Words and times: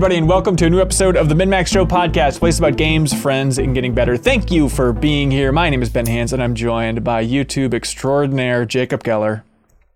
Everybody, 0.00 0.16
and 0.16 0.28
welcome 0.30 0.56
to 0.56 0.64
a 0.64 0.70
new 0.70 0.80
episode 0.80 1.14
of 1.14 1.28
the 1.28 1.34
MinnMax 1.34 1.66
Show 1.66 1.84
podcast, 1.84 2.38
place 2.38 2.58
about 2.58 2.78
games, 2.78 3.12
friends, 3.12 3.58
and 3.58 3.74
getting 3.74 3.92
better. 3.92 4.16
Thank 4.16 4.50
you 4.50 4.70
for 4.70 4.94
being 4.94 5.30
here. 5.30 5.52
My 5.52 5.68
name 5.68 5.82
is 5.82 5.90
Ben 5.90 6.06
Hanson, 6.06 6.36
and 6.36 6.42
I'm 6.42 6.54
joined 6.54 7.04
by 7.04 7.22
YouTube 7.22 7.74
extraordinaire 7.74 8.64
Jacob 8.64 9.04
Geller, 9.04 9.42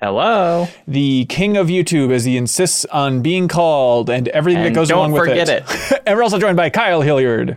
Hello. 0.03 0.68
the 0.86 1.25
king 1.31 1.57
of 1.57 1.68
YouTube, 1.68 2.12
as 2.12 2.26
he 2.26 2.36
insists 2.36 2.85
on 2.93 3.22
being 3.22 3.48
called, 3.48 4.11
and 4.11 4.29
everything 4.29 4.61
that 4.64 4.67
And 4.67 4.75
goes 4.75 4.89
don't 4.90 4.98
along 4.98 5.12
with 5.12 5.22
forget 5.22 5.48
it. 5.48 5.64
it. 5.67 6.03
and 6.07 6.18
we're 6.18 6.23
also 6.23 6.39
joined 6.39 6.59
by 6.59 6.68
Kyle 6.68 7.00
Hilliard, 7.00 7.57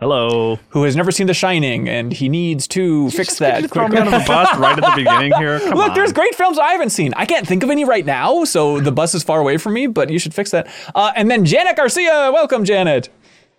Hello. 0.00 0.58
who 0.70 0.84
has 0.84 0.96
never 0.96 1.10
seen 1.10 1.26
The 1.26 1.34
Shining, 1.34 1.88
and 1.88 2.10
he 2.12 2.28
needs 2.30 2.66
to 2.68 3.10
fix 3.10 3.38
that 3.38 3.70
Throw 3.70 3.84
me 3.84 3.90
quickly. 3.90 3.98
under 4.06 4.18
the 4.18 4.24
bus 4.26 4.48
right 4.58 4.78
at 4.78 4.82
the 4.84 4.92
beginning 4.96 5.32
here. 5.34 5.60
Come 5.60 5.74
Look, 5.74 5.90
on. 5.90 5.94
there's 5.94 6.12
great 6.12 6.34
films 6.34 6.58
I 6.58 6.72
haven't 6.72 6.88
seen. 6.90 7.12
I 7.16 7.26
can't 7.26 7.46
think 7.46 7.62
of 7.62 7.68
any 7.70 7.84
right 7.84 8.06
now, 8.06 8.44
so 8.44 8.80
the 8.80 8.90
bus 8.92 9.14
is 9.14 9.22
far 9.22 9.40
away 9.40 9.58
from 9.58 9.74
me, 9.74 9.86
but 9.86 10.08
you 10.08 10.18
should 10.18 10.32
fix 10.32 10.50
that. 10.52 10.68
Uh, 10.94 11.12
and 11.14 11.30
then 11.30 11.44
Janet 11.44 11.76
Garcia. 11.76 12.30
Welcome, 12.32 12.64
Janet. 12.64 13.10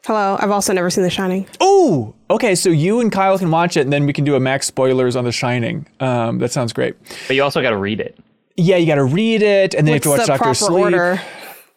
Hello, 0.04 0.35
I've 0.40 0.49
also 0.49 0.73
never 0.73 0.90
seen 0.90 1.04
The 1.04 1.12
Shining. 1.12 1.46
Ooh, 1.62 2.16
okay. 2.32 2.55
So 2.55 2.70
you 2.70 2.99
and 3.02 3.12
Kyle 3.12 3.38
can 3.38 3.52
watch 3.52 3.77
it, 3.77 3.82
and 3.82 3.94
then 3.94 4.08
we 4.08 4.13
can 4.13 4.26
do 4.26 4.34
a 4.35 4.40
max 4.40 4.66
spoilers 4.66 5.16
on 5.16 5.26
The 5.26 5.32
Shining. 5.32 5.85
Um, 5.99 6.40
that 6.40 6.52
sounds 6.52 6.73
great. 6.73 6.96
But 7.27 7.35
you 7.35 7.44
also 7.44 7.62
got 7.62 7.70
to 7.70 7.77
read 7.77 7.99
it. 7.99 8.18
Yeah, 8.58 8.77
you 8.77 8.88
got 8.88 8.96
to 8.96 9.04
read 9.04 9.44
it, 9.44 9.76
and 9.76 9.88
then 9.88 9.94
What's 9.94 10.05
you 10.05 10.12
have 10.13 10.26
to 10.26 10.32
watch 10.32 10.40
the 10.40 10.44
Doctor 10.44 10.44
proper 10.44 10.55
Sleep. 10.55 10.84
order? 10.85 11.21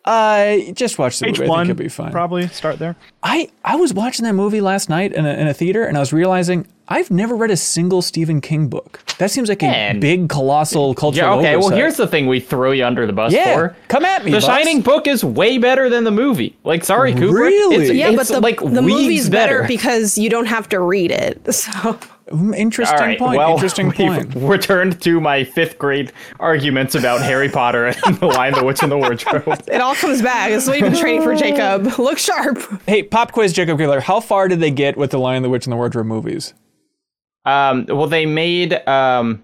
Uh, 0.05 0.58
just 0.74 0.98
watch 0.98 1.19
the 1.19 1.24
Page 1.27 1.38
movie. 1.38 1.47
I 1.47 1.50
one. 1.50 1.66
think 1.66 1.78
you'll 1.78 1.84
be 1.84 1.88
fine. 1.88 2.12
Probably 2.12 2.47
start 2.48 2.78
there. 2.78 2.94
I 3.22 3.48
I 3.64 3.77
was 3.77 3.94
watching 3.94 4.24
that 4.27 4.34
movie 4.34 4.60
last 4.60 4.91
night 4.91 5.12
in 5.14 5.24
a, 5.24 5.33
in 5.33 5.47
a 5.47 5.55
theater, 5.55 5.84
and 5.84 5.97
I 5.97 6.00
was 6.00 6.12
realizing 6.12 6.66
I've 6.88 7.10
never 7.10 7.34
read 7.34 7.50
a 7.50 7.56
single 7.56 8.02
Stephen 8.02 8.42
King 8.42 8.69
book. 8.69 9.00
That 9.19 9.30
seems 9.30 9.48
like 9.48 9.62
a 9.62 9.97
big, 9.98 10.28
colossal 10.28 10.94
cultural 10.94 11.41
Yeah, 11.42 11.52
okay. 11.52 11.56
Well, 11.56 11.70
here's 11.70 11.97
the 11.97 12.06
thing 12.06 12.27
we 12.27 12.41
throw 12.41 12.72
you 12.72 12.84
under 12.84 13.06
the 13.06 13.14
bus 13.14 13.32
Yeah, 13.32 13.55
for. 13.55 13.77
come 13.88 14.05
at 14.05 14.22
me, 14.27 14.32
The 14.32 14.38
boss. 14.41 14.44
Shining 14.47 14.82
book 14.82 15.06
is 15.06 15.25
way 15.25 15.56
better 15.56 15.88
than 15.88 16.05
the 16.05 16.10
movie. 16.10 16.58
Like, 16.64 16.84
sorry, 16.84 17.14
Kubrick. 17.14 17.32
Really? 17.32 17.77
It's, 17.86 17.94
Yeah, 17.94 18.08
it's 18.10 18.16
but 18.16 18.27
the, 18.34 18.41
like 18.41 18.58
the 18.60 18.82
movie's 18.82 19.30
better. 19.30 19.60
better. 19.62 19.69
because 19.69 20.19
you 20.19 20.28
don't 20.28 20.44
have 20.47 20.69
to 20.70 20.80
read 20.80 21.10
it. 21.10 21.41
So 21.55 21.98
Interesting 22.33 22.98
All 22.98 23.06
right. 23.06 23.19
point. 23.19 23.39
Well, 23.39 23.53
Interesting 23.53 23.89
we've 23.98 24.30
point. 24.30 24.34
returned 24.36 25.00
to 25.03 25.20
my 25.20 25.44
fifth 25.44 25.78
grade 25.78 26.12
arguments 26.41 26.94
about 26.94 27.20
Harry 27.20 27.48
Potter 27.50 27.86
and 27.86 27.97
the 28.20 28.27
Lion, 28.27 28.55
the 28.55 28.64
Witch, 28.64 28.83
and 28.83 28.91
the 28.91 28.97
Wardrobe. 28.97 29.62
it 29.69 29.81
all 29.81 29.94
comes 29.94 30.22
back. 30.22 30.50
This 30.50 30.62
is 30.64 30.69
what 30.69 30.78
you've 30.78 30.91
been 30.91 31.00
training 31.00 31.22
for, 31.22 31.34
Jacob. 31.34 31.98
Look 31.98 32.19
sharp. 32.19 32.58
Hey, 32.86 33.03
pop 33.03 33.33
quiz, 33.33 33.53
Jacob 33.53 33.78
Geller. 33.78 34.00
How 34.00 34.20
far 34.20 34.48
did 34.48 34.61
they 34.61 34.70
get 34.70 34.97
with 34.97 35.11
the 35.11 35.19
Lion, 35.19 35.42
the 35.42 35.50
Witch, 35.50 35.66
and 35.66 35.72
the 35.72 35.77
Wardrobe 35.77 36.06
movies? 36.06 36.55
Um, 37.44 37.84
well, 37.89 38.06
they 38.06 38.25
made 38.25 38.72
um, 38.88 39.42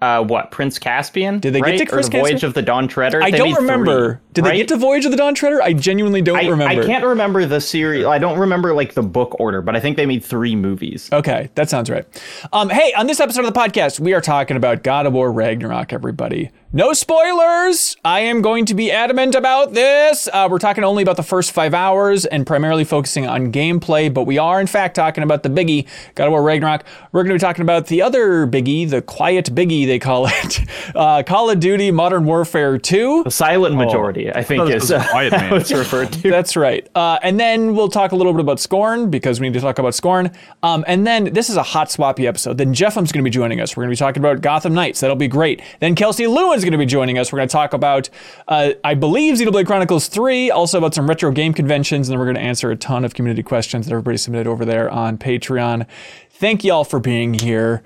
uh, 0.00 0.24
what 0.24 0.50
Prince 0.50 0.78
Caspian? 0.78 1.40
Did 1.40 1.52
they 1.54 1.60
get 1.60 1.78
to 1.78 1.86
Prince 1.86 2.08
or 2.08 2.10
the 2.10 2.18
Voyage 2.18 2.32
Caspian? 2.32 2.48
of 2.48 2.54
the 2.54 2.62
Dawn 2.62 2.88
Treader? 2.88 3.22
I 3.22 3.30
They 3.30 3.38
don't 3.38 3.54
remember. 3.54 4.14
three, 4.14 4.20
Did 4.32 4.44
they 4.44 4.56
get 4.56 4.68
to 4.68 4.76
Voyage 4.76 5.04
of 5.04 5.10
the 5.10 5.16
Dawn 5.16 5.34
Treader? 5.34 5.62
I 5.62 5.72
genuinely 5.72 6.22
don't 6.22 6.38
I, 6.38 6.48
remember. 6.48 6.82
I 6.82 6.86
can't 6.86 7.04
remember 7.04 7.44
the 7.44 7.60
series. 7.60 8.06
I 8.06 8.18
don't 8.18 8.38
remember 8.38 8.72
like 8.74 8.94
the 8.94 9.02
book 9.02 9.38
order, 9.38 9.60
but 9.62 9.76
I 9.76 9.80
think 9.80 9.96
they 9.96 10.06
made 10.06 10.24
three 10.24 10.56
movies. 10.56 11.10
Okay, 11.12 11.50
that 11.54 11.68
sounds 11.68 11.90
right. 11.90 12.06
Um, 12.52 12.70
hey, 12.70 12.92
on 12.94 13.06
this 13.06 13.20
episode 13.20 13.44
of 13.44 13.52
the 13.52 13.60
podcast, 13.60 14.00
we 14.00 14.14
are 14.14 14.20
talking 14.20 14.56
about 14.56 14.82
God 14.82 15.06
of 15.06 15.12
War 15.12 15.30
Ragnarok, 15.30 15.92
everybody. 15.92 16.50
No 16.72 16.92
spoilers! 16.92 17.96
I 18.04 18.20
am 18.20 18.42
going 18.42 18.64
to 18.66 18.74
be 18.74 18.92
adamant 18.92 19.34
about 19.34 19.74
this. 19.74 20.28
Uh, 20.32 20.46
we're 20.48 20.60
talking 20.60 20.84
only 20.84 21.02
about 21.02 21.16
the 21.16 21.24
first 21.24 21.50
five 21.50 21.74
hours 21.74 22.24
and 22.26 22.46
primarily 22.46 22.84
focusing 22.84 23.26
on 23.26 23.50
gameplay, 23.50 24.12
but 24.14 24.22
we 24.22 24.38
are, 24.38 24.60
in 24.60 24.68
fact, 24.68 24.94
talking 24.94 25.24
about 25.24 25.42
the 25.42 25.48
biggie, 25.48 25.88
God 26.14 26.26
of 26.26 26.30
War 26.30 26.44
Ragnarok. 26.44 26.84
We're 27.10 27.24
going 27.24 27.30
to 27.36 27.44
be 27.44 27.44
talking 27.44 27.62
about 27.62 27.88
the 27.88 28.00
other 28.02 28.46
biggie, 28.46 28.88
the 28.88 29.02
quiet 29.02 29.46
biggie, 29.46 29.84
they 29.90 29.98
call 29.98 30.26
it 30.28 30.60
uh, 30.94 31.22
Call 31.24 31.50
of 31.50 31.58
Duty 31.58 31.90
Modern 31.90 32.24
Warfare 32.24 32.78
2. 32.78 33.24
The 33.24 33.30
silent 33.30 33.74
majority, 33.74 34.32
I 34.32 34.42
think, 34.42 34.62
is 34.68 34.68
this 34.68 34.82
was 34.82 34.92
uh, 34.92 35.08
Quiet 35.10 35.32
how 35.34 35.56
it's 35.56 35.72
referred 35.72 36.12
to. 36.12 36.30
That's 36.30 36.56
right. 36.56 36.88
Uh, 36.94 37.18
and 37.22 37.38
then 37.40 37.74
we'll 37.74 37.88
talk 37.88 38.12
a 38.12 38.16
little 38.16 38.32
bit 38.32 38.40
about 38.40 38.60
Scorn 38.60 39.10
because 39.10 39.40
we 39.40 39.48
need 39.48 39.54
to 39.54 39.60
talk 39.60 39.78
about 39.78 39.94
Scorn. 39.94 40.30
Um, 40.62 40.84
and 40.86 41.06
then 41.06 41.32
this 41.32 41.50
is 41.50 41.56
a 41.56 41.62
hot 41.62 41.88
swappy 41.88 42.26
episode. 42.26 42.56
Then 42.56 42.72
Jeff 42.72 42.96
M's 42.96 43.10
going 43.10 43.24
to 43.24 43.28
be 43.28 43.32
joining 43.32 43.60
us. 43.60 43.76
We're 43.76 43.82
going 43.82 43.94
to 43.94 43.98
be 43.98 44.04
talking 44.04 44.22
about 44.22 44.40
Gotham 44.42 44.74
Knights. 44.74 45.00
That'll 45.00 45.16
be 45.16 45.28
great. 45.28 45.60
Then 45.80 45.94
Kelsey 45.96 46.26
Lewin's 46.26 46.62
going 46.62 46.72
to 46.72 46.78
be 46.78 46.86
joining 46.86 47.18
us. 47.18 47.32
We're 47.32 47.38
going 47.38 47.48
to 47.48 47.52
talk 47.52 47.72
about, 47.72 48.08
uh, 48.46 48.72
I 48.84 48.94
believe, 48.94 49.34
Xenoblade 49.34 49.66
Chronicles 49.66 50.06
3, 50.06 50.50
also 50.50 50.78
about 50.78 50.94
some 50.94 51.08
retro 51.08 51.32
game 51.32 51.52
conventions. 51.52 52.08
And 52.08 52.14
then 52.14 52.20
we're 52.20 52.26
going 52.26 52.36
to 52.36 52.42
answer 52.42 52.70
a 52.70 52.76
ton 52.76 53.04
of 53.04 53.14
community 53.14 53.42
questions 53.42 53.86
that 53.86 53.92
everybody 53.92 54.18
submitted 54.18 54.46
over 54.46 54.64
there 54.64 54.88
on 54.88 55.18
Patreon. 55.18 55.86
Thank 56.30 56.62
y'all 56.64 56.84
for 56.84 57.00
being 57.00 57.34
here. 57.34 57.82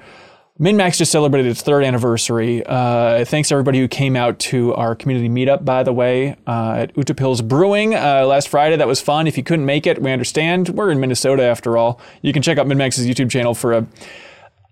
MinnMax 0.61 0.99
just 0.99 1.11
celebrated 1.11 1.51
its 1.51 1.63
third 1.63 1.83
anniversary. 1.83 2.65
Uh, 2.65 3.25
thanks 3.25 3.49
to 3.49 3.57
everybody 3.57 3.81
who 3.81 3.89
came 3.89 4.15
out 4.15 4.39
to 4.39 4.73
our 4.75 4.95
community 4.95 5.29
meetup, 5.29 5.65
by 5.65 5.83
the 5.83 5.93
way, 5.93 6.37
uh, 6.47 6.77
at 6.79 6.95
Utepils 6.95 7.47
Brewing 7.47 7.97
uh, 7.97 8.25
last 8.25 8.49
Friday. 8.49 8.77
That 8.77 8.87
was 8.87 9.01
fun. 9.01 9.27
If 9.27 9.37
you 9.37 9.43
couldn't 9.43 9.67
make 9.67 9.85
it, 9.85 10.01
we 10.01 10.13
understand. 10.13 10.69
We're 10.69 10.93
in 10.93 11.01
Minnesota 11.01 11.43
after 11.43 11.77
all. 11.77 12.01
You 12.23 12.33
can 12.33 12.41
check 12.41 12.57
out 12.57 12.69
MinnMax's 12.69 13.05
YouTube 13.05 13.33
channel 13.33 13.53
for 13.53 13.73
a. 13.73 13.87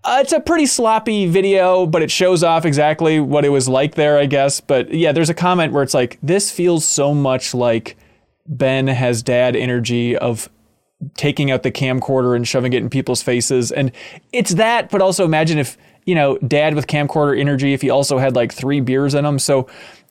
Uh, 0.04 0.18
it's 0.20 0.32
a 0.32 0.38
pretty 0.38 0.66
sloppy 0.66 1.26
video, 1.26 1.84
but 1.84 2.00
it 2.00 2.12
shows 2.12 2.44
off 2.44 2.64
exactly 2.64 3.18
what 3.18 3.44
it 3.44 3.48
was 3.48 3.68
like 3.68 3.96
there, 3.96 4.18
I 4.18 4.26
guess. 4.26 4.60
But 4.60 4.94
yeah, 4.94 5.10
there's 5.10 5.30
a 5.30 5.34
comment 5.34 5.72
where 5.72 5.82
it's 5.82 5.94
like, 5.94 6.16
this 6.22 6.52
feels 6.52 6.84
so 6.84 7.12
much 7.12 7.54
like 7.54 7.96
Ben 8.46 8.86
has 8.86 9.20
dad 9.20 9.56
energy 9.56 10.16
of 10.16 10.48
taking 11.16 11.50
out 11.50 11.62
the 11.62 11.70
camcorder 11.72 12.34
and 12.36 12.46
shoving 12.46 12.72
it 12.72 12.78
in 12.78 12.90
people's 12.90 13.22
faces. 13.22 13.72
And 13.72 13.92
it's 14.32 14.54
that, 14.54 14.90
but 14.90 15.00
also 15.00 15.24
imagine 15.24 15.58
if, 15.58 15.76
you 16.04 16.14
know, 16.14 16.38
dad 16.38 16.74
with 16.74 16.86
camcorder 16.86 17.38
energy, 17.38 17.72
if 17.72 17.82
he 17.82 17.90
also 17.90 18.18
had 18.18 18.34
like 18.34 18.52
three 18.52 18.80
beers 18.80 19.14
in 19.14 19.24
him. 19.24 19.38
So 19.38 19.68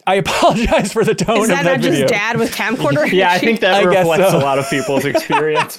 I 0.07 0.15
apologize 0.25 0.91
for 0.91 1.03
the 1.03 1.13
tone 1.13 1.37
Is 1.37 1.43
of 1.43 1.49
that 1.49 1.63
that 1.63 1.71
not 1.71 1.79
video. 1.81 2.01
just 2.01 2.13
dad 2.13 2.37
with 2.37 2.55
camcorder? 2.55 3.11
Yeah, 3.11 3.31
I 3.31 3.39
think 3.39 3.59
that 3.59 3.75
I 3.75 3.81
reflects 3.83 4.31
so. 4.31 4.37
a 4.37 4.39
lot 4.39 4.57
of 4.57 4.69
people's 4.69 5.05
experience. 5.13 5.77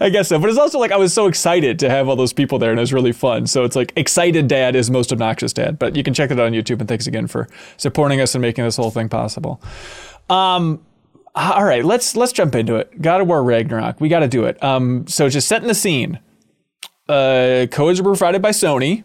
I 0.00 0.08
guess 0.10 0.28
so. 0.28 0.38
But 0.38 0.50
it's 0.50 0.58
also 0.58 0.78
like 0.78 0.92
I 0.92 0.96
was 0.96 1.12
so 1.14 1.26
excited 1.26 1.78
to 1.80 1.90
have 1.90 2.08
all 2.08 2.16
those 2.16 2.32
people 2.32 2.58
there 2.58 2.70
and 2.70 2.78
it 2.78 2.82
was 2.82 2.92
really 2.92 3.12
fun. 3.12 3.46
So 3.46 3.64
it's 3.64 3.76
like 3.76 3.92
excited 3.96 4.48
dad 4.48 4.74
is 4.74 4.90
most 4.90 5.12
obnoxious 5.12 5.52
dad. 5.52 5.78
But 5.78 5.94
you 5.94 6.02
can 6.02 6.14
check 6.14 6.30
that 6.30 6.38
out 6.38 6.46
on 6.46 6.52
YouTube 6.52 6.80
and 6.80 6.88
thanks 6.88 7.06
again 7.06 7.26
for 7.26 7.48
supporting 7.76 8.20
us 8.20 8.34
and 8.34 8.42
making 8.42 8.64
this 8.64 8.76
whole 8.76 8.90
thing 8.90 9.08
possible. 9.08 9.60
Um 10.28 10.80
all 11.34 11.64
right, 11.64 11.84
let's 11.84 12.16
let's 12.16 12.32
jump 12.32 12.54
into 12.54 12.76
it. 12.76 13.00
God 13.00 13.20
of 13.20 13.28
War 13.28 13.42
Ragnarok. 13.42 14.00
We 14.00 14.08
got 14.08 14.20
to 14.20 14.28
do 14.28 14.44
it. 14.44 14.62
Um 14.62 15.06
so 15.06 15.28
just 15.28 15.48
setting 15.48 15.68
the 15.68 15.74
scene. 15.74 16.18
Uh 17.08 17.66
codes 17.70 18.00
were 18.00 18.10
provided 18.10 18.42
by 18.42 18.50
Sony. 18.50 19.04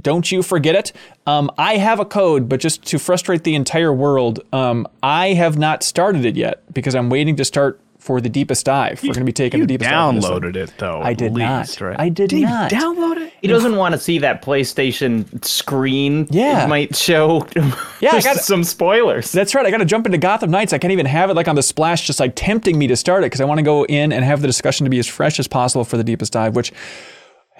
Don't 0.00 0.30
you 0.30 0.42
forget 0.42 0.74
it. 0.74 0.92
Um, 1.26 1.50
I 1.58 1.76
have 1.76 2.00
a 2.00 2.04
code, 2.04 2.48
but 2.48 2.60
just 2.60 2.84
to 2.86 2.98
frustrate 2.98 3.44
the 3.44 3.54
entire 3.54 3.92
world, 3.92 4.40
um, 4.52 4.86
I 5.02 5.34
have 5.34 5.58
not 5.58 5.82
started 5.82 6.24
it 6.24 6.36
yet 6.36 6.62
because 6.72 6.94
I'm 6.94 7.10
waiting 7.10 7.36
to 7.36 7.44
start 7.44 7.80
for 8.00 8.20
the 8.20 8.28
deepest 8.28 8.66
dive. 8.66 9.02
We're 9.02 9.08
going 9.08 9.20
to 9.20 9.24
be 9.24 9.32
taking 9.32 9.60
You 9.60 9.66
the 9.66 9.74
deepest 9.74 9.90
dive. 9.90 10.22
for 10.22 10.28
downloaded 10.40 10.56
it 10.56 10.72
though. 10.78 11.00
I 11.02 11.14
did 11.14 11.32
least, 11.32 11.80
not. 11.80 11.80
Right? 11.80 12.00
I 12.00 12.08
did 12.08 12.30
Did 12.30 12.42
not. 12.42 12.70
Download 12.70 13.18
it? 13.18 13.32
He 13.42 13.46
doesn't 13.48 13.76
want 13.76 13.92
to 13.94 13.98
see 14.00 14.18
that 14.18 14.42
PlayStation 14.42 15.44
screen. 15.44 16.26
Yeah. 16.30 16.64
It 16.64 16.68
might 16.68 16.96
show 16.96 17.46
Yeah, 18.00 18.10
I 18.14 18.20
gotta- 18.22 18.38
some 18.42 18.64
spoilers. 18.64 19.30
That's 19.32 19.54
right. 19.54 19.64
I 19.64 19.70
got 19.70 19.78
to 19.78 19.84
jump 19.84 20.06
into 20.06 20.18
Gotham 20.18 20.50
Knights. 20.50 20.72
I 20.72 20.78
can't 20.78 20.92
even 20.92 21.06
have 21.06 21.30
it 21.30 21.34
like 21.34 21.46
on 21.48 21.56
the 21.56 21.62
splash, 21.62 22.06
just 22.06 22.18
like 22.20 22.32
tempting 22.34 22.78
me 22.78 22.86
to 22.88 22.96
start 22.96 23.22
it 23.22 23.26
because 23.26 23.40
I 23.40 23.44
want 23.44 23.58
to 23.58 23.62
go 23.64 23.84
in 23.84 24.12
and 24.12 24.24
have 24.24 24.40
the 24.40 24.46
discussion 24.46 24.84
to 24.84 24.90
be 24.90 24.98
as 24.98 25.06
fresh 25.06 25.38
as 25.38 25.46
possible 25.46 25.84
for 25.84 25.96
the 25.96 26.04
deepest 26.04 26.32
dive. 26.32 26.56
Which, 26.56 26.72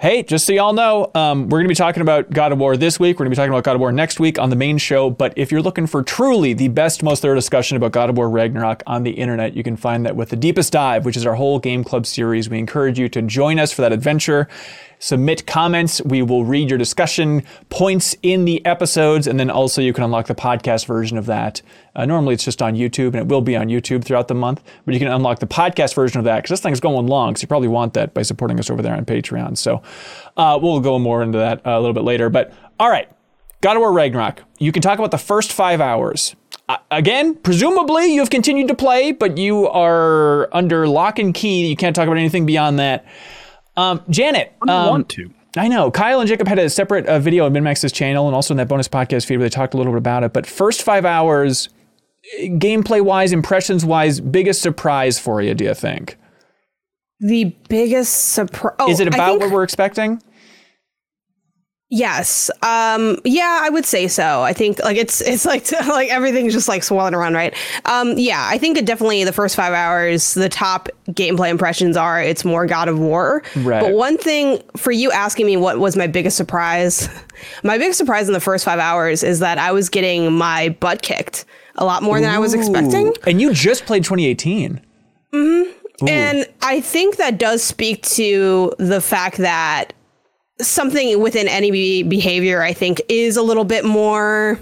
hey, 0.01 0.23
just 0.23 0.47
so 0.47 0.51
y'all 0.51 0.73
know, 0.73 1.11
um, 1.13 1.43
we're 1.43 1.59
going 1.59 1.65
to 1.65 1.69
be 1.69 1.75
talking 1.75 2.01
about 2.01 2.31
God 2.31 2.51
of 2.51 2.57
War 2.57 2.75
this 2.75 2.99
week. 2.99 3.19
We're 3.19 3.25
going 3.25 3.35
to 3.35 3.35
be 3.35 3.35
talking 3.35 3.51
about 3.51 3.63
God 3.63 3.75
of 3.75 3.81
War 3.81 3.91
next 3.91 4.19
week 4.19 4.39
on 4.39 4.49
the 4.49 4.55
main 4.55 4.79
show. 4.79 5.11
But 5.11 5.31
if 5.35 5.51
you're 5.51 5.61
looking 5.61 5.85
for 5.85 6.01
truly 6.01 6.53
the 6.53 6.69
best, 6.69 7.03
most 7.03 7.21
thorough 7.21 7.35
discussion 7.35 7.77
about 7.77 7.91
God 7.91 8.09
of 8.09 8.17
War 8.17 8.27
Ragnarok 8.27 8.81
on 8.87 9.03
the 9.03 9.11
internet, 9.11 9.55
you 9.55 9.61
can 9.61 9.77
find 9.77 10.03
that 10.07 10.15
with 10.15 10.29
the 10.29 10.35
deepest 10.35 10.73
dive, 10.73 11.05
which 11.05 11.15
is 11.15 11.27
our 11.27 11.35
whole 11.35 11.59
game 11.59 11.83
club 11.83 12.07
series. 12.07 12.49
We 12.49 12.57
encourage 12.57 12.97
you 12.97 13.09
to 13.09 13.21
join 13.21 13.59
us 13.59 13.71
for 13.71 13.83
that 13.83 13.93
adventure. 13.93 14.47
Submit 15.01 15.47
comments. 15.47 15.99
We 16.03 16.21
will 16.21 16.45
read 16.45 16.69
your 16.69 16.77
discussion 16.77 17.43
points 17.71 18.15
in 18.21 18.45
the 18.45 18.63
episodes, 18.67 19.25
and 19.25 19.39
then 19.39 19.49
also 19.49 19.81
you 19.81 19.93
can 19.93 20.03
unlock 20.03 20.27
the 20.27 20.35
podcast 20.35 20.85
version 20.85 21.17
of 21.17 21.25
that. 21.25 21.63
Uh, 21.95 22.05
normally 22.05 22.35
it's 22.35 22.45
just 22.45 22.61
on 22.61 22.75
YouTube, 22.75 23.07
and 23.07 23.15
it 23.15 23.27
will 23.27 23.41
be 23.41 23.55
on 23.55 23.65
YouTube 23.65 24.05
throughout 24.05 24.27
the 24.27 24.35
month, 24.35 24.63
but 24.85 24.93
you 24.93 24.99
can 24.99 25.09
unlock 25.09 25.39
the 25.39 25.47
podcast 25.47 25.95
version 25.95 26.19
of 26.19 26.25
that 26.25 26.37
because 26.37 26.51
this 26.51 26.61
thing's 26.61 26.79
going 26.79 27.07
long, 27.07 27.35
so 27.35 27.41
you 27.41 27.47
probably 27.47 27.67
want 27.67 27.95
that 27.95 28.13
by 28.13 28.21
supporting 28.21 28.59
us 28.59 28.69
over 28.69 28.83
there 28.83 28.95
on 28.95 29.03
Patreon. 29.03 29.57
So 29.57 29.81
uh, 30.37 30.59
we'll 30.61 30.79
go 30.81 30.99
more 30.99 31.23
into 31.23 31.39
that 31.39 31.61
a 31.65 31.79
little 31.79 31.95
bit 31.95 32.03
later. 32.03 32.29
But 32.29 32.53
all 32.79 32.91
right, 32.91 33.09
God 33.61 33.77
of 33.77 33.79
War 33.79 33.91
Ragnarok. 33.91 34.43
You 34.59 34.71
can 34.71 34.83
talk 34.83 34.99
about 34.99 35.09
the 35.09 35.17
first 35.17 35.51
five 35.51 35.81
hours. 35.81 36.35
Uh, 36.69 36.77
again, 36.91 37.33
presumably 37.33 38.13
you've 38.13 38.29
continued 38.29 38.67
to 38.67 38.75
play, 38.75 39.13
but 39.13 39.39
you 39.39 39.67
are 39.67 40.47
under 40.53 40.87
lock 40.87 41.17
and 41.17 41.33
key. 41.33 41.65
You 41.65 41.75
can't 41.75 41.95
talk 41.95 42.05
about 42.05 42.19
anything 42.19 42.45
beyond 42.45 42.77
that. 42.77 43.03
Um, 43.77 44.01
Janet, 44.09 44.53
I 44.67 44.83
um, 44.83 44.89
want 44.89 45.09
to. 45.09 45.31
I 45.57 45.67
know. 45.67 45.91
Kyle 45.91 46.19
and 46.19 46.27
Jacob 46.27 46.47
had 46.47 46.59
a 46.59 46.69
separate 46.69 47.05
uh, 47.07 47.19
video 47.19 47.45
on 47.45 47.53
MinnMax's 47.53 47.91
channel 47.91 48.27
and 48.27 48.35
also 48.35 48.53
in 48.53 48.57
that 48.57 48.67
bonus 48.67 48.87
podcast 48.87 49.25
feed 49.25 49.37
where 49.37 49.49
they 49.49 49.53
talked 49.53 49.73
a 49.73 49.77
little 49.77 49.91
bit 49.91 49.97
about 49.97 50.23
it. 50.23 50.31
But 50.33 50.45
first 50.45 50.81
five 50.81 51.03
hours, 51.05 51.69
gameplay 52.41 53.01
wise, 53.01 53.33
impressions 53.33 53.83
wise, 53.83 54.21
biggest 54.21 54.61
surprise 54.61 55.19
for 55.19 55.41
you, 55.41 55.53
do 55.53 55.65
you 55.65 55.73
think? 55.73 56.17
The 57.19 57.55
biggest 57.69 58.29
surprise. 58.33 58.75
Oh, 58.79 58.89
Is 58.89 58.99
it 58.99 59.07
about 59.07 59.31
think- 59.31 59.41
what 59.41 59.51
we're 59.51 59.63
expecting? 59.63 60.21
Yes. 61.93 62.49
Um 62.63 63.19
yeah, 63.25 63.59
I 63.61 63.69
would 63.69 63.85
say 63.85 64.07
so. 64.07 64.41
I 64.41 64.53
think 64.53 64.79
like 64.79 64.95
it's 64.95 65.19
it's 65.19 65.43
like 65.45 65.69
like 65.87 66.09
everything's 66.09 66.53
just 66.53 66.69
like 66.69 66.83
swirling 66.83 67.13
around, 67.13 67.33
right? 67.33 67.53
Um 67.83 68.17
yeah, 68.17 68.47
I 68.49 68.57
think 68.57 68.77
it 68.77 68.85
definitely 68.85 69.25
the 69.25 69.33
first 69.33 69.57
5 69.57 69.73
hours 69.73 70.33
the 70.33 70.47
top 70.47 70.87
gameplay 71.09 71.49
impressions 71.49 71.97
are 71.97 72.21
it's 72.21 72.45
more 72.45 72.65
God 72.65 72.87
of 72.87 72.97
War. 72.97 73.43
Right. 73.57 73.81
But 73.81 73.93
one 73.93 74.17
thing 74.17 74.63
for 74.77 74.93
you 74.93 75.11
asking 75.11 75.45
me 75.45 75.57
what 75.57 75.79
was 75.79 75.97
my 75.97 76.07
biggest 76.07 76.37
surprise? 76.37 77.09
My 77.63 77.79
biggest 77.79 77.97
surprise 77.97 78.27
in 78.27 78.33
the 78.33 78.39
first 78.39 78.63
5 78.63 78.77
hours 78.77 79.23
is 79.23 79.39
that 79.39 79.57
I 79.57 79.71
was 79.71 79.89
getting 79.89 80.31
my 80.31 80.69
butt 80.79 81.01
kicked 81.01 81.45
a 81.75 81.83
lot 81.83 82.03
more 82.03 82.21
than 82.21 82.29
I 82.29 82.37
was 82.37 82.53
expecting. 82.53 83.15
And 83.25 83.41
you 83.41 83.51
just 83.51 83.87
played 83.87 84.03
2018. 84.03 84.79
Mm. 85.33 85.73
And 86.07 86.45
I 86.61 86.81
think 86.81 87.17
that 87.17 87.39
does 87.39 87.63
speak 87.63 88.03
to 88.09 88.73
the 88.77 89.01
fact 89.01 89.37
that 89.37 89.93
something 90.61 91.19
within 91.21 91.47
any 91.47 92.03
behavior, 92.03 92.61
I 92.61 92.73
think, 92.73 93.01
is 93.09 93.37
a 93.37 93.41
little 93.41 93.65
bit 93.65 93.85
more 93.85 94.59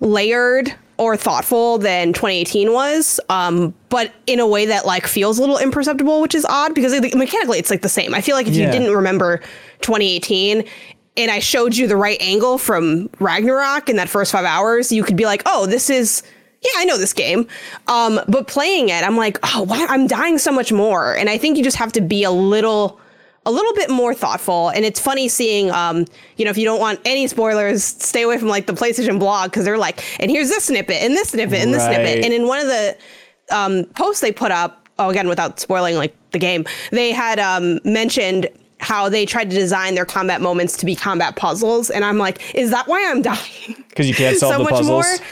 layered 0.00 0.74
or 0.96 1.16
thoughtful 1.16 1.78
than 1.78 2.12
2018 2.12 2.72
was, 2.72 3.20
um, 3.30 3.72
but 3.88 4.12
in 4.26 4.38
a 4.38 4.46
way 4.46 4.66
that 4.66 4.84
like 4.84 5.06
feels 5.06 5.38
a 5.38 5.40
little 5.40 5.58
imperceptible, 5.58 6.20
which 6.20 6.34
is 6.34 6.44
odd 6.44 6.74
because 6.74 6.92
it, 6.92 7.14
mechanically 7.14 7.58
it's 7.58 7.70
like 7.70 7.80
the 7.82 7.88
same. 7.88 8.14
I 8.14 8.20
feel 8.20 8.36
like 8.36 8.46
if 8.46 8.54
Yeah. 8.54 8.66
you 8.66 8.72
didn't 8.72 8.94
remember 8.94 9.38
2018 9.80 10.64
and 11.16 11.30
I 11.30 11.38
showed 11.38 11.74
you 11.74 11.86
the 11.86 11.96
right 11.96 12.20
angle 12.20 12.58
from 12.58 13.08
Ragnarok 13.18 13.88
in 13.88 13.96
that 13.96 14.10
first 14.10 14.30
five 14.30 14.44
hours, 14.44 14.92
you 14.92 15.02
could 15.02 15.16
be 15.16 15.24
like, 15.24 15.42
oh, 15.46 15.66
this 15.66 15.88
is 15.90 16.22
yeah, 16.62 16.70
I 16.76 16.84
know 16.84 16.98
this 16.98 17.14
game. 17.14 17.46
Um, 17.86 18.20
but 18.28 18.46
playing 18.46 18.90
it, 18.90 19.02
I'm 19.02 19.16
like, 19.16 19.38
oh, 19.42 19.62
why 19.62 19.86
I'm 19.88 20.06
dying 20.06 20.36
so 20.36 20.52
much 20.52 20.70
more. 20.70 21.16
And 21.16 21.30
I 21.30 21.38
think 21.38 21.56
you 21.56 21.64
just 21.64 21.78
have 21.78 21.90
to 21.92 22.02
be 22.02 22.22
a 22.22 22.30
little 22.30 23.00
a 23.50 23.52
little 23.52 23.72
bit 23.74 23.90
more 23.90 24.14
thoughtful. 24.14 24.68
And 24.70 24.84
it's 24.84 25.00
funny 25.00 25.28
seeing 25.28 25.70
um, 25.70 26.06
you 26.36 26.44
know, 26.44 26.50
if 26.50 26.56
you 26.58 26.64
don't 26.64 26.80
want 26.80 27.00
any 27.04 27.26
spoilers, 27.26 27.82
stay 27.84 28.22
away 28.22 28.38
from 28.38 28.48
like 28.48 28.66
the 28.66 28.72
PlayStation 28.72 29.18
blog 29.18 29.50
because 29.50 29.64
they're 29.64 29.78
like, 29.78 30.02
and 30.20 30.30
here's 30.30 30.48
this 30.48 30.64
snippet 30.64 30.96
and 31.02 31.14
this 31.14 31.30
snippet 31.30 31.58
and 31.60 31.74
this 31.74 31.82
Right. 31.82 31.94
snippet. 31.96 32.24
And 32.24 32.32
in 32.32 32.46
one 32.46 32.60
of 32.60 32.66
the 32.66 32.96
um 33.50 33.84
posts 33.96 34.20
they 34.20 34.32
put 34.32 34.52
up, 34.52 34.86
oh 34.98 35.10
again 35.10 35.28
without 35.28 35.58
spoiling 35.58 35.96
like 35.96 36.14
the 36.30 36.38
game, 36.38 36.64
they 36.92 37.10
had 37.12 37.38
um 37.38 37.80
mentioned 37.84 38.48
how 38.78 39.08
they 39.10 39.26
tried 39.26 39.50
to 39.50 39.56
design 39.56 39.94
their 39.94 40.06
combat 40.06 40.40
moments 40.40 40.76
to 40.78 40.86
be 40.86 40.96
combat 40.96 41.36
puzzles. 41.36 41.90
And 41.90 42.02
I'm 42.04 42.16
like, 42.16 42.54
is 42.54 42.70
that 42.70 42.88
why 42.88 43.06
I'm 43.10 43.20
dying? 43.20 43.84
Because 43.90 44.08
you 44.08 44.14
can't 44.14 44.36
solve 44.38 44.52
so 44.54 44.58
the 44.58 44.64
much 44.64 44.72
puzzles. 44.72 44.88
more. 45.18 45.26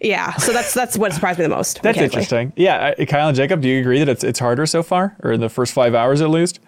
Yeah, 0.00 0.34
so 0.36 0.52
that's 0.52 0.74
that's 0.74 0.98
what 0.98 1.12
surprised 1.14 1.38
me 1.38 1.44
the 1.44 1.48
most. 1.48 1.80
That's 1.82 1.96
interesting. 1.98 2.52
Yeah, 2.56 2.94
uh, 2.98 3.04
Kyle 3.06 3.28
and 3.28 3.36
Jacob, 3.36 3.62
do 3.62 3.68
you 3.68 3.80
agree 3.80 3.98
that 4.00 4.08
it's 4.08 4.24
it's 4.24 4.38
harder 4.38 4.66
so 4.66 4.82
far, 4.82 5.16
or 5.22 5.32
in 5.32 5.40
the 5.40 5.48
first 5.48 5.72
five 5.72 5.94
hours 5.94 6.20
at 6.20 6.28
least? 6.30 6.60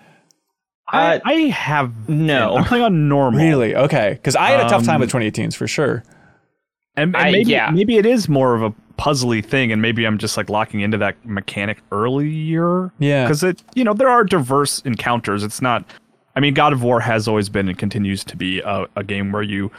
I, 0.89 1.17
Uh, 1.17 1.21
I 1.25 1.33
have 1.49 2.09
no. 2.09 2.57
I'm 2.57 2.65
playing 2.65 2.85
on 2.85 3.09
normal. 3.09 3.41
Really? 3.41 3.75
Okay. 3.75 4.11
Because 4.13 4.37
I 4.37 4.51
had 4.51 4.61
a 4.67 4.69
tough 4.69 4.85
time 4.85 4.97
Um, 4.97 5.01
with 5.03 5.11
2018s 5.13 5.55
for 5.57 5.67
sure. 5.67 6.05
And, 6.97 7.15
and 7.15 7.17
I- 7.17 7.31
maybe 7.33 7.51
yeah. 7.51 7.71
maybe 7.71 7.97
it 7.99 8.07
is 8.07 8.29
more 8.29 8.55
of 8.55 8.63
a 8.63 8.73
puzzly 8.99 9.45
thing, 9.45 9.71
and 9.73 9.83
maybe 9.83 10.07
I'm 10.07 10.17
just 10.17 10.37
like 10.39 10.49
locking 10.49 10.81
into 10.81 10.97
that 10.99 11.17
mechanic 11.27 11.79
earlier. 11.93 12.91
Yeah. 12.99 13.25
because 13.25 13.43
it 13.43 13.63
you 13.75 13.85
know 13.85 13.93
there 13.95 14.09
are 14.09 14.25
diverse 14.25 14.81
encounters. 14.81 15.43
It's 15.43 15.61
not. 15.61 15.85
I 16.35 16.41
mean, 16.41 16.55
God 16.55 16.73
of 16.73 16.83
War 16.83 17.01
has 17.01 17.27
always 17.29 17.49
been 17.49 17.69
and 17.69 17.79
continues 17.79 18.23
to 18.25 18.37
be 18.37 18.61
a, 18.61 18.87
a 18.97 19.03
game 19.05 19.33
where 19.33 19.43
you 19.43 19.71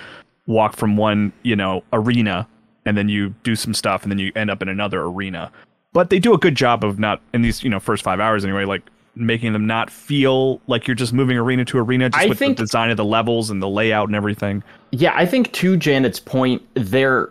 walk 0.46 0.76
from 0.76 0.98
one 0.98 1.32
you 1.44 1.56
know 1.56 1.84
arena 1.94 2.48
and 2.86 2.96
then 2.98 3.10
you 3.10 3.30
do 3.44 3.56
some 3.56 3.74
stuff 3.74 4.04
and 4.04 4.12
then 4.12 4.18
you 4.20 4.32
end 4.36 4.50
up 4.52 4.62
in 4.62 4.70
another 4.70 5.02
arena. 5.04 5.52
But 5.94 6.10
they 6.10 6.20
do 6.20 6.34
a 6.34 6.38
good 6.38 6.56
job 6.56 6.84
of 6.84 7.00
not 7.00 7.22
in 7.34 7.42
these 7.42 7.64
you 7.64 7.70
know 7.70 7.80
first 7.80 8.04
five 8.04 8.20
hours 8.20 8.44
anyway, 8.46 8.66
like 8.66 8.84
making 9.20 9.54
them 9.54 9.68
not 9.68 9.90
feel 9.90 10.62
like 10.68 10.88
you're 10.88 10.96
just 10.96 11.14
moving 11.14 11.38
arena 11.38 11.66
to 11.66 11.78
arena 11.78 12.10
just 12.10 12.24
I 12.24 12.28
with 12.28 12.40
think- 12.40 12.58
the 12.58 12.64
design 12.64 12.90
of 12.90 12.98
the 12.98 13.06
levels 13.06 13.50
and 13.50 13.62
the 13.62 13.70
layout 13.70 14.08
and 14.08 14.16
everything. 14.16 14.64
Yeah, 14.92 15.14
I 15.16 15.26
think 15.26 15.52
to 15.54 15.76
Janet's 15.78 16.20
point, 16.20 16.62
there 16.76 17.30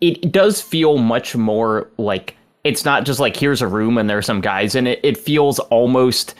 it 0.00 0.30
does 0.30 0.60
feel 0.60 0.98
much 0.98 1.34
more 1.34 1.88
like 1.96 2.36
it's 2.64 2.84
not 2.84 3.04
just 3.04 3.20
like 3.20 3.36
here's 3.36 3.62
a 3.62 3.68
room 3.68 3.96
and 3.96 4.10
there 4.10 4.18
are 4.18 4.22
some 4.22 4.40
guys 4.40 4.74
in 4.74 4.86
it. 4.86 5.00
It 5.02 5.16
feels 5.16 5.58
almost 5.58 6.34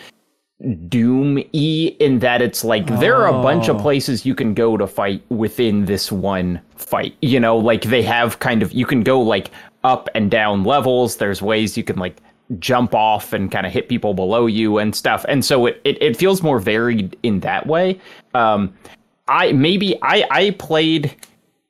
doom 0.89 1.37
y 1.53 1.95
in 2.01 2.19
that 2.21 2.41
it's 2.41 2.65
like 2.65 2.87
there 2.99 3.15
are 3.17 3.29
a 3.29 3.43
bunch 3.43 3.69
of 3.69 3.77
oh. 3.77 3.81
places 3.81 4.25
you 4.25 4.35
can 4.35 4.55
go 4.55 4.77
to 4.77 4.87
fight 4.87 5.23
within 5.29 5.85
this 5.85 6.11
one 6.11 6.61
fight. 6.77 7.15
You 7.23 7.39
know, 7.41 7.57
like 7.57 7.83
they 7.83 8.03
have 8.03 8.39
kind 8.41 8.63
of 8.63 8.73
you 8.73 8.87
can 8.87 9.03
go 9.03 9.21
like 9.21 9.51
up 9.85 10.09
and 10.15 10.31
down 10.31 10.65
levels. 10.65 11.17
There's 11.17 11.41
ways 11.41 11.77
you 11.77 11.85
can 11.85 11.97
like 11.97 12.17
jump 12.59 12.95
off 12.95 13.33
and 13.33 13.51
kind 13.51 13.67
of 13.67 13.73
hit 13.73 13.89
people 13.89 14.15
below 14.15 14.47
you 14.47 14.79
and 14.79 14.95
stuff. 14.95 15.25
And 15.29 15.45
so 15.45 15.67
it, 15.67 15.81
it, 15.85 16.01
it 16.01 16.17
feels 16.17 16.43
more 16.43 16.59
varied 16.59 17.17
in 17.23 17.41
that 17.41 17.67
way. 17.67 18.01
Um 18.35 18.73
I 19.29 19.53
maybe 19.53 19.97
I 20.03 20.25
I 20.31 20.51
played 20.53 21.15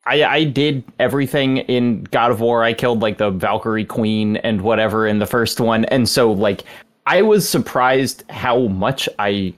I 0.05 0.25
I 0.25 0.45
did 0.45 0.85
everything 0.99 1.59
in 1.59 2.05
God 2.05 2.31
of 2.31 2.41
War. 2.41 2.63
I 2.63 2.73
killed 2.75 3.01
like 3.01 3.19
the 3.19 3.31
Valkyrie 3.31 3.85
Queen 3.85 4.37
and 4.39 4.61
whatever 4.61 5.07
in 5.07 5.19
the 5.19 5.27
first 5.27 5.61
one. 5.61 5.85
And 5.87 6.09
so 6.09 6.31
like 6.33 6.65
I 7.07 7.23
was 7.23 7.49
surprised 7.49 8.25
how 8.31 8.67
much 8.67 9.09
I 9.19 9.55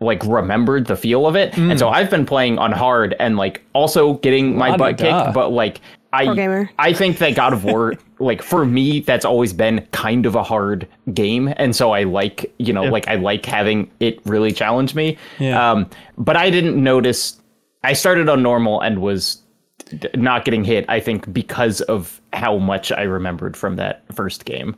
like 0.00 0.22
remembered 0.24 0.86
the 0.86 0.96
feel 0.96 1.26
of 1.26 1.34
it. 1.36 1.56
And 1.70 1.78
so 1.78 1.88
I've 1.88 2.08
been 2.08 2.24
playing 2.24 2.58
on 2.58 2.70
hard 2.72 3.14
and 3.18 3.36
like 3.36 3.62
also 3.72 4.14
getting 4.14 4.56
my 4.56 4.76
butt 4.76 4.96
kicked, 4.98 5.34
but 5.34 5.50
like 5.50 5.80
I 6.12 6.34
gamer. 6.34 6.70
I 6.78 6.92
think 6.92 7.18
that 7.18 7.34
God 7.34 7.52
of 7.52 7.64
War 7.64 7.94
like 8.18 8.42
for 8.42 8.64
me 8.64 9.00
that's 9.00 9.24
always 9.24 9.52
been 9.52 9.86
kind 9.92 10.26
of 10.26 10.34
a 10.34 10.42
hard 10.42 10.88
game 11.12 11.52
and 11.56 11.76
so 11.76 11.92
I 11.92 12.04
like, 12.04 12.52
you 12.58 12.72
know, 12.72 12.84
like 12.84 13.06
I 13.08 13.16
like 13.16 13.44
having 13.44 13.90
it 14.00 14.20
really 14.24 14.52
challenge 14.52 14.94
me. 14.94 15.18
Yeah. 15.38 15.70
Um 15.72 15.88
but 16.16 16.36
I 16.36 16.50
didn't 16.50 16.82
notice 16.82 17.40
I 17.84 17.92
started 17.92 18.28
on 18.28 18.42
normal 18.42 18.80
and 18.80 19.00
was 19.00 19.42
d- 19.98 20.08
not 20.14 20.44
getting 20.44 20.64
hit 20.64 20.84
I 20.88 21.00
think 21.00 21.32
because 21.32 21.80
of 21.82 22.20
how 22.32 22.58
much 22.58 22.90
I 22.90 23.02
remembered 23.02 23.56
from 23.56 23.76
that 23.76 24.02
first 24.14 24.44
game. 24.44 24.76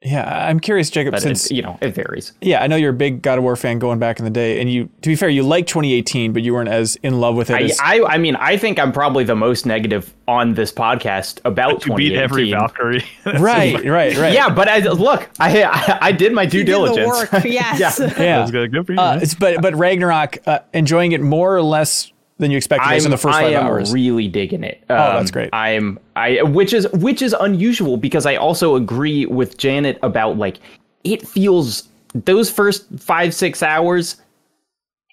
Yeah, 0.00 0.46
I'm 0.48 0.60
curious, 0.60 0.90
Jacob, 0.90 1.10
But 1.10 1.22
since 1.22 1.50
it, 1.50 1.56
you 1.56 1.62
know, 1.62 1.76
it 1.80 1.92
varies. 1.92 2.32
yeah, 2.40 2.62
I 2.62 2.68
know 2.68 2.76
you're 2.76 2.90
a 2.90 2.94
big 2.94 3.20
God 3.20 3.38
of 3.38 3.42
War 3.42 3.56
fan 3.56 3.80
going 3.80 3.98
back 3.98 4.20
in 4.20 4.24
the 4.24 4.30
day, 4.30 4.60
and 4.60 4.70
you, 4.70 4.88
to 5.02 5.08
be 5.08 5.16
fair, 5.16 5.28
you 5.28 5.42
liked 5.42 5.68
2018, 5.70 6.32
but 6.32 6.42
you 6.42 6.54
weren't 6.54 6.68
as 6.68 6.94
in 7.02 7.18
love 7.18 7.34
with 7.34 7.50
it 7.50 7.54
I, 7.54 7.62
as 7.62 7.78
I 7.82 8.02
I 8.04 8.18
mean 8.18 8.36
I 8.36 8.56
think 8.56 8.78
I'm 8.78 8.92
probably 8.92 9.24
the 9.24 9.34
most 9.34 9.66
negative 9.66 10.14
on 10.28 10.54
this 10.54 10.70
podcast 10.70 11.40
about 11.44 11.84
You 11.84 11.96
beat 11.96 12.14
every 12.14 12.52
Valkyrie. 12.52 13.04
right, 13.26 13.84
right, 13.84 14.16
right. 14.16 14.32
Yeah, 14.38 14.48
but 14.50 14.68
I 14.68 14.78
look, 14.78 15.28
I 15.40 15.64
I, 15.64 15.98
I 16.00 16.12
did 16.12 16.32
my 16.32 16.46
due 16.46 16.58
You 16.58 16.64
did 16.64 16.74
the 16.74 16.94
diligence. 16.94 17.32
work, 17.32 17.32
yes. 17.44 17.98
yeah. 17.98 18.06
yeah. 18.06 18.38
That's 18.38 18.52
good. 18.52 18.70
Good 18.70 18.86
for 18.86 18.92
you. 18.92 19.00
Uh, 19.00 19.18
it's, 19.20 19.34
but 19.34 19.60
but 19.60 19.74
Ragnarok, 19.74 20.38
uh, 20.46 20.60
enjoying 20.72 21.10
it 21.10 21.20
more 21.20 21.56
or 21.56 21.62
less 21.62 22.12
than 22.38 22.50
you 22.50 22.56
expected 22.56 22.88
based 22.88 23.04
on 23.06 23.10
the 23.10 23.16
first 23.18 23.38
five 23.38 23.46
I 23.46 23.52
five 23.52 23.54
am 23.54 23.66
hours. 23.66 23.92
really 23.92 24.28
digging 24.28 24.64
it. 24.64 24.82
Um, 24.88 24.96
that's 24.96 25.30
great. 25.30 25.50
I'm 25.52 25.98
I 26.16 26.42
which 26.42 26.72
is 26.72 26.88
which 26.92 27.22
is 27.22 27.34
unusual 27.40 27.96
because 27.96 28.26
I 28.26 28.36
also 28.36 28.76
agree 28.76 29.26
with 29.26 29.58
Janet 29.58 29.98
about 30.02 30.38
like 30.38 30.58
it 31.04 31.26
feels 31.26 31.88
those 32.14 32.50
first 32.50 32.86
five 32.98 33.34
six 33.34 33.62
hours. 33.62 34.16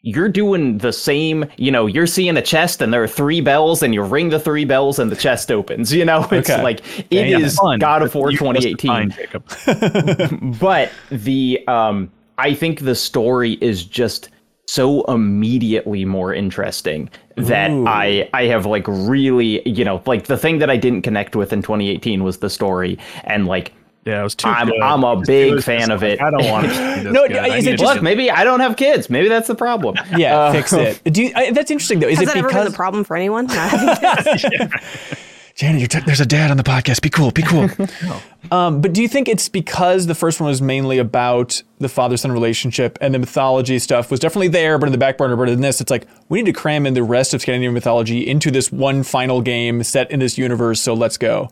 You're 0.08 0.30
doing 0.30 0.78
the 0.78 0.94
same, 0.94 1.46
you 1.58 1.72
know, 1.72 1.88
you're 1.88 2.06
seeing 2.06 2.38
a 2.38 2.42
chest 2.42 2.84
and 2.84 2.94
there 2.94 3.02
are 3.02 3.08
three 3.08 3.42
bells 3.42 3.82
and 3.82 3.92
you 3.92 4.04
ring 4.04 4.30
the 4.30 4.40
three 4.40 4.64
bells 4.64 5.00
and 5.00 5.12
the 5.12 5.16
chest 5.16 5.52
opens. 5.52 5.92
You 5.92 6.06
know, 6.06 6.28
it's 6.32 6.52
Okay. 6.52 6.62
like 6.62 6.82
it 7.12 7.28
Yeah, 7.28 7.40
is 7.40 7.56
fun. 7.58 7.80
God 7.80 8.04
of 8.04 8.14
War 8.14 8.30
You 8.30 8.38
must 8.54 8.68
have 8.68 8.78
2018 8.78 9.10
fine, 9.10 10.54
but 10.60 10.92
the 11.10 11.64
um 11.68 12.12
i 12.38 12.54
think 12.54 12.82
the 12.82 12.94
story 12.96 13.54
is 13.62 13.84
just 13.86 14.30
so 14.68 15.04
immediately 15.04 16.06
more 16.06 16.34
interesting 16.34 17.10
that 17.38 17.70
Ooh. 17.72 17.86
i 17.88 18.28
i 18.34 18.44
have 18.46 18.66
like 18.66 18.86
really 18.88 19.62
you 19.68 19.86
know 19.86 20.02
like 20.06 20.26
the 20.26 20.38
thing 20.38 20.58
that 20.60 20.70
i 20.70 20.78
didn't 20.78 21.04
connect 21.04 21.36
with 21.36 21.54
in 21.54 21.62
2018 21.62 22.24
was 22.24 22.38
the 22.40 22.50
story 22.50 22.98
and 23.26 23.46
like 23.48 23.74
Yeah, 24.06 24.22
it 24.22 24.24
was 24.24 24.36
too 24.36 24.48
I'm- 24.48 24.68
good. 24.68 24.80
I'm 24.82 25.04
a 25.04 25.20
It 25.20 25.26
big 25.28 25.54
was 25.54 25.66
fan 25.66 25.80
just 25.80 25.92
of 25.92 26.02
like, 26.02 26.14
it. 26.14 26.22
I 26.22 26.30
don't 26.32 26.46
want 26.50 26.68
to. 27.04 27.12
No, 27.12 27.28
good. 27.28 27.48
is 27.58 27.68
it 27.68 27.78
just- 27.80 28.02
maybe 28.02 28.30
i 28.32 28.44
don't 28.44 28.60
have 28.60 28.76
kids 28.76 29.10
maybe 29.10 29.28
that's 29.30 29.48
the 29.48 29.56
problem 29.56 29.96
yeah, 30.18 30.36
Uh, 30.38 30.52
fix 30.52 30.74
it. 30.74 31.02
Do 31.14 31.24
you, 31.24 31.32
I, 31.36 31.52
that's 31.52 31.70
interesting 31.72 32.00
though. 32.00 32.08
Is 32.08 32.18
Has 32.20 32.24
it 32.30 32.34
that 32.34 32.38
ever 32.38 32.48
been 32.50 32.58
because 32.58 32.74
a 32.74 32.76
problem 32.76 33.04
for 33.04 33.16
anyone? 33.16 33.48
Janet, 35.56 35.80
you're 35.80 35.88
t- 35.88 36.02
there's 36.06 36.20
a 36.20 36.26
dad 36.26 36.52
on 36.52 36.58
the 36.58 36.64
podcast. 36.64 37.02
Be 37.02 37.10
cool. 37.10 37.32
Be 37.32 37.42
cool. 37.42 37.70
um, 38.52 38.82
but 38.82 38.92
do 38.92 39.02
you 39.02 39.08
think 39.08 39.30
it's 39.30 39.48
because 39.48 40.06
the 40.06 40.14
first 40.16 40.42
one 40.42 40.50
was 40.50 40.62
mainly 40.62 40.98
about 40.98 41.64
the 41.80 41.88
father-son 41.88 42.30
relationship 42.34 42.98
and 43.00 43.14
the 43.14 43.20
mythology 43.20 43.80
stuff 43.80 44.12
was 44.12 44.20
definitely 44.20 44.50
there, 44.50 44.78
but 44.78 44.88
in 44.88 44.92
the 44.92 44.98
back 44.98 45.18
burner? 45.18 45.38
But 45.38 45.48
in 45.48 45.62
this, 45.62 45.80
it's 45.80 45.90
like 45.90 46.08
we 46.28 46.42
need 46.42 46.54
to 46.54 46.60
cram 46.60 46.86
in 46.86 46.94
the 46.94 47.04
rest 47.04 47.34
of 47.34 47.42
Scandinavian 47.42 47.74
mythology 47.74 48.28
into 48.28 48.52
this 48.52 48.70
one 48.70 49.02
final 49.04 49.42
game 49.42 49.82
set 49.84 50.12
in 50.12 50.20
this 50.20 50.38
universe. 50.38 50.82
So 50.82 50.94
let's 50.94 51.18
go. 51.18 51.50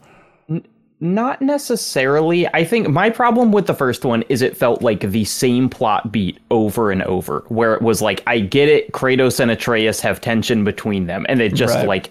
Not 0.99 1.41
necessarily. 1.41 2.45
I 2.47 2.65
think 2.65 2.89
my 2.89 3.09
problem 3.09 3.53
with 3.53 3.67
the 3.67 3.73
first 3.73 4.03
one 4.03 4.23
is 4.23 4.41
it 4.41 4.55
felt 4.57 4.81
like 4.81 4.99
the 5.11 5.23
same 5.23 5.69
plot 5.69 6.11
beat 6.11 6.39
over 6.51 6.91
and 6.91 7.03
over, 7.03 7.45
where 7.47 7.73
it 7.73 7.81
was 7.81 8.01
like, 8.01 8.21
I 8.27 8.39
get 8.39 8.67
it, 8.67 8.91
Kratos 8.91 9.39
and 9.39 9.49
Atreus 9.49 10.01
have 10.01 10.19
tension 10.19 10.63
between 10.65 11.07
them, 11.07 11.25
and 11.29 11.39
they 11.39 11.47
just 11.49 11.75
Right. 11.75 11.87
like 11.87 12.09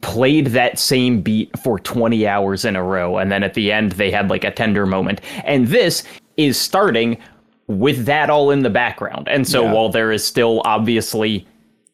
played 0.00 0.48
that 0.48 0.78
same 0.78 1.20
beat 1.20 1.56
for 1.58 1.78
20 1.78 2.26
hours 2.26 2.64
in 2.64 2.76
a 2.76 2.82
row, 2.82 3.18
and 3.18 3.30
then 3.30 3.42
at 3.42 3.54
the 3.54 3.70
end 3.70 3.92
they 3.92 4.10
had 4.10 4.30
like 4.30 4.44
a 4.44 4.50
tender 4.50 4.86
moment. 4.86 5.20
And 5.44 5.68
this 5.68 6.02
is 6.36 6.58
starting 6.58 7.18
with 7.66 8.06
that 8.06 8.30
all 8.30 8.50
in 8.50 8.62
the 8.62 8.70
background. 8.70 9.28
And 9.28 9.46
so 9.46 9.64
Yeah. 9.64 9.72
while 9.72 9.88
there 9.88 10.12
is 10.12 10.24
still 10.24 10.62
obviously 10.64 11.46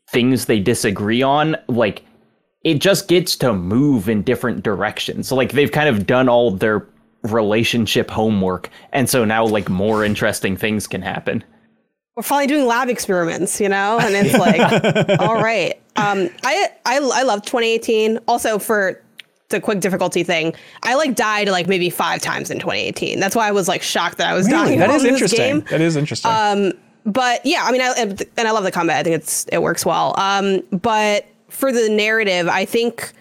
things 0.09 0.47
they 0.47 0.61
disagree 0.61 1.23
on, 1.23 1.57
like 1.69 2.03
it 2.65 2.81
just 2.81 3.09
gets 3.09 3.37
to 3.37 3.53
move 3.53 4.09
in 4.09 4.23
different 4.23 4.63
directions. 4.63 5.29
So 5.29 5.35
like 5.37 5.53
they've 5.53 5.71
kind 5.73 5.89
of 5.89 6.07
done 6.07 6.29
all 6.29 6.51
their 6.51 6.87
relationship 7.25 8.11
homework, 8.11 8.71
and 8.93 9.09
so 9.09 9.25
now 9.25 9.45
like 9.47 9.69
more 9.69 10.05
interesting 10.05 10.57
things 10.57 10.87
can 10.87 11.03
happen. 11.03 11.45
We're 12.21 12.25
finally 12.25 12.49
doing 12.49 12.67
lab 12.67 12.91
experiments, 12.91 13.59
you 13.63 13.71
know, 13.71 13.99
and 13.99 14.15
it's 14.15 14.37
like, 14.39 15.21
all 15.21 15.43
right. 15.43 15.81
Um, 15.97 16.29
I 16.45 16.69
I 16.85 16.99
I 16.99 17.23
love 17.23 17.41
2018. 17.41 18.19
Also 18.29 18.59
for 18.59 19.01
the 19.49 19.59
quick 19.59 19.81
difficulty 19.81 20.23
thing, 20.23 20.53
I 20.83 20.97
like 20.97 21.15
died 21.15 21.49
like 21.49 21.67
maybe 21.67 21.89
five 21.89 22.21
times 22.21 22.51
in 22.51 22.59
2018. 22.59 23.21
That's 23.21 23.35
why 23.35 23.49
I 23.49 23.53
was 23.53 23.69
like 23.69 23.81
shocked 23.81 24.19
that 24.19 24.29
I 24.31 24.35
was 24.35 24.47
Really? 24.51 24.77
dying. 24.77 24.79
That 24.81 24.91
is 24.91 25.05
interesting. 25.05 25.61
That 25.71 25.81
is 25.81 25.97
interesting. 25.97 26.31
Um, 26.31 26.73
but 27.07 27.41
yeah, 27.47 27.63
I 27.65 27.73
mean, 27.73 27.81
I, 27.81 27.95
and 28.37 28.47
I 28.49 28.51
love 28.51 28.65
the 28.65 28.71
combat. 28.71 28.99
I 28.99 29.03
think 29.03 29.17
it's 29.17 29.47
it 29.51 29.63
works 29.63 29.87
well. 29.87 30.15
Um, 30.21 30.61
but 30.71 31.25
for 31.49 31.73
the 31.73 31.89
narrative, 31.89 32.49
I 32.49 32.67
think 32.67 33.13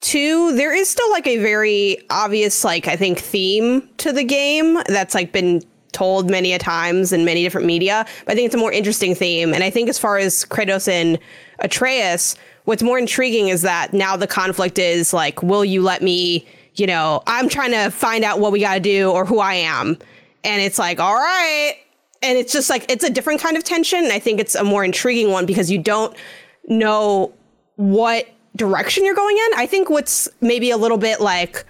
two 0.00 0.56
there 0.56 0.74
is 0.74 0.88
still 0.88 1.10
like 1.10 1.26
a 1.26 1.36
very 1.36 1.98
obvious 2.08 2.64
like 2.64 2.88
I 2.88 2.96
think 2.96 3.18
theme 3.18 3.88
to 3.98 4.10
the 4.10 4.24
game 4.24 4.78
that's 4.88 5.14
like 5.14 5.32
been 5.32 5.62
told 5.92 6.30
many 6.30 6.52
a 6.52 6.58
times 6.58 7.12
in 7.12 7.24
many 7.24 7.42
different 7.42 7.66
media. 7.66 8.06
But 8.24 8.32
I 8.32 8.34
think 8.34 8.46
it's 8.46 8.54
a 8.54 8.58
more 8.58 8.72
interesting 8.72 9.14
theme, 9.14 9.52
and 9.54 9.62
I 9.62 9.70
think 9.70 9.88
as 9.88 9.98
far 9.98 10.18
as 10.18 10.44
Kratos 10.44 10.88
and 10.88 11.18
Atreus, 11.58 12.36
what's 12.64 12.82
more 12.82 12.98
intriguing 12.98 13.48
is 13.48 13.62
that 13.62 13.92
now 13.92 14.16
the 14.16 14.26
conflict 14.26 14.78
is 14.78 15.12
like, 15.12 15.42
will 15.42 15.64
you 15.64 15.82
let 15.82 16.02
me? 16.02 16.46
You 16.74 16.86
know, 16.86 17.22
I'm 17.26 17.50
trying 17.50 17.72
to 17.72 17.90
find 17.90 18.24
out 18.24 18.40
what 18.40 18.50
we 18.50 18.60
got 18.60 18.74
to 18.74 18.80
do 18.80 19.10
or 19.10 19.26
who 19.26 19.40
I 19.40 19.54
am, 19.54 19.98
and 20.42 20.62
it's 20.62 20.78
like, 20.78 20.98
all 21.00 21.14
right 21.14 21.76
and 22.22 22.38
it's 22.38 22.52
just 22.52 22.70
like 22.70 22.88
it's 22.90 23.04
a 23.04 23.10
different 23.10 23.40
kind 23.40 23.56
of 23.56 23.64
tension 23.64 24.04
i 24.12 24.18
think 24.18 24.40
it's 24.40 24.54
a 24.54 24.64
more 24.64 24.84
intriguing 24.84 25.30
one 25.30 25.44
because 25.44 25.70
you 25.70 25.78
don't 25.78 26.16
know 26.68 27.32
what 27.76 28.28
direction 28.56 29.04
you're 29.04 29.14
going 29.14 29.36
in 29.36 29.58
i 29.58 29.66
think 29.66 29.90
what's 29.90 30.28
maybe 30.40 30.70
a 30.70 30.76
little 30.76 30.98
bit 30.98 31.20
like 31.20 31.64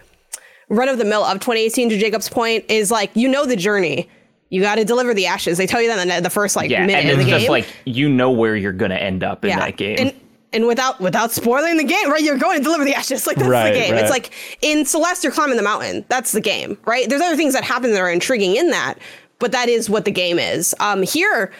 run 0.73 0.88
of 0.88 0.99
the 0.99 1.05
mill 1.05 1.23
of 1.25 1.35
2018 1.41 1.88
to 1.91 1.99
jacob's 1.99 2.29
point 2.29 2.64
is 2.69 2.91
like 2.91 3.11
you 3.14 3.29
know 3.29 3.45
the 3.47 3.57
journey 3.57 4.09
you 4.49 4.61
got 4.61 4.75
to 4.76 4.85
deliver 4.85 5.14
the 5.14 5.26
ashes 5.26 5.59
they 5.59 5.67
tell 5.67 5.81
you 5.81 5.88
that 5.88 5.99
in 6.00 6.09
the- 6.09 6.21
the 6.21 6.31
first 6.31 6.57
like 6.57 6.71
Yeah, 6.71 6.87
minute 6.87 7.05
and 7.05 7.11
of 7.11 7.17
the 7.19 7.23
it's 7.23 7.31
game 7.31 7.38
just 7.41 7.50
like 7.50 7.67
you 7.85 8.09
know 8.09 8.31
where 8.31 8.57
you're 8.57 8.73
gonna 8.73 8.95
end 8.97 9.23
up 9.23 9.45
in 9.45 9.50
that 9.57 9.76
game. 9.76 9.97
and 9.99 10.14
and 10.55 10.67
without 10.67 11.00
without 11.00 11.33
spoiling 11.33 11.79
the 11.79 11.85
game, 11.85 12.11
right? 12.11 12.23
You're 12.23 12.37
going 12.37 12.59
to 12.59 12.62
deliver 12.62 12.85
the 12.85 12.95
ashes. 12.95 13.26
Like 13.26 13.37
that's 13.37 13.49
Right, 13.49 13.73
the 13.73 13.79
game. 13.81 13.93
right. 13.93 14.02
It's 14.02 14.11
like 14.11 14.33
in 14.61 14.85
Celeste, 14.85 15.25
you're 15.25 15.33
climbing 15.33 15.57
the 15.57 15.62
mountain. 15.62 16.05
That's 16.11 16.33
the 16.33 16.43
game, 16.43 16.76
right? 16.85 17.09
There's 17.09 17.23
other 17.23 17.37
things 17.37 17.55
that 17.55 17.64
happen 17.64 17.91
that 17.93 17.99
are 17.99 18.11
intriguing 18.11 18.57
in 18.57 18.69
that, 18.69 18.99
but 19.38 19.50
that 19.52 19.71
is 19.71 19.88
what 19.88 20.05
the 20.05 20.11
game 20.11 20.38
is. 20.38 20.75
Um, 20.79 21.02
here, 21.05 21.50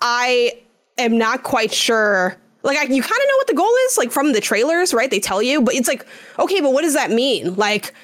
I 0.00 0.54
am 0.98 1.16
not 1.16 1.44
quite 1.44 1.72
sure. 1.72 2.36
Like, 2.64 2.76
I, 2.76 2.82
you 2.82 3.00
kind 3.02 3.04
of 3.22 3.28
know 3.28 3.36
what 3.36 3.46
the 3.46 3.54
goal 3.54 3.72
is, 3.86 3.96
like 3.96 4.10
from 4.10 4.32
the 4.32 4.40
trailers, 4.40 4.92
right? 4.92 5.10
They 5.10 5.20
tell 5.20 5.40
you, 5.40 5.62
but 5.62 5.74
it's 5.76 5.86
like, 5.88 6.04
okay, 6.38 6.60
but 6.60 6.72
what 6.72 6.82
does 6.82 6.94
that 6.94 7.10
mean? 7.12 7.54
Like, 7.54 7.94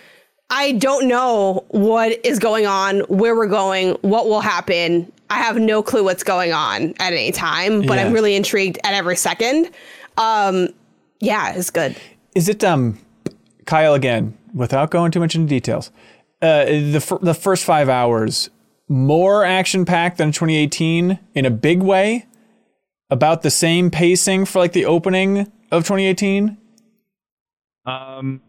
I 0.50 0.72
don't 0.72 1.08
know 1.08 1.64
what 1.68 2.24
is 2.24 2.38
going 2.38 2.66
on, 2.66 3.00
where 3.00 3.34
we're 3.34 3.48
going, 3.48 3.92
what 4.02 4.26
will 4.26 4.40
happen. 4.40 5.10
I 5.28 5.38
have 5.38 5.56
no 5.56 5.82
clue 5.82 6.04
what's 6.04 6.22
going 6.22 6.52
on 6.52 6.94
at 7.00 7.12
any 7.12 7.32
time, 7.32 7.82
but 7.82 7.98
I'm 7.98 8.12
really 8.12 8.36
intrigued 8.36 8.78
at 8.84 8.94
every 8.94 9.16
second. 9.16 9.70
Um, 10.18 10.68
yeah, 11.20 11.52
it's 11.52 11.70
good. 11.70 11.96
Is 12.36 12.48
it 12.48 12.62
um, 12.62 12.98
Kyle 13.64 13.94
again? 13.94 14.36
Without 14.54 14.90
going 14.90 15.10
too 15.10 15.20
much 15.20 15.34
into 15.34 15.48
details, 15.48 15.90
uh, 16.40 16.64
the 16.64 17.00
fir- 17.00 17.18
the 17.18 17.34
first 17.34 17.64
five 17.64 17.88
hours 17.88 18.48
more 18.88 19.44
action 19.44 19.84
packed 19.84 20.18
than 20.18 20.32
2018 20.32 21.18
in 21.34 21.44
a 21.44 21.50
big 21.50 21.82
way. 21.82 22.26
About 23.08 23.42
the 23.42 23.50
same 23.50 23.90
pacing 23.90 24.46
for 24.46 24.58
like 24.58 24.72
the 24.72 24.84
opening 24.84 25.52
of 25.70 25.84
2018. 25.84 26.56
Um, 27.84 28.40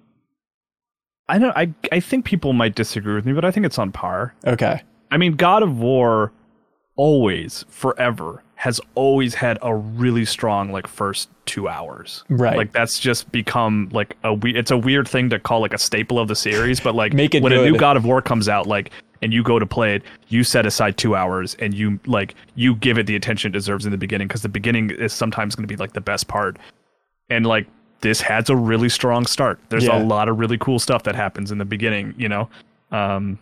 I 1.29 1.39
don't. 1.39 1.55
I 1.57 1.73
I 1.91 1.99
think 1.99 2.25
people 2.25 2.53
might 2.53 2.75
disagree 2.75 3.15
with 3.15 3.25
me, 3.25 3.33
but 3.33 3.43
I 3.45 3.51
think 3.51 3.65
it's 3.65 3.77
on 3.77 3.91
par. 3.91 4.33
Okay. 4.45 4.81
I 5.11 5.17
mean, 5.17 5.35
God 5.35 5.63
of 5.63 5.77
War 5.79 6.31
always, 6.95 7.63
forever, 7.69 8.43
has 8.55 8.81
always 8.95 9.35
had 9.35 9.59
a 9.61 9.75
really 9.75 10.25
strong 10.25 10.71
like 10.71 10.87
first 10.87 11.29
two 11.45 11.67
hours. 11.67 12.23
Right. 12.29 12.57
Like 12.57 12.71
that's 12.71 12.99
just 12.99 13.31
become 13.31 13.89
like 13.91 14.15
a 14.23 14.33
we- 14.33 14.55
it's 14.55 14.71
a 14.71 14.77
weird 14.77 15.07
thing 15.07 15.29
to 15.29 15.39
call 15.39 15.61
like 15.61 15.73
a 15.73 15.77
staple 15.77 16.17
of 16.19 16.27
the 16.27 16.35
series, 16.35 16.79
but 16.79 16.95
like 16.95 17.13
Make 17.13 17.35
it 17.35 17.43
when 17.43 17.51
a 17.53 17.63
new. 17.63 17.77
God 17.77 17.97
of 17.97 18.05
War 18.05 18.21
comes 18.21 18.49
out, 18.49 18.65
like 18.65 18.91
and 19.21 19.33
you 19.33 19.43
go 19.43 19.57
to 19.59 19.65
play 19.65 19.95
it, 19.95 20.03
you 20.27 20.43
set 20.43 20.65
aside 20.65 20.97
two 20.97 21.15
hours 21.15 21.55
and 21.59 21.73
you 21.73 21.99
like 22.05 22.35
you 22.55 22.75
give 22.75 22.97
it 22.97 23.05
the 23.07 23.15
attention 23.15 23.49
it 23.49 23.53
deserves 23.53 23.85
in 23.85 23.91
the 23.91 23.97
beginning 23.97 24.27
because 24.27 24.41
the 24.43 24.49
beginning 24.49 24.91
is 24.91 25.11
sometimes 25.13 25.55
going 25.55 25.67
to 25.67 25.71
be 25.71 25.77
like 25.77 25.93
the 25.93 26.01
best 26.01 26.27
part. 26.27 26.57
And 27.29 27.45
like 27.45 27.67
this 28.01 28.21
has 28.21 28.49
a 28.49 28.55
really 28.55 28.89
strong 28.89 29.25
start. 29.25 29.59
There's 29.69 29.85
Yeah. 29.85 30.01
a 30.01 30.03
lot 30.03 30.29
of 30.29 30.39
really 30.39 30.57
cool 30.57 30.79
stuff 30.79 31.03
that 31.03 31.15
happens 31.15 31.51
in 31.51 31.57
the 31.57 31.65
beginning, 31.65 32.13
you 32.17 32.29
know. 32.29 32.49
Um, 32.91 33.39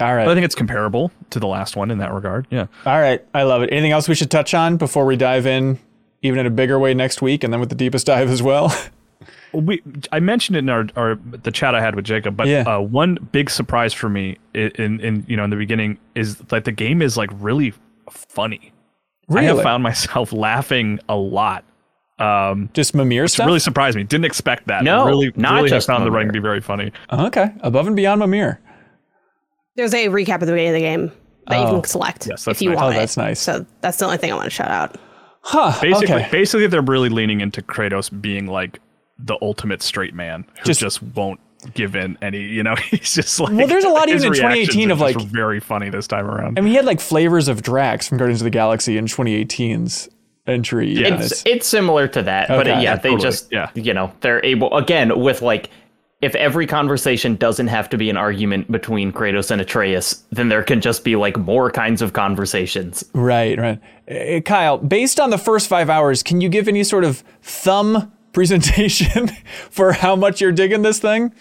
All 0.00 0.14
right. 0.14 0.26
I 0.28 0.34
think 0.34 0.44
it's 0.44 0.54
comparable 0.54 1.10
to 1.30 1.38
the 1.40 1.46
last 1.46 1.76
one 1.76 1.90
in 1.90 1.98
that 1.98 2.12
regard. 2.12 2.46
Yeah. 2.50 2.66
All 2.86 2.98
right. 3.00 3.22
I 3.34 3.42
love 3.44 3.62
it. 3.62 3.70
Anything 3.72 3.92
else 3.92 4.08
we 4.08 4.14
should 4.14 4.30
touch 4.30 4.54
on 4.54 4.76
before 4.76 5.04
we 5.04 5.16
dive 5.16 5.46
in, 5.46 5.78
even 6.22 6.40
in 6.40 6.46
a 6.46 6.50
bigger 6.50 6.78
way 6.78 6.94
next 6.94 7.22
week, 7.22 7.44
and 7.44 7.52
then 7.52 7.60
with 7.60 7.68
the 7.68 7.74
deepest 7.74 8.06
dive 8.06 8.28
as 8.30 8.42
well? 8.42 8.74
we 9.52 9.82
I 10.10 10.18
mentioned 10.18 10.56
it 10.56 10.60
in 10.60 10.68
our, 10.70 10.86
our 10.96 11.14
the 11.16 11.50
chat 11.52 11.74
I 11.74 11.80
had 11.80 11.94
with 11.94 12.04
Jacob, 12.04 12.36
but 12.36 12.48
Yeah. 12.48 12.62
uh, 12.62 12.80
one 12.80 13.16
big 13.32 13.50
surprise 13.50 13.92
for 13.92 14.08
me 14.08 14.38
in, 14.54 14.70
in 14.76 15.00
in 15.00 15.24
you 15.28 15.36
know 15.36 15.44
in 15.44 15.50
the 15.50 15.56
beginning 15.56 15.98
is 16.14 16.36
that 16.36 16.64
the 16.64 16.72
game 16.72 17.02
is 17.02 17.16
like 17.16 17.30
really 17.34 17.74
funny. 18.10 18.72
Really? 19.28 19.48
I 19.48 19.54
have 19.54 19.62
found 19.62 19.82
myself 19.82 20.32
laughing 20.32 20.98
a 21.08 21.16
lot. 21.16 21.64
Um, 22.22 22.70
Just 22.72 22.94
Mimir 22.94 23.24
it 23.24 23.28
stuff. 23.30 23.46
really 23.46 23.58
surprised 23.58 23.96
me. 23.96 24.04
Didn't 24.04 24.24
expect 24.26 24.66
that. 24.68 24.84
No, 24.84 25.06
really, 25.06 25.32
not 25.36 25.54
really 25.56 25.68
just 25.70 25.86
have 25.86 25.94
found 25.96 26.02
the 26.02 26.10
Mimir. 26.10 26.16
writing 26.18 26.28
to 26.28 26.32
be 26.32 26.42
very 26.42 26.60
funny. 26.60 26.92
okay. 27.12 27.50
Above 27.60 27.86
and 27.86 27.96
beyond 27.96 28.20
Mimir. 28.20 28.60
There's 29.76 29.94
a 29.94 30.08
recap 30.08 30.34
at 30.34 30.40
the 30.40 30.46
beginning 30.52 30.68
of 30.68 30.74
the 30.74 30.80
game 30.80 31.12
that 31.48 31.58
you 31.60 31.66
Oh. 31.66 31.80
can 31.80 31.84
select 31.90 32.26
Yes, 32.28 32.46
if 32.46 32.60
you 32.62 32.70
nice. 32.70 32.76
want 32.76 32.94
Oh, 32.94 32.98
that's 32.98 33.16
it. 33.16 33.20
nice. 33.20 33.40
So 33.40 33.66
that's 33.80 33.96
the 33.98 34.04
only 34.04 34.18
thing 34.18 34.30
I 34.32 34.34
want 34.34 34.44
to 34.46 34.50
shout 34.50 34.70
out. 34.70 34.96
Huh. 35.42 35.72
Basically, 35.80 36.14
okay. 36.14 36.28
basically, 36.30 36.66
they're 36.68 36.82
really 36.82 37.08
leaning 37.08 37.40
into 37.40 37.62
Kratos 37.62 38.10
being 38.20 38.46
like 38.46 38.80
the 39.18 39.36
ultimate 39.42 39.82
straight 39.82 40.14
man 40.14 40.44
who 40.58 40.64
Just- 40.64 40.80
just, 40.80 41.02
won't 41.02 41.40
give 41.74 41.96
in 41.96 42.16
any. 42.22 42.40
You 42.42 42.62
know, 42.62 42.74
he's 42.90 43.14
just 43.14 43.40
like. 43.40 43.52
Well, 43.52 43.66
there's 43.66 43.84
a 43.84 43.88
lot 43.88 44.08
even 44.08 44.22
in 44.24 44.32
2018 44.34 44.90
of, 44.90 45.00
like- 45.00 45.20
very 45.20 45.58
funny 45.58 45.90
this 45.90 46.06
time 46.06 46.26
around. 46.26 46.58
I 46.58 46.62
mean, 46.62 46.70
he 46.70 46.76
had 46.76 46.84
like 46.84 47.00
flavors 47.00 47.48
of 47.48 47.62
Drax 47.62 48.06
from 48.08 48.18
Guardians 48.18 48.40
of 48.40 48.44
the 48.44 48.50
Galaxy 48.50 48.96
in 48.96 49.06
2018's 49.06 50.08
entry. 50.46 50.92
Yeah. 50.92 51.08
in 51.08 51.14
it's 51.14 51.42
it's 51.46 51.66
similar 51.66 52.08
to 52.08 52.22
that, 52.22 52.48
but 52.48 52.60
Okay. 52.66 52.72
uh, 52.72 52.74
yeah, 52.76 52.82
Yeah, 52.82 52.96
they 52.96 53.10
totally. 53.10 53.22
just 53.22 53.52
Yeah. 53.52 53.70
you 53.74 53.94
know 53.94 54.12
they're 54.20 54.44
able 54.44 54.76
again 54.76 55.18
with 55.20 55.42
like 55.42 55.70
if 56.20 56.34
every 56.36 56.66
conversation 56.68 57.34
doesn't 57.34 57.66
have 57.66 57.88
to 57.90 57.98
be 57.98 58.08
an 58.08 58.16
argument 58.16 58.70
between 58.70 59.10
Kratos 59.12 59.50
and 59.50 59.60
Atreus, 59.60 60.22
then 60.30 60.48
there 60.48 60.62
can 60.62 60.80
just 60.80 61.02
be 61.02 61.16
like 61.16 61.36
more 61.36 61.68
kinds 61.68 62.00
of 62.00 62.12
conversations. 62.12 63.04
Right, 63.12 63.58
right. 63.58 63.80
Uh, 64.08 64.38
Kyle, 64.40 64.78
based 64.78 65.18
on 65.18 65.30
the 65.30 65.38
first 65.38 65.66
five 65.68 65.90
hours, 65.90 66.22
can 66.22 66.40
you 66.40 66.48
give 66.48 66.68
any 66.68 66.84
sort 66.84 67.02
of 67.02 67.24
thumb 67.42 68.12
presentation 68.32 69.30
for 69.70 69.92
how 69.92 70.14
much 70.14 70.40
you're 70.40 70.52
digging 70.52 70.82
this 70.82 71.00
thing? 71.00 71.32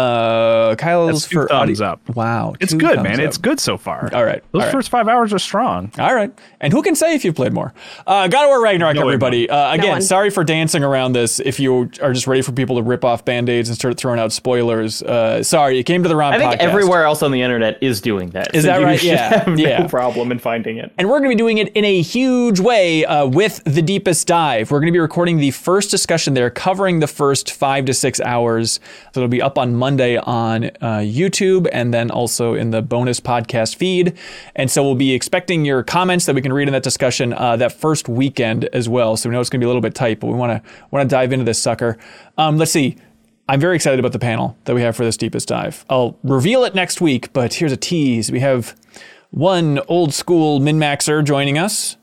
Uh, 0.00 0.74
Kyle's 0.76 1.22
That's 1.22 1.32
for 1.32 1.48
thumbs 1.48 1.80
audi- 1.80 1.90
up. 1.92 2.16
Wow, 2.16 2.54
It's 2.60 2.72
good, 2.74 3.02
man. 3.02 3.14
up. 3.14 3.20
It's 3.20 3.36
good 3.38 3.60
so 3.60 3.76
far. 3.76 4.10
All 4.14 4.24
right, 4.24 4.42
Those 4.52 4.60
all 4.62 4.66
right. 4.66 4.72
first 4.72 4.88
five 4.88 5.08
hours 5.08 5.32
are 5.32 5.38
strong. 5.38 5.92
All 5.98 6.14
right. 6.14 6.32
And 6.60 6.72
who 6.72 6.82
can 6.82 6.94
say 6.94 7.14
if 7.14 7.24
you've 7.24 7.34
played 7.34 7.52
more? 7.52 7.72
Uh, 8.06 8.28
God 8.28 8.44
of 8.44 8.48
War 8.48 8.62
Ragnarok, 8.62 8.94
No 8.96 9.02
everybody. 9.02 9.48
Uh, 9.48 9.72
again, 9.74 9.90
one. 9.92 10.02
sorry 10.02 10.30
for 10.30 10.44
dancing 10.44 10.82
around 10.84 11.12
this. 11.12 11.40
If 11.40 11.58
you 11.60 11.90
are 12.02 12.12
just 12.12 12.26
ready 12.26 12.42
for 12.42 12.52
people 12.52 12.76
to 12.76 12.82
rip 12.82 13.04
off 13.04 13.24
band 13.24 13.48
aids 13.48 13.68
and 13.68 13.76
start 13.76 13.96
throwing 13.96 14.18
out 14.20 14.32
spoilers, 14.32 15.02
uh, 15.02 15.42
sorry, 15.42 15.76
you 15.76 15.84
came 15.84 16.02
to 16.02 16.08
the 16.08 16.16
wrong 16.16 16.32
I 16.32 16.38
think 16.38 16.52
podcast. 16.54 16.64
everywhere 16.64 17.04
else 17.04 17.22
on 17.22 17.30
the 17.32 17.42
internet 17.42 17.78
is 17.82 18.00
doing 18.00 18.30
that. 18.30 18.54
Is 18.54 18.64
so 18.64 18.68
that 18.68 18.80
you 18.80 18.86
right? 18.86 19.02
Yeah, 19.02 19.44
have 19.44 19.58
yeah. 19.58 19.86
problem 19.86 20.30
in 20.32 20.38
finding 20.38 20.76
it. 20.78 20.92
And 20.98 21.08
we're 21.08 21.18
going 21.18 21.30
to 21.30 21.34
be 21.36 21.38
doing 21.38 21.58
it 21.58 21.68
in 21.70 21.84
a 21.84 22.00
huge 22.02 22.60
way 22.60 23.04
uh, 23.04 23.26
with 23.26 23.62
the 23.64 23.82
deepest 23.82 24.26
dive. 24.26 24.70
We're 24.70 24.80
going 24.80 24.92
to 24.92 24.96
be 24.96 24.98
recording 25.00 25.38
the 25.38 25.50
first 25.50 25.90
discussion 25.90 26.34
there, 26.34 26.50
covering 26.50 27.00
the 27.00 27.06
first 27.06 27.50
five 27.52 27.84
to 27.86 27.94
six 27.94 28.20
hours. 28.20 28.80
So 29.14 29.20
it'll 29.20 29.28
be 29.28 29.42
up 29.42 29.58
on 29.58 29.74
Monday 29.74 29.89
on 30.18 30.64
uh, 30.64 31.00
YouTube 31.00 31.66
and 31.72 31.92
then 31.92 32.10
also 32.10 32.54
in 32.54 32.70
the 32.70 32.82
bonus 32.82 33.18
podcast 33.18 33.76
feed. 33.76 34.16
And 34.54 34.70
so 34.70 34.82
we'll 34.82 34.94
be 34.94 35.14
expecting 35.14 35.64
your 35.64 35.82
comments 35.82 36.26
that 36.26 36.34
we 36.34 36.42
can 36.42 36.52
read 36.52 36.68
in 36.68 36.72
that 36.72 36.82
discussion 36.82 37.32
uh, 37.32 37.56
that 37.56 37.72
first 37.72 38.08
weekend 38.08 38.66
as 38.66 38.88
well. 38.88 39.16
So 39.16 39.28
we 39.28 39.32
know 39.32 39.40
it's 39.40 39.50
going 39.50 39.60
to 39.60 39.64
be 39.64 39.66
a 39.66 39.68
little 39.68 39.80
bit 39.80 39.94
tight, 39.94 40.20
but 40.20 40.26
we 40.26 40.34
want 40.34 40.62
to 40.62 40.70
want 40.90 41.08
to 41.08 41.12
dive 41.12 41.32
into 41.32 41.44
this 41.44 41.60
sucker. 41.60 41.96
Um, 42.36 42.58
let's 42.58 42.70
see. 42.72 42.96
I'm 43.48 43.58
very 43.58 43.74
excited 43.74 43.98
about 43.98 44.12
the 44.12 44.20
panel 44.20 44.56
that 44.66 44.74
we 44.76 44.82
have 44.82 44.94
for 44.94 45.04
this 45.04 45.16
deepest 45.16 45.48
dive. 45.48 45.84
I'll 45.90 46.16
reveal 46.22 46.62
it 46.64 46.74
next 46.74 47.00
week, 47.00 47.32
but 47.32 47.54
here's 47.54 47.72
a 47.72 47.76
tease. 47.76 48.30
We 48.30 48.38
have 48.40 48.76
one 49.30 49.80
old 49.88 50.14
school 50.14 50.60
min 50.60 50.78
maxer 50.78 51.24
joining 51.24 51.58
us, 51.58 51.96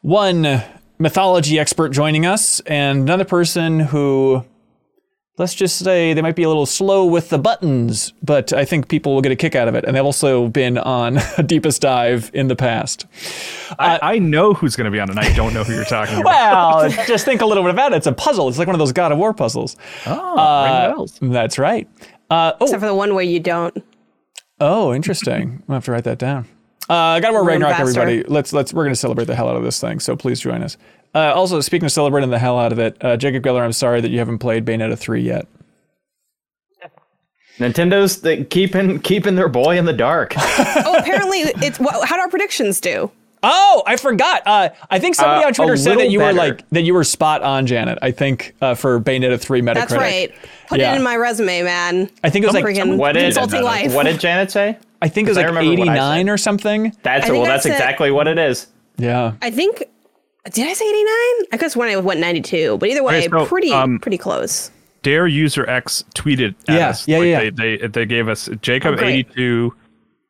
one 0.00 0.62
mythology 0.98 1.58
expert 1.58 1.90
joining 1.90 2.26
us, 2.26 2.58
and 2.60 3.02
another 3.02 3.24
person 3.24 3.80
who 3.80 4.44
let's 5.38 5.54
just 5.54 5.78
say 5.78 6.12
they 6.12 6.20
might 6.22 6.36
be 6.36 6.42
a 6.42 6.48
little 6.48 6.66
slow 6.66 7.06
with 7.06 7.30
the 7.30 7.38
buttons, 7.38 8.12
but 8.22 8.52
I 8.52 8.64
think 8.64 8.88
people 8.88 9.14
will 9.14 9.22
get 9.22 9.32
a 9.32 9.36
kick 9.36 9.54
out 9.54 9.68
of 9.68 9.74
it. 9.74 9.84
And 9.84 9.96
they've 9.96 10.04
also 10.04 10.48
been 10.48 10.76
on 10.78 11.18
a 11.38 11.42
deepest 11.42 11.80
dive 11.80 12.30
in 12.34 12.48
the 12.48 12.56
past. 12.56 13.06
I, 13.78 13.98
I 14.02 14.18
know 14.18 14.52
who's 14.54 14.76
going 14.76 14.84
to 14.86 14.90
be 14.90 15.00
on, 15.00 15.08
and 15.10 15.18
I 15.18 15.32
don't 15.34 15.54
know 15.54 15.64
who 15.64 15.72
you're 15.74 15.84
talking 15.84 16.20
about. 16.20 16.80
Well, 16.90 16.90
just 17.06 17.24
think 17.24 17.40
a 17.40 17.46
little 17.46 17.62
bit 17.62 17.70
about 17.70 17.92
it. 17.92 17.96
It's 17.96 18.06
a 18.06 18.12
puzzle. 18.12 18.48
It's 18.48 18.58
like 18.58 18.66
one 18.66 18.74
of 18.74 18.78
those 18.80 18.92
God 18.92 19.12
of 19.12 19.18
War 19.18 19.32
puzzles. 19.32 19.76
oh, 20.06 20.36
Uh, 20.38 20.84
ring 20.88 20.94
bells. 20.96 21.18
That's 21.22 21.58
right. 21.58 21.88
Uh, 22.28 22.52
oh, 22.60 22.64
Except 22.66 22.80
for 22.80 22.86
the 22.86 22.94
one 22.94 23.14
where 23.14 23.24
you 23.24 23.40
don't. 23.40 23.76
oh, 24.60 24.92
interesting. 24.94 25.62
I'll 25.68 25.74
have 25.76 25.84
to 25.86 25.92
write 25.92 26.04
that 26.04 26.18
down. 26.18 26.46
Uh, 26.88 27.20
God 27.20 27.28
of 27.28 27.32
War 27.34 27.44
Run 27.44 27.62
Ragnarok, 27.62 27.76
faster. 27.76 28.00
everybody. 28.00 28.22
Let's 28.28 28.52
let's 28.52 28.74
we're 28.74 28.82
gonna 28.84 28.96
celebrate 28.96 29.26
the 29.26 29.36
hell 29.36 29.48
out 29.48 29.54
of 29.56 29.62
this 29.62 29.80
thing. 29.80 30.00
So 30.00 30.16
please 30.16 30.40
join 30.40 30.62
us. 30.62 30.76
Uh, 31.14 31.32
also, 31.34 31.60
speaking 31.60 31.86
of 31.86 31.92
celebrating 31.92 32.30
the 32.30 32.38
hell 32.38 32.58
out 32.58 32.72
of 32.72 32.78
it, 32.78 32.96
uh, 33.04 33.16
Jacob 33.16 33.42
Geller, 33.42 33.62
I'm 33.62 33.72
sorry 33.72 34.00
that 34.00 34.10
you 34.10 34.18
haven't 34.18 34.38
played 34.38 34.64
Bayonetta 34.64 34.96
3 34.98 35.20
yet. 35.22 35.46
Nintendo's 37.58 38.20
the, 38.22 38.44
keeping 38.44 39.00
keeping 39.00 39.34
their 39.34 39.48
boy 39.48 39.76
in 39.78 39.84
the 39.84 39.92
dark. 39.92 40.34
Oh, 40.82 40.96
apparently 40.98 41.38
it's. 41.40 41.78
What, 41.78 42.06
how 42.08 42.16
do 42.16 42.22
our 42.22 42.28
predictions 42.28 42.80
do? 42.80 43.10
Oh, 43.42 43.82
I 43.86 43.96
forgot. 43.96 44.42
Uh, 44.46 44.68
I 44.90 44.98
think 44.98 45.14
somebody 45.14 45.44
Uh, 45.44 45.48
on 45.48 45.54
Twitter 45.54 45.76
said 45.76 45.92
that 45.92 45.96
little 45.96 46.12
you 46.12 46.18
were 46.20 46.32
like 46.32 46.68
that 46.70 46.82
you 46.82 46.92
were 46.94 47.04
spot 47.04 47.42
on, 47.42 47.66
Janet. 47.66 47.98
I 48.02 48.10
think 48.10 48.54
uh, 48.60 48.74
for 48.74 49.00
Bayonetta 49.00 49.40
3 49.40 49.62
Metacritic. 49.62 49.74
That's 49.74 49.92
right. 49.92 50.32
Put 50.68 50.78
Yeah. 50.80 50.92
it 50.92 50.96
in 50.96 51.02
my 51.02 51.16
resume, 51.16 51.62
man. 51.62 52.10
I 52.22 52.30
think 52.30 52.44
it 52.44 52.48
was 52.48 52.54
like 52.54 52.64
What 52.98 53.12
did 53.12 53.22
consulting 53.24 53.62
life. 53.62 53.94
what 53.94 54.04
did 54.04 54.20
Janet 54.20 54.50
say? 54.50 54.78
I 55.02 55.08
think 55.08 55.26
it 55.26 55.30
was 55.30 55.36
like 55.38 55.46
remember 55.46 55.70
what 55.70 55.88
I 55.88 55.92
89 55.94 56.28
or 56.28 56.36
something. 56.36 56.94
That's 57.02 57.28
I 57.28 57.32
well. 57.32 57.44
That's 57.44 57.62
said- 57.64 57.72
exactly 57.72 58.10
what 58.10 58.28
it 58.28 58.38
is. 58.38 58.66
Yeah. 58.98 59.32
I 59.42 59.50
think. 59.50 59.84
Did 60.52 60.66
I 60.68 60.72
say 60.72 60.84
89? 60.88 61.06
I 61.52 61.56
guess 61.58 61.76
when 61.76 61.88
I 61.88 61.96
went 61.96 62.20
92, 62.20 62.78
but 62.78 62.88
either 62.88 63.02
way, 63.02 63.18
Okay, 63.18 63.28
so, 63.28 63.46
pretty 63.46 63.72
um, 63.72 63.98
pretty 63.98 64.18
close. 64.18 64.70
Dare 65.02 65.26
user 65.26 65.68
X 65.68 66.04
tweeted 66.14 66.54
at 66.68 66.74
Yeah, 66.76 66.88
us. 66.90 67.08
yeah, 67.08 67.18
like 67.18 67.26
yeah. 67.28 67.38
They, 67.50 67.76
they 67.78 67.86
they 67.88 68.06
gave 68.06 68.28
us 68.28 68.48
Jacob 68.62 68.98
Oh, 68.98 69.04
82. 69.04 69.74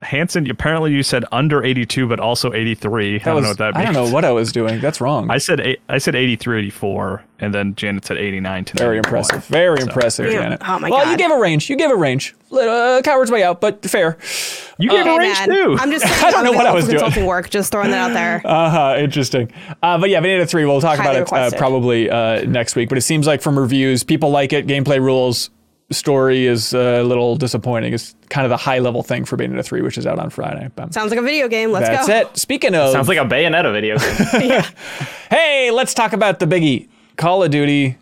Hanson, 0.02 0.50
apparently 0.50 0.92
you 0.92 1.02
said 1.02 1.26
under 1.30 1.62
82, 1.62 2.06
but 2.08 2.18
also 2.20 2.54
83. 2.54 3.16
I 3.16 3.18
don't 3.18 3.34
was- 3.34 3.42
know 3.42 3.48
what 3.50 3.58
that 3.58 3.74
means. 3.74 3.76
I 3.76 3.92
don't 3.92 4.06
know 4.06 4.10
what 4.14 4.24
I 4.24 4.30
was 4.32 4.50
doing. 4.50 4.80
That's 4.80 4.98
wrong. 4.98 5.30
I 5.30 5.36
said 5.36 5.60
eight, 5.60 5.80
I 5.90 5.98
said 5.98 6.14
83, 6.14 6.58
84, 6.60 7.22
and 7.38 7.52
then 7.52 7.74
Janet 7.74 8.06
said 8.06 8.16
89 8.16 8.64
to 8.64 8.76
Very 8.78 8.96
impressive. 8.96 9.44
Very 9.44 9.78
impressive, 9.82 10.24
Damn. 10.30 10.42
Janet. 10.42 10.62
Oh 10.66 10.78
my 10.78 10.88
well, 10.88 11.10
you 11.10 11.18
gave 11.18 11.30
a 11.30 11.38
range. 11.38 11.68
You 11.68 11.76
gave 11.76 11.90
a 11.90 11.96
range. 11.96 12.34
Uh, 12.50 13.02
coward's 13.04 13.30
way 13.30 13.42
out, 13.42 13.60
but 13.60 13.84
fair. 13.84 14.16
You 14.78 14.88
gave 14.88 15.04
Hey, 15.04 15.14
a 15.14 15.18
range 15.18 15.38
man, 15.38 15.48
too. 15.50 15.76
I'm 15.78 15.90
just. 15.90 16.06
I 16.24 16.30
don't 16.30 16.44
know 16.44 16.52
what 16.52 16.64
I 16.66 16.72
was 16.72 16.86
go 16.86 16.92
doing. 16.92 17.02
Consulting 17.04 17.26
work. 17.26 17.50
Just 17.50 17.70
throwing 17.70 17.90
that 17.90 18.10
out 18.10 18.14
there. 18.14 18.40
Uh 18.50 18.70
huh. 18.70 18.94
Interesting. 18.98 19.52
Uh, 19.82 19.98
but 19.98 20.08
yeah, 20.08 20.20
Bayonetta 20.22 20.48
3, 20.48 20.64
we'll 20.64 20.80
talk 20.80 20.98
Highly 20.98 21.20
about 21.20 21.48
it 21.48 21.54
uh, 21.54 21.58
probably 21.58 22.08
uh, 22.08 22.42
next 22.46 22.74
week. 22.74 22.88
But 22.88 22.96
it 22.96 23.02
seems 23.02 23.26
like 23.26 23.42
from 23.42 23.58
reviews, 23.58 24.02
people 24.02 24.30
like 24.30 24.54
it. 24.54 24.66
Gameplay 24.66 24.98
rules. 24.98 25.50
Story 25.92 26.46
is 26.46 26.72
uh, 26.72 27.00
a 27.00 27.02
little 27.02 27.34
disappointing. 27.36 27.92
It's 27.92 28.14
kind 28.28 28.44
of 28.44 28.50
the 28.50 28.56
high 28.56 28.78
level 28.78 29.02
thing 29.02 29.24
for 29.24 29.36
Bayonetta 29.36 29.64
3, 29.64 29.82
which 29.82 29.98
is 29.98 30.06
out 30.06 30.18
on 30.18 30.30
Friday. 30.30 30.68
But 30.76 30.94
Sounds 30.94 31.10
like 31.10 31.18
a 31.18 31.22
video 31.22 31.48
game. 31.48 31.72
Let's 31.72 31.88
that's 31.88 32.06
go. 32.06 32.12
That's 32.12 32.30
it. 32.30 32.40
Speaking 32.40 32.74
of. 32.74 32.92
Sounds 32.92 33.08
like 33.08 33.18
a 33.18 33.24
Bayonetta 33.24 33.72
video 33.72 33.98
game. 33.98 34.62
Hey, 35.30 35.70
let's 35.70 35.94
talk 35.94 36.12
about 36.12 36.40
the 36.40 36.46
biggie 36.46 36.88
Call 37.16 37.42
of 37.42 37.50
Duty 37.50 37.98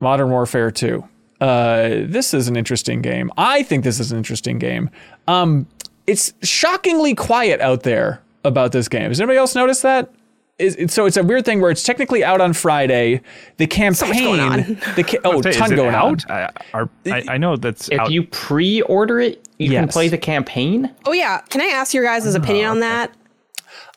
Modern 0.00 0.30
Warfare 0.30 0.70
2. 0.70 1.04
Uh, 1.40 1.88
this 2.04 2.32
is 2.32 2.48
an 2.48 2.56
interesting 2.56 3.02
game. 3.02 3.30
I 3.36 3.62
think 3.62 3.84
this 3.84 4.00
is 4.00 4.12
an 4.12 4.18
interesting 4.18 4.58
game. 4.58 4.88
Um, 5.28 5.66
it's 6.06 6.32
shockingly 6.42 7.14
quiet 7.14 7.60
out 7.60 7.82
there 7.82 8.22
about 8.44 8.72
this 8.72 8.88
game. 8.88 9.08
Has 9.08 9.20
anybody 9.20 9.38
else 9.38 9.54
noticed 9.54 9.82
that? 9.82 10.12
Is, 10.58 10.74
it's- 10.76 10.94
so 10.94 11.06
it's 11.06 11.16
a 11.16 11.22
weird 11.24 11.44
thing 11.44 11.60
where 11.60 11.70
it's 11.70 11.82
technically 11.82 12.22
out 12.22 12.40
on 12.40 12.52
Friday. 12.52 13.20
The 13.56 13.66
campaign, 13.66 14.08
much 14.10 14.18
going 14.20 14.40
on. 14.40 14.58
the 14.94 15.02
ca- 15.04 15.18
oh, 15.24 15.42
Say, 15.42 15.52
ton 15.52 15.66
is 15.66 15.72
it 15.72 15.76
going 15.76 15.94
on. 15.94 16.12
out? 16.12 16.30
I, 16.30 16.50
are, 16.72 16.88
I, 17.06 17.24
I 17.30 17.36
know 17.38 17.56
that's 17.56 17.88
if 17.90 17.98
out. 17.98 18.10
you 18.12 18.22
pre-order 18.24 19.18
it, 19.20 19.48
you 19.58 19.70
can 19.70 19.88
play 19.88 20.08
the 20.08 20.18
campaign. 20.18 20.94
Oh 21.06 21.12
yeah. 21.12 21.40
Can 21.50 21.60
I 21.60 21.66
ask 21.66 21.92
your 21.94 22.04
guys' 22.04 22.34
opinion 22.34 22.66
on 22.66 22.80
that? 22.80 23.12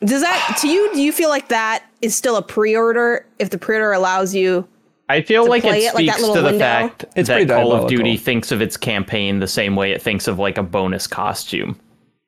Does 0.00 0.22
that 0.22 0.58
to 0.60 0.68
you? 0.68 0.92
Do 0.94 1.00
you 1.00 1.12
feel 1.12 1.28
like 1.28 1.48
that 1.48 1.84
is 2.02 2.16
still 2.16 2.36
a 2.36 2.42
pre-order 2.42 3.26
if 3.38 3.50
the 3.50 3.58
pre-order 3.58 3.92
allows 3.92 4.34
you? 4.34 4.66
I 5.08 5.22
feel 5.22 5.48
like 5.48 5.62
play 5.62 5.84
it 5.84 5.90
it, 5.90 5.94
like 5.94 6.06
that 6.06 6.14
speaks 6.16 6.20
little 6.20 6.34
to 6.36 6.40
the 6.42 6.46
window? 6.48 6.58
fact 6.58 7.04
It's 7.16 7.28
pretty 7.28 7.44
that 7.46 7.62
Call 7.62 7.72
of 7.72 7.88
Duty 7.88 8.16
thinks 8.16 8.52
of 8.52 8.60
its 8.60 8.76
campaign 8.76 9.38
the 9.38 9.48
same 9.48 9.74
way 9.74 9.92
it 9.92 10.02
thinks 10.02 10.28
of 10.28 10.38
like 10.38 10.58
a 10.58 10.62
bonus 10.62 11.06
costume. 11.06 11.78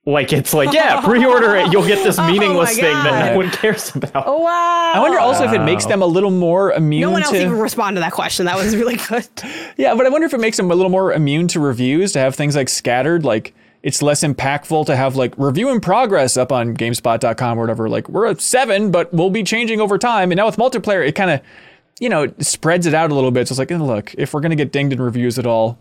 Like 0.06 0.32
it's 0.32 0.54
like, 0.54 0.72
yeah, 0.72 1.02
pre-order 1.02 1.56
it, 1.56 1.70
you'll 1.70 1.86
get 1.86 2.02
this 2.02 2.18
meaningless 2.26 2.74
my 2.76 2.82
thing 2.82 2.94
that 2.94 3.32
no 3.32 3.36
one 3.36 3.50
cares 3.50 3.94
about. 3.94 4.24
Oh 4.26 4.40
wow. 4.40 4.92
I 4.94 4.98
wonder 4.98 5.18
also 5.18 5.44
if 5.44 5.52
it 5.52 5.60
makes 5.60 5.84
them 5.84 6.00
a 6.00 6.06
little 6.06 6.30
more 6.30 6.72
immune 6.72 7.02
No 7.02 7.10
one 7.10 7.22
else 7.22 7.32
to. 7.32 7.40
even 7.42 7.58
responded 7.58 8.00
to 8.00 8.04
that 8.04 8.12
question. 8.12 8.46
That 8.46 8.56
was 8.56 8.74
really 8.74 8.96
good. 8.96 9.28
Yeah, 9.76 9.94
but 9.94 10.06
I 10.06 10.08
wonder 10.08 10.26
if 10.26 10.32
it 10.34 10.40
makes 10.40 10.56
them 10.56 10.70
a 10.70 10.74
little 10.74 10.90
more 10.90 11.12
immune 11.12 11.48
to 11.48 11.60
reviews 11.60 12.12
to 12.12 12.18
have 12.18 12.34
things 12.34 12.56
like 12.56 12.68
scattered. 12.70 13.24
Like 13.24 13.54
it's 13.82 14.00
less 14.02 14.22
impactful 14.22 14.86
to 14.86 14.96
have 14.96 15.16
like 15.16 15.34
review 15.36 15.68
in 15.70 15.80
progress 15.80 16.36
up 16.38 16.50
on 16.50 16.74
GameSpot.com 16.76 17.58
or 17.58 17.60
whatever. 17.62 17.88
Like 17.88 18.08
we're 18.08 18.26
at 18.26 18.40
seven, 18.40 18.90
but 18.90 19.12
we'll 19.12 19.30
be 19.30 19.42
changing 19.42 19.80
over 19.82 19.98
time. 19.98 20.32
And 20.32 20.38
now 20.38 20.46
with 20.46 20.56
multiplayer, 20.56 21.06
it 21.06 21.12
kind 21.14 21.30
of, 21.30 21.40
you 21.98 22.08
know, 22.08 22.22
it 22.24 22.44
spreads 22.44 22.86
it 22.86 22.94
out 22.94 23.10
a 23.10 23.14
little 23.14 23.30
bit. 23.30 23.48
So 23.48 23.52
it's 23.52 23.58
like, 23.58 23.70
eh, 23.70 23.76
look, 23.76 24.14
if 24.16 24.32
we're 24.32 24.40
gonna 24.40 24.56
get 24.56 24.72
dinged 24.72 24.94
in 24.94 25.00
reviews 25.02 25.38
at 25.38 25.46
all, 25.46 25.78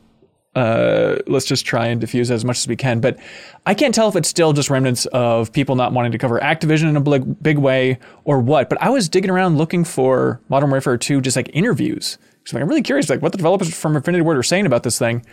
uh, 0.59 1.19
let's 1.25 1.45
just 1.45 1.65
try 1.65 1.87
and 1.87 2.01
diffuse 2.01 2.29
as 2.29 2.43
much 2.43 2.57
as 2.57 2.67
we 2.67 2.75
can. 2.75 2.99
But 2.99 3.17
I 3.65 3.73
can't 3.73 3.95
tell 3.95 4.09
if 4.09 4.15
it's 4.17 4.27
still 4.27 4.51
just 4.51 4.69
remnants 4.69 5.05
of 5.07 5.53
people 5.53 5.77
not 5.77 5.93
wanting 5.93 6.11
to 6.11 6.17
cover 6.17 6.37
Activision 6.37 6.89
in 6.89 6.97
a 6.97 7.01
big, 7.01 7.41
big 7.41 7.57
way 7.57 7.97
or 8.25 8.39
what. 8.39 8.67
But 8.67 8.81
I 8.81 8.89
was 8.89 9.07
digging 9.07 9.29
around 9.29 9.57
looking 9.57 9.85
for 9.85 10.41
Modern 10.49 10.69
Warfare 10.69 10.97
2, 10.97 11.21
just 11.21 11.37
like 11.37 11.49
interviews. 11.53 12.17
So 12.43 12.59
I'm 12.59 12.67
really 12.67 12.81
curious, 12.81 13.09
like 13.09 13.21
what 13.21 13.31
the 13.31 13.37
developers 13.37 13.73
from 13.73 13.95
Infinity 13.95 14.21
Ward 14.21 14.37
are 14.37 14.43
saying 14.43 14.65
about 14.65 14.83
this 14.83 14.99
thing. 14.99 15.25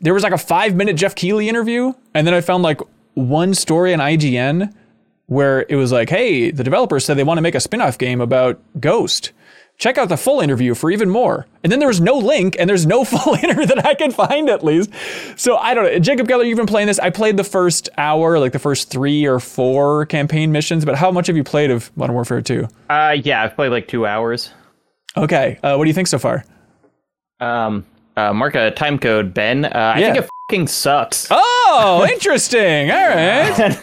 There 0.00 0.14
was 0.14 0.22
like 0.22 0.32
a 0.32 0.38
five 0.38 0.74
minute 0.74 0.96
Geoff 0.96 1.14
Keighley 1.14 1.50
interview, 1.50 1.92
and 2.14 2.26
then 2.26 2.32
I 2.32 2.40
found 2.40 2.62
like 2.62 2.80
one 3.12 3.52
story 3.52 3.92
on 3.92 4.00
IGN 4.00 4.72
where 5.26 5.66
it 5.68 5.76
was 5.76 5.92
like, 5.92 6.08
hey, 6.08 6.50
the 6.50 6.64
developers 6.64 7.04
said 7.04 7.18
they 7.18 7.24
want 7.24 7.36
to 7.38 7.42
make 7.42 7.54
a 7.54 7.60
spin 7.60 7.82
off 7.82 7.98
game 7.98 8.20
about 8.22 8.58
Ghost. 8.80 9.32
Check 9.78 9.98
out 9.98 10.08
the 10.08 10.16
full 10.16 10.40
interview 10.40 10.74
for 10.74 10.90
even 10.90 11.10
more. 11.10 11.46
And 11.62 11.70
then 11.70 11.80
there 11.80 11.88
was 11.88 12.00
no 12.00 12.16
link 12.16 12.56
and 12.58 12.68
there's 12.68 12.86
no 12.86 13.04
full 13.04 13.34
interview 13.34 13.66
that 13.66 13.84
I 13.84 13.94
could 13.94 14.14
find 14.14 14.48
at 14.48 14.64
least. 14.64 14.90
So 15.36 15.56
I 15.58 15.74
don't 15.74 15.84
know. 15.84 15.98
Jacob 15.98 16.26
Geller, 16.28 16.46
you've 16.46 16.56
been 16.56 16.66
playing 16.66 16.86
this. 16.86 16.98
I 16.98 17.10
played 17.10 17.36
the 17.36 17.44
first 17.44 17.88
hour, 17.98 18.38
like 18.38 18.52
the 18.52 18.58
first 18.58 18.90
three 18.90 19.26
or 19.26 19.38
four 19.38 20.06
campaign 20.06 20.50
missions, 20.50 20.84
but 20.86 20.94
how 20.96 21.10
much 21.10 21.26
have 21.26 21.36
you 21.36 21.44
played 21.44 21.70
of 21.70 21.94
Modern 21.96 22.14
Warfare 22.14 22.40
2? 22.40 22.66
Uh, 22.88 23.16
yeah, 23.22 23.42
I've 23.42 23.54
played 23.54 23.68
like 23.68 23.86
two 23.88 24.06
hours. 24.06 24.50
Okay. 25.16 25.58
Uh, 25.62 25.76
what 25.76 25.84
do 25.84 25.88
you 25.88 25.94
think 25.94 26.08
so 26.08 26.18
far? 26.18 26.44
Um, 27.40 27.84
uh, 28.16 28.32
mark 28.32 28.54
a 28.54 28.70
time 28.70 28.98
code, 28.98 29.34
Ben. 29.34 29.66
Uh, 29.66 29.68
I 29.94 29.98
Yeah. 29.98 30.12
think 30.14 30.24
it 30.24 30.30
fucking 30.50 30.68
sucks. 30.68 31.28
Oh, 31.30 32.06
interesting. 32.10 32.90
All 32.90 33.08
right. 33.08 33.78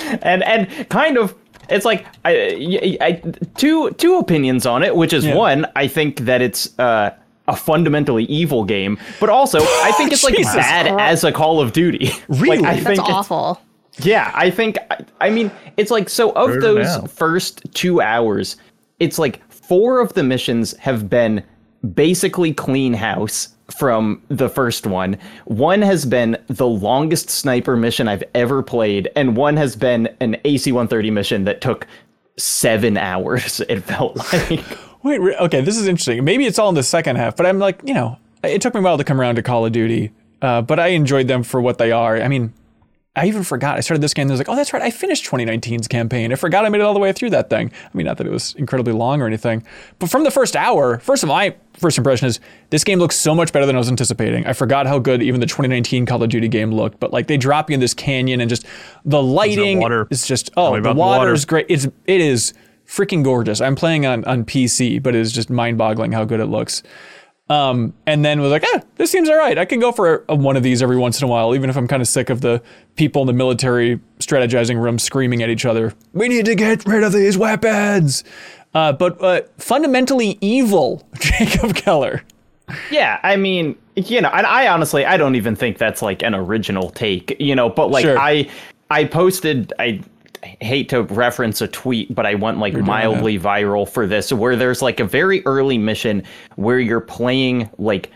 and 0.22 0.42
and 0.42 0.88
kind 0.88 1.18
of 1.18 1.34
it's 1.68 1.84
like 1.84 2.06
I, 2.24 2.96
I, 3.00 3.06
I- 3.06 3.22
two 3.56 3.90
two 3.92 4.16
opinions 4.18 4.66
on 4.66 4.82
it, 4.82 4.94
which 4.96 5.12
is 5.12 5.24
Yeah. 5.24 5.34
one, 5.34 5.66
I 5.76 5.86
think 5.88 6.20
that 6.20 6.40
it's 6.42 6.78
uh, 6.78 7.10
a 7.48 7.56
fundamentally 7.56 8.24
evil 8.24 8.64
game, 8.64 8.98
but 9.20 9.28
also 9.28 9.60
I 9.60 9.92
think 9.96 10.12
it's 10.12 10.24
like 10.24 10.34
Jesus 10.36 10.54
bad 10.54 10.86
Christ. 10.86 11.00
as 11.00 11.24
a 11.24 11.32
Call 11.32 11.60
of 11.60 11.72
Duty. 11.72 12.10
Really? 12.28 12.58
Like, 12.62 12.66
I 12.66 12.74
That's 12.80 12.86
think 12.86 13.08
awful. 13.08 13.60
yeah, 13.98 14.30
I 14.34 14.50
think 14.50 14.78
I- 14.90 15.04
I 15.20 15.30
mean 15.30 15.50
it's 15.76 15.90
like 15.90 16.08
so 16.08 16.30
of 16.32 16.48
Murder 16.48 16.60
those 16.60 16.86
now. 16.98 17.06
first 17.06 17.62
2 17.74 18.00
hours, 18.00 18.56
it's 18.98 19.18
like 19.18 19.42
four 19.52 20.00
of 20.00 20.12
the 20.14 20.22
missions 20.22 20.76
have 20.78 21.08
been 21.10 21.42
basically 21.92 22.52
clean 22.52 22.94
house 22.94 23.48
from 23.76 24.22
the 24.28 24.48
first 24.48 24.86
one. 24.86 25.18
One 25.46 25.82
has 25.82 26.04
been 26.04 26.36
the 26.48 26.66
longest 26.66 27.30
sniper 27.30 27.76
mission 27.76 28.08
I've 28.08 28.24
ever 28.34 28.62
played 28.62 29.10
and 29.16 29.36
one 29.36 29.56
has 29.56 29.74
been 29.76 30.08
an 30.20 30.36
AC-130 30.44 31.12
mission 31.12 31.44
that 31.44 31.60
took 31.60 31.86
7 32.36 32.96
hours 32.98 33.60
it 33.60 33.80
felt 33.80 34.16
like. 34.32 34.78
Wait, 35.02 35.20
okay, 35.20 35.60
this 35.60 35.76
is 35.76 35.86
interesting. 35.86 36.24
Maybe 36.24 36.46
it's 36.46 36.58
all 36.58 36.70
in 36.70 36.74
the 36.74 36.82
second 36.82 37.16
half, 37.16 37.36
but 37.36 37.46
I'm 37.46 37.58
like, 37.58 37.80
you 37.84 37.94
know, 37.94 38.18
it 38.42 38.62
took 38.62 38.74
me 38.74 38.80
a 38.80 38.82
while 38.82 38.98
to 38.98 39.04
come 39.04 39.20
around 39.20 39.36
to 39.36 39.42
Call 39.42 39.66
of 39.66 39.72
Duty, 39.72 40.12
uh, 40.40 40.62
but 40.62 40.80
I 40.80 40.88
enjoyed 40.88 41.28
them 41.28 41.42
for 41.42 41.60
what 41.60 41.78
they 41.78 41.92
are. 41.92 42.20
I 42.20 42.28
mean, 42.28 42.52
I 43.16 43.26
even 43.26 43.44
forgot. 43.44 43.76
I 43.76 43.80
started 43.80 44.00
this 44.00 44.12
game 44.12 44.24
and 44.24 44.32
I 44.32 44.34
was 44.34 44.40
like, 44.40 44.48
oh, 44.48 44.56
that's 44.56 44.72
right. 44.72 44.82
I 44.82 44.90
finished 44.90 45.24
2019's 45.24 45.86
campaign. 45.86 46.32
I 46.32 46.34
forgot 46.34 46.64
I 46.64 46.68
made 46.68 46.80
it 46.80 46.84
all 46.84 46.94
the 46.94 47.00
way 47.00 47.12
through 47.12 47.30
that 47.30 47.48
thing. 47.48 47.70
I 47.84 47.96
mean, 47.96 48.06
not 48.06 48.16
that 48.18 48.26
it 48.26 48.32
was 48.32 48.54
incredibly 48.56 48.92
long 48.92 49.22
or 49.22 49.26
anything, 49.26 49.62
but 50.00 50.10
from 50.10 50.24
the 50.24 50.32
first 50.32 50.56
hour, 50.56 50.98
first 50.98 51.22
of 51.22 51.30
all, 51.30 51.36
my 51.36 51.54
first 51.74 51.96
impression 51.96 52.26
is 52.26 52.40
this 52.70 52.82
game 52.82 52.98
looks 52.98 53.14
so 53.14 53.32
much 53.32 53.52
better 53.52 53.66
than 53.66 53.76
I 53.76 53.78
was 53.78 53.88
anticipating. 53.88 54.46
I 54.46 54.52
forgot 54.52 54.88
how 54.88 54.98
good 54.98 55.22
even 55.22 55.40
the 55.40 55.46
2019 55.46 56.06
Call 56.06 56.22
of 56.24 56.28
Duty 56.28 56.48
game 56.48 56.72
looked, 56.72 56.98
but 56.98 57.12
like 57.12 57.28
they 57.28 57.36
drop 57.36 57.70
you 57.70 57.74
in 57.74 57.80
this 57.80 57.94
canyon 57.94 58.40
and 58.40 58.50
just 58.50 58.66
the 59.04 59.22
lighting 59.22 59.78
water. 59.78 60.08
is 60.10 60.26
just, 60.26 60.50
oh, 60.56 60.74
the 60.74 60.82
the 60.82 60.94
water 60.94 61.20
water. 61.20 61.32
is 61.34 61.44
great. 61.44 61.66
It's, 61.68 61.84
it 61.84 62.20
is 62.20 62.52
freaking 62.84 63.22
gorgeous. 63.22 63.60
I'm 63.60 63.76
playing 63.76 64.06
on, 64.06 64.24
on 64.24 64.44
PC, 64.44 65.00
but 65.00 65.14
it 65.14 65.20
is 65.20 65.32
just 65.32 65.50
mind 65.50 65.78
boggling 65.78 66.10
how 66.10 66.24
good 66.24 66.40
it 66.40 66.46
looks. 66.46 66.82
Um, 67.50 67.92
and 68.06 68.24
then 68.24 68.40
was 68.40 68.50
like, 68.50 68.64
ah, 68.74 68.80
this 68.96 69.10
seems 69.10 69.28
all 69.28 69.36
right. 69.36 69.58
I 69.58 69.66
can 69.66 69.78
go 69.78 69.92
for 69.92 70.24
a, 70.28 70.34
one 70.34 70.56
of 70.56 70.62
these 70.62 70.82
every 70.82 70.96
once 70.96 71.20
in 71.20 71.26
a 71.26 71.30
while, 71.30 71.54
even 71.54 71.68
if 71.68 71.76
I'm 71.76 71.86
kind 71.86 72.00
of 72.00 72.08
sick 72.08 72.30
of 72.30 72.40
the 72.40 72.62
people 72.96 73.20
in 73.22 73.26
the 73.26 73.34
military 73.34 74.00
strategizing 74.18 74.80
room 74.82 74.98
screaming 74.98 75.42
at 75.42 75.50
each 75.50 75.66
other. 75.66 75.92
We 76.14 76.28
need 76.28 76.46
to 76.46 76.54
get 76.54 76.86
rid 76.86 77.02
of 77.02 77.12
these 77.12 77.36
weapons. 77.36 78.24
Uh, 78.72 78.92
but 78.92 79.22
uh, 79.22 79.42
fundamentally 79.58 80.38
evil, 80.40 81.06
Jacob 81.20 81.72
Geller. 81.74 82.22
Yeah, 82.90 83.20
I 83.22 83.36
mean, 83.36 83.76
you 83.94 84.22
know, 84.22 84.30
and 84.30 84.46
I 84.46 84.68
honestly, 84.68 85.04
I 85.04 85.18
don't 85.18 85.34
even 85.36 85.54
think 85.54 85.76
that's 85.76 86.00
like 86.00 86.22
an 86.22 86.34
original 86.34 86.90
take, 86.90 87.36
you 87.38 87.54
know, 87.54 87.68
but 87.68 87.90
like 87.90 88.04
Sure. 88.04 88.18
I, 88.18 88.48
I 88.90 89.04
posted, 89.04 89.72
I 89.78 90.00
hate 90.60 90.88
to 90.90 91.02
reference 91.02 91.60
a 91.60 91.68
tweet, 91.68 92.14
but 92.14 92.26
I 92.26 92.34
went 92.34 92.58
like 92.58 92.74
mildly 92.74 93.38
viral 93.38 93.88
for 93.88 94.06
this, 94.06 94.32
where 94.32 94.56
there's 94.56 94.82
like 94.82 95.00
a 95.00 95.04
very 95.04 95.44
early 95.46 95.78
mission 95.78 96.22
where 96.56 96.78
you're 96.78 97.00
playing 97.00 97.68
like 97.78 98.10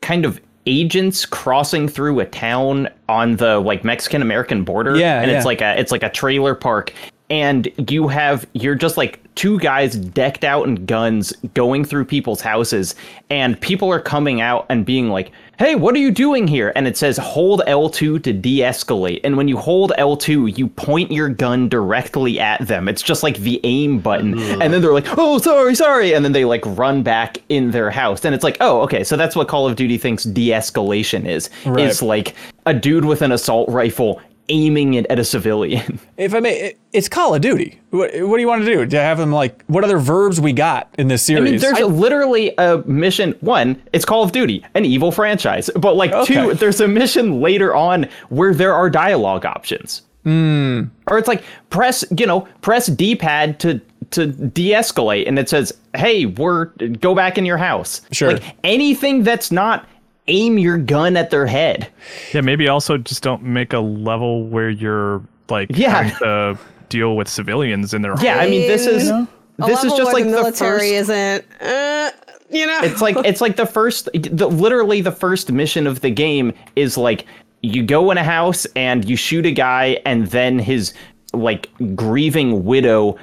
kind 0.00 0.24
of 0.24 0.40
agents 0.66 1.26
crossing 1.26 1.88
through 1.88 2.20
a 2.20 2.26
town 2.26 2.88
on 3.08 3.36
the 3.36 3.58
like 3.60 3.84
Mexican 3.84 4.22
American 4.22 4.64
border. 4.64 4.96
Yeah, 4.96 5.20
and 5.20 5.30
yeah. 5.30 5.36
it's 5.36 5.46
like 5.46 5.60
a 5.60 5.78
it's 5.78 5.92
like 5.92 6.02
a 6.02 6.10
trailer 6.10 6.54
park. 6.54 6.92
And 7.30 7.68
you 7.90 8.08
have 8.08 8.46
you're 8.52 8.74
just 8.74 8.96
like 8.96 9.21
two 9.34 9.58
guys 9.58 9.94
decked 9.96 10.44
out 10.44 10.66
in 10.66 10.86
guns 10.86 11.32
going 11.54 11.84
through 11.84 12.04
people's 12.04 12.40
houses, 12.40 12.94
and 13.30 13.60
people 13.60 13.90
are 13.92 14.00
coming 14.00 14.40
out 14.40 14.66
and 14.68 14.84
being 14.84 15.08
like, 15.08 15.32
Hey, 15.62 15.76
what 15.76 15.94
are 15.94 15.98
you 15.98 16.10
doing 16.10 16.48
here? 16.48 16.72
And 16.74 16.88
it 16.88 16.96
says 16.96 17.16
hold 17.18 17.62
L2 17.68 18.22
to 18.24 18.32
de-escalate. 18.32 19.20
And 19.22 19.36
when 19.36 19.46
you 19.46 19.56
hold 19.56 19.92
L2, 19.96 20.58
you 20.58 20.66
point 20.66 21.12
your 21.12 21.28
gun 21.28 21.68
directly 21.68 22.40
at 22.40 22.66
them. 22.66 22.88
It's 22.88 23.00
just 23.00 23.22
like 23.22 23.36
the 23.36 23.60
aim 23.62 24.00
button. 24.00 24.36
And 24.60 24.72
then 24.72 24.82
they're 24.82 24.92
like, 24.92 25.16
oh, 25.16 25.38
sorry, 25.38 25.76
sorry. 25.76 26.14
And 26.14 26.24
then 26.24 26.32
they 26.32 26.44
like 26.44 26.62
run 26.66 27.04
back 27.04 27.38
in 27.48 27.70
their 27.70 27.90
house. 27.90 28.24
And 28.24 28.34
it's 28.34 28.42
like, 28.42 28.56
oh, 28.60 28.80
okay. 28.80 29.04
So 29.04 29.16
that's 29.16 29.36
what 29.36 29.46
Call 29.46 29.68
of 29.68 29.76
Duty 29.76 29.98
thinks 29.98 30.24
de-escalation 30.24 31.28
is. 31.28 31.48
Right. 31.64 31.86
It's 31.86 32.02
like 32.02 32.34
a 32.66 32.74
dude 32.74 33.04
with 33.04 33.22
an 33.22 33.30
assault 33.30 33.68
rifle 33.68 34.20
aiming 34.48 34.94
it 34.94 35.06
at 35.06 35.18
a 35.18 35.24
civilian. 35.24 35.98
If 36.18 36.34
I 36.34 36.40
may, 36.40 36.76
it's 36.92 37.08
Call 37.08 37.34
of 37.34 37.40
Duty. 37.40 37.80
What, 37.90 38.10
what 38.14 38.36
do 38.36 38.40
you 38.40 38.46
want 38.46 38.64
to 38.64 38.74
do? 38.74 38.86
To 38.86 39.00
have 39.00 39.18
them 39.18 39.32
like, 39.32 39.64
what 39.66 39.82
other 39.82 39.98
verbs 39.98 40.40
we 40.40 40.52
got 40.52 40.88
in 40.98 41.08
this 41.08 41.24
I 41.24 41.34
series? 41.34 41.50
mean, 41.50 41.60
there's 41.60 41.80
a, 41.80 41.86
literally 41.86 42.54
a 42.58 42.78
mission. 42.86 43.34
One, 43.40 43.82
it's 43.92 44.04
Call 44.04 44.22
of 44.22 44.30
Duty, 44.30 44.64
an 44.74 44.84
evil 44.84 45.10
franchise. 45.10 45.68
But 45.74 45.96
like 45.96 46.12
Okay. 46.12 46.34
two, 46.34 46.54
there's 46.54 46.80
a 46.80 46.86
mission 46.86 47.40
later 47.40 47.74
on 47.74 48.06
where 48.28 48.54
there 48.54 48.72
are 48.72 48.88
dialogue 48.88 49.44
options. 49.44 50.02
Hmm. 50.22 50.82
Or 51.08 51.18
it's 51.18 51.26
like 51.26 51.42
press, 51.70 52.04
you 52.16 52.26
know, 52.26 52.42
press 52.60 52.86
D-pad 52.86 53.58
to 53.60 53.80
to 54.10 54.26
de-escalate, 54.26 55.26
and 55.26 55.38
it 55.38 55.48
says, 55.48 55.72
"Hey, 55.96 56.26
we're 56.26 56.66
go 57.00 57.14
back 57.14 57.38
in 57.38 57.46
your 57.46 57.56
house." 57.56 58.02
Sure. 58.12 58.32
Like 58.34 58.42
anything 58.62 59.22
that's 59.24 59.50
not 59.50 59.88
aim 60.28 60.58
your 60.58 60.78
gun 60.78 61.16
at 61.16 61.30
their 61.30 61.46
head. 61.46 61.88
Yeah, 62.32 62.40
maybe 62.42 62.68
also 62.68 62.96
just 62.98 63.22
don't 63.22 63.42
make 63.42 63.72
a 63.72 63.80
level 63.80 64.46
where 64.46 64.70
you're 64.70 65.22
like 65.48 65.68
Yeah. 65.74 66.02
having 66.02 66.16
to 66.18 66.58
deal 66.88 67.16
with 67.16 67.28
civilians 67.28 67.92
in 67.94 68.02
their 68.02 68.14
Yeah, 68.22 68.36
I 68.38 68.48
mean, 68.48 68.66
this 68.68 68.86
is 68.86 69.08
A 69.10 69.28
this 69.58 69.82
is 69.84 69.92
just 69.92 70.12
where 70.12 70.14
like 70.14 70.24
the 70.24 70.30
the 70.30 70.36
military 70.36 70.78
first. 70.98 71.10
isn't, 71.10 71.44
uh, 71.60 72.10
you 72.50 72.66
know. 72.66 72.80
it's 72.82 73.00
like 73.02 73.16
it's 73.24 73.40
like 73.40 73.56
the 73.56 73.66
first 73.66 74.08
the, 74.14 74.46
literally 74.48 75.00
the 75.00 75.12
first 75.12 75.50
mission 75.52 75.86
of 75.86 76.00
the 76.00 76.10
game 76.10 76.52
is 76.76 76.96
like 76.98 77.26
you 77.62 77.82
go 77.82 78.10
in 78.10 78.18
a 78.18 78.24
house 78.24 78.66
and 78.76 79.04
you 79.08 79.16
shoot 79.16 79.46
a 79.46 79.52
guy 79.52 80.00
and 80.06 80.26
then 80.28 80.58
his 80.58 80.92
like 81.32 81.68
grieving 81.94 82.64
widow 82.64 83.16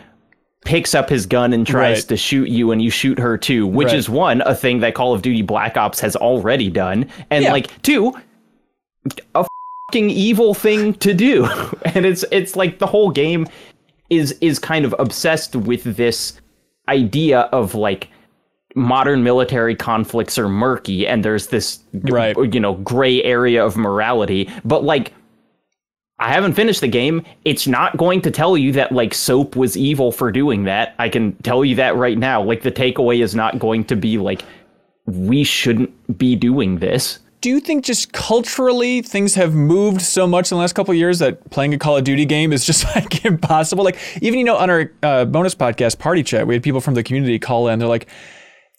picks 0.69 0.93
up 0.93 1.09
his 1.09 1.25
gun 1.25 1.51
and 1.51 1.65
tries 1.65 1.97
Right. 2.01 2.07
to 2.09 2.17
shoot 2.17 2.47
you 2.47 2.71
and 2.71 2.79
you 2.79 2.91
shoot 2.91 3.17
her 3.17 3.37
too 3.39 3.65
which 3.65 3.87
Right. 3.87 3.95
is 3.97 4.07
one 4.07 4.41
a 4.45 4.53
thing 4.53 4.81
that 4.81 4.93
Call 4.93 5.15
of 5.15 5.23
Duty 5.23 5.41
Black 5.41 5.75
Ops 5.77 5.99
has 5.99 6.15
already 6.15 6.69
done 6.69 7.07
and 7.31 7.43
Yeah. 7.43 7.51
like 7.51 7.81
two 7.81 8.13
a 9.33 9.45
fucking 9.89 10.11
evil 10.11 10.53
thing 10.53 10.93
to 10.95 11.15
do 11.15 11.47
and 11.95 12.05
it's 12.05 12.23
it's 12.31 12.55
like 12.55 12.77
the 12.77 12.85
whole 12.85 13.09
game 13.09 13.47
is 14.11 14.33
is 14.41 14.59
kind 14.59 14.85
of 14.85 14.93
obsessed 14.99 15.55
with 15.55 15.83
this 15.97 16.39
idea 16.87 17.41
of 17.51 17.73
like 17.73 18.09
modern 18.75 19.23
military 19.23 19.75
conflicts 19.75 20.37
are 20.37 20.47
murky 20.49 21.07
and 21.07 21.25
there's 21.25 21.47
this 21.47 21.79
Right. 21.93 22.35
you 22.53 22.59
know 22.59 22.75
gray 22.75 23.23
area 23.23 23.65
of 23.65 23.75
morality 23.75 24.47
but 24.63 24.83
like 24.83 25.13
I 26.19 26.33
haven't 26.33 26.53
finished 26.53 26.81
the 26.81 26.87
game. 26.87 27.23
It's 27.45 27.65
not 27.65 27.95
going 27.95 28.21
to 28.21 28.31
tell 28.31 28.57
you 28.57 28.71
that 28.73 28.91
like 28.91 29.13
soap 29.13 29.55
was 29.55 29.77
evil 29.77 30.11
for 30.11 30.31
doing 30.31 30.65
that. 30.65 30.93
I 30.99 31.07
can 31.09 31.33
tell 31.43 31.63
you 31.63 31.75
that 31.75 31.95
right 31.95 32.17
now. 32.17 32.43
Like 32.43 32.61
the 32.61 32.71
takeaway 32.71 33.23
is 33.23 33.35
not 33.35 33.57
going 33.57 33.85
to 33.85 33.95
be 33.95 34.17
like 34.17 34.43
we 35.05 35.43
shouldn't 35.43 36.17
be 36.17 36.35
doing 36.35 36.79
this. 36.79 37.19
do 37.41 37.49
you 37.49 37.59
think 37.59 37.85
just 37.85 38.11
culturally 38.11 39.01
things 39.01 39.33
have 39.35 39.53
moved 39.53 40.01
so 40.01 40.27
much 40.27 40.51
in 40.51 40.57
the 40.57 40.59
last 40.59 40.73
couple 40.73 40.91
of 40.91 40.97
years 40.97 41.19
that 41.19 41.49
playing 41.51 41.73
a 41.73 41.77
Call 41.77 41.95
of 41.97 42.03
Duty 42.03 42.25
game 42.25 42.51
is 42.51 42.65
just 42.65 42.83
like 42.95 43.23
impossible? 43.25 43.83
Like 43.83 43.97
even 44.21 44.39
you 44.39 44.45
know 44.45 44.57
on 44.57 44.69
our 44.69 44.91
uh, 45.01 45.25
bonus 45.25 45.55
podcast 45.55 45.99
Party 45.99 46.21
Chat, 46.21 46.47
we 46.47 46.53
had 46.53 46.63
people 46.63 46.81
from 46.81 46.95
the 46.95 47.03
community 47.03 47.39
call 47.39 47.69
in. 47.69 47.79
They're 47.79 47.87
like, 47.87 48.07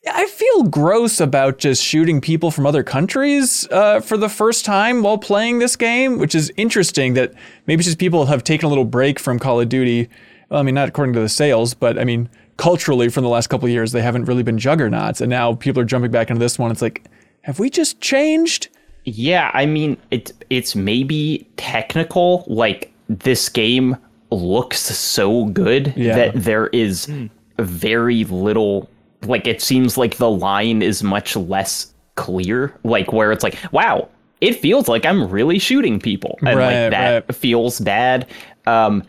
I 0.08 0.26
feel 0.26 0.62
gross 0.64 1.20
about 1.20 1.58
just 1.58 1.84
shooting 1.84 2.20
people 2.22 2.50
from 2.50 2.64
other 2.66 2.82
countries 2.82 3.68
uh, 3.70 4.00
for 4.00 4.16
the 4.16 4.30
first 4.30 4.64
time 4.64 5.02
while 5.02 5.18
playing 5.18 5.58
this 5.58 5.76
game, 5.76 6.18
which 6.18 6.34
is 6.34 6.50
interesting. 6.56 7.14
That 7.14 7.34
maybe 7.66 7.82
just 7.84 7.98
people 7.98 8.26
have 8.26 8.42
taken 8.42 8.66
a 8.66 8.68
little 8.68 8.86
break 8.86 9.18
from 9.18 9.38
Call 9.38 9.60
of 9.60 9.68
Duty. 9.68 10.08
Well, 10.48 10.60
I 10.60 10.62
mean, 10.62 10.74
not 10.74 10.88
according 10.88 11.12
to 11.14 11.20
the 11.20 11.28
sales, 11.28 11.74
but 11.74 11.98
I 11.98 12.04
mean, 12.04 12.30
culturally, 12.56 13.08
from 13.10 13.24
the 13.24 13.30
last 13.30 13.48
couple 13.48 13.66
of 13.66 13.72
years, 13.72 13.92
they 13.92 14.00
haven't 14.02 14.24
really 14.24 14.42
been 14.42 14.58
juggernauts, 14.58 15.20
and 15.20 15.28
now 15.28 15.54
people 15.54 15.82
are 15.82 15.86
jumping 15.86 16.10
back 16.10 16.30
into 16.30 16.40
this 16.40 16.58
one. 16.58 16.70
It's 16.70 16.82
like, 16.82 17.04
have 17.42 17.58
we 17.58 17.68
just 17.70 18.00
changed? 18.00 18.68
Yeah, 19.04 19.50
I 19.54 19.64
mean 19.66 19.96
it's 20.10 20.32
it's 20.50 20.74
maybe 20.74 21.46
technical. 21.56 22.44
Like 22.46 22.92
this 23.08 23.48
game 23.48 23.96
looks 24.30 24.78
so 24.80 25.46
good 25.46 25.92
Yeah. 25.96 26.16
that 26.16 26.32
there 26.36 26.66
is 26.68 27.10
very 27.58 28.24
little. 28.24 28.89
Like 29.24 29.46
it 29.46 29.60
seems 29.60 29.98
like 29.98 30.16
the 30.16 30.30
line 30.30 30.82
is 30.82 31.02
much 31.02 31.36
less 31.36 31.92
clear. 32.14 32.74
Like 32.84 33.12
where 33.12 33.32
it's 33.32 33.42
like, 33.42 33.56
wow, 33.72 34.08
it 34.40 34.54
feels 34.54 34.88
like 34.88 35.04
I'm 35.04 35.28
really 35.28 35.58
shooting 35.58 35.98
people, 35.98 36.38
and 36.40 36.58
Right, 36.58 36.82
like 36.82 36.90
that 36.92 37.26
right. 37.26 37.34
feels 37.34 37.80
bad. 37.80 38.26
Um, 38.66 39.02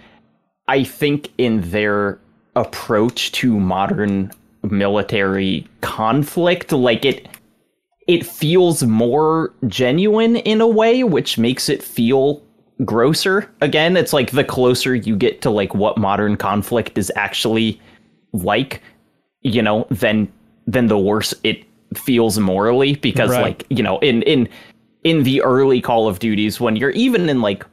I 0.67 0.83
think 0.83 1.29
in 1.37 1.61
their 1.71 2.19
approach 2.55 3.31
to 3.33 3.59
modern 3.59 4.31
military 4.63 5.67
conflict, 5.81 6.71
like 6.71 7.05
it 7.05 7.27
it 8.07 8.25
feels 8.25 8.83
more 8.83 9.53
genuine 9.67 10.35
in 10.37 10.59
a 10.59 10.67
way, 10.67 11.03
which 11.03 11.37
makes 11.37 11.69
it 11.69 11.81
feel 11.81 12.41
grosser. 12.83 13.49
Again, 13.61 13.95
it's 13.95 14.11
like 14.11 14.31
the 14.31 14.43
closer 14.43 14.95
you 14.95 15.15
get 15.15 15.41
to 15.43 15.49
like 15.49 15.73
what 15.75 15.97
modern 15.97 16.35
conflict 16.35 16.97
is 16.97 17.11
actually 17.15 17.79
like, 18.33 18.81
you 19.41 19.61
know, 19.61 19.87
then 19.89 20.31
then 20.67 20.87
the 20.87 20.97
worse 20.97 21.33
it 21.43 21.63
feels 21.95 22.37
morally 22.39 22.95
because 22.95 23.31
Right. 23.31 23.41
like, 23.41 23.65
you 23.69 23.83
know, 23.83 23.99
in 23.99 24.21
in 24.23 24.47
in 25.03 25.23
the 25.23 25.41
early 25.41 25.81
Call 25.81 26.07
of 26.07 26.19
Duties 26.19 26.59
when 26.61 26.75
you're 26.75 26.91
even 26.91 27.27
in 27.29 27.41
like 27.41 27.65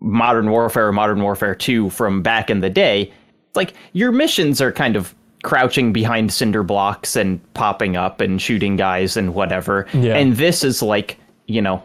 Modern 0.00 0.50
Warfare 0.50 0.88
or 0.88 0.92
Modern 0.92 1.22
Warfare 1.22 1.54
2 1.54 1.90
from 1.90 2.22
back 2.22 2.50
in 2.50 2.60
the 2.60 2.70
day, 2.70 3.12
like 3.54 3.74
your 3.92 4.12
missions 4.12 4.60
are 4.60 4.72
kind 4.72 4.96
of 4.96 5.14
crouching 5.44 5.92
behind 5.92 6.32
cinder 6.32 6.62
blocks 6.62 7.16
and 7.16 7.40
popping 7.54 7.96
up 7.96 8.20
and 8.20 8.40
shooting 8.42 8.76
guys 8.76 9.16
and 9.16 9.34
whatever. 9.34 9.86
Yeah. 9.94 10.16
And 10.16 10.36
this 10.36 10.62
is 10.64 10.82
like, 10.82 11.16
you 11.46 11.62
know, 11.62 11.82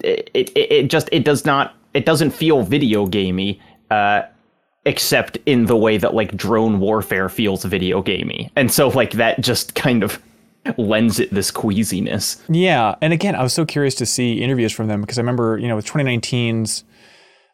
it, 0.00 0.30
it, 0.34 0.50
it 0.56 0.90
just 0.90 1.08
it 1.12 1.24
does 1.24 1.44
not 1.44 1.74
it 1.92 2.06
doesn't 2.06 2.30
feel 2.30 2.62
video 2.62 3.06
gamey 3.06 3.60
uh 3.90 4.22
except 4.86 5.38
in 5.46 5.66
the 5.66 5.76
way 5.76 5.96
that 5.96 6.14
like 6.14 6.36
drone 6.36 6.80
warfare 6.80 7.28
feels 7.28 7.64
video 7.64 8.02
gamey. 8.02 8.50
And 8.56 8.70
so 8.70 8.88
like 8.88 9.12
that 9.12 9.40
just 9.40 9.74
kind 9.74 10.02
of 10.02 10.20
lends 10.76 11.20
it 11.20 11.32
this 11.32 11.50
queasiness. 11.50 12.42
Yeah, 12.48 12.94
and 13.00 13.12
again, 13.12 13.34
I 13.34 13.42
was 13.42 13.52
so 13.52 13.64
curious 13.64 13.94
to 13.96 14.06
see 14.06 14.40
interviews 14.40 14.72
from 14.72 14.88
them 14.88 15.00
because 15.00 15.18
I 15.18 15.22
remember, 15.22 15.58
you 15.58 15.68
know, 15.68 15.76
with 15.76 15.86
2019's 15.86 16.84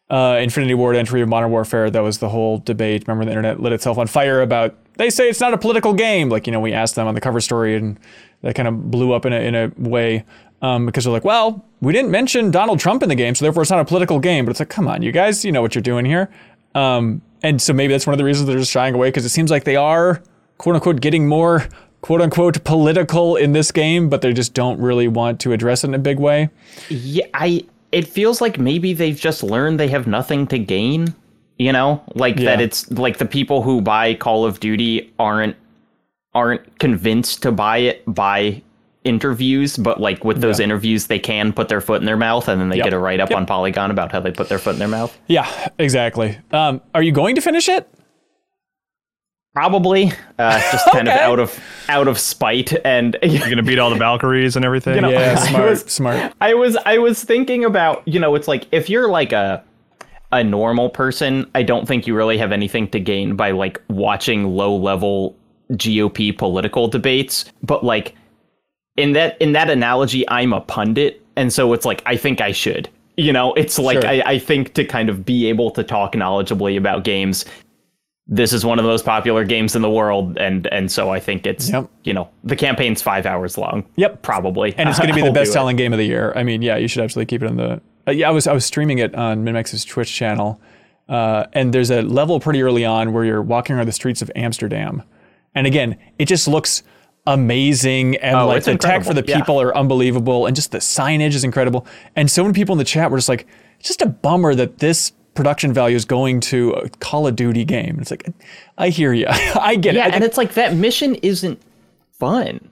uh, 0.09 0.37
Infinity 0.41 0.73
Ward 0.73 0.95
entry 0.95 1.21
of 1.21 1.29
Modern 1.29 1.51
Warfare, 1.51 1.89
that 1.89 2.01
was 2.01 2.17
the 2.17 2.29
whole 2.29 2.59
debate. 2.59 3.07
Remember, 3.07 3.25
the 3.25 3.31
internet 3.31 3.61
lit 3.61 3.73
itself 3.73 3.97
on 3.97 4.07
fire 4.07 4.41
about 4.41 4.75
they 4.97 5.09
say 5.09 5.29
it's 5.29 5.39
not 5.39 5.53
a 5.53 5.57
political 5.57 5.93
game. 5.93 6.29
Like, 6.29 6.47
you 6.47 6.51
know, 6.51 6.59
we 6.59 6.73
asked 6.73 6.95
them 6.95 7.07
on 7.07 7.15
the 7.15 7.21
cover 7.21 7.39
story, 7.39 7.75
and 7.75 7.97
that 8.41 8.55
kind 8.55 8.67
of 8.67 8.91
blew 8.91 9.13
up 9.13 9.25
in 9.25 9.33
a 9.33 9.39
in 9.39 9.55
a 9.55 9.71
way 9.77 10.25
um, 10.61 10.85
because 10.85 11.05
they're 11.05 11.13
like, 11.13 11.25
well, 11.25 11.65
we 11.79 11.93
didn't 11.93 12.11
mention 12.11 12.51
Donald 12.51 12.79
Trump 12.79 13.01
in 13.03 13.09
the 13.09 13.15
game, 13.15 13.35
so 13.35 13.45
therefore 13.45 13.63
it's 13.63 13.71
not 13.71 13.79
a 13.79 13.85
political 13.85 14.19
game. 14.19 14.45
But 14.45 14.51
it's 14.51 14.59
like, 14.59 14.69
come 14.69 14.87
on, 14.87 15.01
you 15.01 15.11
guys, 15.11 15.45
you 15.45 15.51
know 15.51 15.61
what 15.61 15.75
you're 15.75 15.81
doing 15.81 16.05
here. 16.05 16.29
Um, 16.75 17.21
and 17.43 17.61
so 17.61 17.73
maybe 17.73 17.93
that's 17.93 18.05
one 18.05 18.13
of 18.13 18.17
the 18.17 18.23
reasons 18.23 18.47
they're 18.47 18.57
just 18.57 18.71
shying 18.71 18.93
away 18.93 19.07
because 19.09 19.25
it 19.25 19.29
seems 19.29 19.51
like 19.51 19.63
they 19.63 19.75
are 19.75 20.21
quote 20.57 20.75
unquote 20.75 21.01
getting 21.01 21.27
more 21.27 21.67
quote 22.01 22.21
unquote 22.21 22.63
political 22.63 23.35
in 23.35 23.53
this 23.53 23.71
game, 23.71 24.09
but 24.09 24.21
they 24.21 24.33
just 24.33 24.53
don't 24.53 24.79
really 24.79 25.07
want 25.07 25.39
to 25.41 25.53
address 25.53 25.83
it 25.83 25.87
in 25.87 25.93
a 25.93 25.99
big 25.99 26.19
way. 26.19 26.49
Yeah, 26.89 27.25
I 27.33 27.65
it 27.91 28.07
feels 28.07 28.41
like 28.41 28.57
maybe 28.57 28.93
they've 28.93 29.19
just 29.19 29.43
learned 29.43 29.79
they 29.79 29.89
have 29.89 30.07
nothing 30.07 30.47
to 30.47 30.59
gain, 30.59 31.13
you 31.57 31.71
know? 31.71 32.03
Like 32.15 32.37
that 32.37 32.61
it's 32.61 32.89
like 32.91 33.17
the 33.17 33.25
people 33.25 33.61
who 33.61 33.81
buy 33.81 34.13
Call 34.13 34.45
of 34.45 34.59
Duty 34.59 35.11
aren't 35.19 35.55
aren't 36.33 36.79
convinced 36.79 37.41
to 37.41 37.51
buy 37.51 37.77
it 37.79 38.03
by 38.07 38.61
interviews, 39.03 39.77
but 39.77 39.99
like 39.99 40.23
with 40.23 40.41
those 40.41 40.59
Yeah. 40.59 40.65
interviews 40.65 41.07
they 41.07 41.17
can 41.19 41.53
put 41.53 41.69
their 41.69 41.81
foot 41.81 42.01
in 42.01 42.05
their 42.05 42.17
mouth 42.17 42.47
and 42.47 42.61
then 42.61 42.69
they 42.69 42.77
Yep. 42.77 42.83
get 42.85 42.93
a 42.93 42.99
write 42.99 43.19
up 43.19 43.29
Yep. 43.31 43.37
on 43.37 43.45
Polygon 43.47 43.89
about 43.91 44.11
how 44.11 44.19
they 44.19 44.31
put 44.31 44.47
their 44.49 44.59
foot 44.59 44.73
in 44.73 44.79
their 44.79 44.87
mouth. 44.87 45.17
Yeah, 45.27 45.47
exactly. 45.79 46.37
Um, 46.51 46.81
are 46.93 47.01
you 47.01 47.11
going 47.11 47.35
to 47.35 47.41
finish 47.41 47.67
it? 47.67 47.87
Probably 49.53 50.13
uh, 50.39 50.59
just 50.71 50.89
kind 50.91 51.09
of 51.09 51.13
out 51.19 51.37
of 51.39 51.59
out 51.89 52.07
of 52.07 52.17
spite 52.17 52.73
and 52.85 53.17
You're 53.23 53.49
gonna 53.49 53.63
beat 53.63 53.79
all 53.79 53.89
the 53.89 53.97
Valkyries 53.97 54.55
and 54.55 54.63
everything. 54.63 54.95
You 54.95 55.01
know, 55.01 55.09
Yeah, 55.09 55.35
I 55.37 55.47
smart, 55.49 55.69
was- 55.69 55.81
smart. 55.85 56.33
I 56.39 56.53
was 56.53 56.77
I 56.85 56.97
was 56.99 57.21
thinking 57.23 57.65
about, 57.65 58.07
you 58.07 58.19
know, 58.19 58.35
it's 58.35 58.47
like 58.47 58.65
if 58.71 58.89
you're 58.89 59.09
like 59.09 59.33
a 59.33 59.61
a 60.31 60.41
normal 60.41 60.89
person, 60.89 61.49
I 61.53 61.63
don't 61.63 61.85
think 61.85 62.07
you 62.07 62.15
really 62.15 62.37
have 62.37 62.53
anything 62.53 62.87
to 62.91 62.99
gain 63.01 63.35
by 63.35 63.51
like 63.51 63.81
watching 63.89 64.45
low 64.55 64.73
level 64.73 65.35
GOP 65.73 66.37
political 66.37 66.87
debates, 66.87 67.43
but 67.61 67.83
like 67.83 68.15
in 69.01 69.13
that 69.13 69.37
in 69.41 69.51
that 69.53 69.69
analogy, 69.69 70.27
I'm 70.29 70.53
a 70.53 70.61
pundit, 70.61 71.21
and 71.35 71.51
so 71.51 71.73
it's 71.73 71.85
like 71.85 72.01
I 72.05 72.15
think 72.17 72.41
I 72.41 72.51
should. 72.51 72.89
You 73.17 73.33
know, 73.33 73.53
it's 73.53 73.77
like 73.77 74.01
Sure. 74.01 74.09
I, 74.09 74.23
I 74.25 74.39
think 74.39 74.73
to 74.75 74.85
kind 74.85 75.09
of 75.09 75.25
be 75.25 75.47
able 75.47 75.71
to 75.71 75.83
talk 75.83 76.13
knowledgeably 76.13 76.77
about 76.77 77.03
games. 77.03 77.45
This 78.27 78.53
is 78.53 78.63
one 78.63 78.79
of 78.79 78.83
the 78.83 78.89
most 78.89 79.03
popular 79.03 79.43
games 79.43 79.75
in 79.75 79.81
the 79.81 79.89
world, 79.89 80.37
and 80.37 80.67
and 80.67 80.89
so 80.89 81.09
I 81.09 81.19
think 81.19 81.45
it's 81.45 81.69
Yep. 81.69 81.89
you 82.03 82.13
know 82.13 82.29
the 82.43 82.55
campaign's 82.55 83.01
five 83.01 83.25
hours 83.25 83.57
long. 83.57 83.83
Yep. 83.97 84.21
probably, 84.21 84.73
and 84.77 84.87
it's 84.87 84.99
going 84.99 85.09
to 85.09 85.15
be 85.15 85.21
the 85.27 85.31
best 85.31 85.51
selling 85.51 85.75
game 85.75 85.91
of 85.91 85.99
the 85.99 86.05
year. 86.05 86.31
I 86.35 86.43
mean, 86.43 86.61
yeah, 86.61 86.77
you 86.77 86.87
should 86.87 87.03
absolutely 87.03 87.25
keep 87.27 87.43
it 87.43 87.47
in 87.47 87.57
the. 87.57 87.81
Uh, 88.07 88.11
yeah, 88.11 88.29
I 88.29 88.31
was 88.31 88.47
I 88.47 88.53
was 88.53 88.65
streaming 88.65 88.99
it 88.99 89.13
on 89.15 89.43
MinnMax's 89.43 89.83
Twitch 89.83 90.13
channel, 90.13 90.61
uh, 91.09 91.45
and 91.53 91.73
there's 91.73 91.91
a 91.91 92.03
level 92.03 92.39
pretty 92.39 92.61
early 92.61 92.85
on 92.85 93.11
where 93.11 93.25
you're 93.25 93.41
walking 93.41 93.75
around 93.75 93.87
the 93.87 93.91
streets 93.91 94.21
of 94.21 94.31
Amsterdam, 94.35 95.03
and 95.53 95.67
again, 95.67 95.97
it 96.17 96.25
just 96.25 96.47
looks 96.47 96.83
amazing, 97.27 98.15
and 98.17 98.35
Oh, 98.35 98.47
like 98.47 98.57
it's 98.57 98.65
the 98.67 98.77
tech 98.77 99.03
for 99.03 99.13
the 99.13 99.19
incredible, 99.19 99.29
yeah. 99.29 99.37
people 99.39 99.61
are 99.61 99.75
unbelievable, 99.77 100.45
and 100.45 100.55
just 100.55 100.71
the 100.71 100.79
signage 100.79 101.33
is 101.35 101.43
incredible. 101.43 101.85
And 102.15 102.29
so 102.29 102.43
many 102.43 102.53
people 102.53 102.73
in 102.73 102.79
the 102.79 102.83
chat 102.85 103.11
were 103.11 103.17
just 103.17 103.29
like, 103.29 103.47
it's 103.79 103.87
just 103.87 104.01
a 104.01 104.07
bummer 104.07 104.55
that 104.55 104.79
this 104.79 105.11
production 105.33 105.73
value 105.73 105.95
is 105.95 106.05
going 106.05 106.39
to 106.41 106.71
a 106.73 106.89
Call 106.99 107.27
of 107.27 107.35
Duty 107.35 107.63
game. 107.65 107.97
It's 107.99 108.11
like, 108.11 108.27
I 108.77 108.89
hear 108.89 109.13
you, 109.13 109.25
I 109.29 109.75
get 109.75 109.95
Yeah, 109.95 110.07
it. 110.07 110.13
I 110.13 110.15
and 110.15 110.23
it's 110.23 110.37
like 110.37 110.53
that 110.55 110.75
mission 110.75 111.15
isn't 111.15 111.61
fun. 112.11 112.67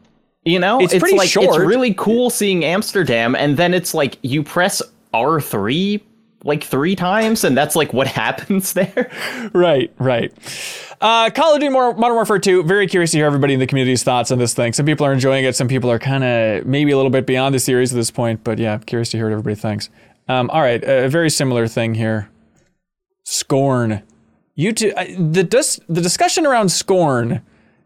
You 0.46 0.60
know, 0.60 0.80
It's 0.80 0.98
pretty 0.98 1.18
like 1.18 1.36
it's 1.36 1.58
really 1.58 1.94
cool 1.94 2.30
seeing 2.30 2.64
Amsterdam, 2.64 3.36
and 3.36 3.58
then 3.58 3.74
it's 3.74 3.94
like 3.94 4.18
you 4.22 4.42
press 4.42 4.82
R 5.14 5.42
three 5.42 6.04
like 6.44 6.64
three 6.64 6.96
times, 6.96 7.44
and 7.44 7.58
that's 7.58 7.76
like 7.76 7.94
what 7.94 8.08
happens 8.22 8.74
there. 8.74 9.12
Right, 9.54 9.92
right. 10.00 10.34
Uh, 11.02 11.30
Call 11.30 11.54
of 11.54 11.62
Duty 11.62 11.72
Modern 11.74 12.14
Warfare 12.14 12.40
2. 12.40 12.64
Very 12.64 12.88
curious 12.88 13.12
to 13.12 13.18
hear 13.18 13.26
everybody 13.26 13.54
in 13.54 13.60
the 13.60 13.68
community's 13.68 14.04
thoughts 14.04 14.32
on 14.32 14.38
this 14.38 14.54
thing. 14.54 14.74
Some 14.74 14.86
people 14.86 15.06
are 15.06 15.14
enjoying 15.14 15.46
it. 15.46 15.56
Some 15.56 15.68
people 15.68 15.90
are 15.90 16.00
kind 16.00 16.24
of 16.24 16.66
maybe 16.66 16.92
a 16.92 16.98
little 16.98 17.10
bit 17.10 17.26
beyond 17.26 17.56
the 17.56 17.60
series 17.60 17.94
at 17.94 17.96
this 17.96 18.12
point. 18.12 18.44
But 18.44 18.60
yeah, 18.60 18.80
curious 18.80 19.10
to 19.12 19.18
hear 19.18 19.28
what 19.28 19.32
everybody 19.32 19.56
thinks. 19.56 19.90
Um, 20.28 20.50
all 20.50 20.62
right, 20.62 20.84
a 20.84 21.08
very 21.10 21.30
similar 21.30 21.68
thing 21.68 21.96
here. 21.96 22.30
Scorn. 23.24 24.04
You 24.56 24.72
uh, 24.72 25.06
the 25.18 25.44
dis- 25.44 25.80
the 25.88 26.02
discussion 26.02 26.46
around 26.46 26.70
Scorn 26.70 27.42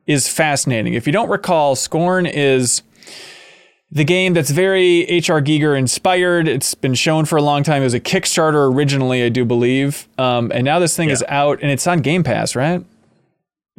is 0.07 0.27
fascinating. 0.27 0.93
If 0.95 1.05
you 1.05 1.13
don't 1.13 1.29
recall, 1.29 1.75
Scorn 1.75 2.25
is 2.25 2.81
the 3.93 4.03
game 4.03 4.33
that's 4.33 4.49
very 4.49 5.03
HR 5.03 5.37
Giger 5.39 5.77
inspired. 5.77 6.47
It's 6.47 6.73
been 6.73 6.95
shown 6.95 7.25
for 7.25 7.37
a 7.37 7.43
long 7.43 7.61
time. 7.61 7.83
It 7.83 7.85
was 7.85 7.93
a 7.93 7.99
Kickstarter 7.99 8.73
originally, 8.73 9.23
I 9.23 9.29
do 9.29 9.45
believe. 9.45 10.07
Um, 10.17 10.51
and 10.51 10.65
now 10.65 10.79
this 10.79 10.97
thing 10.97 11.11
is 11.11 11.23
out 11.27 11.61
and 11.61 11.69
it's 11.69 11.85
on 11.85 11.99
Game 12.01 12.23
Pass, 12.23 12.55
right? 12.55 12.83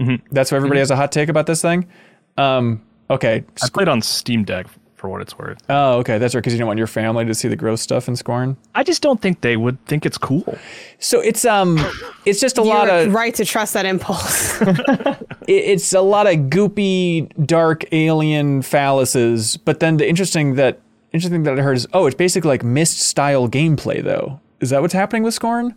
Mm-hmm. 0.00 0.26
That's 0.30 0.52
why 0.52 0.56
everybody 0.56 0.78
has 0.78 0.92
a 0.92 0.96
hot 0.96 1.10
take 1.10 1.28
about 1.28 1.46
this 1.46 1.60
thing. 1.60 1.88
Um, 2.36 2.80
okay. 3.10 3.42
I 3.60 3.68
played 3.70 3.88
on 3.88 4.02
Steam 4.02 4.44
Deck 4.44 4.68
for 5.04 5.10
what 5.10 5.20
it's 5.20 5.36
worth. 5.38 5.58
Oh, 5.68 5.98
okay. 5.98 6.16
That's 6.16 6.34
right. 6.34 6.40
Because 6.40 6.54
you 6.54 6.58
don't 6.58 6.66
want 6.66 6.78
your 6.78 6.86
family 6.86 7.26
to 7.26 7.34
see 7.34 7.46
the 7.46 7.56
gross 7.56 7.82
stuff 7.82 8.08
in 8.08 8.16
Scorn. 8.16 8.56
I 8.74 8.82
just 8.82 9.02
don't 9.02 9.20
think 9.20 9.42
they 9.42 9.54
would 9.58 9.84
think 9.84 10.06
it's 10.06 10.16
cool. 10.16 10.56
So 10.98 11.20
it's 11.20 11.44
um, 11.44 11.78
it's 12.24 12.40
just 12.40 12.56
a 12.56 12.62
lot 12.62 12.86
You're 12.86 13.08
of 13.08 13.12
right 13.12 13.34
to 13.34 13.44
trust 13.44 13.74
that 13.74 13.84
impulse. 13.84 14.58
it- 14.62 15.18
it's 15.46 15.92
a 15.92 16.00
lot 16.00 16.26
of 16.26 16.36
goopy, 16.48 17.30
dark 17.46 17.84
alien 17.92 18.62
phalluses. 18.62 19.58
But 19.62 19.80
then 19.80 19.98
the 19.98 20.08
interesting 20.08 20.54
that 20.54 20.80
interesting 21.12 21.42
that 21.42 21.58
I 21.58 21.62
heard 21.62 21.76
is 21.76 21.86
oh, 21.92 22.06
it's 22.06 22.16
basically 22.16 22.48
like 22.48 22.64
Myst 22.64 22.98
style 23.00 23.46
gameplay 23.46 24.02
though. 24.02 24.40
Is 24.60 24.70
that 24.70 24.80
what's 24.80 24.94
happening 24.94 25.22
with 25.22 25.34
Scorn? 25.34 25.74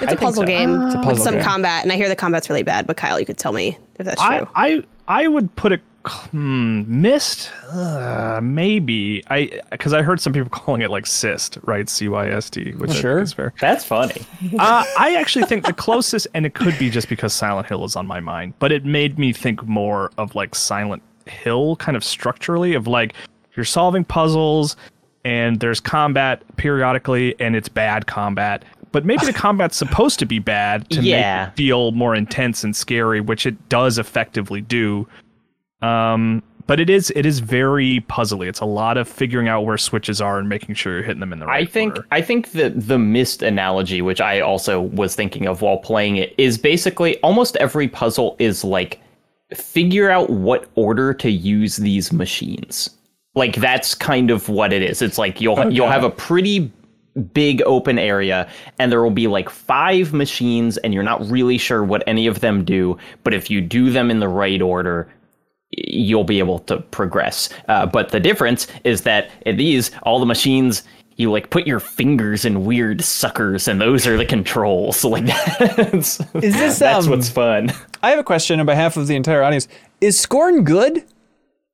It's 0.00 0.12
a 0.12 0.16
puzzle 0.16 0.42
game 0.42 0.80
it's 0.82 0.94
a 0.96 0.98
puzzle 0.98 1.12
with 1.12 1.22
some 1.22 1.34
game. 1.34 1.44
combat, 1.44 1.84
and 1.84 1.92
I 1.92 1.94
hear 1.94 2.08
the 2.08 2.16
combat's 2.16 2.50
really 2.50 2.64
bad. 2.64 2.88
But 2.88 2.96
Kyle, 2.96 3.20
you 3.20 3.26
could 3.26 3.38
tell 3.38 3.52
me 3.52 3.78
if 4.00 4.04
that's 4.04 4.20
I, 4.20 4.38
true. 4.38 4.48
I 4.56 4.82
I 5.06 5.28
would 5.28 5.54
put 5.54 5.70
it 5.70 5.80
hmm, 6.06 6.82
Myst 6.86 7.50
uh, 7.70 8.40
maybe 8.42 9.22
I 9.28 9.60
because 9.70 9.92
I 9.92 10.02
heard 10.02 10.20
some 10.20 10.32
people 10.32 10.48
calling 10.52 10.82
it 10.82 10.90
like 10.90 11.06
cyst 11.06 11.58
right 11.64 11.88
C 11.88 12.08
Y 12.08 12.28
S 12.30 12.48
T 12.50 12.72
which 12.72 12.92
Sure. 12.92 13.20
is 13.20 13.32
fair. 13.32 13.52
That's 13.60 13.84
funny. 13.84 14.22
uh, 14.58 14.84
I 14.98 15.16
actually 15.16 15.44
think 15.46 15.66
the 15.66 15.72
closest, 15.72 16.26
and 16.34 16.46
it 16.46 16.54
could 16.54 16.78
be 16.78 16.90
just 16.90 17.08
because 17.08 17.32
Silent 17.32 17.68
Hill 17.68 17.84
is 17.84 17.96
on 17.96 18.06
my 18.06 18.20
mind, 18.20 18.54
but 18.58 18.72
it 18.72 18.84
made 18.84 19.18
me 19.18 19.32
think 19.32 19.64
more 19.66 20.10
of 20.18 20.34
like 20.34 20.54
Silent 20.54 21.02
Hill 21.26 21.76
kind 21.76 21.96
of 21.96 22.04
structurally 22.04 22.74
of 22.74 22.86
like 22.86 23.14
you're 23.56 23.64
solving 23.64 24.04
puzzles 24.04 24.76
and 25.24 25.60
there's 25.60 25.80
combat 25.80 26.42
periodically 26.56 27.34
and 27.40 27.54
it's 27.56 27.68
bad 27.68 28.06
combat. 28.06 28.64
But 28.92 29.04
maybe 29.04 29.26
the 29.26 29.32
combat's 29.34 29.76
supposed 29.84 30.18
to 30.20 30.24
be 30.26 30.38
bad 30.38 30.88
to 30.90 31.02
Yeah. 31.02 31.44
make 31.46 31.52
it 31.52 31.56
feel 31.56 31.90
more 31.92 32.14
intense 32.14 32.64
and 32.64 32.74
scary, 32.74 33.20
which 33.20 33.44
it 33.44 33.68
does 33.68 33.98
effectively 33.98 34.62
do. 34.62 35.06
Um, 35.82 36.42
but 36.68 36.78
it 36.78 36.90
is 36.90 37.10
it 37.16 37.24
is 37.24 37.40
very 37.40 38.04
puzzly. 38.08 38.46
It's 38.46 38.60
a 38.60 38.66
lot 38.66 38.98
of 38.98 39.08
figuring 39.08 39.48
out 39.48 39.62
where 39.62 39.78
switches 39.78 40.20
are 40.20 40.38
and 40.38 40.48
making 40.48 40.74
sure 40.74 40.94
you're 40.94 41.02
hitting 41.02 41.20
them 41.20 41.32
in 41.32 41.38
the 41.38 41.46
right 41.46 41.62
I 41.62 41.64
think 41.64 41.96
order. 41.96 42.06
I 42.10 42.20
think 42.20 42.52
the 42.52 42.68
the 42.70 42.98
Myst 42.98 43.42
analogy, 43.42 44.02
which 44.02 44.20
I 44.20 44.40
also 44.40 44.82
was 44.82 45.14
thinking 45.14 45.46
of 45.46 45.62
while 45.62 45.78
playing 45.78 46.16
it, 46.16 46.34
is 46.36 46.58
basically 46.58 47.18
almost 47.20 47.56
every 47.56 47.88
puzzle 47.88 48.36
is 48.38 48.64
like 48.64 49.00
figure 49.54 50.10
out 50.10 50.28
what 50.28 50.68
order 50.74 51.14
to 51.14 51.30
use 51.30 51.76
these 51.78 52.12
machines. 52.12 52.90
Like 53.34 53.56
that's 53.56 53.94
kind 53.94 54.30
of 54.30 54.50
what 54.50 54.72
it 54.72 54.82
is. 54.82 55.00
It's 55.00 55.16
like 55.16 55.40
you'll 55.40 55.72
you'll 55.72 55.88
have 55.88 56.04
a 56.04 56.10
pretty 56.10 56.70
big 57.32 57.62
open 57.62 57.98
area 57.98 58.48
and 58.78 58.92
there 58.92 59.02
will 59.02 59.10
be 59.10 59.26
like 59.26 59.48
five 59.48 60.12
machines 60.12 60.76
and 60.78 60.92
you're 60.92 61.02
not 61.02 61.26
really 61.30 61.58
sure 61.58 61.82
what 61.82 62.04
any 62.06 62.26
of 62.26 62.40
them 62.40 62.62
do, 62.64 62.96
but 63.24 63.32
if 63.32 63.50
you 63.50 63.60
do 63.60 63.90
them 63.90 64.10
in 64.10 64.20
the 64.20 64.28
right 64.28 64.60
order, 64.60 65.08
you'll 65.86 66.24
be 66.24 66.38
able 66.38 66.58
to 66.60 66.78
progress. 66.78 67.48
Uh, 67.68 67.86
but 67.86 68.10
the 68.10 68.20
difference 68.20 68.66
is 68.84 69.02
that 69.02 69.30
in 69.46 69.56
these, 69.56 69.90
all 70.02 70.18
the 70.20 70.26
machines, 70.26 70.82
you 71.16 71.30
like 71.32 71.50
put 71.50 71.66
your 71.66 71.80
fingers 71.80 72.44
in 72.44 72.64
weird 72.64 73.02
suckers, 73.02 73.66
and 73.68 73.80
those 73.80 74.06
are 74.06 74.16
the 74.16 74.24
controls. 74.26 75.04
Like 75.08 75.26
that's 75.26 76.20
Is 76.34 76.54
this, 76.54 76.78
that's 76.78 77.06
um, 77.06 77.10
what's 77.10 77.28
fun. 77.28 77.72
I 78.02 78.10
have 78.10 78.18
a 78.20 78.24
question 78.24 78.60
on 78.60 78.66
behalf 78.66 78.96
of 78.96 79.06
the 79.08 79.16
entire 79.16 79.42
audience. 79.42 79.66
Is 80.00 80.18
Scorn 80.18 80.62
good? 80.64 81.04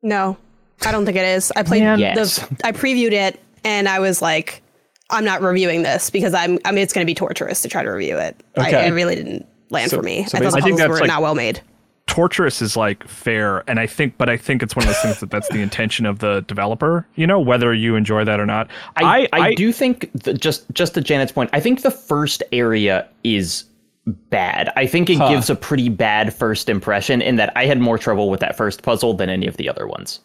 no, 0.02 0.36
I 0.84 0.92
don't 0.92 1.04
think 1.04 1.16
it 1.16 1.24
is. 1.26 1.52
I 1.56 1.62
played 1.62 1.82
Yes. 1.98 2.38
the. 2.38 2.56
I 2.64 2.72
previewed 2.72 3.12
it, 3.12 3.38
and 3.64 3.86
I 3.88 4.00
was 4.00 4.22
like, 4.22 4.62
I'm 5.10 5.24
not 5.24 5.42
reviewing 5.42 5.82
this 5.82 6.08
because 6.10 6.32
I'm. 6.32 6.58
I 6.64 6.72
mean, 6.72 6.82
it's 6.82 6.92
going 6.94 7.04
to 7.04 7.10
be 7.10 7.14
torturous 7.14 7.60
to 7.62 7.68
try 7.68 7.82
to 7.82 7.90
review 7.90 8.16
it. 8.18 8.42
Okay. 8.56 8.74
I, 8.76 8.86
it 8.86 8.90
really 8.92 9.14
didn't 9.14 9.46
land 9.70 9.90
So- 9.90 9.98
for 9.98 10.02
me. 10.02 10.24
so 10.24 10.38
I 10.38 10.40
thought 10.40 10.52
the 10.52 10.62
think 10.62 10.62
puzzles 10.62 10.78
that's 10.78 10.88
were 10.88 10.98
like- 11.00 11.08
not 11.08 11.20
well 11.22 11.34
made. 11.34 11.60
Torturous 12.06 12.60
is 12.60 12.76
like 12.76 13.06
fair 13.08 13.64
and 13.68 13.80
i 13.80 13.86
think 13.86 14.16
but 14.18 14.28
i 14.28 14.36
think 14.36 14.62
it's 14.62 14.76
one 14.76 14.82
of 14.84 14.88
those 14.88 15.00
things 15.02 15.20
that 15.20 15.30
that's 15.30 15.48
the 15.48 15.60
intention 15.62 16.04
of 16.04 16.18
the 16.18 16.42
developer 16.42 17.06
you 17.14 17.26
know 17.26 17.40
whether 17.40 17.72
you 17.72 17.96
enjoy 17.96 18.22
that 18.24 18.38
or 18.38 18.46
not 18.46 18.68
I, 18.96 19.26
I, 19.32 19.54
do 19.54 19.72
think 19.72 20.10
the, 20.12 20.34
just 20.34 20.70
just 20.72 20.94
to 20.94 21.00
Janet's 21.00 21.32
point, 21.32 21.50
I 21.52 21.60
think 21.60 21.82
the 21.82 21.90
first 21.90 22.42
area 22.52 23.08
is 23.24 23.64
bad. 24.06 24.70
I 24.76 24.86
think 24.86 25.08
it 25.08 25.18
gives 25.18 25.48
a 25.48 25.54
pretty 25.56 25.88
bad 25.88 26.34
first 26.34 26.68
impression 26.68 27.22
in 27.22 27.36
that 27.36 27.52
I 27.56 27.64
had 27.64 27.80
more 27.80 27.96
trouble 27.96 28.28
with 28.28 28.40
that 28.40 28.54
first 28.56 28.82
puzzle 28.82 29.14
than 29.14 29.30
any 29.30 29.46
of 29.46 29.56
the 29.56 29.68
other 29.68 29.86
ones. 29.86 30.20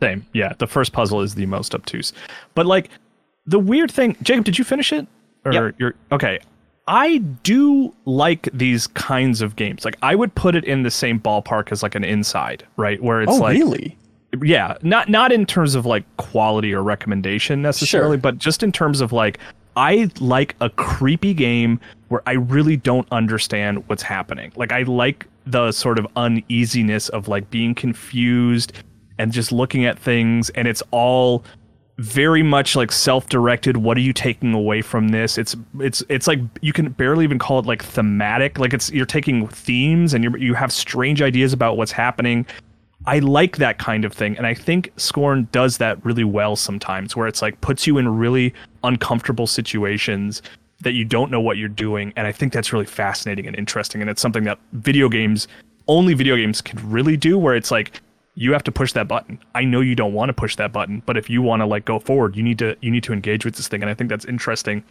same 0.00 0.24
yeah 0.32 0.52
the 0.58 0.66
first 0.68 0.92
puzzle 0.92 1.20
is 1.20 1.34
the 1.34 1.46
most 1.46 1.74
obtuse 1.74 2.12
but 2.54 2.66
like 2.66 2.88
the 3.46 3.58
weird 3.58 3.90
thing 3.90 4.16
jacob 4.22 4.44
did 4.44 4.56
you 4.58 4.64
finish 4.64 4.92
it 4.92 5.06
or 5.44 5.52
Yep. 5.52 5.74
you're 5.78 5.94
okay 6.12 6.38
i 6.86 7.18
do 7.42 7.94
like 8.04 8.48
these 8.52 8.86
kinds 8.88 9.40
of 9.42 9.56
games 9.56 9.84
like 9.84 9.96
i 10.02 10.14
would 10.14 10.34
put 10.34 10.54
it 10.54 10.64
in 10.64 10.82
the 10.82 10.90
same 10.90 11.18
ballpark 11.20 11.70
as 11.72 11.82
like 11.82 11.94
an 11.94 12.04
inside 12.04 12.64
right 12.76 13.02
where 13.02 13.22
it's 13.22 13.32
Oh, 13.32 13.36
like 13.36 13.58
really? 13.58 13.96
yeah 14.42 14.76
not 14.82 15.08
not 15.08 15.32
in 15.32 15.46
terms 15.46 15.74
of 15.74 15.86
like 15.86 16.04
quality 16.16 16.72
or 16.72 16.82
recommendation 16.82 17.62
necessarily 17.62 18.16
Sure. 18.16 18.22
but 18.22 18.38
just 18.38 18.62
in 18.62 18.72
terms 18.72 19.00
of 19.00 19.12
like 19.12 19.38
i 19.76 20.10
like 20.20 20.56
a 20.60 20.70
creepy 20.70 21.34
game 21.34 21.78
where 22.08 22.22
i 22.26 22.32
really 22.32 22.76
don't 22.76 23.06
understand 23.12 23.86
what's 23.88 24.02
happening 24.02 24.52
like 24.56 24.72
i 24.72 24.82
like 24.82 25.26
the 25.46 25.72
sort 25.72 25.98
of 25.98 26.06
uneasiness 26.16 27.08
of 27.10 27.28
like 27.28 27.48
being 27.50 27.74
confused 27.74 28.72
and 29.18 29.32
just 29.32 29.52
looking 29.52 29.84
at 29.84 29.98
things 29.98 30.48
and 30.50 30.66
it's 30.66 30.82
all 30.92 31.44
very 32.00 32.42
much 32.42 32.76
like 32.76 32.90
self-directed 32.90 33.76
what 33.76 33.94
are 33.94 34.00
you 34.00 34.14
taking 34.14 34.54
away 34.54 34.80
from 34.80 35.08
this? 35.08 35.36
It's 35.36 35.54
it's 35.80 36.02
it's 36.08 36.26
like 36.26 36.40
you 36.62 36.72
can 36.72 36.88
barely 36.90 37.24
even 37.24 37.38
call 37.38 37.58
it 37.58 37.66
like 37.66 37.84
thematic. 37.84 38.58
Like 38.58 38.72
it's 38.72 38.90
you're 38.90 39.04
taking 39.04 39.46
themes 39.48 40.14
and 40.14 40.24
you 40.24 40.34
you 40.36 40.54
have 40.54 40.72
strange 40.72 41.20
ideas 41.20 41.52
about 41.52 41.76
what's 41.76 41.92
happening. 41.92 42.46
I 43.06 43.18
like 43.18 43.58
that 43.58 43.78
kind 43.78 44.06
of 44.06 44.14
thing 44.14 44.36
and 44.38 44.46
I 44.46 44.54
think 44.54 44.92
Scorn 44.96 45.48
does 45.52 45.76
that 45.78 46.02
really 46.04 46.24
well 46.24 46.56
sometimes 46.56 47.16
where 47.16 47.26
it's 47.26 47.42
like 47.42 47.60
puts 47.60 47.86
you 47.86 47.98
in 47.98 48.08
really 48.08 48.54
uncomfortable 48.82 49.46
situations 49.46 50.42
that 50.80 50.92
you 50.92 51.04
don't 51.04 51.30
know 51.30 51.40
what 51.40 51.58
you're 51.58 51.68
doing 51.68 52.12
and 52.16 52.26
I 52.26 52.32
think 52.32 52.52
that's 52.52 52.72
really 52.72 52.86
fascinating 52.86 53.46
and 53.46 53.56
interesting 53.56 54.00
and 54.00 54.10
it's 54.10 54.20
something 54.20 54.44
that 54.44 54.58
video 54.72 55.08
games 55.08 55.48
only 55.88 56.12
video 56.12 56.36
games 56.36 56.60
can 56.60 56.78
really 56.90 57.16
do 57.16 57.38
where 57.38 57.54
it's 57.54 57.70
like 57.70 58.00
you 58.34 58.52
have 58.52 58.64
to 58.64 58.72
push 58.72 58.92
that 58.92 59.08
button. 59.08 59.38
I 59.54 59.64
know 59.64 59.80
you 59.80 59.94
don't 59.94 60.12
want 60.12 60.28
to 60.28 60.32
push 60.32 60.56
that 60.56 60.72
button, 60.72 61.02
but 61.06 61.16
if 61.16 61.28
you 61.28 61.42
want 61.42 61.60
to 61.60 61.66
like 61.66 61.84
go 61.84 61.98
forward, 61.98 62.36
you 62.36 62.42
need 62.42 62.58
to 62.60 62.76
you 62.80 62.90
need 62.90 63.02
to 63.04 63.12
engage 63.12 63.44
with 63.44 63.56
this 63.56 63.68
thing 63.68 63.82
and 63.82 63.90
I 63.90 63.94
think 63.94 64.08
that's 64.10 64.24
interesting. 64.24 64.82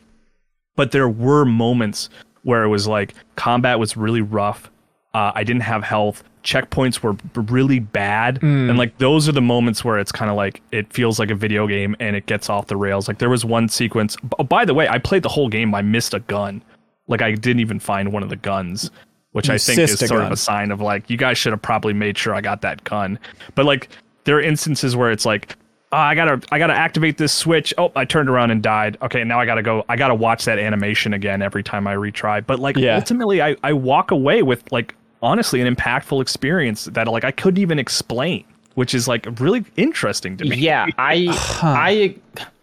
But 0.75 0.91
there 0.91 1.10
were 1.10 1.45
moments 1.45 2.10
where 2.43 2.63
it 2.63 2.69
was 2.69 2.88
like 2.88 3.13
combat 3.36 3.80
was 3.80 3.97
really 3.97 4.21
rough. 4.21 4.69
Uh, 5.13 5.32
I 5.34 5.43
didn't 5.43 5.63
have 5.63 5.84
health. 5.84 6.23
Checkpoints 6.43 7.02
were 7.02 7.17
really 7.36 7.80
bad, 7.80 8.39
and 8.41 8.78
like 8.78 8.97
those 8.97 9.28
are 9.28 9.34
the 9.34 9.41
moments 9.41 9.84
where 9.84 9.97
it's 9.99 10.12
kind 10.12 10.32
of 10.32 10.38
like 10.38 10.62
it 10.71 10.91
feels 10.93 11.19
like 11.19 11.32
a 11.32 11.36
video 11.36 11.67
game 11.67 11.95
and 11.99 12.15
it 12.15 12.28
gets 12.28 12.49
off 12.49 12.67
the 12.67 12.78
rails. 12.78 13.08
Like 13.10 13.17
there 13.17 13.30
was 13.30 13.43
one 13.43 13.67
sequence. 13.67 14.15
b- 14.17 14.43
by 14.45 14.63
the 14.63 14.73
way, 14.73 14.88
I 14.88 14.99
played 14.99 15.23
the 15.23 15.30
whole 15.30 15.49
game. 15.49 15.75
I 15.75 15.82
missed 15.82 16.13
a 16.13 16.19
gun. 16.21 16.63
Like 17.08 17.21
I 17.21 17.32
didn't 17.34 17.60
even 17.60 17.80
find 17.80 18.13
one 18.13 18.23
of 18.23 18.30
the 18.30 18.36
guns, 18.38 18.89
which 19.31 19.47
You 19.47 19.53
I 19.55 19.57
think 19.57 19.79
is 19.79 19.99
sort 19.99 20.09
gun. 20.09 20.25
of 20.25 20.31
a 20.31 20.37
sign 20.37 20.71
of 20.71 20.81
like 20.81 21.09
you 21.09 21.17
guys 21.17 21.37
should 21.37 21.53
have 21.53 21.61
probably 21.61 21.93
made 21.93 22.17
sure 22.17 22.33
I 22.33 22.41
got 22.41 22.61
that 22.61 22.83
gun. 22.83 23.19
But 23.55 23.65
like 23.65 23.89
there 24.23 24.37
are 24.37 24.41
instances 24.41 24.95
where 24.95 25.11
it's 25.11 25.25
like 25.25 25.55
oh, 25.91 25.97
I 25.97 26.13
gotta 26.15 26.41
I 26.51 26.59
gotta 26.59 26.73
activate 26.75 27.17
this 27.17 27.33
switch. 27.33 27.73
Oh, 27.77 27.91
I 27.95 28.05
turned 28.05 28.29
around 28.29 28.51
and 28.51 28.61
died. 28.61 28.97
Okay, 29.01 29.23
now 29.23 29.39
I 29.39 29.45
gotta 29.45 29.63
go. 29.63 29.83
I 29.89 29.95
gotta 29.95 30.15
watch 30.15 30.45
that 30.45 30.59
animation 30.59 31.13
again 31.13 31.41
every 31.41 31.63
time 31.63 31.87
I 31.87 31.95
retry. 31.95 32.45
But 32.45 32.59
like 32.59 32.77
Yeah. 32.77 32.95
ultimately, 32.95 33.41
I 33.41 33.55
I 33.63 33.73
walk 33.73 34.11
away 34.11 34.43
with 34.43 34.71
like 34.71 34.95
honestly 35.21 35.61
an 35.61 35.73
impactful 35.75 36.21
experience 36.21 36.85
that 36.85 37.07
like 37.07 37.23
I 37.23 37.31
couldn't 37.31 37.59
even 37.59 37.77
explain, 37.79 38.45
which 38.75 38.93
is 38.93 39.07
like 39.07 39.27
really 39.39 39.65
interesting 39.77 40.37
to 40.37 40.45
me. 40.45 40.57
Yeah, 40.57 40.87
I 40.97 41.27
I 41.61 42.15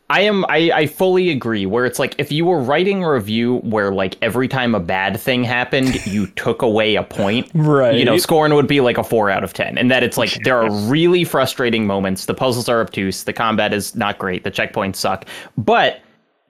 I 0.09 0.21
am 0.21 0.45
I, 0.49 0.71
I 0.73 0.87
fully 0.87 1.31
agree 1.31 1.67
where 1.67 1.85
it's 1.85 1.99
like 1.99 2.15
if 2.19 2.31
you 2.31 2.45
were 2.45 2.61
writing 2.61 3.03
a 3.03 3.11
review 3.11 3.57
where 3.59 3.91
like 3.93 4.17
every 4.23 4.47
time 4.47 4.75
a 4.75 4.79
bad 4.81 5.19
thing 5.19 5.43
happened 5.43 6.07
you 6.07 6.27
took 6.37 6.63
away 6.63 6.95
a 6.95 7.03
point 7.03 7.51
Right. 7.55 7.97
you 7.97 8.05
know 8.05 8.17
scoring 8.17 8.55
would 8.55 8.69
be 8.69 8.81
like 8.81 8.99
a 8.99 9.03
4 9.03 9.31
out 9.31 9.43
of 9.43 9.53
10 9.53 9.77
and 9.79 9.91
that 9.91 10.05
it's 10.05 10.17
like 10.17 10.39
there 10.45 10.57
are 10.63 10.71
really 10.89 11.25
frustrating 11.25 11.87
moments. 11.89 12.27
The 12.27 12.35
puzzles 12.35 12.69
are 12.69 12.81
obtuse. 12.81 13.25
The 13.25 13.33
combat 13.33 13.73
is 13.75 13.97
not 13.97 14.19
great. 14.19 14.45
The 14.45 14.51
checkpoints 14.53 14.97
suck. 14.97 15.25
But 15.57 16.01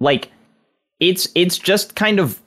like 0.01 0.31
it's 1.01 1.29
it's 1.35 1.57
just 1.57 1.95
kind 1.95 2.19
of 2.21 2.41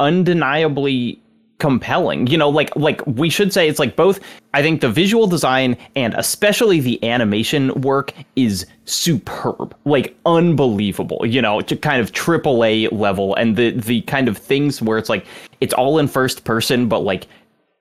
undeniably 0.00 1.21
compelling. 1.62 2.26
You 2.26 2.38
know 2.38 2.48
like 2.48 2.74
like 2.74 3.06
we 3.06 3.30
should 3.30 3.52
say 3.52 3.68
it's 3.68 3.78
like 3.78 3.94
both 3.94 4.18
i 4.52 4.60
think 4.62 4.80
the 4.80 4.88
visual 4.88 5.28
design 5.28 5.76
and 5.94 6.12
especially 6.14 6.80
the 6.80 7.02
animation 7.04 7.72
work 7.82 8.12
is 8.34 8.66
superb 8.84 9.74
like 9.84 10.16
unbelievable 10.26 11.24
you 11.24 11.40
know 11.40 11.60
to 11.60 11.76
kind 11.76 12.00
of 12.00 12.10
triple 12.10 12.64
a 12.64 12.88
level 12.88 13.36
and 13.36 13.56
the 13.56 13.70
the 13.70 14.00
kind 14.02 14.26
of 14.28 14.36
things 14.36 14.82
where 14.82 14.98
it's 14.98 15.08
like 15.08 15.24
it's 15.60 15.72
all 15.74 15.98
in 16.00 16.08
first 16.08 16.42
person 16.42 16.88
but 16.88 17.00
like 17.04 17.28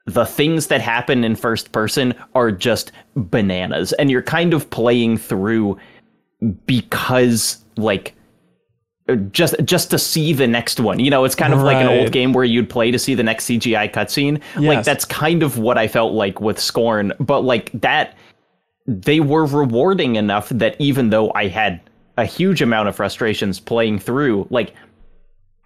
the 0.06 0.26
things 0.26 0.68
that 0.68 0.82
happen 0.82 1.24
in 1.24 1.36
first 1.36 1.72
person 1.72 2.14
are 2.36 2.52
just 2.52 2.92
bananas. 3.16 3.94
And 3.94 4.10
you're 4.10 4.24
kind 4.24 4.54
of 4.54 4.70
playing 4.70 5.18
through 5.18 5.78
because 6.66 7.64
like 7.78 8.16
just 9.32 9.56
just 9.64 9.90
to 9.92 10.00
see 10.00 10.34
the 10.34 10.48
next 10.48 10.80
one. 10.80 11.00
You 11.00 11.10
know, 11.10 11.24
it's 11.24 11.36
kind 11.36 11.54
of 11.54 11.62
like 11.62 11.78
an 11.78 11.88
old 11.88 12.12
game 12.12 12.34
where 12.34 12.44
you'd 12.44 12.70
play 12.70 12.92
to 12.92 13.00
see 13.00 13.16
the 13.16 13.24
next 13.24 13.46
CGI 13.46 13.92
cutscene. 13.92 14.42
Like 14.58 14.86
that's 14.86 15.06
kind 15.06 15.44
of 15.44 15.58
what 15.58 15.78
I 15.78 15.88
felt 15.88 16.14
like 16.14 16.40
with 16.42 16.60
Scorn, 16.60 17.14
but 17.20 17.42
like 17.42 17.72
that 17.74 18.16
they 18.88 19.20
were 19.20 19.46
rewarding 19.46 20.16
enough 20.16 20.50
that 20.50 20.76
even 20.80 21.10
though 21.10 21.32
I 21.34 21.48
had 21.48 21.82
a 22.18 22.26
huge 22.26 22.62
amount 22.62 22.90
of 22.90 22.96
frustrations 22.96 23.60
playing 23.60 24.00
through, 24.00 24.48
like 24.50 24.74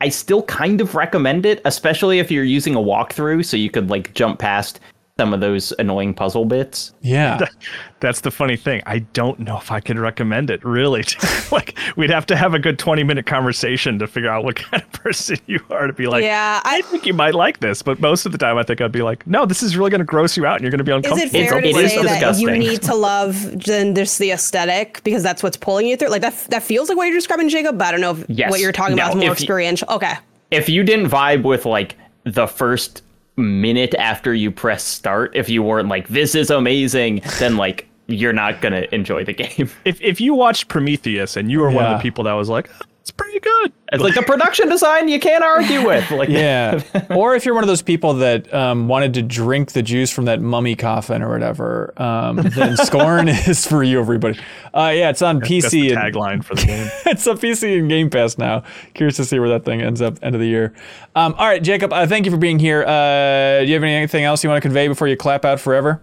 I 0.02 0.10
still 0.10 0.43
kind 0.43 0.82
of 0.82 0.95
recommend 0.95 1.45
it, 1.45 1.62
especially 1.65 2.19
if 2.19 2.30
you're 2.30 2.43
using 2.43 2.76
a 2.76 2.80
walkthrough 2.80 3.45
so 3.45 3.58
you 3.58 3.69
could 3.69 3.89
like 3.89 4.13
jump 4.13 4.39
past 4.39 4.80
some 5.17 5.34
of 5.34 5.39
those 5.39 5.71
annoying 5.80 6.13
puzzle 6.13 6.43
bits. 6.43 6.91
Yeah. 7.01 7.39
That's 8.01 8.19
the 8.19 8.32
funny 8.32 8.58
thing. 8.58 8.82
I 8.86 8.99
don't 8.99 9.39
know 9.39 9.58
if 9.58 9.71
I 9.71 9.80
can 9.80 9.97
recommend 9.97 10.49
it, 10.49 10.62
really. 10.65 11.06
like, 11.54 11.78
we'd 11.95 12.10
have 12.10 12.25
to 12.25 12.36
have 12.36 12.54
a 12.54 12.60
good 12.60 12.78
20 12.78 13.04
minute 13.06 13.25
conversation 13.25 13.97
to 13.99 14.08
figure 14.08 14.30
out 14.30 14.43
what 14.43 14.58
kind 14.58 14.84
of 14.84 14.91
person 15.04 15.38
you 15.47 15.62
are 15.69 15.88
to 15.88 15.93
be 15.93 16.08
like, 16.08 16.25
Yeah, 16.25 16.60
I 16.65 16.78
I- 16.80 16.82
think 16.82 17.06
you 17.06 17.13
might 17.13 17.34
like 17.34 17.62
this. 17.62 17.82
But 17.82 18.01
most 18.01 18.25
of 18.25 18.34
the 18.34 18.38
time, 18.38 18.58
I 18.58 18.63
think 18.63 18.82
I'd 18.82 18.91
be 18.91 19.04
like, 19.04 19.25
no, 19.25 19.45
this 19.45 19.63
is 19.63 19.78
really 19.78 19.89
going 19.89 19.99
to 19.99 20.06
gross 20.06 20.36
you 20.36 20.45
out 20.45 20.56
and 20.56 20.63
you're 20.63 20.71
going 20.71 20.80
to 20.80 20.84
be 20.84 20.91
uncomfortable. 20.91 21.23
Is 21.28 21.34
it 21.34 21.49
fair 21.49 21.60
It's- 21.60 21.73
to 21.73 21.80
it 21.80 21.86
is 21.86 21.91
say 21.93 22.04
that 22.19 22.38
you 22.39 22.51
need 22.51 22.82
to 22.82 22.93
love 22.95 23.63
then 23.63 23.95
just 23.95 24.19
the 24.19 24.32
aesthetic 24.32 25.01
because 25.06 25.23
that's 25.23 25.41
what's 25.41 25.56
pulling 25.58 25.88
you 25.88 25.95
through? 25.95 26.10
Like 26.10 26.23
that 26.23 26.36
that 26.49 26.62
feels 26.63 26.89
like 26.89 26.97
what 26.97 27.06
you're 27.06 27.15
describing, 27.15 27.47
Jacob. 27.47 27.78
But 27.78 27.88
I 27.88 27.91
don't 27.91 28.01
know 28.01 28.12
if 28.12 28.25
Yes. 28.28 28.51
what 28.51 28.60
you're 28.60 28.73
talking 28.73 28.97
No, 28.97 29.04
about 29.06 29.12
is 29.12 29.15
more 29.15 29.23
if 29.28 29.30
y- 29.30 29.34
experiential. 29.36 29.88
Okay. 29.91 30.13
if 30.51 30.67
you 30.67 30.84
didn't 30.84 31.10
vibe 31.10 31.43
with 31.43 31.65
like 31.65 31.95
the 32.25 32.47
first 32.47 33.01
minute 33.38 33.93
after 33.95 34.34
you 34.34 34.52
press 34.52 34.84
start, 34.84 35.36
if 35.36 35.50
you 35.50 35.63
weren't 35.63 35.89
like, 35.89 36.08
this 36.08 36.36
is 36.36 36.50
amazing, 36.50 37.21
then 37.39 37.58
like 37.58 37.88
you're 38.08 38.34
not 38.34 38.62
gonna 38.62 38.86
enjoy 38.91 39.24
the 39.24 39.34
game. 39.43 39.69
if, 39.84 40.02
if 40.02 40.21
you 40.21 40.34
watched 40.34 40.67
Prometheus 40.67 41.36
and 41.36 41.52
you 41.52 41.60
were 41.60 41.71
one 41.71 41.86
of 41.86 41.98
the 41.98 42.02
people 42.02 42.24
that 42.26 42.34
was 42.34 42.50
like, 42.50 42.69
"Oh, 42.82 42.86
it's 43.06 43.12
pretty 43.12 43.39
good. 43.39 43.72
It's 43.91 44.02
like 44.02 44.15
the 44.15 44.24
production 44.24 44.68
design 44.68 45.08
you 45.10 45.20
can't 45.20 45.44
argue 45.44 45.86
with. 45.86 46.10
Like 46.15 46.28
Yeah. 46.28 46.82
or 47.12 47.36
if 47.36 47.46
you're 47.46 47.54
one 47.54 47.63
of 47.63 47.68
those 47.68 47.84
people 47.84 48.15
that 48.15 48.52
um, 48.52 48.88
wanted 48.88 49.13
to 49.13 49.22
drink 49.22 49.74
the 49.74 49.84
juice 49.84 50.10
from 50.10 50.26
that 50.26 50.41
mummy 50.41 50.76
coffin 50.76 51.22
or 51.22 51.30
whatever, 51.30 51.94
um, 52.02 52.38
then 52.38 52.76
Scorn 52.84 53.28
is 53.28 53.63
for 53.63 53.84
you, 53.84 54.00
everybody. 54.00 54.39
Uh, 54.74 54.91
yeah, 54.96 55.12
it's 55.12 55.22
on 55.22 55.38
That's 55.38 55.52
PC. 55.52 55.89
and, 55.96 56.15
tagline 56.15 56.44
for 56.44 56.56
the 56.56 56.65
game. 56.65 56.89
it's 57.06 57.28
on 57.28 57.38
PC 57.38 57.78
and 57.78 57.88
Game 57.89 58.10
Pass 58.10 58.39
now. 58.39 58.63
Curious 58.96 59.18
to 59.18 59.26
see 59.26 59.38
where 59.38 59.50
that 59.50 59.65
thing 59.65 59.84
ends 59.84 60.02
up 60.02 60.18
end 60.24 60.34
of 60.34 60.41
the 60.41 60.48
year. 60.48 60.74
Um, 61.15 61.36
all 61.38 61.46
right, 61.46 61.62
Jacob, 61.62 61.94
uh, 61.94 62.08
thank 62.08 62.26
you 62.26 62.32
for 62.32 62.38
being 62.38 62.58
here. 62.58 62.82
Uh, 62.82 63.60
do 63.62 63.68
you 63.68 63.74
have 63.76 63.84
anything 63.84 64.24
else 64.24 64.44
you 64.44 64.50
want 64.50 64.58
to 64.58 64.68
convey 64.68 64.88
before 64.88 65.08
you 65.08 65.15
clap 65.15 65.46
out 65.46 65.60
forever? 65.60 66.02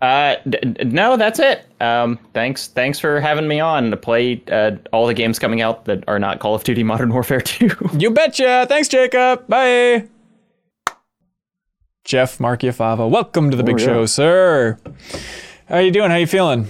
Uh, 0.00 0.36
d- 0.48 0.58
d- 0.58 0.84
no, 0.84 1.16
that's 1.16 1.38
it. 1.38 1.64
Um, 1.80 2.18
thanks, 2.34 2.68
thanks 2.68 2.98
for 2.98 3.20
having 3.20 3.48
me 3.48 3.60
on 3.60 3.90
to 3.90 3.96
play 3.96 4.42
uh, 4.50 4.72
all 4.92 5.06
the 5.06 5.14
games 5.14 5.38
coming 5.38 5.60
out 5.62 5.86
that 5.86 6.04
are 6.08 6.18
not 6.18 6.40
Call 6.40 6.54
of 6.54 6.64
Duty 6.64 6.82
Modern 6.82 7.12
Warfare 7.12 7.40
2. 7.42 7.70
You 7.98 8.10
betcha. 8.10 8.66
Thanks, 8.68 8.88
Jacob. 8.88 9.46
Bye. 9.48 10.08
Jeff 12.04 12.36
Marchiafava, 12.36 13.08
welcome 13.08 13.50
to 13.50 13.56
the 13.56 13.62
big 13.62 13.80
yeah. 13.80 13.86
show, 13.86 14.06
sir. 14.06 14.78
How 15.68 15.78
you 15.78 15.90
doing? 15.90 16.10
How 16.10 16.16
you 16.16 16.26
feeling? 16.26 16.66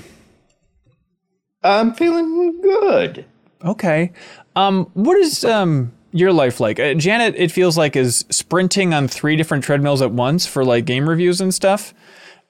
I'm 1.65 1.93
feeling 1.95 2.61
good. 2.61 3.25
Okay. 3.65 4.13
Um, 4.55 4.91
what 4.95 5.17
is 5.17 5.45
um 5.45 5.93
your 6.13 6.33
life 6.33 6.61
like? 6.61 6.79
Uh, 6.79 6.95
Janet, 6.95 7.35
it 7.37 7.51
feels 7.51 7.77
like 7.77 7.97
is 7.97 8.25
sprinting 8.31 8.95
on 8.95 9.09
three 9.09 9.35
different 9.35 9.65
treadmills 9.65 10.03
at 10.03 10.13
once 10.13 10.47
for 10.47 10.65
like 10.65 10.85
game 10.85 11.09
reviews 11.09 11.41
and 11.41 11.53
stuff. 11.53 11.93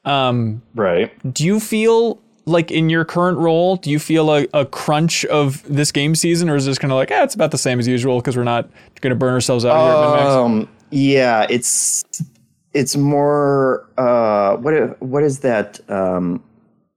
Right. 0.04 1.10
Do 1.34 1.44
you 1.44 1.60
feel 1.60 2.20
like 2.46 2.70
in 2.70 2.90
your 2.90 3.04
current 3.04 3.38
role, 3.38 3.76
do 3.76 3.90
you 3.90 3.98
feel 3.98 4.30
a, 4.34 4.46
a 4.52 4.66
crunch 4.66 5.24
of 5.26 5.62
this 5.66 5.90
game 5.90 6.14
season, 6.14 6.50
or 6.50 6.56
is 6.56 6.66
this 6.66 6.78
kind 6.78 6.92
of 6.92 6.96
like, 6.96 7.10
ah, 7.10 7.22
it's 7.22 7.34
about 7.34 7.50
the 7.50 7.58
same 7.58 7.78
as 7.78 7.88
usual 7.88 8.18
because 8.20 8.36
we're 8.36 8.44
not 8.44 8.68
going 9.00 9.10
to 9.10 9.16
burn 9.16 9.32
ourselves 9.32 9.64
out 9.64 10.18
here? 10.18 10.28
Um. 10.30 10.68
Yeah. 10.90 11.46
It's 11.48 12.04
it's 12.72 12.96
more. 12.96 13.88
Uh. 13.96 14.56
What 14.56 15.00
What 15.02 15.22
is 15.22 15.40
that? 15.40 15.80
Um. 15.90 16.42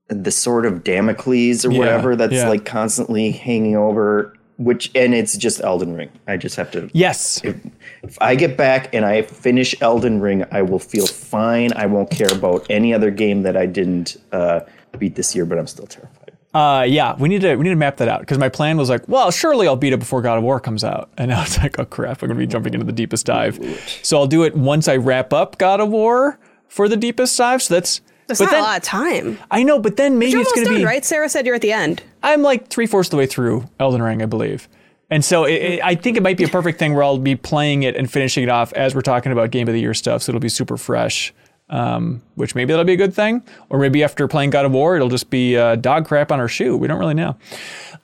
The 0.08 0.30
sort 0.30 0.64
of 0.64 0.84
Damocles 0.84 1.66
or 1.66 1.70
Yeah, 1.70 1.78
whatever 1.78 2.16
that's 2.16 2.32
yeah. 2.32 2.48
like 2.48 2.64
constantly 2.64 3.30
hanging 3.30 3.76
over. 3.76 4.34
Which 4.58 4.90
and 4.94 5.14
it's 5.14 5.36
just 5.36 5.60
Elden 5.60 5.94
Ring. 5.94 6.10
I 6.26 6.36
just 6.36 6.56
have 6.56 6.70
to. 6.72 6.90
Yes. 6.92 7.40
If 7.44 8.18
I 8.20 8.34
get 8.34 8.56
back 8.56 8.92
and 8.92 9.04
I 9.04 9.22
finish 9.22 9.74
Elden 9.80 10.20
Ring, 10.20 10.44
I 10.50 10.62
will 10.62 10.80
feel 10.80 11.06
fine. 11.06 11.72
I 11.74 11.86
won't 11.86 12.10
care 12.10 12.32
about 12.32 12.66
any 12.68 12.92
other 12.92 13.10
game 13.10 13.42
that 13.42 13.56
I 13.56 13.66
didn't 13.66 14.16
uh, 14.32 14.60
beat 14.98 15.14
this 15.14 15.34
year, 15.34 15.44
but 15.44 15.58
I'm 15.58 15.66
still 15.68 15.86
terrified. 15.86 16.32
Uh, 16.54 16.82
yeah, 16.82 17.14
we 17.16 17.28
need 17.28 17.42
to 17.42 17.54
we 17.56 17.64
need 17.64 17.70
to 17.70 17.76
map 17.76 17.98
that 17.98 18.08
out 18.08 18.20
because 18.20 18.38
my 18.38 18.48
plan 18.48 18.78
was 18.78 18.88
like, 18.88 19.06
well, 19.06 19.30
surely 19.30 19.68
I'll 19.68 19.76
beat 19.76 19.92
it 19.92 19.98
before 19.98 20.22
God 20.22 20.38
of 20.38 20.44
War 20.44 20.58
comes 20.58 20.82
out, 20.82 21.10
and 21.18 21.30
now 21.30 21.42
it's 21.42 21.58
like, 21.58 21.78
oh 21.78 21.84
crap, 21.84 22.22
I'm 22.22 22.28
gonna 22.28 22.38
be 22.38 22.46
jumping 22.46 22.74
into 22.74 22.86
the 22.86 22.92
deepest 22.92 23.26
dive. 23.26 23.58
So 24.02 24.16
I'll 24.18 24.26
do 24.26 24.44
it 24.44 24.56
once 24.56 24.88
I 24.88 24.96
wrap 24.96 25.32
up 25.32 25.58
God 25.58 25.80
of 25.80 25.90
War 25.90 26.38
for 26.66 26.88
the 26.88 26.96
deepest 26.96 27.36
dive. 27.36 27.62
So 27.62 27.74
that's. 27.74 28.00
That's 28.26 28.40
but 28.40 28.44
not 28.44 28.50
then, 28.50 28.60
a 28.60 28.64
lot 28.64 28.76
of 28.76 28.82
time. 28.82 29.38
I 29.50 29.62
know, 29.62 29.78
but 29.78 29.96
then 29.96 30.18
maybe 30.18 30.32
You're 30.32 30.42
it's 30.42 30.52
gonna 30.52 30.66
done, 30.66 30.76
be 30.76 30.84
right? 30.84 31.02
Sarah 31.02 31.30
said 31.30 31.46
you're 31.46 31.54
at 31.54 31.62
the 31.62 31.72
end. 31.72 32.02
I'm 32.32 32.42
like 32.42 32.68
three 32.68 32.86
fourths 32.86 33.08
of 33.08 33.12
the 33.12 33.16
way 33.18 33.26
through 33.26 33.68
Elden 33.80 34.02
Ring, 34.02 34.22
I 34.22 34.26
believe. 34.26 34.68
And 35.10 35.24
so 35.24 35.44
it, 35.44 35.52
it- 35.54 35.80
I 35.84 35.94
think 35.94 36.16
it 36.16 36.22
might 36.22 36.36
be 36.36 36.44
a 36.44 36.48
perfect 36.48 36.78
thing 36.78 36.94
where 36.94 37.02
I'll 37.02 37.18
be 37.18 37.36
playing 37.36 37.82
it 37.82 37.96
and 37.96 38.10
finishing 38.10 38.42
it 38.44 38.48
off 38.50 38.72
as 38.74 38.94
we're 38.94 39.00
talking 39.00 39.32
about 39.32 39.50
Game 39.50 39.66
of 39.68 39.74
the 39.74 39.80
Year 39.80 39.94
stuff. 39.94 40.22
So 40.22 40.30
it'll 40.30 40.40
be 40.40 40.48
super 40.50 40.76
fresh, 40.76 41.32
um, 41.70 42.20
which 42.34 42.54
maybe 42.54 42.72
that'll 42.72 42.84
be 42.84 42.92
a 42.92 42.96
good 42.98 43.14
thing. 43.14 43.42
Or 43.70 43.78
maybe 43.78 44.04
after 44.04 44.28
playing 44.28 44.50
God 44.50 44.64
of 44.66 44.72
War, 44.72 44.96
it'll 44.96 45.08
just 45.08 45.30
be 45.30 45.56
uh, 45.56 45.76
dog 45.76 46.06
crap 46.06 46.30
on 46.30 46.40
our 46.40 46.48
shoe. 46.48 46.76
We 46.76 46.88
don't 46.88 46.98
really 46.98 47.14
know. 47.14 47.36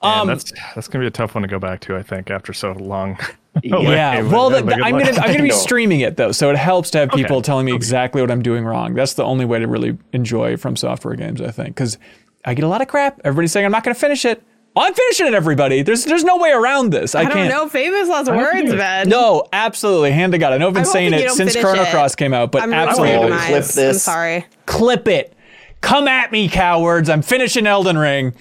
Man, 0.02 0.26
that's 0.26 0.52
that's 0.74 0.86
gonna 0.88 1.02
be 1.02 1.06
a 1.06 1.10
tough 1.10 1.34
one 1.34 1.40
to 1.42 1.48
go 1.48 1.58
back 1.58 1.80
to. 1.82 1.96
I 1.96 2.02
think 2.02 2.30
after 2.30 2.52
so 2.52 2.72
long. 2.72 3.18
Yeah, 3.62 4.16
away, 4.18 4.22
well, 4.32 4.50
but- 4.50 4.66
the, 4.66 4.74
I'm 4.84 4.94
luck. 4.96 5.04
gonna 5.04 5.16
I'm 5.20 5.30
gonna 5.30 5.44
be 5.44 5.50
streaming 5.52 6.00
it 6.00 6.16
though, 6.16 6.32
so 6.32 6.50
it 6.50 6.56
helps 6.56 6.90
to 6.90 6.98
have 6.98 7.10
people 7.10 7.36
Okay. 7.36 7.44
telling 7.44 7.64
me 7.66 7.72
exactly 7.72 8.20
what 8.20 8.28
I'm 8.32 8.42
doing 8.42 8.64
wrong. 8.64 8.94
That's 8.94 9.14
the 9.14 9.22
only 9.22 9.44
way 9.44 9.60
to 9.60 9.68
really 9.68 9.96
enjoy 10.12 10.56
FromSoftware 10.56 11.16
games, 11.16 11.40
I 11.40 11.52
think, 11.52 11.68
because 11.68 11.96
I 12.44 12.54
get 12.54 12.64
a 12.64 12.68
lot 12.68 12.82
of 12.82 12.88
crap. 12.88 13.20
Everybody's 13.24 13.52
saying 13.52 13.64
I'm 13.66 13.72
not 13.72 13.84
gonna 13.84 13.94
finish 13.94 14.24
it. 14.24 14.42
I'm 14.76 14.92
finishing 14.92 15.28
it, 15.28 15.34
everybody. 15.34 15.82
There's 15.82 16.04
there's 16.04 16.24
no 16.24 16.36
way 16.36 16.50
around 16.50 16.90
this. 16.90 17.14
I, 17.14 17.20
I 17.20 17.24
don't 17.24 17.32
can't. 17.32 17.48
know. 17.48 17.68
Famous 17.68 18.08
lots 18.08 18.28
of 18.28 18.34
words, 18.34 18.72
man. 18.74 19.08
No, 19.08 19.46
absolutely. 19.52 20.10
Hand 20.10 20.32
to 20.32 20.38
God. 20.38 20.52
I 20.52 20.56
know 20.58 20.68
I've 20.68 20.74
been 20.74 20.80
I'm 20.80 20.86
saying 20.88 21.14
it 21.14 21.30
since 21.30 21.52
finish 21.52 21.64
Chrono 21.64 21.82
it. 21.82 21.90
Cross 21.90 22.16
came 22.16 22.34
out, 22.34 22.50
but 22.50 22.62
I'm 22.62 22.72
absolutely. 22.72 23.12
your 23.14 23.22
demise. 23.24 23.46
clip 23.46 23.64
I'm 23.64 23.74
this. 23.74 24.02
sorry. 24.02 24.46
clip 24.66 25.06
it. 25.06 25.32
Come 25.80 26.08
at 26.08 26.32
me, 26.32 26.48
cowards. 26.48 27.08
I'm 27.08 27.22
finishing 27.22 27.66
Elden 27.66 27.98
Ring. 27.98 28.34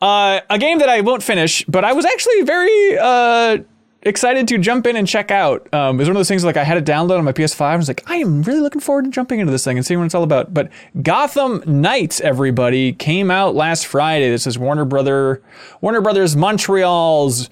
Uh, 0.00 0.40
a 0.48 0.58
game 0.58 0.78
that 0.78 0.88
I 0.88 1.02
won't 1.02 1.22
finish, 1.22 1.62
but 1.66 1.84
I 1.84 1.92
was 1.92 2.06
actually 2.06 2.40
very 2.42 2.96
uh, 2.98 3.58
excited 4.02 4.48
to 4.48 4.58
jump 4.58 4.86
in 4.86 4.96
and 4.96 5.06
check 5.06 5.30
out. 5.30 5.72
Um, 5.74 5.96
it 5.96 5.98
was 6.00 6.08
one 6.08 6.16
of 6.16 6.20
those 6.20 6.28
things 6.28 6.44
like 6.44 6.56
I 6.56 6.64
had 6.64 6.78
it 6.78 6.84
download 6.84 7.18
on 7.18 7.24
my 7.24 7.32
PS5. 7.32 7.60
I 7.60 7.76
was 7.76 7.88
like, 7.88 8.02
I 8.06 8.16
am 8.16 8.42
really 8.42 8.60
looking 8.60 8.80
forward 8.80 9.04
to 9.04 9.10
jumping 9.10 9.40
into 9.40 9.52
this 9.52 9.64
thing 9.64 9.76
and 9.76 9.86
seeing 9.86 10.00
what 10.00 10.06
it's 10.06 10.14
all 10.14 10.22
about. 10.22 10.52
But 10.54 10.70
Gotham 11.02 11.62
Knights, 11.66 12.20
everybody, 12.20 12.92
came 12.92 13.30
out 13.30 13.54
last 13.54 13.86
Friday. 13.86 14.30
This 14.30 14.46
is 14.46 14.58
Warner 14.58 14.84
Brother, 14.84 15.42
Warner 15.80 16.00
Brothers 16.00 16.36
Montreal's 16.36 17.50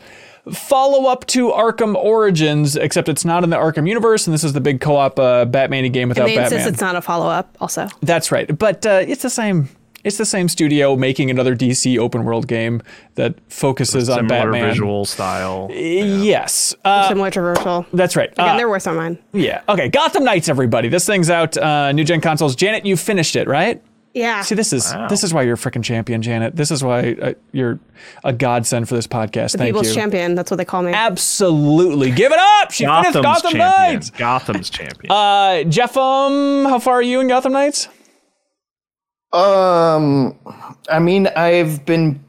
follow 0.52 1.10
up 1.10 1.26
to 1.26 1.50
Arkham 1.50 1.94
Origins, 1.94 2.76
except 2.76 3.08
it's 3.08 3.24
not 3.24 3.44
in 3.44 3.50
the 3.50 3.56
Arkham 3.56 3.88
universe, 3.88 4.26
and 4.26 4.34
this 4.34 4.44
is 4.44 4.52
the 4.52 4.60
big 4.60 4.80
co-op 4.80 5.18
uh, 5.18 5.44
Batman 5.44 5.90
game 5.92 6.08
without 6.08 6.22
And 6.22 6.30
they 6.30 6.36
Batman. 6.36 6.58
insist 6.60 6.72
it's 6.74 6.80
not 6.80 6.96
a 6.96 7.02
follow 7.02 7.28
up. 7.28 7.56
Also, 7.60 7.88
That's 8.00 8.32
right. 8.32 8.56
But 8.56 8.86
uh, 8.86 9.04
it's 9.06 9.22
the 9.22 9.30
same. 9.30 9.68
It's 10.08 10.16
the 10.16 10.24
same 10.26 10.48
studio 10.48 10.96
making 10.96 11.30
another 11.30 11.54
DC 11.54 11.98
open 11.98 12.24
world 12.24 12.48
game 12.48 12.82
that 13.14 13.34
focuses 13.48 14.08
on 14.08 14.20
Similar 14.28 14.50
Batman. 14.50 14.68
visual 14.70 15.04
style. 15.04 15.68
Yes, 15.72 16.74
uh, 16.84 17.08
similar 17.08 17.30
to 17.30 17.40
Virtual. 17.40 17.86
that's 17.92 18.16
right. 18.16 18.32
Again, 18.32 18.48
Uh, 18.48 18.56
they're 18.56 18.68
worse 18.68 18.86
on 18.86 18.96
mine. 18.96 19.18
yeah. 19.32 19.60
Okay. 19.68 19.88
Gotham 19.88 20.24
Knights, 20.24 20.48
everybody. 20.48 20.88
This 20.88 21.06
thing's 21.06 21.30
out. 21.30 21.56
Uh, 21.56 21.92
new 21.92 22.04
gen 22.04 22.20
consoles. 22.20 22.56
Janet, 22.56 22.84
you 22.86 22.96
finished 22.96 23.36
it, 23.36 23.46
right? 23.46 23.80
Yeah. 24.14 24.40
See, 24.40 24.54
this 24.54 24.72
is 24.72 24.92
this 25.10 25.22
is 25.22 25.32
why 25.34 25.42
you're 25.42 25.54
a 25.54 25.58
freaking 25.58 25.84
champion, 25.84 26.22
Janet. 26.22 26.56
This 26.56 26.70
is 26.70 26.82
why 26.82 27.12
uh, 27.22 27.34
you're 27.52 27.78
a 28.24 28.32
godsend 28.32 28.88
for 28.88 28.94
this 28.96 29.06
podcast. 29.06 29.56
Thank 29.56 29.68
People's 29.68 29.88
you. 29.88 29.94
champion. 29.94 30.34
That's 30.34 30.50
what 30.50 30.56
they 30.56 30.64
call 30.64 30.82
me. 30.82 30.92
Absolutely. 30.92 32.10
Give 32.10 32.32
it 32.32 32.38
up. 32.62 32.70
She 32.72 32.84
finished 32.84 33.12
Gotham's 33.12 33.22
Gotham 33.24 33.52
champion. 33.52 33.92
Knights. 33.94 34.10
Gotham's 34.10 34.70
champion. 34.70 35.12
Uh, 35.12 35.62
Jeff, 35.64 35.96
um, 35.96 36.64
how 36.64 36.78
far 36.78 36.94
are 36.94 37.02
you 37.02 37.20
in 37.20 37.28
Gotham 37.28 37.52
Knights? 37.52 37.88
Um, 39.32 40.38
I 40.90 40.98
mean, 40.98 41.26
I've 41.28 41.84
been 41.84 42.24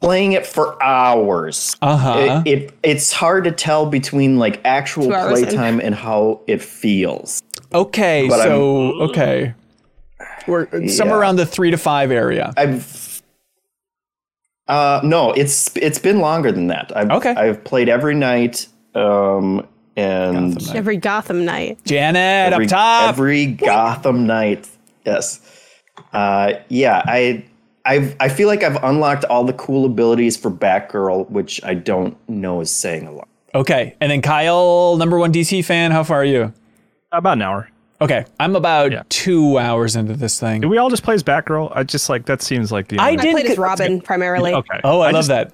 playing 0.00 0.32
it 0.32 0.46
for 0.46 0.80
hours. 0.82 1.76
Uh-huh. 1.82 2.42
It, 2.46 2.52
it 2.64 2.74
it's 2.82 3.12
hard 3.12 3.44
to 3.44 3.50
tell 3.52 3.86
between 3.86 4.38
like 4.38 4.60
actual 4.64 5.06
Two 5.06 5.14
hours 5.14 5.40
in. 5.40 5.46
playtime 5.46 5.80
and 5.80 5.94
how 5.94 6.40
it 6.46 6.62
feels. 6.62 7.42
Okay, 7.74 8.26
But 8.28 8.42
so 8.44 9.00
okay, 9.02 9.54
we're 10.46 10.88
somewhere 10.88 11.18
around 11.18 11.36
the 11.36 11.44
three 11.46 11.70
to 11.70 11.76
five 11.76 12.10
area. 12.10 12.54
I've 12.56 13.22
uh 14.68 15.00
no, 15.02 15.32
it's 15.32 15.76
it's 15.76 15.98
been 15.98 16.20
longer 16.20 16.52
than 16.52 16.68
that. 16.68 16.92
I've 16.96 17.10
Okay. 17.10 17.30
I've 17.34 17.64
played 17.64 17.88
every 17.88 18.14
night. 18.14 18.68
Um 18.94 19.66
and 19.96 20.54
Gotham 20.54 20.76
Every 20.76 20.96
Gotham 20.96 21.44
night. 21.44 21.78
Janet 21.84 22.52
every, 22.52 22.66
up 22.66 22.70
top. 22.70 23.08
every 23.10 23.46
Gotham 23.46 24.26
night. 24.26 24.68
Yes. 25.04 25.40
Uh 26.12 26.54
yeah, 26.68 27.02
I 27.06 27.44
I've, 27.84 28.14
I 28.20 28.28
feel 28.28 28.48
like 28.48 28.62
I've 28.62 28.82
unlocked 28.84 29.24
all 29.26 29.44
the 29.44 29.54
cool 29.54 29.86
abilities 29.86 30.36
for 30.36 30.50
Batgirl, 30.50 31.30
which 31.30 31.62
I 31.64 31.72
don't 31.74 32.16
know 32.28 32.60
is 32.60 32.70
saying 32.70 33.06
a 33.06 33.12
lot. 33.12 33.28
okay, 33.54 33.94
and 34.00 34.10
then 34.10 34.20
Kyle, 34.20 34.96
number 34.98 35.18
one 35.18 35.32
DC 35.32 35.64
fan. 35.64 35.90
How 35.90 36.04
far 36.04 36.18
are 36.20 36.24
you? 36.24 36.52
About 37.12 37.34
an 37.38 37.42
hour. 37.42 37.70
Okay, 38.00 38.26
I'm 38.38 38.54
about 38.56 38.92
Yeah. 38.92 39.02
two 39.08 39.58
hours 39.58 39.96
into 39.96 40.14
this 40.14 40.38
thing. 40.38 40.60
Do 40.60 40.68
we 40.68 40.76
all 40.78 40.90
just 40.90 41.02
play 41.02 41.14
as 41.14 41.22
Batgirl? 41.22 41.72
I 41.74 41.82
just 41.82 42.08
like 42.10 42.26
that 42.26 42.42
seems 42.42 42.70
like 42.70 42.88
the. 42.88 42.98
I 42.98 43.10
only- 43.12 43.18
I 43.18 43.22
did 43.22 43.32
played 43.32 43.46
as 43.46 43.58
Robin 43.58 44.00
primarily. 44.00 44.52
Okay. 44.52 44.80
Oh, 44.84 45.00
I, 45.00 45.06
love 45.10 45.14
just- 45.26 45.28
that. 45.28 45.52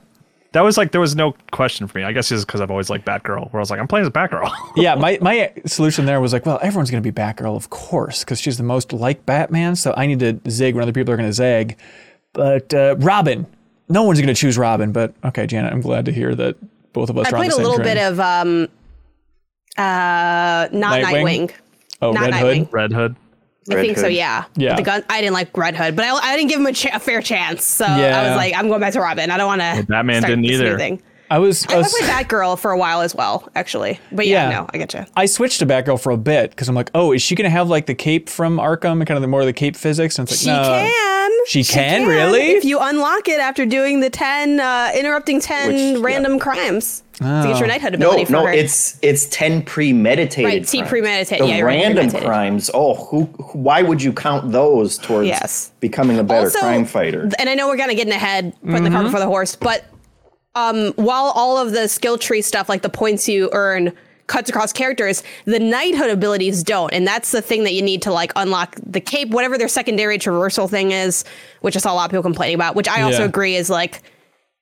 That 0.55 0.62
was 0.62 0.76
like 0.76 0.92
there 0.92 1.00
was 1.00 1.16
no 1.16 1.34
question 1.50 1.88
for 1.88 1.98
me. 1.98 2.05
I 2.05 2.12
guess 2.12 2.28
just 2.28 2.46
because 2.46 2.61
I've 2.61 2.70
always 2.70 2.88
liked 2.88 3.05
Batgirl. 3.05 3.52
Where 3.52 3.59
I 3.59 3.62
was 3.62 3.70
like, 3.70 3.80
I'm 3.80 3.88
playing 3.88 4.07
as 4.07 4.12
Batgirl. 4.12 4.50
Yeah, 4.76 4.94
my, 4.94 5.18
my 5.20 5.52
solution 5.66 6.07
there 6.07 6.20
was 6.20 6.32
like, 6.32 6.46
well, 6.46 6.59
everyone's 6.62 6.90
going 6.92 7.02
to 7.02 7.12
be 7.12 7.14
Batgirl, 7.14 7.57
of 7.57 7.70
course, 7.70 8.20
because 8.24 8.40
she's 8.40 8.57
the 8.57 8.62
most 8.62 8.92
like 8.92 9.26
Batman. 9.26 9.74
So 9.74 9.92
I 9.96 10.07
need 10.07 10.20
to 10.20 10.40
zig 10.48 10.74
when 10.76 10.82
other 10.82 10.92
people 10.92 11.12
are 11.12 11.16
going 11.16 11.28
to 11.28 11.32
zag. 11.32 11.76
But 12.32 12.72
uh, 12.72 12.94
Robin, 12.98 13.46
no 13.88 14.05
one's 14.05 14.20
going 14.20 14.32
to 14.32 14.40
choose 14.40 14.57
Robin. 14.57 14.92
But 14.92 15.12
okay, 15.24 15.46
Janet, 15.46 15.72
I'm 15.72 15.80
glad 15.80 16.05
to 16.05 16.12
hear 16.12 16.34
that 16.36 16.57
both 16.92 17.11
of 17.11 17.18
us 17.18 17.26
I 17.26 17.30
are 17.30 17.34
on 17.34 17.40
played 17.40 17.50
the 17.50 17.57
a 17.57 17.59
little 17.59 17.74
train. 17.74 17.94
bit 17.94 17.98
of 17.98 18.20
um 18.20 18.68
uh 19.76 20.68
not 20.72 21.00
Nightwing? 21.00 21.50
Nightwing. 21.50 21.52
Oh, 22.00 22.12
not 22.12 22.30
Red 22.30 22.34
Hood? 22.34 22.68
Red 22.72 22.92
Hood. 22.92 23.16
I 23.70 23.74
Red 23.76 23.86
think 23.86 23.98
so, 23.98 24.06
yeah. 24.06 24.44
Yeah. 24.56 24.70
But 24.70 24.76
the 24.76 24.82
gun 24.82 25.04
I 25.08 25.20
didn't 25.20 25.34
like 25.34 25.56
Red 25.56 25.74
Hood, 25.76 25.96
but 25.96 26.04
I, 26.04 26.10
I 26.16 26.36
didn't 26.36 26.50
give 26.50 26.60
him 26.60 26.66
a, 26.66 26.72
cha- 26.72 26.96
a 26.96 27.00
fair 27.00 27.22
chance. 27.22 27.64
So 27.64 27.84
I 27.86 28.28
was 28.28 28.36
like, 28.36 28.54
I'm 28.54 28.68
going 28.68 28.80
back 28.80 28.92
to 28.94 29.00
Robin. 29.00 29.30
I 29.30 29.36
don't 29.38 29.46
want 29.46 29.60
to. 29.62 29.86
Batman 29.88 30.22
didn't 30.22 30.44
either. 30.44 30.76
Thing. 30.76 31.02
I 31.30 31.38
was, 31.38 31.66
I 31.68 31.72
I, 31.72 31.74
I 31.76 31.78
was 31.78 31.92
played 31.94 32.10
Batgirl 32.10 32.58
for 32.58 32.70
a 32.70 32.78
while 32.78 33.00
as 33.00 33.14
well, 33.14 33.48
actually. 33.54 33.98
But 34.12 34.26
yeah, 34.26 34.50
Yeah. 34.50 34.56
no, 34.60 34.66
I 34.74 34.78
get 34.78 34.92
you. 34.92 35.06
I 35.16 35.24
switched 35.24 35.58
to 35.60 35.66
Batgirl 35.66 35.98
for 36.00 36.12
a 36.12 36.18
bit 36.18 36.50
because 36.50 36.68
I'm 36.68 36.74
like, 36.74 36.90
oh, 36.94 37.12
is 37.12 37.22
she 37.22 37.34
going 37.34 37.46
to 37.46 37.50
have 37.50 37.68
like 37.70 37.86
the 37.86 37.94
cape 37.94 38.28
from 38.28 38.58
Arkham 38.58 38.92
and 39.00 39.06
kind 39.06 39.16
of 39.16 39.22
the 39.22 39.28
more 39.28 39.40
of 39.40 39.46
the 39.46 39.54
cape 39.54 39.74
physics? 39.74 40.18
And 40.18 40.28
it's 40.28 40.38
She 40.42 40.50
like, 40.50 40.60
no. 40.62 40.68
can. 40.68 41.24
She 41.47 41.62
can? 41.64 42.07
Really? 42.07 42.53
If 42.53 42.64
you 42.64 42.78
unlock 42.80 43.28
it 43.28 43.38
after 43.40 43.66
doing 43.66 44.01
the 44.01 44.11
10, 44.11 44.61
uh, 44.61 44.90
interrupting 44.97 45.40
10 45.40 45.68
Which- 45.68 45.76
yeah. 45.80 45.97
random 46.01 46.38
crimes 46.38 47.03
to 47.14 47.24
Oh. 47.24 47.42
get 47.49 47.59
your 47.59 47.68
knighthood 47.68 47.92
No, 47.99 48.09
ability 48.09 48.24
for 48.26 48.32
no, 48.32 48.47
her. 48.47 48.53
it's 48.53 48.97
it's 49.03 49.26
ten 49.26 49.62
premeditated. 49.62 50.45
Right, 50.45 50.66
T 50.66 50.78
crimes. 50.78 50.88
premeditated. 50.90 51.47
The 51.47 51.51
Yeah, 51.51 51.61
random 51.62 52.11
crimes. 52.11 52.70
Oh, 52.74 52.95
who, 52.95 53.28
who? 53.38 53.59
Why 53.59 53.82
would 53.82 54.03
you 54.03 54.12
count 54.12 54.51
those 54.53 54.99
towards 54.99 55.28
Yes. 55.28 55.70
becoming 55.80 56.18
a 56.18 56.24
better 56.24 56.47
Also, 56.47 56.59
crime 56.59 56.84
fighter? 56.84 57.28
And 57.38 57.49
I 57.49 57.55
know 57.55 57.68
we're 57.68 57.76
kind 57.76 57.90
of 57.90 57.97
getting 57.97 58.12
ahead, 58.12 58.53
putting 58.64 58.82
the 58.82 58.88
Mm-hmm. 58.90 58.95
cart 58.95 59.05
before 59.07 59.20
the 59.20 59.26
horse, 59.26 59.55
but 59.55 59.84
um, 60.57 60.92
while 60.97 61.32
all 61.34 61.59
of 61.59 61.72
the 61.72 61.88
skill 61.88 62.16
tree 62.18 62.40
stuff, 62.42 62.68
like 62.68 62.82
the 62.82 62.88
points 62.88 63.28
you 63.28 63.49
earn, 63.53 63.92
cuts 64.27 64.49
across 64.49 64.72
characters, 64.72 65.22
the 65.45 65.59
knighthood 65.59 66.11
abilities 66.11 66.62
don't, 66.62 66.93
and 66.93 67.07
that's 67.07 67.31
the 67.33 67.43
thing 67.43 67.64
that 67.64 67.72
you 67.75 67.83
need 67.83 68.03
to 68.03 68.12
like 68.12 68.33
unlock 68.37 68.77
the 68.85 69.01
cape, 69.01 69.29
whatever 69.31 69.59
their 69.59 69.68
secondary 69.68 70.18
traversal 70.18 70.68
thing 70.68 70.93
is, 70.93 71.25
which 71.61 71.77
I 71.77 71.81
saw 71.81 71.93
a 71.93 71.95
lot 71.95 72.07
of 72.07 72.11
people 72.11 72.22
complaining 72.22 72.55
about, 72.55 72.75
which 72.75 72.89
I 72.89 73.03
also 73.03 73.20
Yeah. 73.20 73.25
agree 73.27 73.57
is 73.57 73.68
like. 73.70 74.03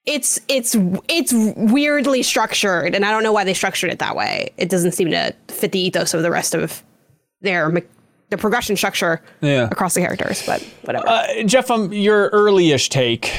It's 0.05 0.41
it's 0.49 0.75
it's 1.07 1.33
weirdly 1.33 2.25
structured, 2.25 2.97
and 2.97 3.05
I 3.05 3.13
don't 3.13 3.23
know 3.23 3.31
why 3.33 3.45
they 3.45 3.55
structured 3.55 3.89
it 3.93 4.01
that 4.01 4.17
way. 4.17 4.51
It 4.57 4.69
doesn't 4.69 4.93
seem 4.93 5.13
to 5.13 5.33
fit 5.47 5.71
the 5.71 5.79
ethos 5.79 6.13
of 6.13 6.23
the 6.23 6.31
rest 6.33 6.57
of 6.57 6.83
their 7.41 7.69
me- 7.69 7.83
the 8.31 8.37
progression 8.37 8.77
structure 8.77 9.23
Yeah. 9.43 9.69
across 9.71 9.95
the 9.95 10.01
characters. 10.01 10.43
But 10.45 10.61
whatever. 10.83 11.09
Uh, 11.09 11.45
Jeff, 11.45 11.71
um, 11.71 11.93
your 11.93 12.31
early-ish 12.31 12.89
take. 12.89 13.31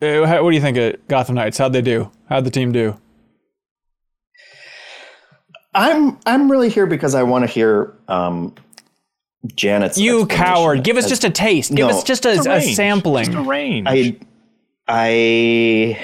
Uh, 0.00 0.24
how, 0.26 0.44
what 0.44 0.50
do 0.50 0.54
you 0.56 0.62
think 0.62 0.76
of 0.76 0.94
Gotham 1.08 1.34
Knights? 1.34 1.58
How'd 1.58 1.72
they 1.72 1.82
do? 1.82 2.08
How'd 2.28 2.44
the 2.44 2.50
team 2.52 2.70
do? 2.70 2.96
I'm 5.74 6.18
I'm 6.26 6.50
really 6.50 6.68
here 6.70 6.86
because 6.86 7.14
I 7.14 7.22
want 7.24 7.42
to 7.42 7.46
hear 7.50 7.92
um, 8.08 8.54
Janet's. 9.54 9.98
You 9.98 10.26
coward! 10.26 10.84
Give 10.84 10.96
us 10.96 11.04
as- 11.04 11.10
just 11.10 11.24
a 11.24 11.30
taste. 11.30 11.70
Give 11.74 11.88
No. 11.88 11.96
us 11.96 12.04
just 12.04 12.24
a, 12.26 12.34
Just 12.34 12.46
a 12.46 12.50
range. 12.50 12.76
sampling. 12.76 13.24
Just 13.26 13.36
a 13.38 13.42
range. 13.42 13.86
I 13.88 14.16
I 14.88 15.98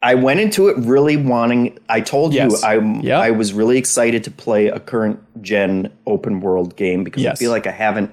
I 0.00 0.14
went 0.14 0.40
into 0.40 0.68
it 0.68 0.76
really 0.78 1.16
wanting. 1.16 1.78
I 1.88 2.00
told 2.00 2.32
Yes. 2.32 2.62
you 2.62 2.68
I'm. 2.68 3.00
Yep. 3.00 3.20
I 3.20 3.30
was 3.32 3.52
really 3.52 3.78
excited 3.78 4.24
to 4.24 4.30
play 4.30 4.68
a 4.68 4.78
current 4.78 5.20
gen 5.42 5.90
open 6.06 6.40
world 6.40 6.76
game 6.76 7.04
because 7.04 7.24
I 7.26 7.34
feel 7.34 7.50
like 7.50 7.66
I 7.66 7.72
haven't. 7.72 8.10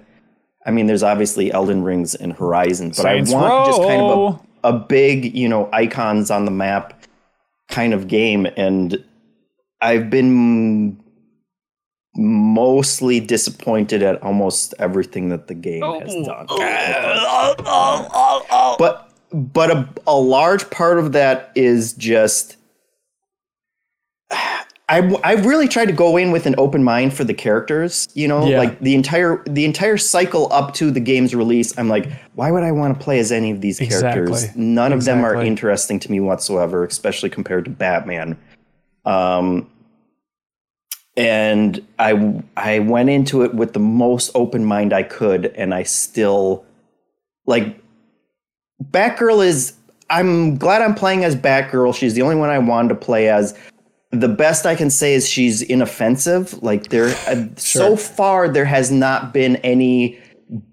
I 0.65 0.71
mean, 0.71 0.87
there's 0.87 1.03
obviously 1.03 1.51
Elden 1.51 1.83
Rings 1.83 2.15
and 2.15 2.33
Horizon, 2.33 2.89
but 2.89 2.95
Saints 2.95 3.31
I 3.31 3.35
want 3.35 3.65
just 3.67 3.81
kind 3.83 4.01
of 4.01 4.41
a, 4.63 4.69
a 4.69 4.79
big, 4.79 5.35
you 5.37 5.47
know, 5.47 5.69
icons 5.71 6.31
on 6.31 6.45
the 6.45 6.51
map 6.51 7.03
kind 7.69 7.93
of 7.93 8.07
game, 8.07 8.47
and 8.57 9.03
I've 9.81 10.09
been 10.09 10.99
mostly 12.15 13.19
disappointed 13.19 14.01
at 14.01 14.21
almost 14.23 14.73
everything 14.79 15.29
that 15.29 15.47
the 15.47 15.53
game 15.53 15.81
has 15.81 16.13
oh, 16.13 16.25
done. 16.25 16.45
Oh, 16.49 17.55
oh, 17.65 18.45
uh, 18.49 18.75
but 18.77 19.11
but 19.31 19.71
a, 19.71 19.89
a 20.07 20.15
large 20.15 20.69
part 20.69 20.97
of 20.97 21.11
that 21.11 21.51
is 21.55 21.93
just 21.93 22.57
I, 24.87 24.99
I 25.23 25.33
really 25.33 25.67
tried 25.67 25.87
to 25.87 25.93
go 25.93 26.15
in 26.15 26.31
with 26.31 26.45
an 26.45 26.53
open 26.59 26.83
mind 26.83 27.15
for 27.15 27.23
the 27.23 27.33
characters, 27.33 28.07
you 28.13 28.27
know, 28.27 28.47
Yeah. 28.47 28.59
like 28.59 28.79
the 28.79 28.93
entire 28.93 29.43
the 29.45 29.65
entire 29.65 29.97
cycle 29.97 30.47
up 30.51 30.75
to 30.75 30.91
the 30.91 30.99
game's 30.99 31.33
release. 31.33 31.75
I'm 31.77 31.89
like, 31.89 32.07
why 32.35 32.51
would 32.51 32.63
I 32.63 32.71
want 32.71 32.97
to 32.97 33.03
play 33.03 33.17
as 33.19 33.31
any 33.31 33.49
of 33.49 33.61
these 33.61 33.79
characters? 33.79 34.29
Exactly. 34.43 34.63
None 34.63 34.93
of 34.93 35.03
them 35.05 35.25
are 35.25 35.41
interesting 35.41 35.99
to 36.01 36.11
me 36.11 36.19
whatsoever, 36.19 36.85
especially 36.85 37.31
compared 37.31 37.65
to 37.65 37.71
Batman. 37.71 38.37
Um, 39.05 39.69
and 41.17 41.85
I 41.97 42.43
I 42.57 42.79
went 42.79 43.09
into 43.09 43.43
it 43.43 43.53
with 43.53 43.73
the 43.73 43.79
most 43.79 44.31
open 44.35 44.65
mind 44.65 44.93
I 44.93 45.03
could, 45.03 45.47
and 45.55 45.73
I 45.73 45.83
still 45.83 46.65
like 47.45 47.81
Batgirl 48.83 49.45
is. 49.45 49.73
I'm 50.09 50.57
glad 50.57 50.81
I'm 50.81 50.93
playing 50.93 51.23
as 51.23 51.35
Batgirl. 51.35 51.95
She's 51.95 52.13
the 52.13 52.21
only 52.21 52.35
one 52.35 52.49
I 52.49 52.59
wanted 52.59 52.89
to 52.89 52.95
play 52.95 53.29
as. 53.29 53.57
The 54.11 54.27
best 54.27 54.65
I 54.65 54.75
can 54.75 54.89
say 54.89 55.15
is 55.15 55.27
she's 55.27 55.61
inoffensive. 55.61 56.61
Like 56.61 56.89
there, 56.89 57.15
uh, 57.27 57.47
so 57.55 57.95
far 57.95 58.47
there 58.47 58.65
has 58.65 58.91
not 58.91 59.33
been 59.33 59.55
any 59.57 60.19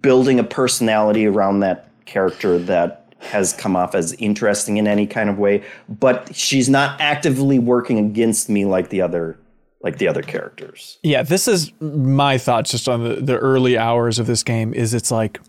building 0.02 0.38
a 0.38 0.44
personality 0.44 1.26
around 1.26 1.60
that 1.60 1.88
character 2.04 2.58
that 2.58 3.01
has 3.22 3.52
come 3.52 3.76
off 3.76 3.94
as 3.94 4.12
interesting 4.14 4.76
in 4.76 4.86
any 4.86 5.06
kind 5.06 5.30
of 5.30 5.38
way, 5.38 5.64
but 5.88 6.34
she's 6.34 6.68
not 6.68 7.00
actively 7.00 7.58
working 7.58 7.98
against 7.98 8.48
me 8.48 8.64
like 8.64 8.88
the 8.90 9.00
other 9.00 9.38
like 9.82 9.98
the 9.98 10.06
other 10.06 10.22
characters. 10.22 10.98
Yeah, 11.02 11.22
this 11.22 11.48
is 11.48 11.72
my 11.80 12.38
thoughts 12.38 12.70
just 12.70 12.88
on 12.88 13.02
the, 13.02 13.14
the 13.16 13.36
early 13.36 13.76
hours 13.76 14.18
of 14.18 14.26
this 14.26 14.42
game 14.42 14.72
is 14.72 14.94
it's 14.94 15.10
like 15.10 15.40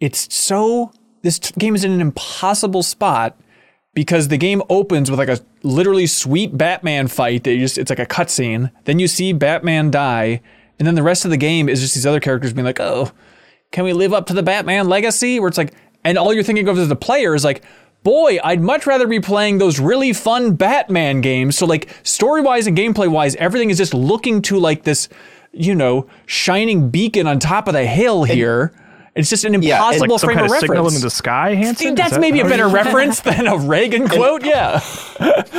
it's 0.00 0.34
so 0.34 0.92
this 1.22 1.38
t- 1.38 1.54
game 1.58 1.74
is 1.74 1.84
in 1.84 1.92
an 1.92 2.00
impossible 2.00 2.82
spot 2.82 3.36
because 3.94 4.28
the 4.28 4.36
game 4.36 4.62
opens 4.68 5.10
with 5.10 5.18
like 5.18 5.28
a 5.28 5.40
literally 5.62 6.06
sweet 6.06 6.56
Batman 6.56 7.08
fight 7.08 7.44
that 7.44 7.52
you 7.52 7.60
just 7.60 7.78
it's 7.78 7.90
like 7.90 7.98
a 7.98 8.06
cutscene. 8.06 8.70
Then 8.84 8.98
you 8.98 9.08
see 9.08 9.32
Batman 9.32 9.90
die, 9.90 10.40
and 10.78 10.86
then 10.86 10.94
the 10.94 11.02
rest 11.02 11.24
of 11.24 11.30
the 11.30 11.36
game 11.36 11.68
is 11.68 11.80
just 11.80 11.94
these 11.94 12.06
other 12.06 12.20
characters 12.20 12.52
being 12.52 12.64
like, 12.64 12.80
"Oh, 12.80 13.10
can 13.72 13.84
we 13.84 13.92
live 13.92 14.12
up 14.12 14.26
to 14.26 14.34
the 14.34 14.42
Batman 14.42 14.88
legacy?" 14.88 15.40
Where 15.40 15.48
it's 15.48 15.58
like, 15.58 15.74
and 16.08 16.18
all 16.18 16.32
you're 16.32 16.42
thinking 16.42 16.68
of 16.68 16.78
as 16.78 16.90
a 16.90 16.96
player 16.96 17.34
is 17.34 17.44
like, 17.44 17.62
boy, 18.02 18.38
I'd 18.44 18.60
much 18.60 18.86
rather 18.86 19.06
be 19.06 19.20
playing 19.20 19.58
those 19.58 19.78
really 19.80 20.12
fun 20.12 20.54
Batman 20.54 21.20
games. 21.20 21.56
So 21.58 21.66
like 21.66 21.88
story 22.04 22.40
wise 22.42 22.66
and 22.66 22.76
gameplay 22.76 23.08
wise, 23.08 23.34
everything 23.36 23.70
is 23.70 23.78
just 23.78 23.94
looking 23.94 24.42
to 24.42 24.58
like 24.58 24.84
this, 24.84 25.08
you 25.52 25.74
know, 25.74 26.06
shining 26.26 26.88
beacon 26.90 27.26
on 27.26 27.38
top 27.38 27.66
of 27.66 27.74
the 27.74 27.84
hill 27.86 28.24
here. 28.24 28.72
it's 29.16 29.30
just 29.30 29.44
an 29.44 29.54
impossible 29.54 29.68
Yeah, 29.68 29.90
and- 29.90 30.00
Like 30.10 30.20
some 30.20 30.26
frame 30.28 30.36
kind 30.38 30.46
of 30.46 30.52
of 30.52 30.60
signal 30.60 30.76
reference. 30.84 30.96
in 30.96 31.02
the 31.02 31.10
sky, 31.10 31.54
Hanson? 31.54 31.94
That's 31.94 32.10
that 32.12 32.20
maybe 32.20 32.40
a 32.40 32.44
better 32.44 32.68
reference 32.68 33.20
than 33.20 33.46
a 33.46 33.56
Reagan 33.56 34.08
quote. 34.08 34.44
Yeah. 34.44 34.80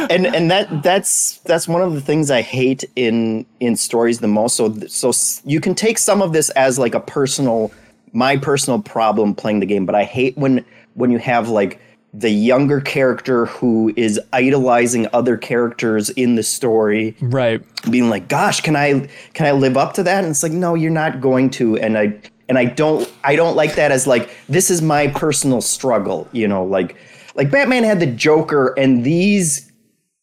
and 0.09 0.27
and 0.27 0.49
that 0.51 0.83
that's 0.83 1.39
that's 1.39 1.67
one 1.67 1.81
of 1.81 1.93
the 1.95 2.01
things 2.01 2.29
I 2.31 2.41
hate 2.43 2.85
in 2.95 3.45
in 3.59 3.75
stories 3.75 4.19
the 4.19 4.27
most. 4.27 4.55
So 4.55 4.71
so 4.87 5.11
you 5.43 5.59
can 5.59 5.73
take 5.75 5.97
some 5.97 6.21
of 6.21 6.31
this 6.33 6.49
as 6.51 6.77
like 6.79 6.93
a 6.95 6.99
personal 7.01 7.71
my 8.17 8.35
personal 8.35 8.81
problem 8.81 9.35
playing 9.35 9.59
the 9.59 9.65
game, 9.67 9.85
but 9.85 9.93
I 9.93 10.03
hate 10.03 10.35
when 10.37 10.65
when 10.95 11.11
you 11.11 11.19
have 11.19 11.49
like 11.49 11.79
the 12.13 12.31
younger 12.31 12.81
character 12.81 13.45
who 13.45 13.93
is 13.95 14.19
idolizing 14.33 15.07
other 15.13 15.37
characters 15.37 16.09
in 16.11 16.33
the 16.35 16.41
story 16.41 17.15
Right. 17.21 17.61
being 17.91 18.09
like 18.09 18.27
gosh 18.29 18.61
can 18.61 18.75
i 18.77 19.07
can 19.33 19.45
i 19.45 19.51
live 19.51 19.75
up 19.77 19.93
to 19.95 20.03
that 20.03 20.23
and 20.23 20.31
it's 20.31 20.41
like 20.41 20.53
no 20.53 20.73
you're 20.73 20.89
not 20.89 21.19
going 21.21 21.49
to 21.51 21.77
and 21.77 21.97
i 21.97 22.15
and 22.47 22.57
i 22.57 22.63
don't 22.65 23.11
i 23.25 23.35
don't 23.35 23.55
like 23.57 23.75
that 23.75 23.91
as 23.91 24.07
like 24.07 24.29
this 24.47 24.71
is 24.71 24.81
my 24.81 25.07
personal 25.09 25.59
struggle 25.61 26.27
you 26.31 26.47
know 26.47 26.63
like 26.63 26.95
like 27.35 27.51
batman 27.51 27.83
had 27.83 27.99
the 27.99 28.07
joker 28.07 28.73
and 28.79 29.03
these 29.03 29.66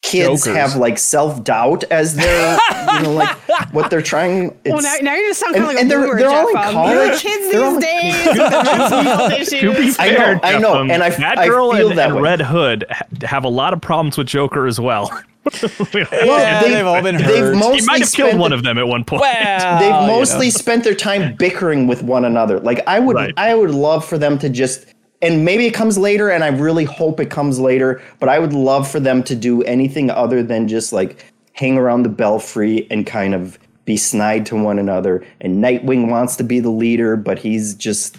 kids 0.05 0.45
Jokers. 0.45 0.57
have 0.57 0.77
like 0.77 0.99
self-doubt 0.99 1.85
as 1.91 2.15
their 2.15 2.59
you 2.97 3.03
know 3.03 3.13
like 3.13 3.37
what 3.73 3.91
they're 3.91 4.03
trying 4.03 4.49
it's, 4.65 4.73
Well, 4.73 4.83
now, 4.83 4.95
now 5.03 5.15
you're 5.15 5.31
just 5.31 5.41
sounding 5.41 5.63
And- 5.63 5.67
like 5.69 5.77
a 5.77 5.81
and 5.81 5.91
they're- 5.91 6.01
boomer, 6.01 6.19
they're 6.19 6.29
all 6.29 6.49
in 6.49 6.57
Um, 6.57 6.65
you're 6.75 6.75
like, 6.75 6.95
college. 7.09 7.23
kids 7.23 7.51
They're 7.53 7.71
these 7.81 7.83
days 7.85 8.27
with 8.27 8.37
their 8.37 8.51
mental 8.65 9.03
health 9.03 9.33
issues. 9.33 9.61
To 9.61 9.73
be 9.73 9.95
I 9.99 10.11
know, 10.11 10.17
fair, 10.17 10.41
I 10.43 10.59
know, 10.59 10.83
and 10.83 11.03
I- 11.03 11.07
I 11.07 11.11
Batgirl 11.11 11.77
feel 11.77 11.89
and, 11.91 11.99
that 11.99 12.07
and 12.09 12.17
way. 12.17 12.23
Red 12.23 12.41
Hood 12.43 12.85
have 13.23 13.45
a 13.45 13.49
lot 13.49 13.73
of 13.73 13.81
problems 13.81 14.19
with 14.19 14.27
Joker 14.27 14.67
as 14.67 14.79
well. 14.81 15.11
Yeah, 15.93 16.63
they- 16.63 16.71
they've 16.71 16.87
all 16.87 17.03
been 17.03 17.17
they've 17.17 17.25
hurt. 17.27 17.57
mostly 17.57 17.81
he 17.81 17.87
might 17.87 18.01
have 18.01 18.13
killed 18.13 18.29
spent 18.31 18.41
one 18.41 18.53
of 18.55 18.63
them 18.63 18.79
at 18.79 18.87
one 18.89 19.05
point. 19.05 19.21
Well, 19.21 19.79
they've 19.79 19.87
you 19.89 19.93
know. 19.93 20.07
mostly 20.07 20.49
spent 20.51 20.85
their 20.85 20.95
time 20.95 21.35
bickering 21.37 21.87
with 21.87 22.03
one 22.03 22.25
another. 22.25 22.61
Like 22.61 22.81
I 22.87 22.99
would 22.99 23.15
Right. 23.17 23.35
I 23.37 23.55
would 23.55 23.71
love 23.71 24.07
for 24.07 24.17
them 24.17 24.39
to 24.39 24.49
just 24.49 24.87
and 25.25 25.45
maybe 25.45 25.67
it 25.67 25.73
comes 25.75 25.97
later 25.99 26.29
and 26.31 26.45
I 26.45 26.49
really 26.49 26.85
hope 26.85 27.19
it 27.21 27.31
comes 27.31 27.59
later, 27.59 28.01
but 28.21 28.29
I 28.29 28.39
would 28.39 28.53
love 28.53 28.91
for 28.91 29.01
them 29.01 29.23
to 29.25 29.35
do 29.35 29.63
anything 29.63 30.11
other 30.11 30.43
than 30.43 30.69
just 30.69 30.93
like 30.93 31.25
hang 31.53 31.77
around 31.79 32.03
the 32.03 32.09
belfry 32.09 32.87
and 32.91 33.07
kind 33.07 33.35
of 33.35 33.59
be 33.85 33.97
snide 33.97 34.47
to 34.47 34.57
one 34.57 34.79
another. 34.79 35.25
And 35.41 35.63
Nightwing 35.63 36.09
wants 36.09 36.37
to 36.37 36.45
be 36.45 36.59
the 36.61 36.71
leader, 36.71 37.17
but 37.17 37.39
he's 37.39 37.75
just 37.75 38.17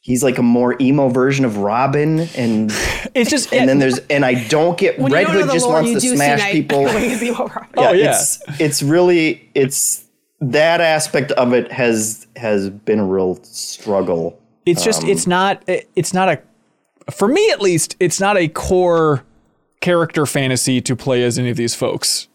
he's 0.00 0.22
like 0.22 0.38
a 0.38 0.42
more 0.42 0.76
emo 0.80 1.08
version 1.08 1.44
of 1.44 1.58
Robin 1.58 2.20
and 2.36 2.70
It's 3.14 3.28
just 3.30 3.52
and 3.52 3.68
then 3.68 3.78
there's 3.78 3.98
and 4.10 4.24
I 4.24 4.46
don't 4.48 4.78
get 4.78 4.98
When 4.98 5.12
Red 5.12 5.20
you 5.22 5.26
don't 5.26 5.34
know 5.34 5.42
Hood 5.46 5.52
just 5.52 5.64
lore, 5.66 5.82
wants 5.82 6.02
to 6.02 6.16
smash 6.16 6.38
Night- 6.40 6.52
people. 6.52 6.84
Wait, 6.84 7.16
see 7.18 7.30
what 7.30 7.54
Robin- 7.54 7.70
Oh, 7.76 7.92
yeah. 7.92 8.10
It's 8.12 8.42
it's 8.60 8.82
really 8.82 9.50
it's 9.54 10.04
that 10.40 10.80
aspect 10.80 11.32
of 11.32 11.52
it 11.52 11.70
has 11.72 12.26
has 12.36 12.70
been 12.70 13.00
a 13.00 13.04
real 13.04 13.38
struggle. 13.42 14.40
it's 14.66 14.84
just 14.84 15.02
it's 15.04 15.26
Um, 15.26 15.30
not 15.30 15.62
it's 15.66 16.14
not 16.14 16.28
a 16.28 16.40
for 17.10 17.28
me 17.28 17.50
at 17.50 17.60
least 17.60 17.96
it's 18.00 18.20
not 18.20 18.36
a 18.36 18.48
core 18.48 19.24
character 19.80 20.26
fantasy 20.26 20.80
to 20.80 20.96
play 20.96 21.22
as 21.22 21.38
any 21.38 21.50
of 21.50 21.56
these 21.56 21.74
folks 21.74 22.28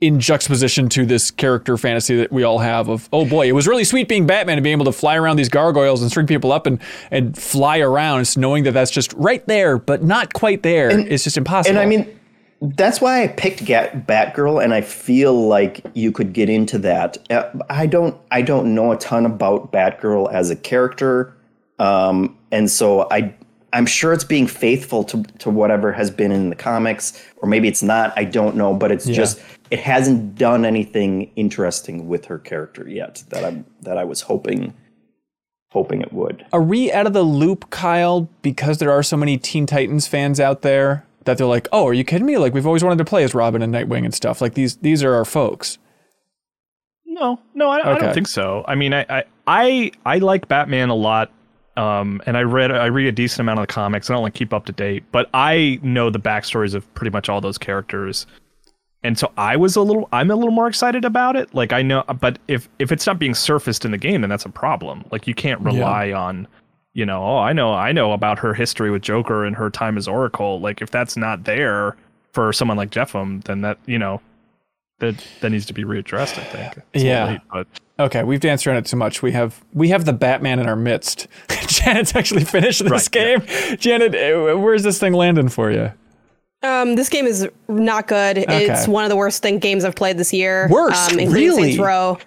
in 0.00 0.20
juxtaposition 0.20 0.88
to 0.88 1.04
this 1.04 1.32
character 1.32 1.76
fantasy 1.76 2.16
that 2.16 2.30
we 2.32 2.44
all 2.44 2.60
have 2.60 2.88
of 2.88 3.08
oh 3.12 3.24
boy 3.26 3.48
it 3.48 3.52
was 3.52 3.66
really 3.66 3.82
sweet 3.82 4.08
being 4.08 4.26
batman 4.26 4.56
and 4.56 4.62
being 4.62 4.76
able 4.76 4.84
to 4.84 4.92
fly 4.92 5.16
around 5.16 5.36
these 5.36 5.48
gargoyles 5.48 6.00
and 6.00 6.10
string 6.10 6.26
people 6.26 6.52
up 6.52 6.66
and 6.66 6.80
and 7.10 7.36
fly 7.36 7.78
around 7.78 8.20
it's 8.20 8.36
knowing 8.36 8.62
that 8.62 8.72
that's 8.72 8.92
just 8.92 9.12
right 9.14 9.44
there 9.48 9.76
but 9.76 10.04
not 10.04 10.32
quite 10.34 10.62
there 10.62 10.88
it's 10.90 11.24
just 11.24 11.36
impossible 11.36 11.76
And 11.76 11.80
I 11.80 11.86
mean 11.86 12.14
that's 12.60 13.00
why 13.00 13.22
I 13.22 13.28
picked 13.28 13.64
Gat- 13.64 14.06
Batgirl 14.06 14.62
and 14.62 14.74
I 14.74 14.80
feel 14.80 15.46
like 15.46 15.80
you 15.94 16.10
could 16.10 16.32
get 16.32 16.48
into 16.48 16.76
that. 16.78 17.16
Uh, 17.30 17.48
I 17.70 17.86
don't 17.86 18.16
I 18.32 18.42
don't 18.42 18.74
know 18.74 18.90
a 18.90 18.96
ton 18.96 19.24
about 19.26 19.70
Batgirl 19.70 20.32
as 20.32 20.50
a 20.50 20.56
character. 20.56 21.32
Um 21.78 22.36
and 22.50 22.68
so 22.70 23.06
I 23.12 23.34
I'm 23.72 23.86
sure 23.86 24.12
it's 24.12 24.24
being 24.24 24.46
faithful 24.46 25.04
to 25.04 25.22
to 25.22 25.50
whatever 25.50 25.92
has 25.92 26.10
been 26.10 26.32
in 26.32 26.50
the 26.50 26.56
comics 26.56 27.22
or 27.38 27.48
maybe 27.48 27.68
it's 27.68 27.82
not. 27.82 28.12
I 28.16 28.24
don't 28.24 28.56
know, 28.56 28.74
but 28.74 28.90
it's 28.90 29.06
just 29.06 29.40
it 29.70 29.78
hasn't 29.78 30.34
done 30.36 30.64
anything 30.64 31.30
interesting 31.36 32.08
with 32.08 32.24
her 32.26 32.38
character 32.38 32.88
yet 32.88 33.22
that 33.28 33.44
I'm 33.44 33.64
that 33.82 33.98
I 33.98 34.04
was 34.04 34.22
hoping 34.22 34.74
hoping 35.70 36.00
it 36.00 36.12
would. 36.12 36.46
are 36.52 36.62
we 36.62 36.90
out 36.92 37.06
of 37.06 37.12
the 37.12 37.22
loop 37.22 37.68
kyle 37.68 38.26
because 38.40 38.78
there 38.78 38.90
are 38.90 39.02
so 39.02 39.18
many 39.18 39.36
teen 39.36 39.66
titans 39.66 40.06
fans 40.06 40.40
out 40.40 40.62
there 40.62 41.04
that 41.24 41.36
they're 41.36 41.46
like 41.46 41.68
oh 41.72 41.86
are 41.86 41.92
you 41.92 42.04
kidding 42.04 42.24
me 42.26 42.38
like 42.38 42.54
we've 42.54 42.66
always 42.66 42.82
wanted 42.82 42.96
to 42.96 43.04
play 43.04 43.22
as 43.22 43.34
robin 43.34 43.60
and 43.60 43.74
nightwing 43.74 44.02
and 44.06 44.14
stuff 44.14 44.40
like 44.40 44.54
these 44.54 44.76
these 44.76 45.02
are 45.02 45.14
our 45.14 45.26
folks 45.26 45.76
No, 47.04 47.38
no, 47.54 47.68
I, 47.68 47.96
I 47.96 47.98
don't 47.98 48.14
think 48.14 48.28
so. 48.28 48.64
I 48.68 48.76
mean, 48.76 48.94
I, 48.94 49.04
I, 49.08 49.24
I, 49.46 49.90
I 50.06 50.18
like 50.18 50.46
Batman 50.46 50.88
a 50.88 50.94
lot, 50.94 51.32
um, 51.78 52.20
and 52.26 52.36
I 52.36 52.42
read, 52.42 52.70
I 52.70 52.86
read 52.86 53.06
a 53.06 53.12
decent 53.12 53.40
amount 53.40 53.60
of 53.60 53.66
the 53.66 53.72
comics. 53.72 54.10
I 54.10 54.14
don't 54.14 54.22
like 54.22 54.34
keep 54.34 54.52
up 54.52 54.66
to 54.66 54.72
date, 54.72 55.04
but 55.12 55.30
I 55.32 55.78
know 55.82 56.10
the 56.10 56.20
backstories 56.20 56.74
of 56.74 56.92
pretty 56.94 57.10
much 57.10 57.28
all 57.28 57.40
those 57.40 57.56
characters, 57.56 58.26
and 59.02 59.18
so 59.18 59.32
I 59.38 59.56
was 59.56 59.76
a 59.76 59.82
little, 59.82 60.08
I'm 60.12 60.30
a 60.30 60.36
little 60.36 60.50
more 60.50 60.68
excited 60.68 61.04
about 61.04 61.36
it. 61.36 61.54
Like 61.54 61.72
I 61.72 61.82
know, 61.82 62.02
but 62.20 62.38
if 62.48 62.68
if 62.78 62.92
it's 62.92 63.06
not 63.06 63.18
being 63.18 63.34
surfaced 63.34 63.84
in 63.84 63.92
the 63.92 63.98
game, 63.98 64.20
then 64.20 64.30
that's 64.30 64.44
a 64.44 64.50
problem. 64.50 65.04
Like 65.10 65.26
you 65.26 65.34
can't 65.34 65.60
rely 65.62 66.12
on. 66.12 66.46
You 66.94 67.06
know, 67.06 67.22
oh, 67.22 67.38
I 67.38 67.52
know, 67.52 67.74
I 67.74 67.92
know 67.92 68.10
about 68.10 68.40
her 68.40 68.54
history 68.54 68.90
with 68.90 69.02
Joker 69.02 69.44
and 69.44 69.54
her 69.54 69.70
time 69.70 69.96
as 69.96 70.08
Oracle. 70.08 70.58
Like, 70.58 70.82
if 70.82 70.90
that's 70.90 71.16
not 71.16 71.44
there 71.44 71.96
for 72.32 72.52
someone 72.52 72.76
like 72.76 72.90
Jeff 72.90 73.14
M, 73.14 73.38
then 73.44 73.60
that, 73.60 73.78
you 73.86 74.00
know, 74.00 74.20
that 75.00 75.14
that 75.40 75.50
needs 75.50 75.66
to 75.66 75.72
be 75.72 75.84
readdressed. 75.84 76.38
I 76.38 76.44
think. 76.44 76.78
It's 76.92 77.04
Yeah. 77.04 77.24
late, 77.26 77.40
but 77.52 77.66
Okay, 78.00 78.22
we've 78.22 78.38
danced 78.38 78.64
around 78.66 78.76
it 78.76 78.86
too 78.86 78.96
much. 78.96 79.22
We 79.22 79.32
have 79.32 79.64
we 79.72 79.88
have 79.88 80.04
the 80.04 80.12
Batman 80.12 80.58
in 80.60 80.66
our 80.68 80.76
midst. 80.76 81.26
Janet's 81.66 82.14
actually 82.14 82.44
finished 82.44 82.82
this 82.84 82.90
Right, 82.90 83.10
game. 83.10 83.76
Janet, 83.78 84.14
uh, 84.14 84.56
where's 84.56 84.82
this 84.84 84.98
thing 85.00 85.12
landing 85.14 85.48
for 85.48 85.70
you? 85.72 85.92
Um, 86.62 86.94
this 86.96 87.08
game 87.08 87.26
is 87.26 87.48
not 87.68 88.08
good. 88.08 88.38
It's 88.38 88.88
one 88.88 89.04
of 89.04 89.10
the 89.10 89.16
worst 89.16 89.42
thing 89.42 89.58
games 89.58 89.84
I've 89.84 89.94
played 89.94 90.16
this 90.18 90.32
year. 90.32 90.68
Worst? 90.70 91.12
um, 91.12 91.16
Really? 91.32 91.62
Saints 91.74 91.78
Row. 91.78 92.18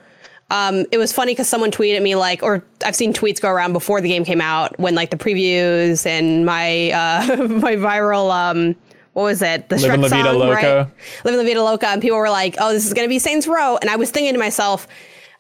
Um, 0.49 0.85
it 0.91 0.97
was 0.97 1.13
funny 1.13 1.31
because 1.31 1.47
someone 1.47 1.71
tweeted 1.71 2.01
me 2.01 2.15
like, 2.15 2.43
or 2.43 2.61
I've 2.85 2.95
seen 2.95 3.13
tweets 3.13 3.39
go 3.41 3.49
around 3.49 3.71
before 3.73 4.01
the 4.01 4.09
game 4.09 4.25
came 4.25 4.41
out 4.41 4.77
when 4.79 4.95
like 4.95 5.09
the 5.09 5.17
previews 5.17 6.05
and 6.05 6.45
my 6.45 6.91
uh, 6.91 7.37
my 7.47 7.75
viral 7.77 8.29
um, 8.33 8.75
what 9.13 9.23
was 9.23 9.41
it? 9.41 9.69
The 9.69 9.75
Livin' 9.77 9.99
Shrek 9.99 10.03
La 10.03 10.07
Vida 10.09 10.29
song, 10.29 10.39
Loca. 10.39 10.53
right? 10.53 10.87
Living 11.25 11.39
La 11.39 11.43
Vida 11.45 11.63
Loca, 11.63 11.87
and 11.87 12.01
people 12.01 12.17
were 12.17 12.29
like, 12.29 12.55
"Oh, 12.59 12.71
this 12.71 12.85
is 12.85 12.93
gonna 12.93 13.07
be 13.07 13.19
Saints 13.19 13.47
Row," 13.47 13.77
and 13.77 13.89
I 13.89 13.95
was 13.95 14.09
thinking 14.11 14.33
to 14.33 14.39
myself. 14.39 14.87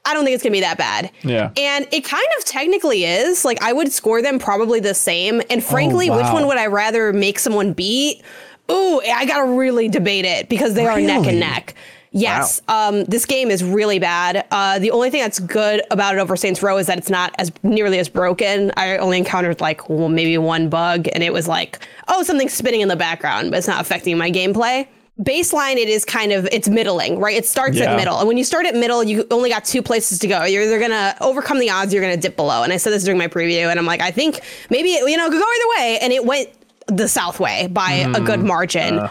I 0.03 0.15
don't 0.15 0.23
think 0.23 0.33
it's 0.33 0.41
gonna 0.43 0.51
be 0.53 0.61
that 0.61 0.79
bad. 0.79 1.11
Yeah. 1.21 1.51
And 1.55 1.87
it 1.91 2.03
kind 2.03 2.25
of 2.39 2.43
technically 2.45 3.05
is. 3.05 3.45
Like 3.45 3.61
I 3.61 3.71
would 3.71 3.91
score 3.91 4.23
them 4.23 4.39
probably 4.39 4.79
the 4.79 4.95
same. 4.95 5.41
And 5.51 5.61
oh, 5.61 5.63
frankly, 5.63 6.09
which 6.09 6.17
Oh, 6.19 6.23
wow. 6.23 6.33
one 6.33 6.47
would 6.47 6.57
I 6.57 6.65
rather 6.65 7.13
make 7.13 7.37
someone 7.37 7.73
beat? 7.73 8.23
Ooh, 8.71 8.99
I 9.01 9.25
gotta 9.25 9.45
really 9.45 9.89
debate 9.89 10.25
it 10.25 10.49
because 10.49 10.73
they 10.73 10.87
are 10.87 10.99
neck 10.99 11.27
and 11.27 11.39
neck. 11.39 11.75
Yes, 12.13 12.61
um, 12.67 13.05
this 13.05 13.25
game 13.25 13.49
is 13.49 13.63
really 13.63 13.97
bad. 13.97 14.45
Uh, 14.51 14.79
the 14.79 14.91
only 14.91 15.09
thing 15.09 15.21
that's 15.21 15.39
good 15.39 15.81
about 15.91 16.13
it 16.15 16.19
over 16.19 16.35
Saints 16.35 16.61
Row 16.61 16.77
is 16.77 16.87
that 16.87 16.97
it's 16.97 17.09
not 17.09 17.33
as 17.37 17.53
nearly 17.63 17.99
as 17.99 18.09
broken. 18.09 18.71
I 18.75 18.97
only 18.97 19.17
encountered 19.17 19.61
like 19.61 19.87
well, 19.89 20.09
maybe 20.09 20.37
one 20.37 20.67
bug, 20.67 21.07
and 21.13 21.23
it 21.23 21.31
was 21.31 21.47
like, 21.47 21.79
oh, 22.09 22.21
something's 22.23 22.53
spinning 22.53 22.81
in 22.81 22.89
the 22.89 22.97
background, 22.97 23.49
but 23.51 23.57
it's 23.59 23.67
not 23.67 23.79
affecting 23.79 24.17
my 24.17 24.29
gameplay. 24.29 24.87
Baseline, 25.21 25.75
it 25.75 25.87
is 25.87 26.03
kind 26.03 26.33
of 26.33 26.49
it's 26.51 26.67
middling, 26.67 27.17
right? 27.19 27.37
It 27.37 27.45
starts 27.45 27.77
Yeah. 27.77 27.91
at 27.91 27.95
middle, 27.97 28.17
and 28.19 28.27
when 28.27 28.37
you 28.37 28.43
start 28.43 28.65
at 28.65 28.75
middle, 28.75 29.03
you 29.03 29.25
only 29.31 29.49
got 29.49 29.63
two 29.63 29.81
places 29.81 30.19
to 30.19 30.27
go. 30.27 30.43
You're 30.43 30.63
either 30.63 30.79
gonna 30.79 31.15
overcome 31.21 31.59
the 31.59 31.69
odds, 31.69 31.93
you're 31.93 32.03
gonna 32.03 32.17
dip 32.17 32.35
below. 32.35 32.63
And 32.63 32.73
I 32.73 32.77
said 32.77 32.91
this 32.91 33.03
during 33.05 33.19
my 33.19 33.27
preview, 33.27 33.69
and 33.69 33.79
I'm 33.79 33.85
like, 33.85 34.01
I 34.01 34.11
think 34.11 34.41
maybe 34.69 34.89
you 34.89 35.15
know, 35.15 35.29
could 35.29 35.39
go 35.39 35.45
either 35.47 35.81
way, 35.85 35.99
and 36.01 36.11
it 36.11 36.25
went 36.25 36.49
the 36.87 37.07
south 37.07 37.39
way 37.39 37.67
by 37.67 37.91
a 38.13 38.19
good 38.19 38.41
margin 38.43 39.07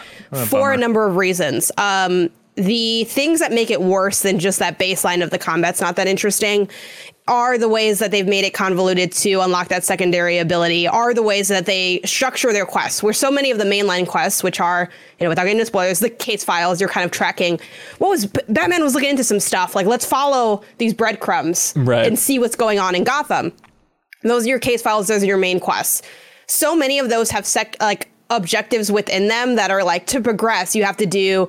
for 0.49 0.73
a 0.73 0.77
number 0.77 1.07
of 1.07 1.17
reasons. 1.17 1.73
Um, 1.79 2.29
the 2.57 3.05
things 3.05 3.39
that 3.41 3.53
make 3.53 3.71
it 3.71 3.81
worse 3.81 4.21
than 4.23 4.39
just 4.39 4.59
that 4.59 4.79
baseline 4.79 5.23
of 5.23 5.31
the 5.31 5.39
combat's 5.39 5.81
not 5.81 5.97
that 5.97 6.07
interesting 6.07 6.69
are 7.29 7.57
the 7.57 7.69
ways 7.69 8.01
that 8.01 8.11
they've 8.11 8.27
made 8.27 8.45
it 8.45 8.53
convoluted 8.53 9.13
to 9.13 9.35
unlock 9.41 9.69
that 9.69 9.85
secondary 9.85 10.39
ability 10.39 10.89
are 10.89 11.15
the 11.15 11.23
ways 11.23 11.47
that 11.49 11.65
they 11.65 12.01
structure 12.05 12.53
their 12.53 12.67
quests. 12.67 13.03
Where 13.05 13.13
so 13.13 13.31
many 13.31 13.53
of 13.53 13.59
the 13.59 13.65
mainline 13.65 14.07
quests 14.07 14.43
which 14.43 14.59
are 14.61 14.89
you 15.19 15.25
know 15.25 15.29
without 15.29 15.45
getting 15.45 15.59
into 15.59 15.67
spoilers 15.67 16.01
the 16.01 16.11
case 16.11 16.43
files 16.43 16.81
you're 16.81 16.91
kind 16.91 17.05
of 17.05 17.13
tracking 17.13 17.61
what 17.99 18.09
was 18.09 18.27
batman 18.49 18.83
was 18.83 18.95
looking 18.95 19.11
into 19.11 19.23
some 19.25 19.39
stuff 19.41 19.77
like 19.77 19.87
let's 19.87 20.05
follow 20.05 20.63
these 20.79 20.93
breadcrumbs 20.93 21.73
Right. 21.77 22.05
and 22.07 22.19
see 22.19 22.39
what's 22.39 22.57
going 22.57 22.79
on 22.81 22.95
in 22.97 23.05
gotham. 23.05 23.53
Those 24.25 24.45
are 24.45 24.49
your 24.49 24.59
case 24.59 24.83
files 24.83 25.07
those 25.07 25.23
are 25.23 25.27
your 25.27 25.39
main 25.39 25.61
quests. 25.61 26.03
So 26.47 26.75
many 26.75 26.99
of 26.99 27.11
those 27.11 27.31
have 27.31 27.47
sec- 27.47 27.77
like 27.81 28.09
objectives 28.31 28.91
within 28.93 29.27
them 29.29 29.57
that 29.57 29.71
are 29.71 29.83
like 29.85 30.07
to 30.07 30.21
progress 30.21 30.75
you 30.77 30.85
have 30.85 30.97
to 30.97 31.07
do 31.07 31.49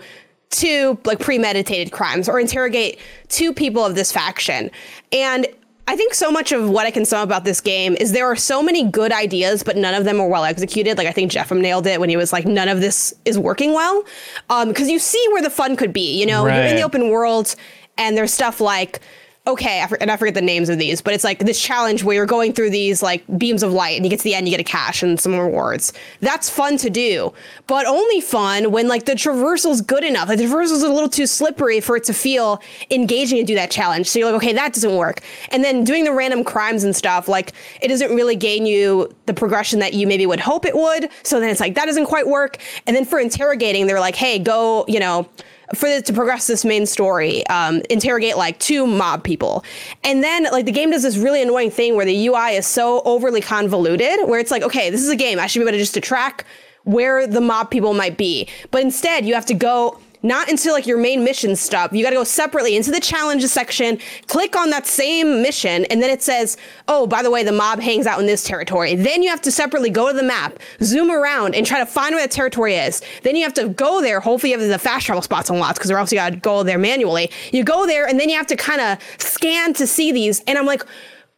two 0.51 0.97
like 1.05 1.19
premeditated 1.19 1.91
crimes 1.91 2.29
or 2.29 2.39
interrogate 2.39 2.99
two 3.29 3.53
people 3.53 3.85
of 3.85 3.95
this 3.95 4.11
faction 4.11 4.69
and 5.11 5.47
I 5.87 5.95
think 5.95 6.13
so 6.13 6.31
much 6.31 6.51
of 6.51 6.69
what 6.69 6.85
I 6.85 6.91
can 6.91 7.03
sum 7.03 7.21
about 7.21 7.43
this 7.43 7.59
game 7.59 7.95
is 7.95 8.11
there 8.11 8.27
are 8.27 8.35
so 8.35 8.61
many 8.63 8.89
good 8.89 9.11
ideas, 9.11 9.61
but 9.61 9.75
none 9.75 9.93
of 9.93 10.05
them 10.05 10.21
are 10.21 10.27
well 10.27 10.45
executed. 10.45 10.97
Like 10.97 11.07
I 11.07 11.11
think 11.11 11.31
Jeff 11.31 11.51
M 11.51 11.59
nailed 11.59 11.85
it 11.87 11.99
when 11.99 12.07
he 12.07 12.15
was 12.15 12.31
like, 12.31 12.45
none 12.45 12.69
of 12.69 12.79
this 12.79 13.13
is 13.25 13.37
working 13.37 13.73
well. 13.73 14.03
Um, 14.49 14.69
because 14.69 14.89
you 14.89 14.99
see 14.99 15.21
where 15.31 15.41
the 15.41 15.49
fun 15.49 15.75
could 15.75 15.91
be. 15.91 16.17
You 16.17 16.27
know, 16.27 16.45
you're 16.45 16.53
in 16.67 16.75
the 16.75 16.83
open 16.83 17.09
world 17.09 17.55
and 17.97 18.15
there's 18.15 18.33
stuff 18.33 18.61
like 18.61 19.01
okay, 19.47 19.81
I 19.81 19.87
for, 19.87 19.97
and 19.99 20.11
I 20.11 20.17
forget 20.17 20.35
the 20.35 20.41
names 20.41 20.69
of 20.69 20.77
these, 20.77 21.01
but 21.01 21.15
it's 21.15 21.23
like 21.23 21.39
this 21.39 21.59
challenge 21.59 22.03
where 22.03 22.15
you're 22.15 22.25
going 22.27 22.53
through 22.53 22.69
these 22.69 23.01
like 23.01 23.23
beams 23.39 23.63
of 23.63 23.73
light 23.73 23.95
and 23.95 24.05
you 24.05 24.09
get 24.09 24.19
to 24.19 24.23
the 24.23 24.35
end, 24.35 24.47
you 24.47 24.51
get 24.55 24.59
a 24.59 24.63
cash 24.63 25.01
and 25.01 25.19
some 25.19 25.35
rewards. 25.35 25.93
That's 26.19 26.47
fun 26.47 26.77
to 26.77 26.91
do, 26.91 27.33
but 27.65 27.87
only 27.87 28.21
fun 28.21 28.71
when 28.71 28.87
like 28.87 29.05
the 29.05 29.15
traversal's 29.15 29.81
good 29.81 30.03
enough. 30.03 30.29
Like 30.29 30.37
the 30.37 30.45
traversal's 30.47 30.83
a 30.83 30.89
little 30.89 31.09
too 31.09 31.25
slippery 31.25 31.79
for 31.79 31.97
it 31.97 32.03
to 32.03 32.13
feel 32.13 32.61
engaging 32.91 33.39
to 33.39 33.43
do 33.43 33.55
that 33.55 33.71
challenge. 33.71 34.07
So 34.07 34.19
you're 34.19 34.31
like, 34.31 34.43
okay, 34.43 34.53
that 34.53 34.73
doesn't 34.73 34.95
work. 34.95 35.21
And 35.49 35.63
then 35.63 35.83
doing 35.83 36.03
the 36.03 36.13
random 36.13 36.43
crimes 36.43 36.83
and 36.83 36.95
stuff, 36.95 37.27
like 37.27 37.53
it 37.81 37.87
doesn't 37.87 38.15
really 38.15 38.35
gain 38.35 38.67
you 38.67 39.11
the 39.25 39.33
progression 39.33 39.79
that 39.79 39.95
you 39.95 40.05
maybe 40.05 40.27
would 40.27 40.39
hope 40.39 40.65
it 40.65 40.75
would. 40.75 41.09
So 41.23 41.39
then 41.39 41.49
it's 41.49 41.59
like, 41.59 41.73
that 41.75 41.85
doesn't 41.87 42.05
quite 42.05 42.27
work. 42.27 42.57
And 42.85 42.95
then 42.95 43.05
for 43.05 43.19
interrogating, 43.19 43.87
they're 43.87 43.99
like, 43.99 44.15
hey, 44.15 44.37
go, 44.37 44.85
you 44.87 44.99
know, 44.99 45.27
for 45.73 45.89
the, 45.89 46.01
to 46.01 46.13
progress 46.13 46.47
this 46.47 46.65
main 46.65 46.85
story, 46.85 47.45
um, 47.47 47.81
interrogate 47.89 48.37
like 48.37 48.59
two 48.59 48.85
mob 48.85 49.23
people, 49.23 49.63
and 50.03 50.23
then 50.23 50.43
like 50.45 50.65
the 50.65 50.71
game 50.71 50.91
does 50.91 51.03
this 51.03 51.17
really 51.17 51.41
annoying 51.41 51.71
thing 51.71 51.95
where 51.95 52.05
the 52.05 52.27
UI 52.27 52.55
is 52.55 52.67
so 52.67 53.01
overly 53.05 53.41
convoluted, 53.41 54.27
where 54.27 54.39
it's 54.39 54.51
like, 54.51 54.63
okay, 54.63 54.89
this 54.89 55.01
is 55.01 55.09
a 55.09 55.15
game, 55.15 55.39
I 55.39 55.47
should 55.47 55.59
be 55.59 55.63
able 55.63 55.73
to 55.73 55.77
just 55.77 55.93
to 55.95 56.01
track 56.01 56.45
where 56.83 57.27
the 57.27 57.41
mob 57.41 57.69
people 57.69 57.93
might 57.93 58.17
be, 58.17 58.47
but 58.71 58.81
instead 58.81 59.25
you 59.25 59.33
have 59.35 59.45
to 59.45 59.53
go 59.53 59.99
not 60.23 60.49
into 60.49 60.71
like 60.71 60.87
your 60.87 60.97
main 60.97 61.23
mission 61.23 61.55
stuff. 61.55 61.91
You 61.93 62.03
got 62.03 62.11
to 62.11 62.15
go 62.15 62.23
separately 62.23 62.75
into 62.75 62.91
the 62.91 62.99
challenges 62.99 63.51
section, 63.51 63.99
click 64.27 64.55
on 64.55 64.69
that 64.69 64.87
same 64.87 65.41
mission, 65.41 65.85
and 65.85 66.01
then 66.01 66.09
it 66.09 66.21
says, 66.21 66.57
oh, 66.87 67.07
by 67.07 67.23
the 67.23 67.31
way, 67.31 67.43
the 67.43 67.51
mob 67.51 67.79
hangs 67.79 68.05
out 68.05 68.19
in 68.19 68.25
this 68.25 68.43
territory. 68.43 68.95
Then 68.95 69.23
you 69.23 69.29
have 69.29 69.41
to 69.41 69.51
separately 69.51 69.89
go 69.89 70.11
to 70.11 70.17
the 70.17 70.23
map, 70.23 70.59
zoom 70.81 71.11
around, 71.11 71.55
and 71.55 71.65
try 71.65 71.79
to 71.79 71.85
find 71.85 72.15
where 72.15 72.25
the 72.25 72.31
territory 72.31 72.75
is. 72.75 73.01
Then 73.23 73.35
you 73.35 73.43
have 73.43 73.53
to 73.55 73.69
go 73.69 74.01
there. 74.01 74.19
Hopefully, 74.19 74.51
you 74.51 74.59
have 74.59 74.67
the 74.67 74.79
fast 74.79 75.05
travel 75.05 75.21
spots 75.21 75.49
unlocked 75.49 75.77
because 75.77 75.91
or 75.91 75.97
else 75.97 76.11
you 76.11 76.17
got 76.17 76.31
to 76.31 76.35
go 76.37 76.63
there 76.63 76.77
manually. 76.77 77.31
You 77.51 77.63
go 77.63 77.85
there, 77.85 78.07
and 78.07 78.19
then 78.19 78.29
you 78.29 78.37
have 78.37 78.47
to 78.47 78.55
kind 78.55 78.81
of 78.81 78.97
scan 79.17 79.73
to 79.75 79.87
see 79.87 80.11
these. 80.11 80.41
And 80.47 80.57
I'm 80.57 80.65
like, 80.65 80.83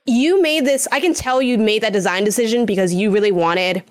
you 0.06 0.42
made 0.42 0.66
this. 0.66 0.88
I 0.92 1.00
can 1.00 1.14
tell 1.14 1.42
you 1.42 1.58
made 1.58 1.84
that 1.84 1.94
design 1.94 2.24
decision 2.24 2.66
because 2.66 2.94
you 2.94 3.12
really 3.12 3.32
wanted 3.32 3.84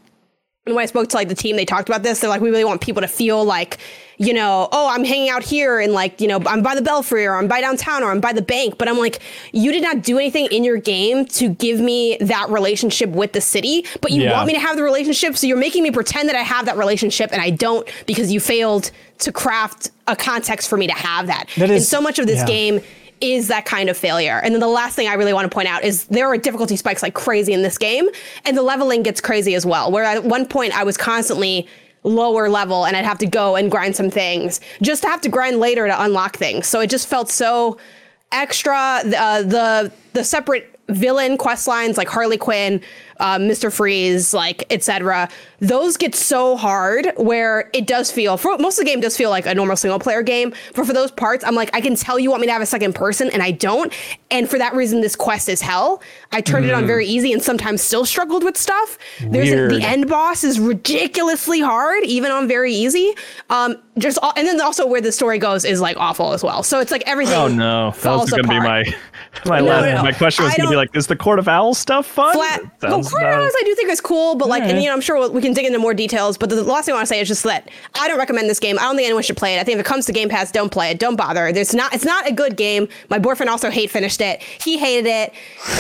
and 0.64 0.76
when 0.76 0.82
I 0.84 0.86
spoke 0.86 1.08
to 1.08 1.16
like 1.16 1.28
the 1.28 1.34
team, 1.34 1.56
they 1.56 1.64
talked 1.64 1.88
about 1.88 2.04
this. 2.04 2.20
They're 2.20 2.30
like, 2.30 2.40
we 2.40 2.48
really 2.48 2.64
want 2.64 2.80
people 2.80 3.02
to 3.02 3.08
feel 3.08 3.44
like, 3.44 3.78
you 4.18 4.32
know, 4.32 4.68
oh, 4.70 4.88
I'm 4.88 5.02
hanging 5.04 5.28
out 5.28 5.42
here 5.42 5.80
and 5.80 5.92
like, 5.92 6.20
you 6.20 6.28
know, 6.28 6.40
I'm 6.46 6.62
by 6.62 6.76
the 6.76 6.82
Belfry 6.82 7.26
or 7.26 7.34
I'm 7.34 7.48
by 7.48 7.60
downtown 7.60 8.04
or 8.04 8.12
I'm 8.12 8.20
by 8.20 8.32
the 8.32 8.42
bank. 8.42 8.78
But 8.78 8.86
I'm 8.86 8.96
like, 8.96 9.20
you 9.52 9.72
did 9.72 9.82
not 9.82 10.02
do 10.02 10.18
anything 10.18 10.46
in 10.52 10.62
your 10.62 10.76
game 10.76 11.24
to 11.26 11.48
give 11.48 11.80
me 11.80 12.16
that 12.20 12.48
relationship 12.48 13.10
with 13.10 13.32
the 13.32 13.40
city, 13.40 13.84
but 14.00 14.12
you 14.12 14.22
Yeah. 14.22 14.34
want 14.34 14.46
me 14.46 14.52
to 14.52 14.60
have 14.60 14.76
the 14.76 14.84
relationship. 14.84 15.36
So 15.36 15.48
you're 15.48 15.56
making 15.56 15.82
me 15.82 15.90
pretend 15.90 16.28
that 16.28 16.36
I 16.36 16.42
have 16.42 16.66
that 16.66 16.76
relationship 16.76 17.32
and 17.32 17.42
I 17.42 17.50
don't 17.50 17.88
because 18.06 18.30
you 18.30 18.38
failed 18.38 18.92
to 19.18 19.32
craft 19.32 19.90
a 20.06 20.14
context 20.14 20.68
for 20.68 20.76
me 20.76 20.86
to 20.86 20.94
have 20.94 21.26
that. 21.26 21.46
That 21.56 21.72
and 21.72 21.82
so 21.82 22.00
much 22.00 22.20
of 22.20 22.28
this 22.28 22.38
yeah. 22.38 22.46
game 22.46 22.80
is 23.22 23.48
that 23.48 23.64
kind 23.64 23.88
of 23.88 23.96
failure. 23.96 24.40
And 24.42 24.52
then 24.52 24.60
the 24.60 24.66
last 24.66 24.96
thing 24.96 25.08
I 25.08 25.14
really 25.14 25.32
want 25.32 25.50
to 25.50 25.54
point 25.54 25.68
out 25.68 25.84
is 25.84 26.04
there 26.06 26.26
are 26.26 26.36
difficulty 26.36 26.76
spikes 26.76 27.02
like 27.02 27.14
crazy 27.14 27.52
in 27.52 27.62
this 27.62 27.78
game, 27.78 28.08
and 28.44 28.56
the 28.56 28.62
leveling 28.62 29.02
gets 29.02 29.20
crazy 29.20 29.54
as 29.54 29.64
well. 29.64 29.90
Where 29.90 30.04
at 30.04 30.24
one 30.24 30.46
point 30.46 30.76
I 30.76 30.84
was 30.84 30.96
constantly 30.96 31.68
lower 32.04 32.48
level 32.48 32.84
and 32.84 32.96
I'd 32.96 33.04
have 33.04 33.18
to 33.18 33.26
go 33.26 33.54
and 33.54 33.70
grind 33.70 33.94
some 33.94 34.10
things 34.10 34.60
just 34.82 35.04
to 35.04 35.08
have 35.08 35.20
to 35.20 35.28
grind 35.28 35.60
later 35.60 35.86
to 35.86 36.02
unlock 36.02 36.36
things. 36.36 36.66
So 36.66 36.80
it 36.80 36.90
just 36.90 37.06
felt 37.06 37.30
so 37.30 37.78
extra. 38.32 39.02
Uh, 39.04 39.42
the 39.42 39.92
the 40.12 40.24
separate 40.24 40.68
villain 40.88 41.38
quest 41.38 41.68
lines 41.68 41.96
like 41.96 42.08
Harley 42.08 42.36
Quinn, 42.36 42.80
uh, 43.22 43.38
Mr. 43.38 43.72
Freeze, 43.72 44.34
like 44.34 44.64
etc. 44.70 45.28
Those 45.60 45.96
get 45.96 46.14
so 46.14 46.56
hard 46.56 47.12
where 47.16 47.70
it 47.72 47.86
does 47.86 48.10
feel 48.10 48.36
for 48.36 48.58
most 48.58 48.78
of 48.78 48.84
the 48.84 48.90
game 48.90 49.00
does 49.00 49.16
feel 49.16 49.30
like 49.30 49.46
a 49.46 49.54
normal 49.54 49.76
single 49.76 49.98
player 50.00 50.22
game. 50.22 50.52
But 50.74 50.86
for 50.86 50.92
those 50.92 51.10
parts, 51.12 51.44
I'm 51.44 51.54
like, 51.54 51.70
I 51.72 51.80
can 51.80 51.94
tell 51.94 52.18
you 52.18 52.28
want 52.30 52.40
me 52.40 52.48
to 52.48 52.52
have 52.52 52.60
a 52.62 52.66
second 52.66 52.94
person, 52.94 53.30
and 53.30 53.42
I 53.42 53.52
don't. 53.52 53.92
And 54.30 54.50
for 54.50 54.58
that 54.58 54.74
reason, 54.74 55.00
this 55.00 55.14
quest 55.16 55.48
is 55.48 55.60
hell. 55.60 56.02
I 56.32 56.40
turned 56.40 56.66
it 56.66 56.72
on 56.74 56.84
very 56.86 57.06
easy 57.06 57.32
and 57.32 57.42
sometimes 57.42 57.80
still 57.80 58.04
struggled 58.04 58.44
with 58.44 58.56
stuff. 58.56 58.98
There's 59.20 59.50
a, 59.50 59.68
the 59.68 59.82
end 59.82 60.08
boss 60.08 60.42
is 60.44 60.58
ridiculously 60.58 61.60
hard, 61.60 62.04
even 62.04 62.30
on 62.32 62.48
very 62.48 62.74
easy. 62.74 63.14
Um, 63.50 63.76
just 63.98 64.18
all, 64.22 64.32
and 64.36 64.46
then 64.48 64.60
also 64.60 64.86
where 64.86 65.00
the 65.00 65.12
story 65.12 65.38
goes 65.38 65.64
is 65.64 65.80
like 65.80 65.96
awful 65.96 66.32
as 66.32 66.42
well. 66.42 66.62
So 66.62 66.80
it's 66.80 66.90
like 66.90 67.04
everything. 67.06 67.36
Oh 67.36 67.48
no, 67.48 67.90
that 68.02 68.16
was 68.16 68.30
going 68.30 68.42
to 68.42 68.48
be 68.48 68.58
my 68.58 68.84
my 69.46 69.60
No, 69.60 69.66
last. 69.66 69.84
no, 69.84 69.94
no. 69.96 70.02
My 70.02 70.12
question 70.12 70.44
was 70.44 70.54
going 70.54 70.66
to 70.66 70.70
be 70.70 70.76
like, 70.76 70.94
is 70.96 71.06
the 71.06 71.16
Court 71.16 71.38
of 71.38 71.46
Owls 71.46 71.78
stuff 71.78 72.06
fun? 72.06 72.34
flat. 72.34 72.62
Well, 72.82 73.02
Court 73.02 73.11
Owls 73.20 73.52
I 73.58 73.62
do 73.64 73.74
think 73.74 73.90
is 73.90 74.00
cool, 74.00 74.34
but 74.36 74.48
like, 74.48 74.62
and 74.62 74.82
you 74.82 74.88
know, 74.88 74.94
I'm 74.94 75.00
sure 75.00 75.18
we'll- 75.18 75.32
we 75.32 75.40
can 75.42 75.52
dig 75.52 75.64
into 75.66 75.78
more 75.78 75.94
details. 75.94 76.38
But 76.38 76.48
the, 76.50 76.56
the 76.56 76.62
last 76.64 76.86
thing 76.86 76.94
I 76.94 76.96
want 76.98 77.06
to 77.08 77.14
say 77.14 77.20
is 77.20 77.28
just 77.28 77.42
that 77.44 77.68
I 77.98 78.08
don't 78.08 78.18
recommend 78.18 78.48
this 78.48 78.60
game. 78.60 78.78
I 78.78 78.82
don't 78.82 78.96
think 78.96 79.06
anyone 79.06 79.22
should 79.22 79.36
play 79.36 79.56
it. 79.56 79.60
I 79.60 79.64
think 79.64 79.74
if 79.76 79.80
it 79.80 79.86
comes 79.86 80.06
to 80.06 80.12
Game 80.12 80.28
Pass, 80.28 80.50
don't 80.52 80.70
play 80.72 80.90
it. 80.90 80.98
Don't 80.98 81.16
bother. 81.16 81.52
There's 81.52 81.74
not. 81.74 81.92
It's 81.94 82.04
not 82.04 82.28
a 82.28 82.32
good 82.32 82.56
game. 82.56 82.88
My 83.10 83.18
boyfriend 83.18 83.50
also 83.50 83.70
hate 83.70 83.90
finished 83.90 84.20
it. 84.20 84.40
He 84.42 84.78
hated 84.78 85.08
it. 85.08 85.32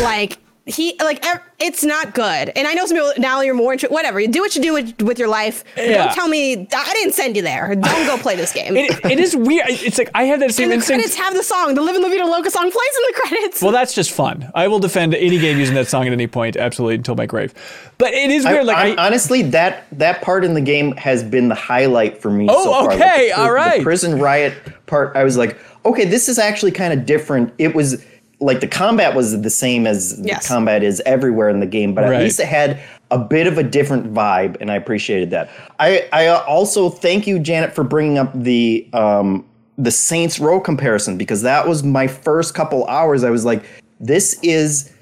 Like. 0.02 0.38
He 0.64 0.94
like 1.00 1.24
it's 1.58 1.82
not 1.82 2.14
good, 2.14 2.50
and 2.54 2.68
I 2.68 2.74
know 2.74 2.86
some 2.86 2.96
people 2.96 3.12
now 3.18 3.40
you're 3.40 3.52
more 3.54 3.72
into 3.72 3.88
whatever 3.88 4.20
you 4.20 4.28
do 4.28 4.40
what 4.40 4.54
you 4.54 4.62
do 4.62 4.72
with, 4.72 5.02
with 5.02 5.18
your 5.18 5.26
life. 5.26 5.64
Yeah. 5.76 6.04
Don't 6.06 6.14
tell 6.14 6.28
me 6.28 6.68
I 6.72 6.92
didn't 6.92 7.14
send 7.14 7.34
you 7.34 7.42
there. 7.42 7.74
Don't 7.74 8.06
go 8.06 8.16
play 8.16 8.36
this 8.36 8.52
game. 8.52 8.76
It, 8.76 9.04
it 9.04 9.18
is 9.18 9.34
weird. 9.34 9.66
It's 9.68 9.98
like 9.98 10.10
I 10.14 10.22
have 10.24 10.38
that 10.38 10.52
same 10.54 10.64
and 10.66 10.70
the 10.70 10.74
instinct. 10.76 11.00
credits 11.02 11.16
have 11.16 11.34
the 11.34 11.42
song. 11.42 11.74
The 11.74 11.80
Live 11.82 11.96
in 11.96 12.02
La 12.02 12.08
Vida 12.08 12.24
Loca 12.26 12.48
song 12.48 12.62
plays 12.70 12.74
in 12.74 13.02
the 13.08 13.20
credits. 13.20 13.60
Well, 13.60 13.72
that's 13.72 13.92
just 13.92 14.12
fun. 14.12 14.52
I 14.54 14.68
will 14.68 14.78
defend 14.78 15.14
any 15.16 15.38
game 15.40 15.58
using 15.58 15.74
that 15.74 15.88
song 15.88 16.06
at 16.06 16.12
any 16.12 16.28
point, 16.28 16.56
absolutely 16.56 16.94
until 16.94 17.16
my 17.16 17.26
grave. 17.26 17.52
But 17.98 18.12
it 18.14 18.30
is 18.30 18.44
I- 18.44 18.52
weird. 18.52 18.66
like 18.66 18.76
hon- 18.76 18.98
I, 19.00 19.06
honestly, 19.06 19.42
that 19.42 19.86
that 19.98 20.22
part 20.22 20.44
in 20.44 20.54
the 20.54 20.60
game 20.60 20.92
has 20.96 21.24
been 21.24 21.48
the 21.48 21.56
highlight 21.56 22.22
for 22.22 22.30
me. 22.30 22.46
Oh, 22.48 22.62
so 22.64 22.70
far. 22.72 22.84
Like, 22.84 23.00
okay, 23.00 23.28
the, 23.30 23.40
all 23.40 23.52
right. 23.52 23.78
The 23.78 23.82
prison 23.82 24.20
riot 24.20 24.54
part, 24.86 25.16
I 25.16 25.24
was 25.24 25.36
like, 25.36 25.58
okay, 25.84 26.04
this 26.04 26.28
is 26.28 26.38
actually 26.38 26.70
kind 26.70 26.92
of 26.92 27.04
different. 27.04 27.52
It 27.58 27.74
was 27.74 28.04
like 28.42 28.60
the 28.60 28.66
combat 28.66 29.14
was 29.14 29.40
the 29.40 29.50
same 29.50 29.86
as 29.86 30.20
Yes. 30.22 30.42
the 30.46 30.54
combat 30.54 30.82
is 30.82 31.00
everywhere 31.06 31.48
in 31.48 31.60
the 31.60 31.66
game, 31.66 31.94
but 31.94 32.04
Right. 32.04 32.14
at 32.16 32.22
least 32.22 32.40
it 32.40 32.46
had 32.46 32.80
a 33.10 33.18
bit 33.18 33.46
of 33.46 33.58
a 33.58 33.62
different 33.62 34.12
vibe, 34.12 34.56
and 34.60 34.70
I 34.70 34.74
appreciated 34.76 35.30
that. 35.30 35.48
I 35.78 36.06
I 36.12 36.26
also 36.28 36.88
thank 36.88 37.26
you, 37.26 37.38
Janet, 37.38 37.74
for 37.74 37.84
bringing 37.84 38.18
up 38.18 38.30
the 38.34 38.86
um 38.92 39.44
the 39.78 39.90
Saints 39.90 40.38
Row 40.38 40.60
comparison 40.60 41.16
because 41.16 41.42
that 41.42 41.66
was 41.66 41.82
my 41.82 42.06
first 42.06 42.54
couple 42.54 42.86
hours. 42.86 43.24
I 43.24 43.30
was 43.30 43.44
like, 43.44 43.64
this 44.00 44.38
is 44.42 44.92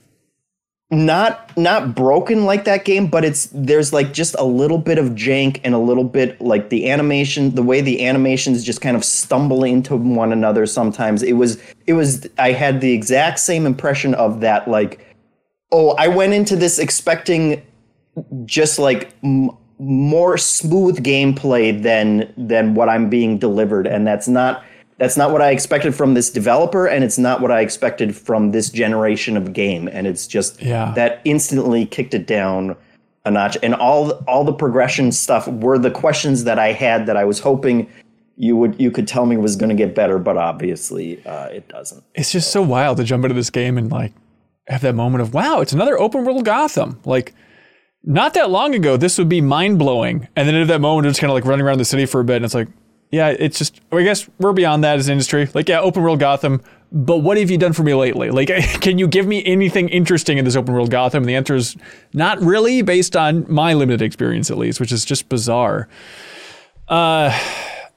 not 0.91 1.57
not 1.57 1.95
broken 1.95 2.45
like 2.45 2.65
that 2.65 2.85
game 2.85 3.07
but 3.07 3.25
it's 3.25 3.49
there's 3.53 3.93
like 3.93 4.13
just 4.13 4.35
a 4.41 4.45
little 4.45 4.79
bit 4.79 4.99
of 4.99 5.11
jank 5.11 5.61
and 5.63 5.73
a 5.73 5.79
little 5.79 6.03
bit 6.03 6.41
like 6.41 6.69
the 6.69 6.91
animation 6.91 7.55
the 7.55 7.63
way 7.63 7.81
the 7.81 8.05
animations 8.05 8.65
just 8.65 8.81
kind 8.81 8.97
of 8.97 9.05
stumble 9.05 9.63
into 9.63 9.95
one 9.95 10.33
another 10.33 10.67
sometimes. 10.67 11.23
It 11.23 11.35
was 11.35 11.63
it 11.87 11.93
was 11.93 12.29
i 12.39 12.51
had 12.51 12.81
the 12.81 12.93
exact 12.93 13.39
same 13.39 13.67
impression 13.67 14.15
of 14.15 14.41
that 14.41 14.67
like 14.67 15.07
oh 15.71 15.91
i 15.91 16.09
went 16.09 16.33
into 16.33 16.57
this 16.57 16.81
expecting 16.81 17.63
just 18.45 18.81
like 18.81 19.15
m- 19.23 19.51
more 19.79 20.37
smooth 20.37 21.05
gameplay 21.05 21.81
than 21.81 22.33
than 22.37 22.75
what 22.75 22.89
i'm 22.89 23.09
being 23.09 23.39
delivered. 23.39 23.87
And 23.87 24.07
that's 24.07 24.27
not 24.27 24.65
that's 25.01 25.17
not 25.17 25.33
what 25.33 25.43
i 25.43 25.51
expected 25.51 25.95
from 25.95 26.15
this 26.15 26.31
developer 26.31 26.87
and 26.87 27.03
it's 27.03 27.19
not 27.19 27.41
what 27.41 27.51
i 27.51 27.61
expected 27.61 28.15
from 28.15 28.53
this 28.53 28.71
generation 28.71 29.37
of 29.37 29.53
game 29.53 29.89
and 29.89 30.07
it's 30.07 30.27
just 30.29 30.63
Yeah. 30.63 30.93
that 30.95 31.21
instantly 31.25 31.87
kicked 31.87 32.15
it 32.15 32.27
down 32.27 32.77
a 33.25 33.31
notch 33.31 33.57
and 33.63 33.75
all 33.75 34.13
all 34.29 34.45
the 34.45 34.53
progression 34.53 35.11
stuff 35.11 35.49
were 35.49 35.79
the 35.79 35.91
questions 35.91 36.45
that 36.45 36.59
i 36.59 36.71
had 36.73 37.07
that 37.07 37.17
i 37.17 37.25
was 37.25 37.41
hoping 37.41 37.89
you 38.37 38.57
would 38.57 38.81
you 38.81 38.91
could 38.91 39.09
tell 39.09 39.27
me 39.27 39.37
was 39.37 39.57
going 39.57 39.69
to 39.71 39.75
get 39.75 39.95
better 39.95 40.19
but 40.19 40.37
obviously 40.37 41.25
uh, 41.27 41.47
it 41.47 41.69
doesn't 41.69 42.05
it's 42.15 42.31
just 42.33 42.51
so 42.53 42.63
wild 42.63 42.97
to 42.99 43.05
jump 43.05 43.25
into 43.25 43.35
this 43.35 43.51
game 43.51 43.77
and 43.77 43.91
like 43.91 44.13
have 44.69 44.83
that 44.83 44.95
moment 44.95 45.21
of 45.21 45.35
wow, 45.35 45.61
it's 45.61 45.73
another 45.73 45.99
open 45.99 46.25
world 46.25 46.45
Gotham. 46.45 47.01
Like 47.05 47.35
not 48.05 48.35
that 48.35 48.51
long 48.51 48.73
ago, 48.75 48.97
this 48.97 49.19
would 49.19 49.29
be 49.29 49.41
mind 49.41 49.81
blowing, 49.81 50.29
and 50.37 50.47
then 50.47 50.55
at 50.55 50.69
that 50.69 50.81
moment, 50.81 51.09
it's 51.09 51.19
kind 51.19 51.29
of 51.31 51.35
like 51.35 51.45
running 51.45 51.67
around 51.67 51.79
the 51.79 51.85
city 51.85 52.07
for 52.07 52.21
a 52.21 52.25
bit, 52.25 52.37
and 52.37 52.45
it's 52.45 52.55
like, 52.55 52.69
yeah, 53.11 53.29
it's 53.29 53.59
just. 53.59 53.81
I 53.93 54.03
guess 54.03 54.29
we're 54.39 54.53
beyond 54.53 54.85
that 54.85 54.99
as 54.99 55.09
an 55.09 55.13
industry. 55.13 55.49
Like, 55.55 55.69
yeah, 55.69 55.81
open 55.81 56.03
world 56.03 56.21
Gotham, 56.21 56.63
but 56.93 57.19
what 57.19 57.37
have 57.39 57.51
you 57.51 57.59
done 57.59 57.73
for 57.73 57.83
me 57.83 57.95
lately? 57.95 58.31
Like, 58.31 58.49
can 58.81 58.99
you 58.99 59.07
give 59.09 59.27
me 59.27 59.45
anything 59.45 59.89
interesting 59.89 60.39
in 60.39 60.45
this 60.45 60.57
open 60.57 60.75
world 60.75 60.91
Gotham? 60.91 61.23
And 61.25 61.29
the 61.29 61.35
answer 61.37 61.55
is 61.55 61.77
not 62.13 62.41
really, 62.41 62.83
based 62.83 63.17
on 63.17 63.45
my 63.53 63.75
limited 63.75 64.03
experience 64.03 64.51
at 64.51 64.59
least, 64.59 64.81
which 64.81 64.93
is 64.93 65.05
just 65.05 65.29
bizarre. 65.29 65.89
Uh, 66.89 67.37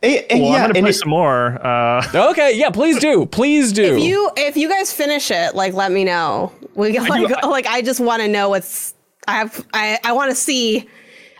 Eh, 0.02 0.22
eh, 0.30 0.38
Well, 0.38 0.50
yeah, 0.52 0.56
I'm 0.56 0.62
gonna 0.64 0.74
and 0.80 0.84
play 0.84 0.90
it- 0.90 0.94
some 0.96 1.10
more. 1.10 1.66
Uh, 1.66 2.04
okay, 2.32 2.58
yeah, 2.58 2.70
please 2.70 3.00
do, 3.00 3.26
please 3.26 3.72
do. 3.72 3.96
If 3.96 4.04
you 4.04 4.30
if 4.36 4.58
you 4.58 4.68
guys 4.68 4.92
finish 4.92 5.32
it, 5.32 5.56
like 5.56 5.74
let 5.74 5.94
me 5.94 6.04
know. 6.04 6.52
We 6.76 6.92
can, 6.92 7.06
like, 7.06 7.26
do- 7.26 7.36
I- 7.42 7.48
like 7.48 7.66
I 7.68 7.82
just 7.82 8.02
want 8.02 8.22
to 8.22 8.28
know 8.28 8.50
what's 8.50 8.94
I 9.30 9.36
have 9.38 9.66
I 9.74 10.00
I 10.04 10.12
want 10.12 10.30
to 10.32 10.36
see. 10.36 10.90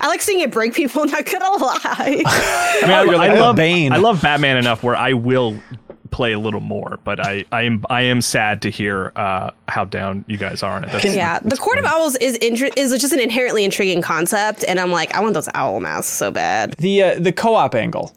I 0.04 0.08
like 0.08 0.22
seeing 0.22 0.42
it 0.42 0.52
break 0.52 0.74
people. 0.74 1.06
Not 1.06 1.26
gonna 1.26 1.64
lie. 1.64 1.80
I 2.26 2.80
mean, 2.82 2.92
I, 2.92 3.04
You're 3.04 3.16
like 3.16 3.32
I 3.32 3.36
a 3.36 3.40
love 3.40 3.56
Bane. 3.56 3.94
I 3.94 3.98
love 3.98 4.22
Batman 4.22 4.58
enough 4.58 4.84
where 4.84 4.98
I 4.98 5.14
will 5.14 5.58
play 6.12 6.34
a 6.34 6.40
little 6.40 6.60
more, 6.60 7.00
but 7.06 7.26
I, 7.26 7.46
I 7.54 7.64
am 7.64 7.86
I 7.90 8.02
am 8.02 8.20
sad 8.22 8.62
to 8.64 8.70
hear 8.70 9.14
uh, 9.16 9.52
how 9.70 9.86
down 9.86 10.26
you 10.28 10.38
guys 10.38 10.62
are 10.62 10.76
on 10.76 10.84
it. 10.84 10.92
That's, 10.92 11.06
yeah, 11.06 11.40
the 11.40 11.56
Court 11.56 11.80
of 11.80 11.86
Owls 11.86 12.18
is 12.18 12.38
intri- 12.40 12.78
is 12.78 12.92
just 13.00 13.14
an 13.14 13.20
inherently 13.22 13.64
intriguing 13.64 14.02
concept, 14.02 14.66
and 14.68 14.78
I'm 14.78 14.92
like, 14.92 15.16
I 15.16 15.22
want 15.22 15.36
those 15.36 15.50
owl 15.54 15.80
masks 15.80 16.12
so 16.12 16.32
bad. 16.32 16.74
the 16.74 17.02
uh, 17.02 17.20
the 17.20 17.32
co-op 17.32 17.74
angle. 17.74 18.12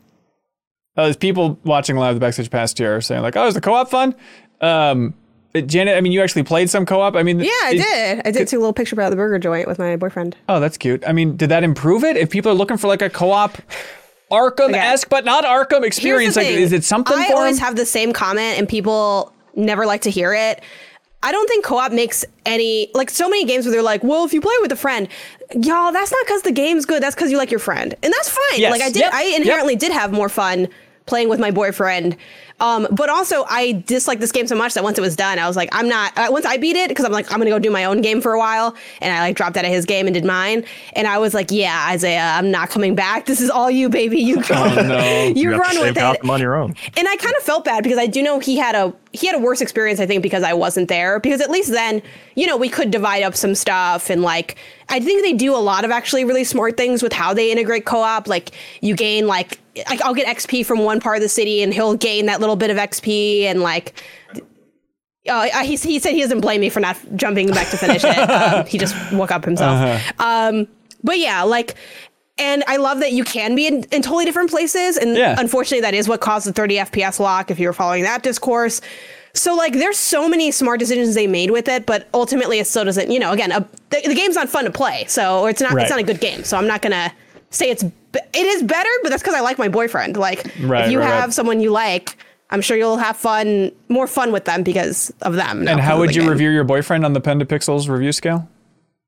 Uh, 0.96 1.04
there's 1.04 1.16
people 1.16 1.58
watching 1.62 1.96
live 1.96 2.14
the 2.14 2.20
backstage 2.20 2.50
past 2.50 2.78
here 2.78 3.00
saying 3.00 3.22
like, 3.22 3.36
"Oh, 3.36 3.46
is 3.46 3.54
the 3.54 3.60
co-op 3.60 3.88
fun?" 3.88 4.14
Um, 4.60 5.14
Janet, 5.62 5.96
I 5.96 6.00
mean, 6.00 6.12
you 6.12 6.22
actually 6.22 6.42
played 6.44 6.68
some 6.70 6.84
co-op. 6.86 7.14
I 7.16 7.22
mean, 7.22 7.40
Yeah, 7.40 7.50
I 7.64 7.70
it- 7.74 7.82
did. 7.82 8.18
I 8.26 8.30
did 8.30 8.48
take 8.48 8.52
a 8.54 8.58
little 8.58 8.72
picture 8.72 8.94
about 8.94 9.10
the 9.10 9.16
burger 9.16 9.38
joint 9.38 9.66
with 9.68 9.78
my 9.78 9.96
boyfriend. 9.96 10.36
Oh, 10.48 10.60
that's 10.60 10.76
cute. 10.76 11.02
I 11.06 11.12
mean, 11.12 11.36
did 11.36 11.48
that 11.50 11.62
improve 11.64 12.04
it? 12.04 12.16
If 12.16 12.30
people 12.30 12.50
are 12.50 12.54
looking 12.54 12.76
for 12.76 12.88
like 12.88 13.02
a 13.02 13.10
co-op 13.10 13.58
Arkham-esque, 14.30 15.08
but 15.08 15.24
not 15.24 15.44
Arkham 15.44 15.84
experience, 15.84 16.36
like, 16.36 16.46
is 16.48 16.72
it 16.72 16.84
something 16.84 17.16
I 17.16 17.28
for 17.28 17.34
always 17.36 17.58
them? 17.58 17.66
have 17.66 17.76
the 17.76 17.86
same 17.86 18.12
comment, 18.12 18.58
and 18.58 18.68
people 18.68 19.32
never 19.54 19.86
like 19.86 20.02
to 20.02 20.10
hear 20.10 20.34
it. 20.34 20.60
I 21.22 21.32
don't 21.32 21.48
think 21.48 21.64
co-op 21.64 21.92
makes 21.92 22.24
any 22.44 22.90
like 22.94 23.08
so 23.10 23.28
many 23.28 23.44
games 23.44 23.64
where 23.64 23.72
they're 23.72 23.82
like, 23.82 24.04
well, 24.04 24.24
if 24.24 24.32
you 24.32 24.40
play 24.40 24.54
with 24.60 24.70
a 24.72 24.76
friend, 24.76 25.08
y'all, 25.54 25.92
that's 25.92 26.12
not 26.12 26.24
because 26.26 26.42
the 26.42 26.52
game's 26.52 26.86
good. 26.86 27.02
That's 27.02 27.14
because 27.14 27.30
you 27.30 27.38
like 27.38 27.50
your 27.50 27.60
friend, 27.60 27.94
and 28.02 28.12
that's 28.12 28.28
fine. 28.28 28.60
Yes. 28.60 28.70
Like 28.72 28.82
I 28.82 28.90
did, 28.90 29.00
Yep. 29.00 29.12
I 29.14 29.22
Yep. 29.24 29.40
inherently 29.40 29.76
did 29.76 29.92
have 29.92 30.12
more 30.12 30.28
fun 30.28 30.68
playing 31.06 31.28
with 31.28 31.38
my 31.40 31.50
boyfriend. 31.52 32.16
Um, 32.58 32.86
but 32.90 33.10
also, 33.10 33.44
I 33.48 33.82
disliked 33.86 34.20
this 34.20 34.32
game 34.32 34.46
so 34.46 34.56
much 34.56 34.74
that 34.74 34.82
once 34.82 34.96
it 34.96 35.02
was 35.02 35.14
done, 35.14 35.38
I 35.38 35.46
was 35.46 35.56
like, 35.56 35.68
I'm 35.72 35.88
not. 35.88 36.16
Uh, 36.16 36.28
once 36.30 36.46
I 36.46 36.56
beat 36.56 36.74
it, 36.76 36.88
because 36.88 37.04
I'm 37.04 37.12
like, 37.12 37.30
I'm 37.30 37.38
gonna 37.38 37.50
go 37.50 37.58
do 37.58 37.70
my 37.70 37.84
own 37.84 38.00
game 38.00 38.20
for 38.22 38.32
a 38.32 38.38
while, 38.38 38.74
and 39.02 39.12
I 39.12 39.20
like 39.20 39.36
dropped 39.36 39.56
out 39.58 39.64
of 39.66 39.70
his 39.70 39.84
game 39.84 40.06
and 40.06 40.14
did 40.14 40.24
mine, 40.24 40.64
and 40.94 41.06
I 41.06 41.18
was 41.18 41.34
like, 41.34 41.50
yeah, 41.50 41.88
Isaiah, 41.90 42.22
I'm 42.22 42.50
not 42.50 42.70
coming 42.70 42.94
back. 42.94 43.26
This 43.26 43.40
is 43.42 43.50
all 43.50 43.70
you, 43.70 43.88
baby. 43.90 44.20
You 44.20 44.36
go, 44.42 44.54
Oh, 44.54 44.74
no. 44.74 45.24
you, 45.36 45.50
you 45.50 45.56
run 45.56 45.78
with 45.80 45.96
it 45.98 46.24
on 46.28 46.40
your 46.40 46.56
own. 46.56 46.74
and 46.96 47.06
I 47.06 47.16
kind 47.16 47.34
of 47.36 47.42
felt 47.42 47.64
bad 47.64 47.82
because 47.82 47.98
I 47.98 48.06
do 48.06 48.22
know 48.22 48.38
he 48.38 48.56
had 48.56 48.74
a 48.74 48.92
he 49.12 49.26
had 49.26 49.36
a 49.36 49.38
worse 49.38 49.60
experience. 49.60 50.00
I 50.00 50.06
think 50.06 50.22
because 50.22 50.42
I 50.42 50.52
wasn't 50.54 50.88
there. 50.88 51.20
Because 51.20 51.40
at 51.40 51.50
least 51.50 51.70
then, 51.70 52.02
you 52.34 52.46
know, 52.46 52.56
we 52.56 52.68
could 52.68 52.90
divide 52.90 53.22
up 53.22 53.34
some 53.34 53.54
stuff 53.54 54.10
and 54.10 54.22
like 54.22 54.56
I 54.88 55.00
think 55.00 55.22
they 55.22 55.32
do 55.32 55.54
a 55.54 55.58
lot 55.58 55.84
of 55.84 55.90
actually 55.90 56.24
really 56.24 56.44
smart 56.44 56.76
things 56.76 57.02
with 57.02 57.12
how 57.12 57.32
they 57.34 57.50
integrate 57.50 57.84
co-op. 57.86 58.28
Like 58.28 58.50
you 58.80 58.94
gain 58.94 59.26
like 59.26 59.58
like 59.88 60.00
I'll 60.02 60.14
get 60.14 60.26
XP 60.36 60.64
from 60.66 60.80
one 60.80 61.00
part 61.00 61.16
of 61.16 61.22
the 61.22 61.28
city 61.28 61.62
and 61.62 61.72
he'll 61.72 61.96
gain 61.96 62.26
that 62.26 62.40
little 62.46 62.56
bit 62.56 62.70
of 62.70 62.76
XP 62.76 63.42
and 63.42 63.60
like. 63.60 64.00
Uh, 65.28 65.48
he, 65.64 65.74
he 65.74 65.98
said 65.98 66.12
he 66.12 66.20
doesn't 66.20 66.40
blame 66.40 66.60
me 66.60 66.68
for 66.68 66.78
not 66.78 66.96
jumping 67.16 67.48
back 67.50 67.68
to 67.70 67.76
finish 67.76 68.04
it. 68.04 68.16
Um, 68.16 68.64
he 68.68 68.78
just 68.78 68.94
woke 69.12 69.32
up 69.32 69.44
himself. 69.44 70.00
Um, 70.20 70.68
but 71.02 71.18
yeah, 71.18 71.42
like, 71.42 71.74
and 72.38 72.62
I 72.68 72.76
love 72.76 73.00
that 73.00 73.10
you 73.10 73.24
can 73.24 73.56
be 73.56 73.66
in, 73.66 73.82
in 73.90 74.02
totally 74.02 74.24
different 74.24 74.50
places. 74.50 74.96
And 74.96 75.16
Yeah. 75.16 75.34
unfortunately, 75.36 75.80
that 75.80 75.94
is 75.94 76.06
what 76.06 76.20
caused 76.20 76.46
the 76.46 76.52
30 76.52 76.76
FPS 76.76 77.18
lock 77.18 77.50
if 77.50 77.58
you 77.58 77.66
were 77.66 77.72
following 77.72 78.04
that 78.04 78.22
discourse. 78.22 78.80
So, 79.34 79.56
like, 79.56 79.72
there's 79.72 79.96
so 79.98 80.28
many 80.28 80.52
smart 80.52 80.78
decisions 80.78 81.16
they 81.16 81.26
made 81.26 81.50
with 81.50 81.66
it, 81.68 81.86
but 81.86 82.08
ultimately, 82.14 82.60
it 82.60 82.66
still 82.68 82.84
doesn't, 82.84 83.10
you 83.10 83.18
know, 83.18 83.32
again, 83.32 83.50
a, 83.50 83.66
the, 83.90 84.02
the 84.06 84.14
game's 84.14 84.36
not 84.36 84.48
fun 84.48 84.64
to 84.64 84.70
play. 84.70 85.06
So, 85.08 85.40
or 85.40 85.50
it's 85.50 85.60
not, 85.60 85.72
Right. 85.72 85.82
it's 85.82 85.90
not 85.90 85.98
a 85.98 86.04
good 86.04 86.20
game. 86.20 86.44
So, 86.44 86.56
I'm 86.56 86.68
not 86.68 86.82
going 86.82 86.92
to 86.92 87.12
say 87.50 87.68
it's, 87.68 87.82
it 87.82 87.92
is 88.34 88.62
better, 88.62 88.88
but 89.02 89.08
that's 89.10 89.22
because 89.24 89.34
I 89.34 89.40
like 89.40 89.58
my 89.58 89.68
boyfriend. 89.68 90.16
Like, 90.16 90.46
Right, 90.62 90.84
if 90.86 90.92
you 90.92 91.00
right, 91.00 91.06
have 91.08 91.24
right. 91.24 91.32
someone 91.34 91.60
you 91.60 91.70
like, 91.72 92.16
I'm 92.50 92.60
sure 92.60 92.76
you'll 92.76 92.96
have 92.98 93.16
fun, 93.16 93.72
more 93.88 94.06
fun 94.06 94.32
with 94.32 94.44
them 94.44 94.62
because 94.62 95.12
of 95.22 95.34
them. 95.34 95.64
not 95.64 95.72
and 95.72 95.80
how 95.80 95.98
would 95.98 96.14
you 96.14 96.22
game. 96.22 96.30
review 96.30 96.50
your 96.50 96.64
boyfriend 96.64 97.04
on 97.04 97.12
the 97.12 97.20
Pen 97.20 97.38
to 97.40 97.44
Pixels 97.44 97.88
review 97.88 98.12
scale? 98.12 98.48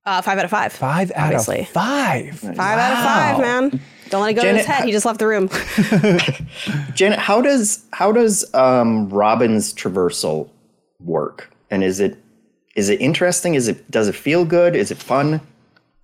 Uh, 0.04 0.22
five 0.22 0.38
out 0.38 0.44
of 0.44 0.50
five. 0.50 0.72
Five 0.72 1.12
out 1.14 1.26
Obviously. 1.26 1.60
of 1.60 1.68
five. 1.68 2.38
Five 2.38 2.58
out 2.58 2.92
of 2.92 2.98
five, 3.04 3.38
man. 3.40 3.80
Don't 4.08 4.22
let 4.22 4.30
it 4.30 4.34
go 4.34 4.42
to 4.42 4.56
his 4.56 4.64
head. 4.66 4.84
He 4.84 4.92
just 4.92 5.04
left 5.04 5.18
the 5.18 5.26
room. 5.26 5.48
Janet, 6.94 7.18
how 7.18 7.42
does 7.42 7.84
how 7.92 8.10
does 8.10 8.52
um, 8.54 9.08
Robin's 9.10 9.74
traversal 9.74 10.48
work? 11.00 11.50
And 11.70 11.84
is 11.84 12.00
it 12.00 12.16
is 12.74 12.88
it 12.88 13.00
interesting? 13.00 13.54
Is 13.54 13.68
it 13.68 13.88
does 13.90 14.08
it 14.08 14.14
feel 14.14 14.44
good? 14.44 14.74
Is 14.74 14.90
it 14.90 14.98
fun? 14.98 15.40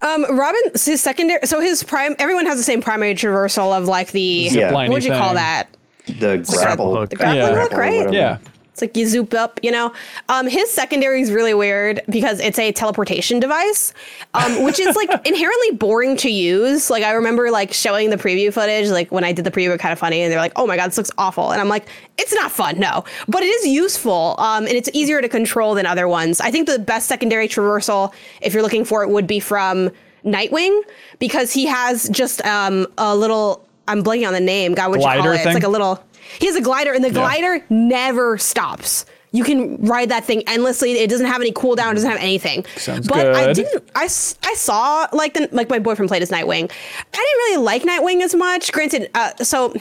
Um, 0.03 0.27
Robin, 0.37 0.61
his 0.75 1.01
secondary. 1.01 1.47
So 1.47 1.61
his 1.61 1.83
prime. 1.83 2.15
Everyone 2.19 2.45
has 2.45 2.59
the 2.59 2.63
same 2.63 2.83
primary 2.83 3.15
traversal 3.15 3.77
of 3.77 3.89
like 3.89 4.13
the. 4.13 4.49
Yeah. 4.51 4.71
What'd 4.73 5.05
you 5.05 5.13
call 5.13 5.35
that? 5.35 5.69
The 6.07 6.45
grapple 6.49 6.95
hook. 6.95 7.11
The 7.11 7.17
grappling 7.17 7.39
Yeah. 7.55 7.61
hook, 7.61 7.73
right? 7.73 8.13
Yeah. 8.13 8.39
It's 8.73 8.81
like 8.83 8.97
you 8.97 9.07
zoop 9.07 9.35
up, 9.35 9.61
you 9.63 9.71
know. 9.71 9.93
Um, 10.29 10.49
his 10.49 10.69
secondary 10.69 11.23
is 11.23 11.31
really 11.31 11.55
weird 11.55 12.01
because 12.11 12.41
it's 12.41 12.59
a 12.59 12.73
teleportation 12.73 13.39
device, 13.39 13.95
um, 14.35 14.65
which 14.65 14.81
is 14.81 14.97
like 14.97 15.09
inherently 15.25 15.71
boring 15.77 16.17
to 16.17 16.29
use. 16.29 16.91
Like 16.91 17.05
I 17.05 17.13
remember 17.13 17.53
like 17.53 17.73
showing 17.73 18.11
the 18.11 18.17
preview 18.17 18.53
footage, 18.53 18.89
like 18.89 19.13
when 19.13 19.23
I 19.23 19.31
did 19.31 19.45
the 19.45 19.53
preview, 19.53 19.73
it 19.73 19.79
kind 19.79 19.93
of 19.93 20.01
funny, 20.01 20.23
and 20.23 20.33
they're 20.33 20.41
like, 20.41 20.55
"Oh 20.57 20.67
my 20.67 20.75
god, 20.77 20.89
this 20.89 20.99
looks 20.99 21.13
awful," 21.19 21.53
and 21.53 21.61
I'm 21.61 21.69
like, 21.69 21.87
"It's 22.19 22.35
not 22.35 22.51
fun, 22.51 22.81
no, 22.81 23.05
but 23.29 23.45
it 23.45 23.47
is 23.47 23.65
useful, 23.69 24.35
um, 24.39 24.65
and 24.67 24.73
it's 24.75 24.91
easier 24.93 25.23
to 25.23 25.29
control 25.29 25.75
than 25.77 25.87
other 25.87 26.09
ones." 26.09 26.41
I 26.41 26.51
think 26.51 26.67
the 26.67 26.81
best 26.81 27.07
secondary 27.07 27.47
traversal, 27.47 28.13
if 28.43 28.53
you're 28.55 28.63
looking 28.65 28.85
for 28.85 29.05
it, 29.05 29.09
would 29.09 29.29
be 29.29 29.39
from 29.39 29.89
Nightwing 30.25 30.81
because 31.21 31.53
he 31.53 31.67
has 31.67 32.09
just 32.09 32.45
um, 32.45 32.89
a 32.99 33.15
little. 33.15 33.64
I'm 33.89 34.03
blanking 34.03 34.27
on 34.27 34.33
the 34.33 34.41
name. 34.41 34.75
God, 34.75 34.91
what 34.91 35.01
you 35.01 35.07
call 35.07 35.15
Glider 35.17 35.33
it? 35.35 35.45
It's 35.47 35.55
like 35.55 35.63
a 35.63 35.69
little. 35.69 36.03
He 36.39 36.47
has 36.47 36.57
a 36.57 36.63
glider, 36.63 36.93
and 36.93 37.05
the 37.05 37.11
glider 37.11 37.65
never 37.69 38.39
stops. 38.39 39.05
You 39.35 39.43
can 39.43 39.79
ride 39.85 40.11
that 40.11 40.25
thing 40.25 40.45
endlessly. 40.47 40.93
It 40.93 41.11
doesn't 41.11 41.27
have 41.27 41.41
any 41.41 41.51
cooldown. 41.51 41.91
It 41.91 41.95
doesn't 41.95 42.09
have 42.09 42.21
anything. 42.21 42.65
Sounds 42.77 43.09
but 43.09 43.35
I 43.35 43.53
didn't. 43.53 43.83
I, 43.97 44.05
I 44.05 44.07
saw 44.55 45.09
like 45.13 45.35
the 45.35 45.49
like 45.51 45.69
my 45.69 45.81
boyfriend 45.81 46.09
played 46.09 46.23
as 46.23 46.31
Nightwing. 46.31 46.71
I 46.71 47.17
didn't 47.17 47.39
really 47.39 47.57
like 47.65 47.83
Nightwing 47.83 48.23
as 48.23 48.33
much. 48.33 48.71
Granted, 48.71 49.11
uh, 49.13 49.35
so 49.43 49.69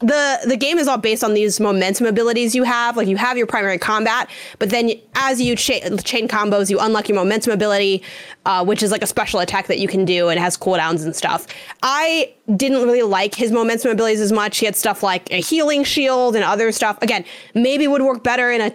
the 0.00 0.40
the 0.46 0.58
game 0.58 0.76
is 0.76 0.88
all 0.88 0.98
based 0.98 1.24
on 1.24 1.32
these 1.32 1.58
momentum 1.58 2.04
abilities 2.04 2.54
you 2.54 2.64
have. 2.64 2.98
Like 2.98 3.08
you 3.08 3.16
have 3.16 3.38
your 3.38 3.46
primary 3.46 3.78
combat, 3.78 4.28
but 4.58 4.68
then 4.68 4.90
as 5.14 5.40
you 5.40 5.56
cha- 5.56 5.96
chain 6.04 6.28
combos, 6.28 6.68
you 6.68 6.78
unlock 6.78 7.08
your 7.08 7.16
momentum 7.16 7.54
ability, 7.54 8.02
uh, 8.44 8.62
which 8.62 8.82
is 8.82 8.92
like 8.92 9.02
a 9.02 9.06
special 9.06 9.40
attack 9.40 9.68
that 9.68 9.78
you 9.78 9.88
can 9.88 10.04
do 10.04 10.28
and 10.28 10.38
has 10.38 10.54
cooldowns 10.58 11.02
and 11.02 11.16
stuff. 11.16 11.46
I 11.82 12.34
didn't 12.56 12.82
really 12.82 13.02
like 13.02 13.34
his 13.34 13.52
momentum 13.52 13.90
abilities 13.90 14.20
as 14.20 14.32
much. 14.32 14.58
He 14.58 14.66
had 14.66 14.76
stuff 14.76 15.02
like 15.02 15.30
a 15.30 15.40
healing 15.40 15.84
shield 15.84 16.34
and 16.34 16.44
other 16.44 16.72
stuff. 16.72 16.98
Again, 17.02 17.24
maybe 17.54 17.86
would 17.86 18.02
work 18.02 18.22
better 18.22 18.50
in 18.50 18.60
a 18.60 18.72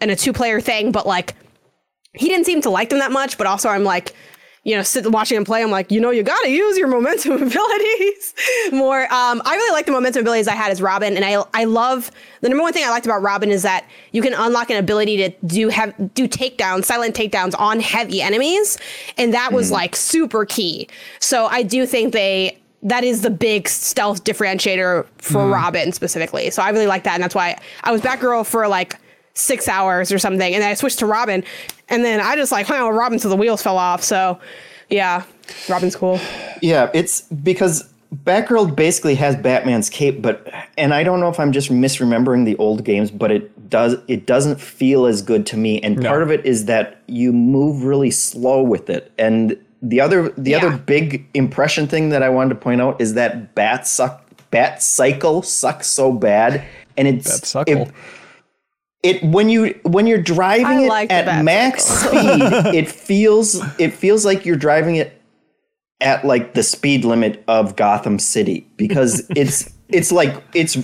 in 0.00 0.10
a 0.10 0.16
two 0.16 0.32
player 0.32 0.60
thing, 0.60 0.92
but 0.92 1.06
like 1.06 1.34
he 2.12 2.28
didn't 2.28 2.46
seem 2.46 2.60
to 2.62 2.70
like 2.70 2.90
them 2.90 2.98
that 2.98 3.12
much. 3.12 3.38
But 3.38 3.46
also, 3.46 3.68
I'm 3.68 3.84
like, 3.84 4.14
you 4.66 4.74
know, 4.74 4.82
sit 4.82 5.08
watching 5.12 5.36
him 5.36 5.44
play. 5.44 5.62
I'm 5.62 5.70
like, 5.70 5.92
you 5.92 6.00
know, 6.00 6.10
you 6.10 6.24
got 6.24 6.42
to 6.42 6.50
use 6.50 6.76
your 6.76 6.88
momentum 6.88 7.32
abilities 7.42 8.34
more. 8.72 9.02
Um, 9.02 9.40
I 9.44 9.54
really 9.54 9.72
like 9.72 9.86
the 9.86 9.92
momentum 9.92 10.22
abilities 10.22 10.48
I 10.48 10.54
had 10.54 10.72
as 10.72 10.82
Robin, 10.82 11.16
and 11.16 11.24
I 11.24 11.44
I 11.54 11.64
love 11.64 12.10
the 12.40 12.48
number 12.48 12.62
one 12.62 12.72
thing 12.72 12.84
I 12.84 12.90
liked 12.90 13.06
about 13.06 13.22
Robin 13.22 13.50
is 13.50 13.62
that 13.62 13.86
you 14.10 14.22
can 14.22 14.34
unlock 14.34 14.68
an 14.70 14.76
ability 14.76 15.18
to 15.18 15.30
do 15.46 15.68
have 15.68 15.94
do 16.14 16.26
takedowns, 16.26 16.84
silent 16.84 17.14
takedowns 17.14 17.54
on 17.58 17.78
heavy 17.78 18.20
enemies, 18.20 18.76
and 19.16 19.32
that 19.34 19.52
was 19.52 19.70
like 19.70 19.94
super 19.94 20.44
key. 20.44 20.88
So 21.20 21.46
I 21.46 21.62
do 21.62 21.86
think 21.86 22.12
they. 22.12 22.58
That 22.86 23.04
is 23.04 23.22
the 23.22 23.30
big 23.30 23.68
stealth 23.68 24.24
differentiator 24.24 25.06
for 25.18 25.42
mm. 25.42 25.52
Robin 25.52 25.92
specifically. 25.92 26.50
So 26.50 26.62
I 26.62 26.70
really 26.70 26.86
like 26.86 27.04
that, 27.04 27.14
and 27.14 27.22
that's 27.22 27.34
why 27.34 27.58
I 27.82 27.92
was 27.92 28.00
Batgirl 28.00 28.46
for 28.46 28.68
like 28.68 28.96
six 29.34 29.68
hours 29.68 30.12
or 30.12 30.18
something, 30.18 30.54
and 30.54 30.62
then 30.62 30.70
I 30.70 30.74
switched 30.74 31.00
to 31.00 31.06
Robin, 31.06 31.44
and 31.88 32.04
then 32.04 32.20
I 32.20 32.36
just 32.36 32.52
like, 32.52 32.68
wow, 32.68 32.90
Robin 32.90 33.18
till 33.18 33.30
the 33.30 33.36
wheels 33.36 33.62
fell 33.62 33.76
off. 33.76 34.02
So, 34.02 34.38
yeah, 34.88 35.24
Robin's 35.68 35.96
cool. 35.96 36.20
Yeah, 36.62 36.90
it's 36.94 37.22
because 37.22 37.92
Batgirl 38.14 38.74
basically 38.76 39.14
has 39.16 39.36
Batman's 39.36 39.90
cape, 39.90 40.22
but 40.22 40.48
and 40.78 40.94
I 40.94 41.02
don't 41.02 41.20
know 41.20 41.28
if 41.28 41.40
I'm 41.40 41.52
just 41.52 41.70
misremembering 41.70 42.44
the 42.44 42.56
old 42.56 42.84
games, 42.84 43.10
but 43.10 43.30
it 43.30 43.68
does 43.68 43.96
it 44.06 44.26
doesn't 44.26 44.60
feel 44.60 45.06
as 45.06 45.22
good 45.22 45.44
to 45.46 45.56
me. 45.56 45.80
And 45.82 46.00
part 46.00 46.22
of 46.22 46.30
it 46.30 46.44
is 46.46 46.66
that 46.66 47.02
you 47.06 47.32
move 47.32 47.84
really 47.84 48.10
slow 48.10 48.62
with 48.62 48.88
it. 48.88 49.12
And 49.18 49.58
the 49.82 50.00
other 50.00 50.30
the 50.36 50.52
Yeah. 50.52 50.58
other 50.58 50.76
big 50.76 51.26
impression 51.34 51.86
thing 51.86 52.08
that 52.10 52.22
I 52.22 52.28
wanted 52.28 52.50
to 52.50 52.54
point 52.56 52.80
out 52.80 53.00
is 53.00 53.14
that 53.14 53.54
Bat 53.54 53.86
suck 53.86 54.22
Bat 54.50 54.82
Cycle 54.82 55.42
sucks 55.42 55.86
so 55.88 56.12
bad, 56.12 56.62
and 56.96 57.06
it's 57.08 57.40
Batsuckle. 57.40 57.88
it, 57.88 57.92
it 59.02 59.22
when 59.24 59.48
you 59.48 59.78
when 59.82 60.06
you're 60.06 60.22
driving 60.22 60.78
I 60.78 60.82
it 60.84 60.88
like 60.88 61.12
at 61.12 61.26
Bat 61.26 61.44
max 61.44 61.84
speed, 61.84 62.12
it 62.74 62.88
feels 62.88 63.60
it 63.78 63.92
feels 63.92 64.24
like 64.24 64.46
you're 64.46 64.56
driving 64.56 64.96
it 64.96 65.20
at 66.00 66.24
like 66.24 66.54
the 66.54 66.62
speed 66.62 67.04
limit 67.04 67.42
of 67.48 67.76
Gotham 67.76 68.18
City 68.18 68.66
because 68.76 69.26
it's 69.30 69.70
it's 69.88 70.12
like 70.12 70.34
it's 70.54 70.76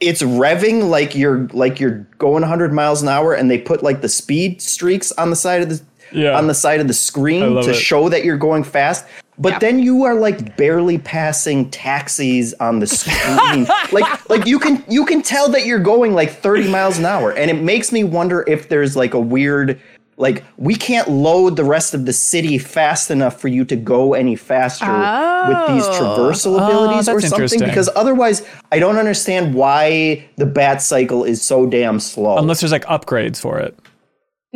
it's 0.00 0.22
revving 0.22 0.88
like 0.90 1.14
you're 1.14 1.48
like 1.52 1.80
you're 1.80 2.06
going 2.18 2.42
100 2.42 2.72
miles 2.72 3.02
an 3.02 3.08
hour, 3.08 3.32
and 3.34 3.50
they 3.50 3.58
put 3.58 3.82
like 3.82 4.00
the 4.02 4.08
speed 4.08 4.60
streaks 4.60 5.10
on 5.12 5.30
the 5.30 5.36
side 5.36 5.62
of 5.62 5.68
the 5.68 5.80
Yeah. 6.12 6.36
on 6.36 6.46
the 6.46 6.54
side 6.54 6.80
of 6.80 6.88
the 6.88 6.94
screen 6.94 7.62
to 7.62 7.70
it. 7.70 7.74
show 7.74 8.08
that 8.08 8.24
you're 8.24 8.36
going 8.36 8.64
fast. 8.64 9.04
But 9.38 9.54
Yeah. 9.54 9.58
then 9.58 9.78
you 9.80 10.04
are 10.04 10.14
like 10.14 10.56
barely 10.56 10.98
passing 10.98 11.70
taxis 11.70 12.54
on 12.54 12.78
the 12.78 12.86
screen. 12.86 13.66
like 13.92 14.30
like 14.30 14.46
you 14.46 14.58
can 14.58 14.82
you 14.88 15.04
can 15.04 15.22
tell 15.22 15.48
that 15.50 15.66
you're 15.66 15.78
going 15.78 16.14
like 16.14 16.30
30 16.30 16.68
miles 16.70 16.98
an 16.98 17.04
hour. 17.04 17.32
And 17.32 17.50
it 17.50 17.60
makes 17.62 17.92
me 17.92 18.02
wonder 18.04 18.44
if 18.46 18.68
there's 18.68 18.96
like 18.96 19.14
a 19.14 19.20
weird 19.20 19.78
like 20.18 20.42
we 20.56 20.74
can't 20.74 21.10
load 21.10 21.56
the 21.56 21.64
rest 21.64 21.92
of 21.92 22.06
the 22.06 22.12
city 22.12 22.56
fast 22.56 23.10
enough 23.10 23.38
for 23.38 23.48
you 23.48 23.64
to 23.66 23.76
go 23.76 24.14
any 24.14 24.34
faster 24.34 24.86
with 24.86 25.68
these 25.68 25.84
oh. 25.86 26.00
traversal 26.00 26.58
oh, 26.58 26.66
abilities 26.66 27.08
or 27.08 27.16
Oh. 27.16 27.20
that's 27.20 27.28
something 27.28 27.60
because 27.60 27.90
otherwise 27.94 28.42
I 28.72 28.78
don't 28.78 28.96
understand 28.96 29.54
why 29.54 30.26
the 30.36 30.46
bat 30.46 30.80
cycle 30.80 31.24
is 31.24 31.42
so 31.42 31.66
damn 31.66 32.00
slow. 32.00 32.38
Unless 32.38 32.60
there's 32.60 32.72
like 32.72 32.86
upgrades 32.86 33.38
for 33.38 33.58
it. 33.58 33.78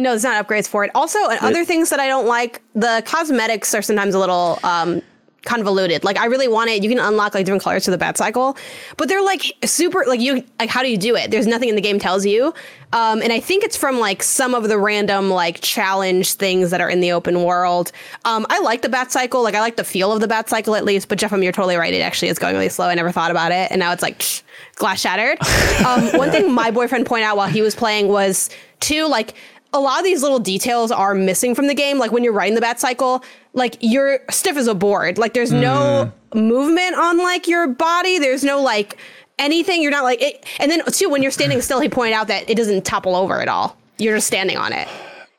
No, 0.01 0.11
there's 0.11 0.25
not 0.25 0.47
upgrades 0.47 0.69
for 0.69 0.85
it. 0.85 0.91
Also, 0.95 1.19
and 1.29 1.41
other 1.41 1.65
things 1.65 1.91
that 1.91 2.01
I 2.01 2.09
don't 2.09 2.27
like, 2.27 2.63
the 2.75 3.03
cosmetics 3.07 3.75
are 3.75 3.83
sometimes 3.83 4.15
a 4.15 4.19
little 4.19 4.59
um, 4.65 5.03
convoluted. 5.45 6.05
Like 6.05 6.19
I 6.19 6.27
really 6.27 6.49
want 6.49 6.71
it. 6.71 6.83
You 6.83 6.89
can 6.89 6.99
unlock 6.99 7.35
like 7.35 7.45
different 7.45 7.63
colors 7.63 7.85
to 7.85 7.91
the 7.91 7.99
bat 7.99 8.17
cycle, 8.17 8.57
but 8.97 9.09
they're 9.09 9.23
like 9.23 9.53
super. 9.65 10.05
Like 10.07 10.21
you, 10.21 10.45
like 10.59 10.69
how 10.69 10.83
do 10.83 10.91
you 10.91 10.99
do 10.99 11.17
it? 11.17 11.31
There's 11.31 11.47
nothing 11.47 11.69
in 11.69 11.77
the 11.77 11.81
game 11.81 11.99
tells 11.99 12.27
you. 12.27 12.55
Um, 12.93 13.23
and 13.23 13.33
I 13.33 13.41
think 13.41 13.65
it's 13.65 13.77
from 13.77 13.99
like 13.99 14.23
some 14.23 14.55
of 14.55 14.69
the 14.69 14.79
random 14.79 15.31
like 15.31 15.61
challenge 15.61 16.35
things 16.35 16.71
that 16.71 16.81
are 16.81 16.91
in 16.91 17.01
the 17.01 17.13
open 17.13 17.45
world. 17.45 17.93
Um, 18.25 18.47
I 18.51 18.61
like 18.61 18.83
the 18.83 18.89
bat 18.89 19.13
cycle. 19.13 19.43
Like 19.43 19.55
I 19.55 19.61
like 19.61 19.77
the 19.77 19.85
feel 19.85 20.13
of 20.13 20.21
the 20.21 20.29
bat 20.29 20.49
cycle 20.49 20.75
at 20.75 20.85
least. 20.85 21.09
But 21.09 21.19
Jeff, 21.19 21.33
I'm 21.33 21.43
you're 21.43 21.53
totally 21.53 21.77
right. 21.77 21.93
It 21.93 22.01
actually 22.01 22.29
is 22.29 22.39
going 22.39 22.55
really 22.55 22.69
slow. 22.69 22.87
I 22.87 22.95
never 22.95 23.13
thought 23.13 23.31
about 23.31 23.53
it, 23.53 23.71
and 23.71 23.79
now 23.79 23.93
it's 23.93 24.03
like 24.03 24.19
psh, 24.19 24.43
glass 24.75 25.01
shattered. 25.01 25.39
um, 25.87 26.19
one 26.19 26.31
thing 26.31 26.53
my 26.53 26.71
boyfriend 26.71 27.07
pointed 27.07 27.25
out 27.25 27.37
while 27.37 27.49
he 27.49 27.63
was 27.63 27.75
playing 27.75 28.09
was 28.09 28.51
two 28.81 29.07
like 29.07 29.35
a 29.73 29.81
lot 29.81 29.99
of 29.99 30.05
these 30.05 30.23
little 30.23 30.39
details 30.39 30.91
are 30.91 31.15
missing 31.15 31.55
from 31.55 31.67
the 31.67 31.75
game. 31.75 31.99
Like 31.99 32.13
when 32.13 32.25
you're 32.25 32.33
riding 32.33 32.55
the 32.55 32.61
bat 32.61 32.81
cycle, 32.81 33.25
like 33.53 33.77
you're 33.81 34.21
stiff 34.31 34.57
as 34.57 34.67
a 34.67 34.75
board. 34.75 35.19
Like 35.19 35.35
there's 35.35 35.53
no 35.53 36.13
mm-hmm. 36.33 36.39
movement 36.41 36.97
on 36.97 37.19
like 37.19 37.47
your 37.47 37.69
body. 37.69 38.19
There's 38.19 38.45
no 38.45 38.61
like 38.61 38.97
anything. 39.39 39.83
You're 39.83 39.91
not 39.91 40.05
like 40.05 40.21
it. 40.23 40.45
And 40.59 40.71
then 40.71 40.85
too, 40.87 41.09
when 41.09 41.23
you're 41.23 41.33
standing 41.33 41.61
still, 41.61 41.81
he 41.81 41.89
pointed 41.89 42.15
out 42.15 42.29
that 42.29 42.49
it 42.51 42.57
doesn't 42.57 42.85
topple 42.85 43.15
over 43.15 43.41
at 43.41 43.49
all. 43.49 43.77
You're 43.99 44.17
just 44.17 44.27
standing 44.27 44.57
on 44.57 44.73
it, 44.73 44.89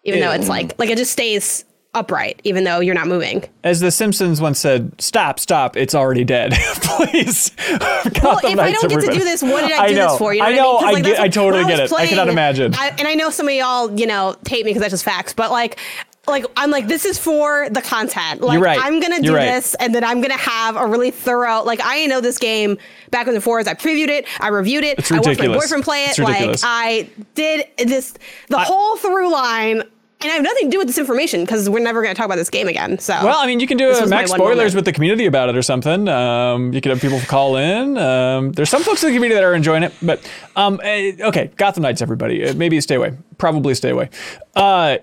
even 0.04 0.20
though 0.20 0.32
it's 0.32 0.48
like 0.48 0.78
like 0.78 0.90
it 0.90 0.98
just 0.98 1.12
stays 1.12 1.66
upright, 1.94 2.40
even 2.44 2.64
though 2.64 2.80
you're 2.80 2.96
not 2.96 3.08
moving. 3.08 3.44
As 3.64 3.80
The 3.80 3.92
Simpsons 3.92 4.40
once 4.40 4.60
said, 4.60 5.00
"Stop, 5.02 5.40
stop! 5.40 5.76
It's 5.76 5.94
already 5.94 6.24
dead." 6.24 6.54
Please. 6.82 7.52
Well, 8.22 8.40
if 8.44 8.60
I 8.60 8.72
don't 8.72 8.90
get 8.90 9.02
to 9.02 9.12
do 9.14 9.24
this, 9.24 9.42
what 9.42 9.68
did 9.68 9.72
I 9.72 9.88
do 9.90 9.96
know, 9.96 10.10
this 10.10 10.18
for? 10.18 10.34
You 10.34 10.42
know 10.42 10.46
I 10.46 10.50
what 10.52 10.56
know. 10.56 10.78
I 10.78 10.82
mean? 10.82 10.88
I, 10.88 10.92
like, 10.92 11.04
get, 11.04 11.20
I 11.20 11.28
totally 11.28 11.64
when 11.64 11.76
get 11.76 11.80
it. 11.80 11.94
I 11.94 12.08
cannot 12.08 12.28
imagine. 12.28 12.74
I, 12.76 12.90
and 12.90 13.08
I 13.08 13.16
know 13.16 13.30
some 13.30 13.48
of 13.48 13.54
y'all, 13.54 14.00
you 14.00 14.06
know, 14.06 14.36
hate 14.48 14.66
me 14.66 14.72
because 14.72 14.82
that's 14.82 14.92
just 14.92 15.04
facts. 15.04 15.34
But 15.34 15.50
like, 15.52 15.80
like 16.28 16.46
I'm 16.56 16.70
like, 16.70 16.88
this 16.88 17.06
is 17.06 17.18
for 17.18 17.68
the 17.70 17.82
content. 17.82 18.42
Like, 18.42 18.56
You're 18.56 18.64
right. 18.64 18.80
I'm 18.82 19.00
gonna 19.00 19.20
do 19.20 19.28
You're 19.28 19.36
right. 19.36 19.46
this, 19.46 19.76
and 19.76 19.94
then 19.94 20.04
I'm 20.04 20.22
gonna 20.22 20.38
have 20.38 20.76
a 20.76 20.86
really 20.86 21.12
thorough. 21.12 21.64
Like, 21.64 21.80
I 21.84 22.06
know 22.06 22.22
this 22.22 22.38
game 22.38 22.78
back 23.10 23.28
in 23.28 23.34
the 23.34 23.42
fours. 23.42 23.68
I 23.68 23.74
previewed 23.74 24.10
it. 24.10 24.28
I 24.40 24.50
reviewed 24.50 24.84
it. 24.84 25.00
It's 25.00 25.12
I 25.12 25.20
watched 25.20 25.40
my 25.40 25.48
boyfriend 25.48 25.84
play 25.84 26.06
it. 26.06 26.20
Like. 26.20 26.60
I 26.64 27.10
did 27.36 27.68
this 27.78 28.14
the 28.50 28.60
whole 28.60 28.98
through 28.98 29.32
line. 29.32 29.84
And 30.24 30.30
I 30.32 30.36
have 30.36 30.44
nothing 30.44 30.68
to 30.68 30.72
do 30.72 30.78
with 30.78 30.88
this 30.88 30.98
information 31.00 31.42
because 31.42 31.70
we're 31.70 31.80
never 31.80 32.02
going 32.04 32.14
to 32.14 32.18
talk 32.18 32.26
about 32.26 32.36
this 32.36 32.50
game 32.50 32.68
again. 32.68 33.00
So, 33.00 33.14
well, 33.24 33.40
I 33.40 33.48
mean, 33.48 33.60
you 33.60 33.66
can 33.68 33.78
do 33.78 33.90
a 33.90 34.06
max 34.08 34.32
spoilers 34.32 34.76
with 34.76 34.86
the 34.86 34.94
community 34.94 35.26
about 35.26 35.50
it 35.50 35.56
or 35.58 35.62
something. 35.64 36.08
Um, 36.08 36.74
you 36.74 36.82
could 36.82 36.92
have 36.92 37.02
people 37.02 37.20
call 37.22 37.56
in. 37.58 37.98
Um, 37.98 38.52
there's 38.52 38.70
some 38.70 38.84
folks 38.84 39.04
in 39.04 39.10
the 39.10 39.16
community 39.16 39.36
that 39.36 39.44
are 39.44 39.56
enjoying 39.56 39.84
it, 39.84 39.94
but 40.02 40.22
um, 40.56 40.80
eh, 40.84 41.14
okay, 41.22 41.50
Gotham 41.58 41.84
Knights, 41.84 42.02
everybody, 42.02 42.46
Uh, 42.48 42.54
maybe 42.54 42.80
stay 42.82 42.96
away. 42.96 43.14
Probably 43.40 43.74
stay 43.74 43.90
away. 43.90 44.10
Uh, 44.56 44.98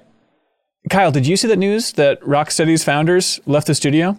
Kyle, 0.89 1.11
did 1.11 1.27
you 1.27 1.37
see 1.37 1.49
that 1.49 1.57
news 1.59 1.93
that 1.93 2.21
Rocksteady's 2.23 2.85
founders 2.85 3.41
left 3.45 3.67
the 3.67 3.75
studio? 3.75 4.17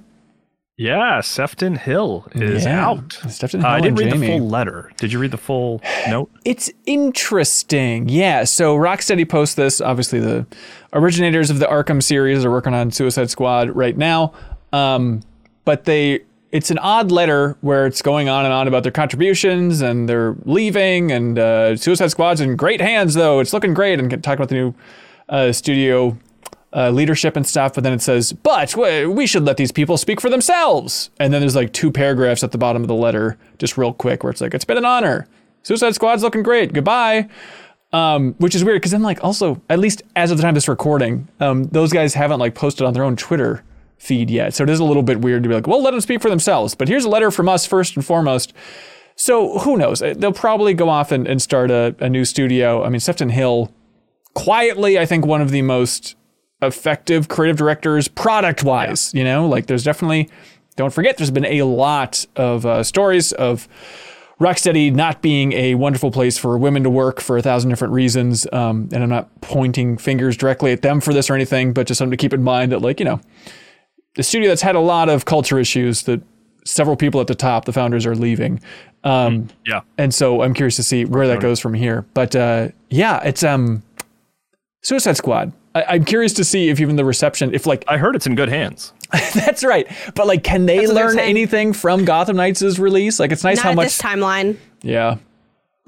Yeah, 0.79 1.19
Sefton 1.19 1.75
Hill 1.75 2.25
is 2.33 2.63
Yeah, 2.63 2.87
out. 2.87 3.11
Sefton 3.27 3.65
Uh, 3.65 3.67
I 3.67 3.81
didn't 3.81 3.99
read 3.99 4.11
Jamie. 4.13 4.27
the 4.27 4.37
full 4.37 4.47
letter. 4.47 4.89
Did 4.95 5.11
you 5.11 5.19
read 5.19 5.31
the 5.31 5.37
full 5.37 5.81
note? 6.07 6.31
It's 6.45 6.71
interesting. 6.85 8.07
Yeah. 8.07 8.45
So 8.45 8.77
Rocksteady 8.77 9.27
posts 9.27 9.55
this. 9.55 9.81
Obviously, 9.81 10.19
the 10.21 10.45
originators 10.93 11.49
of 11.49 11.59
the 11.59 11.65
Arkham 11.65 12.01
series 12.01 12.45
are 12.45 12.51
working 12.51 12.73
on 12.73 12.91
Suicide 12.91 13.29
Squad 13.29 13.75
right 13.75 13.97
now. 13.97 14.31
Um, 14.71 15.19
but 15.65 15.83
they, 15.83 16.21
it's 16.53 16.71
an 16.71 16.77
odd 16.77 17.11
letter 17.11 17.57
where 17.59 17.85
it's 17.85 18.01
going 18.01 18.29
on 18.29 18.45
and 18.45 18.53
on 18.53 18.67
about 18.69 18.83
their 18.83 18.91
contributions 18.93 19.81
and 19.81 20.07
they're 20.07 20.35
leaving. 20.45 21.11
And 21.11 21.37
uh, 21.37 21.75
Suicide 21.75 22.09
Squad's 22.11 22.39
in 22.39 22.55
great 22.55 22.79
hands, 22.79 23.15
though. 23.15 23.39
It's 23.41 23.51
looking 23.51 23.73
great. 23.73 23.99
And 23.99 24.09
talking 24.23 24.37
about 24.39 24.47
the 24.49 24.55
new 24.55 24.73
uh, 25.27 25.51
studio 25.51 26.17
uh, 26.73 26.89
leadership 26.91 27.35
and 27.35 27.47
stuff, 27.47 27.73
but 27.73 27.83
then 27.83 27.93
it 27.93 28.01
says, 28.01 28.33
but 28.33 28.75
we 28.75 29.25
should 29.25 29.43
let 29.43 29.57
these 29.57 29.71
people 29.71 29.97
speak 29.97 30.21
for 30.21 30.29
themselves. 30.29 31.09
And 31.19 31.33
then 31.33 31.41
there's 31.41 31.55
like 31.55 31.73
two 31.73 31.91
paragraphs 31.91 32.43
at 32.43 32.51
the 32.51 32.57
bottom 32.57 32.81
of 32.81 32.87
the 32.87 32.95
letter, 32.95 33.37
just 33.57 33.77
real 33.77 33.93
quick, 33.93 34.23
where 34.23 34.31
it's 34.31 34.41
like, 34.41 34.53
it's 34.53 34.65
been 34.65 34.77
an 34.77 34.85
honor. 34.85 35.27
Suicide 35.63 35.95
Squad's 35.95 36.23
looking 36.23 36.43
great. 36.43 36.73
Goodbye. 36.73 37.27
Um, 37.91 38.35
which 38.37 38.53
is 38.53 38.63
weird 38.63 38.75
because 38.75 38.91
then, 38.91 39.01
like, 39.01 39.23
also, 39.23 39.61
at 39.67 39.79
least 39.79 40.03
as 40.15 40.29
of 40.29 40.37
the 40.37 40.43
time 40.43 40.49
of 40.49 40.55
this 40.55 40.67
recording, 40.67 41.27
um, 41.39 41.63
those 41.65 41.91
guys 41.91 42.13
haven't 42.13 42.39
like 42.39 42.53
posted 42.53 42.85
on 42.85 42.93
their 42.93 43.03
own 43.03 43.15
Twitter 43.15 43.63
feed 43.97 44.29
yet. 44.29 44.53
So 44.53 44.63
it 44.63 44.69
is 44.69 44.79
a 44.79 44.83
little 44.83 45.01
bit 45.01 45.21
weird 45.21 45.41
to 45.41 45.49
be 45.49 45.55
like, 45.55 45.65
well, 45.65 45.81
let 45.81 45.91
them 45.91 45.99
speak 45.99 46.21
for 46.21 46.29
themselves. 46.29 46.75
But 46.75 46.87
here's 46.87 47.03
a 47.03 47.09
letter 47.09 47.31
from 47.31 47.49
us 47.49 47.65
first 47.65 47.95
and 47.95 48.05
foremost. 48.05 48.53
So 49.15 49.57
who 49.59 49.75
knows? 49.75 50.03
Uh, 50.03 50.13
They'll 50.15 50.31
probably 50.31 50.75
go 50.75 50.87
off 50.87 51.11
and, 51.11 51.27
and 51.27 51.41
start 51.41 51.71
a, 51.71 51.95
a 51.99 52.09
new 52.09 52.25
studio. 52.25 52.83
I 52.83 52.89
mean, 52.89 52.99
Sefton 52.99 53.29
Hill, 53.29 53.73
quietly, 54.35 54.99
I 54.99 55.07
think 55.07 55.25
one 55.25 55.41
of 55.41 55.49
the 55.49 55.63
most 55.63 56.15
effective 56.61 57.27
creative 57.27 57.57
directors 57.57 58.07
product 58.07 58.63
wise. 58.63 59.13
You 59.13 59.23
know, 59.23 59.47
like 59.47 59.67
there's 59.67 59.83
definitely, 59.83 60.29
don't 60.75 60.93
forget, 60.93 61.17
there's 61.17 61.31
been 61.31 61.45
a 61.45 61.63
lot 61.63 62.25
of 62.35 62.65
uh, 62.65 62.83
stories 62.83 63.31
of 63.33 63.67
Rocksteady 64.39 64.93
not 64.93 65.21
being 65.21 65.51
a 65.51 65.75
wonderful 65.75 66.11
place 66.11 66.37
for 66.37 66.57
women 66.57 66.83
to 66.83 66.89
work 66.89 67.19
for 67.19 67.37
a 67.37 67.41
thousand 67.41 67.69
different 67.69 67.93
reasons. 67.93 68.47
Um, 68.53 68.87
and 68.93 69.03
I'm 69.03 69.09
not 69.09 69.41
pointing 69.41 69.97
fingers 69.97 70.37
directly 70.37 70.71
at 70.71 70.81
them 70.81 71.01
for 71.01 71.13
this 71.13 71.29
or 71.29 71.35
anything, 71.35 71.73
but 71.73 71.87
just 71.87 71.97
something 71.97 72.11
to 72.11 72.21
keep 72.21 72.31
in 72.33 72.41
mind 72.41 72.71
that, 72.71 72.81
like, 72.81 72.99
you 72.99 73.05
know, 73.05 73.19
the 74.15 74.23
studio 74.23 74.47
that's 74.47 74.61
had 74.61 74.75
a 74.75 74.79
lot 74.79 75.09
of 75.09 75.25
culture 75.25 75.59
issues 75.59 76.03
that 76.03 76.21
several 76.65 76.95
people 76.95 77.19
at 77.19 77.27
the 77.27 77.35
top, 77.35 77.65
the 77.65 77.73
founders, 77.73 78.05
are 78.05 78.15
leaving. 78.15 78.61
Um, 79.03 79.49
Yeah. 79.65 79.81
and 79.97 80.13
so 80.13 80.41
I'm 80.41 80.53
curious 80.53 80.77
to 80.77 80.83
see 80.83 81.03
where 81.03 81.27
that 81.27 81.41
goes 81.41 81.59
from 81.59 81.73
here. 81.73 82.05
But 82.13 82.33
uh, 82.35 82.69
yeah, 82.89 83.21
it's 83.23 83.43
um, 83.43 83.83
Suicide 84.83 85.17
Squad. 85.17 85.51
I, 85.75 85.83
I'm 85.89 86.05
curious 86.05 86.33
to 86.33 86.43
see 86.43 86.69
if 86.69 86.79
even 86.79 86.95
the 86.95 87.05
reception, 87.05 87.53
if 87.53 87.65
like 87.65 87.83
I 87.87 87.97
heard 87.97 88.15
it's 88.15 88.27
in 88.27 88.35
good 88.35 88.49
hands. 88.49 88.93
that's 89.33 89.63
right, 89.63 89.87
but 90.13 90.27
like, 90.27 90.43
can 90.43 90.67
they 90.67 90.85
That's 90.85 90.91
learn 90.91 91.17
anything 91.19 91.73
from 91.73 92.05
Gotham 92.05 92.37
Knights' 92.37 92.77
release? 92.77 93.19
Like, 93.19 93.31
it's 93.31 93.43
nice 93.43 93.57
not 93.57 93.63
how 93.63 93.69
at 93.71 93.75
much. 93.75 93.85
this 93.85 94.01
timeline. 94.01 94.57
Yeah, 94.83 95.17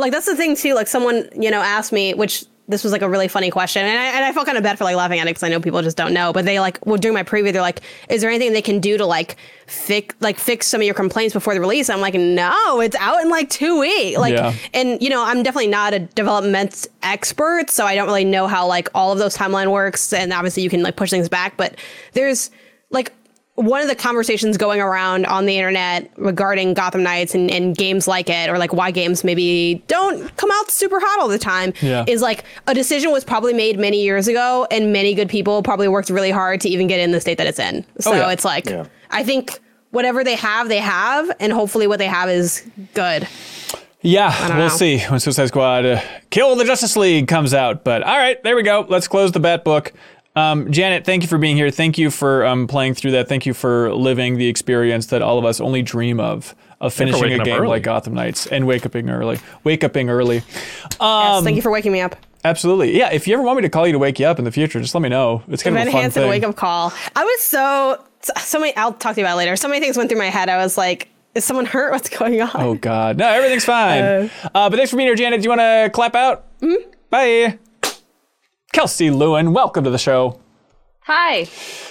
like 0.01 0.11
that's 0.11 0.25
the 0.25 0.35
thing 0.35 0.55
too 0.55 0.73
like 0.73 0.87
someone 0.87 1.29
you 1.35 1.49
know 1.49 1.61
asked 1.61 1.93
me 1.93 2.13
which 2.13 2.45
this 2.71 2.83
was 2.83 2.91
like 2.91 3.01
a 3.03 3.09
really 3.09 3.27
funny 3.27 3.49
question 3.51 3.85
and 3.85 3.97
I, 3.99 4.05
and 4.15 4.25
I 4.25 4.33
felt 4.33 4.45
kind 4.47 4.57
of 4.57 4.63
bad 4.63 4.77
for 4.77 4.83
like 4.85 4.95
laughing 4.95 5.19
at 5.19 5.27
it 5.27 5.31
because 5.31 5.43
I 5.43 5.49
know 5.49 5.59
people 5.59 5.81
just 5.81 5.97
don't 5.97 6.13
know 6.13 6.33
but 6.33 6.45
they 6.45 6.59
like 6.59 6.79
well 6.85 6.97
during 6.97 7.13
my 7.13 7.23
preview 7.23 7.53
they're 7.53 7.61
like 7.61 7.81
is 8.09 8.21
there 8.21 8.29
anything 8.29 8.53
they 8.53 8.61
can 8.61 8.79
do 8.79 8.97
to 8.97 9.05
like 9.05 9.35
fix 9.67 10.15
like 10.19 10.37
fix 10.39 10.67
some 10.67 10.81
of 10.81 10.85
your 10.85 10.93
complaints 10.95 11.33
before 11.33 11.53
the 11.53 11.59
release 11.59 11.89
I'm 11.89 12.01
like 12.01 12.13
no 12.15 12.81
it's 12.81 12.95
out 12.95 13.21
in 13.21 13.29
like 13.29 13.49
two 13.49 13.79
weeks 13.79 14.17
like 14.17 14.33
Yeah. 14.33 14.53
and 14.73 15.01
you 15.01 15.09
know 15.09 15.23
I'm 15.23 15.43
definitely 15.43 15.67
not 15.67 15.93
a 15.93 15.99
development 15.99 16.87
expert 17.03 17.69
so 17.69 17.85
I 17.85 17.95
don't 17.95 18.07
really 18.07 18.25
know 18.25 18.47
how 18.47 18.65
like 18.67 18.89
all 18.95 19.11
of 19.11 19.19
those 19.19 19.37
timeline 19.37 19.71
works 19.71 20.11
and 20.13 20.33
obviously 20.33 20.63
you 20.63 20.69
can 20.69 20.81
like 20.81 20.95
push 20.95 21.09
things 21.09 21.29
back 21.29 21.57
but 21.57 21.75
there's 22.13 22.49
like 22.89 23.13
one 23.55 23.81
of 23.81 23.87
the 23.89 23.95
conversations 23.95 24.57
going 24.57 24.79
around 24.81 25.25
on 25.25 25.45
the 25.45 25.57
internet 25.57 26.09
regarding 26.17 26.73
Gotham 26.73 27.03
Knights 27.03 27.35
and, 27.35 27.51
and 27.51 27.75
games 27.75 28.07
like 28.07 28.29
it, 28.29 28.49
or 28.49 28.57
like 28.57 28.73
why 28.73 28.91
games 28.91 29.23
maybe 29.23 29.83
don't 29.87 30.35
come 30.37 30.49
out 30.51 30.71
super 30.71 30.99
hot 30.99 31.19
all 31.19 31.27
the 31.27 31.37
time, 31.37 31.73
Yeah. 31.81 32.05
is 32.07 32.21
like 32.21 32.43
a 32.67 32.73
decision 32.73 33.11
was 33.11 33.23
probably 33.23 33.53
made 33.53 33.77
many 33.77 34.01
years 34.01 34.27
ago, 34.27 34.65
and 34.71 34.93
many 34.93 35.13
good 35.13 35.29
people 35.29 35.61
probably 35.63 35.87
worked 35.89 36.09
really 36.09 36.31
hard 36.31 36.61
to 36.61 36.69
even 36.69 36.87
get 36.87 36.99
in 36.99 37.11
the 37.11 37.19
state 37.21 37.37
that 37.37 37.45
it's 37.47 37.59
in. 37.59 37.85
So 37.99 38.13
yeah. 38.13 38.31
it's 38.31 38.45
like, 38.45 38.67
Yeah. 38.67 38.85
I 39.11 39.23
think 39.23 39.59
whatever 39.91 40.23
they 40.23 40.35
have, 40.35 40.69
they 40.69 40.79
have, 40.79 41.29
and 41.39 41.51
hopefully 41.51 41.85
what 41.87 41.99
they 41.99 42.07
have 42.07 42.29
is 42.29 42.63
good. 42.93 43.27
yeah. 43.99 44.47
We'll 44.47 44.57
know. 44.57 44.67
see 44.69 44.99
when 45.01 45.19
Suicide 45.19 45.47
Squad 45.49 45.85
uh, 45.85 46.01
Kill 46.29 46.55
the 46.55 46.63
Justice 46.63 46.95
League 46.95 47.27
comes 47.27 47.53
out. 47.53 47.83
But 47.83 48.01
all 48.01 48.17
right, 48.17 48.41
there 48.43 48.55
we 48.55 48.63
go. 48.63 48.85
Let's 48.87 49.07
close 49.09 49.33
the 49.33 49.41
bet 49.41 49.63
book. 49.65 49.91
Um, 50.35 50.71
Janet, 50.71 51.05
thank 51.05 51.23
you 51.23 51.27
for 51.27 51.37
being 51.37 51.57
here. 51.57 51.69
Thank 51.71 51.97
you 51.97 52.09
for 52.09 52.45
um, 52.45 52.67
playing 52.67 52.93
through 52.93 53.11
that. 53.11 53.27
Thank 53.27 53.45
you 53.45 53.53
for 53.53 53.93
living 53.93 54.37
the 54.37 54.47
experience 54.47 55.07
that 55.07 55.21
all 55.21 55.37
of 55.37 55.45
us 55.45 55.59
only 55.59 55.81
dream 55.81 56.19
of 56.19 56.55
of 56.79 56.93
finishing 56.93 57.33
a 57.39 57.43
game 57.43 57.63
like 57.65 57.83
Gotham 57.83 58.15
Knights 58.15 58.47
and 58.47 58.65
wake 58.65 58.85
upping 58.87 59.09
early. 59.09 59.39
Wake 59.63 59.83
upping 59.83 60.09
early. 60.09 60.37
yes, 60.37 60.97
Um, 60.99 61.43
thank 61.43 61.55
you 61.55 61.61
for 61.61 61.69
waking 61.69 61.91
me 61.91 62.01
up. 62.01 62.15
Absolutely. 62.43 62.97
Yeah. 62.97 63.11
If 63.11 63.27
you 63.27 63.35
ever 63.35 63.43
want 63.43 63.57
me 63.57 63.61
to 63.61 63.69
call 63.69 63.85
you 63.85 63.93
to 63.93 63.99
wake 63.99 64.19
you 64.19 64.25
up 64.25 64.39
in 64.39 64.45
the 64.45 64.51
future, 64.51 64.79
just 64.79 64.95
let 64.95 65.01
me 65.01 65.09
know. 65.09 65.43
It's 65.47 65.61
kind 65.61 65.75
Van 65.75 65.83
of 65.83 65.89
a 65.89 65.91
fun 65.91 66.01
Hansen 66.01 66.23
thing. 66.23 66.29
wake 66.31 66.41
up 66.43 66.55
call. 66.55 66.91
I 67.15 67.23
was 67.23 67.41
so 67.41 68.03
so 68.37 68.59
many. 68.59 68.75
I'll 68.77 68.93
talk 68.93 69.13
to 69.15 69.21
you 69.21 69.25
about 69.27 69.33
it 69.35 69.37
later. 69.37 69.55
So 69.57 69.67
many 69.67 69.79
things 69.79 69.95
went 69.95 70.09
through 70.09 70.17
my 70.19 70.29
head. 70.29 70.49
I 70.49 70.57
was 70.57 70.75
like, 70.75 71.09
Is 71.35 71.45
someone 71.45 71.65
hurt? 71.67 71.91
What's 71.91 72.09
going 72.09 72.41
on? 72.41 72.49
Oh 72.55 72.73
God, 72.73 73.17
no, 73.19 73.27
everything's 73.27 73.65
fine. 73.65 74.01
Uh, 74.01 74.29
but 74.69 74.71
thanks 74.73 74.89
for 74.89 74.97
being 74.97 75.07
here, 75.07 75.15
Janet. 75.15 75.41
Do 75.41 75.43
you 75.43 75.49
want 75.49 75.61
to 75.61 75.91
clap 75.93 76.15
out? 76.15 76.45
Mm-hmm. 76.61 76.89
Bye. 77.11 77.59
Kelsey 78.73 79.11
Lewin, 79.11 79.51
welcome 79.51 79.83
to 79.83 79.89
the 79.89 79.97
show. 79.97 80.39
Hi. 81.01 81.47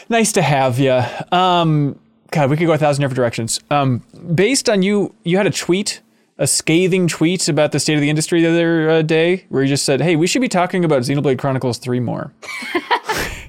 Nice 0.09 0.33
to 0.33 0.41
have 0.41 0.79
you. 0.79 1.03
Um, 1.31 1.99
God, 2.31 2.49
we 2.49 2.57
could 2.57 2.67
go 2.67 2.73
a 2.73 2.79
thousand 2.79 3.03
different 3.03 3.17
directions. 3.17 3.61
Um, 3.71 4.03
based 4.35 4.71
on 4.71 4.83
you, 4.83 5.15
you 5.23 5.37
had 5.37 5.47
a 5.47 5.51
tweet, 5.51 6.01
a 6.39 6.47
scathing 6.47 7.07
tweet 7.07 7.49
about 7.51 7.73
the 7.73 7.81
state 7.81 7.97
of 7.97 8.01
the 8.01 8.09
industry 8.09 8.41
the 8.41 8.49
other 8.49 8.91
uh, 8.91 9.03
day, 9.03 9.45
where 9.51 9.63
you 9.63 9.69
just 9.69 9.85
said, 9.85 10.01
"Hey, 10.01 10.17
we 10.17 10.27
should 10.27 10.41
be 10.41 10.49
talking 10.49 10.83
about 10.85 11.03
Xenoblade 11.03 11.39
Chronicles 11.39 11.77
Three 11.77 12.01
more." 12.01 12.33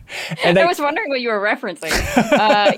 and 0.44 0.58
I, 0.58 0.64
I, 0.64 0.66
was 0.66 0.80
wondering 0.80 1.10
what 1.10 1.22
you 1.22 1.30
were 1.30 1.40
referencing. 1.40 1.92
Uh, 2.18 2.72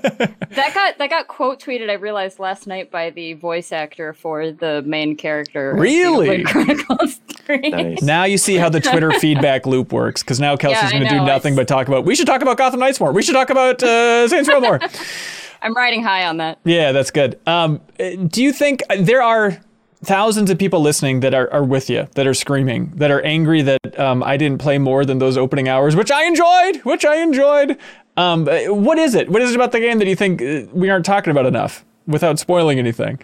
that 0.49 0.73
got 0.73 0.97
that 0.97 1.09
got 1.09 1.27
quote 1.27 1.59
tweeted. 1.59 1.89
I 1.89 1.93
realized 1.93 2.39
last 2.39 2.67
night 2.67 2.91
by 2.91 3.09
the 3.09 3.33
voice 3.33 3.71
actor 3.71 4.13
for 4.13 4.51
the 4.51 4.81
main 4.83 5.15
character. 5.15 5.73
Really? 5.75 6.43
Chronicles 6.43 7.15
Three. 7.45 7.69
Nice. 7.69 8.01
Now 8.01 8.23
you 8.23 8.37
see 8.37 8.55
how 8.55 8.69
the 8.69 8.79
Twitter 8.79 9.11
feedback 9.19 9.65
loop 9.65 9.91
works, 9.91 10.23
because 10.23 10.39
now 10.39 10.55
Kelsey's 10.55 10.91
yeah, 10.91 10.99
going 10.99 11.03
to 11.03 11.19
do 11.19 11.25
nothing 11.25 11.55
but 11.55 11.67
talk 11.67 11.87
about. 11.87 12.05
We 12.05 12.15
should 12.15 12.27
talk 12.27 12.41
about 12.41 12.57
Gotham 12.57 12.79
Knights 12.79 12.99
more. 12.99 13.11
We 13.11 13.21
should 13.21 13.35
talk 13.35 13.49
about 13.49 13.83
uh, 13.83 14.27
Saints 14.27 14.49
Row 14.49 14.59
more. 14.59 14.79
I'm 15.61 15.73
riding 15.73 16.03
high 16.03 16.25
on 16.25 16.37
that. 16.37 16.59
Yeah, 16.65 16.91
that's 16.91 17.11
good. 17.11 17.39
Um, 17.47 17.81
do 17.97 18.43
you 18.43 18.51
think 18.51 18.81
there 18.99 19.21
are 19.21 19.61
thousands 20.03 20.49
of 20.49 20.57
people 20.57 20.81
listening 20.81 21.21
that 21.21 21.33
are, 21.33 21.51
are 21.53 21.63
with 21.63 21.89
you, 21.89 22.07
that 22.15 22.27
are 22.27 22.33
screaming, 22.33 22.91
that 22.95 23.11
are 23.11 23.21
angry 23.21 23.61
that 23.61 23.99
um, 23.99 24.23
I 24.23 24.37
didn't 24.37 24.59
play 24.59 24.77
more 24.77 25.05
than 25.05 25.19
those 25.19 25.37
opening 25.37 25.67
hours, 25.67 25.95
which 25.95 26.11
I 26.11 26.25
enjoyed, 26.25 26.77
which 26.83 27.05
I 27.05 27.17
enjoyed. 27.17 27.77
Um, 28.17 28.45
what 28.45 28.99
is 28.99 29.15
it? 29.15 29.29
What 29.29 29.41
is 29.41 29.51
it 29.51 29.55
about 29.55 29.71
the 29.71 29.79
game 29.79 29.99
that 29.99 30.07
you 30.07 30.15
think 30.15 30.41
uh, 30.41 30.69
we 30.73 30.89
aren't 30.89 31.05
talking 31.05 31.31
about 31.31 31.45
enough 31.45 31.85
without 32.05 32.37
spoiling 32.37 32.79
anything? 32.79 33.19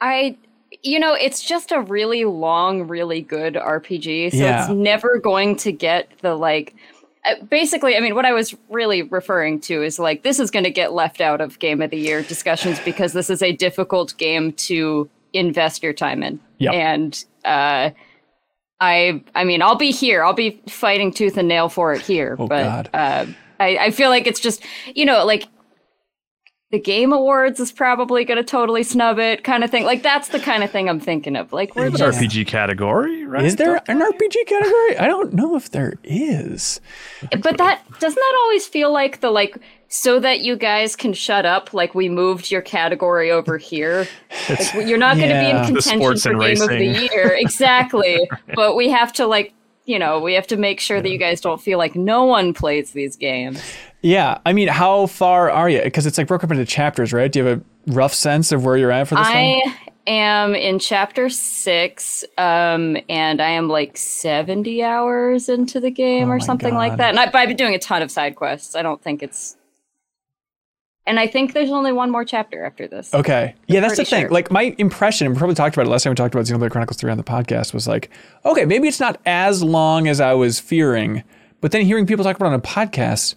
I, 0.00 0.36
you 0.82 0.98
know, 0.98 1.14
it's 1.14 1.42
just 1.42 1.70
a 1.72 1.80
really 1.80 2.24
long, 2.24 2.88
really 2.88 3.22
good 3.22 3.54
RPG. 3.54 4.32
So 4.32 4.38
yeah. 4.38 4.64
it's 4.64 4.72
never 4.72 5.18
going 5.18 5.56
to 5.56 5.72
get 5.72 6.10
the 6.22 6.34
like 6.34 6.74
basically, 7.48 7.96
I 7.96 8.00
mean, 8.00 8.14
what 8.14 8.24
I 8.24 8.32
was 8.32 8.54
really 8.68 9.02
referring 9.02 9.60
to 9.62 9.82
is 9.82 9.98
like 9.98 10.22
this 10.22 10.38
is 10.38 10.50
going 10.50 10.64
to 10.64 10.70
get 10.70 10.92
left 10.92 11.20
out 11.20 11.40
of 11.40 11.58
game 11.58 11.82
of 11.82 11.90
the 11.90 11.96
year 11.96 12.22
discussions 12.22 12.78
because 12.80 13.12
this 13.12 13.30
is 13.30 13.42
a 13.42 13.52
difficult 13.52 14.16
game 14.16 14.52
to 14.52 15.08
invest 15.32 15.82
your 15.82 15.92
time 15.92 16.22
in. 16.22 16.40
Yep. 16.58 16.74
And 16.74 17.24
uh, 17.44 17.90
I, 18.80 19.24
I 19.34 19.44
mean, 19.44 19.62
I'll 19.62 19.76
be 19.76 19.90
here. 19.90 20.24
I'll 20.24 20.34
be 20.34 20.62
fighting 20.68 21.12
tooth 21.12 21.36
and 21.36 21.48
nail 21.48 21.68
for 21.68 21.92
it 21.92 22.00
here. 22.00 22.36
Oh, 22.38 22.46
but 22.46 22.88
uh, 22.94 23.26
I, 23.60 23.78
I 23.78 23.90
feel 23.90 24.10
like 24.10 24.26
it's 24.26 24.40
just, 24.40 24.62
you 24.94 25.04
know, 25.04 25.24
like 25.24 25.46
the 26.70 26.78
game 26.80 27.12
awards 27.12 27.60
is 27.60 27.70
probably 27.70 28.24
going 28.24 28.38
to 28.38 28.44
totally 28.44 28.82
snub 28.82 29.18
it 29.18 29.44
kind 29.44 29.62
of 29.62 29.70
thing 29.70 29.84
like 29.84 30.02
that's 30.02 30.28
the 30.28 30.40
kind 30.40 30.64
of 30.64 30.70
thing 30.70 30.88
i'm 30.88 30.98
thinking 30.98 31.36
of 31.36 31.52
like 31.52 31.76
we're 31.76 31.90
just 31.90 32.20
rpg 32.20 32.46
category 32.46 33.16
right? 33.26 33.44
Is 33.44 33.56
there 33.56 33.76
an 33.88 34.00
rpg 34.00 34.46
category? 34.46 34.98
I 34.98 35.06
don't 35.06 35.32
know 35.32 35.56
if 35.56 35.70
there 35.70 35.94
is. 36.04 36.80
But 37.42 37.58
that 37.58 37.82
doesn't 37.98 38.14
that 38.14 38.38
always 38.42 38.66
feel 38.66 38.92
like 38.92 39.20
the 39.20 39.30
like 39.30 39.58
so 39.88 40.18
that 40.20 40.40
you 40.40 40.56
guys 40.56 40.96
can 40.96 41.12
shut 41.12 41.46
up 41.46 41.72
like 41.72 41.94
we 41.94 42.08
moved 42.08 42.50
your 42.50 42.62
category 42.62 43.30
over 43.30 43.58
here? 43.58 44.06
Like, 44.48 44.74
you're 44.86 44.98
not 44.98 45.16
going 45.16 45.28
to 45.28 45.40
be 45.40 45.50
in 45.50 45.64
contention 45.64 46.18
for 46.18 46.30
game 46.30 46.38
racing. 46.38 46.70
of 46.70 46.78
the 46.78 47.08
year. 47.12 47.36
Exactly. 47.46 48.28
But 48.54 48.74
we 48.74 48.88
have 48.90 49.12
to 49.14 49.26
like 49.26 49.52
you 49.84 49.98
know 49.98 50.20
we 50.20 50.34
have 50.34 50.46
to 50.48 50.56
make 50.56 50.80
sure 50.80 51.00
that 51.00 51.10
you 51.10 51.18
guys 51.18 51.40
don't 51.40 51.60
feel 51.60 51.78
like 51.78 51.94
no 51.94 52.24
one 52.24 52.52
plays 52.52 52.92
these 52.92 53.16
games 53.16 53.62
yeah, 54.06 54.38
I 54.46 54.52
mean, 54.52 54.68
how 54.68 55.06
far 55.06 55.50
are 55.50 55.68
you? 55.68 55.82
Because 55.82 56.06
it's 56.06 56.16
like 56.16 56.28
broken 56.28 56.46
up 56.46 56.52
into 56.52 56.64
chapters, 56.64 57.12
right? 57.12 57.30
Do 57.30 57.40
you 57.40 57.44
have 57.44 57.58
a 57.58 57.92
rough 57.92 58.14
sense 58.14 58.52
of 58.52 58.64
where 58.64 58.76
you're 58.76 58.92
at 58.92 59.08
for 59.08 59.16
this 59.16 59.26
I 59.26 59.60
one? 59.64 59.74
am 60.06 60.54
in 60.54 60.78
chapter 60.78 61.28
six, 61.28 62.24
um, 62.38 62.96
and 63.08 63.40
I 63.40 63.50
am 63.50 63.68
like 63.68 63.96
70 63.96 64.80
hours 64.84 65.48
into 65.48 65.80
the 65.80 65.90
game 65.90 66.28
oh 66.28 66.34
or 66.34 66.40
something 66.40 66.70
God. 66.70 66.78
like 66.78 66.96
that. 66.98 67.10
And 67.10 67.18
I, 67.18 67.24
I've 67.24 67.48
been 67.48 67.56
doing 67.56 67.74
a 67.74 67.80
ton 67.80 68.00
of 68.00 68.12
side 68.12 68.36
quests. 68.36 68.76
I 68.76 68.82
don't 68.82 69.02
think 69.02 69.24
it's 69.24 69.56
and 71.04 71.18
I 71.18 71.26
think 71.26 71.52
there's 71.52 71.70
only 71.70 71.90
one 71.90 72.10
more 72.10 72.24
chapter 72.24 72.64
after 72.64 72.86
this. 72.86 73.12
Okay. 73.12 73.56
Yeah, 73.66 73.80
that's 73.80 73.96
the 73.96 74.04
thing. 74.04 74.22
Sure. 74.22 74.30
Like 74.30 74.52
my 74.52 74.74
impression, 74.78 75.28
we 75.32 75.36
probably 75.36 75.56
talked 75.56 75.74
about 75.74 75.86
it 75.86 75.90
last 75.90 76.04
time 76.04 76.12
we 76.12 76.16
talked 76.16 76.34
about 76.34 76.46
Xenoblade 76.46 76.70
Chronicles 76.70 76.98
3 76.98 77.10
on 77.10 77.16
the 77.16 77.24
podcast, 77.24 77.74
was 77.74 77.88
like, 77.88 78.10
okay, 78.44 78.64
maybe 78.64 78.86
it's 78.86 79.00
not 79.00 79.20
as 79.26 79.62
long 79.62 80.08
as 80.08 80.20
I 80.20 80.34
was 80.34 80.60
fearing. 80.60 81.24
But 81.60 81.72
then 81.72 81.84
hearing 81.84 82.06
people 82.06 82.24
talk 82.24 82.36
about 82.36 82.46
it 82.46 82.54
on 82.54 82.58
a 82.58 82.62
podcast, 82.62 83.36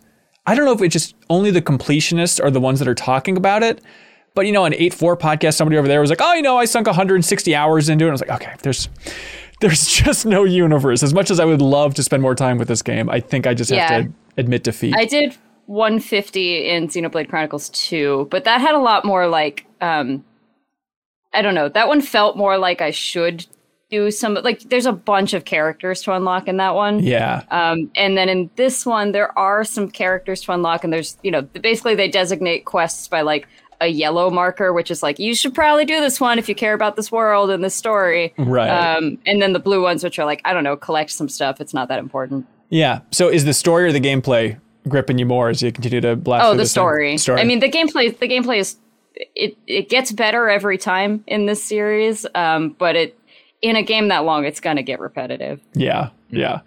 I 0.49 0.55
don't 0.55 0.65
know 0.65 0.71
if 0.71 0.81
it's 0.81 0.93
just 0.93 1.13
only 1.29 1.51
the 1.51 1.61
completionists 1.61 2.43
are 2.43 2.49
the 2.49 2.59
ones 2.59 2.79
that 2.79 2.87
are 2.87 2.95
talking 2.95 3.37
about 3.37 3.61
it. 3.61 3.83
But 4.33 4.47
you 4.47 4.51
know, 4.51 4.65
an 4.65 4.73
8-4 4.73 5.19
podcast, 5.19 5.53
somebody 5.53 5.77
over 5.77 5.87
there 5.87 6.01
was 6.01 6.09
like, 6.09 6.21
oh, 6.23 6.33
you 6.33 6.41
know, 6.41 6.57
I 6.57 6.65
sunk 6.65 6.87
160 6.87 7.53
hours 7.53 7.87
into 7.87 8.05
it. 8.05 8.07
And 8.07 8.11
I 8.11 8.15
was 8.15 8.21
like, 8.21 8.41
okay, 8.41 8.55
there's 8.63 8.89
there's 9.59 9.85
just 10.03 10.25
no 10.25 10.45
universe. 10.45 11.03
As 11.03 11.13
much 11.13 11.29
as 11.29 11.39
I 11.39 11.45
would 11.45 11.61
love 11.61 11.93
to 11.95 12.03
spend 12.03 12.23
more 12.23 12.33
time 12.33 12.57
with 12.57 12.67
this 12.67 12.81
game, 12.81 13.11
I 13.11 13.19
think 13.19 13.45
I 13.45 13.53
just 13.53 13.69
yeah. 13.69 13.91
have 13.91 14.05
to 14.05 14.11
admit 14.37 14.63
defeat. 14.63 14.95
I 14.97 15.05
did 15.05 15.37
150 15.67 16.67
in 16.67 16.87
Xenoblade 16.87 17.29
Chronicles 17.29 17.69
2, 17.69 18.29
but 18.31 18.43
that 18.45 18.59
had 18.59 18.73
a 18.73 18.79
lot 18.79 19.05
more 19.05 19.27
like 19.27 19.67
um 19.81 20.25
I 21.31 21.43
don't 21.43 21.53
know. 21.53 21.69
That 21.69 21.87
one 21.87 22.01
felt 22.01 22.37
more 22.37 22.57
like 22.57 22.81
I 22.81 22.89
should 22.89 23.45
do 23.89 24.11
some 24.11 24.35
like 24.35 24.61
there's 24.69 24.85
a 24.85 24.91
bunch 24.91 25.33
of 25.33 25.45
characters 25.45 26.01
to 26.03 26.13
unlock 26.13 26.47
in 26.47 26.57
that 26.57 26.75
one. 26.75 26.99
Yeah. 26.99 27.43
Um, 27.49 27.91
and 27.95 28.17
then 28.17 28.29
in 28.29 28.49
this 28.55 28.85
one 28.85 29.11
there 29.11 29.37
are 29.37 29.63
some 29.63 29.89
characters 29.89 30.41
to 30.41 30.51
unlock, 30.51 30.83
and 30.83 30.93
there's 30.93 31.17
you 31.23 31.31
know 31.31 31.41
basically 31.41 31.95
they 31.95 32.07
designate 32.07 32.65
quests 32.65 33.07
by 33.07 33.21
like 33.21 33.47
a 33.81 33.87
yellow 33.87 34.29
marker, 34.29 34.73
which 34.73 34.91
is 34.91 35.01
like 35.01 35.19
you 35.19 35.33
should 35.33 35.55
probably 35.55 35.85
do 35.85 35.99
this 35.99 36.19
one 36.19 36.37
if 36.37 36.47
you 36.47 36.55
care 36.55 36.73
about 36.73 36.95
this 36.95 37.11
world 37.11 37.49
and 37.49 37.63
this 37.63 37.75
story. 37.75 38.33
Right. 38.37 38.69
Um, 38.69 39.17
and 39.25 39.41
then 39.41 39.53
the 39.53 39.59
blue 39.59 39.81
ones, 39.81 40.03
which 40.03 40.19
are 40.19 40.25
like 40.25 40.41
I 40.45 40.53
don't 40.53 40.63
know, 40.63 40.75
collect 40.75 41.11
some 41.11 41.29
stuff. 41.29 41.59
It's 41.59 41.73
not 41.73 41.87
that 41.87 41.99
important. 41.99 42.45
Yeah. 42.69 43.01
So 43.11 43.29
is 43.29 43.45
the 43.45 43.53
story 43.53 43.85
or 43.85 43.91
the 43.91 44.01
gameplay 44.01 44.59
gripping 44.87 45.17
you 45.17 45.25
more 45.25 45.49
as 45.49 45.61
you 45.61 45.71
continue 45.71 46.01
to 46.01 46.15
blast? 46.15 46.45
Oh, 46.45 46.55
the 46.55 46.65
story. 46.65 47.17
story. 47.17 47.41
I 47.41 47.43
mean, 47.43 47.59
the 47.59 47.69
gameplay. 47.69 48.17
The 48.17 48.27
gameplay 48.27 48.59
is 48.59 48.77
it 49.35 49.57
it 49.67 49.89
gets 49.89 50.11
better 50.11 50.49
every 50.49 50.77
time 50.77 51.23
in 51.27 51.45
this 51.45 51.63
series, 51.63 52.25
um, 52.35 52.75
but 52.77 52.95
it 52.95 53.18
in 53.61 53.75
a 53.75 53.83
game 53.83 54.07
that 54.07 54.19
long, 54.25 54.45
it's 54.45 54.59
gonna 54.59 54.83
get 54.83 54.99
repetitive. 54.99 55.61
Yeah, 55.73 56.09
yeah. 56.29 56.61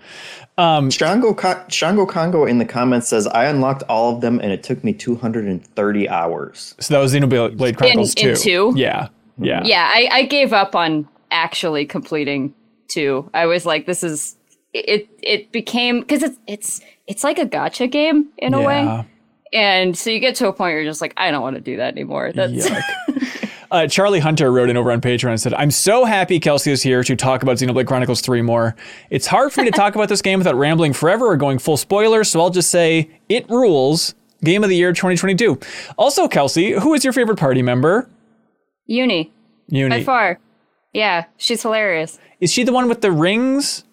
Um, 0.58 0.90
Shango 0.90 1.36
Shango 1.68 2.06
Congo 2.06 2.44
in 2.44 2.58
the 2.58 2.64
comments 2.64 3.08
says 3.08 3.26
I 3.26 3.46
unlocked 3.46 3.82
all 3.88 4.14
of 4.14 4.20
them 4.20 4.40
and 4.40 4.52
it 4.52 4.62
took 4.62 4.84
me 4.84 4.92
230 4.92 6.08
hours. 6.08 6.74
So 6.80 6.94
that 6.94 7.00
was 7.00 7.14
Xenoblade 7.14 7.76
Chronicles 7.76 8.14
in, 8.14 8.30
in 8.30 8.36
two. 8.36 8.72
Yeah, 8.76 9.08
yeah, 9.38 9.62
yeah. 9.64 9.90
I, 9.92 10.08
I 10.12 10.22
gave 10.24 10.52
up 10.52 10.74
on 10.74 11.08
actually 11.30 11.86
completing 11.86 12.54
two. 12.88 13.30
I 13.32 13.46
was 13.46 13.64
like, 13.64 13.86
this 13.86 14.02
is 14.02 14.36
it. 14.72 15.08
It 15.22 15.52
became 15.52 16.00
because 16.00 16.22
it's 16.22 16.38
it's 16.46 16.80
it's 17.06 17.24
like 17.24 17.38
a 17.38 17.46
gotcha 17.46 17.86
game 17.86 18.28
in 18.38 18.54
a 18.54 18.60
yeah. 18.60 18.66
way. 18.66 19.06
And 19.54 19.96
so 19.98 20.08
you 20.08 20.18
get 20.18 20.34
to 20.36 20.48
a 20.48 20.52
point 20.52 20.72
where 20.72 20.80
you're 20.80 20.90
just 20.90 21.02
like, 21.02 21.12
I 21.18 21.30
don't 21.30 21.42
want 21.42 21.56
to 21.56 21.60
do 21.60 21.76
that 21.76 21.92
anymore. 21.92 22.32
That's 22.32 22.70
Uh, 23.72 23.86
Charlie 23.86 24.20
Hunter 24.20 24.52
wrote 24.52 24.68
in 24.68 24.76
over 24.76 24.92
on 24.92 25.00
Patreon 25.00 25.30
and 25.30 25.40
said, 25.40 25.54
I'm 25.54 25.70
so 25.70 26.04
happy 26.04 26.38
Kelsey 26.38 26.70
is 26.70 26.82
here 26.82 27.02
to 27.02 27.16
talk 27.16 27.42
about 27.42 27.56
Xenoblade 27.56 27.86
Chronicles 27.86 28.20
3 28.20 28.42
more. 28.42 28.76
It's 29.08 29.26
hard 29.26 29.50
for 29.50 29.62
me 29.62 29.70
to 29.70 29.76
talk 29.76 29.94
about 29.94 30.10
this 30.10 30.20
game 30.20 30.38
without 30.38 30.56
rambling 30.56 30.92
forever 30.92 31.26
or 31.26 31.38
going 31.38 31.58
full 31.58 31.78
spoiler, 31.78 32.22
so 32.22 32.38
I'll 32.42 32.50
just 32.50 32.70
say 32.70 33.10
it 33.30 33.48
rules. 33.48 34.14
Game 34.44 34.62
of 34.62 34.68
the 34.68 34.76
Year 34.76 34.92
2022. 34.92 35.58
Also, 35.96 36.28
Kelsey, 36.28 36.72
who 36.72 36.92
is 36.92 37.02
your 37.02 37.14
favorite 37.14 37.38
party 37.38 37.62
member? 37.62 38.10
Eunie. 38.86 39.32
Eunie. 39.68 39.98
By 39.98 40.04
far. 40.04 40.38
Yeah, 40.92 41.24
she's 41.38 41.62
hilarious. 41.62 42.18
Is 42.40 42.52
she 42.52 42.64
the 42.64 42.72
one 42.72 42.88
with 42.88 43.00
the 43.00 43.10
rings? 43.10 43.84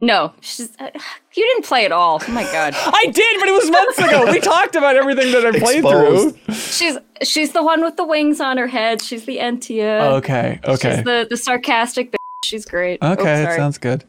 No, 0.00 0.34
she's. 0.40 0.76
Uh, 0.78 0.90
you 1.38 1.46
didn't 1.54 1.64
play 1.64 1.84
at 1.84 1.92
all. 1.92 2.20
Oh 2.26 2.32
my 2.32 2.42
god. 2.44 2.74
I 2.76 3.06
did, 3.06 3.40
but 3.40 3.48
it 3.48 3.52
was 3.52 3.70
months 3.70 3.98
ago. 3.98 4.30
we 4.32 4.40
talked 4.40 4.74
about 4.74 4.96
everything 4.96 5.32
that 5.32 5.46
I 5.46 5.58
played 5.58 5.78
Exposed. 5.78 6.36
through. 6.36 6.54
She's 6.54 6.98
she's 7.22 7.52
the 7.52 7.62
one 7.62 7.82
with 7.82 7.96
the 7.96 8.04
wings 8.04 8.40
on 8.40 8.56
her 8.58 8.66
head. 8.66 9.00
She's 9.00 9.24
the 9.24 9.38
Entia. 9.38 10.16
Okay. 10.16 10.60
Okay. 10.64 10.96
She's 10.96 11.04
the 11.04 11.26
the 11.30 11.36
sarcastic. 11.36 12.12
Bitch. 12.12 12.16
She's 12.44 12.64
great. 12.64 13.02
Okay, 13.02 13.20
oh, 13.20 13.24
that 13.24 13.56
sounds 13.56 13.78
good. 13.78 14.04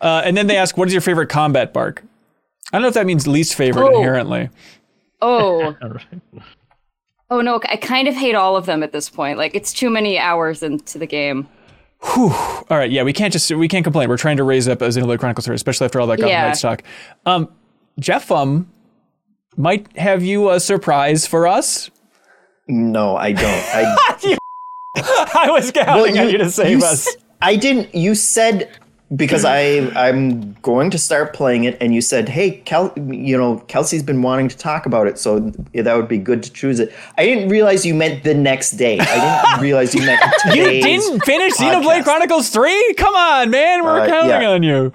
Uh, 0.00 0.22
and 0.24 0.36
then 0.36 0.46
they 0.46 0.56
ask, 0.56 0.76
"What 0.76 0.88
is 0.88 0.94
your 0.94 1.00
favorite 1.00 1.28
combat 1.28 1.72
bark?" 1.72 2.04
I 2.72 2.76
don't 2.76 2.82
know 2.82 2.88
if 2.88 2.94
that 2.94 3.06
means 3.06 3.26
least 3.26 3.54
favorite 3.54 3.84
oh. 3.84 3.96
inherently. 3.96 4.50
Oh. 5.22 5.74
oh 7.30 7.40
no, 7.40 7.60
I 7.68 7.76
kind 7.76 8.08
of 8.08 8.14
hate 8.14 8.34
all 8.34 8.56
of 8.56 8.66
them 8.66 8.82
at 8.82 8.92
this 8.92 9.08
point. 9.08 9.38
Like 9.38 9.54
it's 9.54 9.72
too 9.72 9.90
many 9.90 10.18
hours 10.18 10.62
into 10.62 10.98
the 10.98 11.06
game. 11.06 11.48
Whew. 12.02 12.30
All 12.32 12.66
right, 12.70 12.90
yeah, 12.90 13.02
we 13.02 13.12
can't 13.12 13.32
just 13.32 13.50
we 13.50 13.68
can't 13.68 13.84
complain. 13.84 14.08
We're 14.08 14.16
trying 14.16 14.36
to 14.36 14.44
raise 14.44 14.68
up 14.68 14.80
a 14.82 14.88
Xenoblade 14.88 15.18
Chronicles 15.18 15.44
series, 15.44 15.58
especially 15.58 15.86
after 15.86 16.00
all 16.00 16.06
that 16.08 16.18
Gotham 16.18 16.30
yeah. 16.30 16.46
Knights 16.46 16.60
talk. 16.60 16.82
Um, 17.26 17.52
Jeff 17.98 18.30
um 18.30 18.70
might 19.56 19.96
have 19.96 20.22
you 20.22 20.50
a 20.50 20.60
surprise 20.60 21.26
for 21.26 21.46
us. 21.46 21.90
No, 22.68 23.16
I 23.16 23.32
don't. 23.32 23.44
I, 23.44 24.36
I 24.96 25.50
was 25.50 25.70
counting 25.72 25.94
well, 25.94 26.14
you, 26.14 26.20
on 26.20 26.30
you 26.30 26.38
to 26.38 26.50
save 26.50 26.78
you 26.78 26.84
us. 26.84 27.08
I 27.42 27.56
didn't. 27.56 27.94
You 27.94 28.14
said 28.14 28.70
because 29.16 29.44
I 29.44 29.90
I'm 29.96 30.52
going 30.54 30.90
to 30.90 30.98
start 30.98 31.32
playing 31.32 31.64
it, 31.64 31.76
and 31.80 31.94
you 31.94 32.00
said, 32.00 32.28
"Hey, 32.28 32.62
Kel, 32.64 32.92
you 32.96 33.36
know, 33.36 33.58
Kelsey's 33.68 34.02
been 34.02 34.22
wanting 34.22 34.48
to 34.48 34.56
talk 34.56 34.86
about 34.86 35.06
it, 35.06 35.18
so 35.18 35.40
that 35.74 35.96
would 35.96 36.08
be 36.08 36.18
good 36.18 36.42
to 36.42 36.52
choose 36.52 36.78
it." 36.78 36.92
I 37.16 37.24
didn't 37.24 37.48
realize 37.48 37.86
you 37.86 37.94
meant 37.94 38.24
the 38.24 38.34
next 38.34 38.72
day. 38.72 38.98
I 39.00 39.44
didn't 39.50 39.62
realize 39.62 39.94
you 39.94 40.02
meant 40.02 40.20
you 40.54 40.64
didn't 40.64 41.20
finish 41.24 41.54
podcast. 41.54 41.82
Xenoblade 41.82 42.04
Chronicles 42.04 42.50
Three. 42.50 42.94
Come 42.94 43.14
on, 43.14 43.50
man, 43.50 43.82
we're 43.82 44.00
uh, 44.00 44.08
counting 44.08 44.42
yeah. 44.42 44.50
on 44.50 44.62
you. 44.62 44.92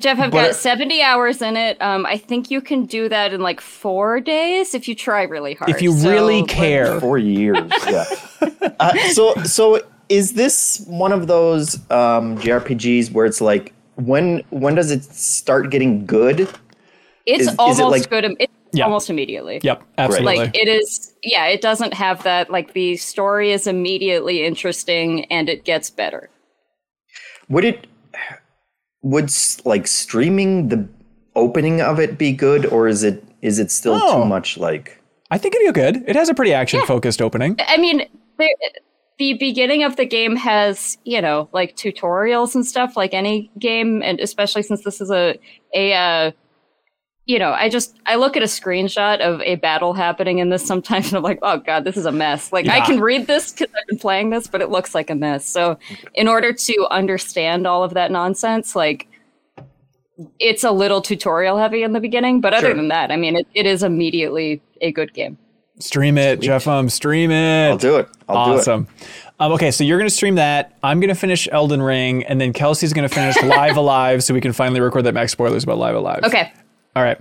Jeff, 0.00 0.18
I've 0.18 0.30
but, 0.30 0.46
got 0.46 0.54
70 0.54 1.02
hours 1.02 1.42
in 1.42 1.58
it. 1.58 1.80
Um, 1.82 2.06
I 2.06 2.16
think 2.16 2.50
you 2.50 2.62
can 2.62 2.86
do 2.86 3.10
that 3.10 3.34
in 3.34 3.42
like 3.42 3.60
four 3.60 4.18
days 4.18 4.72
if 4.74 4.88
you 4.88 4.94
try 4.94 5.24
really 5.24 5.52
hard. 5.52 5.70
If 5.70 5.82
you 5.82 5.92
so, 5.92 6.08
really 6.08 6.42
care. 6.44 6.98
Four 6.98 7.18
years, 7.18 7.70
yeah. 7.86 8.06
uh, 8.80 8.96
so, 9.10 9.34
so 9.44 9.82
is 10.10 10.32
this 10.32 10.84
one 10.88 11.12
of 11.12 11.28
those 11.28 11.76
um, 11.90 12.36
JRPGs 12.38 13.12
where 13.12 13.24
it's 13.24 13.40
like 13.40 13.72
when 13.94 14.42
when 14.50 14.74
does 14.74 14.90
it 14.90 15.04
start 15.04 15.70
getting 15.70 16.04
good? 16.04 16.48
It's 17.26 17.48
is, 17.48 17.54
almost 17.58 17.78
is 17.78 17.80
it 17.80 17.88
like, 17.88 18.10
good. 18.10 18.36
It's 18.40 18.52
yeah. 18.72 18.84
almost 18.84 19.08
immediately. 19.08 19.60
Yep, 19.62 19.82
absolutely. 19.98 20.36
Like 20.36 20.56
it 20.56 20.68
is. 20.68 21.14
Yeah, 21.22 21.46
it 21.46 21.62
doesn't 21.62 21.94
have 21.94 22.22
that. 22.24 22.50
Like 22.50 22.72
the 22.72 22.96
story 22.96 23.52
is 23.52 23.66
immediately 23.66 24.44
interesting 24.44 25.24
and 25.26 25.48
it 25.48 25.64
gets 25.64 25.88
better. 25.88 26.28
Would 27.48 27.64
it? 27.64 27.86
Would 29.02 29.30
like 29.64 29.86
streaming 29.86 30.68
the 30.68 30.86
opening 31.36 31.80
of 31.80 32.00
it 32.00 32.18
be 32.18 32.32
good, 32.32 32.66
or 32.66 32.88
is 32.88 33.04
it 33.04 33.24
is 33.42 33.60
it 33.60 33.70
still 33.70 33.94
oh. 33.94 34.22
too 34.22 34.28
much 34.28 34.58
like? 34.58 35.00
I 35.30 35.38
think 35.38 35.54
it'd 35.54 35.72
be 35.72 35.80
good. 35.80 36.02
It 36.08 36.16
has 36.16 36.28
a 36.28 36.34
pretty 36.34 36.52
action 36.52 36.84
focused 36.84 37.20
yeah. 37.20 37.26
opening. 37.26 37.56
I 37.60 37.76
mean, 37.76 38.04
there, 38.36 38.48
the 39.20 39.34
beginning 39.34 39.84
of 39.84 39.96
the 39.96 40.06
game 40.06 40.34
has 40.34 40.96
you 41.04 41.20
know 41.20 41.46
like 41.52 41.76
tutorials 41.76 42.54
and 42.54 42.66
stuff 42.66 42.96
like 42.96 43.12
any 43.12 43.50
game 43.58 44.02
and 44.02 44.18
especially 44.18 44.62
since 44.62 44.82
this 44.82 44.98
is 44.98 45.10
a 45.10 45.38
a 45.74 45.92
uh, 45.92 46.30
you 47.26 47.38
know 47.38 47.52
i 47.52 47.68
just 47.68 47.98
i 48.06 48.16
look 48.16 48.34
at 48.34 48.42
a 48.42 48.46
screenshot 48.46 49.20
of 49.20 49.42
a 49.42 49.56
battle 49.56 49.92
happening 49.92 50.38
in 50.38 50.48
this 50.48 50.64
sometimes 50.64 51.08
and 51.08 51.18
i'm 51.18 51.22
like 51.22 51.38
oh 51.42 51.58
god 51.58 51.84
this 51.84 51.98
is 51.98 52.06
a 52.06 52.12
mess 52.12 52.50
like 52.50 52.64
yeah. 52.64 52.74
i 52.74 52.80
can 52.80 52.98
read 52.98 53.26
this 53.26 53.52
because 53.52 53.68
i've 53.78 53.86
been 53.88 53.98
playing 53.98 54.30
this 54.30 54.46
but 54.46 54.62
it 54.62 54.70
looks 54.70 54.94
like 54.94 55.10
a 55.10 55.14
mess 55.14 55.46
so 55.46 55.78
in 56.14 56.26
order 56.26 56.50
to 56.50 56.86
understand 56.90 57.66
all 57.66 57.84
of 57.84 57.92
that 57.92 58.10
nonsense 58.10 58.74
like 58.74 59.06
it's 60.38 60.64
a 60.64 60.70
little 60.70 61.02
tutorial 61.02 61.58
heavy 61.58 61.82
in 61.82 61.92
the 61.92 62.00
beginning 62.00 62.40
but 62.40 62.54
other 62.54 62.68
sure. 62.68 62.74
than 62.74 62.88
that 62.88 63.10
i 63.12 63.16
mean 63.16 63.36
it, 63.36 63.46
it 63.52 63.66
is 63.66 63.82
immediately 63.82 64.62
a 64.80 64.90
good 64.90 65.12
game 65.12 65.36
Stream 65.80 66.18
it, 66.18 66.40
Jeff. 66.40 66.68
Um, 66.68 66.88
stream 66.88 67.30
it. 67.30 67.70
I'll 67.70 67.78
do 67.78 67.96
it. 67.96 68.08
I'll 68.28 68.36
awesome. 68.36 68.84
do 68.84 68.90
it. 68.90 69.06
Um, 69.40 69.52
okay, 69.52 69.70
so 69.70 69.84
you're 69.84 69.98
going 69.98 70.08
to 70.08 70.14
stream 70.14 70.34
that. 70.34 70.76
I'm 70.82 71.00
going 71.00 71.08
to 71.08 71.14
finish 71.14 71.48
Elden 71.50 71.80
Ring, 71.80 72.24
and 72.24 72.38
then 72.38 72.52
Kelsey's 72.52 72.92
going 72.92 73.08
to 73.08 73.14
finish 73.14 73.42
Live 73.42 73.76
A 73.76 73.80
Live, 73.80 74.22
so 74.22 74.34
we 74.34 74.40
can 74.40 74.52
finally 74.52 74.80
record 74.80 75.04
that 75.04 75.14
max 75.14 75.32
spoilers 75.32 75.64
about 75.64 75.78
Live 75.78 75.94
A 75.94 76.00
Live. 76.00 76.24
Okay. 76.24 76.52
All 76.94 77.02
right. 77.02 77.18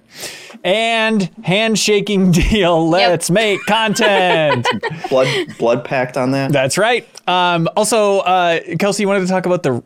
And 0.64 1.30
handshaking 1.44 2.32
deal. 2.34 2.90
Let's 2.90 3.30
yep. 3.30 3.34
make 3.34 3.66
content. 3.66 4.68
blood 5.10 5.28
blood 5.58 5.86
pact 5.86 6.18
on 6.18 6.32
that. 6.32 6.52
That's 6.52 6.78
right. 6.78 7.08
Um, 7.28 7.70
also, 7.78 8.20
uh, 8.20 8.60
Kelsey, 8.80 9.04
you 9.04 9.08
wanted 9.08 9.22
to 9.22 9.28
talk 9.28 9.46
about 9.46 9.64
the 9.64 9.82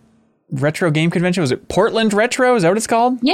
retro 0.54 0.90
game 0.92 1.10
convention? 1.10 1.42
Was 1.42 1.52
it 1.52 1.68
portland 1.68 2.14
retro? 2.14 2.56
Is 2.56 2.64
that 2.64 2.70
what 2.70 2.78
it's 2.78 2.88
called? 2.88 3.20
Yeah 3.22 3.34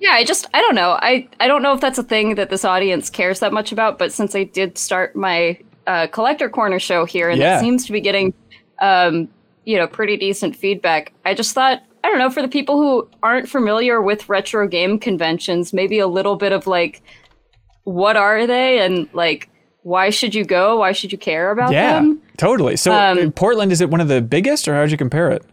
yeah 0.00 0.12
i 0.12 0.24
just 0.24 0.46
i 0.54 0.60
don't 0.60 0.74
know. 0.74 0.98
I 1.00 1.28
i 1.40 1.46
don't 1.46 1.62
know 1.62 1.72
if 1.72 1.80
that's 1.80 1.98
a 1.98 2.02
thing 2.02 2.36
that 2.36 2.50
this 2.50 2.64
audience 2.64 3.10
cares 3.10 3.40
that 3.40 3.52
much 3.52 3.72
about 3.72 3.98
but 3.98 4.12
since 4.12 4.34
i 4.34 4.44
did 4.44 4.78
start 4.78 5.14
my 5.14 5.58
uh, 5.86 6.06
collector 6.06 6.48
corner 6.48 6.78
show 6.78 7.04
here 7.04 7.28
and 7.28 7.38
yeah. 7.38 7.58
it 7.58 7.60
seems 7.60 7.84
to 7.84 7.92
be 7.92 8.00
getting 8.00 8.32
um 8.80 9.28
you 9.64 9.76
know 9.76 9.86
pretty 9.86 10.16
decent 10.16 10.56
feedback 10.56 11.12
i 11.26 11.34
just 11.34 11.52
thought 11.52 11.82
i 12.02 12.08
don't 12.08 12.18
know 12.18 12.30
for 12.30 12.40
the 12.40 12.48
people 12.48 12.76
who 12.78 13.06
aren't 13.22 13.46
familiar 13.46 14.00
with 14.00 14.26
retro 14.30 14.66
game 14.66 14.98
conventions 14.98 15.74
maybe 15.74 15.98
a 15.98 16.06
little 16.06 16.36
bit 16.36 16.52
of 16.52 16.66
like 16.66 17.02
what 17.84 18.16
are 18.16 18.46
they? 18.46 18.80
And 18.80 19.08
like 19.12 19.48
why 19.82 20.10
should 20.10 20.34
you 20.34 20.44
go? 20.44 20.78
Why 20.78 20.92
should 20.92 21.12
you 21.12 21.18
care 21.18 21.50
about 21.50 21.70
yeah, 21.72 21.94
them? 21.94 22.20
totally. 22.38 22.76
So 22.76 22.92
um, 22.92 23.30
portland 23.32 23.70
is 23.70 23.80
it 23.80 23.90
one 23.90 24.00
of 24.00 24.08
the 24.08 24.22
biggest 24.22 24.66
or 24.66 24.74
how 24.74 24.80
would 24.80 24.90
you 24.90 24.96
compare 24.96 25.30
it 25.30 25.44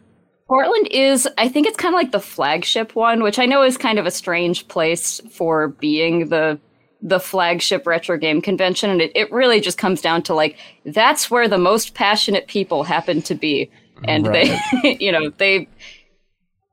Portland 0.52 0.89
is, 0.91 1.30
I 1.38 1.47
think 1.47 1.66
it's 1.66 1.78
kind 1.78 1.95
of 1.95 1.97
like 1.97 2.12
the 2.12 2.20
flagship 2.20 2.93
one, 2.93 3.24
which 3.24 3.39
I 3.39 3.45
know 3.45 3.64
is 3.64 3.78
kind 3.78 3.97
of 3.97 4.06
a 4.06 4.12
strange 4.12 4.68
place 4.68 5.22
for 5.32 5.70
being 5.70 6.28
the 6.28 6.60
the 7.02 7.22
flagship 7.22 7.88
retro 7.88 8.18
game 8.18 8.41
convention. 8.41 8.89
And 8.89 9.02
it, 9.02 9.14
it 9.16 9.32
really 9.32 9.62
just 9.62 9.78
comes 9.78 10.02
down 10.02 10.24
to 10.24 10.34
like, 10.34 10.58
that's 10.84 11.32
where 11.32 11.47
the 11.47 11.58
most 11.58 11.93
passionate 11.93 12.47
people 12.47 12.84
happen 12.84 13.22
to 13.22 13.34
be. 13.34 13.72
And 14.04 14.28
right. 14.28 14.60
they, 14.82 14.97
you 14.99 15.14
know, 15.14 15.30
they, 15.30 15.70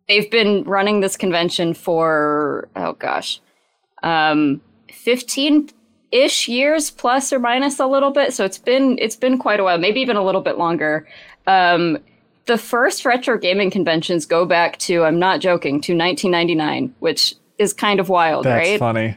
they've 0.08 0.28
been 0.28 0.64
running 0.64 0.98
this 0.98 1.16
convention 1.16 1.72
for, 1.72 2.68
oh 2.74 2.94
gosh, 2.94 3.40
um, 4.02 4.60
15 4.90 5.70
ish 6.10 6.48
years 6.48 6.90
plus 6.90 7.32
or 7.32 7.38
minus 7.38 7.78
a 7.78 7.86
little 7.86 8.10
bit. 8.10 8.34
So 8.34 8.44
it's 8.44 8.58
been, 8.58 8.98
it's 9.00 9.16
been 9.16 9.38
quite 9.38 9.60
a 9.60 9.62
while, 9.62 9.78
maybe 9.78 10.00
even 10.00 10.16
a 10.16 10.24
little 10.24 10.42
bit 10.42 10.58
longer. 10.58 11.06
Um, 11.46 11.98
the 12.48 12.58
first 12.58 13.04
retro 13.04 13.38
gaming 13.38 13.70
conventions 13.70 14.26
go 14.26 14.44
back 14.44 14.78
to, 14.78 15.04
I'm 15.04 15.18
not 15.18 15.40
joking, 15.40 15.80
to 15.82 15.92
1999, 15.96 16.94
which 16.98 17.36
is 17.58 17.72
kind 17.72 18.00
of 18.00 18.08
wild, 18.08 18.46
That's 18.46 18.68
right? 18.68 18.78
funny. 18.78 19.16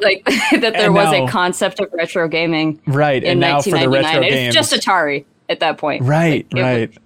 Like 0.00 0.24
that 0.52 0.60
there 0.60 0.86
and 0.86 0.94
was 0.94 1.10
now, 1.10 1.24
a 1.24 1.28
concept 1.28 1.80
of 1.80 1.90
retro 1.92 2.28
gaming. 2.28 2.80
Right. 2.86 3.24
In 3.24 3.32
and 3.32 3.40
now 3.40 3.62
for 3.62 3.70
the 3.70 3.88
retro 3.88 4.20
it's 4.20 4.34
games. 4.34 4.54
just 4.54 4.72
Atari 4.72 5.24
at 5.48 5.60
that 5.60 5.78
point. 5.78 6.04
Right, 6.04 6.46
like, 6.52 6.62
right. 6.62 6.88
Was, 6.90 6.98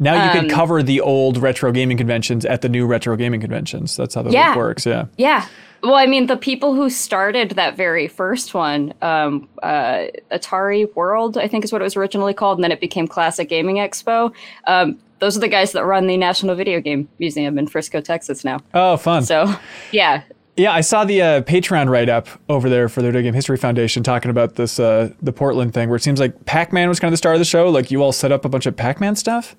now 0.00 0.14
you 0.14 0.30
um, 0.30 0.46
can 0.46 0.48
cover 0.48 0.82
the 0.82 1.02
old 1.02 1.36
retro 1.36 1.70
gaming 1.70 1.98
conventions 1.98 2.46
at 2.46 2.62
the 2.62 2.70
new 2.70 2.86
retro 2.86 3.14
gaming 3.14 3.42
conventions. 3.42 3.94
That's 3.94 4.14
how 4.14 4.22
that 4.22 4.32
yeah, 4.32 4.56
works. 4.56 4.86
Yeah. 4.86 5.06
Yeah. 5.18 5.46
Well, 5.82 5.94
I 5.94 6.06
mean, 6.06 6.26
the 6.26 6.36
people 6.36 6.74
who 6.74 6.88
started 6.88 7.50
that 7.52 7.76
very 7.76 8.08
first 8.08 8.54
one, 8.54 8.94
um, 9.02 9.48
uh, 9.62 10.06
Atari 10.30 10.94
World, 10.94 11.36
I 11.36 11.48
think 11.48 11.64
is 11.64 11.72
what 11.72 11.82
it 11.82 11.84
was 11.84 11.96
originally 11.96 12.34
called, 12.34 12.58
and 12.58 12.64
then 12.64 12.72
it 12.72 12.80
became 12.80 13.06
Classic 13.06 13.48
Gaming 13.48 13.76
Expo. 13.76 14.32
Um, 14.66 14.98
those 15.20 15.36
are 15.36 15.40
the 15.40 15.48
guys 15.48 15.72
that 15.72 15.84
run 15.84 16.06
the 16.06 16.16
National 16.16 16.54
Video 16.54 16.80
Game 16.80 17.08
Museum 17.18 17.58
in 17.58 17.66
Frisco, 17.66 18.00
Texas 18.00 18.44
now. 18.44 18.58
Oh, 18.74 18.96
fun. 18.96 19.22
So, 19.22 19.54
yeah. 19.92 20.22
Yeah, 20.56 20.72
I 20.72 20.80
saw 20.80 21.04
the 21.04 21.22
uh, 21.22 21.42
Patreon 21.42 21.88
write 21.88 22.08
up 22.08 22.28
over 22.48 22.68
there 22.68 22.88
for 22.88 23.00
the 23.00 23.08
Video 23.08 23.22
Game 23.22 23.34
History 23.34 23.56
Foundation 23.56 24.02
talking 24.02 24.30
about 24.30 24.56
this 24.56 24.78
uh, 24.78 25.10
the 25.22 25.32
Portland 25.32 25.72
thing, 25.72 25.88
where 25.88 25.96
it 25.96 26.02
seems 26.02 26.20
like 26.20 26.44
Pac 26.44 26.72
Man 26.72 26.88
was 26.88 27.00
kind 27.00 27.08
of 27.08 27.12
the 27.12 27.18
star 27.18 27.32
of 27.32 27.38
the 27.38 27.44
show. 27.44 27.70
Like 27.70 27.90
you 27.90 28.02
all 28.02 28.12
set 28.12 28.32
up 28.32 28.44
a 28.44 28.48
bunch 28.48 28.66
of 28.66 28.76
Pac 28.76 29.00
Man 29.00 29.16
stuff. 29.16 29.56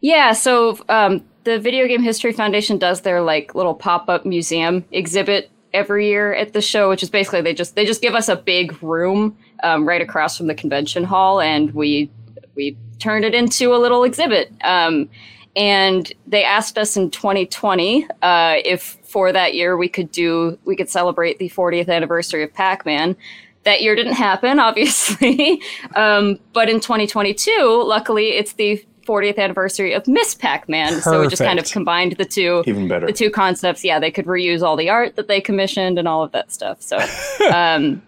Yeah, 0.00 0.32
so 0.32 0.78
um, 0.88 1.24
the 1.44 1.58
Video 1.58 1.86
Game 1.86 2.02
History 2.02 2.32
Foundation 2.32 2.76
does 2.76 3.02
their 3.02 3.22
like 3.22 3.54
little 3.54 3.74
pop 3.74 4.08
up 4.08 4.26
museum 4.26 4.84
exhibit 4.90 5.50
every 5.72 6.08
year 6.08 6.34
at 6.34 6.52
the 6.52 6.60
show, 6.60 6.88
which 6.90 7.02
is 7.02 7.08
basically 7.08 7.40
they 7.40 7.54
just 7.54 7.74
they 7.74 7.86
just 7.86 8.02
give 8.02 8.14
us 8.14 8.28
a 8.28 8.36
big 8.36 8.82
room 8.82 9.36
um, 9.62 9.86
right 9.88 10.02
across 10.02 10.36
from 10.36 10.48
the 10.48 10.54
convention 10.54 11.04
hall, 11.04 11.40
and 11.40 11.72
we 11.72 12.10
we 12.54 12.76
turned 13.02 13.24
it 13.24 13.34
into 13.34 13.74
a 13.74 13.78
little 13.78 14.04
exhibit. 14.04 14.52
Um, 14.62 15.08
and 15.54 16.10
they 16.26 16.44
asked 16.44 16.78
us 16.78 16.96
in 16.96 17.10
2020 17.10 18.06
uh, 18.22 18.56
if 18.64 18.96
for 19.02 19.32
that 19.32 19.54
year 19.54 19.76
we 19.76 19.88
could 19.88 20.10
do 20.10 20.58
we 20.64 20.74
could 20.76 20.88
celebrate 20.88 21.38
the 21.38 21.50
40th 21.50 21.88
anniversary 21.88 22.42
of 22.42 22.54
Pac-Man. 22.54 23.16
That 23.64 23.82
year 23.82 23.94
didn't 23.94 24.14
happen, 24.14 24.58
obviously, 24.68 25.60
um, 25.94 26.38
but 26.52 26.68
in 26.68 26.80
2022, 26.80 27.84
luckily, 27.86 28.30
it's 28.30 28.54
the 28.54 28.84
40th 29.06 29.38
anniversary 29.38 29.92
of 29.92 30.06
Miss 30.08 30.34
Pac-Man. 30.34 30.88
Perfect. 30.88 31.04
So 31.04 31.20
we 31.20 31.28
just 31.28 31.42
kind 31.42 31.58
of 31.58 31.70
combined 31.70 32.12
the 32.12 32.24
two, 32.24 32.64
even 32.66 32.88
better, 32.88 33.06
the 33.06 33.12
two 33.12 33.30
concepts. 33.30 33.84
Yeah, 33.84 33.98
they 33.98 34.10
could 34.10 34.26
reuse 34.26 34.62
all 34.62 34.76
the 34.76 34.88
art 34.88 35.16
that 35.16 35.28
they 35.28 35.40
commissioned 35.40 35.98
and 35.98 36.08
all 36.08 36.22
of 36.22 36.32
that 36.32 36.50
stuff. 36.50 36.80
So, 36.80 36.98
um, 37.52 38.02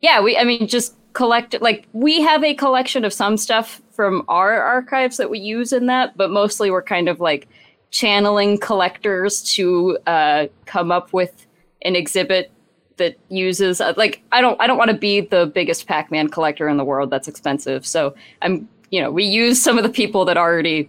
yeah, 0.00 0.20
we, 0.20 0.36
I 0.36 0.44
mean, 0.44 0.66
just 0.66 0.94
collect 1.12 1.60
like 1.60 1.86
we 1.92 2.20
have 2.20 2.44
a 2.44 2.54
collection 2.54 3.04
of 3.04 3.12
some 3.12 3.36
stuff 3.36 3.80
from 4.00 4.24
our 4.28 4.62
archives 4.62 5.18
that 5.18 5.28
we 5.28 5.38
use 5.38 5.74
in 5.74 5.84
that, 5.84 6.16
but 6.16 6.30
mostly 6.30 6.70
we're 6.70 6.80
kind 6.80 7.06
of 7.06 7.20
like 7.20 7.46
channeling 7.90 8.56
collectors 8.56 9.42
to 9.42 9.98
uh, 10.06 10.46
come 10.64 10.90
up 10.90 11.12
with 11.12 11.46
an 11.82 11.94
exhibit 11.94 12.50
that 12.96 13.18
uses 13.28 13.78
uh, 13.78 13.92
like 13.98 14.22
I 14.32 14.40
don't 14.40 14.58
I 14.58 14.66
don't 14.66 14.78
want 14.78 14.90
to 14.90 14.96
be 14.96 15.20
the 15.20 15.44
biggest 15.44 15.86
Pac-Man 15.86 16.28
collector 16.28 16.66
in 16.66 16.78
the 16.78 16.84
world. 16.84 17.10
That's 17.10 17.28
expensive. 17.28 17.86
So 17.86 18.14
I'm 18.40 18.66
you 18.88 19.02
know 19.02 19.10
we 19.10 19.24
use 19.24 19.62
some 19.62 19.76
of 19.76 19.84
the 19.84 19.90
people 19.90 20.24
that 20.24 20.38
already 20.38 20.88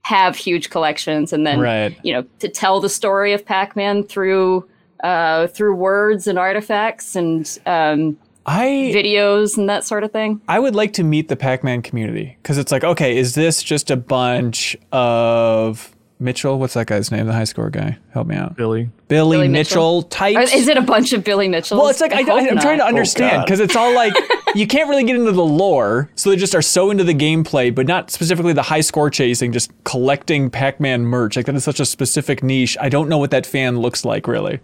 have 0.00 0.34
huge 0.34 0.70
collections, 0.70 1.34
and 1.34 1.46
then 1.46 1.60
right. 1.60 1.94
you 2.02 2.14
know 2.14 2.22
to 2.38 2.48
tell 2.48 2.80
the 2.80 2.88
story 2.88 3.34
of 3.34 3.44
Pac-Man 3.44 4.02
through 4.02 4.66
uh, 5.04 5.48
through 5.48 5.74
words 5.74 6.26
and 6.26 6.38
artifacts 6.38 7.16
and 7.16 7.58
um, 7.66 8.16
I 8.46 8.92
videos 8.94 9.58
and 9.58 9.68
that 9.68 9.84
sort 9.84 10.04
of 10.04 10.12
thing. 10.12 10.40
I 10.48 10.58
would 10.58 10.74
like 10.74 10.92
to 10.94 11.04
meet 11.04 11.28
the 11.28 11.36
Pac-Man 11.36 11.82
community 11.82 12.38
because 12.40 12.58
it's 12.58 12.72
like, 12.72 12.84
okay, 12.84 13.16
is 13.16 13.34
this 13.34 13.62
just 13.62 13.90
a 13.90 13.96
bunch 13.96 14.76
of 14.92 15.96
Mitchell. 16.18 16.58
What's 16.58 16.74
that 16.74 16.86
guy's 16.86 17.10
name? 17.10 17.26
The 17.26 17.32
high 17.32 17.44
score 17.44 17.68
guy. 17.68 17.98
Help 18.12 18.26
me 18.26 18.36
out. 18.36 18.56
Billy. 18.56 18.90
Billy, 19.08 19.36
Billy 19.36 19.48
Mitchell, 19.48 20.00
Mitchell 20.00 20.02
types. 20.04 20.54
Is 20.54 20.66
it 20.66 20.78
a 20.78 20.82
bunch 20.82 21.12
of 21.12 21.22
Billy 21.22 21.46
Mitchells? 21.46 21.78
Well, 21.78 21.88
it's 21.90 22.00
like 22.00 22.12
I, 22.12 22.20
am 22.20 22.58
trying 22.58 22.78
to 22.78 22.84
oh, 22.84 22.88
understand 22.88 23.44
because 23.44 23.60
oh, 23.60 23.64
it's 23.64 23.76
all 23.76 23.94
like 23.94 24.14
you 24.54 24.66
can't 24.66 24.88
really 24.88 25.04
get 25.04 25.16
into 25.16 25.32
the 25.32 25.44
lore, 25.44 26.10
so 26.14 26.30
they 26.30 26.36
just 26.36 26.54
are 26.54 26.62
so 26.62 26.90
into 26.90 27.04
the 27.04 27.14
gameplay, 27.14 27.74
but 27.74 27.86
not 27.86 28.10
specifically 28.10 28.54
the 28.54 28.62
high 28.62 28.80
score 28.80 29.10
chasing, 29.10 29.52
just 29.52 29.70
collecting 29.84 30.48
Pac-Man 30.48 31.04
merch. 31.04 31.36
Like 31.36 31.46
that 31.46 31.54
is 31.54 31.64
such 31.64 31.80
a 31.80 31.86
specific 31.86 32.42
niche. 32.42 32.78
I 32.80 32.88
don't 32.88 33.08
know 33.08 33.18
what 33.18 33.30
that 33.32 33.44
fan 33.44 33.78
looks 33.78 34.04
like 34.04 34.26
really. 34.26 34.60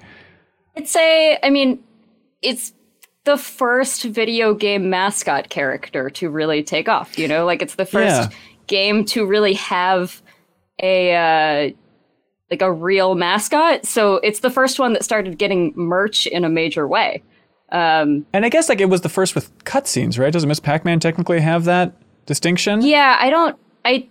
It's 0.74 0.96
a. 0.96 1.38
I 1.42 1.50
mean, 1.50 1.84
it's 2.40 2.72
the 3.24 3.36
first 3.36 4.02
video 4.04 4.54
game 4.54 4.90
mascot 4.90 5.48
character 5.48 6.10
to 6.10 6.28
really 6.28 6.62
take 6.62 6.88
off. 6.88 7.18
You 7.18 7.28
know, 7.28 7.44
like 7.44 7.62
it's 7.62 7.76
the 7.76 7.86
first 7.86 8.30
yeah. 8.30 8.36
game 8.66 9.04
to 9.06 9.24
really 9.26 9.54
have 9.54 10.22
a 10.82 11.14
uh, 11.14 11.70
like 12.50 12.62
a 12.62 12.72
real 12.72 13.14
mascot. 13.14 13.86
So 13.86 14.16
it's 14.16 14.40
the 14.40 14.50
first 14.50 14.78
one 14.78 14.92
that 14.92 15.04
started 15.04 15.38
getting 15.38 15.72
merch 15.76 16.26
in 16.26 16.44
a 16.44 16.48
major 16.48 16.86
way. 16.86 17.22
Um, 17.70 18.26
and 18.34 18.44
I 18.44 18.50
guess 18.50 18.68
like 18.68 18.80
it 18.80 18.90
was 18.90 19.00
the 19.00 19.08
first 19.08 19.34
with 19.34 19.56
cutscenes, 19.64 20.18
right? 20.18 20.32
Doesn't 20.32 20.48
Miss 20.48 20.60
Pac-Man 20.60 21.00
technically 21.00 21.40
have 21.40 21.64
that 21.64 21.94
distinction? 22.26 22.82
Yeah, 22.82 23.16
I 23.18 23.30
don't. 23.30 23.56
I 23.84 24.08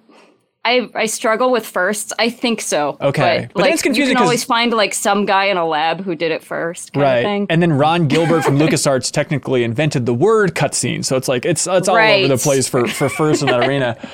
I 0.64 0.90
I 0.94 1.06
struggle 1.08 1.52
with 1.52 1.66
firsts. 1.66 2.14
I 2.20 2.30
think 2.30 2.62
so. 2.62 2.98
Okay, 3.02 3.48
but, 3.48 3.54
but 3.54 3.62
like, 3.64 3.74
it's 3.74 3.82
confusing. 3.82 4.12
You 4.12 4.16
can 4.16 4.24
always 4.24 4.44
find 4.44 4.72
like 4.72 4.94
some 4.94 5.26
guy 5.26 5.46
in 5.46 5.58
a 5.58 5.66
lab 5.66 6.02
who 6.02 6.16
did 6.16 6.32
it 6.32 6.44
first, 6.44 6.96
right? 6.96 7.48
And 7.50 7.62
then 7.62 7.74
Ron 7.74 8.08
Gilbert 8.08 8.44
from 8.44 8.58
LucasArts 8.60 9.12
technically 9.12 9.64
invented 9.64 10.06
the 10.06 10.14
word 10.14 10.54
cutscene, 10.54 11.04
so 11.04 11.18
it's 11.18 11.28
like 11.28 11.46
it's 11.46 11.66
it's 11.66 11.88
all 11.88 11.96
right. 11.96 12.26
over 12.26 12.36
the 12.36 12.42
place 12.42 12.68
for 12.68 12.88
for 12.88 13.10
first 13.10 13.42
in 13.42 13.48
that 13.48 13.68
arena. 13.68 13.98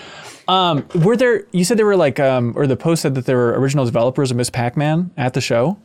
Um, 0.48 0.88
were 0.96 1.18
there? 1.18 1.44
You 1.52 1.66
said 1.66 1.78
there 1.78 1.86
were 1.86 1.98
like, 1.98 2.22
um, 2.22 2.54
or 2.56 2.68
the 2.68 2.78
post 2.78 3.02
said 3.02 3.16
that 3.16 3.26
there 3.26 3.36
were 3.36 3.60
original 3.60 3.84
developers 3.84 4.32
of 4.32 4.38
Miss 4.38 4.50
Pac-Man 4.50 5.12
at 5.18 5.34
the 5.34 5.42
show. 5.42 5.78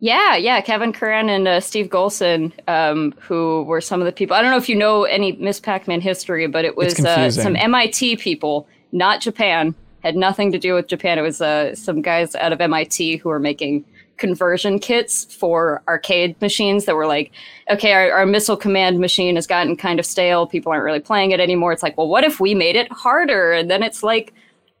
Yeah, 0.00 0.36
yeah, 0.36 0.60
Kevin 0.60 0.92
Curran 0.92 1.28
and 1.28 1.48
uh, 1.48 1.60
Steve 1.60 1.86
Golson, 1.86 2.52
um, 2.68 3.14
who 3.20 3.64
were 3.64 3.80
some 3.80 4.00
of 4.00 4.06
the 4.06 4.12
people. 4.12 4.36
I 4.36 4.42
don't 4.42 4.50
know 4.50 4.56
if 4.56 4.68
you 4.68 4.76
know 4.76 5.04
any 5.04 5.32
Miss 5.32 5.58
Pac-Man 5.58 6.00
history, 6.00 6.46
but 6.46 6.64
it 6.64 6.76
was 6.76 6.98
uh, 7.04 7.30
some 7.30 7.56
MIT 7.56 8.16
people, 8.16 8.68
not 8.92 9.20
Japan. 9.20 9.74
Had 10.02 10.16
nothing 10.16 10.52
to 10.52 10.58
do 10.58 10.74
with 10.74 10.86
Japan. 10.86 11.18
It 11.18 11.22
was 11.22 11.40
uh, 11.40 11.74
some 11.74 12.02
guys 12.02 12.34
out 12.36 12.52
of 12.52 12.60
MIT 12.60 13.16
who 13.16 13.28
were 13.28 13.40
making 13.40 13.84
conversion 14.18 14.78
kits 14.78 15.24
for 15.34 15.82
arcade 15.88 16.40
machines 16.40 16.84
that 16.84 16.94
were 16.94 17.06
like, 17.06 17.30
okay, 17.70 17.92
our, 17.92 18.10
our, 18.12 18.26
missile 18.26 18.56
command 18.56 18.98
machine 18.98 19.36
has 19.36 19.46
gotten 19.46 19.76
kind 19.76 19.98
of 19.98 20.04
stale. 20.04 20.46
People 20.46 20.72
aren't 20.72 20.84
really 20.84 21.00
playing 21.00 21.30
it 21.30 21.40
anymore. 21.40 21.72
It's 21.72 21.82
like, 21.82 21.96
well, 21.96 22.08
what 22.08 22.24
if 22.24 22.40
we 22.40 22.54
made 22.54 22.76
it 22.76 22.90
harder? 22.92 23.52
And 23.52 23.70
then 23.70 23.82
it's 23.82 24.02
like, 24.02 24.34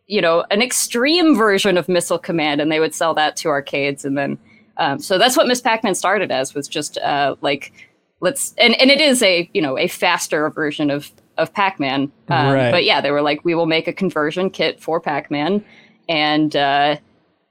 you 0.06 0.20
know, 0.20 0.44
an 0.50 0.60
extreme 0.60 1.36
version 1.36 1.78
of 1.78 1.88
missile 1.88 2.18
command, 2.18 2.60
and 2.60 2.70
they 2.70 2.80
would 2.80 2.94
sell 2.94 3.14
that 3.14 3.36
to 3.36 3.48
arcades. 3.48 4.04
And 4.04 4.18
then, 4.18 4.38
um, 4.76 4.98
so 4.98 5.18
that's 5.18 5.36
what 5.36 5.46
Miss 5.46 5.60
Pac-Man 5.60 5.94
started 5.94 6.30
as 6.30 6.54
was 6.54 6.66
just 6.66 6.98
uh, 6.98 7.36
like, 7.40 7.72
let's, 8.20 8.54
and, 8.58 8.74
and 8.80 8.90
it 8.90 9.00
is 9.00 9.22
a, 9.22 9.48
you 9.54 9.62
know, 9.62 9.78
a 9.78 9.86
faster 9.86 10.50
version 10.50 10.90
of, 10.90 11.10
of 11.38 11.52
Pac-Man. 11.54 12.12
Um, 12.28 12.52
right. 12.52 12.70
But 12.70 12.84
yeah, 12.84 13.00
they 13.00 13.10
were 13.10 13.22
like, 13.22 13.44
we 13.44 13.54
will 13.54 13.66
make 13.66 13.88
a 13.88 13.92
conversion 13.92 14.50
kit 14.50 14.80
for 14.80 15.00
Pac-Man. 15.00 15.64
And, 16.08 16.54
uh, 16.54 16.96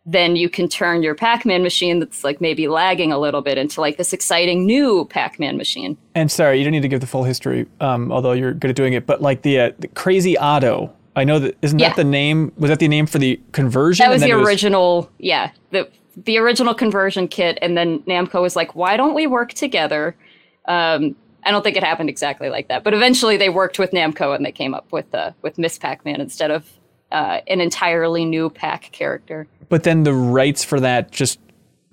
then 0.10 0.38
you 0.38 0.50
can 0.50 0.70
turn 0.70 1.04
your 1.04 1.16
Pac-Man 1.16 1.64
machine 1.64 2.00
that's 2.00 2.24
like 2.24 2.40
maybe 2.40 2.70
lagging 2.70 3.12
a 3.12 3.20
little 3.20 3.42
bit 3.42 3.58
into 3.58 3.82
like 3.82 3.98
this 3.98 4.14
exciting 4.14 4.66
new 4.66 5.06
Pac-Man 5.06 5.58
machine. 5.58 5.98
And 6.16 6.32
sorry, 6.32 6.60
you 6.60 6.64
don't 6.64 6.72
need 6.72 6.82
to 6.84 6.88
give 6.88 7.02
the 7.02 7.08
full 7.08 7.26
history, 7.26 7.68
um, 7.82 8.10
although 8.10 8.32
you're 8.32 8.54
good 8.54 8.70
at 8.70 8.76
doing 8.78 8.94
it. 8.94 9.06
But 9.06 9.22
like 9.22 9.42
the, 9.42 9.60
uh, 9.60 9.72
the 9.80 9.90
Crazy 9.90 10.38
Otto, 10.38 10.94
I 11.18 11.24
know 11.24 11.40
that 11.40 11.58
isn't 11.64 11.80
yeah. 11.80 11.90
that 11.90 11.96
the 11.96 12.04
name? 12.04 12.54
Was 12.58 12.70
that 12.70 12.78
the 12.80 12.88
name 12.88 13.08
for 13.08 13.18
the 13.18 13.42
conversion? 13.52 14.06
That 14.06 14.12
was 14.12 14.22
the 14.22 14.34
original. 14.34 14.98
Was... 14.98 15.10
Yeah, 15.18 15.52
the 15.72 15.90
the 16.16 16.38
original 16.38 16.76
conversion 16.76 17.28
kit, 17.28 17.58
and 17.60 17.76
then 17.76 18.00
Namco 18.02 18.40
was 18.40 18.56
like, 18.56 18.76
"Why 18.76 18.98
don't 18.98 19.16
we 19.16 19.26
work 19.26 19.54
together?" 19.54 20.16
Um, 20.68 21.16
I 21.48 21.52
don't 21.52 21.64
think 21.64 21.78
it 21.78 21.84
happened 21.84 22.10
exactly 22.10 22.50
like 22.50 22.68
that, 22.68 22.84
but 22.84 22.94
eventually 22.94 23.38
they 23.38 23.48
worked 23.48 23.80
with 23.80 23.92
Namco 23.92 24.36
and 24.36 24.46
they 24.46 24.52
came 24.52 24.74
up 24.74 24.92
with 24.92 25.16
uh, 25.16 25.32
with 25.42 25.58
Miss 25.58 25.78
Pac-Man 25.78 26.20
instead 26.20 26.52
of 26.52 26.70
uh, 27.10 27.40
an 27.48 27.62
entirely 27.62 28.26
new 28.26 28.50
Pac 28.50 28.92
character. 28.92 29.48
But 29.70 29.84
then 29.84 30.04
the 30.04 30.14
rights 30.14 30.66
for 30.66 30.82
that 30.82 31.10
just 31.10 31.40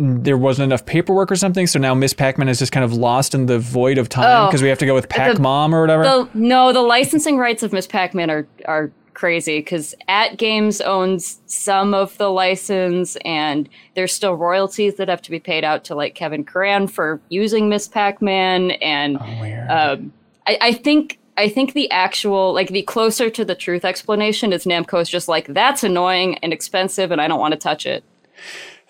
there 0.01 0.36
wasn't 0.36 0.64
enough 0.64 0.85
paperwork 0.85 1.31
or 1.31 1.36
something, 1.36 1.68
so 1.68 1.78
now 1.78 1.94
Miss 1.94 2.12
Pac-Man 2.12 2.48
is 2.48 2.59
just 2.59 2.72
kind 2.72 2.82
of 2.82 2.94
lost 2.94 3.32
in 3.32 3.47
the 3.47 3.60
void 3.60 3.97
of 3.97 4.09
time 4.09 4.48
because 4.48 4.60
oh, 4.60 4.64
we 4.64 4.68
have 4.70 4.78
to 4.78 4.86
go 4.86 4.94
with 4.94 5.09
Pac 5.09 5.39
Mom 5.39 5.72
or 5.72 5.82
whatever. 5.82 6.02
The, 6.02 6.28
no, 6.35 6.72
the 6.72 6.82
licensing 6.82 7.39
rights 7.39 7.62
of 7.62 7.72
Miss 7.72 7.86
Pac-Man 7.86 8.31
are 8.31 8.48
are 8.64 8.90
crazy 9.15 9.59
because 9.59 9.95
AtGames 10.09 10.85
owns 10.85 11.41
some 11.47 11.95
of 11.95 12.16
the 12.19 12.31
license, 12.31 13.16
and 13.24 13.69
there's 13.95 14.12
still 14.12 14.35
royalties 14.35 14.97
that 14.97 15.09
have 15.09 15.23
to 15.23 15.31
be 15.31 15.41
paid 15.41 15.65
out 15.65 15.85
to 15.85 15.95
like 15.95 16.15
Kevin 16.15 16.45
Curran 16.45 16.89
for 16.89 17.20
using 17.28 17.69
Miss 17.69 17.89
Pac-Man, 17.89 18.73
and 18.73 19.19
oh, 19.19 19.74
um, 19.74 20.12
I, 20.47 20.59
I 20.61 20.73
think 20.73 21.19
I 21.36 21.49
think 21.49 21.73
the 21.73 21.91
actual, 21.91 22.53
like 22.53 22.69
the 22.69 22.82
closer 22.82 23.28
to 23.31 23.45
the 23.45 23.55
truth 23.55 23.85
explanation 23.85 24.53
is 24.53 24.65
Namco's 24.65 25.09
just 25.09 25.28
like, 25.28 25.49
that's 25.49 25.82
annoying 25.82 26.39
and 26.39 26.53
expensive 26.53 27.11
and 27.11 27.20
I 27.20 27.28
don't 27.28 27.41
want 27.41 27.53
to 27.53 27.59
touch 27.59 27.86
it. 27.86 28.05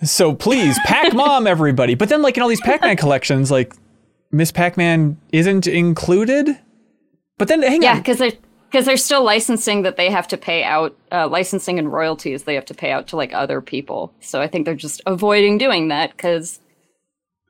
So 0.03 0.35
please, 0.35 0.79
Pac 0.85 1.15
Mom, 1.15 1.47
everybody. 1.47 1.95
But 1.95 2.09
then, 2.09 2.21
like 2.21 2.37
in 2.37 2.43
all 2.43 2.49
these 2.49 2.61
Pac 2.61 2.83
Man 2.83 2.97
collections, 2.97 3.51
like 3.51 3.75
Miss 4.31 4.51
Pac 4.51 4.77
Man 4.77 5.19
isn't 5.33 5.67
included. 5.67 6.59
But 7.39 7.49
then, 7.49 7.63
hang 7.63 7.83
yeah, 7.83 7.91
on. 7.91 7.97
Yeah, 7.97 8.03
because. 8.03 8.35
Because 8.75 8.87
they're 8.87 8.97
still 8.97 9.23
licensing 9.23 9.83
that 9.83 9.97
they 9.97 10.11
have 10.11 10.27
to 10.27 10.37
pay 10.37 10.65
out, 10.65 10.97
uh, 11.13 11.29
licensing 11.29 11.79
and 11.79 11.93
royalties 11.93 12.43
they 12.43 12.57
have 12.57 12.65
to 12.65 12.75
pay 12.75 12.91
out 12.91 13.07
to 13.07 13.17
like 13.17 13.33
other 13.33 13.61
people. 13.61 14.13
So 14.19 14.41
I 14.41 14.49
think 14.49 14.65
they're 14.65 14.75
just 14.75 15.01
avoiding 15.07 15.59
doing 15.59 15.87
that 15.91 16.11
because 16.11 16.59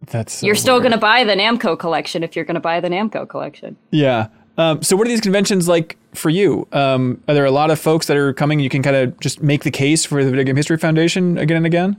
that's 0.02 0.34
so 0.34 0.46
you're 0.46 0.54
still 0.54 0.80
going 0.80 0.92
to 0.92 0.98
buy 0.98 1.24
the 1.24 1.32
Namco 1.32 1.78
collection 1.78 2.22
if 2.22 2.36
you're 2.36 2.44
going 2.44 2.56
to 2.56 2.60
buy 2.60 2.78
the 2.78 2.90
Namco 2.90 3.26
collection. 3.26 3.78
Yeah. 3.90 4.26
Um, 4.58 4.82
so, 4.82 4.96
what 4.96 5.06
are 5.06 5.08
these 5.08 5.22
conventions 5.22 5.66
like 5.66 5.96
for 6.12 6.28
you? 6.28 6.68
Um, 6.72 7.22
are 7.26 7.32
there 7.32 7.46
a 7.46 7.50
lot 7.50 7.70
of 7.70 7.80
folks 7.80 8.06
that 8.08 8.18
are 8.18 8.34
coming? 8.34 8.60
You 8.60 8.68
can 8.68 8.82
kind 8.82 8.94
of 8.94 9.18
just 9.20 9.42
make 9.42 9.64
the 9.64 9.70
case 9.70 10.04
for 10.04 10.22
the 10.22 10.28
Video 10.28 10.44
Game 10.44 10.56
History 10.56 10.76
Foundation 10.76 11.38
again 11.38 11.56
and 11.56 11.64
again. 11.64 11.96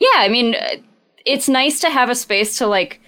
Yeah, 0.00 0.08
I 0.16 0.28
mean, 0.28 0.56
it's 1.24 1.48
nice 1.48 1.78
to 1.82 1.88
have 1.88 2.10
a 2.10 2.16
space 2.16 2.58
to 2.58 2.66
like 2.66 3.00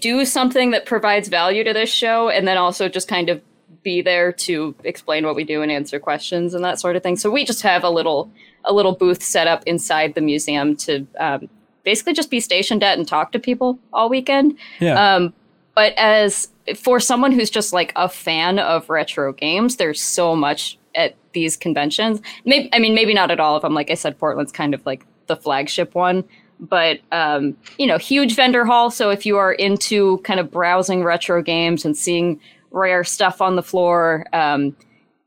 do 0.00 0.24
something 0.24 0.70
that 0.70 0.86
provides 0.86 1.28
value 1.28 1.64
to 1.64 1.74
this 1.74 1.90
show, 1.90 2.30
and 2.30 2.48
then 2.48 2.56
also 2.56 2.88
just 2.88 3.08
kind 3.08 3.28
of 3.28 3.42
be 3.86 4.02
there 4.02 4.32
to 4.32 4.74
explain 4.82 5.24
what 5.24 5.36
we 5.36 5.44
do 5.44 5.62
and 5.62 5.70
answer 5.70 6.00
questions 6.00 6.54
and 6.54 6.64
that 6.64 6.80
sort 6.80 6.96
of 6.96 7.04
thing. 7.04 7.16
So 7.16 7.30
we 7.30 7.44
just 7.44 7.62
have 7.62 7.84
a 7.84 7.88
little 7.88 8.28
a 8.64 8.74
little 8.74 8.90
booth 8.96 9.22
set 9.22 9.46
up 9.46 9.62
inside 9.64 10.16
the 10.16 10.20
museum 10.20 10.74
to 10.74 11.06
um, 11.20 11.48
basically 11.84 12.12
just 12.12 12.28
be 12.28 12.40
stationed 12.40 12.82
at 12.82 12.98
and 12.98 13.06
talk 13.06 13.30
to 13.30 13.38
people 13.38 13.78
all 13.92 14.08
weekend. 14.08 14.58
Yeah. 14.80 15.14
Um, 15.14 15.32
but 15.76 15.92
as 15.96 16.48
for 16.74 16.98
someone 16.98 17.30
who's 17.30 17.48
just 17.48 17.72
like 17.72 17.92
a 17.94 18.08
fan 18.08 18.58
of 18.58 18.90
retro 18.90 19.32
games, 19.32 19.76
there's 19.76 20.02
so 20.02 20.34
much 20.34 20.78
at 20.96 21.14
these 21.32 21.56
conventions. 21.56 22.20
Maybe 22.44 22.68
I 22.72 22.80
mean 22.80 22.92
maybe 22.92 23.14
not 23.14 23.30
at 23.30 23.38
all 23.38 23.54
of 23.54 23.62
them. 23.62 23.72
Like 23.72 23.92
I 23.92 23.94
said, 23.94 24.18
Portland's 24.18 24.50
kind 24.50 24.74
of 24.74 24.84
like 24.84 25.06
the 25.28 25.36
flagship 25.36 25.94
one. 25.94 26.24
But 26.58 27.02
um, 27.12 27.56
you 27.78 27.86
know, 27.86 27.98
huge 27.98 28.34
vendor 28.34 28.64
hall. 28.64 28.90
So 28.90 29.10
if 29.10 29.24
you 29.24 29.36
are 29.36 29.52
into 29.52 30.18
kind 30.24 30.40
of 30.40 30.50
browsing 30.50 31.04
retro 31.04 31.40
games 31.40 31.84
and 31.84 31.96
seeing 31.96 32.40
rare 32.70 33.04
stuff 33.04 33.40
on 33.40 33.56
the 33.56 33.62
floor, 33.62 34.26
um, 34.32 34.76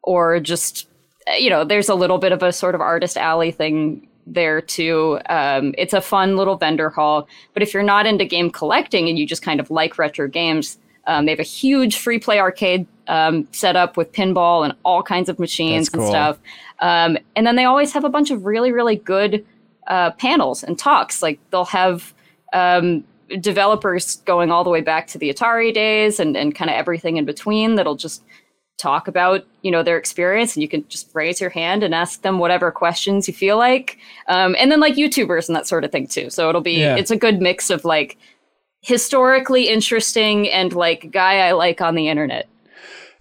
or 0.03 0.39
just 0.39 0.87
you 1.37 1.49
know, 1.49 1.63
there's 1.63 1.89
a 1.89 1.95
little 1.95 2.17
bit 2.17 2.31
of 2.31 2.41
a 2.41 2.51
sort 2.51 2.75
of 2.75 2.81
artist 2.81 3.17
alley 3.17 3.51
thing 3.51 4.07
there 4.25 4.61
too. 4.61 5.19
Um, 5.29 5.73
it's 5.77 5.93
a 5.93 6.01
fun 6.01 6.37
little 6.37 6.57
vendor 6.57 6.89
hall. 6.89 7.27
But 7.53 7.63
if 7.63 7.73
you're 7.73 7.83
not 7.83 8.05
into 8.05 8.25
game 8.25 8.49
collecting 8.49 9.09
and 9.09 9.17
you 9.17 9.25
just 9.25 9.41
kind 9.41 9.59
of 9.59 9.69
like 9.69 9.97
retro 9.97 10.27
games, 10.27 10.77
um, 11.07 11.25
they 11.25 11.31
have 11.31 11.39
a 11.39 11.43
huge 11.43 11.97
free 11.97 12.19
play 12.19 12.39
arcade 12.39 12.85
um, 13.07 13.47
set 13.51 13.75
up 13.75 13.97
with 13.97 14.11
pinball 14.11 14.63
and 14.63 14.73
all 14.83 15.01
kinds 15.01 15.29
of 15.29 15.39
machines 15.39 15.89
cool. 15.89 16.01
and 16.01 16.09
stuff. 16.09 16.37
Um, 16.79 17.17
and 17.35 17.45
then 17.45 17.55
they 17.55 17.65
always 17.65 17.91
have 17.93 18.03
a 18.03 18.09
bunch 18.09 18.31
of 18.31 18.45
really, 18.45 18.71
really 18.71 18.95
good 18.95 19.45
uh, 19.87 20.11
panels 20.11 20.63
and 20.63 20.77
talks. 20.77 21.21
Like 21.21 21.39
they'll 21.49 21.65
have 21.65 22.13
um, 22.53 23.03
developers 23.39 24.17
going 24.25 24.51
all 24.51 24.63
the 24.63 24.69
way 24.69 24.81
back 24.81 25.07
to 25.07 25.17
the 25.17 25.33
Atari 25.33 25.73
days 25.73 26.19
and, 26.19 26.35
and 26.35 26.55
kind 26.55 26.69
of 26.69 26.75
everything 26.75 27.17
in 27.17 27.25
between 27.25 27.75
that'll 27.75 27.95
just 27.95 28.23
talk 28.77 29.09
about 29.09 29.45
you 29.61 29.69
know 29.69 29.83
their 29.83 29.97
experience 29.97 30.55
and 30.55 30.61
you 30.61 30.69
can 30.69 30.87
just 30.87 31.09
raise 31.13 31.41
your 31.41 31.49
hand 31.49 31.83
and 31.83 31.93
ask 31.93 32.21
them 32.21 32.39
whatever 32.39 32.71
questions 32.71 33.27
you 33.27 33.33
feel 33.33 33.57
like 33.57 33.97
um, 34.29 34.55
and 34.57 34.71
then 34.71 34.79
like 34.79 34.95
youtubers 34.95 35.49
and 35.49 35.55
that 35.55 35.67
sort 35.67 35.83
of 35.83 35.91
thing 35.91 36.07
too 36.07 36.29
so 36.29 36.47
it'll 36.47 36.61
be 36.61 36.79
yeah. 36.79 36.95
it's 36.95 37.11
a 37.11 37.17
good 37.17 37.41
mix 37.41 37.69
of 37.69 37.83
like 37.83 38.17
historically 38.81 39.67
interesting 39.67 40.49
and 40.49 40.73
like 40.73 41.11
guy 41.11 41.47
I 41.47 41.51
like 41.51 41.81
on 41.81 41.95
the 41.95 42.07
internet. 42.07 42.47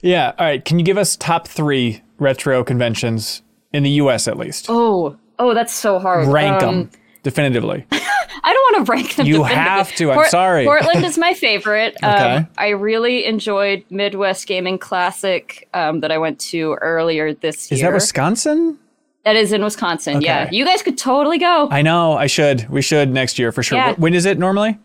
Yeah. 0.00 0.32
All 0.38 0.46
right. 0.46 0.64
Can 0.64 0.78
you 0.78 0.84
give 0.84 0.98
us 0.98 1.16
top 1.16 1.48
three 1.48 2.02
retro 2.18 2.62
conventions 2.62 3.42
in 3.72 3.82
the 3.82 3.90
U.S. 3.90 4.28
at 4.28 4.36
least? 4.36 4.66
Oh, 4.68 5.16
oh, 5.38 5.54
that's 5.54 5.72
so 5.72 5.98
hard. 5.98 6.28
Rank 6.28 6.62
um, 6.62 6.76
them 6.76 6.90
definitively. 7.22 7.84
I 8.42 8.52
don't 8.52 8.72
want 8.72 8.86
to 8.86 8.92
rank 8.92 9.16
them. 9.16 9.26
You 9.26 9.44
have 9.44 9.94
to. 9.96 10.10
I'm 10.10 10.16
Port- 10.16 10.28
sorry. 10.28 10.64
Portland 10.64 11.04
is 11.04 11.18
my 11.18 11.34
favorite. 11.34 11.96
okay. 12.02 12.36
Um, 12.36 12.48
I 12.56 12.68
really 12.68 13.24
enjoyed 13.24 13.84
Midwest 13.90 14.46
Gaming 14.46 14.78
Classic 14.78 15.68
um, 15.74 16.00
that 16.00 16.10
I 16.10 16.18
went 16.18 16.38
to 16.40 16.74
earlier 16.74 17.34
this 17.34 17.70
year. 17.70 17.76
Is 17.76 17.82
that 17.82 17.92
Wisconsin? 17.92 18.78
That 19.24 19.36
is 19.36 19.52
in 19.52 19.62
Wisconsin. 19.62 20.16
Okay. 20.16 20.26
Yeah, 20.26 20.48
you 20.50 20.64
guys 20.64 20.82
could 20.82 20.96
totally 20.96 21.38
go. 21.38 21.68
I 21.70 21.82
know. 21.82 22.14
I 22.14 22.26
should. 22.28 22.68
We 22.70 22.82
should 22.82 23.10
next 23.10 23.38
year 23.38 23.52
for 23.52 23.62
sure. 23.62 23.78
Yeah. 23.78 23.94
When 23.94 24.14
is 24.14 24.24
it 24.24 24.38
normally? 24.38 24.78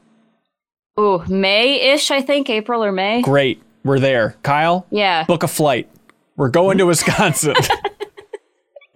Oh, 0.97 1.23
May-ish, 1.27 2.11
I 2.11 2.21
think, 2.21 2.49
April 2.49 2.83
or 2.83 2.91
May. 2.91 3.21
Great. 3.21 3.61
We're 3.83 3.99
there. 3.99 4.35
Kyle? 4.43 4.85
Yeah. 4.91 5.23
Book 5.23 5.43
a 5.43 5.47
flight. 5.47 5.89
We're 6.35 6.49
going 6.49 6.77
to 6.79 6.85
Wisconsin. 6.85 7.55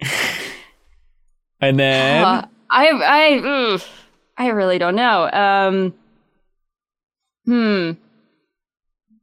and 1.60 1.78
then 1.78 2.24
uh, 2.24 2.46
I 2.70 2.88
I 2.88 3.78
I 4.38 4.48
really 4.48 4.78
don't 4.78 4.96
know. 4.96 5.30
Um 5.30 5.94
Hmm. 7.44 7.92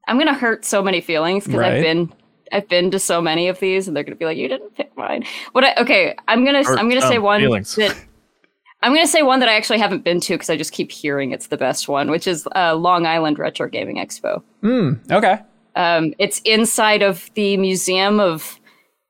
I'm 0.08 0.18
going 0.18 0.28
to 0.28 0.34
hurt 0.34 0.66
so 0.66 0.82
many 0.82 1.00
feelings 1.00 1.46
because 1.46 1.60
right. 1.60 1.74
I've 1.74 1.84
been 1.84 2.12
I've 2.52 2.68
been 2.68 2.92
to 2.92 3.00
so 3.00 3.22
many 3.22 3.48
of 3.48 3.60
these, 3.60 3.88
and 3.88 3.96
they're 3.96 4.04
gonna 4.04 4.16
be 4.16 4.26
like, 4.26 4.38
"You 4.38 4.48
didn't 4.48 4.76
pick 4.76 4.96
mine." 4.96 5.26
What? 5.52 5.64
I, 5.64 5.76
okay, 5.82 6.16
I'm 6.28 6.46
gonna 6.46 6.62
or, 6.62 6.78
I'm 6.78 6.90
gonna 6.90 7.02
say 7.02 7.18
one 7.18 7.42
feelings. 7.42 7.76
that 7.76 7.96
I'm 8.84 8.94
gonna 8.94 9.08
say 9.08 9.24
one 9.24 9.40
that 9.40 9.50
I 9.50 9.56
actually 9.56 9.80
haven't 9.80 10.04
been 10.04 10.20
to 10.22 10.34
because 10.34 10.50
I 10.50 10.58
just 10.58 10.72
keep 10.72 10.92
hearing 10.92 11.32
it's 11.32 11.48
the 11.48 11.58
best 11.58 11.88
one, 11.88 12.12
which 12.12 12.28
is 12.28 12.48
uh, 12.56 12.76
Long 12.76 13.06
Island 13.06 13.40
Retro 13.40 13.68
Gaming 13.68 13.98
Expo. 13.98 14.44
Hmm. 14.62 14.94
Okay. 15.12 15.40
Um, 15.76 16.14
it's 16.20 16.40
inside 16.46 17.02
of 17.02 17.30
the 17.34 17.58
Museum 17.58 18.20
of 18.20 18.60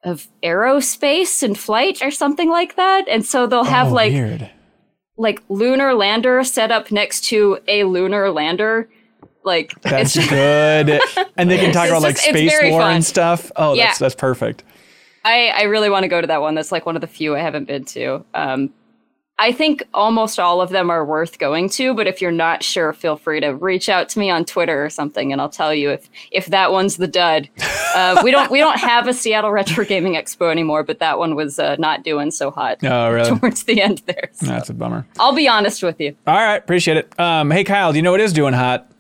of 0.04 0.28
Aerospace 0.44 1.44
and 1.44 1.58
Flight 1.58 2.02
or 2.02 2.12
something 2.12 2.50
like 2.50 2.76
that, 2.78 3.08
and 3.08 3.26
so 3.26 3.48
they'll 3.48 3.64
have 3.64 3.88
oh, 3.88 3.96
like 3.96 4.14
weird. 4.14 4.50
Like 5.18 5.42
lunar 5.50 5.94
lander 5.94 6.44
set 6.44 6.72
up 6.72 6.92
next 6.92 7.22
to 7.26 7.60
a 7.68 7.84
lunar 7.84 8.30
lander 8.32 8.90
like 9.46 9.80
that's 9.82 10.16
good, 10.30 11.00
and 11.38 11.50
they 11.50 11.58
can 11.58 11.72
talk 11.72 11.88
about 11.88 12.02
like 12.02 12.18
space 12.18 12.52
war 12.64 12.82
fun. 12.82 12.96
and 12.96 13.06
stuff. 13.06 13.52
Oh, 13.56 13.74
yeah. 13.74 13.86
that's 13.86 14.00
that's 14.00 14.16
perfect. 14.16 14.64
I 15.24 15.50
I 15.50 15.64
really 15.64 15.90
want 15.90 16.04
to 16.04 16.08
go 16.08 16.20
to 16.20 16.28
that 16.28 16.42
one. 16.42 16.56
That's 16.56 16.72
like 16.72 16.86
one 16.86 16.96
of 16.96 17.02
the 17.02 17.08
few 17.08 17.36
I 17.36 17.40
haven't 17.40 17.66
been 17.66 17.86
to. 17.86 18.26
Um, 18.34 18.74
I 19.38 19.52
think 19.52 19.84
almost 19.94 20.40
all 20.40 20.62
of 20.62 20.70
them 20.70 20.90
are 20.90 21.04
worth 21.04 21.40
going 21.40 21.68
to, 21.72 21.94
but 21.94 22.08
if 22.08 22.22
you're 22.22 22.32
not 22.32 22.64
sure, 22.64 22.94
feel 22.94 23.18
free 23.18 23.42
to 23.42 23.50
reach 23.50 23.90
out 23.90 24.08
to 24.10 24.20
me 24.20 24.30
on 24.30 24.46
Twitter 24.46 24.84
or 24.84 24.90
something, 24.90 25.34
and 25.34 25.42
I'll 25.42 25.50
tell 25.50 25.74
you 25.74 25.90
if 25.90 26.10
if 26.32 26.46
that 26.48 26.72
one's 26.72 26.98
the 26.98 27.08
dud. 27.08 27.50
Uh, 27.96 28.20
we 28.26 28.30
don't 28.30 28.52
we 28.52 28.60
don't 28.60 28.78
have 28.78 29.08
a 29.08 29.14
Seattle 29.14 29.52
Retro 29.52 29.86
Gaming 29.86 30.16
Expo 30.16 30.52
anymore, 30.52 30.84
but 30.84 31.00
that 31.00 31.18
one 31.18 31.34
was 31.34 31.60
uh, 31.60 31.78
not 31.80 32.04
doing 32.04 32.30
so 32.30 32.52
hot. 32.52 32.80
Oh, 32.84 33.10
really? 33.10 33.30
Towards 33.40 33.64
the 33.64 33.82
end 33.82 34.00
there. 34.06 34.32
So. 34.34 34.48
That's 34.48 34.70
a 34.70 34.74
bummer. 34.74 35.08
I'll 35.18 35.34
be 35.34 35.48
honest 35.48 35.82
with 35.82 36.02
you. 36.02 36.14
All 36.28 36.36
right, 36.36 36.58
appreciate 36.58 36.98
it. 36.98 37.18
Um, 37.18 37.52
hey 37.52 37.64
Kyle, 37.64 37.94
do 37.94 37.98
you 37.98 38.02
know 38.02 38.12
what 38.12 38.20
is 38.20 38.34
doing 38.34 38.54
hot? 38.54 38.92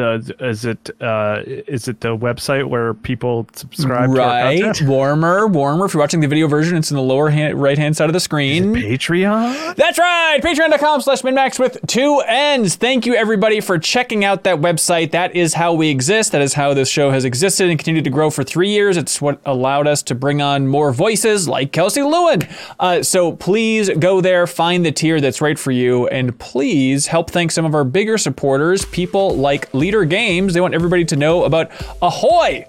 Uh, 0.00 0.20
is 0.40 0.64
it 0.64 0.90
uh, 1.00 1.42
is 1.44 1.88
it 1.88 2.00
the 2.00 2.16
website 2.16 2.66
where 2.66 2.94
people 2.94 3.46
subscribe? 3.52 4.10
Right, 4.10 4.80
warmer, 4.82 5.46
warmer. 5.46 5.84
If 5.86 5.94
you're 5.94 6.00
watching 6.00 6.20
the 6.20 6.28
video 6.28 6.48
version, 6.48 6.78
it's 6.78 6.90
in 6.90 6.96
the 6.96 7.02
lower 7.02 7.28
hand, 7.28 7.60
right 7.60 7.76
hand 7.76 7.96
side 7.96 8.08
of 8.08 8.14
the 8.14 8.20
screen. 8.20 8.74
Patreon. 8.74 9.76
That's 9.76 9.98
right, 9.98 10.40
Patreon.com/slash 10.42 11.22
MinnMax 11.22 11.58
with 11.58 11.78
two 11.86 12.22
N's. 12.26 12.76
Thank 12.76 13.04
you 13.04 13.14
everybody 13.14 13.60
for 13.60 13.78
checking 13.78 14.24
out 14.24 14.44
that 14.44 14.58
website. 14.58 15.10
That 15.10 15.36
is 15.36 15.54
how 15.54 15.74
we 15.74 15.90
exist. 15.90 16.32
That 16.32 16.40
is 16.40 16.54
how 16.54 16.72
this 16.72 16.88
show 16.88 17.10
has 17.10 17.24
existed 17.24 17.68
and 17.68 17.78
continued 17.78 18.04
to 18.04 18.10
grow 18.10 18.30
for 18.30 18.42
three 18.42 18.70
years. 18.70 18.96
It's 18.96 19.20
what 19.20 19.40
allowed 19.44 19.86
us 19.86 20.02
to 20.04 20.14
bring 20.14 20.40
on 20.40 20.66
more 20.66 20.92
voices 20.92 21.46
like 21.46 21.72
Kelsey 21.72 22.02
Lewin. 22.02 22.48
Uh, 22.78 23.02
so 23.02 23.32
please 23.32 23.90
go 23.98 24.20
there, 24.20 24.46
find 24.46 24.86
the 24.86 24.92
tier 24.92 25.20
that's 25.20 25.40
right 25.40 25.58
for 25.58 25.70
you, 25.70 26.06
and 26.08 26.38
please 26.38 27.06
help 27.06 27.30
thank 27.30 27.50
some 27.50 27.64
of 27.64 27.74
our 27.74 27.84
bigger 27.84 28.16
supporters, 28.16 28.84
people 28.86 29.36
like 29.36 29.72
Lee 29.74 29.89
Leder 29.90 30.08
Games, 30.08 30.54
they 30.54 30.60
want 30.60 30.74
everybody 30.74 31.04
to 31.06 31.16
know 31.16 31.44
about 31.44 31.70
Ahoy, 32.00 32.66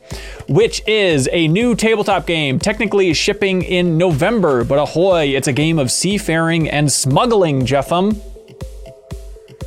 which 0.48 0.82
is 0.88 1.30
a 1.32 1.48
new 1.48 1.76
tabletop 1.76 2.26
game, 2.26 2.58
technically 2.58 3.14
shipping 3.14 3.62
in 3.62 3.98
November. 3.98 4.64
But 4.64 4.80
Ahoy, 4.80 5.28
it's 5.28 5.48
a 5.48 5.54
game 5.54 5.78
of 5.78 5.92
seafaring 5.92 6.70
and 6.70 6.92
smuggling, 6.92 7.66
Jeff 7.66 7.92
M. 7.92 8.20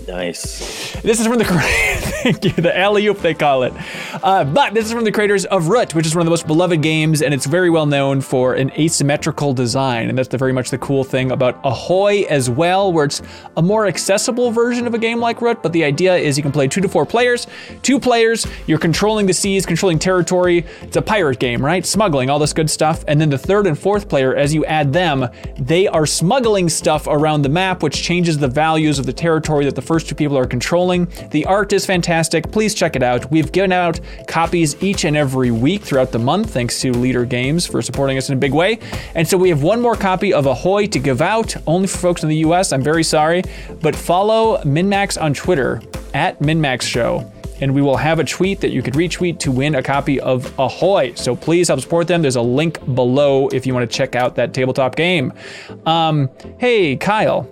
Nice. 0.07 0.93
This 1.03 1.21
is 1.21 1.27
from 1.27 1.39
the 1.39 1.45
thank 2.25 2.45
you, 2.45 2.51
the 2.51 2.77
alley 2.77 3.07
oop 3.07 3.19
they 3.19 3.35
call 3.35 3.63
it. 3.63 3.73
Uh, 4.23 4.45
but 4.45 4.75
this 4.75 4.87
is 4.87 4.93
from 4.93 5.05
the 5.05 5.13
creators 5.13 5.45
of 5.47 5.69
Root, 5.69 5.95
which 5.95 6.07
is 6.07 6.15
one 6.15 6.21
of 6.21 6.27
the 6.27 6.31
most 6.31 6.47
beloved 6.47 6.83
games, 6.83 7.23
and 7.23 7.33
it's 7.33 7.47
very 7.47 7.71
well 7.71 7.87
known 7.87 8.21
for 8.21 8.55
an 8.55 8.71
asymmetrical 8.73 9.55
design, 9.55 10.09
and 10.09 10.19
that's 10.19 10.29
the, 10.29 10.39
very 10.39 10.53
much 10.53 10.71
the 10.71 10.79
cool 10.79 11.05
thing 11.05 11.31
about 11.31 11.61
Ahoy 11.65 12.23
as 12.29 12.51
well, 12.51 12.93
where 12.93 13.07
it's 13.07 13.23
a 13.57 13.63
more 13.63 13.87
accessible 13.87 14.51
version 14.51 14.87
of 14.87 14.95
a 14.95 14.99
game 14.99 15.21
like 15.21 15.41
Root. 15.41 15.63
But 15.63 15.73
the 15.73 15.85
idea 15.85 16.17
is 16.17 16.37
you 16.37 16.43
can 16.43 16.53
play 16.53 16.69
two 16.69 16.81
to 16.81 16.89
four 16.89 17.07
players. 17.07 17.47
Two 17.83 17.99
players, 18.01 18.47
you're 18.67 18.79
controlling 18.79 19.27
the 19.27 19.35
seas, 19.35 19.65
controlling 19.65 19.99
territory. 19.99 20.67
It's 20.83 20.97
a 20.97 21.03
pirate 21.03 21.39
game, 21.39 21.65
right? 21.65 21.85
Smuggling, 21.85 22.31
all 22.31 22.39
this 22.39 22.53
good 22.53 22.71
stuff. 22.71 23.05
And 23.09 23.21
then 23.21 23.31
the 23.31 23.39
third 23.39 23.67
and 23.67 23.79
fourth 23.79 24.09
player, 24.09 24.35
as 24.35 24.53
you 24.53 24.65
add 24.67 24.93
them, 24.93 25.29
they 25.59 25.87
are 25.89 26.07
smuggling 26.07 26.69
stuff 26.69 27.07
around 27.07 27.43
the 27.43 27.49
map, 27.49 27.83
which 27.83 28.03
changes 28.03 28.39
the 28.39 28.49
values 28.49 28.99
of 28.99 29.07
the 29.07 29.13
territory 29.13 29.65
that 29.65 29.75
the 29.75 29.83
first 29.83 29.94
first 29.95 30.09
two 30.09 30.15
people 30.17 30.37
are 30.37 30.45
controlling. 30.45 31.07
The 31.31 31.47
art 31.47 31.73
is 31.73 31.87
fantastic. 31.87 32.51
Please 32.51 32.75
check 32.75 32.97
it 32.97 33.03
out. 33.05 33.31
We've 33.31 33.53
given 33.53 33.71
out 33.71 34.01
copies 34.27 34.75
each 34.83 35.05
and 35.05 35.17
every 35.17 35.53
week 35.53 35.83
throughout 35.83 36.11
the 36.11 36.19
month, 36.19 36.51
thanks 36.51 36.81
to 36.81 36.91
Leder 36.91 37.29
Games 37.29 37.65
for 37.65 37.81
supporting 37.81 38.19
us 38.19 38.29
in 38.29 38.37
a 38.37 38.41
big 38.41 38.53
way. 38.53 38.81
And 39.15 39.29
so 39.29 39.39
we 39.39 39.51
have 39.51 39.63
one 39.63 39.81
more 39.81 39.95
copy 39.95 40.35
of 40.35 40.47
Ahoy 40.47 40.89
to 40.89 40.99
give 40.99 41.23
out, 41.23 41.55
only 41.69 41.87
for 41.87 41.99
folks 41.99 42.25
in 42.25 42.29
the 42.29 42.39
US. 42.39 42.73
I'm 42.73 42.83
very 42.83 43.05
sorry. 43.05 43.45
But 43.81 43.95
follow 43.95 44.59
MinnMax 44.63 45.23
on 45.23 45.33
Twitter 45.33 45.81
at 46.13 46.41
MinnMax 46.41 46.83
Show 46.83 47.31
and 47.61 47.73
we 47.73 47.81
will 47.81 47.97
have 47.97 48.19
a 48.19 48.25
tweet 48.25 48.61
that 48.63 48.73
you 48.73 48.83
could 48.83 48.95
retweet 48.95 49.39
to 49.39 49.53
win 49.53 49.77
a 49.77 49.83
copy 49.83 50.19
of 50.19 50.53
Ahoy. 50.59 51.15
So 51.15 51.37
please 51.37 51.69
help 51.69 51.79
support 51.79 52.09
them. 52.09 52.21
There's 52.21 52.35
a 52.35 52.43
link 52.43 52.85
below 52.97 53.47
if 53.51 53.65
you 53.65 53.73
want 53.73 53.89
to 53.89 53.97
check 53.97 54.17
out 54.17 54.35
that 54.35 54.53
tabletop 54.53 54.97
game. 54.97 55.33
Um, 55.87 56.31
hey, 56.59 56.97
Kyle. 56.97 57.49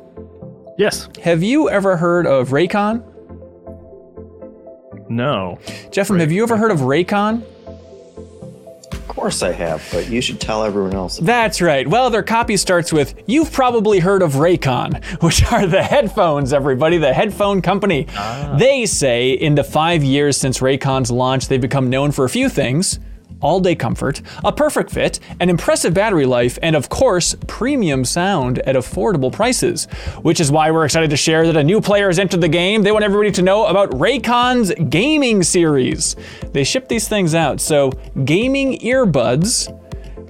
Yes. 0.78 1.08
Have 1.22 1.42
you 1.42 1.68
ever 1.68 1.96
heard 1.96 2.26
of 2.26 2.50
Raycon? 2.50 3.04
No. 5.08 5.58
Jeff, 5.90 6.08
have 6.08 6.32
you 6.32 6.42
ever 6.42 6.56
heard 6.56 6.70
of 6.70 6.80
Raycon? 6.80 7.42
Of 8.92 9.08
course 9.08 9.42
I 9.42 9.52
have, 9.52 9.86
but 9.92 10.08
you 10.08 10.22
should 10.22 10.40
tell 10.40 10.64
everyone 10.64 10.94
else. 10.94 11.18
That's 11.18 11.60
right. 11.60 11.86
Well, 11.86 12.08
their 12.08 12.22
copy 12.22 12.56
starts 12.56 12.92
with 12.92 13.14
You've 13.26 13.52
probably 13.52 13.98
heard 13.98 14.22
of 14.22 14.32
Raycon, 14.34 15.04
which 15.22 15.44
are 15.52 15.66
the 15.66 15.82
headphones, 15.82 16.52
everybody, 16.52 16.96
the 16.96 17.12
headphone 17.12 17.60
company. 17.60 18.06
Ah. 18.16 18.56
They 18.58 18.86
say 18.86 19.32
in 19.32 19.54
the 19.54 19.64
five 19.64 20.02
years 20.02 20.38
since 20.38 20.60
Raycon's 20.60 21.10
launch, 21.10 21.48
they've 21.48 21.60
become 21.60 21.90
known 21.90 22.10
for 22.10 22.24
a 22.24 22.30
few 22.30 22.48
things 22.48 22.98
all 23.42 23.60
day 23.60 23.74
comfort, 23.74 24.22
a 24.44 24.52
perfect 24.52 24.90
fit, 24.90 25.20
an 25.40 25.50
impressive 25.50 25.92
battery 25.92 26.26
life, 26.26 26.58
and 26.62 26.74
of 26.74 26.88
course, 26.88 27.34
premium 27.46 28.04
sound 28.04 28.60
at 28.60 28.76
affordable 28.76 29.32
prices. 29.32 29.86
Which 30.22 30.40
is 30.40 30.50
why 30.50 30.70
we're 30.70 30.84
excited 30.84 31.10
to 31.10 31.16
share 31.16 31.46
that 31.46 31.56
a 31.56 31.64
new 31.64 31.80
player 31.80 32.06
has 32.06 32.18
entered 32.18 32.40
the 32.40 32.48
game. 32.48 32.82
They 32.82 32.92
want 32.92 33.04
everybody 33.04 33.32
to 33.32 33.42
know 33.42 33.66
about 33.66 33.90
Raycon's 33.90 34.72
gaming 34.88 35.42
series. 35.42 36.16
They 36.52 36.64
ship 36.64 36.88
these 36.88 37.08
things 37.08 37.34
out, 37.34 37.60
so 37.60 37.90
gaming 38.24 38.78
earbuds, 38.78 39.68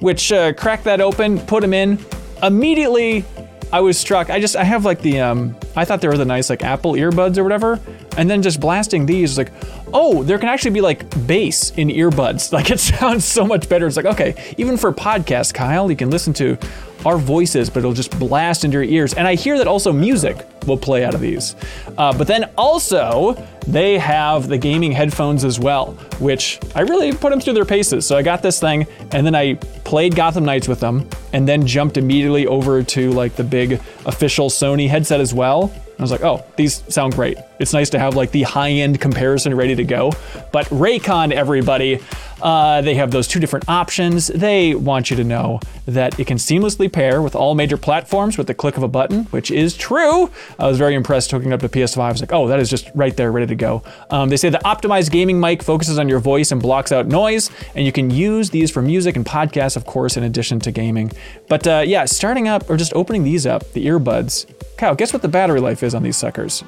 which 0.01 0.33
uh, 0.33 0.53
crack 0.55 0.83
that 0.85 1.01
open, 1.01 1.39
put 1.41 1.61
them 1.61 1.75
in, 1.75 1.99
immediately 2.43 3.25
I 3.73 3.81
was 3.81 3.99
struck. 3.99 4.29
I 4.29 4.39
just 4.39 4.55
I 4.55 4.65
have 4.65 4.85
like 4.85 5.01
the 5.01 5.21
um 5.21 5.57
I 5.75 5.85
thought 5.85 6.01
there 6.03 6.11
were 6.11 6.19
the 6.19 6.27
nice 6.27 6.51
like 6.51 6.63
Apple 6.63 6.93
earbuds 6.93 7.39
or 7.39 7.43
whatever, 7.43 7.81
and 8.19 8.29
then 8.29 8.43
just 8.43 8.61
blasting 8.61 9.07
these 9.07 9.39
like, 9.39 9.51
oh, 9.95 10.23
there 10.23 10.39
can 10.39 10.51
actually 10.51 10.73
be 10.73 10.83
like 10.83 11.09
bass 11.27 11.71
in 11.73 11.89
earbuds. 11.89 12.53
Like 12.63 12.71
it 12.71 12.81
sounds 12.81 13.25
so 13.25 13.47
much 13.47 13.69
better. 13.69 13.87
It's 13.87 13.97
like 13.97 14.07
okay, 14.07 14.55
even 14.59 14.77
for 14.77 14.93
podcasts, 14.93 15.55
Kyle, 15.55 15.91
you 15.91 15.97
can 15.97 16.11
listen 16.11 16.35
to 16.35 16.59
our 17.07 17.19
voices, 17.19 17.69
but 17.69 17.81
it'll 17.81 17.93
just 17.93 18.19
blast 18.19 18.65
into 18.65 18.75
your 18.75 18.85
ears. 18.85 19.15
And 19.15 19.27
I 19.27 19.35
hear 19.35 19.59
that 19.59 19.67
also 19.67 19.93
music 19.93 20.47
will 20.67 20.77
play 20.77 21.05
out 21.05 21.15
of 21.15 21.21
these. 21.21 21.57
Uh, 21.99 22.17
but 22.17 22.27
then 22.27 22.51
also, 22.57 23.35
they 23.67 23.99
have 23.99 24.49
the 24.49 24.59
gaming 24.59 24.93
headphones 24.93 25.45
as 25.45 25.59
well, 25.59 25.93
which 26.19 26.61
I 26.75 26.83
really 26.83 27.13
put 27.13 27.31
them 27.31 27.41
through 27.41 27.55
their 27.55 27.65
paces. 27.65 28.07
So 28.07 28.17
I 28.17 28.23
got 28.23 28.43
this 28.43 28.61
thing, 28.61 28.87
and 29.11 29.27
then 29.27 29.35
I 29.35 29.55
played 29.85 30.15
Gotham 30.15 30.45
Knights 30.45 30.69
with 30.69 30.81
them, 30.81 31.09
and 31.33 31.49
then 31.49 31.67
jumped 31.67 31.97
immediately 31.97 32.47
over 32.47 32.83
to 32.83 33.11
like 33.13 33.35
the 33.37 33.45
big 33.45 33.81
official 34.07 34.49
Sony 34.49 34.89
headset 34.89 35.21
as 35.21 35.35
well. 35.35 35.73
I 35.99 36.03
was 36.03 36.11
like, 36.11 36.23
oh, 36.23 36.45
these 36.57 36.83
sound 36.89 37.15
great. 37.15 37.39
It's 37.63 37.73
nice 37.73 37.91
to 37.91 37.99
have 37.99 38.17
like 38.17 38.33
the 38.33 38.43
high 38.43 38.71
end 38.71 39.01
comparison 39.01 39.55
ready 39.55 39.77
to 39.77 39.85
go. 39.85 40.13
But 40.51 40.67
Raycon, 40.67 41.33
everybody, 41.33 42.01
uh, 42.43 42.81
they 42.83 42.97
have 42.97 43.13
those 43.13 43.29
two 43.29 43.39
different 43.39 43.69
options. 43.69 44.27
They 44.27 44.75
want 44.75 45.11
you 45.11 45.17
to 45.17 45.25
know 45.25 45.61
that 45.87 46.19
it 46.19 46.27
can 46.27 46.39
seamlessly 46.39 46.93
pair 46.93 47.23
with 47.23 47.37
all 47.37 47.55
major 47.55 47.77
platforms 47.77 48.37
with 48.37 48.49
the 48.49 48.55
click 48.55 48.77
of 48.77 48.83
a 48.83 48.89
button, 48.89 49.25
which 49.27 49.53
is 49.53 49.77
true. 49.77 50.29
I 50.59 50.67
was 50.67 50.77
very 50.77 50.95
impressed 50.95 51.31
hooking 51.31 51.53
up 51.53 51.61
to 51.61 51.69
PS5. 51.69 51.99
I 52.01 52.11
was 52.11 52.21
like, 52.21 52.33
oh, 52.33 52.49
that 52.49 52.59
is 52.59 52.69
just 52.69 52.91
right 52.95 53.17
there, 53.17 53.31
ready 53.31 53.47
to 53.47 53.55
go. 53.55 53.85
Um, 54.11 54.29
they 54.29 54.37
say 54.37 54.51
the 54.51 54.59
optimized 54.59 55.13
gaming 55.13 55.39
mic 55.39 55.63
focuses 55.63 55.99
on 55.99 56.09
your 56.09 56.19
voice 56.19 56.51
and 56.51 56.61
blocks 56.61 56.91
out 56.91 57.07
noise, 57.07 57.49
and 57.77 57.87
you 57.87 57.93
can 57.93 58.11
use 58.11 58.51
these 58.51 58.73
for 58.73 58.83
music 58.83 59.15
and 59.15 59.25
podcasts, 59.25 59.77
of 59.77 59.87
course, 59.87 60.17
in 60.17 60.25
addition 60.25 60.59
to 60.61 60.73
gaming. 60.73 61.13
But 61.49 61.67
uh, 61.67 61.85
yeah, 61.87 62.07
starting 62.07 62.49
up 62.49 62.69
or 62.69 62.77
just 62.77 62.93
opening 62.95 63.23
these 63.23 63.47
up, 63.47 63.73
the 63.73 63.87
earbuds. 63.87 64.53
Kyle, 64.77 64.97
guess 64.97 65.13
what 65.13 65.23
the 65.23 65.29
battery 65.29 65.61
life 65.61 65.85
is 65.85 65.95
on 65.95 66.03
these 66.03 66.17
suckers? 66.17 66.65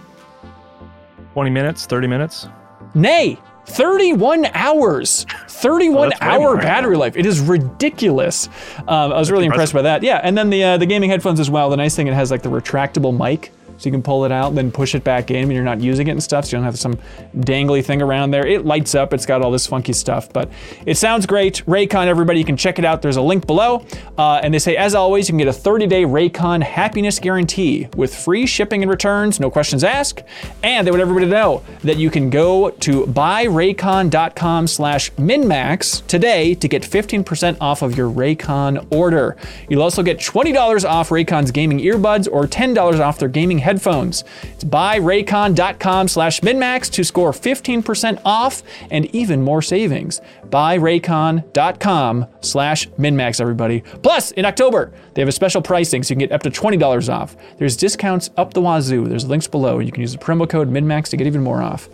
20 1.35 1.51
minutes, 1.51 1.86
30 1.86 2.06
minutes? 2.06 2.48
Nay, 2.94 3.39
31 3.66 4.47
hours. 4.55 5.27
31 5.48 6.12
oh, 6.12 6.16
hour 6.20 6.56
battery 6.56 6.97
life. 6.97 7.16
It 7.16 7.27
is 7.27 7.40
ridiculous. 7.40 8.48
Um, 8.78 9.12
i 9.12 9.19
was 9.19 9.31
really 9.31 9.47
impressed 9.47 9.73
by 9.73 9.82
that. 9.82 10.02
Yeah 10.02 10.20
and 10.23 10.39
then 10.39 10.51
the 10.51 10.62
uh, 10.62 10.77
the 10.77 10.86
gaming 10.86 11.11
headphones 11.11 11.40
as 11.40 11.51
well. 11.51 11.70
The 11.70 11.77
nice 11.77 11.97
thing 11.97 12.06
it 12.06 12.15
has 12.15 12.31
like 12.31 12.43
the 12.43 12.48
retractable 12.48 13.16
mic 13.16 13.52
so 13.77 13.87
you 13.89 13.91
can 13.91 14.03
pull 14.03 14.25
it 14.25 14.33
out, 14.33 14.55
then 14.55 14.71
push 14.71 14.95
it 14.95 15.05
back 15.05 15.31
in 15.31 15.47
when 15.47 15.55
you're 15.55 15.65
not 15.65 15.81
using 15.81 16.09
it 16.09 16.13
and 16.13 16.23
stuff. 16.23 16.47
So 16.47 16.51
you 16.51 16.59
don't 16.59 16.65
have 16.65 16.79
some 16.79 16.99
dangly 17.37 17.85
thing 17.85 18.03
around 18.03 18.31
there. 18.31 18.47
It 18.47 18.65
lights 18.65 18.95
up. 18.95 19.13
It's 19.13 19.27
got 19.27 19.43
all 19.43 19.51
this 19.51 19.67
funky 19.67 19.93
stuff, 19.93 20.33
but 20.33 20.51
it 20.87 20.97
sounds 20.97 21.27
great. 21.27 21.65
Raycon, 21.67 22.07
everybody, 22.07 22.39
you 22.39 22.45
can 22.45 22.57
check 22.57 22.79
it 22.79 22.85
out. 22.85 23.03
There's 23.03 23.17
a 23.17 23.23
link 23.23 23.47
below. 23.47 23.85
Uh, 24.17 24.41
and 24.43 24.53
they 24.53 24.59
say, 24.59 24.77
as 24.77 24.95
always, 24.95 25.29
you 25.29 25.33
can 25.33 25.39
get 25.39 25.49
a 25.49 25.59
30-day 25.59 26.05
Raycon 26.05 26.63
happiness 26.63 27.19
guarantee 27.19 27.89
with 27.97 28.15
free 28.15 28.47
shipping 28.47 28.83
and 28.83 28.91
returns, 28.91 29.41
no 29.41 29.51
questions 29.51 29.85
asked. 29.85 30.23
And 30.63 30.87
they 30.87 30.91
want 30.91 31.01
everybody 31.01 31.27
to 31.27 31.33
know 31.33 31.63
that 31.83 31.97
you 31.97 32.11
can 32.11 32.31
go 32.31 32.71
to 32.71 33.05
buyraycon.com 33.07 34.67
slash 34.67 35.11
minmax 35.13 36.07
today 36.07 36.55
to 36.55 36.69
get 36.69 36.83
15% 36.83 37.57
off 37.61 37.83
of 37.83 37.97
your 37.97 38.11
Raycon 38.11 38.87
order. 38.93 39.37
You'll 39.69 39.83
also 39.83 40.03
get 40.03 40.19
$20 40.19 40.89
off 40.89 41.09
Raycon's 41.09 41.51
gaming 41.51 41.79
earbuds 41.79 42.29
or 42.31 42.47
$10 42.47 43.01
off 43.01 43.19
their 43.19 43.29
gaming 43.29 43.59
headphones. 43.65 44.23
It's 44.43 44.65
buyraycon.com 44.65 46.09
slash 46.09 46.41
minmax 46.41 46.91
to 46.93 47.05
score 47.05 47.32
15% 47.32 48.20
off 48.24 48.62
and 48.91 49.07
even 49.15 49.43
more 49.43 49.62
savings. 49.62 50.20
Buyraycon.com 50.55 52.26
slash 52.40 52.89
minmax, 52.90 53.40
everybody. 53.40 53.81
Plus, 54.05 54.31
in 54.31 54.44
October, 54.44 54.93
they 55.14 55.20
have 55.20 55.28
a 55.28 55.32
special 55.32 55.60
pricing 55.60 56.05
so 56.05 56.12
you 56.12 56.16
can 56.16 56.28
get 56.28 56.32
up 56.32 56.44
to 56.44 56.51
$20 56.51 57.12
off. 57.12 57.36
There's 57.59 57.76
discounts 57.76 58.31
up 58.36 58.55
the 58.55 58.60
wazoo. 58.60 59.09
There's 59.09 59.26
links 59.26 59.48
below. 59.48 59.81
You 59.81 59.90
can 59.90 60.02
use 60.02 60.12
the 60.12 60.18
promo 60.18 60.48
code 60.48 60.70
minmax 60.70 61.09
to 61.09 61.16
get 61.16 61.26
even 61.26 61.43
more 61.43 61.60
off. 61.60 61.89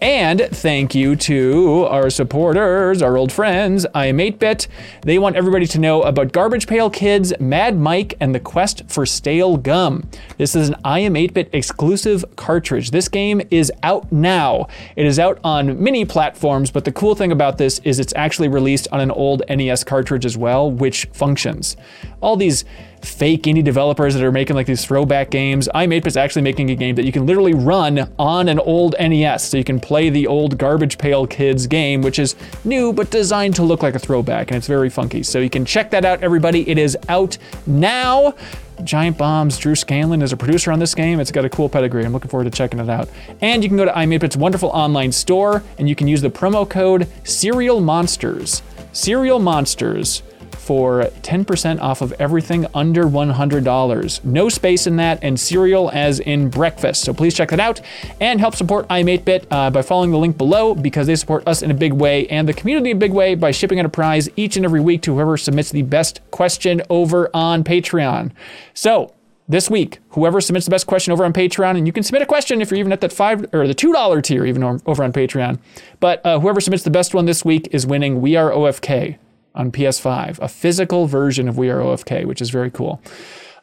And 0.00 0.42
thank 0.50 0.94
you 0.94 1.16
to 1.16 1.86
our 1.88 2.10
supporters, 2.10 3.00
our 3.00 3.16
old 3.16 3.32
friends, 3.32 3.86
I 3.94 4.06
am 4.06 4.18
8-Bit. 4.18 4.68
They 5.00 5.18
want 5.18 5.34
everybody 5.34 5.66
to 5.68 5.78
know 5.78 6.02
about 6.02 6.30
Garbage 6.30 6.66
Pail 6.66 6.90
Kids, 6.90 7.32
Mad 7.40 7.78
Mike, 7.78 8.14
and 8.20 8.34
the 8.34 8.40
Quest 8.40 8.82
for 8.86 9.06
Stale 9.06 9.56
Gum. 9.56 10.06
This 10.36 10.54
is 10.54 10.68
an 10.68 10.76
I 10.84 10.98
am 10.98 11.14
8-Bit 11.14 11.48
exclusive 11.54 12.22
cartridge. 12.36 12.90
This 12.90 13.08
game 13.08 13.40
is 13.50 13.72
out 13.82 14.12
now. 14.12 14.68
It 14.94 15.06
is 15.06 15.18
out 15.18 15.38
on 15.42 15.82
many 15.82 16.04
platforms, 16.04 16.70
but 16.70 16.84
the 16.84 16.92
cool 16.92 17.14
thing 17.14 17.32
about 17.32 17.56
this 17.56 17.78
is 17.78 17.98
it's 18.04 18.12
actually 18.16 18.48
released 18.48 18.86
on 18.92 19.00
an 19.00 19.10
old 19.10 19.42
NES 19.48 19.82
cartridge 19.82 20.26
as 20.26 20.36
well, 20.36 20.70
which 20.70 21.06
functions. 21.14 21.74
All 22.20 22.36
these 22.36 22.66
fake 23.04 23.44
indie 23.44 23.62
developers 23.62 24.14
that 24.14 24.22
are 24.22 24.32
making 24.32 24.56
like 24.56 24.66
these 24.66 24.84
throwback 24.84 25.30
games. 25.30 25.68
iam8bit 25.74 26.06
is 26.06 26.16
actually 26.16 26.42
making 26.42 26.70
a 26.70 26.74
game 26.74 26.94
that 26.94 27.04
you 27.04 27.12
can 27.12 27.26
literally 27.26 27.54
run 27.54 28.10
on 28.18 28.48
an 28.48 28.58
old 28.60 28.94
NES, 28.98 29.48
so 29.48 29.56
you 29.56 29.64
can 29.64 29.78
play 29.78 30.10
the 30.10 30.26
old 30.26 30.58
Garbage 30.58 30.98
Pail 30.98 31.26
Kids 31.26 31.66
game, 31.66 32.02
which 32.02 32.18
is 32.18 32.34
new 32.64 32.92
but 32.92 33.10
designed 33.10 33.54
to 33.56 33.62
look 33.62 33.82
like 33.82 33.94
a 33.94 33.98
throwback, 33.98 34.50
and 34.50 34.56
it's 34.56 34.66
very 34.66 34.90
funky. 34.90 35.22
So 35.22 35.38
you 35.38 35.50
can 35.50 35.64
check 35.64 35.90
that 35.90 36.04
out, 36.04 36.22
everybody. 36.22 36.68
It 36.68 36.78
is 36.78 36.96
out 37.08 37.38
now. 37.66 38.34
Giant 38.82 39.16
Bombs, 39.16 39.56
Drew 39.56 39.76
Scanlon 39.76 40.20
is 40.20 40.32
a 40.32 40.36
producer 40.36 40.72
on 40.72 40.80
this 40.80 40.94
game. 40.94 41.20
It's 41.20 41.30
got 41.30 41.44
a 41.44 41.48
cool 41.48 41.68
pedigree. 41.68 42.04
I'm 42.04 42.12
looking 42.12 42.30
forward 42.30 42.44
to 42.44 42.50
checking 42.50 42.80
it 42.80 42.88
out. 42.88 43.08
And 43.40 43.62
you 43.62 43.68
can 43.68 43.76
go 43.76 43.84
to 43.84 43.92
iam8bit's 43.92 44.36
wonderful 44.36 44.70
online 44.70 45.12
store 45.12 45.62
and 45.78 45.88
you 45.88 45.94
can 45.94 46.08
use 46.08 46.20
the 46.20 46.30
promo 46.30 46.68
code 46.68 47.06
Cereal 47.22 47.80
Monsters. 47.80 48.62
Cereal 48.92 49.38
Monsters 49.38 50.22
for 50.64 51.02
10% 51.22 51.80
off 51.80 52.00
of 52.00 52.12
everything 52.18 52.66
under 52.74 53.04
$100. 53.04 54.24
No 54.24 54.48
space 54.48 54.86
in 54.86 54.96
that, 54.96 55.18
and 55.22 55.38
cereal 55.38 55.90
as 55.92 56.20
in 56.20 56.48
breakfast. 56.48 57.02
So 57.02 57.12
please 57.12 57.34
check 57.34 57.50
that 57.50 57.60
out 57.60 57.80
and 58.20 58.40
help 58.40 58.54
support 58.56 58.88
iam8bit 58.88 59.46
uh, 59.50 59.70
by 59.70 59.82
following 59.82 60.10
the 60.10 60.18
link 60.18 60.38
below 60.38 60.74
because 60.74 61.06
they 61.06 61.16
support 61.16 61.46
us 61.46 61.62
in 61.62 61.70
a 61.70 61.74
big 61.74 61.92
way 61.92 62.26
and 62.28 62.48
the 62.48 62.54
community 62.54 62.90
in 62.90 62.96
a 62.96 63.00
big 63.00 63.12
way 63.12 63.34
by 63.34 63.50
shipping 63.50 63.78
out 63.78 63.86
a 63.86 63.90
prize 63.90 64.28
each 64.36 64.56
and 64.56 64.64
every 64.64 64.80
week 64.80 65.02
to 65.02 65.14
whoever 65.14 65.36
submits 65.36 65.70
the 65.70 65.82
best 65.82 66.20
question 66.30 66.80
over 66.88 67.30
on 67.34 67.62
Patreon. 67.62 68.32
So, 68.72 69.12
this 69.46 69.68
week, 69.68 69.98
whoever 70.10 70.40
submits 70.40 70.64
the 70.64 70.70
best 70.70 70.86
question 70.86 71.12
over 71.12 71.22
on 71.22 71.34
Patreon, 71.34 71.76
and 71.76 71.86
you 71.86 71.92
can 71.92 72.02
submit 72.02 72.22
a 72.22 72.26
question 72.26 72.62
if 72.62 72.70
you're 72.70 72.80
even 72.80 72.92
at 72.92 73.02
that 73.02 73.12
five 73.12 73.44
or 73.52 73.66
the 73.66 73.74
two 73.74 73.92
dollar 73.92 74.22
tier, 74.22 74.46
even 74.46 74.64
over 74.64 75.04
on 75.04 75.12
Patreon. 75.12 75.58
But 76.00 76.24
uh, 76.24 76.40
whoever 76.40 76.62
submits 76.62 76.82
the 76.82 76.90
best 76.90 77.12
one 77.12 77.26
this 77.26 77.44
week 77.44 77.68
is 77.70 77.86
winning. 77.86 78.22
We 78.22 78.36
are 78.36 78.50
OFK 78.50 79.18
on 79.54 79.70
PS5, 79.70 80.38
a 80.40 80.48
physical 80.48 81.06
version 81.06 81.48
of 81.48 81.56
We 81.56 81.70
Are 81.70 81.78
OFK, 81.80 82.24
which 82.24 82.40
is 82.40 82.50
very 82.50 82.70
cool. 82.70 83.00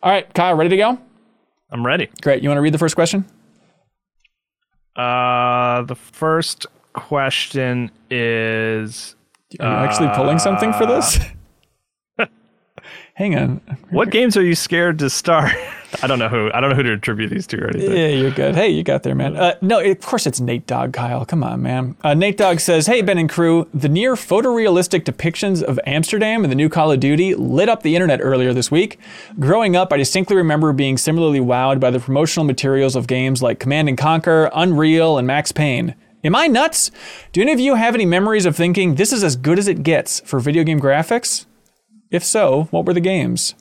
All 0.04 0.12
right, 0.12 0.32
Kyle, 0.34 0.56
ready 0.56 0.70
to 0.70 0.78
go? 0.78 1.00
I'm 1.72 1.86
ready. 1.86 2.10
Great. 2.22 2.42
You 2.44 2.50
want 2.50 2.58
to 2.58 2.62
read 2.62 2.74
the 2.74 2.78
first 2.78 2.96
question? 2.96 3.26
Uh, 4.96 5.84
the 5.84 5.96
first 5.96 6.66
question 6.94 7.92
is. 8.10 9.16
Are 9.60 9.68
you 9.68 9.86
actually 9.88 10.10
pulling 10.16 10.40
something 10.40 10.74
for 10.74 10.86
this? 10.86 11.20
Uh, 12.18 12.26
Hang 13.16 13.36
on. 13.36 13.62
What 13.90 14.10
games 14.10 14.38
are 14.38 14.44
you 14.44 14.56
scared 14.56 15.00
to 15.00 15.10
start? 15.10 15.52
I 16.02 16.08
don't 16.08 16.20
know 16.20 16.30
who. 16.30 16.50
I 16.54 16.62
don't 16.62 16.70
know 16.70 16.76
who 16.76 16.84
to 16.84 16.94
attribute 16.94 17.30
these 17.30 17.46
to 17.48 17.58
or 17.62 17.68
anything. 17.70 17.92
Yeah, 17.96 18.08
you're 18.08 18.32
good. 18.32 18.56
Hey, 18.56 18.70
you 18.70 18.84
got 18.84 19.04
there, 19.04 19.16
man. 19.16 19.36
Uh, 19.36 19.56
no, 19.62 19.80
of 19.80 20.00
course 20.02 20.26
it's 20.26 20.40
Nate 20.40 20.66
Dogg, 20.66 20.94
Kyle. 20.94 21.26
Come 21.26 21.44
on, 21.44 21.62
man. 21.62 21.96
Uh, 22.04 22.14
Nate 22.14 22.38
Dogg 22.38 22.60
says, 22.60 22.88
"Hey, 22.88 23.02
Ben 23.02 23.18
and 23.18 23.30
crew, 23.30 23.68
the 23.74 23.90
near 23.90 24.16
photorealistic 24.16 25.04
depictions 25.04 25.62
of 25.62 25.80
Amsterdam 25.86 26.44
in 26.44 26.50
the 26.50 26.56
new 26.56 26.70
Call 26.70 26.92
of 26.92 27.00
Duty 27.00 27.36
lit 27.36 27.70
up 27.70 27.84
the 27.84 27.96
internet 27.96 28.20
earlier 28.22 28.54
this 28.54 28.72
week. 28.72 29.00
Growing 29.40 29.76
up, 29.76 29.92
I 29.92 29.98
distinctly 29.98 30.36
remember 30.36 30.72
being 30.74 30.98
similarly 30.98 31.40
wowed 31.40 31.80
by 31.80 31.92
the 31.92 32.00
promotional 32.00 32.46
materials 32.46 32.96
of 32.96 33.08
games 33.08 33.42
like 33.42 33.60
Command 33.60 33.90
and 33.90 33.98
Conquer, 33.98 34.50
Unreal, 34.54 35.18
and 35.18 35.28
Max 35.28 35.52
Payne." 35.52 35.96
Am 36.24 36.36
I 36.36 36.46
nuts? 36.46 36.92
Do 37.32 37.42
any 37.42 37.52
of 37.52 37.60
you 37.60 37.76
have 37.76 37.96
any 37.96 38.06
memories 38.06 38.46
of 38.46 38.56
thinking 38.56 38.94
this 38.94 39.12
is 39.12 39.24
as 39.24 39.36
good 39.36 39.58
as 39.58 39.68
it 39.68 39.82
gets 39.82 40.20
for 40.22 40.40
video 40.40 40.64
game 40.64 40.80
graphics? 40.80 41.46
If 42.12 42.24
so, 42.24 42.68
what 42.70 42.86
were 42.86 42.94
the 42.94 43.00
games? 43.00 43.56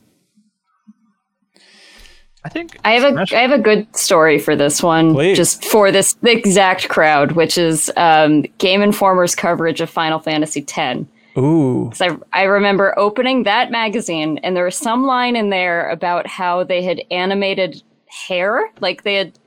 I 2.43 2.49
think 2.49 2.79
I 2.85 2.93
have 2.93 3.15
a 3.15 3.37
I 3.37 3.41
have 3.41 3.53
a 3.53 3.59
good 3.59 3.95
story 3.95 4.39
for 4.39 4.57
this 4.57 4.83
one, 4.83 5.13
Please. 5.13 5.37
just 5.37 5.65
for 5.65 5.93
this 5.93 6.17
exact 6.23 6.89
crowd, 6.89 7.33
which 7.33 7.59
is 7.59 7.93
um, 7.97 8.43
Game 8.59 8.81
Informer's 8.81 9.35
coverage 9.35 9.81
of 9.81 9.91
Final 9.91 10.19
Fantasy 10.19 10.65
X. 10.67 11.05
Ooh. 11.37 11.93
I, 12.01 12.17
I 12.33 12.43
remember 12.45 12.99
opening 12.99 13.45
that 13.45 13.71
magazine, 13.71 14.39
and 14.39 14.57
there 14.57 14.65
was 14.65 14.77
some 14.77 15.05
line 15.05 15.37
in 15.37 15.51
there 15.51 15.91
about 15.91 16.27
how 16.27 16.65
they 16.65 16.83
had 16.83 17.03
animated 17.11 17.83
hair, 18.07 18.71
like 18.81 19.03
they 19.03 19.17
had. 19.17 19.39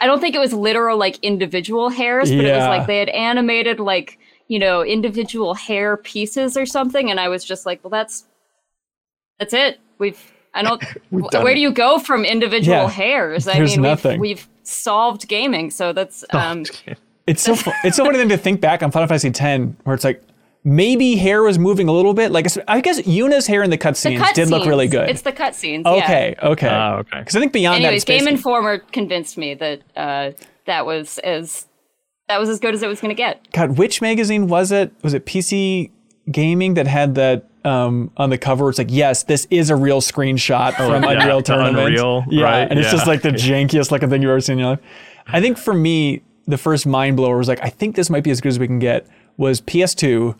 I 0.00 0.06
don't 0.06 0.20
think 0.20 0.34
it 0.34 0.38
was 0.38 0.52
literal 0.52 0.98
like 0.98 1.18
individual 1.20 1.88
hairs, 1.90 2.30
but 2.30 2.44
yeah. 2.44 2.54
it 2.54 2.56
was 2.56 2.66
like 2.66 2.86
they 2.86 2.98
had 2.98 3.10
animated 3.10 3.80
like 3.80 4.18
you 4.48 4.58
know 4.58 4.84
individual 4.84 5.54
hair 5.54 5.96
pieces 5.96 6.58
or 6.58 6.66
something, 6.66 7.10
and 7.10 7.18
I 7.18 7.28
was 7.28 7.42
just 7.42 7.64
like, 7.64 7.82
well, 7.82 7.90
that's 7.90 8.26
that's 9.38 9.54
it. 9.54 9.80
We've 9.98 10.32
I 10.54 10.62
don't. 10.62 10.82
where 11.10 11.48
it. 11.52 11.54
do 11.54 11.60
you 11.60 11.72
go 11.72 11.98
from 11.98 12.24
individual 12.24 12.76
yeah, 12.76 12.90
hairs? 12.90 13.48
I 13.48 13.58
mean, 13.58 13.82
nothing. 13.82 14.20
We've, 14.20 14.38
we've 14.38 14.48
solved 14.62 15.28
gaming, 15.28 15.70
so 15.70 15.92
that's. 15.92 16.24
Um, 16.30 16.64
it's 17.26 17.42
so 17.42 17.54
it's 17.84 17.96
so 17.96 18.04
funny 18.04 18.18
thing 18.18 18.28
to 18.30 18.36
think 18.36 18.60
back 18.60 18.82
on 18.82 18.90
Final 18.90 19.08
Fantasy 19.08 19.28
X, 19.28 19.74
where 19.84 19.94
it's 19.94 20.04
like 20.04 20.22
maybe 20.64 21.16
hair 21.16 21.42
was 21.42 21.58
moving 21.58 21.88
a 21.88 21.92
little 21.92 22.14
bit. 22.14 22.32
Like 22.32 22.46
I 22.68 22.80
guess 22.80 23.00
Yuna's 23.02 23.46
hair 23.46 23.62
in 23.62 23.70
the 23.70 23.78
cutscenes 23.78 24.18
cut 24.18 24.34
did 24.34 24.50
look 24.50 24.66
really 24.66 24.88
good. 24.88 25.08
It's 25.08 25.22
the 25.22 25.32
cutscenes. 25.32 25.86
Okay, 25.86 26.34
yeah. 26.38 26.48
okay, 26.48 26.68
uh, 26.68 26.96
okay. 26.98 27.18
Because 27.20 27.36
I 27.36 27.40
think 27.40 27.52
beyond 27.52 27.82
Anyways, 27.84 28.04
that, 28.04 28.18
Game 28.18 28.28
Informer 28.28 28.78
convinced 28.78 29.38
me 29.38 29.54
that 29.54 29.82
uh, 29.96 30.32
that 30.66 30.86
was 30.86 31.18
as 31.18 31.66
that 32.28 32.38
was 32.38 32.48
as 32.48 32.58
good 32.60 32.74
as 32.74 32.82
it 32.82 32.88
was 32.88 33.00
going 33.00 33.10
to 33.10 33.14
get. 33.14 33.50
God, 33.52 33.78
which 33.78 34.00
magazine 34.00 34.48
was 34.48 34.72
it? 34.72 34.92
Was 35.02 35.14
it 35.14 35.26
PC 35.26 35.90
Gaming 36.32 36.74
that 36.74 36.86
had 36.86 37.14
that 37.16 37.46
um, 37.64 38.10
on 38.16 38.30
the 38.30 38.38
cover. 38.38 38.68
It's 38.68 38.78
like, 38.78 38.90
yes, 38.90 39.22
this 39.22 39.46
is 39.50 39.70
a 39.70 39.76
real 39.76 40.00
screenshot 40.00 40.74
oh, 40.78 40.90
from 40.90 41.02
yeah, 41.04 41.10
Unreal 41.10 41.42
Tournament. 41.42 41.78
Unreal, 41.78 42.24
yeah, 42.30 42.44
right? 42.44 42.70
and 42.70 42.78
it's 42.78 42.86
yeah. 42.86 42.92
just 42.92 43.06
like 43.06 43.22
the 43.22 43.28
jankiest 43.30 43.90
looking 43.90 44.10
thing 44.10 44.22
you've 44.22 44.30
ever 44.30 44.40
seen 44.40 44.54
in 44.54 44.58
your 44.60 44.70
life. 44.70 44.80
I 45.26 45.40
think 45.40 45.58
for 45.58 45.74
me, 45.74 46.22
the 46.46 46.58
first 46.58 46.86
mind 46.86 47.16
blower 47.16 47.38
was 47.38 47.48
like, 47.48 47.62
I 47.62 47.68
think 47.68 47.94
this 47.94 48.10
might 48.10 48.24
be 48.24 48.30
as 48.30 48.40
good 48.40 48.48
as 48.48 48.58
we 48.58 48.66
can 48.66 48.78
get. 48.78 49.06
Was 49.36 49.60
PS2 49.60 50.36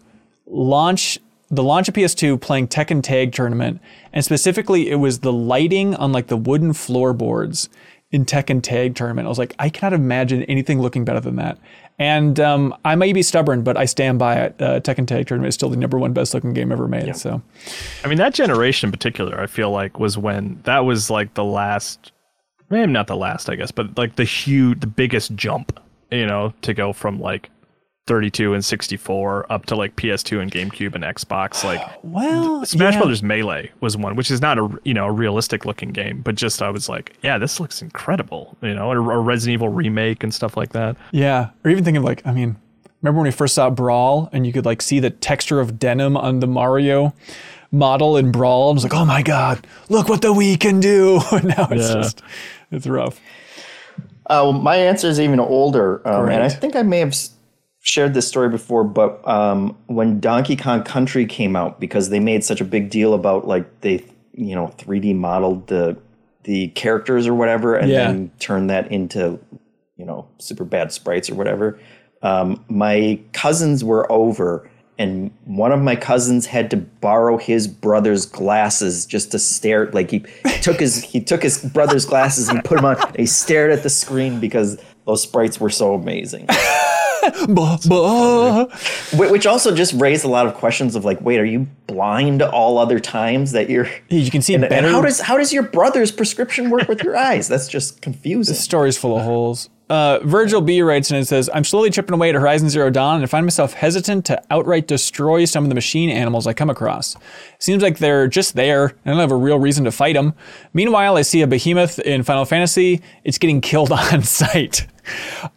launch 0.47 1.19
the 1.51 1.63
launch 1.63 1.87
of 1.87 1.95
PS2 1.95 2.41
playing 2.41 2.69
Tekken 2.69 3.03
Tag 3.03 3.33
Tournament, 3.33 3.81
and 4.13 4.25
specifically 4.25 4.89
it 4.89 4.95
was 4.95 5.19
the 5.19 5.33
lighting 5.33 5.95
on 5.95 6.11
like 6.11 6.29
the 6.29 6.37
wooden 6.37 6.73
floorboards 6.73 7.69
in 8.13 8.27
Tekken 8.27 8.63
Tag 8.63 8.95
Tournament. 8.95 9.27
I 9.27 9.29
was 9.31 9.39
like, 9.39 9.55
I 9.59 9.71
cannot 9.71 9.95
imagine 9.95 10.43
anything 10.45 10.81
looking 10.81 11.05
better 11.05 11.21
than 11.21 11.37
that. 11.37 11.59
And 11.99 12.39
um, 12.39 12.75
I 12.85 12.95
may 12.95 13.13
be 13.13 13.23
stubborn, 13.23 13.63
but 13.63 13.77
I 13.77 13.87
stand 13.87 14.19
by 14.19 14.37
it. 14.37 14.61
Uh, 14.61 14.81
Tekken 14.81 15.07
Tag 15.07 15.27
Tournament 15.27 15.49
is 15.49 15.55
still 15.55 15.71
the 15.71 15.77
number 15.77 15.99
one 15.99 16.13
best 16.13 16.35
looking 16.35 16.53
game 16.53 16.71
ever 16.71 16.87
made. 16.87 17.07
Yeah. 17.07 17.13
So, 17.13 17.43
I 18.05 18.09
mean, 18.09 18.19
that 18.19 18.35
generation 18.35 18.89
in 18.89 18.93
particular, 18.93 19.41
I 19.41 19.47
feel 19.47 19.71
like 19.71 19.99
was 19.99 20.19
when 20.19 20.61
that 20.65 20.81
was 20.81 21.11
like 21.11 21.35
the 21.35 21.45
last, 21.45 22.13
maybe 22.71 22.93
not 22.93 23.07
the 23.07 23.17
last, 23.17 23.49
I 23.49 23.57
guess, 23.57 23.71
but 23.71 23.97
like 23.97 24.17
the 24.17 24.25
huge, 24.25 24.81
the 24.81 24.87
biggest 24.87 25.35
jump, 25.35 25.81
you 26.11 26.27
know, 26.27 26.53
to 26.63 26.75
go 26.75 26.93
from 26.93 27.19
like 27.19 27.49
32 28.07 28.55
and 28.55 28.65
64 28.65 29.53
up 29.53 29.67
to 29.67 29.77
like 29.77 29.95
PS2 29.97 30.41
and 30.41 30.51
GameCube 30.51 30.95
and 30.95 31.05
Xbox. 31.05 31.63
Like, 31.63 31.81
well, 32.03 32.65
Smash 32.65 32.95
yeah. 32.95 33.01
Brothers 33.01 33.23
Melee 33.23 33.71
was 33.81 33.97
one, 33.97 34.17
which 34.17 34.31
is 34.31 34.41
not 34.41 34.59
a 34.59 34.69
you 34.85 34.95
know 34.95 35.07
a 35.07 35.13
realistic 35.13 35.65
looking 35.65 35.91
game, 35.91 36.21
but 36.21 36.35
just 36.35 36.63
I 36.63 36.71
was 36.71 36.89
like, 36.89 37.17
yeah, 37.23 37.39
this 37.39 37.61
looks 37.61 37.83
incredible, 37.83 38.57
you 38.63 38.75
know, 38.75 38.91
a, 38.91 38.97
a 38.99 39.21
Resident 39.21 39.55
Evil 39.55 39.69
remake 39.69 40.23
and 40.23 40.35
stuff 40.35 40.57
like 40.57 40.71
that. 40.71 40.97
Yeah, 41.13 41.51
or 41.65 41.71
even 41.71 41.85
thinking 41.85 42.03
like, 42.03 42.27
I 42.27 42.33
mean, 42.33 42.57
Remember 43.03 43.19
when 43.19 43.27
we 43.27 43.33
first 43.33 43.57
saw 43.57 43.69
Brawl 43.69 44.29
and 44.33 44.47
you 44.47 44.53
could 44.53 44.65
like 44.65 44.81
see 44.81 45.01
the 45.01 45.11
texture 45.11 45.59
of 45.59 45.79
denim 45.79 46.17
on 46.17 46.39
the 46.39 46.47
Mario 46.47 47.13
model 47.73 48.17
in 48.17 48.31
Brawl? 48.31 48.71
I 48.71 48.75
was 48.75 48.85
like, 48.85 48.95
oh 48.95 49.05
my 49.05 49.23
god, 49.23 49.67
look 49.89 50.09
what 50.09 50.23
the 50.23 50.33
Wii 50.33 50.59
can 50.59 50.79
do. 50.79 51.17
now 51.43 51.69
it's 51.71 51.89
yeah. 51.89 51.95
just 51.95 52.23
it's 52.71 52.87
rough. 52.87 53.21
Uh, 54.27 54.47
well, 54.47 54.53
my 54.53 54.77
answer 54.77 55.09
is 55.09 55.19
even 55.19 55.41
older, 55.41 56.07
um, 56.09 56.29
and 56.29 56.45
I 56.45 56.49
think 56.49 56.77
I 56.77 56.83
may 56.83 57.01
have 57.01 57.13
shared 57.83 58.15
this 58.15 58.27
story 58.27 58.49
before. 58.49 58.85
But 58.85 59.27
um, 59.29 59.77
when 59.87 60.19
Donkey 60.21 60.57
Kong 60.57 60.83
Country 60.83 61.27
came 61.27 61.55
out, 61.55 61.79
because 61.79 62.09
they 62.09 62.21
made 62.21 62.43
such 62.45 62.61
a 62.61 62.65
big 62.65 62.89
deal 62.89 63.13
about 63.13 63.47
like 63.47 63.83
they 63.83 64.05
you 64.33 64.55
know 64.55 64.69
3D 64.79 65.15
modeled 65.15 65.67
the 65.67 65.99
the 66.45 66.69
characters 66.69 67.27
or 67.27 67.35
whatever, 67.35 67.77
and 67.77 67.91
yeah. 67.91 68.07
then 68.07 68.31
turned 68.39 68.71
that 68.71 68.91
into 68.91 69.39
you 69.97 70.07
know 70.07 70.27
super 70.39 70.65
bad 70.65 70.93
sprites 70.93 71.29
or 71.29 71.35
whatever. 71.35 71.79
Um, 72.23 72.65
my 72.69 73.21
cousins 73.33 73.83
were 73.83 74.11
over 74.11 74.71
and 74.99 75.33
one 75.45 75.73
of 75.73 75.81
my 75.81 75.97
cousins 75.97 76.47
had 76.47 76.71
to 76.71 76.77
borrow 76.77 77.37
his 77.37 77.67
brother's 77.67 78.27
glasses 78.27 79.05
just 79.05 79.33
to 79.33 79.39
stare 79.39 79.91
like 79.91 80.11
he 80.11 80.21
took 80.61 80.79
his 80.79 81.03
he 81.03 81.21
took 81.21 81.43
his 81.43 81.65
brother's 81.73 82.05
glasses 82.05 82.49
and 82.49 82.63
put 82.65 82.77
them 82.77 82.85
on 82.85 82.97
and 83.01 83.17
he 83.17 83.27
stared 83.27 83.73
at 83.73 83.83
the 83.83 83.91
screen 83.91 84.39
because 84.39 84.81
those 85.07 85.23
sprites 85.23 85.59
were 85.59 85.71
so 85.71 85.95
amazing 85.95 86.47
bah, 87.49 87.79
bah. 87.87 88.67
which 89.15 89.47
also 89.47 89.75
just 89.75 89.93
raised 89.95 90.25
a 90.25 90.29
lot 90.29 90.47
of 90.47 90.55
questions 90.55 90.97
of 90.97 91.05
like 91.05 91.21
wait 91.21 91.39
are 91.39 91.45
you 91.45 91.67
blind 91.87 92.43
all 92.43 92.79
other 92.79 92.99
times 92.99 93.53
that 93.53 93.71
you're 93.71 93.89
you 94.09 94.31
can 94.31 94.43
see 94.43 94.55
and, 94.55 94.63
better 94.63 94.75
and 94.75 94.87
how 94.87 95.01
does 95.01 95.21
how 95.21 95.37
does 95.37 95.53
your 95.53 95.63
brother's 95.63 96.11
prescription 96.11 96.71
work 96.71 96.89
with 96.89 97.03
your 97.03 97.17
eyes 97.17 97.49
that's 97.49 97.69
just 97.69 98.01
confusing 98.03 98.53
the 98.53 98.59
story's 98.59 98.99
full 98.99 99.17
of 99.17 99.25
holes 99.25 99.69
uh, 99.93 100.21
Virgil 100.25 100.63
B 100.63 100.81
writes 100.81 101.11
and 101.11 101.21
it 101.21 101.27
says, 101.27 101.51
I'm 101.53 101.65
slowly 101.65 101.91
chipping 101.91 102.15
away 102.15 102.31
at 102.31 102.35
Horizon 102.35 102.71
Zero 102.71 102.89
Dawn 102.89 103.17
and 103.17 103.25
I 103.25 103.27
find 103.27 103.45
myself 103.45 103.75
hesitant 103.75 104.25
to 104.25 104.43
outright 104.51 104.87
destroy 104.87 105.45
some 105.45 105.65
of 105.65 105.69
the 105.69 105.75
machine 105.75 106.09
animals 106.09 106.47
I 106.47 106.55
come 106.55 106.71
across. 106.71 107.15
Seems 107.59 107.83
like 107.83 107.99
they're 107.99 108.27
just 108.27 108.55
there 108.55 108.87
and 108.87 108.97
I 109.05 109.11
don't 109.11 109.19
have 109.19 109.33
a 109.33 109.37
real 109.37 109.59
reason 109.59 109.85
to 109.85 109.93
fight 109.93 110.15
them. 110.15 110.33
Meanwhile, 110.73 111.19
I 111.19 111.23
see 111.23 111.43
a 111.43 111.47
behemoth 111.47 111.99
in 111.99 112.23
Final 112.23 112.47
Fantasy. 112.47 113.03
It's 113.23 113.37
getting 113.37 113.61
killed 113.61 113.93
on 114.13 114.23
sight. 114.23 114.87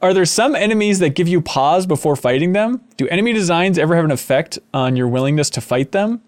Are 0.02 0.14
there 0.14 0.26
some 0.26 0.56
enemies 0.56 1.00
that 1.00 1.16
give 1.16 1.28
you 1.28 1.42
pause 1.42 1.86
before 1.86 2.16
fighting 2.16 2.54
them? 2.54 2.82
Do 2.98 3.08
enemy 3.10 3.34
designs 3.34 3.78
ever 3.78 3.96
have 3.96 4.06
an 4.06 4.12
effect 4.12 4.60
on 4.74 4.96
your 4.96 5.08
willingness 5.08 5.50
to 5.52 5.62
fight 5.62 5.92
them? 5.92 6.22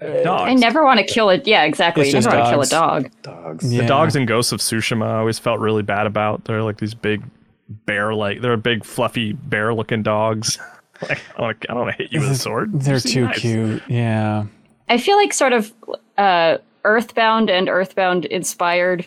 Dogs. 0.00 0.42
I 0.48 0.54
never 0.54 0.84
want 0.84 1.00
to 1.00 1.04
kill 1.04 1.28
it. 1.30 1.46
Yeah, 1.46 1.64
exactly. 1.64 2.04
It's 2.04 2.14
you 2.14 2.20
never 2.20 2.36
want 2.36 2.46
to 2.46 2.52
kill 2.52 2.62
a 2.62 2.66
dog. 2.66 3.10
Dogs. 3.22 3.72
Yeah. 3.72 3.82
The 3.82 3.88
dogs 3.88 4.14
and 4.14 4.28
Ghosts 4.28 4.52
of 4.52 4.60
Tsushima 4.60 5.04
I 5.04 5.18
always 5.18 5.40
felt 5.40 5.58
really 5.58 5.82
bad 5.82 6.06
about. 6.06 6.44
They're 6.44 6.62
like 6.62 6.78
these 6.78 6.94
big 6.94 7.24
bear 7.68 8.14
like 8.14 8.40
they're 8.40 8.56
big 8.56 8.84
fluffy 8.84 9.32
bear 9.32 9.74
looking 9.74 10.04
dogs. 10.04 10.58
like, 11.08 11.66
I 11.68 11.74
don't 11.74 11.78
want 11.78 11.96
to 11.96 12.02
hit 12.02 12.12
you 12.12 12.20
with 12.20 12.30
a 12.30 12.34
sword. 12.36 12.80
They're 12.80 13.00
too 13.00 13.24
nice. 13.24 13.38
cute. 13.40 13.82
Yeah. 13.88 14.46
I 14.88 14.98
feel 14.98 15.16
like 15.16 15.32
sort 15.32 15.52
of 15.52 15.72
uh, 16.16 16.58
Earthbound 16.84 17.50
and 17.50 17.68
Earthbound 17.68 18.24
inspired 18.24 19.06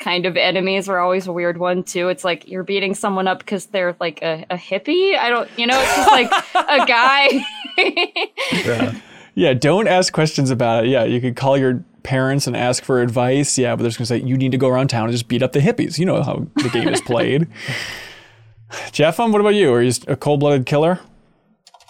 kind 0.00 0.26
of 0.26 0.36
enemies 0.36 0.88
are 0.88 0.98
always 0.98 1.26
a 1.26 1.32
weird 1.32 1.58
one 1.58 1.84
too. 1.84 2.08
It's 2.08 2.24
like 2.24 2.48
you're 2.48 2.64
beating 2.64 2.94
someone 2.94 3.28
up 3.28 3.38
because 3.38 3.66
they're 3.66 3.94
like 4.00 4.20
a, 4.22 4.44
a 4.50 4.56
hippie. 4.56 5.16
I 5.16 5.28
don't, 5.28 5.48
you 5.56 5.66
know, 5.66 5.78
it's 5.80 5.96
just 5.96 6.10
like 6.10 6.30
a 6.54 6.86
guy. 6.86 7.28
yeah. 8.64 9.00
Yeah, 9.36 9.54
don't 9.54 9.86
ask 9.86 10.12
questions 10.12 10.50
about 10.50 10.84
it. 10.84 10.90
Yeah, 10.90 11.04
you 11.04 11.20
could 11.20 11.36
call 11.36 11.56
your 11.56 11.84
parents 12.02 12.46
and 12.46 12.56
ask 12.56 12.82
for 12.82 13.00
advice. 13.00 13.56
Yeah, 13.56 13.76
but 13.76 13.82
they're 13.82 13.90
just 13.90 13.98
gonna 13.98 14.06
say 14.06 14.18
you 14.18 14.36
need 14.36 14.52
to 14.52 14.58
go 14.58 14.68
around 14.68 14.88
town 14.88 15.04
and 15.04 15.12
just 15.12 15.28
beat 15.28 15.42
up 15.42 15.52
the 15.52 15.60
hippies. 15.60 15.98
You 15.98 16.06
know 16.06 16.22
how 16.22 16.46
the 16.56 16.68
game 16.68 16.88
is 16.88 17.00
played. 17.00 17.46
Jeff, 18.92 19.18
um, 19.20 19.32
what 19.32 19.40
about 19.40 19.54
you? 19.54 19.72
Are 19.72 19.82
you 19.82 19.92
a 20.08 20.16
cold-blooded 20.16 20.66
killer? 20.66 21.00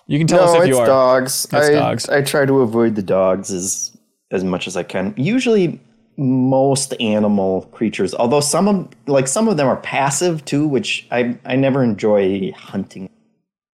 You 0.06 0.18
can 0.18 0.26
tell 0.26 0.44
no, 0.44 0.52
us 0.52 0.62
if 0.62 0.68
you 0.68 0.78
are. 0.78 0.86
dogs. 0.86 1.44
It's 1.44 1.54
I, 1.54 1.72
dogs. 1.72 2.08
I 2.08 2.22
try 2.22 2.44
to 2.44 2.60
avoid 2.60 2.94
the 2.94 3.02
dogs 3.02 3.50
as 3.50 3.96
as 4.30 4.44
much 4.44 4.66
as 4.66 4.76
I 4.76 4.82
can. 4.82 5.14
Usually, 5.16 5.80
most 6.20 6.92
animal 7.00 7.62
creatures, 7.72 8.14
although 8.14 8.40
some 8.40 8.68
of 8.68 8.88
like 9.06 9.26
some 9.26 9.48
of 9.48 9.56
them 9.56 9.66
are 9.66 9.78
passive 9.78 10.44
too, 10.44 10.68
which 10.68 11.06
I 11.10 11.38
I 11.44 11.56
never 11.56 11.82
enjoy 11.82 12.52
hunting. 12.52 13.08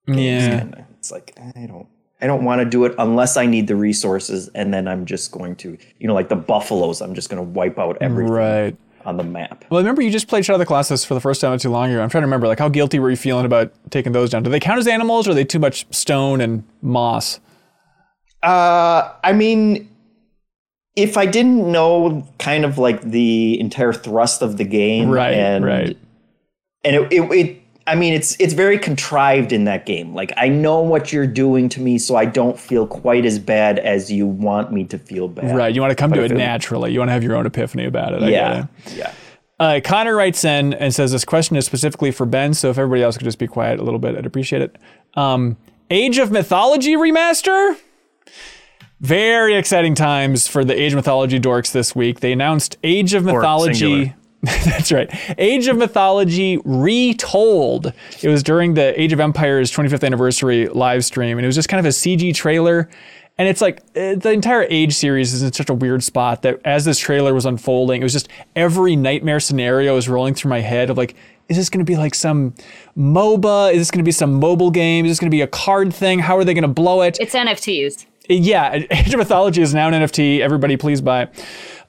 Yeah, 0.07 0.61
kinda. 0.61 0.87
it's 0.97 1.11
like 1.11 1.37
I 1.57 1.67
don't 1.67 1.89
I 2.21 2.27
don't 2.27 2.45
want 2.45 2.61
to 2.61 2.65
do 2.65 2.85
it 2.85 2.95
unless 2.99 3.37
I 3.37 3.47
need 3.47 3.67
the 3.67 3.75
resources, 3.77 4.49
and 4.55 4.73
then 4.73 4.89
I'm 4.89 5.05
just 5.05 5.33
going 5.33 5.57
to, 5.57 5.77
you 5.99 6.07
know, 6.07 6.15
like 6.15 6.29
the 6.29 6.37
buffaloes. 6.37 7.03
I'm 7.03 7.15
just 7.15 7.29
going 7.29 7.45
to 7.45 7.51
wipe 7.51 7.79
out 7.79 7.99
everything 8.01 8.33
right. 8.33 8.77
on 9.05 9.17
the 9.17 9.25
map. 9.25 9.65
Well, 9.69 9.79
I 9.79 9.83
remember 9.83 10.01
you 10.01 10.11
just 10.11 10.29
played 10.29 10.45
Shadow 10.45 10.55
of 10.55 10.61
the 10.61 10.67
Colossus 10.67 11.05
for 11.05 11.15
the 11.15 11.21
first 11.21 11.41
time 11.41 11.51
not 11.51 11.61
too 11.61 11.69
long 11.69 11.91
ago. 11.91 12.03
I'm 12.03 12.09
trying 12.09 12.23
to 12.23 12.27
remember, 12.27 12.47
like, 12.47 12.59
how 12.59 12.71
guilty 12.71 12.99
were 13.01 13.11
you 13.11 13.17
feeling 13.17 13.45
about 13.45 13.71
taking 13.91 14.13
those 14.13 14.31
down? 14.31 14.45
Do 14.45 14.51
they 14.51 14.61
count 14.61 14.79
as 14.79 14.87
animals, 14.87 15.29
or 15.29 15.33
are 15.33 15.35
they 15.35 15.45
too 15.45 15.59
much 15.59 15.87
stone 15.91 16.41
and 16.41 16.65
moss? 16.81 17.39
Uh, 18.43 19.13
I 19.23 19.35
mean, 19.35 19.89
if 20.97 21.17
I 21.17 21.27
didn't 21.27 21.71
know 21.71 22.27
kind 22.39 22.65
of 22.65 22.79
like 22.79 23.03
the 23.03 23.61
entire 23.61 23.93
thrust 23.93 24.43
of 24.43 24.57
the 24.57 24.65
game, 24.65 25.11
right, 25.11 25.35
and 25.35 25.65
right, 25.65 25.97
and 26.85 26.97
it, 26.97 27.13
it, 27.13 27.33
it 27.33 27.63
I 27.87 27.95
mean, 27.95 28.15
it's 28.15 28.37
it's 28.41 28.53
very 28.53 28.79
contrived 28.79 29.53
in 29.53 29.65
that 29.65 29.87
game. 29.87 30.13
Like 30.13 30.33
I 30.37 30.49
know 30.49 30.81
what 30.81 31.13
you're 31.13 31.27
doing 31.27 31.69
to 31.71 31.81
me, 31.81 31.99
so 31.99 32.17
I 32.17 32.25
don't 32.25 32.59
feel 32.59 32.87
quite 32.87 33.25
as 33.25 33.39
bad 33.39 33.79
as 33.79 34.11
you 34.11 34.27
want 34.27 34.73
me 34.73 34.85
to 34.85 34.99
feel 34.99 35.29
bad. 35.29 35.55
Right. 35.57 35.73
You 35.73 35.81
want 35.81 35.93
to 35.93 35.97
come 35.97 36.11
but 36.11 36.17
to 36.17 36.25
it 36.25 36.33
naturally. 36.33 36.93
You 36.93 36.99
want 36.99 37.11
to 37.11 37.13
have 37.13 37.23
your 37.23 37.37
own 37.37 37.47
epiphany 37.47 37.85
about 37.85 38.13
it. 38.13 38.25
I 38.25 38.29
yeah. 38.29 38.67
Yeah. 38.93 39.13
Uh, 39.59 39.81
Connor 39.83 40.17
writes 40.17 40.45
in 40.45 40.75
and 40.75 40.95
says 40.95 41.13
this 41.13 41.25
question 41.25 41.57
is 41.57 41.65
specifically 41.65 42.11
for 42.11 42.27
Ben. 42.27 42.55
So 42.55 42.71
if 42.71 42.79
everybody 42.79 43.03
else 43.03 43.17
could 43.17 43.25
just 43.25 43.39
be 43.39 43.47
quiet 43.47 43.79
a 43.79 43.85
little 43.85 44.01
bit, 44.01 44.17
I'd 44.17 44.27
appreciate 44.27 44.63
it. 44.63 44.77
Um, 45.15 45.57
Age 45.89 46.19
of 46.19 46.31
Mythology 46.33 46.95
remaster. 46.95 47.79
Very 49.01 49.55
exciting 49.57 49.95
times 49.95 50.49
for 50.49 50.65
the 50.65 50.73
Age 50.73 50.93
of 50.93 50.97
Mythology 50.97 51.39
dorks 51.39 51.71
this 51.71 51.95
week. 51.95 52.21
They 52.21 52.33
announced 52.33 52.79
Age 52.83 53.13
of 53.13 53.25
Mythology. 53.25 54.15
That's 54.43 54.91
right. 54.91 55.11
Age 55.39 55.67
of 55.67 55.77
Mythology 55.77 56.59
Retold. 56.65 57.93
It 58.23 58.29
was 58.29 58.43
during 58.43 58.75
the 58.75 58.99
Age 58.99 59.13
of 59.13 59.21
Empires 59.21 59.71
25th 59.71 60.05
anniversary 60.05 60.69
live 60.69 61.05
stream, 61.05 61.37
and 61.37 61.45
it 61.45 61.49
was 61.49 61.57
just 61.57 61.69
kind 61.69 61.79
of 61.79 61.85
a 61.85 61.91
CG 61.91 62.35
trailer. 62.35 62.89
And 63.39 63.49
it's 63.49 63.61
like 63.61 63.81
uh, 63.95 64.15
the 64.15 64.31
entire 64.31 64.67
Age 64.71 64.95
series 64.95 65.35
is 65.35 65.43
in 65.43 65.53
such 65.53 65.69
a 65.69 65.75
weird 65.75 66.03
spot 66.03 66.41
that 66.43 66.59
as 66.65 66.87
this 66.87 66.99
trailer 66.99 67.35
was 67.35 67.45
unfolding, 67.45 68.01
it 68.01 68.05
was 68.05 68.15
just 68.15 68.29
every 68.55 68.97
nightmare 68.97 69.41
scenario 69.41 69.95
was 69.95 70.09
rolling 70.09 70.33
through 70.33 70.49
my 70.49 70.61
head 70.61 70.89
of 70.89 70.97
like, 70.97 71.15
is 71.49 71.59
this 71.59 71.69
going 71.69 71.85
to 71.85 71.91
be 71.91 71.97
like 71.97 72.15
some 72.15 72.55
MOBA? 72.97 73.73
Is 73.73 73.79
this 73.79 73.91
going 73.91 74.03
to 74.03 74.09
be 74.09 74.13
some 74.13 74.35
mobile 74.35 74.71
game? 74.71 75.05
Is 75.05 75.11
this 75.11 75.21
going 75.21 75.31
to 75.31 75.35
be 75.35 75.43
a 75.43 75.47
card 75.47 75.93
thing? 75.93 76.19
How 76.19 76.39
are 76.39 76.45
they 76.45 76.55
going 76.55 76.63
to 76.63 76.69
blow 76.69 77.03
it? 77.03 77.19
It's 77.21 77.35
NFTs. 77.35 78.07
Yeah, 78.29 78.73
Age 78.91 79.13
of 79.13 79.19
Mythology 79.19 79.63
is 79.63 79.75
now 79.75 79.89
an 79.89 79.95
NFT. 79.95 80.41
Everybody, 80.41 80.77
please 80.77 81.01
buy. 81.01 81.29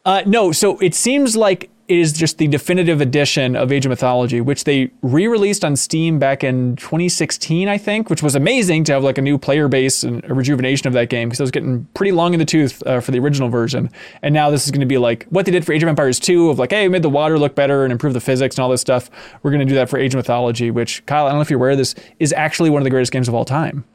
Uh, 0.05 0.23
no, 0.25 0.51
so 0.51 0.77
it 0.79 0.95
seems 0.95 1.35
like 1.35 1.69
it 1.87 1.97
is 1.97 2.11
just 2.11 2.37
the 2.37 2.47
definitive 2.47 2.99
edition 2.99 3.55
of 3.55 3.71
Age 3.71 3.85
of 3.85 3.89
Mythology, 3.89 4.41
which 4.41 4.65
they 4.65 4.91
re-released 5.01 5.63
on 5.63 5.75
Steam 5.75 6.19
back 6.19 6.43
in 6.43 6.75
2016, 6.75 7.69
I 7.69 7.77
think, 7.77 8.09
which 8.09 8.21
was 8.21 8.35
amazing 8.35 8.83
to 8.85 8.93
have 8.93 9.03
like 9.03 9.17
a 9.17 9.21
new 9.21 9.37
player 9.37 9.69
base 9.69 10.03
and 10.03 10.23
a 10.29 10.33
rejuvenation 10.33 10.87
of 10.87 10.93
that 10.93 11.09
game 11.09 11.29
because 11.29 11.39
it 11.39 11.43
was 11.43 11.51
getting 11.51 11.85
pretty 11.93 12.11
long 12.11 12.33
in 12.33 12.39
the 12.39 12.45
tooth 12.45 12.83
uh, 12.85 12.99
for 12.99 13.11
the 13.11 13.19
original 13.19 13.47
version. 13.47 13.89
And 14.21 14.33
now 14.33 14.49
this 14.49 14.65
is 14.65 14.71
going 14.71 14.81
to 14.81 14.85
be 14.85 14.97
like 14.97 15.25
what 15.29 15.45
they 15.45 15.51
did 15.51 15.65
for 15.65 15.71
Age 15.71 15.83
of 15.83 15.89
Empires 15.89 16.19
2 16.19 16.49
of 16.49 16.59
like, 16.59 16.71
hey, 16.71 16.87
we 16.87 16.91
made 16.91 17.03
the 17.03 17.09
water 17.09 17.39
look 17.39 17.55
better 17.55 17.83
and 17.83 17.91
improve 17.91 18.13
the 18.13 18.21
physics 18.21 18.57
and 18.57 18.63
all 18.63 18.69
this 18.69 18.81
stuff. 18.81 19.09
We're 19.43 19.51
going 19.51 19.65
to 19.65 19.65
do 19.65 19.75
that 19.75 19.89
for 19.89 19.97
Age 19.97 20.13
of 20.13 20.19
Mythology, 20.19 20.71
which 20.71 21.05
Kyle, 21.05 21.25
I 21.25 21.29
don't 21.29 21.37
know 21.37 21.41
if 21.41 21.49
you're 21.49 21.59
aware 21.59 21.71
of 21.71 21.77
this, 21.77 21.95
is 22.19 22.33
actually 22.33 22.69
one 22.69 22.81
of 22.81 22.83
the 22.83 22.91
greatest 22.91 23.13
games 23.13 23.29
of 23.29 23.33
all 23.33 23.45
time. 23.45 23.85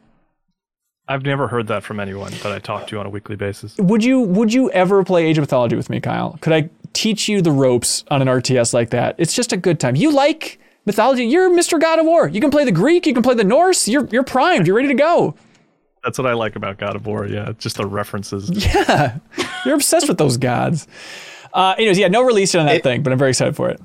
I've 1.12 1.24
never 1.24 1.46
heard 1.46 1.66
that 1.66 1.82
from 1.84 2.00
anyone 2.00 2.32
that 2.42 2.52
I 2.52 2.58
talk 2.58 2.86
to 2.86 2.98
on 2.98 3.04
a 3.04 3.10
weekly 3.10 3.36
basis. 3.36 3.76
Would 3.76 4.02
you 4.02 4.20
would 4.20 4.50
you 4.54 4.70
ever 4.70 5.04
play 5.04 5.26
Age 5.26 5.36
of 5.36 5.42
Mythology 5.42 5.76
with 5.76 5.90
me, 5.90 6.00
Kyle? 6.00 6.38
Could 6.40 6.54
I 6.54 6.70
teach 6.94 7.28
you 7.28 7.42
the 7.42 7.50
ropes 7.50 8.02
on 8.10 8.22
an 8.22 8.28
RTS 8.28 8.72
like 8.72 8.90
that? 8.90 9.16
It's 9.18 9.34
just 9.34 9.52
a 9.52 9.58
good 9.58 9.78
time. 9.78 9.94
You 9.94 10.10
like 10.10 10.58
mythology? 10.86 11.24
You're 11.24 11.50
Mr. 11.50 11.78
God 11.78 11.98
of 11.98 12.06
War. 12.06 12.28
You 12.28 12.40
can 12.40 12.50
play 12.50 12.64
the 12.64 12.72
Greek, 12.72 13.06
you 13.06 13.12
can 13.12 13.22
play 13.22 13.34
the 13.34 13.44
Norse. 13.44 13.88
You're 13.88 14.06
you're 14.06 14.22
primed. 14.22 14.66
You're 14.66 14.74
ready 14.74 14.88
to 14.88 14.94
go. 14.94 15.34
That's 16.02 16.16
what 16.16 16.26
I 16.26 16.32
like 16.32 16.56
about 16.56 16.78
God 16.78 16.96
of 16.96 17.04
War. 17.04 17.26
Yeah, 17.26 17.52
just 17.58 17.76
the 17.76 17.86
references. 17.86 18.50
Yeah, 18.74 19.18
you're 19.66 19.74
obsessed 19.74 20.08
with 20.08 20.16
those 20.16 20.38
gods. 20.38 20.88
Uh, 21.52 21.74
anyways, 21.76 21.98
yeah, 21.98 22.08
no 22.08 22.22
release 22.22 22.54
on 22.54 22.64
that 22.64 22.76
it, 22.76 22.82
thing, 22.82 23.02
but 23.02 23.12
I'm 23.12 23.18
very 23.18 23.32
excited 23.32 23.54
for 23.54 23.68
it. 23.68 23.78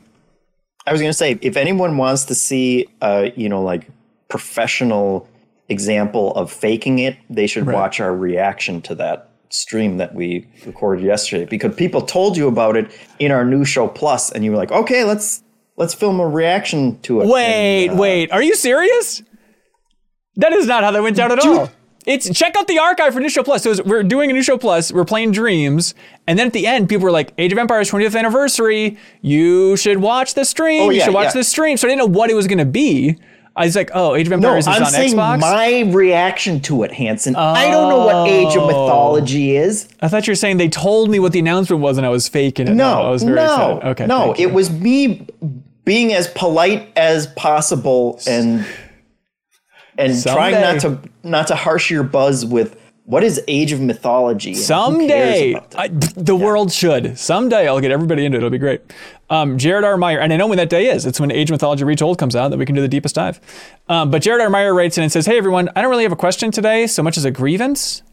I 0.85 0.93
was 0.93 1.01
gonna 1.01 1.11
say, 1.11 1.37
if 1.41 1.57
anyone 1.57 1.97
wants 1.97 2.23
to 2.25 2.35
see, 2.35 2.87
uh, 3.01 3.31
you 3.35 3.49
know, 3.49 3.61
like 3.61 3.89
professional 4.29 5.27
example 5.69 6.33
of 6.35 6.51
faking 6.51 6.99
it, 6.99 7.17
they 7.29 7.47
should 7.47 7.67
right. 7.67 7.73
watch 7.73 7.99
our 7.99 8.15
reaction 8.15 8.81
to 8.83 8.95
that 8.95 9.31
stream 9.49 9.97
that 9.97 10.13
we 10.13 10.47
recorded 10.65 11.03
yesterday 11.03 11.45
because 11.45 11.73
people 11.75 12.01
told 12.01 12.35
you 12.35 12.47
about 12.47 12.75
it 12.75 12.91
in 13.19 13.31
our 13.31 13.45
new 13.45 13.63
show 13.63 13.87
plus 13.87 14.31
and 14.31 14.43
you 14.43 14.51
were 14.51 14.57
like, 14.57 14.71
"Okay, 14.71 15.03
let's 15.03 15.43
let's 15.77 15.93
film 15.93 16.19
a 16.19 16.27
reaction 16.27 16.99
to 17.01 17.21
it." 17.21 17.27
Wait, 17.27 17.87
and, 17.87 17.97
uh, 17.97 18.01
wait. 18.01 18.31
Are 18.31 18.41
you 18.41 18.55
serious? 18.55 19.23
That 20.35 20.53
is 20.53 20.67
not 20.67 20.83
how 20.83 20.91
that 20.91 21.01
went 21.01 21.15
down 21.15 21.31
at 21.31 21.39
all. 21.39 21.69
It's 22.07 22.29
check 22.33 22.55
out 22.55 22.67
the 22.67 22.79
archive 22.79 23.13
for 23.13 23.19
New 23.19 23.29
Show 23.29 23.43
Plus. 23.43 23.63
So 23.63 23.83
we're 23.83 24.01
doing 24.01 24.29
a 24.29 24.33
New 24.33 24.41
Show 24.41 24.57
Plus. 24.57 24.93
We're 24.93 25.03
playing 25.03 25.33
Dreams, 25.33 25.93
and 26.25 26.39
then 26.39 26.47
at 26.47 26.53
the 26.53 26.65
end, 26.65 26.87
people 26.87 27.03
were 27.03 27.11
like, 27.11 27.33
"Age 27.37 27.51
of 27.51 27.57
Empires 27.57 27.91
20th 27.91 28.17
anniversary. 28.17 28.97
You 29.21 29.75
should 29.75 29.97
watch 29.97 30.33
the 30.33 30.45
stream. 30.45 30.83
Oh, 30.83 30.89
yeah, 30.89 30.99
you 30.99 31.03
should 31.03 31.13
watch 31.13 31.35
yeah. 31.35 31.41
the 31.41 31.43
stream." 31.43 31.75
So 31.75 31.85
I 31.85 31.91
didn't 31.91 31.99
know 31.99 32.17
what 32.17 32.29
it 32.29 32.33
was 32.33 32.47
going 32.47 32.59
to 32.59 32.65
be. 32.65 33.17
I 33.57 33.65
was 33.65 33.75
like, 33.75 33.89
oh, 33.95 34.13
Age 34.13 34.27
of 34.27 34.33
Empires 34.33 34.67
no, 34.67 34.71
is 34.71 34.77
I'm 34.77 34.83
on 34.83 34.91
saying 34.91 35.15
Xbox. 35.15 35.39
my 35.39 35.79
reaction 35.91 36.61
to 36.61 36.83
it, 36.83 36.91
Hanson. 36.91 37.35
I 37.35 37.71
don't 37.71 37.89
know 37.89 38.05
what 38.05 38.29
Age 38.29 38.55
of 38.55 38.61
oh. 38.61 38.67
Mythology 38.67 39.57
is. 39.57 39.89
I 39.99 40.07
thought 40.07 40.27
you 40.27 40.31
were 40.31 40.35
saying 40.35 40.57
they 40.57 40.69
told 40.69 41.09
me 41.09 41.19
what 41.19 41.31
the 41.31 41.39
announcement 41.39 41.81
was 41.81 41.97
and 41.97 42.05
I 42.05 42.09
was 42.09 42.27
faking 42.27 42.67
it. 42.67 42.75
No, 42.75 43.01
I 43.01 43.09
was 43.09 43.23
very 43.23 43.35
no, 43.35 43.43
excited. 43.43 43.87
Okay, 43.89 44.05
no. 44.05 44.35
It 44.37 44.53
was 44.53 44.69
me 44.69 45.27
being 45.85 46.13
as 46.13 46.27
polite 46.27 46.91
as 46.95 47.27
possible 47.27 48.21
and 48.27 48.63
and 49.97 50.21
trying 50.21 50.53
not 50.53 50.81
to 50.81 50.99
not 51.23 51.47
to 51.47 51.55
harsh 51.55 51.89
your 51.89 52.03
buzz 52.03 52.45
with 52.45 52.79
what 53.07 53.23
is 53.23 53.41
Age 53.47 53.71
of 53.71 53.79
Mythology. 53.79 54.49
and 54.49 54.57
who 54.57 55.07
cares 55.07 55.53
Someday. 55.53 55.55
I, 55.77 55.87
the 55.87 56.35
world 56.35 56.73
should. 56.73 57.17
Someday, 57.17 57.65
I'll 57.65 57.79
get 57.79 57.89
everybody 57.89 58.25
into 58.25 58.35
it. 58.35 58.39
It'll 58.39 58.49
be 58.49 58.57
great. 58.57 58.81
Um, 59.29 59.57
Jared 59.57 59.85
R. 59.85 59.95
Meyer, 59.95 60.19
and 60.19 60.33
I 60.33 60.35
know 60.35 60.45
when 60.45 60.57
that 60.57 60.69
day 60.69 60.89
is. 60.89 61.05
It's 61.05 61.17
when 61.17 61.31
Age 61.31 61.49
of 61.49 61.53
Mythology 61.53 61.85
Retold 61.85 62.17
comes 62.17 62.35
out 62.35 62.49
that 62.49 62.57
we 62.57 62.65
can 62.65 62.75
do 62.75 62.81
the 62.81 62.87
deepest 62.89 63.15
dive. 63.15 63.39
Um, 63.87 64.11
but 64.11 64.21
Jared 64.21 64.41
R. 64.41 64.49
Meyer 64.49 64.73
writes 64.75 64.97
in 64.97 65.03
and 65.03 65.11
says, 65.11 65.25
"Hey 65.25 65.37
everyone, 65.37 65.69
I 65.73 65.81
don't 65.81 65.89
really 65.89 66.03
have 66.03 66.11
a 66.11 66.17
question 66.17 66.51
today, 66.51 66.85
so 66.85 67.01
much 67.01 67.17
as 67.17 67.23
a 67.23 67.31
grievance. 67.31 68.03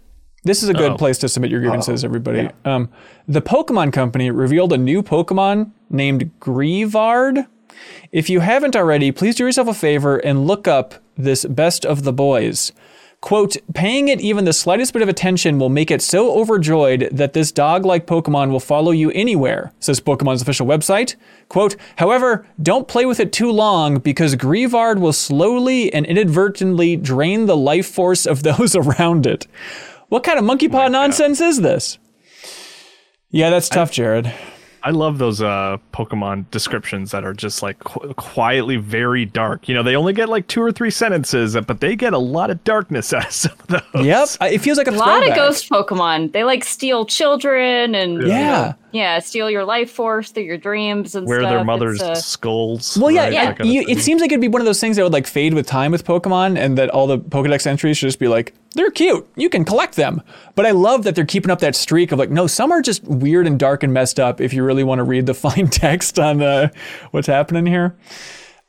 This 0.45 0.63
is 0.63 0.69
a 0.69 0.75
good 0.75 0.97
place 0.97 1.19
to 1.19 1.29
submit 1.29 1.51
your 1.51 1.59
grievances, 1.61 2.05
everybody. 2.05 2.51
Um, 2.65 2.89
the 3.27 3.43
Pokemon 3.43 3.93
Company 3.93 4.31
revealed 4.31 4.73
a 4.73 4.79
new 4.79 5.03
Pokemon 5.03 5.73
named 5.91 6.31
Greavard. 6.39 7.49
If 8.13 8.31
you 8.31 8.41
haven't 8.41 8.77
already, 8.77 9.11
please 9.11 9.35
do 9.35 9.45
yourself 9.45 9.67
a 9.67 9.75
favor 9.75 10.19
and 10.19 10.47
look 10.47 10.69
up 10.69 10.95
this 11.17 11.45
Best 11.47 11.85
of 11.85 12.05
the 12.05 12.13
Boys." 12.13 12.71
Quote, 13.25 13.57
paying 13.73 14.09
it 14.09 14.21
even 14.21 14.45
the 14.45 14.53
slightest 14.53 14.93
bit 14.93 15.01
of 15.01 15.09
attention 15.09 15.59
will 15.59 15.71
make 15.71 15.91
it 15.91 16.03
so 16.03 16.39
overjoyed 16.39 17.09
that 17.11 17.33
this 17.33 17.51
dog 17.51 17.87
like 17.87 18.07
Pokemon 18.07 18.51
will 18.51 18.61
follow 18.61 18.91
you 18.91 19.11
anywhere, 19.13 19.73
says 19.81 19.99
Pokemon's 19.99 20.43
official 20.43 20.67
website. 20.67 21.17
Quote, 21.49 21.75
however, 21.97 22.47
don't 22.63 22.87
play 22.87 23.07
with 23.07 23.21
it 23.21 23.33
too 23.33 23.51
long 23.51 23.97
because 23.97 24.37
Greavard 24.37 24.99
will 25.01 25.15
slowly 25.15 25.91
and 25.91 26.05
inadvertently 26.05 26.97
drain 26.97 27.47
the 27.47 27.57
life 27.57 27.87
force 27.87 28.27
of 28.27 28.43
those 28.43 28.77
around 28.77 29.27
it. 29.27 29.47
What 30.11 30.23
kind 30.23 30.39
of 30.39 30.45
monkey 30.45 30.69
paw 30.69 30.89
nonsense 30.89 31.41
is 31.41 31.63
this? 31.63 31.97
Yeah, 33.31 33.49
that's 33.49 33.71
tough, 33.71 33.91
Jared. 33.91 34.35
I 34.87 34.91
love 34.91 35.17
those 35.17 35.41
uh, 35.41 35.79
Pokemon 35.95 36.51
descriptions 36.51 37.11
that 37.13 37.25
are 37.25 37.33
just 37.33 37.63
like 37.63 37.79
qu- 37.81 38.13
quietly 38.15 38.77
very 38.77 39.25
dark. 39.25 39.67
You 39.67 39.75
know, 39.75 39.83
they 39.83 39.97
only 39.97 40.13
get 40.13 40.29
like 40.29 40.47
two 40.47 40.61
or 40.63 40.71
three 40.73 40.91
sentences, 40.91 41.57
but 41.67 41.81
they 41.81 41.97
get 41.97 42.13
a 42.13 42.19
lot 42.19 42.51
of 42.51 42.63
darkness 42.65 43.13
out 43.15 43.25
of 43.27 43.33
some 43.33 43.53
of 43.61 43.67
those. 43.93 44.05
Yep, 44.07 44.29
it 44.53 44.59
feels 44.59 44.77
like 44.77 44.87
a, 44.87 44.91
A 44.91 44.93
lot 44.93 45.27
of 45.27 45.35
ghost 45.35 45.71
Pokemon. 45.71 46.33
They 46.33 46.45
like 46.45 46.65
steal 46.65 47.07
children 47.07 47.95
and 47.95 48.21
you 48.21 48.29
Yeah. 48.29 48.75
yeah, 48.93 49.19
steal 49.21 49.51
your 49.51 49.65
life 49.65 49.91
force 49.91 50.31
through 50.31 50.43
your 50.45 50.59
dreams 50.59 51.15
and 51.15 51.27
Wear 51.27 51.41
stuff. 51.41 51.51
their 51.51 51.65
mother's 51.65 52.03
uh, 52.03 52.15
skulls. 52.15 52.99
Well, 53.01 53.11
yeah, 53.11 53.23
right, 53.25 53.33
yeah. 53.33 53.45
that 53.47 53.59
kind 53.59 53.69
of 53.71 53.75
You, 53.75 53.87
it 53.89 54.01
seems 54.01 54.21
like 54.21 54.31
it'd 54.33 54.41
be 54.43 54.49
one 54.49 54.61
of 54.61 54.67
those 54.67 54.81
things 54.81 54.97
that 54.97 55.03
would 55.03 55.13
like 55.15 55.27
fade 55.27 55.55
with 55.55 55.67
time 55.67 55.93
with 55.93 56.05
Pokemon, 56.05 56.59
and 56.59 56.77
that 56.77 56.91
all 56.91 57.07
the 57.07 57.19
Pokedex 57.19 57.67
entries 57.67 57.97
should 57.97 58.09
just 58.09 58.19
be 58.19 58.29
like, 58.29 58.53
they're 58.75 58.91
cute. 58.91 59.27
You 59.37 59.49
can 59.49 59.65
collect 59.65 59.97
them. 59.97 60.21
But 60.55 60.67
I 60.67 60.73
love 60.73 61.05
that 61.05 61.15
they're 61.15 61.25
keeping 61.25 61.51
up 61.51 61.61
that 61.61 61.75
streak 61.75 62.13
of 62.13 62.19
like, 62.19 62.31
no, 62.31 62.47
some 62.47 62.71
are 62.73 62.83
just 62.83 63.03
weird 63.05 63.47
and 63.47 63.59
dark 63.59 63.83
and 63.83 63.93
messed 63.93 64.21
up. 64.21 64.41
If 64.41 64.53
you 64.53 64.63
really 64.65 64.85
want 64.85 64.99
to 64.99 65.05
read 65.05 65.27
the 65.27 65.35
fine 65.47 65.69
text 65.69 66.19
on 66.19 66.43
uh, 66.43 66.69
what's 67.13 67.27
happening 67.27 67.67
here. 67.67 67.97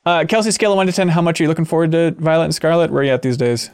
Uh, 0.05 0.23
Kelsey, 0.27 0.51
scale 0.51 0.71
of 0.71 0.77
one 0.77 0.85
to 0.87 0.93
ten, 0.93 1.09
how 1.09 1.21
much 1.21 1.39
are 1.39 1.43
you 1.43 1.49
looking 1.49 1.65
forward 1.65 1.91
to 1.91 2.11
Violet 2.11 2.45
and 2.45 2.55
Scarlet? 2.55 2.91
Where 2.91 3.01
are 3.01 3.05
you 3.05 3.11
at 3.11 3.23
these 3.23 3.37
days? 3.37 3.71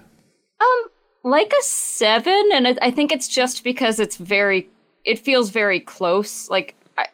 Um, 0.61 0.89
like 1.23 1.51
a 1.51 1.61
seven, 1.63 2.49
and 2.53 2.79
I 2.81 2.89
think 2.89 3.11
it's 3.11 3.27
just 3.27 3.63
because 3.63 3.99
it's 3.99 4.15
very. 4.15 4.69
It 5.03 5.19
feels 5.19 5.49
very 5.49 5.79
close. 5.81 6.49
Like 6.49 6.75
I, 6.97 7.07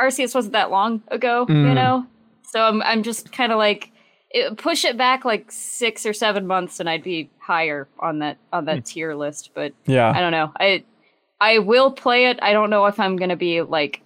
Arceus 0.00 0.34
wasn't 0.34 0.54
that 0.54 0.70
long 0.72 1.02
ago, 1.08 1.46
Mm. 1.46 1.68
you 1.68 1.74
know. 1.74 2.06
So 2.42 2.60
I'm 2.62 2.82
I'm 2.82 3.02
just 3.04 3.30
kind 3.30 3.52
of 3.52 3.58
like 3.58 3.92
it, 4.36 4.56
push 4.58 4.84
it 4.84 4.96
back 4.96 5.24
like 5.24 5.50
six 5.50 6.04
or 6.06 6.12
seven 6.12 6.46
months, 6.46 6.80
and 6.80 6.88
I'd 6.88 7.02
be 7.02 7.30
higher 7.38 7.88
on 7.98 8.20
that 8.20 8.38
on 8.52 8.66
that 8.66 8.84
tier 8.84 9.14
list. 9.14 9.50
But. 9.54 9.72
Yeah. 9.86 10.10
I 10.10 10.20
don't 10.20 10.32
know. 10.32 10.52
I 10.58 10.84
I 11.40 11.58
will 11.58 11.90
play 11.92 12.26
it. 12.26 12.38
I 12.42 12.52
don't 12.52 12.70
know 12.70 12.86
if 12.86 12.98
I'm 12.98 13.16
gonna 13.16 13.36
be 13.36 13.62
like 13.62 14.02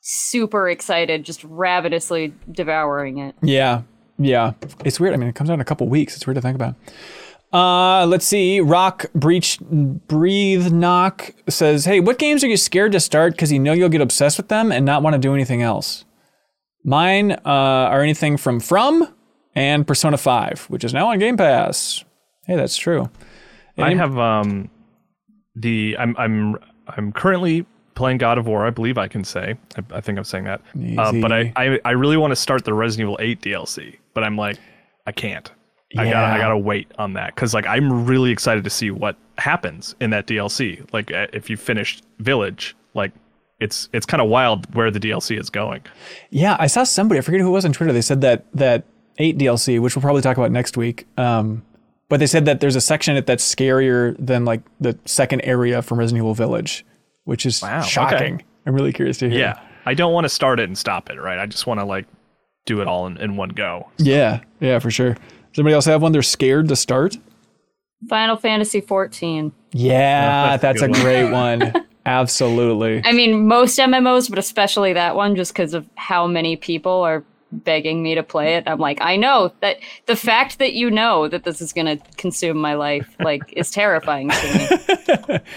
super 0.00 0.68
excited, 0.68 1.24
just 1.24 1.44
ravenously 1.44 2.32
devouring 2.50 3.18
it. 3.18 3.34
Yeah, 3.42 3.82
yeah. 4.18 4.52
It's 4.84 4.98
weird. 4.98 5.14
I 5.14 5.16
mean, 5.16 5.28
it 5.28 5.34
comes 5.34 5.50
out 5.50 5.54
in 5.54 5.60
a 5.60 5.64
couple 5.64 5.88
weeks. 5.88 6.16
It's 6.16 6.26
weird 6.26 6.36
to 6.36 6.40
think 6.40 6.56
about. 6.56 6.74
Uh, 7.52 8.06
let's 8.06 8.26
see. 8.26 8.60
Rock 8.60 9.06
Breach 9.14 9.58
Breathe 9.60 10.72
Knock 10.72 11.34
says, 11.48 11.84
"Hey, 11.84 12.00
what 12.00 12.18
games 12.18 12.44
are 12.44 12.48
you 12.48 12.56
scared 12.56 12.92
to 12.92 13.00
start 13.00 13.32
because 13.32 13.52
you 13.52 13.58
know 13.58 13.72
you'll 13.72 13.88
get 13.88 14.00
obsessed 14.00 14.36
with 14.36 14.48
them 14.48 14.70
and 14.70 14.84
not 14.84 15.02
want 15.02 15.14
to 15.14 15.18
do 15.18 15.34
anything 15.34 15.62
else?" 15.62 16.04
Mine 16.88 17.32
uh, 17.32 17.38
are 17.44 18.00
anything 18.00 18.38
from 18.38 18.60
From 18.60 19.14
and 19.54 19.86
Persona 19.86 20.16
5, 20.16 20.66
which 20.70 20.84
is 20.84 20.94
now 20.94 21.08
on 21.08 21.18
Game 21.18 21.36
Pass. 21.36 22.02
Hey, 22.46 22.56
that's 22.56 22.78
true. 22.78 23.10
I 23.76 23.94
have 23.94 24.16
um 24.18 24.70
the 25.54 25.96
I'm 25.98 26.16
I'm 26.16 26.56
I'm 26.88 27.12
currently 27.12 27.66
playing 27.94 28.18
God 28.18 28.38
of 28.38 28.46
War. 28.46 28.66
I 28.66 28.70
believe 28.70 28.96
I 28.96 29.06
can 29.06 29.22
say. 29.22 29.56
I, 29.76 29.96
I 29.96 30.00
think 30.00 30.16
I'm 30.16 30.24
saying 30.24 30.44
that. 30.44 30.62
Uh, 30.96 31.12
but 31.20 31.30
I, 31.30 31.52
I 31.56 31.78
I 31.84 31.90
really 31.90 32.16
want 32.16 32.32
to 32.32 32.36
start 32.36 32.64
the 32.64 32.72
Resident 32.72 33.06
Evil 33.06 33.18
8 33.20 33.42
DLC, 33.42 33.98
but 34.14 34.24
I'm 34.24 34.36
like 34.36 34.58
I 35.06 35.12
can't. 35.12 35.50
I 35.96 36.10
gotta 36.10 36.34
I 36.34 36.38
gotta 36.38 36.58
wait 36.58 36.90
on 36.98 37.12
that 37.12 37.34
because 37.34 37.52
like 37.52 37.66
I'm 37.66 38.06
really 38.06 38.30
excited 38.30 38.64
to 38.64 38.70
see 38.70 38.90
what 38.90 39.16
happens 39.36 39.94
in 40.00 40.08
that 40.10 40.26
DLC. 40.26 40.90
Like 40.92 41.12
uh, 41.12 41.26
if 41.34 41.50
you 41.50 41.58
finished 41.58 42.02
Village, 42.18 42.74
like 42.94 43.12
it's 43.60 43.88
it's 43.92 44.06
kind 44.06 44.20
of 44.20 44.28
wild 44.28 44.72
where 44.74 44.90
the 44.90 45.00
DLC 45.00 45.38
is 45.38 45.50
going. 45.50 45.82
Yeah, 46.30 46.56
I 46.58 46.66
saw 46.68 46.84
somebody. 46.84 47.18
I 47.18 47.22
forget 47.22 47.40
who 47.40 47.48
it 47.48 47.52
was 47.52 47.64
on 47.64 47.72
Twitter. 47.72 47.92
They 47.92 48.00
said 48.02 48.20
that 48.20 48.46
that 48.54 48.84
eight 49.18 49.36
DLC, 49.38 49.80
which 49.80 49.96
we'll 49.96 50.02
probably 50.02 50.22
talk 50.22 50.36
about 50.36 50.52
next 50.52 50.76
week. 50.76 51.06
Um, 51.16 51.64
but 52.08 52.20
they 52.20 52.26
said 52.26 52.44
that 52.46 52.60
there's 52.60 52.76
a 52.76 52.80
section 52.80 53.12
in 53.12 53.18
it 53.18 53.26
that's 53.26 53.44
scarier 53.54 54.16
than 54.18 54.44
like 54.44 54.62
the 54.80 54.98
second 55.04 55.40
area 55.42 55.82
from 55.82 55.98
Resident 55.98 56.22
Evil 56.22 56.34
Village, 56.34 56.84
which 57.24 57.44
is 57.44 57.60
Wow, 57.60 57.80
okay. 57.80 57.88
shocking. 57.88 58.42
I'm 58.64 58.74
really 58.74 58.92
curious 58.92 59.18
to 59.18 59.28
hear. 59.28 59.38
Yeah, 59.38 59.60
I 59.86 59.94
don't 59.94 60.12
want 60.12 60.24
to 60.24 60.28
start 60.28 60.60
it 60.60 60.64
and 60.68 60.78
stop 60.78 61.10
it. 61.10 61.20
Right, 61.20 61.38
I 61.38 61.46
just 61.46 61.66
want 61.66 61.80
to 61.80 61.84
like 61.84 62.06
do 62.66 62.80
it 62.80 62.86
all 62.88 63.06
in, 63.06 63.16
in 63.18 63.36
one 63.36 63.48
go. 63.50 63.88
yeah, 63.98 64.40
yeah, 64.60 64.78
for 64.78 64.90
sure. 64.90 65.14
Does 65.14 65.58
anybody 65.58 65.74
else 65.74 65.86
have 65.86 66.00
one 66.02 66.12
they're 66.12 66.22
scared 66.22 66.68
to 66.68 66.76
start? 66.76 67.16
Final 68.08 68.36
Fantasy 68.36 68.80
14. 68.80 69.50
Yeah, 69.72 70.56
that's 70.56 70.62
that's 70.80 70.82
a 70.82 70.84
a 70.84 70.88
great 71.02 71.30
one. 71.32 71.72
Absolutely. 72.08 73.02
I 73.04 73.12
mean, 73.12 73.46
most 73.46 73.78
MMOs, 73.78 74.30
but 74.30 74.38
especially 74.38 74.94
that 74.94 75.14
one, 75.14 75.36
just 75.36 75.52
because 75.52 75.74
of 75.74 75.86
how 75.94 76.26
many 76.26 76.56
people 76.56 77.02
are 77.02 77.22
begging 77.52 78.02
me 78.02 78.14
to 78.14 78.22
play 78.22 78.54
it. 78.54 78.64
I'm 78.66 78.78
like, 78.78 78.98
I 79.00 79.16
know 79.16 79.52
that 79.60 79.78
the 80.06 80.16
fact 80.16 80.58
that 80.58 80.72
you 80.72 80.90
know 80.90 81.28
that 81.28 81.44
this 81.44 81.60
is 81.60 81.72
going 81.72 81.98
to 81.98 82.04
consume 82.16 82.56
my 82.58 82.74
life, 82.74 83.14
like, 83.20 83.52
is 83.52 83.70
terrifying 83.70 84.30
to 84.30 85.28
me. 85.28 85.38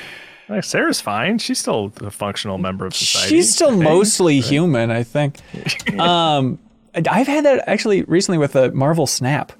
Like, 0.50 0.66
Sarah's 0.66 1.00
fine. 1.00 1.38
She's 1.38 1.60
still 1.60 1.94
a 2.02 2.12
functional 2.12 2.58
member 2.58 2.86
of 2.86 2.94
society. 2.94 3.30
She's 3.30 3.54
still 3.54 3.70
think. 3.72 3.84
mostly 3.84 4.42
human, 4.42 4.92
I 4.92 5.04
think. 5.04 5.38
um, 5.98 6.60
I've 6.94 7.28
had 7.28 7.46
that 7.46 7.64
actually 7.68 8.02
recently 8.04 8.38
with 8.38 8.58
a 8.58 8.70
Marvel 8.74 9.08
Snap. 9.08 9.54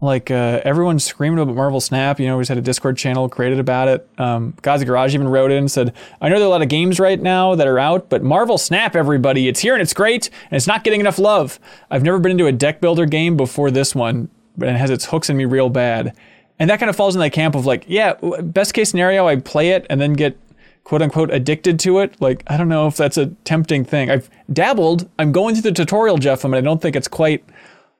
Like 0.00 0.30
uh, 0.30 0.62
everyone's 0.64 1.04
screaming 1.04 1.38
about 1.38 1.54
Marvel 1.54 1.80
Snap. 1.80 2.18
You 2.18 2.26
know, 2.26 2.38
we 2.38 2.42
just 2.42 2.48
had 2.48 2.56
a 2.56 2.62
Discord 2.62 2.96
channel 2.96 3.28
created 3.28 3.58
about 3.58 3.88
it. 3.88 4.08
Um, 4.16 4.54
Gazi 4.62 4.86
Garage 4.86 5.14
even 5.14 5.28
wrote 5.28 5.50
in 5.50 5.58
and 5.58 5.70
said, 5.70 5.92
"I 6.22 6.28
know 6.28 6.36
there 6.36 6.44
are 6.44 6.46
a 6.46 6.50
lot 6.50 6.62
of 6.62 6.68
games 6.68 6.98
right 6.98 7.20
now 7.20 7.54
that 7.54 7.66
are 7.66 7.78
out, 7.78 8.08
but 8.08 8.22
Marvel 8.22 8.56
Snap, 8.56 8.96
everybody, 8.96 9.46
it's 9.46 9.60
here 9.60 9.74
and 9.74 9.82
it's 9.82 9.92
great, 9.92 10.30
and 10.50 10.56
it's 10.56 10.66
not 10.66 10.84
getting 10.84 11.00
enough 11.00 11.18
love. 11.18 11.60
I've 11.90 12.02
never 12.02 12.18
been 12.18 12.32
into 12.32 12.46
a 12.46 12.52
deck 12.52 12.80
builder 12.80 13.04
game 13.04 13.36
before 13.36 13.70
this 13.70 13.94
one, 13.94 14.30
but 14.56 14.68
it 14.70 14.76
has 14.76 14.88
its 14.88 15.06
hooks 15.06 15.28
in 15.28 15.36
me 15.36 15.44
real 15.44 15.68
bad." 15.68 16.16
And 16.58 16.68
that 16.68 16.78
kind 16.78 16.90
of 16.90 16.96
falls 16.96 17.14
in 17.14 17.20
that 17.20 17.32
camp 17.32 17.54
of 17.54 17.64
like, 17.64 17.84
yeah, 17.88 18.14
best 18.42 18.74
case 18.74 18.90
scenario, 18.90 19.26
I 19.26 19.36
play 19.36 19.70
it 19.70 19.86
and 19.88 19.98
then 19.98 20.12
get 20.12 20.38
quote 20.84 21.00
unquote 21.00 21.30
addicted 21.32 21.78
to 21.80 22.00
it. 22.00 22.20
Like, 22.20 22.42
I 22.48 22.58
don't 22.58 22.68
know 22.68 22.86
if 22.86 22.96
that's 22.96 23.16
a 23.16 23.26
tempting 23.44 23.84
thing. 23.84 24.10
I've 24.10 24.28
dabbled. 24.52 25.08
I'm 25.18 25.32
going 25.32 25.54
through 25.54 25.70
the 25.70 25.72
tutorial, 25.72 26.18
Jeff, 26.18 26.44
and 26.44 26.54
I 26.54 26.60
don't 26.60 26.80
think 26.82 26.96
it's 26.96 27.08
quite 27.08 27.42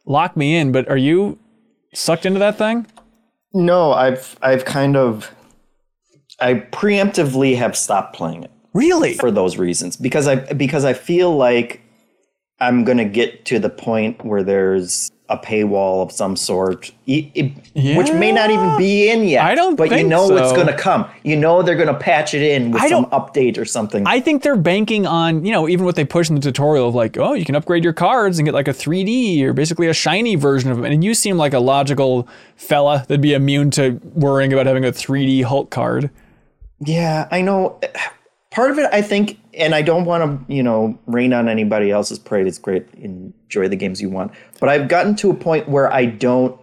locked 0.05 0.37
me 0.37 0.57
in. 0.57 0.73
But 0.73 0.89
are 0.89 0.97
you 0.97 1.39
sucked 1.95 2.27
into 2.27 2.39
that 2.39 2.59
thing? 2.59 2.87
No, 3.53 3.93
I've 3.93 4.39
I've 4.43 4.65
kind 4.65 4.97
of 4.97 5.31
I 6.41 6.55
preemptively 6.55 7.57
have 7.57 7.77
stopped 7.77 8.15
playing 8.17 8.45
it 8.45 8.51
Really? 8.73 9.15
for 9.15 9.31
those 9.31 9.57
reasons 9.59 9.97
because 9.97 10.27
I 10.29 10.37
because 10.53 10.85
I 10.85 10.93
feel 10.93 11.37
like 11.37 11.83
I'm 12.61 12.85
gonna 12.85 13.05
get 13.05 13.45
to 13.47 13.59
the 13.59 13.71
point 13.71 14.25
where 14.25 14.43
there's 14.43 15.11
a 15.31 15.39
paywall 15.39 16.02
of 16.02 16.11
some 16.12 16.36
sort, 16.36 16.90
e- 17.07 17.31
e- 17.35 17.52
which 17.97 18.12
may 18.12 18.32
not 18.32 18.51
even 18.51 18.77
be 18.77 19.09
in 19.09 19.24
yet. 19.24 19.44
I 19.44 19.55
don't 19.55 19.77
but 19.77 19.90
you 19.90 20.05
know 20.07 20.36
it's 20.36 20.52
gonna 20.52 20.77
come. 20.77 21.07
You 21.23 21.36
know 21.36 21.62
they're 21.62 21.77
gonna 21.77 21.94
patch 21.94 22.35
it 22.35 22.43
in 22.43 22.73
with 22.73 22.82
some 22.89 23.07
update 23.07 23.57
or 23.57 23.65
something. 23.65 24.05
I 24.07 24.20
think 24.20 24.43
they're 24.43 24.57
banking 24.57 25.07
on, 25.07 25.44
you 25.44 25.52
know, 25.52 25.69
even 25.69 25.86
what 25.86 25.94
they 25.94 26.05
push 26.05 26.28
in 26.28 26.35
the 26.35 26.40
tutorial 26.40 26.89
of 26.89 26.94
like, 26.94 27.16
oh, 27.16 27.32
you 27.35 27.44
can 27.44 27.55
upgrade 27.55 27.85
your 27.85 27.93
cards 27.93 28.39
and 28.39 28.44
get 28.47 28.55
like 28.55 28.69
a 28.69 28.73
3D 28.73 29.43
or 29.44 29.52
basically 29.52 29.86
a 29.86 29.94
shiny 29.94 30.35
version 30.35 30.70
of 30.70 30.77
them. 30.77 30.85
And 30.85 31.02
you 31.05 31.15
seem 31.15 31.36
like 31.36 31.55
a 31.55 31.61
logical 31.61 32.28
fella 32.57 33.05
that'd 33.09 33.20
be 33.20 33.32
immune 33.32 33.70
to 33.73 34.01
worrying 34.15 34.52
about 34.52 34.66
having 34.66 34.85
a 34.85 34.90
3D 34.93 35.44
Hulk 35.44 35.70
card. 35.70 36.11
Yeah, 36.81 37.28
I 37.31 37.43
know. 37.43 37.78
Part 38.51 38.71
of 38.71 38.79
it, 38.79 38.89
I 38.93 39.03
think, 39.03 39.41
and 39.55 39.75
I 39.75 39.83
don't 39.83 40.05
want 40.05 40.49
to, 40.49 40.53
you 40.53 40.63
know, 40.63 40.99
rain 41.07 41.33
on 41.33 41.49
anybody 41.49 41.91
else's 41.91 42.19
parade. 42.19 42.47
It's 42.47 42.59
great. 42.59 42.87
Enjoy 42.95 43.69
the 43.69 43.77
games 43.77 44.01
you 44.01 44.11
want. 44.11 44.33
But 44.59 44.69
I've 44.69 44.89
gotten 44.89 45.15
to 45.17 45.31
a 45.31 45.35
point 45.35 45.69
where 45.69 45.93
I 45.93 46.07
don't, 46.07 46.61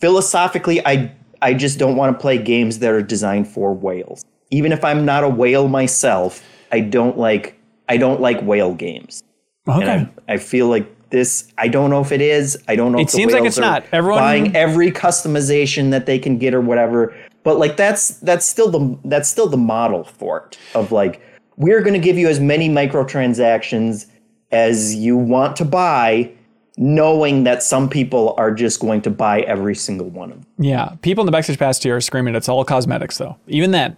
philosophically, 0.00 0.84
I, 0.86 1.12
I 1.40 1.54
just 1.54 1.78
don't 1.78 1.96
want 1.96 2.16
to 2.16 2.20
play 2.20 2.38
games 2.38 2.80
that 2.80 2.90
are 2.90 3.02
designed 3.02 3.48
for 3.48 3.72
whales. 3.72 4.24
Even 4.50 4.72
if 4.72 4.84
I'm 4.84 5.04
not 5.04 5.24
a 5.24 5.28
whale 5.28 5.68
myself, 5.68 6.42
I 6.72 6.80
don't 6.80 7.16
like, 7.18 7.58
I 7.88 7.96
don't 7.96 8.20
like 8.20 8.40
whale 8.42 8.74
games. 8.74 9.22
Okay. 9.68 9.86
And 9.86 10.10
I, 10.28 10.34
I 10.34 10.36
feel 10.38 10.68
like 10.68 10.94
this 11.10 11.50
i 11.56 11.68
don't 11.68 11.88
know 11.88 12.02
if 12.02 12.12
it 12.12 12.20
is 12.20 12.62
i 12.68 12.76
don't 12.76 12.92
know 12.92 12.98
it 12.98 13.08
seems 13.08 13.32
like 13.32 13.44
it's 13.44 13.58
not 13.58 13.82
everyone 13.92 14.20
buying 14.20 14.56
every 14.56 14.90
customization 14.92 15.90
that 15.90 16.04
they 16.04 16.18
can 16.18 16.36
get 16.36 16.52
or 16.52 16.60
whatever 16.60 17.16
but 17.48 17.58
like 17.58 17.78
that's 17.78 18.10
that's 18.18 18.44
still 18.44 18.68
the 18.68 18.98
that's 19.06 19.26
still 19.26 19.46
the 19.46 19.56
model 19.56 20.04
for 20.04 20.44
it 20.44 20.58
of 20.74 20.92
like 20.92 21.22
we're 21.56 21.80
going 21.80 21.94
to 21.94 21.98
give 21.98 22.18
you 22.18 22.28
as 22.28 22.38
many 22.38 22.68
microtransactions 22.68 24.04
as 24.52 24.94
you 24.94 25.16
want 25.16 25.56
to 25.56 25.64
buy 25.64 26.30
knowing 26.76 27.44
that 27.44 27.62
some 27.62 27.88
people 27.88 28.34
are 28.36 28.52
just 28.52 28.80
going 28.80 29.00
to 29.00 29.08
buy 29.08 29.40
every 29.40 29.74
single 29.74 30.10
one 30.10 30.30
of 30.30 30.42
them. 30.42 30.46
Yeah, 30.58 30.90
people 31.00 31.22
in 31.22 31.26
the 31.26 31.32
backstage 31.32 31.58
pass 31.58 31.82
here 31.82 31.96
are 31.96 32.02
screaming 32.02 32.34
it's 32.34 32.50
all 32.50 32.62
cosmetics 32.66 33.16
though. 33.16 33.34
Even 33.46 33.70
then, 33.70 33.96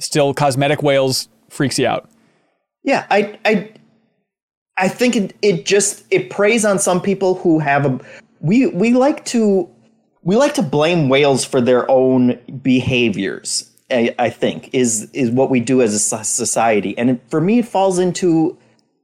still 0.00 0.34
cosmetic 0.34 0.82
whales 0.82 1.28
freaks 1.50 1.78
you 1.78 1.86
out. 1.86 2.10
Yeah, 2.82 3.06
I 3.12 3.38
I 3.44 3.72
I 4.76 4.88
think 4.88 5.14
it, 5.14 5.36
it 5.40 5.66
just 5.66 6.02
it 6.10 6.30
preys 6.30 6.64
on 6.64 6.80
some 6.80 7.00
people 7.00 7.36
who 7.36 7.60
have 7.60 7.86
a 7.86 8.00
we 8.40 8.66
we 8.66 8.92
like 8.92 9.24
to 9.26 9.70
we 10.22 10.36
like 10.36 10.54
to 10.54 10.62
blame 10.62 11.08
whales 11.08 11.44
for 11.44 11.60
their 11.60 11.90
own 11.90 12.38
behaviors. 12.62 13.70
I, 13.90 14.14
I 14.18 14.30
think 14.30 14.70
is 14.74 15.10
is 15.12 15.30
what 15.30 15.48
we 15.48 15.60
do 15.60 15.80
as 15.80 15.94
a 15.94 16.24
society, 16.24 16.96
and 16.98 17.20
for 17.30 17.40
me, 17.40 17.60
it 17.60 17.66
falls 17.66 17.98
into 17.98 18.58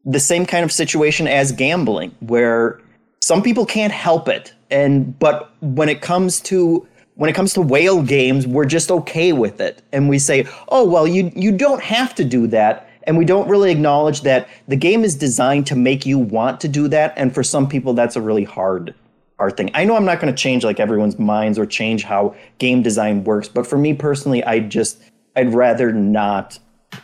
the 0.05 0.21
same 0.21 0.45
kind 0.45 0.65
of 0.65 0.71
situation 0.71 1.27
as 1.27 1.53
gambling, 1.53 2.15
where 2.21 2.81
some 3.21 3.43
people 3.43 3.65
can't 3.65 3.93
help 3.93 4.29
it, 4.29 4.53
and 4.71 5.19
but 5.19 5.55
when 5.63 5.89
it 5.89 6.03
comes 6.03 6.41
to 6.43 6.87
when 7.15 7.31
it 7.31 7.33
comes 7.33 7.55
to 7.55 7.63
whale 7.63 8.03
games, 8.03 8.47
we're 8.47 8.67
just 8.67 8.91
okay 8.91 9.33
with 9.33 9.61
it, 9.61 9.83
and 9.93 10.09
we 10.11 10.19
say, 10.19 10.47
oh 10.69 10.85
well, 10.85 11.07
you 11.07 11.33
you 11.35 11.53
don't 11.57 11.83
have 11.83 12.15
to 12.17 12.25
do 12.25 12.47
that. 12.49 12.91
And 13.07 13.19
we 13.19 13.27
don't 13.27 13.47
really 13.49 13.71
acknowledge 13.71 14.23
that 14.23 14.49
the 14.67 14.77
game 14.77 15.05
is 15.05 15.15
designed 15.15 15.67
to 15.67 15.77
make 15.77 16.07
you 16.07 16.19
want 16.19 16.59
to 16.63 16.69
do 16.69 16.89
that. 16.89 17.13
And 17.19 17.35
for 17.35 17.43
some 17.43 17.69
people 17.69 17.93
that's 17.93 18.17
a 18.17 18.21
really 18.23 18.45
hard 18.45 18.95
hard 19.39 19.57
thing. 19.57 19.71
I 19.75 19.85
know 19.85 19.97
i'm 19.97 20.05
not 20.05 20.21
going 20.21 20.33
to 20.33 20.41
change 20.41 20.65
like 20.65 20.81
everyone's 20.81 21.19
minds 21.19 21.59
or 21.59 21.67
change 21.67 22.05
how 22.05 22.35
game 22.59 22.83
design 22.83 23.25
works 23.25 23.49
but 23.49 23.67
for 23.67 23.79
me 23.79 23.95
personally 23.95 24.45
i 24.45 24.61
just 24.61 25.03
i'd 25.37 25.53
rather 25.53 25.93
not 25.93 26.59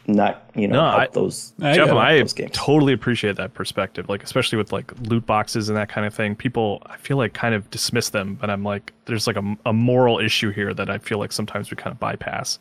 not 0.07 0.49
you 0.55 0.69
know 0.69 0.77
no, 0.77 0.85
I, 0.85 1.09
those 1.13 1.53
I, 1.61 1.75
Jeff, 1.75 1.91
I 1.91 2.23
totally 2.53 2.93
appreciate 2.93 3.37
that 3.37 3.55
perspective 3.55 4.09
like 4.09 4.23
especially 4.23 4.59
with 4.59 4.73
like 4.73 4.93
loot 5.09 5.27
boxes 5.27 5.69
and 5.69 5.77
that 5.77 5.89
kind 5.89 6.07
of 6.07 6.15
thing. 6.15 6.37
People 6.37 6.81
I 6.87 6.97
feel 6.97 7.17
like 7.17 7.35
kind 7.35 7.57
of 7.57 7.69
dismiss 7.71 8.11
them 8.11 8.37
but 8.37 8.51
I'm 8.51 8.63
like 8.63 8.93
there's 9.07 9.27
like 9.27 9.37
a, 9.37 9.57
a 9.67 9.73
moral 9.73 10.21
issue 10.21 10.51
here 10.51 10.73
that 10.75 10.89
I 10.89 10.99
feel 10.99 11.19
like 11.19 11.33
sometimes 11.33 11.73
we 11.73 11.77
kind 11.77 11.93
of 11.93 11.99
bypass 11.99 12.61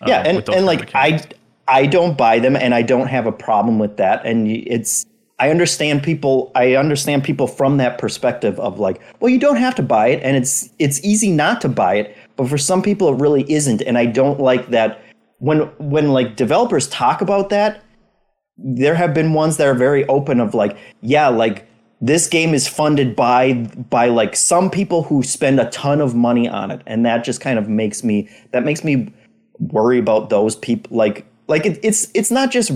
uh, 0.00 0.06
yeah 0.08 0.22
and, 0.22 0.48
and 0.48 0.66
like 0.66 0.92
I 0.96 1.24
I 1.68 1.86
don't 1.86 2.16
buy 2.16 2.38
them 2.38 2.56
and 2.56 2.74
I 2.74 2.82
don't 2.82 3.06
have 3.06 3.26
a 3.26 3.32
problem 3.32 3.78
with 3.78 3.96
that. 3.96 4.24
And 4.24 4.48
it's, 4.48 5.06
I 5.38 5.50
understand 5.50 6.02
people, 6.02 6.52
I 6.54 6.74
understand 6.76 7.24
people 7.24 7.46
from 7.46 7.78
that 7.78 7.98
perspective 7.98 8.58
of 8.60 8.78
like, 8.78 9.00
well, 9.20 9.30
you 9.30 9.38
don't 9.38 9.56
have 9.56 9.74
to 9.76 9.82
buy 9.82 10.08
it 10.08 10.22
and 10.22 10.36
it's, 10.36 10.70
it's 10.78 11.02
easy 11.04 11.30
not 11.30 11.60
to 11.62 11.68
buy 11.68 11.96
it. 11.96 12.16
But 12.36 12.48
for 12.48 12.58
some 12.58 12.82
people, 12.82 13.08
it 13.12 13.20
really 13.20 13.50
isn't. 13.50 13.82
And 13.82 13.98
I 13.98 14.06
don't 14.06 14.38
like 14.40 14.68
that 14.70 15.02
when, 15.38 15.62
when 15.78 16.12
like 16.12 16.36
developers 16.36 16.88
talk 16.88 17.20
about 17.20 17.50
that, 17.50 17.82
there 18.56 18.94
have 18.94 19.12
been 19.12 19.32
ones 19.32 19.56
that 19.56 19.66
are 19.66 19.74
very 19.74 20.06
open 20.06 20.38
of 20.38 20.54
like, 20.54 20.76
yeah, 21.00 21.28
like 21.28 21.66
this 22.00 22.26
game 22.26 22.52
is 22.52 22.68
funded 22.68 23.16
by 23.16 23.54
by 23.88 24.08
like 24.08 24.36
some 24.36 24.70
people 24.70 25.02
who 25.04 25.22
spend 25.22 25.58
a 25.58 25.70
ton 25.70 26.02
of 26.02 26.14
money 26.14 26.46
on 26.46 26.70
it 26.70 26.82
and 26.86 27.06
that 27.06 27.24
just 27.24 27.40
kind 27.40 27.58
of 27.58 27.68
makes 27.68 28.04
me 28.04 28.28
that 28.50 28.62
makes 28.62 28.84
me 28.84 29.10
worry 29.58 29.98
about 29.98 30.28
those 30.28 30.54
people 30.56 30.94
like 30.94 31.24
like 31.48 31.64
it, 31.64 31.78
it's 31.82 32.08
it's 32.12 32.30
not 32.30 32.50
just 32.50 32.72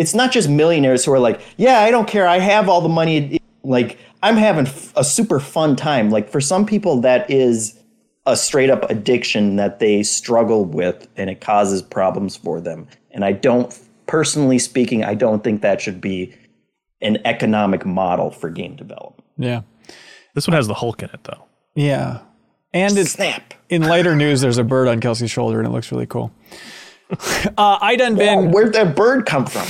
it's 0.00 0.14
not 0.14 0.32
just 0.32 0.48
millionaires 0.48 1.04
who 1.04 1.12
are 1.12 1.18
like, 1.18 1.40
yeah, 1.58 1.80
I 1.80 1.90
don't 1.90 2.08
care, 2.08 2.26
I 2.26 2.38
have 2.38 2.70
all 2.70 2.80
the 2.80 2.88
money. 2.88 3.38
Like 3.62 3.98
I'm 4.22 4.36
having 4.36 4.66
a 4.96 5.04
super 5.04 5.38
fun 5.38 5.76
time. 5.76 6.08
Like 6.08 6.30
for 6.30 6.40
some 6.40 6.64
people, 6.64 7.02
that 7.02 7.30
is 7.30 7.78
a 8.24 8.34
straight 8.34 8.70
up 8.70 8.90
addiction 8.90 9.56
that 9.56 9.78
they 9.78 10.02
struggle 10.02 10.64
with, 10.64 11.06
and 11.16 11.28
it 11.28 11.42
causes 11.42 11.82
problems 11.82 12.34
for 12.34 12.60
them. 12.60 12.88
And 13.10 13.24
I 13.24 13.32
don't, 13.32 13.78
personally 14.06 14.58
speaking, 14.58 15.04
I 15.04 15.14
don't 15.14 15.44
think 15.44 15.60
that 15.60 15.82
should 15.82 16.00
be 16.00 16.34
an 17.02 17.18
economic 17.26 17.84
model 17.84 18.30
for 18.30 18.48
game 18.48 18.76
development. 18.76 19.24
Yeah. 19.36 19.62
This 20.34 20.46
one 20.46 20.54
has 20.54 20.66
the 20.66 20.74
Hulk 20.74 21.02
in 21.02 21.10
it, 21.10 21.24
though. 21.24 21.44
Yeah. 21.74 22.20
And 22.72 22.96
it's, 22.96 23.12
Snap. 23.12 23.52
in 23.68 23.82
lighter 23.82 24.14
news, 24.16 24.40
there's 24.40 24.58
a 24.58 24.64
bird 24.64 24.88
on 24.88 25.00
Kelsey's 25.00 25.30
shoulder, 25.30 25.58
and 25.58 25.66
it 25.66 25.70
looks 25.70 25.90
really 25.90 26.06
cool. 26.06 26.30
uh, 27.58 27.78
I 27.80 27.96
done 27.96 28.16
been. 28.16 28.50
where'd 28.50 28.72
that 28.74 28.94
bird 28.94 29.26
come 29.26 29.46
from? 29.46 29.66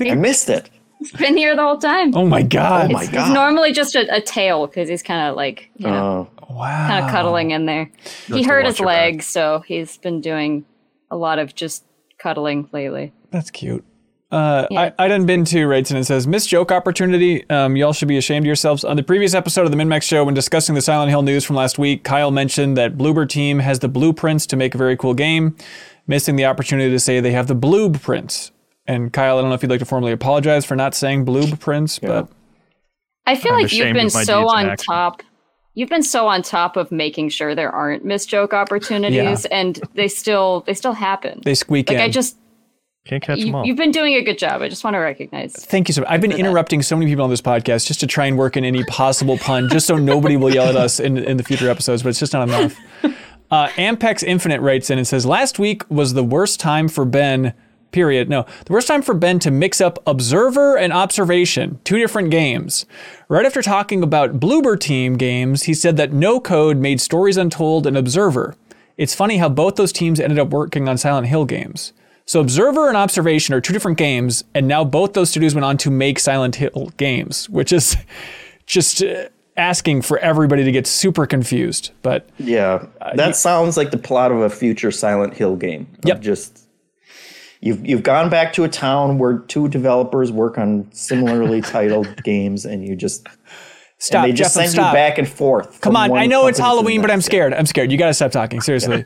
I 0.00 0.14
missed 0.14 0.48
it. 0.48 0.70
He's 0.98 1.12
been 1.12 1.36
here 1.36 1.54
the 1.54 1.62
whole 1.62 1.78
time. 1.78 2.12
Oh 2.16 2.26
my 2.26 2.42
god! 2.42 2.90
Oh 2.90 2.94
my 2.94 3.02
it's, 3.02 3.12
god! 3.12 3.26
It's 3.26 3.34
normally 3.34 3.72
just 3.72 3.94
a, 3.94 4.14
a 4.14 4.20
tail 4.20 4.66
because 4.66 4.88
he's 4.88 5.02
kind 5.02 5.28
of 5.28 5.36
like 5.36 5.70
you 5.76 5.86
know, 5.86 6.28
oh. 6.42 6.54
wow, 6.54 6.88
kind 6.88 7.04
of 7.04 7.10
cuddling 7.10 7.50
in 7.50 7.66
there. 7.66 7.90
he 8.26 8.42
hurt 8.42 8.64
his 8.64 8.80
leg, 8.80 9.18
back. 9.18 9.24
so 9.24 9.62
he's 9.66 9.98
been 9.98 10.20
doing 10.20 10.64
a 11.10 11.16
lot 11.16 11.38
of 11.38 11.54
just 11.54 11.84
cuddling 12.18 12.68
lately. 12.72 13.12
That's 13.30 13.50
cute. 13.50 13.84
Uh, 14.30 14.66
yeah. 14.70 14.92
I, 14.98 15.04
I 15.04 15.08
done 15.08 15.24
been 15.24 15.44
to 15.46 15.66
Raidson 15.68 15.92
and 15.92 16.00
it 16.00 16.04
says, 16.04 16.26
Miss 16.26 16.46
joke 16.46 16.72
opportunity. 16.72 17.48
Um, 17.48 17.76
y'all 17.76 17.92
should 17.92 18.08
be 18.08 18.16
ashamed 18.16 18.42
of 18.42 18.46
yourselves. 18.46 18.82
On 18.82 18.96
the 18.96 19.02
previous 19.02 19.34
episode 19.34 19.66
of 19.66 19.70
the 19.70 19.76
MinnMax 19.76 20.02
show, 20.02 20.24
when 20.24 20.34
discussing 20.34 20.74
the 20.74 20.82
Silent 20.82 21.10
Hill 21.10 21.22
news 21.22 21.44
from 21.44 21.54
last 21.54 21.78
week, 21.78 22.02
Kyle 22.02 22.32
mentioned 22.32 22.76
that 22.76 22.96
Bloober 22.96 23.28
team 23.28 23.60
has 23.60 23.78
the 23.78 23.88
blueprints 23.88 24.44
to 24.46 24.56
make 24.56 24.74
a 24.74 24.78
very 24.78 24.96
cool 24.96 25.14
game 25.14 25.56
missing 26.06 26.36
the 26.36 26.44
opportunity 26.44 26.90
to 26.90 27.00
say 27.00 27.20
they 27.20 27.32
have 27.32 27.46
the 27.46 27.54
blueprints. 27.54 28.52
And 28.86 29.12
Kyle, 29.12 29.38
I 29.38 29.40
don't 29.40 29.50
know 29.50 29.54
if 29.54 29.62
you'd 29.62 29.70
like 29.70 29.80
to 29.80 29.84
formally 29.84 30.12
apologize 30.12 30.64
for 30.64 30.76
not 30.76 30.94
saying 30.94 31.24
blueprints, 31.24 31.98
yeah. 32.02 32.08
but 32.08 32.28
I 33.26 33.34
feel 33.34 33.52
I'm 33.52 33.62
like 33.62 33.72
you've 33.72 33.94
been 33.94 34.10
so 34.10 34.48
on 34.48 34.76
top. 34.76 35.22
You've 35.74 35.90
been 35.90 36.04
so 36.04 36.26
on 36.26 36.42
top 36.42 36.76
of 36.76 36.90
making 36.90 37.28
sure 37.30 37.54
there 37.54 37.70
aren't 37.70 38.04
missed 38.04 38.28
joke 38.28 38.54
opportunities, 38.54 39.46
yeah. 39.50 39.58
and 39.58 39.80
they 39.94 40.08
still 40.08 40.62
they 40.66 40.74
still 40.74 40.92
happen. 40.92 41.40
They 41.44 41.54
squeak 41.54 41.88
like 41.88 41.96
in. 41.96 42.02
I 42.02 42.08
just 42.08 42.38
can't 43.06 43.22
catch 43.22 43.38
you, 43.38 43.46
them 43.46 43.56
all. 43.56 43.66
You've 43.66 43.76
been 43.76 43.90
doing 43.90 44.14
a 44.14 44.22
good 44.22 44.38
job. 44.38 44.62
I 44.62 44.68
just 44.68 44.84
want 44.84 44.94
to 44.94 44.98
recognize. 44.98 45.52
Thank 45.54 45.88
you 45.88 45.94
so 45.94 46.00
much. 46.02 46.10
I've 46.10 46.20
been 46.20 46.32
interrupting 46.32 46.80
that. 46.80 46.84
so 46.84 46.96
many 46.96 47.10
people 47.10 47.24
on 47.24 47.30
this 47.30 47.42
podcast 47.42 47.86
just 47.86 48.00
to 48.00 48.06
try 48.06 48.26
and 48.26 48.38
work 48.38 48.56
in 48.56 48.64
any 48.64 48.84
possible 48.84 49.38
pun, 49.38 49.68
just 49.68 49.86
so 49.86 49.96
nobody 49.96 50.36
will 50.36 50.52
yell 50.52 50.68
at 50.68 50.76
us 50.76 51.00
in 51.00 51.18
in 51.18 51.36
the 51.36 51.44
future 51.44 51.68
episodes. 51.68 52.02
But 52.02 52.10
it's 52.10 52.20
just 52.20 52.32
not 52.32 52.48
enough. 52.48 52.76
Uh, 53.50 53.68
Ampex 53.68 54.22
Infinite 54.22 54.60
writes 54.60 54.90
in 54.90 54.98
and 54.98 55.06
says, 55.06 55.24
Last 55.24 55.58
week 55.58 55.88
was 55.90 56.14
the 56.14 56.24
worst 56.24 56.58
time 56.58 56.88
for 56.88 57.04
Ben, 57.04 57.54
period. 57.92 58.28
No, 58.28 58.44
the 58.64 58.72
worst 58.72 58.88
time 58.88 59.02
for 59.02 59.14
Ben 59.14 59.38
to 59.40 59.50
mix 59.50 59.80
up 59.80 60.02
Observer 60.06 60.76
and 60.76 60.92
Observation, 60.92 61.78
two 61.84 61.98
different 61.98 62.30
games. 62.30 62.86
Right 63.28 63.46
after 63.46 63.62
talking 63.62 64.02
about 64.02 64.40
Bloober 64.40 64.78
Team 64.78 65.16
games, 65.16 65.64
he 65.64 65.74
said 65.74 65.96
that 65.96 66.12
No 66.12 66.40
Code 66.40 66.76
made 66.76 67.00
Stories 67.00 67.36
Untold 67.36 67.86
and 67.86 67.96
Observer. 67.96 68.56
It's 68.96 69.14
funny 69.14 69.36
how 69.36 69.48
both 69.48 69.76
those 69.76 69.92
teams 69.92 70.18
ended 70.18 70.38
up 70.38 70.48
working 70.48 70.88
on 70.88 70.98
Silent 70.98 71.28
Hill 71.28 71.44
games. 71.44 71.92
So 72.24 72.40
Observer 72.40 72.88
and 72.88 72.96
Observation 72.96 73.54
are 73.54 73.60
two 73.60 73.72
different 73.72 73.98
games, 73.98 74.42
and 74.54 74.66
now 74.66 74.82
both 74.82 75.12
those 75.12 75.30
studios 75.30 75.54
went 75.54 75.64
on 75.64 75.76
to 75.78 75.90
make 75.90 76.18
Silent 76.18 76.56
Hill 76.56 76.90
games, 76.96 77.48
which 77.48 77.72
is 77.72 77.96
just. 78.66 79.02
Uh, 79.02 79.28
asking 79.56 80.02
for 80.02 80.18
everybody 80.18 80.64
to 80.64 80.72
get 80.72 80.86
super 80.86 81.26
confused. 81.26 81.90
But 82.02 82.28
yeah, 82.38 82.86
that 83.00 83.30
uh, 83.30 83.32
sounds 83.32 83.76
like 83.76 83.90
the 83.90 83.98
plot 83.98 84.32
of 84.32 84.40
a 84.40 84.50
future 84.50 84.90
Silent 84.90 85.34
Hill 85.34 85.56
game. 85.56 85.86
Yep. 86.04 86.20
Just 86.20 86.68
you've 87.60 87.84
you've 87.86 88.02
gone 88.02 88.30
back 88.30 88.52
to 88.54 88.64
a 88.64 88.68
town 88.68 89.18
where 89.18 89.38
two 89.38 89.68
developers 89.68 90.30
work 90.32 90.58
on 90.58 90.90
similarly 90.92 91.60
titled 91.62 92.22
games, 92.22 92.64
and 92.64 92.86
you 92.86 92.96
just 92.96 93.26
stop. 93.98 94.24
they 94.24 94.32
just 94.32 94.54
Jeff, 94.54 94.62
send 94.62 94.72
stop. 94.72 94.92
you 94.92 94.96
back 94.96 95.18
and 95.18 95.28
forth. 95.28 95.80
Come 95.80 95.96
on, 95.96 96.12
I 96.16 96.26
know 96.26 96.46
it's 96.46 96.58
Halloween, 96.58 97.00
but 97.00 97.10
I'm 97.10 97.22
scared. 97.22 97.54
I'm 97.54 97.66
scared. 97.66 97.90
You 97.90 97.98
got 97.98 98.08
to 98.08 98.14
stop 98.14 98.32
talking. 98.32 98.60
Seriously. 98.62 99.04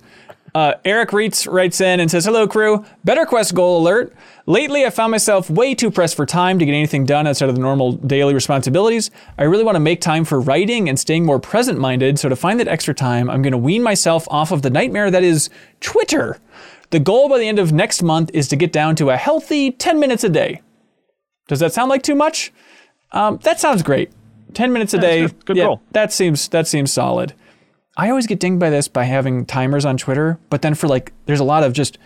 Uh, 0.54 0.74
Eric 0.84 1.10
Reitz 1.10 1.50
writes 1.50 1.80
in 1.80 2.00
and 2.00 2.10
says, 2.10 2.24
Hello, 2.24 2.46
crew. 2.48 2.84
Better 3.04 3.24
Quest 3.24 3.54
goal 3.54 3.80
alert. 3.80 4.12
Lately, 4.46 4.84
I 4.84 4.90
found 4.90 5.10
myself 5.10 5.48
way 5.48 5.74
too 5.74 5.90
pressed 5.90 6.16
for 6.16 6.26
time 6.26 6.58
to 6.58 6.64
get 6.64 6.72
anything 6.72 7.04
done 7.04 7.26
outside 7.26 7.48
of 7.48 7.54
the 7.54 7.60
normal 7.60 7.92
daily 7.92 8.34
responsibilities. 8.34 9.10
I 9.38 9.44
really 9.44 9.64
want 9.64 9.76
to 9.76 9.80
make 9.80 10.00
time 10.00 10.24
for 10.24 10.40
writing 10.40 10.88
and 10.88 10.98
staying 10.98 11.24
more 11.24 11.38
present 11.38 11.78
minded. 11.78 12.18
So, 12.18 12.28
to 12.28 12.36
find 12.36 12.58
that 12.58 12.68
extra 12.68 12.94
time, 12.94 13.30
I'm 13.30 13.42
going 13.42 13.52
to 13.52 13.58
wean 13.58 13.82
myself 13.82 14.26
off 14.30 14.50
of 14.50 14.62
the 14.62 14.70
nightmare 14.70 15.10
that 15.10 15.22
is 15.22 15.50
Twitter. 15.80 16.38
The 16.90 16.98
goal 16.98 17.28
by 17.28 17.38
the 17.38 17.46
end 17.46 17.60
of 17.60 17.72
next 17.72 18.02
month 18.02 18.30
is 18.34 18.48
to 18.48 18.56
get 18.56 18.72
down 18.72 18.96
to 18.96 19.10
a 19.10 19.16
healthy 19.16 19.70
10 19.70 20.00
minutes 20.00 20.24
a 20.24 20.28
day. 20.28 20.62
Does 21.46 21.60
that 21.60 21.72
sound 21.72 21.88
like 21.88 22.02
too 22.02 22.16
much? 22.16 22.52
Um, 23.12 23.38
that 23.42 23.60
sounds 23.60 23.82
great. 23.82 24.10
10 24.54 24.72
minutes 24.72 24.94
a 24.94 24.96
yeah, 24.96 25.00
day. 25.00 25.20
Good, 25.20 25.46
good 25.46 25.56
yeah, 25.56 25.64
goal. 25.66 25.82
That 25.92 26.12
seems, 26.12 26.48
that 26.48 26.66
seems 26.66 26.92
solid. 26.92 27.34
I 28.00 28.08
always 28.08 28.26
get 28.26 28.40
dinged 28.40 28.58
by 28.58 28.70
this 28.70 28.88
by 28.88 29.04
having 29.04 29.44
timers 29.44 29.84
on 29.84 29.98
Twitter, 29.98 30.38
but 30.48 30.62
then 30.62 30.74
for 30.74 30.88
like, 30.88 31.12
there's 31.26 31.38
a 31.38 31.44
lot 31.44 31.62
of 31.62 31.74
just 31.74 31.98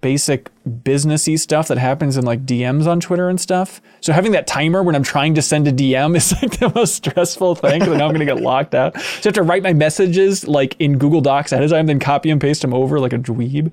basic 0.00 0.50
businessy 0.64 1.36
stuff 1.36 1.66
that 1.66 1.78
happens 1.78 2.16
in 2.16 2.24
like 2.24 2.46
DMs 2.46 2.86
on 2.86 3.00
Twitter 3.00 3.28
and 3.28 3.40
stuff. 3.40 3.82
So 4.02 4.12
having 4.12 4.30
that 4.32 4.46
timer 4.46 4.84
when 4.84 4.94
I'm 4.94 5.02
trying 5.02 5.34
to 5.34 5.42
send 5.42 5.66
a 5.66 5.72
DM 5.72 6.16
is 6.16 6.32
like 6.40 6.60
the 6.60 6.70
most 6.72 6.94
stressful 6.94 7.56
thing 7.56 7.80
because 7.80 7.92
I 7.92 7.96
know 7.96 8.04
I'm 8.04 8.14
going 8.14 8.24
to 8.24 8.32
get 8.32 8.40
locked 8.40 8.76
out. 8.76 8.94
So 8.94 9.00
I 9.00 9.22
have 9.24 9.34
to 9.34 9.42
write 9.42 9.64
my 9.64 9.72
messages 9.72 10.46
like 10.46 10.76
in 10.78 10.96
Google 10.96 11.20
Docs 11.20 11.50
ahead 11.50 11.64
of 11.64 11.72
time, 11.72 11.86
then 11.86 11.98
copy 11.98 12.30
and 12.30 12.40
paste 12.40 12.62
them 12.62 12.72
over 12.72 13.00
like 13.00 13.12
a 13.12 13.18
dweeb. 13.18 13.72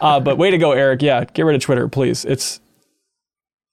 Uh, 0.00 0.20
but 0.20 0.38
way 0.38 0.52
to 0.52 0.58
go, 0.58 0.70
Eric. 0.70 1.02
Yeah, 1.02 1.24
get 1.24 1.42
rid 1.44 1.56
of 1.56 1.62
Twitter, 1.62 1.88
please. 1.88 2.24
It's 2.24 2.60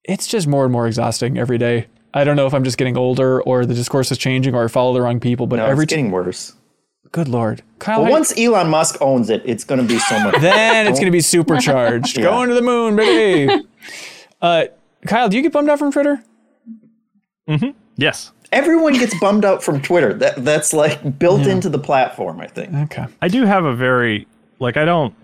it's 0.03 0.25
just 0.25 0.47
more 0.47 0.63
and 0.63 0.73
more 0.73 0.87
exhausting 0.87 1.37
every 1.37 1.59
day. 1.59 1.85
I 2.15 2.23
don't 2.23 2.35
know 2.35 2.47
if 2.47 2.55
I'm 2.55 2.63
just 2.63 2.79
getting 2.79 2.97
older 2.97 3.43
or 3.43 3.63
the 3.67 3.75
discourse 3.75 4.11
is 4.11 4.17
changing 4.17 4.55
or 4.55 4.63
I 4.63 4.67
follow 4.69 4.95
the 4.95 5.03
wrong 5.03 5.19
people, 5.19 5.45
but 5.45 5.57
no, 5.57 5.67
every 5.67 5.83
it's 5.83 5.91
getting 5.91 6.09
worse. 6.09 6.55
Good 7.17 7.29
lord, 7.29 7.63
Kyle. 7.79 8.03
Well, 8.03 8.11
once 8.11 8.37
Elon 8.37 8.69
Musk 8.69 9.01
owns 9.01 9.31
it, 9.31 9.41
it's 9.43 9.63
going 9.63 9.81
to 9.81 9.87
be 9.87 9.97
so 9.97 10.19
much. 10.19 10.35
then 10.39 10.85
it's 10.85 10.99
going 10.99 11.07
to 11.07 11.11
be 11.11 11.19
supercharged. 11.19 12.15
yeah. 12.15 12.25
Going 12.25 12.47
to 12.49 12.53
the 12.53 12.61
moon, 12.61 12.95
baby. 12.95 13.65
uh, 14.43 14.65
Kyle, 15.07 15.27
do 15.27 15.35
you 15.35 15.41
get 15.41 15.51
bummed 15.51 15.67
out 15.67 15.79
from 15.79 15.91
Twitter? 15.91 16.23
Mm-hmm. 17.49 17.71
Yes. 17.95 18.33
Everyone 18.51 18.93
gets 18.93 19.19
bummed 19.19 19.45
out 19.45 19.63
from 19.63 19.81
Twitter. 19.81 20.13
That 20.13 20.45
that's 20.45 20.73
like 20.73 21.17
built 21.17 21.41
yeah. 21.41 21.53
into 21.53 21.69
the 21.69 21.79
platform. 21.79 22.39
I 22.39 22.45
think. 22.45 22.71
Okay. 22.71 23.07
I 23.19 23.29
do 23.29 23.45
have 23.45 23.65
a 23.65 23.75
very 23.75 24.27
like 24.59 24.77
I 24.77 24.85
don't 24.85 25.15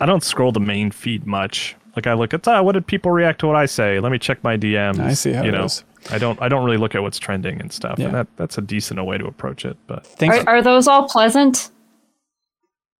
I 0.00 0.06
don't 0.06 0.24
scroll 0.24 0.52
the 0.52 0.58
main 0.58 0.90
feed 0.90 1.26
much. 1.26 1.76
Like 1.96 2.06
I 2.06 2.14
look 2.14 2.32
at 2.32 2.48
ah, 2.48 2.62
what 2.62 2.72
did 2.72 2.86
people 2.86 3.10
react 3.10 3.40
to 3.40 3.46
what 3.46 3.56
I 3.56 3.66
say? 3.66 4.00
Let 4.00 4.10
me 4.10 4.18
check 4.18 4.42
my 4.42 4.56
DMs. 4.56 5.00
I 5.00 5.12
see 5.12 5.32
how 5.32 5.42
you 5.42 5.50
it 5.50 5.52
know. 5.52 5.64
Is. 5.64 5.84
I 6.10 6.18
don't 6.18 6.40
I 6.40 6.48
don't 6.48 6.64
really 6.64 6.76
look 6.76 6.94
at 6.94 7.02
what's 7.02 7.18
trending 7.18 7.60
and 7.60 7.72
stuff. 7.72 7.98
Yeah. 7.98 8.06
And 8.06 8.14
that 8.14 8.26
that's 8.36 8.58
a 8.58 8.62
decent 8.62 9.04
way 9.04 9.18
to 9.18 9.26
approach 9.26 9.64
it. 9.64 9.76
But 9.86 10.06
are, 10.22 10.48
are 10.48 10.62
those 10.62 10.88
all 10.88 11.08
pleasant? 11.08 11.70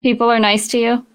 People 0.02 0.28
are 0.31 0.39
nice 0.39 0.68
to 0.68 0.78
you? 0.78 1.06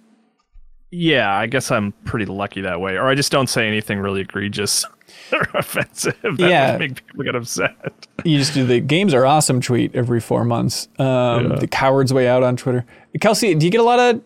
Yeah, 0.91 1.35
I 1.35 1.47
guess 1.47 1.71
I'm 1.71 1.91
pretty 2.05 2.25
lucky 2.25 2.61
that 2.61 2.79
way. 2.79 2.93
Or 2.93 3.07
I 3.07 3.15
just 3.15 3.31
don't 3.31 3.47
say 3.47 3.67
anything 3.67 3.99
really 3.99 4.21
egregious 4.21 4.85
or 5.33 5.47
offensive 5.53 6.15
that 6.21 6.39
yeah. 6.39 6.71
would 6.71 6.79
make 6.79 7.07
people 7.07 7.23
get 7.23 7.35
upset. 7.35 7.75
You 8.23 8.37
just 8.37 8.53
do 8.53 8.65
the 8.65 8.79
games 8.79 9.13
are 9.13 9.25
awesome 9.25 9.61
tweet 9.61 9.93
every 9.95 10.21
four 10.21 10.45
months. 10.45 10.87
Um, 10.99 11.51
yeah. 11.51 11.55
The 11.59 11.67
coward's 11.67 12.13
way 12.13 12.27
out 12.27 12.43
on 12.43 12.55
Twitter. 12.55 12.85
Kelsey, 13.19 13.55
do 13.55 13.65
you 13.65 13.71
get 13.71 13.81
a 13.81 13.83
lot 13.83 13.99
of 13.99 14.21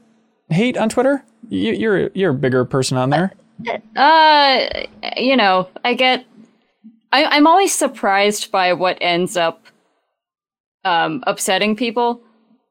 hate 0.49 0.77
on 0.77 0.89
Twitter? 0.89 1.23
You, 1.47 1.73
you're 1.73 2.09
you're 2.13 2.31
a 2.31 2.35
bigger 2.35 2.65
person 2.65 2.97
on 2.97 3.09
there. 3.09 3.33
Uh, 3.95 4.67
you 5.17 5.35
know, 5.35 5.67
I 5.83 5.93
get 5.93 6.25
I, 7.11 7.25
I'm 7.25 7.47
always 7.47 7.73
surprised 7.73 8.51
by 8.51 8.73
what 8.73 8.97
ends 9.01 9.35
up 9.35 9.65
um, 10.85 11.23
upsetting 11.27 11.75
people. 11.75 12.21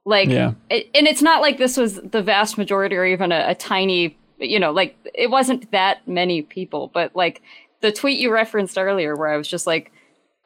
Like, 0.05 0.28
yeah. 0.28 0.52
it, 0.70 0.89
and 0.94 1.06
it's 1.06 1.23
not 1.23 1.43
like 1.43 1.59
this 1.59 1.77
was 1.77 1.97
the 1.97 2.23
vast 2.23 2.56
majority 2.56 2.97
or 2.97 3.05
even 3.05 3.32
a, 3.32 3.44
a 3.48 3.55
tiny, 3.55 4.16
you 4.39 4.59
know, 4.59 4.70
like 4.70 4.97
it 5.15 5.31
wasn't 5.31 5.70
that 5.73 6.06
many 6.06 6.43
people, 6.43 6.90
but 6.94 7.15
like 7.15 7.43
the 7.81 7.93
tweet 7.93 8.19
you 8.19 8.32
referenced 8.32 8.78
earlier 8.78 9.16
where 9.16 9.28
I 9.28 9.36
was 9.36 9.48
just 9.48 9.66
like, 9.66 9.93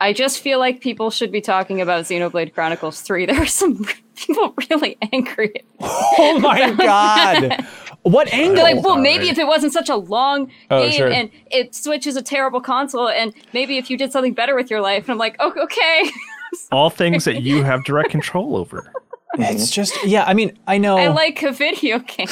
I 0.00 0.12
just 0.12 0.40
feel 0.40 0.58
like 0.58 0.80
people 0.80 1.10
should 1.10 1.30
be 1.30 1.40
talking 1.40 1.80
about 1.80 2.04
Xenoblade 2.06 2.54
Chronicles 2.54 3.00
3. 3.02 3.26
There 3.32 3.40
are 3.40 3.46
some 3.46 3.86
people 4.16 4.54
really 4.68 4.96
angry. 5.12 5.64
Oh 5.80 6.38
my 6.40 6.72
god. 6.72 7.64
What 8.02 8.32
angle? 8.32 8.62
Like, 8.62 8.82
well, 8.82 8.96
maybe 8.96 9.28
if 9.28 9.38
it 9.38 9.46
wasn't 9.46 9.72
such 9.72 9.88
a 9.88 9.96
long 9.96 10.50
oh, 10.70 10.82
game 10.82 10.92
sure. 10.92 11.10
and 11.10 11.30
it 11.50 11.74
switches 11.74 12.16
a 12.16 12.22
terrible 12.22 12.60
console, 12.60 13.08
and 13.08 13.32
maybe 13.52 13.78
if 13.78 13.90
you 13.90 13.96
did 13.96 14.10
something 14.10 14.34
better 14.34 14.56
with 14.56 14.70
your 14.70 14.80
life. 14.80 15.04
And 15.04 15.12
I'm 15.12 15.18
like, 15.18 15.36
oh, 15.38 15.52
okay. 15.56 16.10
All 16.72 16.90
things 16.90 17.24
that 17.24 17.42
you 17.42 17.62
have 17.62 17.84
direct 17.84 18.10
control 18.10 18.56
over. 18.56 18.92
It's 19.38 19.70
just, 19.70 20.04
yeah. 20.04 20.24
I 20.24 20.34
mean, 20.34 20.58
I 20.66 20.78
know. 20.78 20.98
I 20.98 21.08
like 21.08 21.42
a 21.42 21.52
video 21.52 22.00
game. 22.00 22.28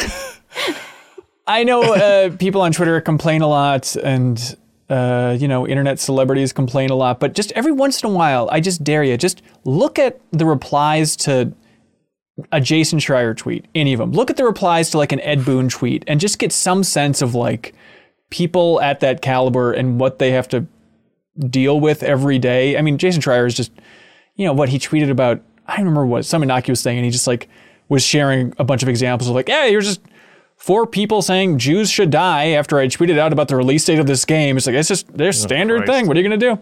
I 1.47 1.65
know 1.65 1.83
uh, 1.83 2.37
people 2.37 2.61
on 2.61 2.73
Twitter 2.73 3.01
complain 3.01 3.41
a 3.41 3.47
lot, 3.47 3.97
and 3.97 4.57
uh, 4.91 5.37
you 5.39 5.49
know, 5.49 5.67
internet 5.67 5.99
celebrities 5.99 6.53
complain 6.53 6.91
a 6.91 6.95
lot. 6.95 7.21
But 7.21 7.35
just 7.35 7.53
every 7.53 7.73
once 7.73 8.03
in 8.03 8.11
a 8.11 8.13
while, 8.13 8.49
I 8.53 8.61
just 8.61 8.85
dare 8.85 9.03
you, 9.05 9.17
just 9.17 9.41
look 9.65 9.99
at 9.99 10.21
the 10.33 10.45
replies 10.45 11.17
to 11.17 11.53
a 12.53 12.61
Jason 12.61 12.99
Schreier 12.99 13.37
tweet, 13.37 13.67
any 13.75 13.93
of 13.93 13.99
them. 13.99 14.12
Look 14.12 14.31
at 14.31 14.37
the 14.37 14.45
replies 14.45 14.91
to 14.91 14.99
like 14.99 15.12
an 15.12 15.21
Ed 15.21 15.45
Boon 15.45 15.69
tweet 15.69 16.05
and 16.07 16.21
just 16.21 16.39
get 16.39 16.53
some 16.53 16.85
sense 16.85 17.23
of 17.23 17.35
like 17.35 17.75
people 18.31 18.81
at 18.81 19.01
that 19.01 19.23
caliber 19.23 19.73
and 19.73 20.01
what 20.01 20.19
they 20.19 20.31
have 20.33 20.49
to 20.49 20.67
deal 21.39 21.81
with 21.81 22.03
every 22.03 22.39
day. 22.39 22.77
I 22.77 22.83
mean, 22.83 22.99
Jason 22.99 23.23
Schreier 23.23 23.47
is 23.47 23.55
just, 23.55 23.73
you 24.37 24.45
know, 24.45 24.53
what 24.53 24.69
he 24.69 24.79
tweeted 24.79 25.11
about, 25.11 25.41
I 25.67 25.77
don't 25.77 25.87
remember 25.87 26.07
what 26.07 26.25
some 26.25 26.43
innocuous 26.43 26.83
thing, 26.83 26.97
and 26.97 27.05
he 27.05 27.11
just 27.11 27.27
like 27.27 27.49
was 27.89 28.05
sharing 28.05 28.55
a 28.59 28.65
bunch 28.65 28.83
of 28.83 28.89
examples 28.89 29.29
of 29.29 29.35
like, 29.35 29.49
yeah, 29.49 29.67
here's 29.67 29.87
just 29.87 30.01
four 30.57 30.87
people 30.87 31.23
saying 31.23 31.59
Jews 31.59 31.91
should 31.91 32.11
die 32.11 32.51
after 32.51 32.79
I 32.79 32.87
tweeted 32.87 33.19
out 33.19 33.33
about 33.33 33.49
the 33.49 33.57
release 33.57 33.85
date 33.85 33.99
of 33.99 34.07
this 34.07 34.25
game. 34.25 34.57
It's 34.57 34.67
like, 34.67 34.77
it's 34.77 34.89
just 34.89 35.12
their 35.17 35.33
standard 35.33 35.87
thing. 35.87 36.07
What 36.07 36.17
are 36.17 36.21
you 36.21 36.29
going 36.29 36.41
to 36.41 36.57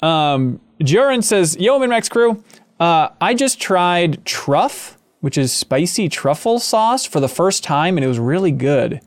do? 0.00 0.06
Um, 0.06 0.60
Joran 0.82 1.22
says, 1.22 1.56
Yo, 1.56 1.78
MinnMax 1.78 2.10
crew, 2.10 2.42
uh, 2.78 3.08
I 3.20 3.34
just 3.34 3.60
tried 3.60 4.24
truff, 4.24 4.93
which 5.24 5.38
is 5.38 5.54
spicy 5.54 6.06
truffle 6.06 6.58
sauce, 6.58 7.06
for 7.06 7.18
the 7.18 7.30
first 7.30 7.64
time, 7.64 7.96
and 7.96 8.04
it 8.04 8.08
was 8.08 8.18
really 8.18 8.50
good. 8.50 9.00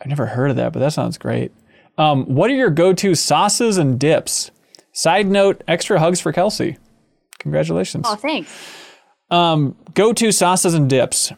I've 0.00 0.08
never 0.08 0.26
heard 0.26 0.50
of 0.50 0.56
that, 0.56 0.72
but 0.72 0.80
that 0.80 0.92
sounds 0.92 1.16
great. 1.18 1.52
Um, 1.96 2.24
what 2.24 2.50
are 2.50 2.54
your 2.54 2.68
go-to 2.68 3.14
sauces 3.14 3.78
and 3.78 3.96
dips? 3.96 4.50
Side 4.90 5.28
note: 5.28 5.62
extra 5.68 6.00
hugs 6.00 6.18
for 6.20 6.32
Kelsey. 6.32 6.78
Congratulations. 7.38 8.06
Oh, 8.08 8.16
thanks. 8.16 8.52
Um, 9.30 9.76
go-to 9.94 10.32
sauces 10.32 10.74
and 10.74 10.90
dips. 10.90 11.30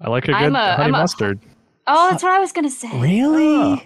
I 0.00 0.08
like 0.08 0.22
a 0.22 0.26
good 0.28 0.34
a, 0.34 0.76
honey 0.76 0.84
I'm 0.84 0.90
mustard. 0.92 1.40
Oh, 1.88 2.10
that's 2.12 2.22
what 2.22 2.30
I 2.30 2.38
was 2.38 2.52
gonna 2.52 2.70
say. 2.70 2.96
Really? 3.00 3.56
Oh. 3.56 3.80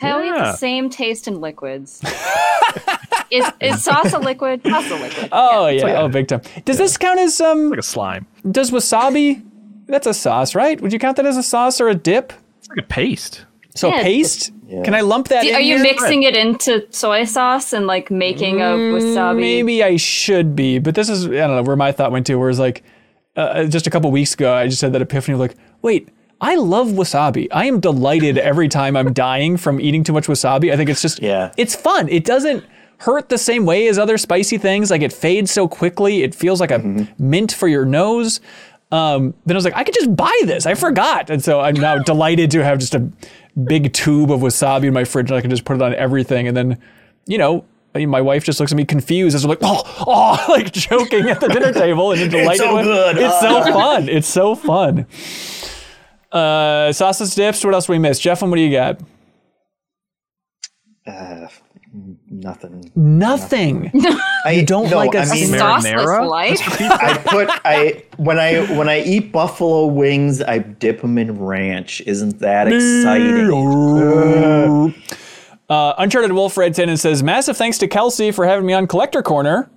Hell, 0.00 0.22
yeah. 0.24 0.32
we 0.32 0.38
have 0.38 0.46
the 0.52 0.56
same 0.56 0.90
taste 0.90 1.26
in 1.26 1.40
liquids. 1.40 2.02
is, 3.30 3.44
is 3.60 3.82
sauce 3.82 4.12
a 4.12 4.18
liquid? 4.18 4.62
Sauce 4.62 4.90
a 4.90 4.94
liquid. 4.94 5.28
Oh 5.32 5.66
yeah. 5.66 5.86
yeah. 5.86 6.00
oh, 6.00 6.08
big 6.08 6.28
time. 6.28 6.40
Does 6.64 6.76
yeah. 6.76 6.84
this 6.84 6.96
count 6.96 7.18
as 7.18 7.40
um 7.40 7.70
like 7.70 7.80
a 7.80 7.82
slime? 7.82 8.26
Does 8.48 8.70
wasabi? 8.70 9.44
That's 9.86 10.06
a 10.06 10.14
sauce, 10.14 10.54
right? 10.54 10.80
Would 10.80 10.92
you 10.92 10.98
count 10.98 11.16
that 11.16 11.26
as 11.26 11.36
a 11.36 11.42
sauce 11.42 11.80
or 11.80 11.88
a 11.88 11.94
dip? 11.94 12.32
It's 12.58 12.68
like 12.68 12.78
a 12.78 12.82
paste. 12.82 13.46
So 13.74 13.88
yeah, 13.88 14.02
paste? 14.02 14.52
Can 14.68 14.94
I 14.94 15.00
lump 15.00 15.28
that? 15.28 15.42
Do, 15.42 15.52
are 15.54 15.60
you 15.60 15.76
here? 15.76 15.82
mixing 15.82 16.24
it 16.24 16.36
into 16.36 16.86
soy 16.90 17.24
sauce 17.24 17.72
and 17.72 17.86
like 17.86 18.10
making 18.10 18.60
a 18.60 18.66
mm, 18.66 18.92
wasabi? 18.92 19.40
Maybe 19.40 19.82
I 19.82 19.96
should 19.96 20.54
be, 20.54 20.78
but 20.78 20.94
this 20.94 21.08
is 21.08 21.26
I 21.26 21.30
don't 21.30 21.56
know 21.56 21.62
where 21.62 21.76
my 21.76 21.90
thought 21.90 22.12
went 22.12 22.26
to. 22.26 22.36
Where 22.36 22.50
it's 22.50 22.58
like, 22.58 22.84
uh, 23.34 23.64
just 23.64 23.86
a 23.86 23.90
couple 23.90 24.10
weeks 24.10 24.34
ago, 24.34 24.52
I 24.52 24.68
just 24.68 24.82
had 24.82 24.92
that 24.92 25.02
epiphany 25.02 25.34
of 25.34 25.40
like, 25.40 25.56
wait, 25.80 26.10
I 26.40 26.54
love 26.54 26.88
wasabi. 26.88 27.48
I 27.50 27.66
am 27.66 27.80
delighted 27.80 28.38
every 28.38 28.68
time 28.68 28.96
I'm 28.96 29.12
dying 29.12 29.56
from 29.56 29.80
eating 29.80 30.04
too 30.04 30.12
much 30.12 30.26
wasabi. 30.26 30.72
I 30.72 30.76
think 30.76 30.88
it's 30.88 31.02
just, 31.02 31.20
yeah, 31.20 31.52
it's 31.56 31.74
fun. 31.74 32.08
It 32.08 32.24
doesn't 32.24 32.64
hurt 32.98 33.28
the 33.28 33.38
same 33.38 33.64
way 33.64 33.88
as 33.88 33.98
other 33.98 34.18
spicy 34.18 34.58
things. 34.58 34.90
Like 34.90 35.02
it 35.02 35.12
fades 35.12 35.50
so 35.50 35.66
quickly. 35.66 36.22
It 36.22 36.34
feels 36.34 36.60
like 36.60 36.70
a 36.70 36.78
mm-hmm. 36.78 37.30
mint 37.30 37.52
for 37.52 37.66
your 37.66 37.84
nose. 37.84 38.40
Um, 38.90 39.34
then 39.44 39.56
I 39.56 39.58
was 39.58 39.64
like, 39.64 39.76
I 39.76 39.84
could 39.84 39.94
just 39.94 40.14
buy 40.14 40.36
this. 40.44 40.64
I 40.64 40.74
forgot. 40.74 41.28
And 41.28 41.42
so 41.42 41.60
I'm 41.60 41.74
now 41.74 41.98
delighted 41.98 42.50
to 42.52 42.64
have 42.64 42.78
just 42.78 42.94
a 42.94 43.10
big 43.64 43.92
tube 43.92 44.30
of 44.30 44.40
wasabi 44.40 44.84
in 44.84 44.94
my 44.94 45.04
fridge 45.04 45.30
and 45.30 45.36
I 45.36 45.40
can 45.40 45.50
just 45.50 45.64
put 45.64 45.76
it 45.76 45.82
on 45.82 45.94
everything. 45.94 46.46
And 46.46 46.56
then, 46.56 46.80
you 47.26 47.38
know, 47.38 47.64
my 47.94 48.20
wife 48.20 48.44
just 48.44 48.60
looks 48.60 48.70
at 48.70 48.76
me 48.76 48.84
confused 48.84 49.34
as 49.34 49.44
I'm 49.44 49.50
like, 49.50 49.58
oh, 49.62 49.82
oh, 50.06 50.46
like 50.52 50.72
joking 50.72 51.28
at 51.28 51.40
the 51.40 51.48
dinner 51.48 51.72
table 51.72 52.12
and 52.12 52.30
delighted. 52.30 52.50
it's 52.52 52.60
so 52.60 52.76
with, 52.76 52.84
good. 52.84 53.18
It's 53.18 53.40
so 53.40 53.62
fun. 53.72 54.08
It's 54.08 54.28
so 54.28 54.54
fun. 54.54 55.06
Uh, 56.30 56.92
sausage 56.92 57.34
dips. 57.34 57.64
What 57.64 57.74
else 57.74 57.86
do 57.86 57.92
we 57.92 57.98
miss? 57.98 58.18
Jeff, 58.18 58.42
what 58.42 58.54
do 58.54 58.60
you 58.60 58.72
got? 58.72 59.00
Uh, 61.06 61.48
nothing. 62.30 62.92
Nothing. 62.94 63.90
I 64.44 64.62
don't 64.66 64.90
no, 64.90 64.96
like 64.98 65.14
a, 65.14 65.20
I 65.20 65.24
mean, 65.32 65.48
marinara. 65.48 66.28
Life. 66.28 66.60
I 66.80 67.18
put 67.18 67.48
I 67.64 68.04
when 68.18 68.38
I 68.38 68.60
when 68.76 68.88
I 68.88 69.02
eat 69.02 69.32
buffalo 69.32 69.86
wings, 69.86 70.42
I 70.42 70.58
dip 70.58 71.00
them 71.00 71.16
in 71.16 71.38
ranch. 71.40 72.02
Isn't 72.02 72.40
that 72.40 72.68
exciting? 72.68 73.50
uh, 75.70 75.94
Uncharted 75.98 76.32
Wolf 76.32 76.56
writes 76.58 76.78
in 76.78 76.90
and 76.90 77.00
says, 77.00 77.22
"Massive 77.22 77.56
thanks 77.56 77.78
to 77.78 77.88
Kelsey 77.88 78.30
for 78.32 78.46
having 78.46 78.66
me 78.66 78.74
on 78.74 78.86
Collector 78.86 79.22
Corner, 79.22 79.70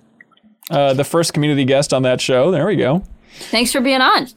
uh, 0.70 0.92
the 0.92 1.04
first 1.04 1.32
community 1.32 1.64
guest 1.64 1.94
on 1.94 2.02
that 2.02 2.20
show. 2.20 2.50
There 2.50 2.66
we 2.66 2.76
go. 2.76 3.02
Thanks 3.50 3.72
for 3.72 3.80
being 3.80 4.02
on." 4.02 4.28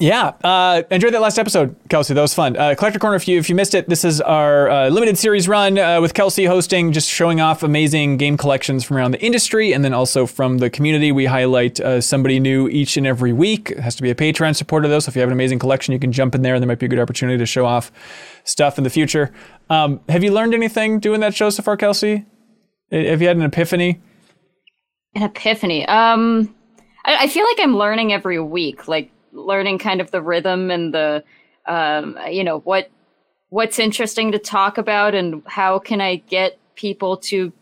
Yeah, 0.00 0.32
uh, 0.42 0.82
enjoyed 0.90 1.12
that 1.12 1.20
last 1.20 1.38
episode, 1.38 1.76
Kelsey. 1.90 2.14
That 2.14 2.22
was 2.22 2.32
fun. 2.32 2.56
Uh, 2.56 2.74
Collector 2.74 2.98
Corner, 2.98 3.16
if 3.16 3.28
you 3.28 3.38
if 3.38 3.50
you 3.50 3.54
missed 3.54 3.74
it, 3.74 3.86
this 3.86 4.02
is 4.02 4.22
our 4.22 4.70
uh, 4.70 4.88
limited 4.88 5.18
series 5.18 5.46
run 5.46 5.78
uh, 5.78 6.00
with 6.00 6.14
Kelsey 6.14 6.46
hosting, 6.46 6.92
just 6.92 7.06
showing 7.06 7.42
off 7.42 7.62
amazing 7.62 8.16
game 8.16 8.38
collections 8.38 8.82
from 8.82 8.96
around 8.96 9.10
the 9.10 9.20
industry 9.20 9.74
and 9.74 9.84
then 9.84 9.92
also 9.92 10.24
from 10.24 10.56
the 10.56 10.70
community. 10.70 11.12
We 11.12 11.26
highlight 11.26 11.80
uh, 11.80 12.00
somebody 12.00 12.40
new 12.40 12.66
each 12.66 12.96
and 12.96 13.06
every 13.06 13.34
week. 13.34 13.72
It 13.72 13.80
has 13.80 13.94
to 13.96 14.02
be 14.02 14.08
a 14.08 14.14
Patreon 14.14 14.56
supporter 14.56 14.88
though, 14.88 15.00
so 15.00 15.10
if 15.10 15.16
you 15.16 15.20
have 15.20 15.28
an 15.28 15.34
amazing 15.34 15.58
collection, 15.58 15.92
you 15.92 16.00
can 16.00 16.12
jump 16.12 16.34
in 16.34 16.40
there, 16.40 16.54
and 16.54 16.62
there 16.62 16.68
might 16.68 16.78
be 16.78 16.86
a 16.86 16.88
good 16.88 16.98
opportunity 16.98 17.36
to 17.36 17.44
show 17.44 17.66
off 17.66 17.92
stuff 18.44 18.78
in 18.78 18.84
the 18.84 18.90
future. 18.90 19.30
Um, 19.68 20.00
have 20.08 20.24
you 20.24 20.32
learned 20.32 20.54
anything 20.54 20.98
doing 20.98 21.20
that 21.20 21.34
show 21.34 21.50
so 21.50 21.62
far, 21.62 21.76
Kelsey? 21.76 22.24
Have 22.90 23.20
you 23.20 23.28
had 23.28 23.36
an 23.36 23.42
epiphany? 23.42 24.00
An 25.14 25.24
epiphany. 25.24 25.84
Um, 25.84 26.54
I, 27.04 27.24
I 27.24 27.28
feel 27.28 27.44
like 27.44 27.58
I'm 27.60 27.76
learning 27.76 28.14
every 28.14 28.40
week, 28.40 28.88
like 28.88 29.10
learning 29.32 29.78
kind 29.78 30.00
of 30.00 30.10
the 30.10 30.22
rhythm 30.22 30.70
and 30.70 30.94
the 30.94 31.24
um, 31.66 32.18
you 32.30 32.44
know 32.44 32.58
what 32.60 32.90
what's 33.50 33.78
interesting 33.78 34.32
to 34.32 34.38
talk 34.38 34.78
about 34.78 35.14
and 35.14 35.42
how 35.46 35.78
can 35.78 36.00
I 36.00 36.16
get 36.16 36.58
people 36.74 37.16
to 37.16 37.52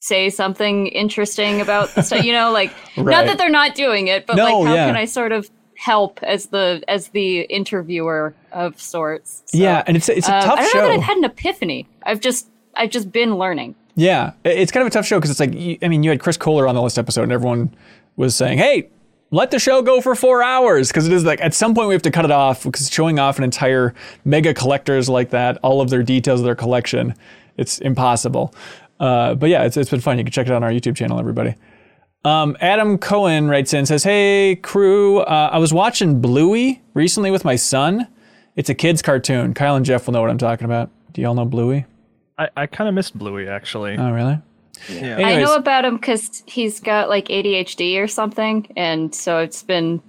say 0.00 0.30
something 0.30 0.88
interesting 0.88 1.60
about 1.60 1.88
the 1.94 2.02
stuff 2.02 2.24
you 2.24 2.32
know 2.32 2.50
like 2.50 2.72
right. 2.96 3.06
not 3.12 3.26
that 3.26 3.38
they're 3.38 3.48
not 3.48 3.74
doing 3.74 4.08
it 4.08 4.26
but 4.26 4.36
no, 4.36 4.44
like 4.44 4.66
how 4.66 4.74
yeah. 4.74 4.86
can 4.86 4.96
I 4.96 5.04
sort 5.04 5.32
of 5.32 5.48
help 5.76 6.20
as 6.22 6.46
the 6.46 6.82
as 6.88 7.08
the 7.08 7.42
interviewer 7.42 8.34
of 8.50 8.80
sorts 8.80 9.42
so, 9.46 9.58
yeah 9.58 9.82
and 9.86 9.96
it's 9.96 10.08
it's 10.08 10.28
a 10.28 10.34
um, 10.34 10.42
tough 10.42 10.58
I 10.58 10.62
don't 10.62 10.72
show 10.72 10.80
know 10.80 10.88
that 10.88 10.94
I've 10.94 11.02
had 11.02 11.16
an 11.18 11.24
epiphany 11.24 11.88
I've 12.02 12.20
just 12.20 12.48
I've 12.74 12.90
just 12.90 13.12
been 13.12 13.36
learning 13.36 13.76
yeah 13.94 14.32
it's 14.44 14.72
kind 14.72 14.82
of 14.82 14.88
a 14.88 14.90
tough 14.90 15.06
show 15.06 15.18
because 15.18 15.30
it's 15.30 15.40
like 15.40 15.52
I 15.82 15.88
mean 15.88 16.02
you 16.02 16.10
had 16.10 16.20
Chris 16.20 16.36
Kohler 16.36 16.66
on 16.66 16.74
the 16.74 16.82
last 16.82 16.98
episode 16.98 17.22
and 17.22 17.32
everyone 17.32 17.72
was 18.16 18.34
saying 18.34 18.58
hey 18.58 18.90
let 19.32 19.50
the 19.50 19.58
show 19.58 19.82
go 19.82 20.00
for 20.00 20.14
four 20.14 20.42
hours 20.42 20.88
because 20.88 21.06
it 21.06 21.12
is 21.12 21.24
like 21.24 21.40
at 21.40 21.54
some 21.54 21.74
point 21.74 21.88
we 21.88 21.94
have 21.94 22.02
to 22.02 22.10
cut 22.10 22.24
it 22.24 22.30
off 22.30 22.62
because 22.62 22.88
showing 22.90 23.18
off 23.18 23.38
an 23.38 23.44
entire 23.44 23.94
mega 24.24 24.54
collectors 24.54 25.08
like 25.08 25.30
that, 25.30 25.58
all 25.62 25.80
of 25.80 25.90
their 25.90 26.02
details 26.02 26.40
of 26.40 26.44
their 26.44 26.54
collection, 26.54 27.14
it's 27.56 27.78
impossible. 27.78 28.54
Uh, 29.00 29.34
but 29.34 29.48
yeah, 29.48 29.64
it's, 29.64 29.76
it's 29.76 29.90
been 29.90 30.00
fun. 30.00 30.18
You 30.18 30.24
can 30.24 30.32
check 30.32 30.46
it 30.46 30.52
out 30.52 30.56
on 30.56 30.64
our 30.64 30.70
YouTube 30.70 30.94
channel, 30.94 31.18
everybody. 31.18 31.54
Um, 32.24 32.56
Adam 32.60 32.98
Cohen 32.98 33.48
writes 33.48 33.74
in 33.74 33.84
says, 33.84 34.04
"Hey 34.04 34.54
crew, 34.62 35.20
uh, 35.20 35.50
I 35.52 35.58
was 35.58 35.72
watching 35.72 36.20
Bluey 36.20 36.80
recently 36.94 37.32
with 37.32 37.44
my 37.44 37.56
son. 37.56 38.06
It's 38.54 38.68
a 38.68 38.74
kids 38.74 39.02
cartoon. 39.02 39.54
Kyle 39.54 39.74
and 39.74 39.84
Jeff 39.84 40.06
will 40.06 40.12
know 40.12 40.20
what 40.20 40.30
I'm 40.30 40.38
talking 40.38 40.66
about. 40.66 40.90
Do 41.14 41.22
y'all 41.22 41.34
know 41.34 41.46
Bluey? 41.46 41.86
I, 42.38 42.48
I 42.56 42.66
kind 42.66 42.86
of 42.86 42.94
missed 42.94 43.18
Bluey 43.18 43.48
actually. 43.48 43.96
Oh 43.96 44.12
really? 44.12 44.38
Yeah. 44.88 45.18
I 45.18 45.40
know 45.40 45.54
about 45.54 45.84
him 45.84 45.96
because 45.96 46.42
he's 46.46 46.80
got 46.80 47.08
like 47.08 47.28
ADHD 47.28 48.02
or 48.02 48.08
something, 48.08 48.70
and 48.76 49.14
so 49.14 49.38
it's 49.38 49.62
been 49.62 50.02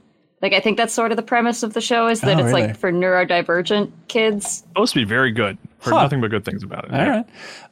like 0.43 0.53
I 0.53 0.59
think 0.59 0.77
that's 0.77 0.93
sort 0.93 1.11
of 1.11 1.15
the 1.15 1.23
premise 1.23 1.63
of 1.63 1.73
the 1.73 1.81
show 1.81 2.07
is 2.07 2.21
that 2.21 2.37
oh, 2.37 2.39
it's 2.39 2.53
really? 2.53 2.67
like 2.67 2.77
for 2.77 2.91
neurodivergent 2.91 3.91
kids. 4.09 4.63
supposed 4.67 4.93
to 4.93 4.99
be 4.99 5.05
very 5.05 5.31
good. 5.31 5.57
Heard 5.79 5.93
huh. 5.93 6.01
nothing 6.03 6.21
but 6.21 6.31
good 6.31 6.45
things 6.45 6.63
about 6.63 6.85
it. 6.85 6.91
All 6.91 6.97
yeah. 6.97 7.23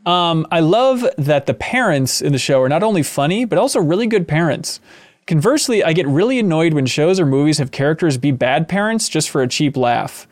right. 0.06 0.32
Um, 0.32 0.48
I 0.52 0.62
love 0.62 1.06
that 1.18 1.46
the 1.46 1.54
parents 1.54 2.22
in 2.22 2.32
the 2.32 2.40
show 2.40 2.62
are 2.62 2.70
not 2.70 2.82
only 2.82 3.04
funny 3.04 3.46
but 3.46 3.58
also 3.58 3.80
really 3.80 4.08
good 4.08 4.28
parents. 4.28 4.80
Conversely, 5.28 5.84
I 5.84 5.94
get 5.94 6.08
really 6.08 6.40
annoyed 6.40 6.74
when 6.74 6.86
shows 6.86 7.20
or 7.20 7.26
movies 7.26 7.58
have 7.58 7.72
characters 7.72 8.18
be 8.18 8.32
bad 8.32 8.68
parents 8.68 9.08
just 9.08 9.30
for 9.30 9.42
a 9.42 9.48
cheap 9.48 9.78
laugh. 9.78 10.28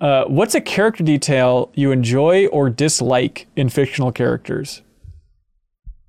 Uh, 0.00 0.24
what's 0.24 0.54
a 0.54 0.60
character 0.60 1.02
detail 1.02 1.70
you 1.74 1.90
enjoy 1.90 2.46
or 2.48 2.68
dislike 2.68 3.46
in 3.56 3.68
fictional 3.68 4.12
characters? 4.12 4.82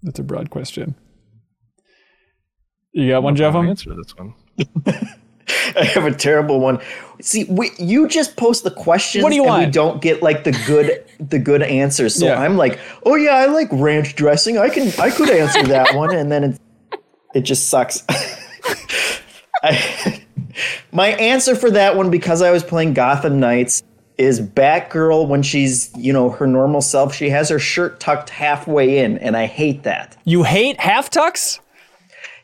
That's 0.04 0.20
a 0.20 0.24
broad 0.24 0.50
question. 0.50 0.96
You 2.94 3.10
got 3.10 3.24
one, 3.24 3.36
Jeff? 3.36 3.54
Answer 3.56 3.94
this 3.96 4.16
one. 4.16 4.34
I 5.76 5.86
have 5.86 6.06
a 6.06 6.14
terrible 6.14 6.60
one. 6.60 6.80
See, 7.22 7.46
we, 7.46 7.72
you 7.80 8.08
just 8.08 8.36
post 8.36 8.64
the 8.64 8.72
questions. 8.72 9.24
What 9.24 9.30
do 9.30 9.36
you 9.36 9.44
and 9.44 9.50
want? 9.50 9.66
We 9.66 9.72
don't 9.72 10.02
get 10.02 10.22
like 10.22 10.44
the 10.44 10.52
good 10.66 11.06
the 11.20 11.40
good 11.40 11.62
answers. 11.62 12.16
So 12.16 12.26
yeah. 12.26 12.42
I'm 12.42 12.58
like, 12.58 12.80
oh 13.06 13.16
yeah, 13.16 13.36
I 13.36 13.46
like 13.46 13.70
ranch 13.72 14.16
dressing. 14.16 14.58
I 14.58 14.70
can 14.70 14.92
I 15.00 15.10
could 15.10 15.30
answer 15.30 15.64
that 15.64 15.96
one, 15.96 16.16
and 16.16 16.32
then 16.32 16.44
it 16.44 16.62
it 17.34 17.42
just 17.42 17.70
sucks. 17.70 18.04
I, 19.64 20.24
my 20.92 21.10
answer 21.10 21.56
for 21.56 21.72
that 21.72 21.96
one, 21.96 22.10
because 22.10 22.42
I 22.42 22.52
was 22.52 22.64
playing 22.64 22.94
Gotham 22.94 23.40
Knights, 23.40 23.84
is 24.18 24.42
Batgirl 24.42 25.28
when 25.28 25.44
she's, 25.44 25.96
you 25.96 26.12
know, 26.12 26.30
her 26.30 26.48
normal 26.48 26.82
self. 26.82 27.14
She 27.14 27.30
has 27.30 27.50
her 27.50 27.60
shirt 27.60 28.00
tucked 28.00 28.30
halfway 28.30 29.00
in, 29.00 29.18
and 29.20 29.38
I 29.38 29.46
hate 29.46 29.84
that. 29.84 30.18
You 30.26 30.44
hate 30.44 30.80
half 30.80 31.10
tucks? 31.10 31.60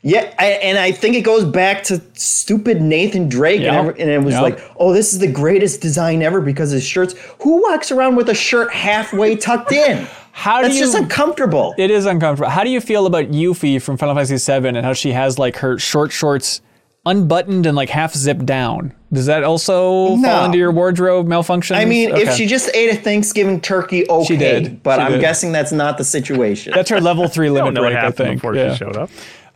Yeah, 0.05 0.33
I, 0.37 0.47
and 0.47 0.77
I 0.77 0.91
think 0.91 1.15
it 1.15 1.21
goes 1.21 1.45
back 1.45 1.83
to 1.83 2.01
stupid 2.13 2.81
Nathan 2.81 3.29
Drake, 3.29 3.61
yep. 3.61 3.73
and, 3.73 3.97
and, 3.97 4.09
it 4.09 4.21
was 4.21 4.33
yep. 4.33 4.43
like, 4.43 4.71
oh, 4.75 4.91
this 4.93 5.13
is 5.13 5.19
the 5.19 5.31
greatest 5.31 5.79
design 5.79 6.21
ever 6.21 6.41
because 6.41 6.71
his 6.71 6.83
shirts. 6.85 7.15
Who 7.41 7.61
walks 7.61 7.89
around 7.89 8.17
with 8.17 8.27
a 8.27 8.35
shirt 8.35 8.71
halfway 8.73 9.37
tucked 9.37 9.71
in? 9.71 10.05
How 10.33 10.57
do 10.57 10.63
That's 10.63 10.75
you, 10.75 10.81
just 10.81 10.97
uncomfortable. 10.97 11.75
It 11.77 11.91
is 11.91 12.07
uncomfortable. 12.07 12.49
How 12.49 12.63
do 12.63 12.71
you 12.71 12.81
feel 12.81 13.05
about 13.05 13.25
Yuffie 13.25 13.79
from 13.79 13.97
Final 13.97 14.15
Fantasy 14.15 14.59
VII 14.59 14.67
and 14.67 14.77
how 14.77 14.93
she 14.93 15.11
has 15.11 15.37
like 15.37 15.57
her 15.57 15.77
short 15.77 16.11
shorts 16.11 16.59
unbuttoned 17.05 17.65
and 17.65 17.75
like 17.75 17.89
half 17.89 18.13
zipped 18.13 18.45
down. 18.45 18.93
Does 19.11 19.25
that 19.27 19.43
also 19.43 20.15
no. 20.15 20.21
fall 20.21 20.45
into 20.45 20.57
your 20.57 20.71
wardrobe 20.71 21.27
malfunction? 21.27 21.75
I 21.75 21.85
mean, 21.85 22.11
okay. 22.11 22.23
if 22.23 22.35
she 22.35 22.45
just 22.45 22.69
ate 22.73 22.89
a 22.89 22.95
Thanksgiving 22.95 23.61
turkey, 23.61 24.09
okay. 24.09 24.25
She 24.25 24.37
did. 24.37 24.81
But 24.81 24.97
she 24.97 25.01
I'm 25.03 25.11
did. 25.13 25.21
guessing 25.21 25.51
that's 25.51 25.71
not 25.71 25.97
the 25.97 26.03
situation. 26.03 26.73
That's 26.73 26.89
her 26.89 26.99
level 26.99 27.27
three 27.27 27.49
limit 27.51 27.75
break, 27.75 27.95
I 27.95 28.11
think. 28.11 28.37
Before 28.37 28.55
yeah. 28.55 28.73
she 28.73 28.79
showed 28.79 28.97
up. 28.97 29.09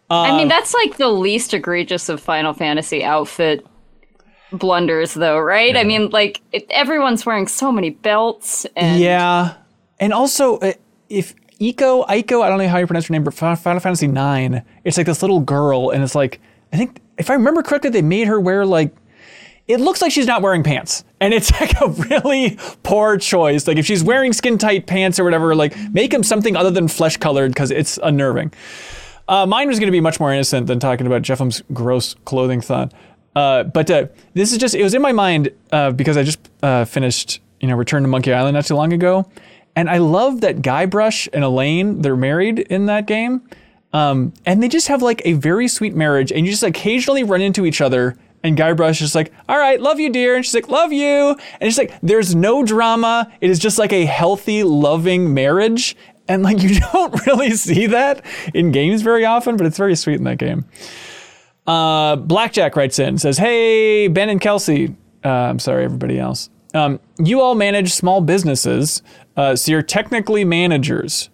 Um, 0.09 0.31
I 0.31 0.37
mean, 0.37 0.47
that's 0.47 0.73
like 0.73 0.97
the 0.97 1.09
least 1.09 1.53
egregious 1.53 2.07
of 2.07 2.21
Final 2.21 2.53
Fantasy 2.53 3.03
outfit 3.03 3.65
blunders, 4.51 5.13
though, 5.13 5.39
right? 5.39 5.73
Yeah. 5.73 5.81
I 5.81 5.83
mean, 5.83 6.09
like 6.11 6.41
it, 6.51 6.65
everyone's 6.69 7.25
wearing 7.25 7.47
so 7.47 7.71
many 7.71 7.89
belts. 7.89 8.65
And 8.75 9.01
yeah, 9.01 9.55
and 9.99 10.13
also 10.13 10.59
uh, 10.59 10.73
if 11.09 11.33
Eiko, 11.59 12.07
Eiko, 12.07 12.43
I 12.43 12.49
don't 12.49 12.59
know 12.59 12.67
how 12.67 12.77
you 12.77 12.87
pronounce 12.87 13.07
her 13.07 13.11
name, 13.11 13.23
but 13.23 13.33
Final 13.33 13.79
Fantasy 13.79 14.07
Nine, 14.07 14.63
it's 14.83 14.97
like 14.97 15.07
this 15.07 15.21
little 15.21 15.39
girl, 15.39 15.89
and 15.89 16.03
it's 16.03 16.15
like 16.15 16.39
I 16.71 16.77
think 16.77 16.99
if 17.17 17.29
I 17.29 17.33
remember 17.33 17.63
correctly, 17.63 17.89
they 17.89 18.01
made 18.01 18.27
her 18.27 18.39
wear 18.39 18.65
like 18.65 18.95
it 19.67 19.81
looks 19.81 20.01
like 20.01 20.11
she's 20.11 20.27
not 20.27 20.41
wearing 20.41 20.63
pants. 20.63 21.03
And 21.19 21.33
it's 21.33 21.51
like 21.59 21.79
a 21.81 21.89
really 21.89 22.57
poor 22.83 23.17
choice. 23.17 23.67
Like 23.67 23.77
if 23.77 23.85
she's 23.85 24.03
wearing 24.03 24.33
skin 24.33 24.57
tight 24.57 24.87
pants 24.87 25.19
or 25.19 25.23
whatever, 25.23 25.55
like 25.55 25.75
make 25.91 26.11
them 26.11 26.23
something 26.23 26.55
other 26.55 26.71
than 26.71 26.87
flesh 26.87 27.17
colored 27.17 27.51
because 27.51 27.71
it's 27.71 27.99
unnerving. 28.01 28.53
Uh, 29.27 29.45
mine 29.45 29.67
was 29.67 29.77
going 29.79 29.87
to 29.87 29.91
be 29.91 29.99
much 29.99 30.19
more 30.19 30.31
innocent 30.33 30.67
than 30.67 30.79
talking 30.79 31.05
about 31.05 31.21
Jeff 31.21 31.41
M's 31.41 31.61
gross 31.73 32.13
clothing 32.23 32.61
thought. 32.61 32.93
Uh, 33.35 33.63
but 33.63 33.91
uh, 33.91 34.07
this 34.33 34.51
is 34.51 34.57
just, 34.57 34.73
it 34.73 34.83
was 34.83 34.93
in 34.93 35.01
my 35.01 35.11
mind 35.11 35.51
uh, 35.71 35.91
because 35.91 36.15
I 36.15 36.23
just 36.23 36.39
uh, 36.63 36.85
finished, 36.85 37.41
you 37.59 37.67
know, 37.67 37.75
Return 37.75 38.03
to 38.03 38.07
Monkey 38.07 38.33
Island 38.33 38.55
not 38.55 38.65
too 38.65 38.75
long 38.75 38.93
ago. 38.93 39.29
And 39.75 39.89
I 39.89 39.97
love 39.97 40.41
that 40.41 40.57
Guybrush 40.57 41.27
and 41.33 41.43
Elaine, 41.43 42.01
they're 42.01 42.15
married 42.15 42.59
in 42.59 42.87
that 42.87 43.05
game. 43.05 43.47
Um, 43.93 44.33
and 44.45 44.61
they 44.61 44.67
just 44.67 44.87
have 44.89 45.01
like 45.01 45.21
a 45.25 45.33
very 45.33 45.67
sweet 45.67 45.95
marriage, 45.95 46.31
and 46.31 46.45
you 46.45 46.51
just 46.51 46.63
occasionally 46.63 47.23
run 47.23 47.41
into 47.41 47.65
each 47.65 47.81
other. 47.81 48.17
And 48.43 48.57
Guybrush 48.57 48.91
is 48.91 48.99
just 48.99 49.15
like, 49.15 49.33
"All 49.49 49.57
right, 49.57 49.81
love 49.81 49.99
you, 49.99 50.11
dear," 50.11 50.35
and 50.35 50.45
she's 50.45 50.53
like, 50.53 50.69
"Love 50.69 50.93
you," 50.93 51.29
and 51.31 51.67
it's 51.67 51.77
like, 51.77 51.93
there's 52.03 52.35
no 52.35 52.63
drama. 52.63 53.31
It 53.41 53.49
is 53.49 53.59
just 53.59 53.79
like 53.79 53.91
a 53.91 54.05
healthy, 54.05 54.63
loving 54.63 55.33
marriage, 55.33 55.95
and 56.27 56.43
like 56.43 56.61
you 56.61 56.79
don't 56.79 57.25
really 57.25 57.51
see 57.51 57.87
that 57.87 58.23
in 58.53 58.71
games 58.71 59.01
very 59.01 59.25
often, 59.25 59.57
but 59.57 59.65
it's 59.65 59.77
very 59.77 59.95
sweet 59.95 60.15
in 60.15 60.23
that 60.25 60.37
game. 60.37 60.65
Uh, 61.65 62.15
Blackjack 62.15 62.75
writes 62.75 62.99
in 62.99 63.17
says, 63.17 63.37
"Hey 63.37 64.07
Ben 64.07 64.29
and 64.29 64.39
Kelsey, 64.39 64.95
uh, 65.25 65.29
I'm 65.29 65.59
sorry, 65.59 65.83
everybody 65.83 66.19
else. 66.19 66.49
Um, 66.73 66.99
you 67.17 67.41
all 67.41 67.55
manage 67.55 67.93
small 67.93 68.21
businesses, 68.21 69.01
uh, 69.35 69.55
so 69.55 69.71
you're 69.71 69.81
technically 69.81 70.45
managers 70.45 71.29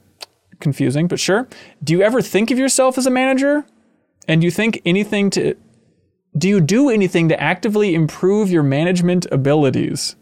confusing, 0.64 1.08
but 1.08 1.20
sure. 1.20 1.48
Do 1.84 1.94
you 1.94 2.02
ever 2.02 2.22
think 2.22 2.50
of 2.50 2.58
yourself 2.58 2.98
as 2.98 3.06
a 3.06 3.12
manager? 3.12 3.66
And 4.28 4.42
do 4.42 4.46
you 4.46 4.52
think 4.52 4.82
anything 4.86 5.30
to 5.32 5.56
do 6.36 6.50
you 6.50 6.60
do 6.60 6.90
anything 6.90 7.30
to 7.30 7.40
actively 7.40 7.94
improve 7.94 8.50
your 8.50 8.64
management 8.64 9.28
abilities? 9.32 10.16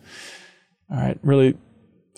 All 0.89 0.97
right, 0.97 1.17
really 1.23 1.57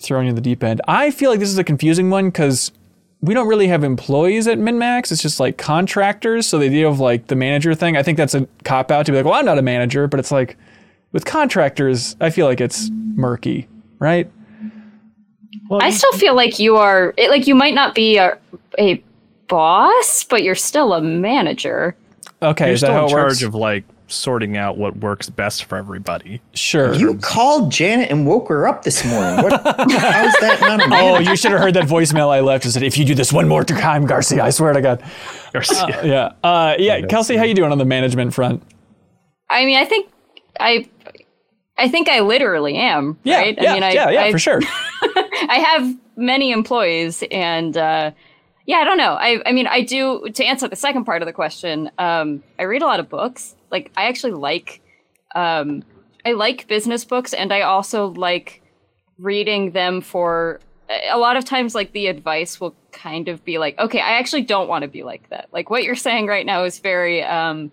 throwing 0.00 0.26
you 0.26 0.30
in 0.30 0.34
the 0.34 0.40
deep 0.40 0.64
end. 0.64 0.80
I 0.88 1.12
feel 1.12 1.30
like 1.30 1.38
this 1.38 1.50
is 1.50 1.58
a 1.58 1.64
confusing 1.64 2.10
one 2.10 2.26
because 2.26 2.72
we 3.20 3.32
don't 3.32 3.46
really 3.46 3.68
have 3.68 3.84
employees 3.84 4.48
at 4.48 4.58
MinnMax. 4.58 5.12
It's 5.12 5.22
just 5.22 5.38
like 5.38 5.56
contractors. 5.56 6.46
So 6.46 6.58
the 6.58 6.66
idea 6.66 6.88
of 6.88 6.98
like 6.98 7.28
the 7.28 7.36
manager 7.36 7.74
thing, 7.74 7.96
I 7.96 8.02
think 8.02 8.18
that's 8.18 8.34
a 8.34 8.48
cop 8.64 8.90
out 8.90 9.06
to 9.06 9.12
be 9.12 9.16
like, 9.18 9.24
well, 9.24 9.34
I'm 9.34 9.46
not 9.46 9.58
a 9.58 9.62
manager, 9.62 10.08
but 10.08 10.18
it's 10.18 10.32
like 10.32 10.56
with 11.12 11.24
contractors, 11.24 12.16
I 12.20 12.30
feel 12.30 12.46
like 12.46 12.60
it's 12.60 12.90
murky, 12.92 13.68
right? 14.00 14.30
Well, 15.74 15.82
I 15.82 15.90
still 15.90 16.12
feel 16.12 16.36
like 16.36 16.60
you 16.60 16.76
are 16.76 17.14
like 17.28 17.48
you 17.48 17.54
might 17.56 17.74
not 17.74 17.96
be 17.96 18.16
a, 18.16 18.38
a 18.78 19.02
boss, 19.48 20.22
but 20.22 20.44
you're 20.44 20.54
still 20.54 20.92
a 20.92 21.00
manager. 21.00 21.96
Okay, 22.40 22.66
you're 22.66 22.74
is 22.74 22.80
still 22.80 23.04
in 23.04 23.08
charge 23.08 23.24
works? 23.24 23.42
of 23.42 23.56
like 23.56 23.84
sorting 24.06 24.56
out 24.56 24.78
what 24.78 24.96
works 24.98 25.28
best 25.28 25.64
for 25.64 25.76
everybody. 25.76 26.40
Sure. 26.52 26.94
You 26.94 27.18
called 27.18 27.72
Janet 27.72 28.08
and 28.08 28.24
woke 28.24 28.48
her 28.50 28.68
up 28.68 28.84
this 28.84 29.04
morning. 29.04 29.42
What, 29.42 29.52
how 29.66 30.26
is 30.26 30.36
that 30.40 30.58
not 30.60 30.80
a? 30.80 30.94
Oh, 30.94 31.18
you 31.18 31.36
should 31.36 31.50
have 31.50 31.60
heard 31.60 31.74
that 31.74 31.88
voicemail 31.88 32.28
I 32.30 32.38
left. 32.38 32.66
It 32.66 32.70
said, 32.70 32.84
"If 32.84 32.96
you 32.96 33.04
do 33.04 33.16
this 33.16 33.32
one 33.32 33.48
more 33.48 33.64
time, 33.64 34.06
Garcia, 34.06 34.44
I 34.44 34.50
swear 34.50 34.74
to 34.74 34.80
God." 34.80 35.02
Garcia. 35.52 35.82
Uh, 35.82 36.02
yeah. 36.04 36.32
Uh, 36.48 36.76
yeah. 36.78 37.00
Kelsey, 37.06 37.36
how 37.36 37.42
you 37.42 37.54
doing 37.54 37.72
on 37.72 37.78
the 37.78 37.84
management 37.84 38.32
front? 38.32 38.62
I 39.50 39.64
mean, 39.64 39.76
I 39.76 39.86
think 39.86 40.08
I 40.60 40.88
I 41.76 41.88
think 41.88 42.08
I 42.08 42.20
literally 42.20 42.76
am. 42.76 43.18
Yeah, 43.24 43.38
right? 43.38 43.58
Yeah, 43.60 43.70
I 43.70 43.74
mean, 43.74 43.82
I, 43.82 43.92
yeah, 43.92 44.10
yeah, 44.10 44.22
I, 44.22 44.32
for 44.32 44.38
sure. 44.38 44.60
I 45.48 45.58
have 45.58 45.96
many 46.16 46.52
employees, 46.52 47.22
and 47.30 47.76
uh, 47.76 48.12
yeah, 48.66 48.76
I 48.76 48.84
don't 48.84 48.98
know. 48.98 49.14
I, 49.14 49.40
I 49.46 49.52
mean, 49.52 49.66
I 49.66 49.82
do. 49.82 50.28
To 50.30 50.44
answer 50.44 50.68
the 50.68 50.76
second 50.76 51.04
part 51.04 51.22
of 51.22 51.26
the 51.26 51.32
question, 51.32 51.90
um, 51.98 52.42
I 52.58 52.64
read 52.64 52.82
a 52.82 52.86
lot 52.86 53.00
of 53.00 53.08
books. 53.08 53.54
Like, 53.70 53.90
I 53.96 54.04
actually 54.04 54.32
like, 54.32 54.80
um, 55.34 55.82
I 56.24 56.32
like 56.32 56.68
business 56.68 57.04
books, 57.04 57.32
and 57.32 57.52
I 57.52 57.62
also 57.62 58.08
like 58.08 58.62
reading 59.18 59.72
them 59.72 60.00
for. 60.00 60.60
A 61.10 61.16
lot 61.16 61.38
of 61.38 61.46
times, 61.46 61.74
like 61.74 61.92
the 61.92 62.08
advice 62.08 62.60
will 62.60 62.76
kind 62.92 63.28
of 63.28 63.42
be 63.42 63.56
like, 63.56 63.78
okay, 63.78 64.00
I 64.00 64.18
actually 64.18 64.42
don't 64.42 64.68
want 64.68 64.82
to 64.82 64.88
be 64.88 65.02
like 65.02 65.30
that. 65.30 65.48
Like 65.50 65.70
what 65.70 65.82
you're 65.82 65.94
saying 65.94 66.26
right 66.26 66.44
now 66.44 66.64
is 66.64 66.78
very, 66.78 67.22
um, 67.22 67.72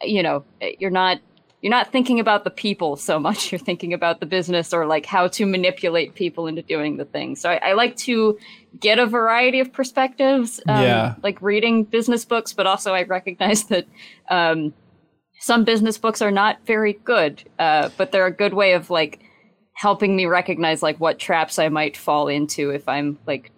you 0.00 0.22
know, 0.22 0.44
you're 0.78 0.90
not 0.90 1.20
you're 1.60 1.70
not 1.70 1.92
thinking 1.92 2.20
about 2.20 2.44
the 2.44 2.50
people 2.50 2.96
so 2.96 3.18
much. 3.18 3.52
You're 3.52 3.58
thinking 3.58 3.92
about 3.92 4.20
the 4.20 4.26
business 4.26 4.72
or 4.72 4.86
like 4.86 5.04
how 5.04 5.28
to 5.28 5.44
manipulate 5.46 6.14
people 6.14 6.46
into 6.46 6.62
doing 6.62 6.96
the 6.96 7.04
thing. 7.04 7.36
So 7.36 7.50
I, 7.50 7.70
I 7.70 7.72
like 7.74 7.96
to 7.96 8.38
get 8.78 8.98
a 8.98 9.06
variety 9.06 9.60
of 9.60 9.72
perspectives. 9.72 10.60
Um, 10.66 10.82
yeah. 10.82 11.14
Like 11.22 11.40
reading 11.42 11.84
business 11.84 12.24
books, 12.24 12.52
but 12.52 12.66
also 12.66 12.94
I 12.94 13.02
recognize 13.02 13.64
that 13.64 13.86
um, 14.30 14.72
some 15.38 15.64
business 15.64 15.98
books 15.98 16.22
are 16.22 16.30
not 16.30 16.58
very 16.66 16.94
good, 16.94 17.42
uh, 17.58 17.90
but 17.96 18.12
they're 18.12 18.26
a 18.26 18.32
good 18.32 18.54
way 18.54 18.72
of 18.72 18.88
like 18.88 19.20
helping 19.74 20.16
me 20.16 20.26
recognize 20.26 20.82
like 20.82 20.98
what 20.98 21.18
traps 21.18 21.58
I 21.58 21.68
might 21.68 21.96
fall 21.96 22.28
into 22.28 22.70
if 22.70 22.88
I'm 22.88 23.18
like 23.26 23.50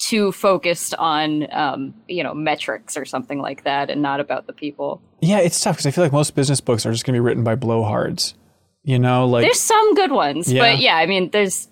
too 0.00 0.32
focused 0.32 0.94
on 0.94 1.46
um, 1.52 1.94
you 2.08 2.24
know 2.24 2.34
metrics 2.34 2.96
or 2.96 3.04
something 3.04 3.38
like 3.38 3.64
that 3.64 3.90
and 3.90 4.02
not 4.02 4.18
about 4.18 4.46
the 4.46 4.52
people. 4.52 5.00
Yeah, 5.20 5.38
it's 5.38 5.60
tough 5.60 5.76
because 5.76 5.86
I 5.86 5.90
feel 5.92 6.02
like 6.02 6.12
most 6.12 6.34
business 6.34 6.60
books 6.60 6.84
are 6.86 6.92
just 6.92 7.04
going 7.04 7.14
to 7.14 7.16
be 7.16 7.20
written 7.20 7.44
by 7.44 7.54
blowhards. 7.54 8.34
You 8.82 8.98
know, 8.98 9.26
like 9.26 9.44
there's 9.44 9.60
some 9.60 9.94
good 9.94 10.10
ones, 10.10 10.50
yeah. 10.50 10.62
but 10.62 10.80
yeah, 10.80 10.96
I 10.96 11.06
mean, 11.06 11.30
there's 11.30 11.68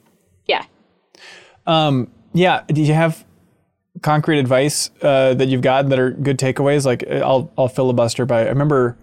yeah. 0.47 0.65
Um, 1.67 2.11
yeah. 2.33 2.63
Do 2.69 2.83
you 2.83 2.95
have 2.95 3.25
concrete 4.03 4.39
advice 4.39 4.91
uh, 5.03 5.35
that 5.35 5.49
you've 5.49 5.63
gotten 5.63 5.91
that 5.91 5.99
are 5.99 6.11
good 6.11 6.39
takeaways? 6.39 6.85
Like, 6.85 7.09
I'll 7.09 7.51
I'll 7.57 7.69
filibuster 7.69 8.27
by. 8.27 8.43
I 8.45 8.49
remember 8.49 8.99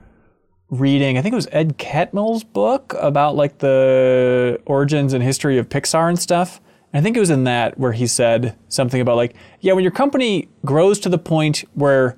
reading, 0.70 1.18
I 1.18 1.22
think 1.22 1.34
it 1.34 1.36
was 1.36 1.48
Ed 1.52 1.78
Catmull's 1.78 2.44
book 2.44 2.96
about 3.00 3.36
like 3.36 3.60
the 3.60 4.60
origins 4.66 5.14
and 5.14 5.24
history 5.24 5.58
of 5.58 5.70
Pixar 5.70 6.10
and 6.10 6.20
stuff. 6.20 6.60
I 6.96 7.02
think 7.02 7.18
it 7.18 7.20
was 7.20 7.30
in 7.30 7.44
that 7.44 7.78
where 7.78 7.92
he 7.92 8.08
said 8.08 8.58
something 8.70 9.02
about 9.02 9.18
like, 9.18 9.36
yeah, 9.60 9.74
when 9.74 9.84
your 9.84 9.92
company 9.92 10.48
grows 10.64 10.98
to 11.02 11.10
the 11.10 11.18
point 11.18 11.66
where 11.74 12.18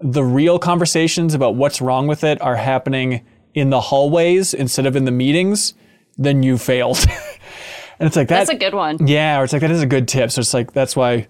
the 0.00 0.24
real 0.24 0.58
conversations 0.58 1.34
about 1.34 1.54
what's 1.54 1.82
wrong 1.82 2.06
with 2.06 2.24
it 2.24 2.40
are 2.40 2.56
happening 2.56 3.26
in 3.52 3.68
the 3.68 3.80
hallways 3.80 4.54
instead 4.54 4.86
of 4.86 4.96
in 4.96 5.04
the 5.04 5.10
meetings, 5.10 5.74
then 6.16 6.42
you 6.42 6.56
failed. 6.56 6.96
and 7.98 8.06
it's 8.06 8.16
like 8.16 8.28
that, 8.28 8.46
that's 8.46 8.50
a 8.50 8.56
good 8.56 8.72
one. 8.72 9.06
Yeah, 9.06 9.38
or 9.38 9.44
it's 9.44 9.52
like 9.52 9.60
that 9.60 9.70
is 9.70 9.82
a 9.82 9.86
good 9.86 10.08
tip. 10.08 10.30
So 10.30 10.40
it's 10.40 10.54
like 10.54 10.72
that's 10.72 10.96
why. 10.96 11.28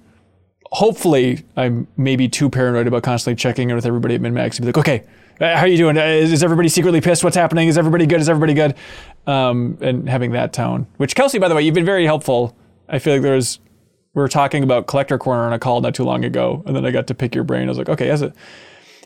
Hopefully, 0.73 1.45
I'm 1.57 1.87
maybe 1.97 2.29
too 2.29 2.51
paranoid 2.51 2.89
about 2.89 3.05
constantly 3.05 3.37
checking 3.37 3.71
in 3.71 3.77
with 3.77 3.87
everybody 3.87 4.17
at 4.17 4.21
MinnMax 4.21 4.57
to 4.57 4.63
be 4.63 4.67
like, 4.67 4.79
okay, 4.79 5.05
how 5.39 5.61
are 5.61 5.69
you 5.69 5.77
doing? 5.77 5.97
Is, 5.97 6.33
is, 6.33 6.43
everybody 6.43 6.69
secretly 6.69 7.01
pissed? 7.01 7.23
What's 7.23 7.37
happening? 7.37 7.69
Is 7.69 7.79
everybody 7.79 8.05
good? 8.05 8.21
Is 8.21 8.29
everybody 8.29 8.53
good? 8.53 8.75
Um, 9.29 9.79
and 9.81 10.09
having 10.09 10.33
that 10.33 10.53
tone. 10.53 10.89
Which 10.97 11.15
Kelsey, 11.15 11.39
by 11.39 11.47
the 11.49 11.55
way, 11.55 11.63
you've 11.63 11.75
been 11.75 11.85
very 11.85 12.05
helpful 12.05 12.57
I 12.89 12.99
feel 12.99 13.15
like 13.15 13.23
there 13.23 13.35
was 13.35 13.59
we 14.15 14.23
were 14.23 14.29
talking 14.29 14.63
about 14.63 14.87
collector 14.87 15.19
corner 15.19 15.43
on 15.43 15.53
a 15.53 15.59
call 15.59 15.81
not 15.81 15.95
too 15.95 16.05
long 16.05 16.25
ago, 16.25 16.63
and 16.67 16.75
then 16.75 16.87
I 16.87 16.91
got 16.91 17.07
to 17.09 17.15
pick 17.15 17.35
your 17.35 17.45
brain. 17.45 17.65
I 17.65 17.69
was 17.69 17.79
like, 17.79 17.91
okay, 17.91 18.09
as 18.09 18.23
a 18.23 18.33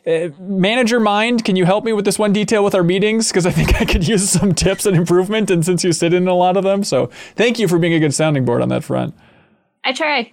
uh, 0.06 0.28
manager 0.38 1.00
mind, 1.00 1.44
can 1.44 1.56
you 1.56 1.64
help 1.64 1.84
me 1.84 1.92
with 1.92 2.04
this 2.04 2.18
one 2.18 2.32
detail 2.32 2.62
with 2.64 2.74
our 2.74 2.84
meetings? 2.84 3.28
Because 3.28 3.44
I 3.44 3.50
think 3.50 3.80
I 3.80 3.84
could 3.84 4.06
use 4.06 4.30
some 4.30 4.54
tips 4.54 4.86
and 4.86 4.96
improvement, 4.96 5.50
and 5.50 5.64
since 5.64 5.82
you 5.82 5.92
sit 5.92 6.14
in 6.14 6.28
a 6.28 6.34
lot 6.34 6.56
of 6.56 6.64
them, 6.64 6.84
so 6.84 7.06
thank 7.34 7.58
you 7.58 7.66
for 7.66 7.78
being 7.78 7.92
a 7.92 7.98
good 7.98 8.14
sounding 8.14 8.44
board 8.44 8.62
on 8.62 8.68
that 8.68 8.84
front. 8.84 9.14
I 9.84 9.92
try. 9.92 10.32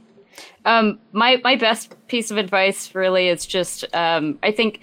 Um, 0.66 1.00
my 1.12 1.42
my 1.44 1.56
best 1.56 1.96
piece 2.08 2.30
of 2.30 2.38
advice 2.38 2.94
really 2.94 3.30
is 3.30 3.46
just 3.46 3.84
um, 3.96 4.38
I 4.44 4.52
think 4.52 4.82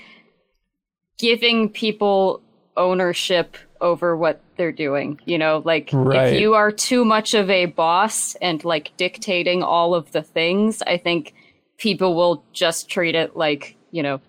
giving 1.18 1.68
people 1.68 2.42
ownership 2.76 3.56
over 3.80 4.16
what 4.16 4.40
they're 4.56 4.72
doing. 4.72 5.20
You 5.24 5.38
know, 5.38 5.62
like 5.64 5.90
right. 5.92 6.32
if 6.32 6.40
you 6.40 6.54
are 6.54 6.70
too 6.70 7.04
much 7.04 7.34
of 7.34 7.50
a 7.50 7.66
boss 7.66 8.34
and 8.36 8.64
like 8.64 8.92
dictating 8.96 9.62
all 9.62 9.94
of 9.94 10.12
the 10.12 10.22
things, 10.22 10.82
I 10.82 10.96
think 10.96 11.34
people 11.78 12.14
will 12.14 12.44
just 12.52 12.88
treat 12.88 13.14
it 13.14 13.36
like, 13.36 13.76
you 13.90 14.02
know, 14.02 14.20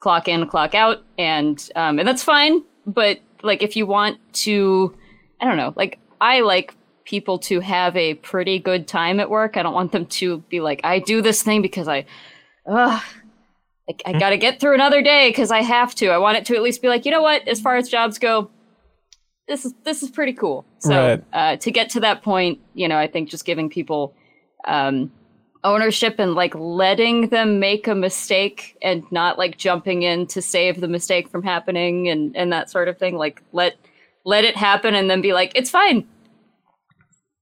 clock 0.00 0.28
in, 0.28 0.46
clock 0.46 0.74
out, 0.74 1.02
and 1.18 1.68
um, 1.76 1.98
and 1.98 2.06
that's 2.06 2.22
fine. 2.22 2.62
But 2.86 3.20
like 3.42 3.62
if 3.62 3.76
you 3.76 3.86
want 3.86 4.18
to, 4.44 4.94
I 5.40 5.46
don't 5.46 5.56
know, 5.56 5.72
like 5.76 5.98
I 6.20 6.40
like 6.40 6.74
people 7.04 7.38
to 7.38 7.60
have 7.60 7.96
a 7.96 8.14
pretty 8.14 8.58
good 8.58 8.88
time 8.88 9.20
at 9.20 9.30
work. 9.30 9.56
I 9.56 9.62
don't 9.62 9.74
want 9.74 9.92
them 9.92 10.06
to 10.06 10.38
be 10.48 10.60
like, 10.60 10.80
I 10.84 10.98
do 10.98 11.22
this 11.22 11.42
thing 11.42 11.62
because 11.62 11.86
I, 11.86 12.06
ugh, 12.66 13.02
like 13.86 14.02
I 14.06 14.18
got 14.18 14.30
to 14.30 14.38
get 14.38 14.60
through 14.60 14.74
another 14.74 15.02
day 15.02 15.28
because 15.28 15.50
I 15.50 15.60
have 15.60 15.94
to. 15.96 16.08
I 16.08 16.18
want 16.18 16.38
it 16.38 16.46
to 16.46 16.56
at 16.56 16.62
least 16.62 16.80
be 16.80 16.88
like, 16.88 17.04
you 17.04 17.10
know 17.10 17.22
what? 17.22 17.46
As 17.46 17.60
far 17.60 17.76
as 17.76 17.88
jobs 17.88 18.18
go, 18.18 18.50
this 19.48 19.64
is 19.64 19.74
this 19.84 20.02
is 20.02 20.10
pretty 20.10 20.32
cool. 20.32 20.64
So 20.78 21.08
right. 21.08 21.24
uh, 21.32 21.56
to 21.56 21.70
get 21.70 21.90
to 21.90 22.00
that 22.00 22.22
point, 22.22 22.60
you 22.74 22.88
know, 22.88 22.98
I 22.98 23.06
think 23.06 23.28
just 23.28 23.44
giving 23.44 23.68
people 23.68 24.14
um, 24.66 25.12
ownership 25.62 26.16
and 26.18 26.34
like 26.34 26.54
letting 26.54 27.28
them 27.28 27.58
make 27.58 27.86
a 27.86 27.94
mistake 27.94 28.76
and 28.82 29.04
not 29.10 29.38
like 29.38 29.58
jumping 29.58 30.02
in 30.02 30.26
to 30.28 30.42
save 30.42 30.80
the 30.80 30.88
mistake 30.88 31.28
from 31.28 31.42
happening 31.42 32.08
and 32.08 32.36
and 32.36 32.52
that 32.52 32.70
sort 32.70 32.88
of 32.88 32.98
thing. 32.98 33.16
Like 33.16 33.42
let 33.52 33.76
let 34.24 34.44
it 34.44 34.56
happen 34.56 34.94
and 34.94 35.10
then 35.10 35.20
be 35.20 35.32
like, 35.32 35.52
it's 35.54 35.70
fine. 35.70 36.06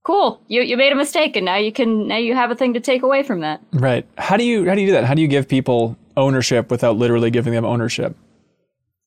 Cool. 0.05 0.41
You 0.49 0.63
you 0.63 0.77
made 0.77 0.93
a 0.93 0.97
mistake 0.97 1.37
and 1.37 1.45
now 1.45 1.57
you 1.57 1.73
can 1.73 2.09
now 2.09 2.17
you 2.17 2.35
have 2.35 2.51
a 2.51 2.57
thing 2.57 2.75
to 2.75 2.81
take 2.81 3.03
away 3.03 3.23
from 3.23 3.41
that. 3.41 3.63
Right. 3.73 4.05
How 4.19 4.37
do 4.37 4.45
you 4.45 4.69
how 4.69 4.75
do 4.75 4.81
you 4.81 4.89
do 4.89 4.93
that? 4.95 5.05
How 5.05 5.15
do 5.15 5.23
you 5.23 5.29
give 5.29 5.49
people 5.49 5.97
ownership 6.17 6.71
without 6.71 6.97
literally 6.97 7.31
giving 7.31 7.53
them 7.53 7.65
ownership? 7.65 8.17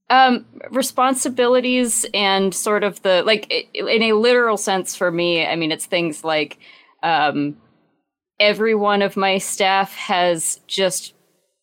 Um, 0.09 0.45
responsibilities 0.69 2.05
and 2.13 2.53
sort 2.53 2.83
of 2.83 3.01
the 3.01 3.23
like 3.23 3.51
in 3.73 4.03
a 4.03 4.13
literal 4.13 4.55
sense 4.55 4.95
for 4.95 5.11
me. 5.11 5.45
I 5.45 5.55
mean, 5.55 5.71
it's 5.71 5.87
things 5.87 6.23
like 6.23 6.59
um, 7.01 7.57
every 8.39 8.75
one 8.75 9.01
of 9.01 9.17
my 9.17 9.37
staff 9.37 9.95
has 9.95 10.59
just 10.67 11.13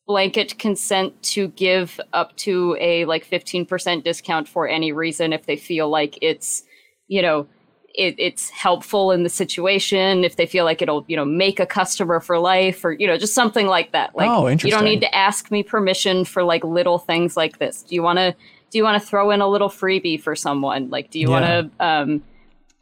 blanket 0.07 0.59
consent 0.59 1.23
to 1.23 1.49
give 1.49 2.01
up 2.13 2.37
to 2.37 2.77
a 2.81 3.05
like 3.05 3.29
15% 3.29 4.03
discount 4.03 4.49
for 4.49 4.67
any 4.69 4.93
reason 4.93 5.33
if 5.33 5.47
they 5.47 5.57
feel 5.57 5.89
like 5.89 6.19
it's 6.21 6.65
you 7.07 7.23
know 7.23 7.47
it, 7.95 8.15
it's 8.19 8.49
helpful 8.51 9.13
in 9.13 9.23
the 9.23 9.29
situation 9.29 10.25
if 10.25 10.37
they 10.37 10.47
feel 10.47 10.65
like 10.65 10.81
it'll 10.81 11.05
you 11.09 11.17
know 11.17 11.25
make 11.25 11.61
a 11.61 11.67
customer 11.67 12.21
for 12.21 12.39
life 12.39 12.85
or 12.85 12.93
you 12.93 13.07
know 13.07 13.19
just 13.19 13.35
something 13.35 13.67
like 13.67 13.93
that. 13.93 14.15
Like 14.15 14.31
oh, 14.31 14.49
you 14.49 14.71
don't 14.71 14.85
need 14.85 15.01
to 15.01 15.15
ask 15.15 15.51
me 15.51 15.63
permission 15.63 16.25
for 16.25 16.43
like 16.43 16.65
little 16.65 16.99
things 16.99 17.37
like 17.37 17.59
this. 17.59 17.83
Do 17.83 17.95
you 17.95 18.03
want 18.03 18.19
to 18.19 18.35
do 18.71 18.79
you 18.79 18.85
want 18.85 19.01
to 19.03 19.07
throw 19.07 19.31
in 19.31 19.41
a 19.41 19.49
little 19.49 19.69
freebie 19.69 20.21
for 20.21 20.35
someone? 20.35 20.91
Like 20.91 21.11
do 21.11 21.19
you 21.19 21.31
yeah. 21.31 21.41
want 21.41 21.45
to 21.79 21.85
um 21.85 22.23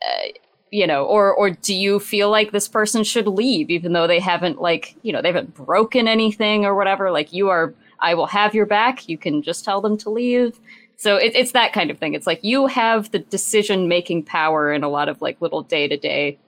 uh, 0.03 0.29
you 0.71 0.87
know 0.87 1.05
or 1.05 1.35
or 1.35 1.51
do 1.51 1.75
you 1.75 1.99
feel 1.99 2.31
like 2.31 2.53
this 2.53 2.69
person 2.69 3.03
should 3.03 3.27
leave 3.27 3.71
even 3.71 3.93
though 3.93 4.07
they 4.07 4.21
haven't 4.21 4.61
like 4.61 4.95
you 5.03 5.13
know 5.13 5.21
they 5.21 5.29
haven't 5.29 5.55
broken 5.55 6.07
anything 6.07 6.65
or 6.65 6.75
whatever? 6.75 7.11
Like 7.11 7.33
you 7.33 7.49
are 7.49 7.75
i 7.99 8.15
will 8.15 8.27
have 8.27 8.55
your 8.55 8.67
back. 8.67 9.09
You 9.09 9.19
can 9.19 9.43
just 9.43 9.65
tell 9.65 9.81
them 9.81 9.97
to 9.99 10.11
leave 10.11 10.59
so 11.01 11.17
it, 11.17 11.33
it's 11.35 11.53
that 11.53 11.73
kind 11.73 11.91
of 11.91 11.99
thing. 11.99 12.13
It's 12.13 12.27
like 12.27 12.45
you 12.45 12.67
have 12.67 13.11
the 13.11 13.21
decision 13.21 13.89
making 13.89 14.25
power 14.25 14.71
in 14.71 14.85
a 14.85 14.89
lot 14.91 15.09
of 15.09 15.23
like 15.23 15.41
little 15.41 15.63
day 15.63 15.89
to 15.89 15.97
day 15.97 16.39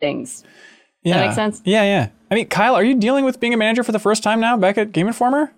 things. 0.00 0.42
Yeah. 1.02 1.18
that 1.18 1.26
makes 1.26 1.34
sense? 1.34 1.60
Yeah, 1.66 1.82
yeah. 1.82 2.08
I 2.30 2.34
mean, 2.34 2.48
Kyle, 2.48 2.74
are 2.74 2.82
you 2.82 2.94
dealing 2.94 3.26
with 3.26 3.40
being 3.40 3.52
a 3.52 3.58
manager 3.58 3.82
for 3.82 3.92
the 3.92 3.98
first 3.98 4.22
time 4.22 4.40
now 4.40 4.56
back 4.56 4.78
at 4.78 4.92
Game 4.92 5.06
Informer? 5.06 5.52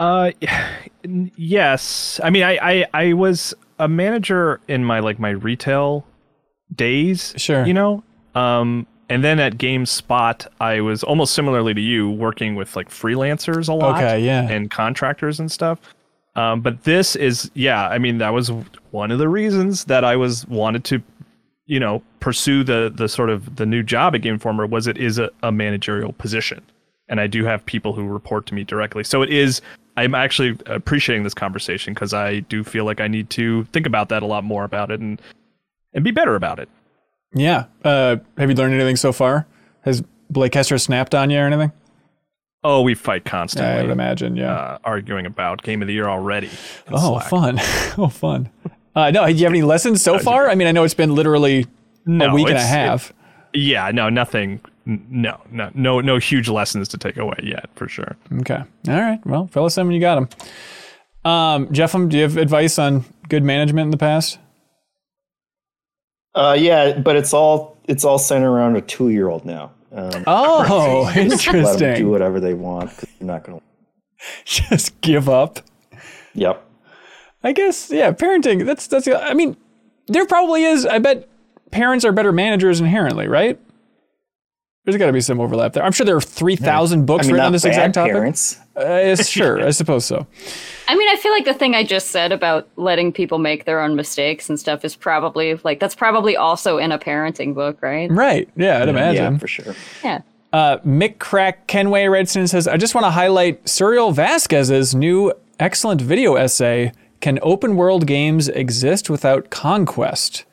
Uh, 0.00 0.32
yes. 1.36 2.18
I 2.24 2.30
mean, 2.30 2.42
I, 2.42 2.58
I, 2.60 2.86
I 2.92 3.12
was 3.12 3.54
a 3.78 3.86
manager 3.86 4.60
in 4.66 4.84
my 4.84 4.98
like 4.98 5.20
my 5.20 5.30
retail 5.30 6.04
days. 6.74 7.32
Sure. 7.36 7.64
You 7.64 7.74
know, 7.74 8.02
um, 8.34 8.88
and 9.08 9.22
then 9.22 9.38
at 9.38 9.56
GameSpot, 9.56 10.48
I 10.60 10.80
was 10.80 11.04
almost 11.04 11.32
similarly 11.32 11.74
to 11.74 11.80
you, 11.80 12.10
working 12.10 12.56
with 12.56 12.74
like 12.74 12.88
freelancers 12.88 13.68
a 13.68 13.72
lot. 13.72 14.02
Okay, 14.02 14.18
yeah. 14.24 14.48
And 14.48 14.68
contractors 14.68 15.38
and 15.38 15.50
stuff. 15.50 15.78
Um, 16.38 16.60
but 16.60 16.84
this 16.84 17.16
is, 17.16 17.50
yeah, 17.54 17.88
I 17.88 17.98
mean, 17.98 18.18
that 18.18 18.32
was 18.32 18.52
one 18.92 19.10
of 19.10 19.18
the 19.18 19.28
reasons 19.28 19.86
that 19.86 20.04
I 20.04 20.14
was 20.14 20.46
wanted 20.46 20.84
to, 20.84 21.02
you 21.66 21.80
know, 21.80 22.00
pursue 22.20 22.62
the 22.62 22.92
the 22.94 23.08
sort 23.08 23.28
of 23.28 23.56
the 23.56 23.66
new 23.66 23.82
job 23.82 24.14
at 24.14 24.22
Game 24.22 24.34
Informer 24.34 24.64
was 24.64 24.86
it 24.86 24.96
is 24.98 25.18
a, 25.18 25.30
a 25.42 25.50
managerial 25.50 26.12
position, 26.12 26.62
and 27.08 27.20
I 27.20 27.26
do 27.26 27.44
have 27.44 27.66
people 27.66 27.92
who 27.92 28.06
report 28.06 28.46
to 28.46 28.54
me 28.54 28.62
directly. 28.62 29.02
So 29.02 29.22
it 29.22 29.30
is. 29.30 29.60
I'm 29.96 30.14
actually 30.14 30.56
appreciating 30.66 31.24
this 31.24 31.34
conversation 31.34 31.92
because 31.92 32.14
I 32.14 32.38
do 32.40 32.62
feel 32.62 32.84
like 32.84 33.00
I 33.00 33.08
need 33.08 33.30
to 33.30 33.64
think 33.72 33.84
about 33.84 34.08
that 34.10 34.22
a 34.22 34.26
lot 34.26 34.44
more 34.44 34.62
about 34.62 34.92
it 34.92 35.00
and 35.00 35.20
and 35.92 36.04
be 36.04 36.12
better 36.12 36.36
about 36.36 36.60
it. 36.60 36.68
Yeah. 37.34 37.64
Uh, 37.82 38.18
have 38.36 38.48
you 38.48 38.54
learned 38.54 38.74
anything 38.74 38.94
so 38.94 39.12
far? 39.12 39.48
Has 39.80 40.04
Blake 40.30 40.54
Hester 40.54 40.78
snapped 40.78 41.16
on 41.16 41.30
you 41.30 41.40
or 41.40 41.46
anything? 41.46 41.72
Oh, 42.64 42.82
we 42.82 42.94
fight 42.94 43.24
constantly. 43.24 43.72
I 43.72 43.82
would 43.82 43.90
imagine, 43.90 44.36
yeah. 44.36 44.52
Uh, 44.52 44.78
arguing 44.84 45.26
about 45.26 45.62
game 45.62 45.80
of 45.80 45.88
the 45.88 45.94
year 45.94 46.08
already. 46.08 46.50
Oh, 46.90 47.18
Slack. 47.18 47.30
fun. 47.30 47.58
oh, 47.98 48.08
fun. 48.08 48.50
Uh, 48.96 49.10
no, 49.12 49.24
do 49.26 49.32
you 49.32 49.44
have 49.44 49.52
any 49.52 49.62
lessons 49.62 50.02
so 50.02 50.18
far? 50.18 50.48
I 50.48 50.56
mean, 50.56 50.66
I 50.66 50.72
know 50.72 50.82
it's 50.82 50.94
been 50.94 51.14
literally 51.14 51.66
no, 52.04 52.26
a 52.26 52.34
week 52.34 52.48
and 52.48 52.56
a 52.56 52.60
half. 52.60 53.10
It, 53.52 53.60
yeah, 53.60 53.90
no, 53.92 54.08
nothing. 54.08 54.60
No, 54.86 55.40
no, 55.52 55.70
no, 55.74 56.00
no 56.00 56.16
huge 56.18 56.48
lessons 56.48 56.88
to 56.88 56.98
take 56.98 57.16
away 57.16 57.38
yet, 57.42 57.70
for 57.76 57.88
sure. 57.88 58.16
Okay. 58.40 58.62
All 58.88 59.00
right. 59.00 59.24
Well, 59.24 59.46
fill 59.48 59.66
us 59.66 59.78
in 59.78 59.86
when 59.86 59.94
you 59.94 60.00
got 60.00 60.14
them. 60.16 61.30
Um, 61.30 61.72
Jeff 61.72 61.94
M, 61.94 62.08
do 62.08 62.16
you 62.16 62.22
have 62.24 62.36
advice 62.36 62.78
on 62.78 63.04
good 63.28 63.44
management 63.44 63.86
in 63.86 63.90
the 63.90 63.98
past? 63.98 64.38
Uh, 66.34 66.56
yeah, 66.58 66.98
but 66.98 67.16
it's 67.16 67.32
all 67.32 67.76
it's 67.84 68.04
all 68.04 68.18
centered 68.18 68.50
around 68.50 68.76
a 68.76 68.80
two 68.80 69.10
year 69.10 69.28
old 69.28 69.44
now. 69.44 69.72
Um, 69.90 70.24
oh, 70.26 71.12
interesting. 71.16 71.62
Let 71.62 71.78
them 71.78 71.96
do 71.96 72.08
whatever 72.08 72.40
they 72.40 72.54
want 72.54 72.90
because 72.90 73.08
you're 73.18 73.26
not 73.26 73.44
going 73.44 73.58
to. 73.60 73.64
Just 74.44 75.00
give 75.00 75.28
up. 75.28 75.60
Yep. 76.34 76.64
I 77.42 77.52
guess 77.52 77.90
yeah, 77.90 78.12
parenting. 78.12 78.66
That's 78.66 78.86
that's. 78.86 79.06
I 79.08 79.34
mean, 79.34 79.56
there 80.08 80.26
probably 80.26 80.64
is. 80.64 80.84
I 80.84 80.98
bet 80.98 81.28
parents 81.70 82.04
are 82.04 82.12
better 82.12 82.32
managers 82.32 82.80
inherently, 82.80 83.28
right? 83.28 83.60
There's 84.88 84.96
got 84.96 85.08
to 85.08 85.12
be 85.12 85.20
some 85.20 85.38
overlap 85.38 85.74
there. 85.74 85.84
I'm 85.84 85.92
sure 85.92 86.06
there 86.06 86.16
are 86.16 86.20
3,000 86.22 87.04
books 87.04 87.24
I 87.24 87.26
mean, 87.26 87.34
written 87.34 87.46
on 87.48 87.52
this 87.52 87.66
exact 87.66 87.92
topic. 87.92 88.14
Parents. 88.14 88.58
Uh, 88.74 89.14
sure, 89.16 89.62
I 89.62 89.68
suppose 89.72 90.06
so. 90.06 90.26
I 90.88 90.96
mean, 90.96 91.06
I 91.10 91.16
feel 91.16 91.30
like 91.30 91.44
the 91.44 91.52
thing 91.52 91.74
I 91.74 91.84
just 91.84 92.06
said 92.06 92.32
about 92.32 92.66
letting 92.76 93.12
people 93.12 93.38
make 93.38 93.66
their 93.66 93.82
own 93.82 93.96
mistakes 93.96 94.48
and 94.48 94.58
stuff 94.58 94.86
is 94.86 94.96
probably 94.96 95.56
like 95.56 95.78
that's 95.78 95.94
probably 95.94 96.38
also 96.38 96.78
in 96.78 96.90
a 96.90 96.98
parenting 96.98 97.52
book, 97.52 97.82
right? 97.82 98.10
Right. 98.10 98.48
Yeah, 98.56 98.80
I'd 98.80 98.88
imagine. 98.88 99.34
Yeah, 99.34 99.38
for 99.38 99.46
sure. 99.46 99.74
Yeah. 100.02 100.22
Uh, 100.54 100.78
Mick 100.78 101.18
Crack 101.18 101.66
Kenway 101.66 102.06
Redstone 102.06 102.46
says, 102.46 102.66
I 102.66 102.78
just 102.78 102.94
want 102.94 103.04
to 103.04 103.10
highlight 103.10 103.62
Suriel 103.64 104.14
Vazquez's 104.14 104.94
new 104.94 105.34
excellent 105.60 106.00
video 106.00 106.36
essay. 106.36 106.92
Can 107.20 107.38
open 107.42 107.76
world 107.76 108.06
games 108.06 108.48
exist 108.48 109.10
without 109.10 109.50
conquest? 109.50 110.46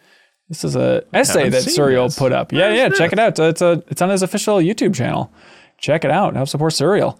This 0.50 0.64
is 0.64 0.76
a 0.76 1.04
essay 1.14 1.50
that 1.50 1.64
Suriel 1.64 2.16
put 2.16 2.32
up. 2.32 2.52
yeah, 2.54 2.72
yeah, 2.74 2.90
check 2.90 3.12
it 3.12 3.20
out. 3.20 3.38
It's 3.40 3.62
a 3.62 3.84
it's 3.88 4.02
on 4.02 4.10
his 4.10 4.22
official 4.22 4.58
YouTube 4.58 4.94
channel. 4.94 5.32
Check 5.78 6.06
it 6.06 6.12
out. 6.12 6.36
Help 6.36 6.48
support 6.48 6.74
Suriel. 6.74 7.18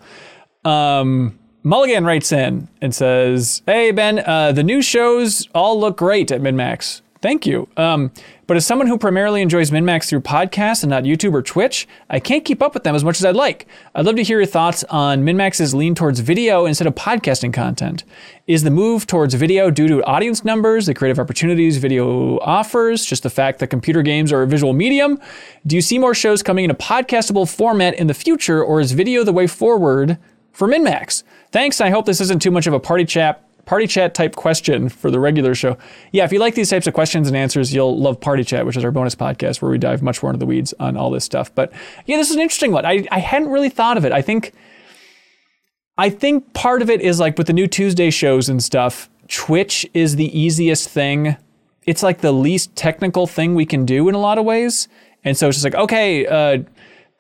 Um, 0.64 1.38
Mulligan 1.64 2.06
writes 2.06 2.32
in 2.32 2.68
and 2.82 2.94
says, 2.94 3.64
"Hey 3.66 3.92
Ben, 3.92 4.20
uh, 4.20 4.52
the 4.52 4.64
new 4.64 4.82
shows 4.82 5.48
all 5.56 5.80
look 5.80 5.98
great 5.98 6.32
at 6.32 6.42
MinnMax. 6.42 7.02
Thank 7.26 7.48
you. 7.48 7.68
Um, 7.76 8.12
but 8.46 8.56
as 8.56 8.68
someone 8.68 8.86
who 8.86 9.00
primarily 9.00 9.42
enjoys 9.42 9.72
MinnMax 9.72 10.08
through 10.08 10.22
podcasts 10.22 10.84
and 10.84 10.92
not 10.92 11.06
YouTube 11.06 11.34
or 11.34 11.42
Twitch, 11.42 11.88
I 12.08 12.20
can't 12.20 12.46
keep 12.46 12.62
up 12.62 12.76
with 12.76 12.84
them 12.84 12.94
as 12.94 13.04
much 13.04 13.18
as 13.18 13.26
I'd 13.26 13.36
like. 13.36 13.66
I'd 13.96 14.06
love 14.06 14.16
to 14.18 14.24
hear 14.24 14.38
your 14.38 14.46
thoughts 14.46 14.84
on 14.92 15.24
MinnMax's 15.24 15.74
lean 15.74 15.96
towards 15.96 16.20
video 16.20 16.68
instead 16.68 16.86
of 16.86 16.94
podcasting 16.94 17.52
content. 17.52 18.04
Is 18.46 18.62
the 18.62 18.70
move 18.70 19.08
towards 19.08 19.34
video 19.34 19.72
due 19.72 19.88
to 19.88 20.04
audience 20.04 20.46
numbers, 20.46 20.86
the 20.86 20.94
creative 20.94 21.18
opportunities 21.18 21.78
video 21.78 22.38
offers, 22.42 23.04
just 23.04 23.24
the 23.24 23.32
fact 23.32 23.58
that 23.58 23.70
computer 23.70 24.04
games 24.04 24.32
are 24.32 24.44
a 24.44 24.48
visual 24.48 24.74
medium? 24.74 25.20
Do 25.66 25.76
you 25.76 25.82
see 25.82 25.98
more 25.98 26.14
shows 26.14 26.44
coming 26.44 26.66
in 26.66 26.70
a 26.70 26.76
podcastable 26.76 27.52
format 27.52 27.96
in 27.96 28.06
the 28.06 28.14
future, 28.14 28.64
or 28.64 28.80
is 28.80 28.92
video 28.92 29.24
the 29.24 29.34
way 29.34 29.48
forward 29.48 30.20
for 30.52 30.68
MinnMax? 30.68 31.24
Thanks. 31.52 31.82
I 31.82 31.90
hope 31.90 32.06
this 32.06 32.22
isn't 32.22 32.44
too 32.44 32.52
much 32.52 32.68
of 32.68 32.74
a 32.76 32.80
party 32.80 33.04
chat 33.04 33.42
party 33.66 33.88
chat 33.88 34.14
type 34.14 34.36
question 34.36 34.90
for 34.90 35.10
the 35.10 35.20
regular 35.20 35.56
show. 35.56 35.78
Yeah, 36.12 36.24
if 36.24 36.32
you 36.32 36.40
like 36.40 36.56
these 36.56 36.70
types 36.70 36.88
of 36.88 36.94
questions 36.94 37.28
and 37.28 37.36
answers, 37.36 37.74
you'll 37.74 38.00
love 38.00 38.20
Party 38.20 38.44
Chat, 38.44 38.66
which 38.66 38.78
is 38.78 38.84
our 38.84 38.92
bonus 38.92 39.16
podcast 39.16 39.62
where 39.62 39.72
we 39.72 39.78
dive 39.78 40.02
much 40.02 40.22
more 40.22 40.32
into 40.32 40.40
the 40.40 40.46
weeds 40.46 40.74
on 40.80 40.96
all 40.98 41.10
this 41.10 41.26
stuff. 41.26 41.54
But 41.54 41.72
yeah, 42.06 42.18
this 42.18 42.30
is 42.30 42.36
an 42.36 42.42
interesting 42.42 42.72
one. 42.72 42.86
I, 42.86 43.06
I 43.12 43.20
hadn't 43.20 43.50
really 43.50 43.70
thought 43.70 43.98
of 43.98 44.06
it. 44.06 44.12
I 44.12 44.22
think 44.22 44.54
I 45.98 46.10
think 46.10 46.54
part 46.54 46.82
of 46.82 46.90
it 46.90 47.02
is 47.02 47.20
like 47.20 47.38
with 47.38 47.48
the 47.48 47.54
new 47.54 47.68
Tuesday 47.68 48.10
shows 48.10 48.50
and 48.50 48.62
stuff, 48.62 49.10
Twitch 49.28 49.86
is 49.94 50.18
the 50.18 50.38
easiest 50.38 50.90
thing. 50.90 51.38
It's 51.86 52.04
like 52.04 52.20
the 52.22 52.34
least 52.34 52.76
technical 52.76 53.28
thing 53.28 53.56
we 53.56 53.66
can 53.66 53.86
do 53.86 54.10
in 54.10 54.16
a 54.16 54.20
lot 54.20 54.38
of 54.38 54.46
ways. 54.46 54.88
And 55.24 55.38
so 55.38 55.48
it's 55.48 55.58
just 55.58 55.64
like, 55.64 55.76
okay, 55.76 56.26
uh, 56.28 56.64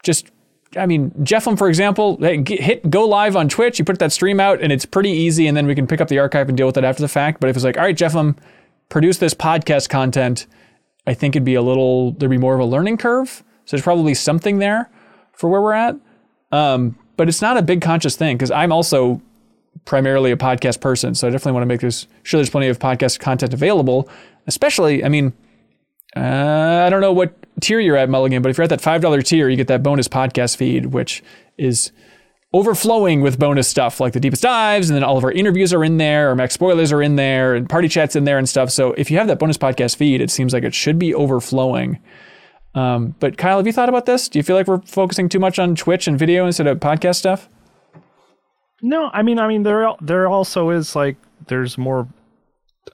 just 0.03 0.29
I 0.75 0.85
mean, 0.85 1.11
Jeff 1.23 1.47
M, 1.47 1.55
for 1.55 1.67
example, 1.67 2.17
hit 2.17 2.89
go 2.89 3.05
live 3.07 3.35
on 3.35 3.49
Twitch. 3.49 3.79
You 3.79 3.85
put 3.85 3.99
that 3.99 4.11
stream 4.11 4.39
out, 4.39 4.61
and 4.61 4.71
it's 4.71 4.85
pretty 4.85 5.09
easy, 5.09 5.47
and 5.47 5.55
then 5.55 5.67
we 5.67 5.75
can 5.75 5.87
pick 5.87 6.01
up 6.01 6.07
the 6.07 6.19
archive 6.19 6.49
and 6.49 6.57
deal 6.57 6.67
with 6.67 6.77
it 6.77 6.83
after 6.83 7.01
the 7.01 7.07
fact. 7.07 7.39
But 7.39 7.49
if 7.49 7.55
it's 7.55 7.65
like, 7.65 7.77
all 7.77 7.83
right, 7.83 7.95
Jeff 7.95 8.15
M, 8.15 8.35
produce 8.89 9.17
this 9.17 9.33
podcast 9.33 9.89
content, 9.89 10.47
I 11.07 11.13
think 11.13 11.35
it'd 11.35 11.45
be 11.45 11.55
a 11.55 11.61
little 11.61 12.11
there'd 12.13 12.29
be 12.29 12.37
more 12.37 12.53
of 12.55 12.59
a 12.59 12.65
learning 12.65 12.97
curve. 12.97 13.43
So 13.65 13.75
there's 13.75 13.83
probably 13.83 14.13
something 14.13 14.59
there 14.59 14.89
for 15.33 15.49
where 15.49 15.61
we're 15.61 15.73
at. 15.73 15.95
Um, 16.51 16.97
but 17.17 17.29
it's 17.29 17.41
not 17.41 17.57
a 17.57 17.61
big 17.61 17.81
conscious 17.81 18.15
thing 18.15 18.37
because 18.37 18.51
I'm 18.51 18.71
also 18.71 19.21
primarily 19.85 20.31
a 20.31 20.37
podcast 20.37 20.79
person, 20.81 21.15
so 21.15 21.27
I 21.27 21.31
definitely 21.31 21.53
want 21.53 21.63
to 21.63 21.67
make 21.67 21.81
this 21.81 22.07
sure 22.23 22.37
there's 22.37 22.49
plenty 22.49 22.67
of 22.67 22.79
podcast 22.79 23.19
content 23.19 23.53
available. 23.53 24.09
Especially, 24.47 25.03
I 25.03 25.09
mean, 25.09 25.33
uh, 26.15 26.83
I 26.85 26.89
don't 26.89 27.01
know 27.01 27.13
what 27.13 27.33
tier 27.61 27.79
you're 27.79 27.97
at, 27.97 28.09
Mulligan, 28.09 28.41
but 28.41 28.49
if 28.49 28.57
you're 28.57 28.63
at 28.63 28.69
that 28.69 28.81
$5 28.81 29.23
tier, 29.25 29.49
you 29.49 29.57
get 29.57 29.67
that 29.67 29.83
bonus 29.83 30.07
podcast 30.07 30.57
feed, 30.57 30.87
which 30.87 31.23
is 31.57 31.91
overflowing 32.53 33.19
with 33.21 33.37
bonus 33.37 33.67
stuff 33.67 33.99
like 33.99 34.13
the 34.13 34.19
deepest 34.19 34.41
dives, 34.41 34.89
and 34.89 34.95
then 34.95 35.03
all 35.03 35.17
of 35.17 35.23
our 35.25 35.31
interviews 35.31 35.73
are 35.73 35.83
in 35.83 35.97
there, 35.97 36.29
our 36.29 36.35
max 36.35 36.53
spoilers 36.53 36.91
are 36.93 37.01
in 37.01 37.17
there, 37.17 37.53
and 37.53 37.69
party 37.69 37.89
chats 37.89 38.15
in 38.15 38.23
there 38.23 38.37
and 38.37 38.47
stuff. 38.47 38.69
So 38.71 38.93
if 38.93 39.11
you 39.11 39.17
have 39.17 39.27
that 39.27 39.39
bonus 39.39 39.57
podcast 39.57 39.97
feed, 39.97 40.21
it 40.21 40.31
seems 40.31 40.53
like 40.53 40.63
it 40.63 40.73
should 40.73 40.97
be 40.97 41.13
overflowing. 41.13 41.99
Um, 42.73 43.15
but 43.19 43.37
Kyle, 43.37 43.57
have 43.57 43.67
you 43.67 43.73
thought 43.73 43.89
about 43.89 44.05
this? 44.05 44.29
Do 44.29 44.39
you 44.39 44.43
feel 44.43 44.55
like 44.55 44.67
we're 44.67 44.81
focusing 44.81 45.27
too 45.29 45.39
much 45.39 45.59
on 45.59 45.75
Twitch 45.75 46.07
and 46.07 46.19
video 46.19 46.45
instead 46.45 46.67
of 46.67 46.79
podcast 46.79 47.15
stuff? 47.15 47.49
No, 48.81 49.09
I 49.13 49.21
mean, 49.21 49.39
I 49.39 49.47
mean, 49.47 49.63
there 49.63 49.89
there 50.01 50.27
also 50.27 50.69
is 50.69 50.95
like 50.95 51.15
there's 51.47 51.77
more 51.77 52.07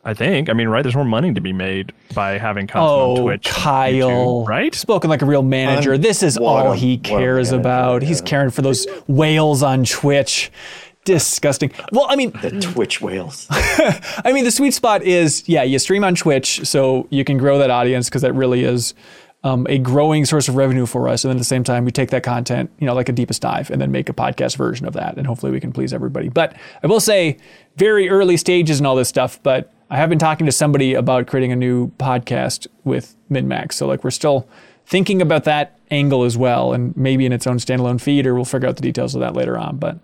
I 0.04 0.14
think. 0.14 0.50
I 0.50 0.54
mean, 0.54 0.68
right? 0.68 0.82
There's 0.82 0.96
more 0.96 1.06
money 1.06 1.34
to 1.34 1.42
be 1.42 1.54
made 1.54 1.94
by 2.16 2.38
having 2.38 2.66
content 2.68 2.92
oh, 2.92 3.16
on 3.18 3.22
Twitch. 3.22 3.46
Kyle, 3.46 3.92
YouTube, 3.92 4.48
right? 4.48 4.74
Spoken 4.74 5.10
like 5.10 5.22
a 5.22 5.26
real 5.26 5.44
manager. 5.44 5.94
I'm, 5.94 6.02
this 6.02 6.24
is 6.24 6.38
all 6.38 6.72
he 6.74 6.98
cares 6.98 7.52
about. 7.52 8.02
Yeah. 8.02 8.08
He's 8.08 8.22
caring 8.22 8.50
for 8.50 8.62
those 8.62 8.88
whales 9.08 9.64
on 9.64 9.84
Twitch. 9.84 10.52
Disgusting. 11.04 11.72
Well, 11.92 12.06
I 12.10 12.16
mean, 12.16 12.32
the 12.42 12.60
Twitch 12.62 13.02
whales. 13.02 13.48
I 13.52 14.32
mean, 14.34 14.44
the 14.44 14.52
sweet 14.52 14.74
spot 14.76 15.02
is 15.02 15.48
yeah, 15.48 15.64
you 15.64 15.80
stream 15.80 16.04
on 16.04 16.14
Twitch, 16.14 16.66
so 16.66 17.08
you 17.10 17.24
can 17.24 17.38
grow 17.38 17.58
that 17.58 17.72
audience 17.72 18.08
because 18.08 18.22
that 18.22 18.34
really 18.34 18.64
is 18.64 18.94
um, 19.44 19.66
a 19.70 19.78
growing 19.78 20.26
source 20.26 20.48
of 20.48 20.56
revenue 20.56 20.86
for 20.86 21.08
us. 21.08 21.24
And 21.24 21.30
then 21.30 21.38
at 21.38 21.40
the 21.40 21.46
same 21.46 21.64
time, 21.64 21.84
we 21.86 21.92
take 21.92 22.12
that 22.12 22.24
content, 22.24 22.70
you 22.80 22.86
know, 22.86 22.94
like 22.94 23.10
a 23.10 23.12
deepest 23.12 23.42
dive, 23.42 23.72
and 23.72 23.82
then 23.82 23.92
make 23.92 24.10
a 24.10 24.14
podcast 24.14 24.56
version 24.56 24.86
of 24.86 24.94
that, 24.94 25.18
and 25.18 25.26
hopefully 25.26 25.52
we 25.52 25.60
can 25.60 25.72
please 25.72 25.94
everybody. 25.94 26.30
But 26.30 26.56
I 26.84 26.88
will 26.88 27.00
say, 27.00 27.38
very 27.78 28.10
early 28.10 28.38
stages 28.38 28.80
and 28.80 28.86
all 28.86 28.96
this 28.96 29.10
stuff, 29.10 29.42
but 29.42 29.74
I 29.90 29.98
have 29.98 30.10
been 30.10 30.20
talking 30.20 30.46
to 30.46 30.52
somebody 30.52 30.94
about 30.94 31.28
creating 31.28 31.52
a 31.52 31.56
new 31.56 31.90
podcast 31.92 32.68
with 32.84 33.16
MinnMax. 33.30 33.74
So 33.74 33.88
like 33.88 34.04
we're 34.04 34.12
still 34.12 34.48
thinking 34.86 35.22
about 35.22 35.44
that 35.46 35.80
angle 35.90 36.24
as 36.24 36.38
well, 36.38 36.74
and 36.74 36.96
maybe 36.96 37.26
in 37.26 37.34
its 37.34 37.48
own 37.48 37.58
standalone 37.58 38.00
feed, 38.00 38.28
or 38.28 38.36
we'll 38.36 38.46
figure 38.46 38.70
out 38.70 38.76
the 38.76 38.82
details 38.82 39.16
of 39.16 39.22
that 39.22 39.34
later 39.34 39.58
on. 39.58 39.78
But 39.78 40.00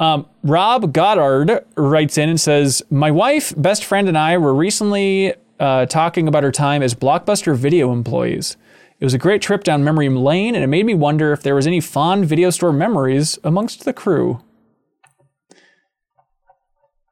um, 0.00 0.26
Rob 0.42 0.92
Goddard 0.92 1.64
writes 1.76 2.18
in 2.18 2.28
and 2.28 2.40
says, 2.40 2.82
"My 2.90 3.10
wife, 3.10 3.52
best 3.56 3.84
friend, 3.84 4.08
and 4.08 4.18
I 4.18 4.38
were 4.38 4.54
recently 4.54 5.34
uh, 5.60 5.86
talking 5.86 6.28
about 6.28 6.42
her 6.42 6.52
time 6.52 6.82
as 6.82 6.94
Blockbuster 6.94 7.56
Video 7.56 7.92
employees." 7.92 8.56
It 9.00 9.04
was 9.04 9.14
a 9.14 9.18
great 9.18 9.42
trip 9.42 9.64
down 9.64 9.84
memory 9.84 10.08
lane, 10.08 10.54
and 10.54 10.62
it 10.62 10.68
made 10.68 10.86
me 10.86 10.94
wonder 10.94 11.32
if 11.32 11.42
there 11.42 11.54
was 11.54 11.66
any 11.66 11.80
fond 11.80 12.26
video 12.26 12.50
store 12.50 12.72
memories 12.72 13.38
amongst 13.44 13.84
the 13.84 13.92
crew. 13.92 14.40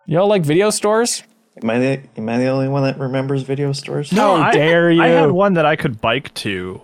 Y'all 0.06 0.28
like 0.28 0.42
video 0.42 0.70
stores? 0.70 1.22
Am 1.62 1.68
I 1.68 1.78
the 1.78 2.00
am 2.16 2.28
I 2.28 2.38
the 2.38 2.46
only 2.46 2.68
one 2.68 2.82
that 2.84 2.98
remembers 2.98 3.42
video 3.42 3.72
stores? 3.72 4.12
No, 4.12 4.36
How 4.36 4.52
dare 4.52 4.90
you! 4.90 5.02
I 5.02 5.08
had 5.08 5.30
one 5.32 5.54
that 5.54 5.66
I 5.66 5.76
could 5.76 6.00
bike 6.00 6.32
to, 6.34 6.80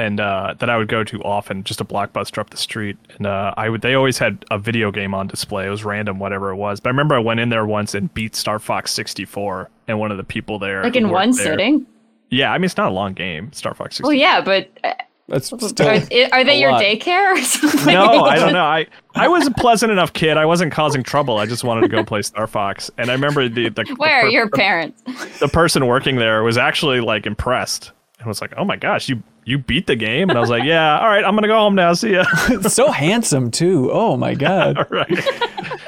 and 0.00 0.18
uh, 0.18 0.54
that 0.58 0.70
I 0.70 0.78
would 0.78 0.88
go 0.88 1.04
to 1.04 1.22
often, 1.22 1.62
just 1.62 1.80
a 1.80 1.84
blockbuster 1.84 2.38
up 2.38 2.48
the 2.48 2.56
street. 2.56 2.96
And 3.18 3.26
uh, 3.26 3.52
I 3.58 3.68
would 3.68 3.82
they 3.82 3.94
always 3.94 4.16
had 4.16 4.46
a 4.50 4.58
video 4.58 4.90
game 4.90 5.14
on 5.14 5.26
display. 5.26 5.66
It 5.66 5.70
was 5.70 5.84
random, 5.84 6.18
whatever 6.18 6.50
it 6.50 6.56
was. 6.56 6.80
But 6.80 6.88
I 6.88 6.92
remember 6.92 7.14
I 7.14 7.18
went 7.18 7.38
in 7.38 7.50
there 7.50 7.66
once 7.66 7.94
and 7.94 8.12
beat 8.14 8.34
Star 8.34 8.58
Fox 8.58 8.92
64, 8.92 9.68
and 9.88 9.98
one 9.98 10.10
of 10.10 10.16
the 10.16 10.24
people 10.24 10.58
there, 10.58 10.82
like 10.82 10.96
in 10.96 11.10
one 11.10 11.32
there, 11.32 11.44
sitting. 11.44 11.86
Yeah, 12.30 12.50
I 12.50 12.56
mean 12.56 12.64
it's 12.64 12.78
not 12.78 12.88
a 12.88 12.94
long 12.94 13.12
game, 13.12 13.52
Star 13.52 13.74
Fox 13.74 13.96
64. 13.96 14.08
Well, 14.08 14.18
yeah, 14.18 14.40
but 14.40 14.70
uh, 14.82 14.94
that's 15.28 15.46
still 15.46 15.86
are, 15.86 16.00
are 16.32 16.44
they 16.44 16.58
your 16.58 16.72
lot. 16.72 16.82
daycare 16.82 17.32
or 17.32 17.38
something? 17.42 17.92
No, 17.92 18.24
I 18.24 18.36
don't 18.36 18.54
know. 18.54 18.64
I, 18.64 18.86
I 19.14 19.28
was 19.28 19.46
a 19.46 19.50
pleasant 19.50 19.92
enough 19.92 20.14
kid. 20.14 20.38
I 20.38 20.46
wasn't 20.46 20.72
causing 20.72 21.02
trouble. 21.02 21.36
I 21.36 21.44
just 21.44 21.62
wanted 21.62 21.82
to 21.82 21.88
go 21.88 22.02
play 22.04 22.22
Star 22.22 22.46
Fox. 22.46 22.90
And 22.96 23.10
I 23.10 23.12
remember 23.12 23.48
the, 23.48 23.68
the 23.68 23.84
where 23.96 24.22
the 24.22 24.28
are 24.28 24.30
your 24.30 24.48
parents? 24.48 25.02
The 25.38 25.48
person 25.48 25.86
working 25.86 26.16
there 26.16 26.42
was 26.42 26.56
actually 26.56 27.00
like 27.00 27.26
impressed 27.26 27.92
and 28.20 28.28
was 28.28 28.40
like, 28.40 28.52
"Oh 28.56 28.64
my 28.64 28.76
gosh, 28.76 29.08
you 29.08 29.22
you 29.44 29.58
beat 29.58 29.88
the 29.88 29.96
game!" 29.96 30.30
And 30.30 30.38
I 30.38 30.40
was 30.40 30.50
like, 30.50 30.64
"Yeah, 30.64 30.98
all 31.00 31.08
right, 31.08 31.24
I'm 31.24 31.34
gonna 31.34 31.48
go 31.48 31.58
home 31.58 31.74
now. 31.74 31.92
See 31.94 32.12
ya." 32.12 32.24
so 32.68 32.90
handsome 32.92 33.50
too. 33.50 33.90
Oh 33.90 34.16
my 34.16 34.34
god. 34.46 34.86
right. 34.90 35.26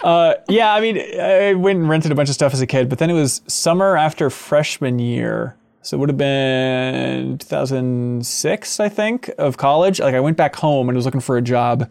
Uh, 0.02 0.34
yeah, 0.48 0.74
I 0.74 0.80
mean, 0.80 0.98
I 0.98 1.54
went 1.54 1.78
and 1.78 1.88
rented 1.88 2.10
a 2.10 2.14
bunch 2.14 2.28
of 2.28 2.34
stuff 2.34 2.52
as 2.52 2.60
a 2.60 2.66
kid, 2.66 2.88
but 2.88 2.98
then 2.98 3.08
it 3.08 3.14
was 3.14 3.40
summer 3.46 3.96
after 3.96 4.30
freshman 4.30 4.98
year 4.98 5.56
so 5.82 5.96
it 5.96 6.00
would 6.00 6.08
have 6.10 6.16
been 6.18 7.38
2006, 7.38 8.80
I 8.80 8.88
think, 8.88 9.30
of 9.36 9.56
college. 9.56 9.98
Like 9.98 10.14
I 10.14 10.20
went 10.20 10.36
back 10.36 10.54
home 10.54 10.88
and 10.88 10.94
was 10.94 11.04
looking 11.04 11.20
for 11.20 11.36
a 11.36 11.42
job, 11.42 11.90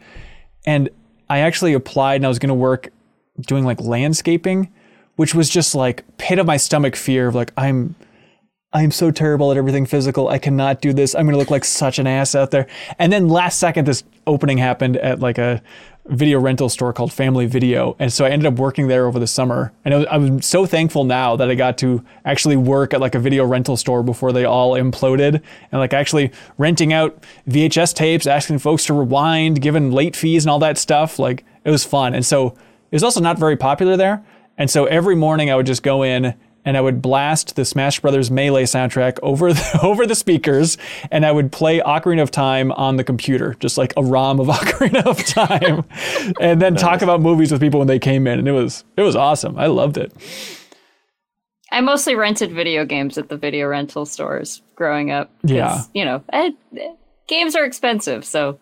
and 0.65 0.89
I 1.29 1.39
actually 1.39 1.73
applied 1.73 2.15
and 2.15 2.25
I 2.25 2.29
was 2.29 2.39
going 2.39 2.49
to 2.49 2.55
work 2.55 2.89
doing 3.41 3.65
like 3.65 3.81
landscaping, 3.81 4.71
which 5.17 5.35
was 5.35 5.49
just 5.49 5.75
like 5.75 6.05
pit 6.17 6.39
of 6.39 6.45
my 6.45 6.55
stomach 6.55 6.95
fear 6.95 7.27
of 7.27 7.35
like 7.35 7.51
I'm 7.57 7.95
I'm 8.73 8.91
so 8.91 9.11
terrible 9.11 9.51
at 9.51 9.57
everything 9.57 9.85
physical. 9.85 10.29
I 10.29 10.37
cannot 10.37 10.79
do 10.79 10.93
this. 10.93 11.13
I'm 11.13 11.25
going 11.25 11.33
to 11.33 11.39
look 11.39 11.51
like 11.51 11.65
such 11.65 11.99
an 11.99 12.07
ass 12.07 12.35
out 12.35 12.51
there. 12.51 12.67
And 12.97 13.11
then 13.11 13.27
last 13.27 13.59
second, 13.59 13.85
this 13.85 14.03
opening 14.25 14.57
happened 14.59 14.95
at 14.97 15.19
like 15.19 15.37
a 15.37 15.61
video 16.05 16.39
rental 16.39 16.69
store 16.69 16.93
called 16.93 17.11
Family 17.11 17.45
Video. 17.45 17.97
And 17.99 18.13
so 18.13 18.23
I 18.23 18.29
ended 18.29 18.45
up 18.45 18.57
working 18.57 18.87
there 18.87 19.07
over 19.07 19.19
the 19.19 19.27
summer. 19.27 19.73
And 19.83 20.07
I'm 20.07 20.41
so 20.41 20.65
thankful 20.65 21.03
now 21.03 21.35
that 21.35 21.49
I 21.49 21.55
got 21.55 21.77
to 21.79 22.03
actually 22.23 22.55
work 22.55 22.93
at 22.93 23.01
like 23.01 23.13
a 23.13 23.19
video 23.19 23.45
rental 23.45 23.75
store 23.75 24.03
before 24.03 24.31
they 24.31 24.45
all 24.45 24.71
imploded 24.71 25.41
and 25.71 25.79
like 25.79 25.93
actually 25.93 26.31
renting 26.57 26.93
out 26.93 27.25
VHS 27.49 27.93
tapes, 27.93 28.25
asking 28.25 28.59
folks 28.59 28.85
to 28.85 28.93
rewind, 28.93 29.61
giving 29.61 29.91
late 29.91 30.15
fees 30.15 30.45
and 30.45 30.49
all 30.49 30.59
that 30.59 30.77
stuff. 30.77 31.19
Like 31.19 31.43
it 31.65 31.71
was 31.71 31.83
fun. 31.83 32.15
And 32.15 32.25
so 32.25 32.47
it 32.47 32.95
was 32.95 33.03
also 33.03 33.19
not 33.19 33.37
very 33.37 33.57
popular 33.57 33.97
there. 33.97 34.23
And 34.57 34.69
so 34.69 34.85
every 34.85 35.15
morning 35.15 35.51
I 35.51 35.57
would 35.57 35.65
just 35.65 35.83
go 35.83 36.03
in 36.03 36.35
and 36.65 36.77
I 36.77 36.81
would 36.81 37.01
blast 37.01 37.55
the 37.55 37.65
Smash 37.65 37.99
Brothers 37.99 38.29
Melee 38.29 38.63
soundtrack 38.63 39.19
over 39.21 39.53
the, 39.53 39.79
over 39.83 40.05
the 40.05 40.15
speakers, 40.15 40.77
and 41.11 41.25
I 41.25 41.31
would 41.31 41.51
play 41.51 41.79
Ocarina 41.79 42.21
of 42.21 42.31
Time 42.31 42.71
on 42.73 42.97
the 42.97 43.03
computer, 43.03 43.55
just 43.59 43.77
like 43.77 43.93
a 43.97 44.03
ROM 44.03 44.39
of 44.39 44.47
Ocarina 44.49 45.05
of 45.05 45.23
Time, 45.25 45.85
and 46.39 46.61
then 46.61 46.73
nice. 46.73 46.81
talk 46.81 47.01
about 47.01 47.21
movies 47.21 47.51
with 47.51 47.61
people 47.61 47.79
when 47.79 47.87
they 47.87 47.99
came 47.99 48.27
in, 48.27 48.39
and 48.39 48.47
it 48.47 48.53
was 48.53 48.83
it 48.97 49.01
was 49.01 49.15
awesome. 49.15 49.57
I 49.57 49.67
loved 49.67 49.97
it. 49.97 50.11
I 51.73 51.79
mostly 51.79 52.15
rented 52.15 52.51
video 52.51 52.85
games 52.85 53.17
at 53.17 53.29
the 53.29 53.37
video 53.37 53.67
rental 53.67 54.05
stores 54.05 54.61
growing 54.75 55.11
up. 55.11 55.31
Yeah, 55.43 55.83
you 55.93 56.05
know, 56.05 56.23
I, 56.31 56.53
games 57.27 57.55
are 57.55 57.65
expensive, 57.65 58.25
so 58.25 58.59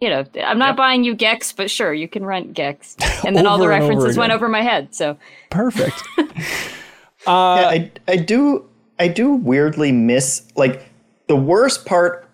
you 0.00 0.08
know, 0.08 0.24
I'm 0.42 0.58
not 0.58 0.70
yep. 0.70 0.76
buying 0.76 1.04
you 1.04 1.14
Gex, 1.14 1.52
but 1.52 1.70
sure, 1.70 1.92
you 1.92 2.08
can 2.08 2.24
rent 2.24 2.54
Gex. 2.54 2.96
And 3.22 3.36
then 3.36 3.46
all 3.46 3.58
the 3.58 3.68
references 3.68 4.16
went 4.16 4.32
over 4.32 4.48
my 4.48 4.62
head. 4.62 4.94
So 4.94 5.18
perfect. 5.50 6.02
Uh, 7.26 7.58
yeah, 7.60 7.68
I, 7.68 7.92
I 8.08 8.16
do 8.16 8.68
I 8.98 9.08
do 9.08 9.32
weirdly 9.32 9.92
miss 9.92 10.46
like 10.56 10.86
the 11.26 11.36
worst 11.36 11.86
part 11.86 12.28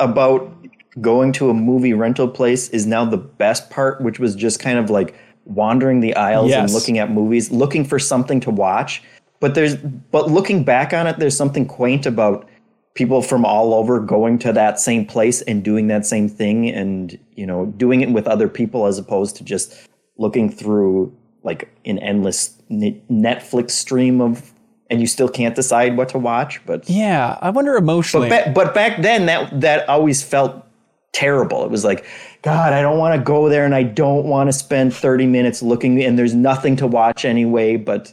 about 0.00 0.52
going 1.00 1.32
to 1.32 1.48
a 1.50 1.54
movie 1.54 1.94
rental 1.94 2.28
place 2.28 2.68
is 2.70 2.86
now 2.86 3.04
the 3.04 3.16
best 3.16 3.70
part, 3.70 4.00
which 4.00 4.18
was 4.18 4.34
just 4.34 4.60
kind 4.60 4.78
of 4.78 4.90
like 4.90 5.14
wandering 5.44 6.00
the 6.00 6.14
aisles 6.14 6.50
yes. 6.50 6.60
and 6.60 6.72
looking 6.72 6.98
at 6.98 7.10
movies, 7.10 7.50
looking 7.50 7.84
for 7.84 7.98
something 7.98 8.40
to 8.40 8.50
watch. 8.50 9.02
But 9.40 9.54
there's 9.54 9.76
but 9.76 10.30
looking 10.30 10.64
back 10.64 10.92
on 10.92 11.06
it, 11.06 11.18
there's 11.18 11.36
something 11.36 11.66
quaint 11.66 12.06
about 12.06 12.48
people 12.94 13.22
from 13.22 13.44
all 13.44 13.74
over 13.74 13.98
going 14.00 14.38
to 14.38 14.52
that 14.52 14.78
same 14.78 15.06
place 15.06 15.40
and 15.42 15.64
doing 15.64 15.88
that 15.88 16.04
same 16.04 16.28
thing 16.28 16.68
and 16.68 17.18
you 17.34 17.46
know 17.46 17.66
doing 17.66 18.02
it 18.02 18.10
with 18.10 18.26
other 18.26 18.48
people 18.48 18.86
as 18.86 18.98
opposed 18.98 19.36
to 19.36 19.44
just 19.44 19.88
looking 20.18 20.50
through 20.50 21.14
like 21.42 21.68
an 21.84 21.98
endless 21.98 22.56
Netflix 22.70 23.72
stream 23.72 24.20
of, 24.20 24.52
and 24.90 25.00
you 25.00 25.06
still 25.06 25.28
can't 25.28 25.54
decide 25.54 25.96
what 25.96 26.08
to 26.10 26.18
watch. 26.18 26.64
But 26.66 26.88
yeah, 26.88 27.38
I 27.40 27.50
wonder 27.50 27.76
emotionally. 27.76 28.28
But, 28.28 28.46
ba- 28.46 28.52
but 28.54 28.74
back 28.74 29.02
then, 29.02 29.26
that 29.26 29.60
that 29.60 29.88
always 29.88 30.22
felt 30.22 30.64
terrible. 31.12 31.64
It 31.64 31.70
was 31.70 31.84
like, 31.84 32.04
God, 32.42 32.72
I 32.72 32.82
don't 32.82 32.98
want 32.98 33.18
to 33.18 33.22
go 33.22 33.48
there, 33.48 33.64
and 33.64 33.74
I 33.74 33.82
don't 33.82 34.26
want 34.26 34.48
to 34.48 34.52
spend 34.52 34.94
thirty 34.94 35.26
minutes 35.26 35.62
looking, 35.62 36.02
and 36.02 36.18
there's 36.18 36.34
nothing 36.34 36.76
to 36.76 36.86
watch 36.86 37.24
anyway. 37.24 37.76
But 37.76 38.12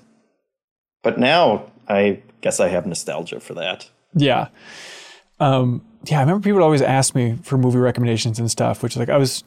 but 1.03 1.19
now, 1.19 1.71
I 1.87 2.21
guess 2.41 2.59
I 2.59 2.67
have 2.69 2.85
nostalgia 2.85 3.39
for 3.39 3.53
that. 3.55 3.89
Yeah. 4.13 4.47
Um, 5.39 5.85
yeah, 6.05 6.17
I 6.17 6.21
remember 6.21 6.43
people 6.43 6.63
always 6.63 6.81
ask 6.81 7.15
me 7.15 7.37
for 7.43 7.57
movie 7.57 7.77
recommendations 7.77 8.39
and 8.39 8.49
stuff, 8.49 8.83
which 8.83 8.97
like 8.97 9.09
I 9.09 9.17
was, 9.17 9.43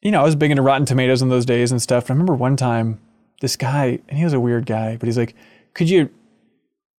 you 0.00 0.10
know, 0.10 0.20
I 0.20 0.24
was 0.24 0.36
big 0.36 0.50
into 0.50 0.62
Rotten 0.62 0.86
Tomatoes 0.86 1.22
in 1.22 1.28
those 1.28 1.44
days 1.46 1.70
and 1.70 1.82
stuff. 1.82 2.04
But 2.04 2.10
I 2.10 2.14
remember 2.14 2.34
one 2.34 2.56
time 2.56 3.00
this 3.40 3.56
guy, 3.56 3.98
and 4.08 4.18
he 4.18 4.24
was 4.24 4.32
a 4.32 4.40
weird 4.40 4.66
guy, 4.66 4.96
but 4.96 5.06
he's 5.06 5.18
like, 5.18 5.34
could 5.74 5.88
you 5.88 6.10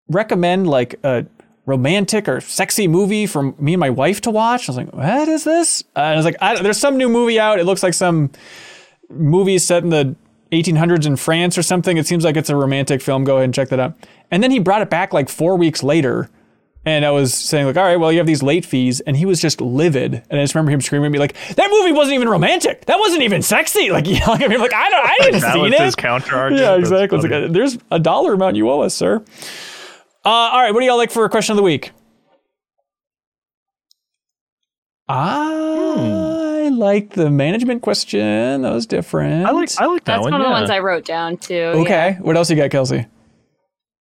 recommend 0.08 0.68
like 0.68 0.98
a 1.02 1.26
romantic 1.66 2.28
or 2.28 2.40
sexy 2.40 2.88
movie 2.88 3.26
for 3.26 3.52
me 3.58 3.74
and 3.74 3.80
my 3.80 3.90
wife 3.90 4.20
to 4.22 4.30
watch? 4.30 4.68
I 4.68 4.72
was 4.72 4.76
like, 4.76 4.92
what 4.92 5.28
is 5.28 5.44
this? 5.44 5.82
Uh, 5.96 6.00
and 6.00 6.12
I 6.12 6.16
was 6.16 6.24
like, 6.24 6.36
I, 6.40 6.60
there's 6.62 6.78
some 6.78 6.96
new 6.96 7.08
movie 7.08 7.38
out. 7.38 7.58
It 7.58 7.64
looks 7.64 7.82
like 7.82 7.94
some 7.94 8.30
movie 9.10 9.58
set 9.58 9.82
in 9.82 9.90
the 9.90 10.16
1800s 10.52 11.06
in 11.06 11.16
France 11.16 11.58
or 11.58 11.62
something. 11.62 11.96
It 11.96 12.06
seems 12.06 12.24
like 12.24 12.36
it's 12.36 12.50
a 12.50 12.56
romantic 12.56 13.02
film. 13.02 13.24
Go 13.24 13.36
ahead 13.36 13.44
and 13.44 13.54
check 13.54 13.68
that 13.68 13.80
out. 13.80 13.94
And 14.30 14.42
then 14.42 14.50
he 14.50 14.58
brought 14.58 14.82
it 14.82 14.90
back 14.90 15.12
like 15.12 15.28
four 15.28 15.56
weeks 15.56 15.82
later 15.82 16.30
and 16.88 17.04
I 17.04 17.10
was 17.10 17.34
saying 17.34 17.66
like, 17.66 17.76
all 17.76 17.84
right, 17.84 17.96
well, 17.96 18.10
you 18.10 18.18
have 18.18 18.26
these 18.26 18.42
late 18.42 18.64
fees, 18.64 19.00
and 19.00 19.16
he 19.16 19.26
was 19.26 19.40
just 19.40 19.60
livid. 19.60 20.22
And 20.30 20.40
I 20.40 20.42
just 20.42 20.54
remember 20.54 20.72
him 20.72 20.80
screaming 20.80 21.06
at 21.06 21.12
me 21.12 21.18
like, 21.18 21.34
that 21.54 21.70
movie 21.70 21.92
wasn't 21.92 22.14
even 22.14 22.28
romantic. 22.28 22.86
That 22.86 22.98
wasn't 22.98 23.22
even 23.22 23.42
sexy. 23.42 23.90
Like 23.90 24.06
yelling 24.06 24.42
at 24.42 24.50
me 24.50 24.56
like, 24.56 24.74
I 24.74 24.90
don't, 24.90 25.06
I 25.06 25.16
didn't 25.20 25.40
see 25.40 25.74
it. 25.76 25.80
His 25.80 25.94
counter 25.94 26.36
argument. 26.36 26.66
Yeah, 26.66 26.76
exactly. 26.76 27.18
Like, 27.18 27.52
there's 27.52 27.78
a 27.90 27.98
dollar 27.98 28.34
amount 28.34 28.56
you 28.56 28.70
owe 28.70 28.80
us, 28.80 28.94
sir. 28.94 29.22
Uh, 30.24 30.28
all 30.28 30.60
right, 30.60 30.72
what 30.72 30.80
do 30.80 30.86
y'all 30.86 30.96
like 30.96 31.10
for 31.10 31.24
a 31.24 31.30
question 31.30 31.52
of 31.52 31.56
the 31.56 31.62
week? 31.62 31.92
I 35.08 36.66
hmm. 36.68 36.76
like 36.76 37.10
the 37.10 37.30
management 37.30 37.82
question. 37.82 38.62
That 38.62 38.72
was 38.72 38.86
different. 38.86 39.46
I 39.46 39.52
like 39.52 39.70
I 39.78 39.86
like 39.86 40.04
that 40.04 40.16
That's 40.16 40.22
one. 40.22 40.32
one 40.32 40.40
of 40.42 40.46
the 40.46 40.50
ones 40.50 40.70
I 40.70 40.80
wrote 40.80 41.06
down 41.06 41.38
too. 41.38 41.72
Okay. 41.76 42.10
Yeah. 42.10 42.18
What 42.20 42.36
else 42.36 42.50
you 42.50 42.56
got, 42.56 42.70
Kelsey? 42.70 43.06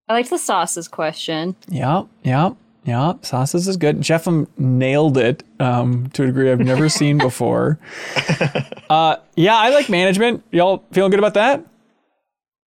I 0.10 0.14
liked 0.14 0.30
the 0.30 0.38
sauces 0.38 0.88
question. 0.88 1.56
Yeah, 1.70 2.04
yeah. 2.24 2.52
Yeah, 2.88 3.16
sauces 3.22 3.68
is 3.68 3.76
good. 3.76 4.02
Jeff 4.02 4.30
M 4.30 4.48
nailed 4.58 5.18
it 5.18 5.44
um, 5.60 6.10
to 6.12 6.24
a 6.24 6.28
degree 6.28 6.50
I've 6.50 6.62
never 6.62 6.88
seen 6.88 7.18
before. 7.28 7.80
Uh, 8.90 9.18
yeah, 9.36 9.58
I 9.58 9.72
like 9.72 9.90
management. 9.90 10.42
Y'all 10.52 10.86
feeling 10.94 11.12
good 11.12 11.20
about 11.20 11.34
that? 11.34 11.66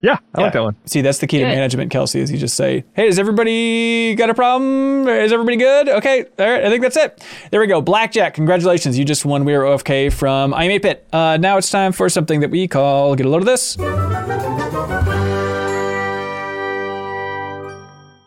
Yeah, 0.02 0.18
I 0.34 0.40
yeah. 0.40 0.44
like 0.44 0.52
that 0.52 0.62
one. 0.62 0.76
See, 0.84 1.00
that's 1.00 1.18
the 1.18 1.26
key 1.26 1.38
good. 1.38 1.44
to 1.44 1.50
management, 1.50 1.90
Kelsey, 1.90 2.20
is 2.20 2.30
you 2.30 2.36
just 2.36 2.54
say, 2.54 2.84
hey, 2.92 3.06
does 3.06 3.18
everybody 3.18 4.14
got 4.14 4.28
a 4.28 4.34
problem? 4.34 5.08
Is 5.08 5.32
everybody 5.32 5.56
good? 5.56 5.88
Okay, 5.88 6.26
all 6.38 6.50
right, 6.50 6.64
I 6.66 6.68
think 6.68 6.82
that's 6.82 6.98
it. 6.98 7.24
There 7.50 7.60
we 7.60 7.66
go. 7.66 7.80
Blackjack, 7.80 8.34
congratulations. 8.34 8.98
You 8.98 9.06
just 9.06 9.24
won 9.24 9.46
We 9.46 9.54
Are 9.54 9.62
OFK 9.62 10.12
from 10.12 10.52
I'm 10.52 10.68
8-Bit. 10.70 11.08
Uh, 11.14 11.38
now 11.38 11.56
it's 11.56 11.70
time 11.70 11.92
for 11.92 12.10
something 12.10 12.40
that 12.40 12.50
we 12.50 12.68
call 12.68 13.16
Get 13.16 13.24
a 13.24 13.28
Load 13.30 13.40
of 13.40 13.46
This. 13.46 13.78
All 13.78 13.88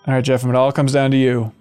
right, 0.07 0.23
Jeff, 0.23 0.43
it 0.43 0.55
all 0.55 0.71
comes 0.71 0.91
down 0.91 1.11
to 1.11 1.17
you. 1.17 1.51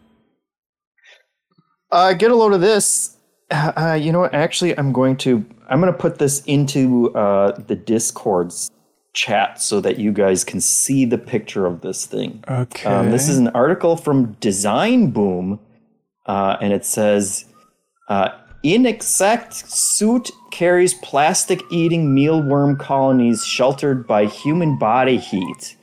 Uh, 1.93 2.14
get 2.14 2.31
a 2.31 2.35
load 2.35 2.55
of 2.55 2.60
this. 2.62 3.16
Uh, 3.51 3.73
uh, 3.77 3.94
you 3.94 4.10
know 4.10 4.20
what? 4.20 4.35
Actually, 4.35 4.77
I'm 4.78 4.93
going 4.93 5.16
to 5.19 5.44
I'm 5.69 5.81
going 5.81 5.93
to 5.93 5.98
put 5.98 6.19
this 6.19 6.43
into 6.44 7.14
uh, 7.14 7.60
the 7.60 7.77
Discord's 7.77 8.70
chat 9.12 9.60
so 9.60 9.81
that 9.81 9.98
you 9.98 10.10
guys 10.10 10.43
can 10.43 10.60
see 10.60 11.05
the 11.05 11.19
picture 11.19 11.66
of 11.66 11.82
this 11.82 12.06
thing. 12.06 12.43
Okay. 12.48 12.89
Um, 12.89 13.10
this 13.10 13.28
is 13.28 13.36
an 13.36 13.48
article 13.48 13.97
from 13.97 14.32
Design 14.40 15.10
Boom, 15.10 15.60
uh, 16.24 16.56
and 16.62 16.73
it 16.73 16.86
says, 16.86 17.44
uh, 18.09 18.31
"Inexact 18.62 19.52
suit 19.52 20.31
carries 20.51 20.94
plastic-eating 20.94 22.14
mealworm 22.14 22.78
colonies 22.78 23.44
sheltered 23.44 24.06
by 24.06 24.24
human 24.24 24.78
body 24.78 25.19
heat." 25.19 25.77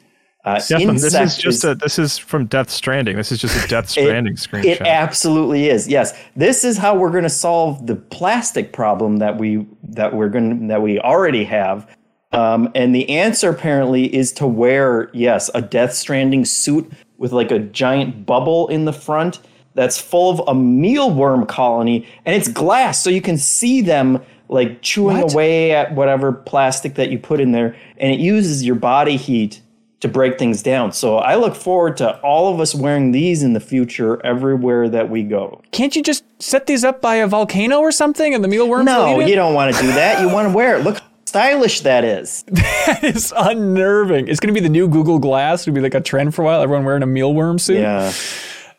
Uh, 0.45 0.55
this 0.55 0.71
is 0.71 1.37
just 1.37 1.45
is, 1.47 1.63
a 1.65 1.75
this 1.75 1.99
is 1.99 2.17
from 2.17 2.45
Death 2.45 2.69
Stranding. 2.69 3.17
This 3.17 3.31
is 3.31 3.39
just 3.39 3.63
a 3.63 3.67
Death 3.67 3.89
Stranding 3.89 4.33
it, 4.33 4.39
screenshot. 4.39 4.65
It 4.65 4.81
absolutely 4.81 5.67
is. 5.67 5.87
Yes, 5.87 6.17
this 6.35 6.63
is 6.63 6.77
how 6.77 6.95
we're 6.95 7.11
going 7.11 7.23
to 7.23 7.29
solve 7.29 7.87
the 7.87 7.95
plastic 7.95 8.71
problem 8.71 9.17
that 9.17 9.37
we 9.37 9.67
that 9.83 10.13
we're 10.13 10.29
going 10.29 10.67
that 10.67 10.81
we 10.81 10.97
already 10.99 11.43
have. 11.43 11.93
Um, 12.31 12.71
and 12.73 12.95
the 12.95 13.09
answer 13.09 13.49
apparently 13.49 14.13
is 14.15 14.31
to 14.33 14.47
wear 14.47 15.09
yes 15.13 15.49
a 15.53 15.61
Death 15.61 15.93
Stranding 15.93 16.45
suit 16.45 16.89
with 17.17 17.33
like 17.33 17.51
a 17.51 17.59
giant 17.59 18.25
bubble 18.25 18.69
in 18.69 18.85
the 18.85 18.93
front 18.93 19.41
that's 19.75 19.99
full 19.99 20.31
of 20.31 20.39
a 20.47 20.57
mealworm 20.57 21.47
colony, 21.49 22.07
and 22.25 22.33
it's 22.33 22.47
glass, 22.47 23.03
so 23.03 23.09
you 23.09 23.21
can 23.21 23.37
see 23.37 23.81
them 23.81 24.23
like 24.47 24.81
chewing 24.81 25.19
what? 25.19 25.33
away 25.33 25.73
at 25.73 25.93
whatever 25.95 26.31
plastic 26.31 26.95
that 26.95 27.11
you 27.11 27.19
put 27.19 27.41
in 27.41 27.51
there, 27.51 27.75
and 27.97 28.13
it 28.13 28.21
uses 28.21 28.63
your 28.63 28.75
body 28.75 29.17
heat 29.17 29.61
to 29.99 30.07
break 30.07 30.39
things 30.39 30.63
down. 30.63 30.91
So 30.91 31.17
I 31.17 31.35
look 31.35 31.55
forward 31.55 31.97
to 31.97 32.19
all 32.21 32.53
of 32.53 32.59
us 32.59 32.73
wearing 32.73 33.11
these 33.11 33.43
in 33.43 33.53
the 33.53 33.59
future 33.59 34.25
everywhere 34.25 34.87
that 34.89 35.09
we 35.09 35.23
go. 35.23 35.61
Can't 35.71 35.95
you 35.95 36.01
just 36.01 36.23
set 36.41 36.67
these 36.67 36.83
up 36.83 37.01
by 37.01 37.15
a 37.15 37.27
volcano 37.27 37.79
or 37.79 37.91
something 37.91 38.33
and 38.33 38.43
the 38.43 38.47
mealworms? 38.47 38.85
No, 38.85 39.19
you 39.19 39.35
don't 39.35 39.53
want 39.53 39.75
to 39.75 39.81
do 39.81 39.87
that. 39.87 40.21
You 40.21 40.29
want 40.29 40.47
to 40.47 40.53
wear 40.53 40.77
it. 40.77 40.83
Look 40.83 41.01
stylish 41.25 41.81
that 41.81 42.03
is. 42.03 42.43
that 42.47 43.03
is 43.03 43.33
unnerving. 43.35 44.27
It's 44.27 44.39
going 44.39 44.53
to 44.53 44.59
be 44.59 44.65
the 44.65 44.71
new 44.71 44.87
Google 44.87 45.19
Glass. 45.19 45.63
It'll 45.63 45.75
be 45.75 45.81
like 45.81 45.93
a 45.93 46.01
trend 46.01 46.33
for 46.33 46.41
a 46.41 46.45
while. 46.45 46.61
Everyone 46.61 46.85
wearing 46.85 47.03
a 47.03 47.07
mealworm 47.07 47.59
suit. 47.59 47.79
Yeah. 47.79 48.11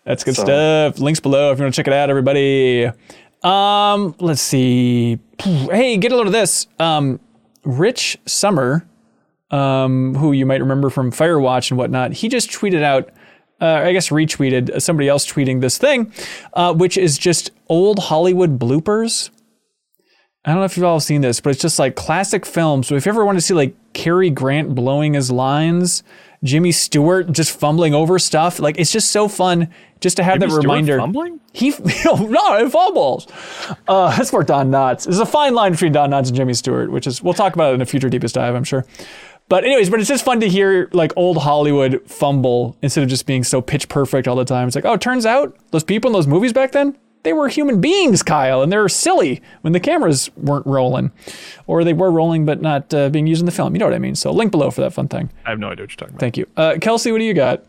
That's 0.04 0.24
good 0.24 0.34
so. 0.34 0.44
stuff. 0.44 0.98
Links 0.98 1.20
below 1.20 1.52
if 1.52 1.58
you 1.58 1.64
want 1.64 1.74
to 1.74 1.78
check 1.78 1.86
it 1.86 1.92
out, 1.92 2.10
everybody. 2.10 2.90
Um, 3.42 4.14
let's 4.18 4.42
see. 4.42 5.18
Hey, 5.38 5.96
get 5.96 6.12
a 6.12 6.16
load 6.16 6.26
of 6.26 6.32
this. 6.32 6.66
Um, 6.78 7.20
Rich 7.64 8.18
Summer 8.26 8.86
um, 9.50 10.14
who 10.14 10.32
you 10.32 10.46
might 10.46 10.60
remember 10.60 10.90
from 10.90 11.10
Firewatch 11.10 11.70
and 11.70 11.78
whatnot, 11.78 12.12
he 12.12 12.28
just 12.28 12.50
tweeted 12.50 12.82
out, 12.82 13.10
uh, 13.60 13.66
I 13.66 13.92
guess 13.92 14.08
retweeted 14.08 14.80
somebody 14.80 15.08
else 15.08 15.26
tweeting 15.26 15.60
this 15.60 15.78
thing, 15.78 16.12
uh, 16.54 16.72
which 16.74 16.96
is 16.96 17.18
just 17.18 17.50
old 17.68 17.98
Hollywood 17.98 18.58
bloopers. 18.58 19.30
I 20.44 20.50
don't 20.50 20.60
know 20.60 20.64
if 20.64 20.76
you've 20.76 20.86
all 20.86 21.00
seen 21.00 21.20
this, 21.20 21.40
but 21.40 21.50
it's 21.50 21.60
just 21.60 21.78
like 21.78 21.96
classic 21.96 22.46
films. 22.46 22.86
So 22.86 22.94
if 22.94 23.04
you 23.04 23.10
ever 23.10 23.26
want 23.26 23.36
to 23.36 23.42
see 23.42 23.52
like 23.52 23.74
Cary 23.92 24.30
Grant 24.30 24.74
blowing 24.74 25.12
his 25.12 25.30
lines, 25.30 26.02
Jimmy 26.42 26.72
Stewart 26.72 27.30
just 27.32 27.50
fumbling 27.50 27.92
over 27.92 28.18
stuff, 28.18 28.58
like 28.58 28.78
it's 28.78 28.90
just 28.90 29.10
so 29.10 29.28
fun 29.28 29.68
just 30.00 30.16
to 30.16 30.22
have 30.22 30.36
Jimmy 30.36 30.46
that 30.46 30.50
Stewart 30.52 30.64
reminder. 30.64 30.98
Fumbling? 30.98 31.40
He 31.52 31.70
no, 32.06 32.56
it 32.56 32.70
fumbles. 32.70 33.26
Uh, 33.86 34.16
that's 34.16 34.30
for 34.30 34.42
Don 34.42 34.70
Knotts. 34.70 35.04
There's 35.04 35.18
a 35.18 35.26
fine 35.26 35.54
line 35.54 35.72
between 35.72 35.92
Don 35.92 36.10
Knotts 36.10 36.28
and 36.28 36.36
Jimmy 36.36 36.54
Stewart, 36.54 36.90
which 36.90 37.06
is 37.06 37.22
we'll 37.22 37.34
talk 37.34 37.52
about 37.54 37.72
it 37.72 37.74
in 37.74 37.82
a 37.82 37.86
future 37.86 38.08
deepest 38.08 38.34
dive, 38.34 38.54
I'm 38.54 38.64
sure. 38.64 38.86
But 39.50 39.64
anyways, 39.64 39.90
but 39.90 39.98
it's 39.98 40.08
just 40.08 40.24
fun 40.24 40.38
to 40.40 40.48
hear 40.48 40.88
like 40.92 41.12
old 41.16 41.38
Hollywood 41.38 42.00
fumble 42.06 42.76
instead 42.82 43.02
of 43.02 43.10
just 43.10 43.26
being 43.26 43.42
so 43.42 43.60
pitch 43.60 43.88
perfect 43.88 44.28
all 44.28 44.36
the 44.36 44.44
time. 44.44 44.68
It's 44.68 44.76
like, 44.76 44.84
oh, 44.84 44.92
it 44.92 45.00
turns 45.00 45.26
out 45.26 45.56
those 45.72 45.82
people 45.82 46.08
in 46.08 46.12
those 46.12 46.28
movies 46.28 46.52
back 46.52 46.70
then, 46.70 46.96
they 47.24 47.32
were 47.32 47.48
human 47.48 47.80
beings, 47.80 48.22
Kyle, 48.22 48.62
and 48.62 48.70
they're 48.70 48.88
silly 48.88 49.42
when 49.62 49.72
the 49.72 49.80
cameras 49.80 50.30
weren't 50.36 50.66
rolling, 50.66 51.10
or 51.66 51.82
they 51.82 51.92
were 51.92 52.12
rolling 52.12 52.46
but 52.46 52.62
not 52.62 52.94
uh, 52.94 53.08
being 53.08 53.26
used 53.26 53.40
in 53.40 53.46
the 53.46 53.52
film. 53.52 53.74
You 53.74 53.80
know 53.80 53.86
what 53.86 53.94
I 53.94 53.98
mean? 53.98 54.14
So 54.14 54.30
link 54.30 54.52
below 54.52 54.70
for 54.70 54.82
that 54.82 54.92
fun 54.92 55.08
thing. 55.08 55.30
I 55.44 55.50
have 55.50 55.58
no 55.58 55.66
idea 55.66 55.82
what 55.82 55.90
you're 55.90 55.96
talking 55.96 56.14
about. 56.14 56.20
Thank 56.20 56.36
you, 56.36 56.46
uh, 56.56 56.76
Kelsey. 56.80 57.10
What 57.10 57.18
do 57.18 57.24
you 57.24 57.34
got? 57.34 57.64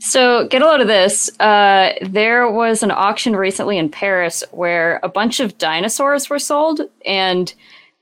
So 0.00 0.48
get 0.48 0.62
a 0.62 0.66
load 0.66 0.80
of 0.80 0.88
this. 0.88 1.30
Uh, 1.38 1.92
there 2.02 2.50
was 2.50 2.82
an 2.82 2.90
auction 2.90 3.36
recently 3.36 3.78
in 3.78 3.88
Paris 3.88 4.42
where 4.50 4.98
a 5.04 5.08
bunch 5.08 5.38
of 5.38 5.56
dinosaurs 5.58 6.28
were 6.28 6.40
sold, 6.40 6.80
and 7.06 7.54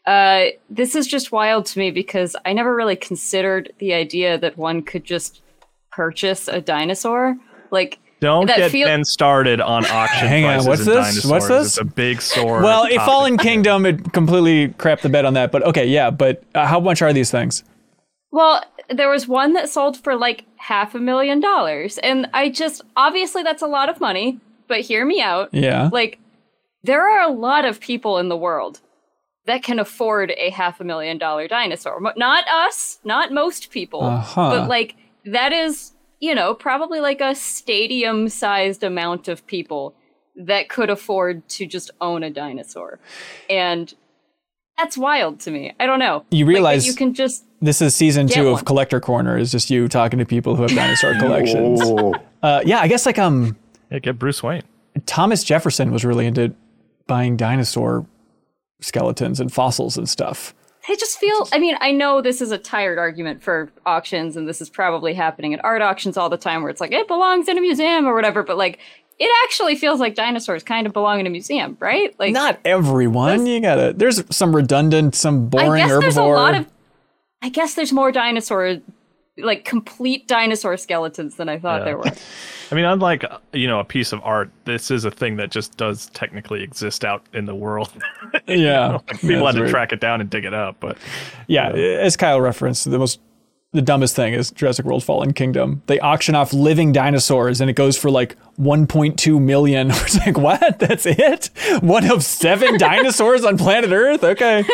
uh, 0.07 0.47
this 0.69 0.95
is 0.95 1.07
just 1.07 1.33
wild 1.33 1.67
to 1.67 1.79
me 1.79 1.91
because 1.91 2.35
I 2.45 2.53
never 2.53 2.75
really 2.75 2.97
considered 2.97 3.73
the 3.79 3.93
idea 3.95 4.39
that 4.39 4.57
one 4.57 4.83
could 4.83 5.05
just 5.05 5.41
purchase 5.93 6.49
a 6.49 6.61
dinosaur. 6.61 7.37
Like 7.71 7.99
don't 8.21 8.47
get 8.47 8.71
feel- 8.71 8.87
Ben 8.87 9.05
started 9.05 9.61
on 9.61 9.85
auction 9.91 10.29
Hang 10.29 10.45
on, 10.45 10.65
what's 10.67 10.85
this? 10.85 11.25
What's 11.25 11.49
this? 11.49 11.67
It's 11.69 11.79
a 11.79 11.85
big 11.85 12.23
sword. 12.23 12.63
Well, 12.63 12.87
a 12.87 12.97
Fallen 12.97 13.37
Kingdom, 13.37 13.87
it 13.87 14.13
completely 14.13 14.69
crapped 14.69 15.03
the 15.03 15.09
bed 15.09 15.25
on 15.25 15.35
that. 15.35 15.53
But 15.53 15.65
okay, 15.65 15.87
yeah. 15.87 16.11
But 16.11 16.43
uh, 16.55 16.67
how 16.67 16.81
much 16.81 17.03
are 17.03 17.13
these 17.13 17.31
things? 17.31 17.65
Well, 18.31 18.63
there 18.89 19.09
was 19.09 19.27
one 19.27 19.55
that 19.55 19.69
sold 19.69 19.97
for 19.97 20.17
like 20.17 20.45
half 20.57 20.95
a 20.95 20.99
million 20.99 21.41
dollars, 21.41 21.99
and 21.99 22.29
I 22.33 22.49
just 22.51 22.83
obviously 22.97 23.43
that's 23.43 23.63
a 23.63 23.67
lot 23.67 23.89
of 23.89 24.01
money. 24.01 24.39
But 24.69 24.83
hear 24.83 25.05
me 25.05 25.21
out. 25.21 25.53
Yeah. 25.53 25.91
Like 25.93 26.19
there 26.83 27.03
are 27.03 27.29
a 27.29 27.33
lot 27.33 27.65
of 27.65 27.81
people 27.81 28.19
in 28.19 28.29
the 28.29 28.37
world 28.37 28.81
that 29.51 29.63
can 29.63 29.79
afford 29.79 30.33
a 30.37 30.51
half 30.51 30.81
a 30.81 30.85
million 30.85 31.19
dollar 31.19 31.49
dinosaur. 31.49 32.01
Not 32.17 32.49
us, 32.49 32.99
not 33.05 33.33
most 33.33 33.71
people, 33.71 34.03
uh-huh. 34.03 34.51
but 34.51 34.69
like 34.69 34.97
that 35.25 35.53
is 35.53 35.93
you 36.21 36.35
know, 36.35 36.55
probably 36.55 37.01
like 37.01 37.21
a 37.21 37.35
stadium 37.35 38.29
sized 38.29 38.85
amount 38.85 39.27
of 39.27 39.47
people 39.47 39.95
that 40.37 40.69
could 40.69 40.91
afford 40.91 41.47
to 41.49 41.67
just 41.67 41.91
own 42.01 42.23
a 42.23 42.31
dinosaur. 42.31 42.99
And 43.49 43.93
that's 44.77 44.97
wild 44.97 45.41
to 45.41 45.51
me. 45.51 45.75
I 45.81 45.87
don't 45.87 45.99
know. 45.99 46.25
You 46.31 46.47
realize 46.47 46.85
like, 46.85 46.89
you 46.89 46.95
can 46.95 47.15
just 47.15 47.45
this 47.61 47.83
is 47.83 47.95
season 47.95 48.29
two 48.29 48.47
one. 48.47 48.55
of 48.55 48.65
Collector 48.65 49.01
Corner. 49.01 49.37
Is 49.37 49.51
just 49.51 49.71
you 49.71 49.89
talking 49.89 50.19
to 50.19 50.25
people 50.25 50.57
who 50.57 50.63
have 50.63 50.75
dinosaur 50.75 51.15
collections. 51.19 51.81
uh, 52.43 52.63
yeah, 52.65 52.81
I 52.81 52.89
guess 52.89 53.05
like 53.05 53.19
um, 53.19 53.57
yeah, 53.91 53.99
get 53.99 54.19
Bruce 54.19 54.43
Wayne. 54.43 54.63
Thomas 55.07 55.45
Jefferson 55.45 55.91
was 55.91 56.05
really 56.05 56.27
into 56.27 56.55
buying 57.07 57.37
dinosaur 57.37 58.07
skeletons 58.81 59.41
and 59.41 59.53
fossils 59.53 59.97
and 59.97 60.09
stuff. 60.09 60.55
I 60.89 60.97
just 60.97 61.19
feel, 61.19 61.47
I 61.53 61.59
mean, 61.59 61.77
I 61.81 61.93
know 61.93 62.23
this 62.23 62.41
is 62.41 62.51
a 62.53 62.59
tired 62.59 62.99
argument 62.99 63.43
for 63.43 63.71
auctions, 63.87 64.37
and 64.37 64.49
this 64.49 64.61
is 64.61 64.71
probably 64.71 65.15
happening 65.15 65.53
at 65.55 65.63
art 65.65 65.83
auctions 65.83 66.17
all 66.17 66.29
the 66.29 66.39
time 66.39 66.63
where 66.63 66.71
it's 66.71 66.81
like, 66.81 66.93
it 66.93 67.07
belongs 67.07 67.49
in 67.49 67.59
a 67.59 67.61
museum 67.61 68.07
or 68.07 68.15
whatever, 68.15 68.43
but 68.43 68.57
like, 68.57 68.79
it 69.19 69.31
actually 69.45 69.77
feels 69.77 70.01
like 70.01 70.15
dinosaurs 70.15 70.63
kind 70.63 70.87
of 70.87 70.95
belong 70.95 71.21
in 71.21 71.27
a 71.27 71.31
museum, 71.31 71.77
right? 71.79 72.19
Like, 72.19 72.33
not 72.33 72.59
everyone. 72.65 73.47
You 73.47 73.61
gotta, 73.61 73.93
there's 73.95 74.25
some 74.35 74.57
redundant, 74.57 75.15
some 75.15 75.49
boring 75.49 75.83
I 75.83 75.87
guess 75.87 75.91
herbivore. 75.91 76.01
There's 76.01 76.17
a 76.17 76.23
lot 76.25 76.55
of, 76.55 76.67
I 77.43 77.51
guess 77.51 77.75
there's 77.75 77.93
more 77.93 78.11
dinosaur, 78.11 78.79
like 79.39 79.65
complete 79.65 80.29
dinosaur 80.29 80.77
skeletons 80.77 81.37
than 81.37 81.49
I 81.49 81.59
thought 81.59 81.81
yeah. 81.81 81.85
there 81.85 81.99
were. 81.99 82.13
I 82.71 82.75
mean, 82.75 82.85
unlike 82.85 83.25
you 83.53 83.67
know 83.67 83.81
a 83.81 83.85
piece 83.85 84.13
of 84.13 84.21
art, 84.23 84.51
this 84.65 84.91
is 84.91 85.05
a 85.05 85.11
thing 85.11 85.37
that 85.37 85.51
just 85.51 85.77
does 85.77 86.11
technically 86.11 86.63
exist 86.63 87.05
out 87.05 87.25
in 87.33 87.47
the 87.47 87.55
world. 87.55 87.91
yeah, 88.47 88.55
you 88.55 88.65
know, 88.65 89.03
like 89.09 89.21
people 89.21 89.47
had 89.47 89.55
to 89.55 89.61
weird. 89.61 89.71
track 89.71 89.93
it 89.93 90.01
down 90.01 90.21
and 90.21 90.31
dig 90.31 90.45
it 90.45 90.55
up, 90.55 90.77
but 90.81 90.97
yeah, 91.47 91.75
you 91.75 91.77
know. 91.77 92.01
as 92.01 92.17
Kyle 92.17 92.41
referenced, 92.41 92.91
the 92.91 92.99
most 92.99 93.21
the 93.73 93.83
dumbest 93.83 94.17
thing 94.17 94.35
is 94.35 94.51
Jurassic 94.51 94.85
World 94.85 95.05
Fallen 95.05 95.33
Kingdom. 95.33 95.83
They 95.87 96.01
auction 96.01 96.35
off 96.35 96.53
living 96.53 96.93
dinosaurs 96.93 97.61
and 97.61 97.71
it 97.71 97.75
goes 97.75 97.97
for 97.97 98.11
like 98.11 98.37
1.2 98.59 99.41
million. 99.41 99.91
It's 100.01 100.17
like, 100.19 100.37
what? 100.37 100.81
That's 100.81 101.07
it? 101.07 101.51
One 101.81 102.11
of 102.11 102.25
seven 102.25 102.79
dinosaurs 102.79 103.45
on 103.45 103.57
planet 103.57 103.93
Earth? 103.93 104.25
Okay. 104.25 104.65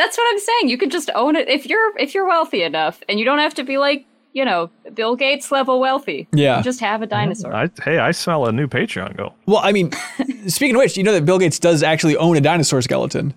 That's 0.00 0.16
what 0.16 0.32
I'm 0.32 0.38
saying. 0.38 0.70
You 0.70 0.78
could 0.78 0.90
just 0.90 1.10
own 1.14 1.36
it 1.36 1.46
if 1.50 1.66
you're 1.66 1.98
if 1.98 2.14
you're 2.14 2.26
wealthy 2.26 2.62
enough 2.62 3.02
and 3.06 3.18
you 3.18 3.26
don't 3.26 3.38
have 3.38 3.52
to 3.54 3.64
be 3.64 3.76
like 3.76 4.06
you 4.32 4.44
know, 4.44 4.70
Bill 4.94 5.16
Gates 5.16 5.50
level 5.50 5.80
wealthy. 5.80 6.28
Yeah. 6.32 6.58
You 6.58 6.62
just 6.62 6.78
have 6.78 7.02
a 7.02 7.06
dinosaur. 7.06 7.52
I, 7.52 7.68
hey, 7.82 7.98
I 7.98 8.12
smell 8.12 8.46
a 8.46 8.52
new 8.52 8.68
Patreon 8.68 9.16
goal. 9.16 9.34
Well, 9.46 9.60
I 9.62 9.72
mean, 9.72 9.90
speaking 10.46 10.76
of 10.76 10.78
which, 10.78 10.96
you 10.96 11.02
know 11.02 11.12
that 11.12 11.24
Bill 11.24 11.38
Gates 11.38 11.58
does 11.58 11.82
actually 11.82 12.16
own 12.16 12.36
a 12.36 12.40
dinosaur 12.40 12.80
skeleton. 12.80 13.34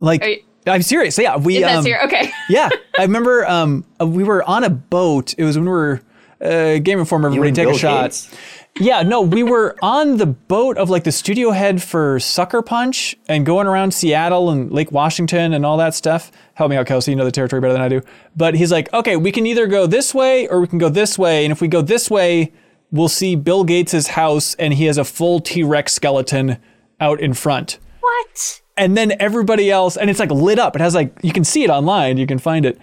Like, 0.00 0.24
you, 0.24 0.38
I'm 0.66 0.82
serious. 0.82 1.18
Yeah, 1.18 1.36
we. 1.36 1.62
Um, 1.62 1.84
here? 1.84 2.00
Okay. 2.04 2.30
yeah, 2.48 2.70
I 2.98 3.02
remember 3.02 3.46
um, 3.46 3.84
we 4.00 4.24
were 4.24 4.42
on 4.44 4.64
a 4.64 4.70
boat. 4.70 5.34
It 5.38 5.44
was 5.44 5.56
when 5.56 5.66
we 5.66 5.70
were 5.70 6.02
uh, 6.40 6.78
Game 6.78 6.98
Informer. 6.98 7.28
Everybody 7.28 7.52
take 7.52 7.66
Bill 7.66 7.76
a 7.76 7.78
shot. 7.78 8.02
Gates. 8.04 8.34
Yeah, 8.78 9.02
no, 9.02 9.22
we 9.22 9.42
were 9.42 9.74
on 9.80 10.18
the 10.18 10.26
boat 10.26 10.76
of 10.76 10.90
like 10.90 11.04
the 11.04 11.12
studio 11.12 11.50
head 11.50 11.82
for 11.82 12.20
Sucker 12.20 12.60
Punch 12.60 13.16
and 13.26 13.46
going 13.46 13.66
around 13.66 13.92
Seattle 13.92 14.50
and 14.50 14.70
Lake 14.70 14.92
Washington 14.92 15.54
and 15.54 15.64
all 15.64 15.78
that 15.78 15.94
stuff. 15.94 16.30
Help 16.54 16.70
me 16.70 16.76
out, 16.76 16.86
Kelsey. 16.86 17.12
You 17.12 17.16
know 17.16 17.24
the 17.24 17.32
territory 17.32 17.60
better 17.60 17.72
than 17.72 17.80
I 17.80 17.88
do. 17.88 18.02
But 18.36 18.54
he's 18.54 18.70
like, 18.70 18.92
okay, 18.92 19.16
we 19.16 19.32
can 19.32 19.46
either 19.46 19.66
go 19.66 19.86
this 19.86 20.14
way 20.14 20.46
or 20.48 20.60
we 20.60 20.66
can 20.66 20.78
go 20.78 20.90
this 20.90 21.18
way. 21.18 21.44
And 21.44 21.52
if 21.52 21.62
we 21.62 21.68
go 21.68 21.80
this 21.80 22.10
way, 22.10 22.52
we'll 22.90 23.08
see 23.08 23.34
Bill 23.34 23.64
Gates' 23.64 24.08
house 24.08 24.54
and 24.56 24.74
he 24.74 24.84
has 24.84 24.98
a 24.98 25.04
full 25.04 25.40
T 25.40 25.62
Rex 25.62 25.94
skeleton 25.94 26.58
out 27.00 27.18
in 27.18 27.32
front. 27.32 27.78
What? 28.00 28.60
And 28.76 28.94
then 28.94 29.14
everybody 29.18 29.70
else, 29.70 29.96
and 29.96 30.10
it's 30.10 30.20
like 30.20 30.30
lit 30.30 30.58
up. 30.58 30.76
It 30.76 30.82
has 30.82 30.94
like, 30.94 31.14
you 31.22 31.32
can 31.32 31.44
see 31.44 31.64
it 31.64 31.70
online, 31.70 32.18
you 32.18 32.26
can 32.26 32.38
find 32.38 32.66
it. 32.66 32.78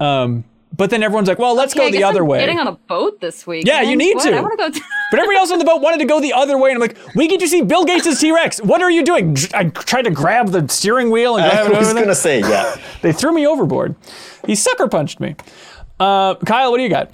Um, 0.00 0.44
but 0.76 0.90
then 0.90 1.02
everyone's 1.04 1.28
like, 1.28 1.38
well, 1.38 1.54
let's 1.54 1.74
okay, 1.74 1.90
go 1.90 1.96
the 1.96 2.04
other 2.04 2.22
I'm 2.22 2.28
way. 2.28 2.40
Getting 2.40 2.58
on 2.58 2.66
a 2.66 2.72
boat 2.72 3.20
this 3.20 3.46
week. 3.46 3.64
Yeah, 3.64 3.82
you 3.82 3.96
need 3.96 4.16
what? 4.16 4.24
to. 4.24 4.36
I 4.36 4.40
want 4.40 4.52
to 4.58 4.64
go. 4.64 4.70
T- 4.70 4.82
but 5.10 5.20
everybody 5.20 5.38
else 5.38 5.50
on 5.50 5.58
the 5.58 5.64
boat 5.64 5.80
wanted 5.80 5.98
to 5.98 6.04
go 6.04 6.20
the 6.20 6.32
other 6.32 6.58
way, 6.58 6.70
and 6.70 6.82
I'm 6.82 6.88
like, 6.88 6.98
we 7.14 7.28
get 7.28 7.40
to 7.40 7.48
see 7.48 7.62
Bill 7.62 7.84
Gates' 7.84 8.20
T 8.20 8.32
Rex. 8.32 8.60
What 8.60 8.82
are 8.82 8.90
you 8.90 9.04
doing? 9.04 9.36
I 9.54 9.64
tried 9.64 10.02
to 10.02 10.10
grab 10.10 10.48
the 10.48 10.68
steering 10.68 11.10
wheel 11.10 11.36
and 11.36 11.50
grab 11.50 11.72
I 11.72 11.78
was 11.78 11.92
going 11.92 12.08
to 12.08 12.14
say, 12.14 12.40
yeah. 12.40 12.76
they 13.02 13.12
threw 13.12 13.32
me 13.32 13.46
overboard. 13.46 13.94
He 14.46 14.54
sucker 14.54 14.88
punched 14.88 15.20
me. 15.20 15.36
Uh, 15.98 16.34
Kyle, 16.36 16.70
what 16.70 16.78
do 16.78 16.82
you 16.82 16.88
got? 16.88 17.10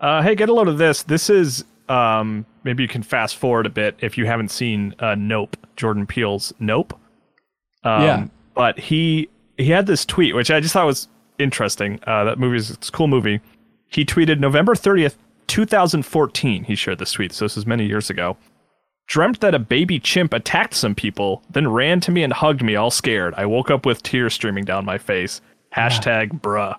Uh, 0.00 0.22
hey, 0.22 0.34
get 0.34 0.48
a 0.48 0.54
load 0.54 0.68
of 0.68 0.78
this. 0.78 1.02
This 1.02 1.30
is 1.30 1.64
um, 1.88 2.46
maybe 2.64 2.82
you 2.82 2.88
can 2.88 3.02
fast 3.02 3.36
forward 3.36 3.66
a 3.66 3.70
bit 3.70 3.96
if 4.00 4.18
you 4.18 4.26
haven't 4.26 4.50
seen 4.50 4.94
uh, 4.98 5.14
Nope, 5.14 5.56
Jordan 5.76 6.06
Peele's 6.06 6.52
Nope. 6.58 6.98
Um, 7.84 8.02
yeah. 8.02 8.26
But 8.54 8.78
he 8.78 9.28
he 9.56 9.70
had 9.70 9.86
this 9.86 10.04
tweet, 10.04 10.34
which 10.34 10.50
I 10.50 10.60
just 10.60 10.72
thought 10.72 10.86
was 10.86 11.08
interesting. 11.38 12.00
Uh, 12.06 12.24
that 12.24 12.38
movie 12.38 12.56
is 12.56 12.70
a 12.70 12.76
cool 12.92 13.08
movie. 13.08 13.40
He 13.88 14.04
tweeted 14.04 14.40
November 14.40 14.74
30th, 14.74 15.14
2014. 15.46 16.64
He 16.64 16.74
shared 16.74 16.98
this 16.98 17.12
tweet, 17.12 17.32
so 17.32 17.44
this 17.44 17.56
is 17.56 17.66
many 17.66 17.86
years 17.86 18.10
ago. 18.10 18.36
Dreamt 19.06 19.40
that 19.40 19.54
a 19.54 19.58
baby 19.58 20.00
chimp 20.00 20.32
attacked 20.32 20.74
some 20.74 20.94
people, 20.94 21.42
then 21.50 21.68
ran 21.68 22.00
to 22.00 22.10
me 22.10 22.22
and 22.24 22.32
hugged 22.32 22.62
me 22.62 22.74
all 22.74 22.90
scared. 22.90 23.34
I 23.36 23.46
woke 23.46 23.70
up 23.70 23.86
with 23.86 24.02
tears 24.02 24.34
streaming 24.34 24.64
down 24.64 24.84
my 24.84 24.98
face. 24.98 25.40
Hashtag 25.74 26.32
yeah. 26.32 26.38
bruh. 26.40 26.76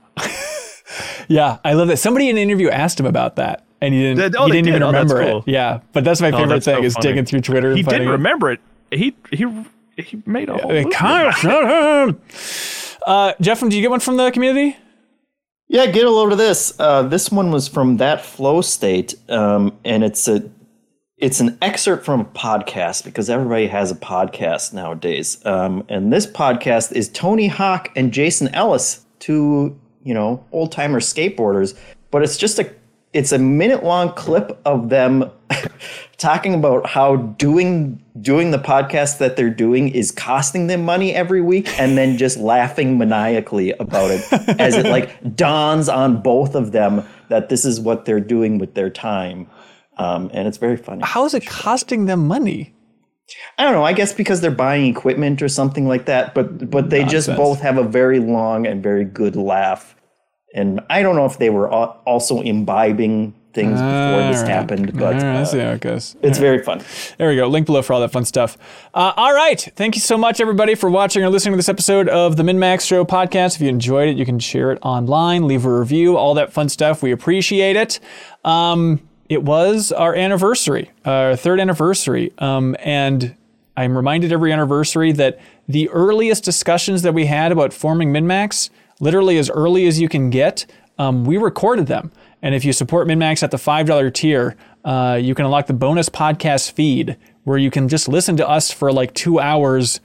yeah, 1.27 1.59
I 1.63 1.73
love 1.73 1.87
that. 1.87 1.97
Somebody 1.97 2.29
in 2.29 2.37
an 2.37 2.43
interview 2.43 2.69
asked 2.69 2.99
him 2.99 3.05
about 3.05 3.37
that, 3.37 3.65
and 3.79 3.93
he 3.93 4.01
didn't. 4.01 4.35
Oh, 4.35 4.45
he 4.45 4.51
didn't 4.51 4.65
did. 4.65 4.71
even 4.71 4.83
oh, 4.83 4.87
remember 4.87 5.23
cool. 5.23 5.37
it. 5.39 5.47
Yeah, 5.47 5.79
but 5.93 6.03
that's 6.03 6.19
my 6.19 6.31
oh, 6.31 6.37
favorite 6.37 6.63
thing 6.63 6.77
so 6.77 6.83
is 6.83 6.95
digging 6.95 7.25
through 7.25 7.41
Twitter. 7.41 7.75
He 7.75 7.83
didn't 7.83 8.09
remember 8.09 8.51
it. 8.51 8.59
He 8.91 9.15
he 9.31 9.45
he 9.95 10.21
made 10.25 10.49
a 10.49 10.57
whole. 10.57 10.91
Kyle, 10.91 11.31
shut 11.31 11.63
up. 11.63 12.19
Uh, 13.05 13.33
Jeff, 13.39 13.61
do 13.61 13.69
you 13.69 13.81
get 13.81 13.89
one 13.89 14.01
from 14.01 14.17
the 14.17 14.31
community? 14.31 14.77
Yeah, 15.69 15.85
get 15.87 16.05
a 16.05 16.09
load 16.09 16.31
of 16.31 16.37
this. 16.37 16.79
Uh, 16.79 17.03
this 17.03 17.29
one 17.29 17.51
was 17.51 17.67
from 17.67 17.97
that 17.97 18.23
flow 18.23 18.61
state, 18.61 19.15
um, 19.27 19.77
and 19.83 20.01
it's 20.03 20.27
a 20.27 20.49
it's 21.17 21.41
an 21.41 21.57
excerpt 21.61 22.05
from 22.05 22.21
a 22.21 22.25
podcast 22.25 23.03
because 23.03 23.29
everybody 23.29 23.67
has 23.67 23.91
a 23.91 23.95
podcast 23.95 24.71
nowadays. 24.71 25.43
Um, 25.45 25.83
and 25.89 26.13
this 26.13 26.25
podcast 26.25 26.93
is 26.93 27.09
Tony 27.09 27.47
Hawk 27.47 27.89
and 27.97 28.13
Jason 28.13 28.47
Ellis, 28.55 29.05
two 29.19 29.77
you 30.03 30.13
know 30.13 30.45
old 30.53 30.71
timer 30.71 31.01
skateboarders. 31.01 31.77
But 32.11 32.23
it's 32.23 32.37
just 32.37 32.59
a 32.59 32.73
it's 33.11 33.33
a 33.33 33.39
minute 33.39 33.83
long 33.83 34.13
clip 34.13 34.61
of 34.63 34.87
them 34.87 35.29
talking 36.17 36.53
about 36.53 36.87
how 36.87 37.15
doing 37.15 38.03
doing 38.19 38.51
the 38.51 38.57
podcast 38.57 39.19
that 39.19 39.35
they're 39.35 39.49
doing 39.49 39.89
is 39.89 40.11
costing 40.11 40.67
them 40.67 40.83
money 40.83 41.13
every 41.13 41.41
week 41.41 41.67
and 41.79 41.97
then 41.97 42.17
just 42.17 42.37
laughing 42.53 42.97
maniacally 42.97 43.71
about 43.73 44.09
it 44.09 44.21
as 44.59 44.75
it 44.75 44.85
like 44.85 45.35
dawns 45.35 45.87
on 45.87 46.21
both 46.21 46.55
of 46.55 46.71
them 46.71 47.05
that 47.29 47.49
this 47.49 47.65
is 47.65 47.79
what 47.79 48.05
they're 48.05 48.19
doing 48.19 48.57
with 48.57 48.73
their 48.73 48.89
time 48.89 49.47
um, 49.97 50.29
and 50.33 50.47
it's 50.47 50.57
very 50.57 50.77
funny 50.77 51.01
how 51.03 51.25
is 51.25 51.33
it 51.33 51.45
costing 51.45 52.05
them 52.05 52.27
money 52.27 52.73
I 53.57 53.63
don't 53.65 53.73
know. 53.73 53.83
I 53.83 53.91
guess 53.91 54.13
because 54.13 54.39
they're 54.39 54.51
buying 54.51 54.85
equipment 54.85 55.41
or 55.41 55.49
something 55.49 55.85
like 55.85 56.05
that. 56.05 56.33
But 56.33 56.69
but 56.69 56.89
they 56.89 57.01
Nonsense. 57.01 57.25
just 57.25 57.37
both 57.37 57.59
have 57.59 57.77
a 57.77 57.83
very 57.83 58.19
long 58.19 58.65
and 58.65 58.81
very 58.81 59.03
good 59.03 59.35
laugh. 59.35 59.95
And 60.55 60.79
I 60.89 61.01
don't 61.01 61.17
know 61.17 61.25
if 61.25 61.37
they 61.37 61.49
were 61.49 61.69
also 61.69 62.39
imbibing 62.41 63.35
things 63.57 63.81
before 63.81 64.31
this 64.31 64.41
right. 64.43 64.51
happened, 64.51 64.93
but 64.93 65.15
right, 65.15 65.23
uh, 65.23 65.43
see 65.45 65.57
how 65.57 65.71
it 65.71 65.81
goes. 65.81 66.15
It's 66.21 66.37
very 66.37 66.61
fun. 66.61 66.83
There 67.17 67.27
we 67.27 67.35
go. 67.35 67.47
Link 67.47 67.65
below 67.65 67.81
for 67.81 67.93
all 67.93 68.01
that 68.01 68.11
fun 68.11 68.23
stuff. 68.23 68.55
Uh, 68.93 69.13
all 69.17 69.33
right. 69.33 69.59
Thank 69.75 69.95
you 69.95 70.01
so 70.01 70.15
much, 70.15 70.39
everybody, 70.39 70.75
for 70.75 70.91
watching 70.91 71.23
or 71.23 71.29
listening 71.29 71.53
to 71.53 71.57
this 71.57 71.67
episode 71.67 72.07
of 72.07 72.37
the 72.37 72.43
MinnMax 72.43 72.87
Show 72.87 73.03
podcast. 73.03 73.55
If 73.55 73.61
you 73.61 73.69
enjoyed 73.69 74.09
it, 74.09 74.15
you 74.15 74.25
can 74.25 74.37
share 74.37 74.71
it 74.71 74.77
online, 74.83 75.47
leave 75.47 75.65
a 75.65 75.79
review, 75.79 76.17
all 76.17 76.35
that 76.35 76.53
fun 76.53 76.69
stuff. 76.69 77.01
We 77.01 77.11
appreciate 77.11 77.75
it. 77.75 77.99
Um, 78.45 79.01
it 79.27 79.41
was 79.41 79.91
our 79.91 80.13
anniversary, 80.13 80.91
our 81.03 81.35
third 81.35 81.59
anniversary. 81.59 82.33
Um, 82.37 82.75
and 82.79 83.35
I'm 83.75 83.97
reminded 83.97 84.31
every 84.31 84.53
anniversary 84.53 85.13
that 85.13 85.39
the 85.67 85.89
earliest 85.89 86.43
discussions 86.43 87.01
that 87.01 87.15
we 87.15 87.25
had 87.25 87.51
about 87.51 87.73
forming 87.73 88.13
MinnMax, 88.13 88.69
literally 88.99 89.39
as 89.39 89.49
early 89.49 89.87
as 89.87 89.99
you 89.99 90.07
can 90.07 90.29
get, 90.29 90.67
um, 90.99 91.25
we 91.25 91.37
recorded 91.37 91.87
them. 91.87 92.11
And 92.41 92.53
if 92.53 92.63
you 92.63 92.73
support 92.73 93.07
MinnMax 93.07 93.43
at 93.43 93.51
the 93.51 93.57
$5 93.57 94.13
tier, 94.13 94.55
uh, 94.85 95.19
you 95.21 95.35
can 95.35 95.45
unlock 95.45 95.67
the 95.67 95.73
bonus 95.73 96.09
podcast 96.09 96.71
feed 96.71 97.17
where 97.43 97.57
you 97.57 97.71
can 97.71 97.87
just 97.87 98.07
listen 98.07 98.37
to 98.37 98.47
us 98.47 98.71
for 98.71 98.91
like 98.91 99.13
two 99.13 99.39
hours, 99.39 99.99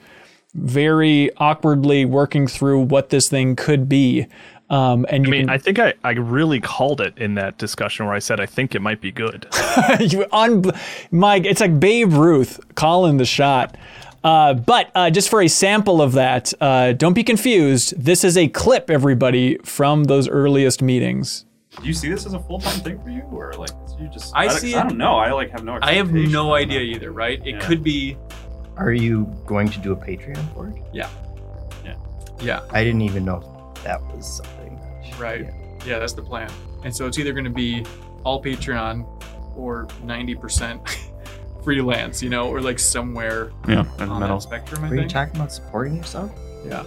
very 0.53 1.29
awkwardly 1.37 2.05
working 2.05 2.47
through 2.47 2.79
what 2.79 3.09
this 3.09 3.29
thing 3.29 3.55
could 3.55 3.87
be. 3.87 4.27
Um, 4.69 5.05
and 5.09 5.27
I 5.27 5.29
mean, 5.29 5.41
can, 5.41 5.49
I 5.49 5.57
think 5.57 5.77
I, 5.77 5.93
I 6.03 6.11
really 6.11 6.59
called 6.59 7.01
it 7.01 7.17
in 7.17 7.35
that 7.35 7.57
discussion 7.57 8.05
where 8.05 8.15
I 8.15 8.19
said 8.19 8.39
I 8.39 8.45
think 8.45 8.73
it 8.73 8.81
might 8.81 9.01
be 9.01 9.11
good. 9.11 9.47
you 9.99 10.25
un- 10.31 10.63
Mike, 11.11 11.45
it's 11.45 11.61
like 11.61 11.79
Babe 11.79 12.13
Ruth 12.13 12.59
calling 12.75 13.17
the 13.17 13.25
shot. 13.25 13.77
Uh, 14.23 14.53
but 14.53 14.89
uh, 14.95 15.09
just 15.09 15.29
for 15.29 15.41
a 15.41 15.47
sample 15.47 16.01
of 16.01 16.13
that, 16.13 16.53
uh, 16.61 16.93
don't 16.93 17.13
be 17.13 17.23
confused. 17.23 17.93
This 17.97 18.23
is 18.23 18.37
a 18.37 18.47
clip, 18.47 18.89
everybody, 18.89 19.57
from 19.59 20.05
those 20.05 20.29
earliest 20.29 20.81
meetings. 20.81 21.45
Do 21.81 21.87
you 21.87 21.93
see 21.93 22.09
this 22.09 22.25
as 22.25 22.33
a 22.33 22.39
full 22.39 22.59
time 22.59 22.79
thing 22.81 23.01
for 23.01 23.09
you, 23.09 23.21
or 23.31 23.53
like 23.53 23.71
you 23.99 24.07
just? 24.07 24.35
I, 24.35 24.45
I 24.45 24.47
see. 24.49 24.75
I 24.75 24.83
don't 24.83 24.97
know. 24.97 25.15
I 25.15 25.31
like 25.31 25.49
have 25.51 25.63
no. 25.63 25.79
I 25.81 25.93
have 25.93 26.13
no 26.13 26.53
idea 26.53 26.81
either. 26.81 27.11
Right? 27.11 27.39
It 27.45 27.55
yeah. 27.55 27.59
could 27.59 27.83
be. 27.83 28.17
Are 28.77 28.93
you 28.93 29.25
going 29.45 29.69
to 29.69 29.79
do 29.79 29.91
a 29.91 29.95
Patreon 29.95 30.53
for 30.53 30.69
it? 30.69 30.75
Yeah. 30.91 31.09
Yeah. 31.85 31.95
Yeah. 32.41 32.61
I 32.71 32.83
didn't 32.83 33.01
even 33.01 33.23
know 33.23 33.73
that 33.83 34.01
was 34.07 34.37
something. 34.37 34.79
Right. 35.19 35.41
Yeah, 35.41 35.85
yeah 35.85 35.99
that's 35.99 36.13
the 36.13 36.23
plan. 36.23 36.49
And 36.83 36.95
so 36.95 37.05
it's 37.05 37.19
either 37.19 37.33
going 37.33 37.43
to 37.43 37.51
be 37.51 37.85
all 38.23 38.41
Patreon 38.41 39.05
or 39.55 39.87
ninety 40.03 40.35
percent 40.35 40.81
freelance, 41.63 42.21
you 42.21 42.29
know, 42.29 42.49
or 42.49 42.61
like 42.61 42.79
somewhere 42.79 43.51
yeah, 43.67 43.85
on 43.99 44.19
that 44.19 44.41
spectrum. 44.41 44.83
I 44.83 44.87
Are 44.87 44.89
think. 44.89 45.01
you 45.03 45.09
talking 45.09 45.35
about 45.35 45.51
supporting 45.51 45.95
yourself? 45.95 46.31
Yeah. 46.65 46.83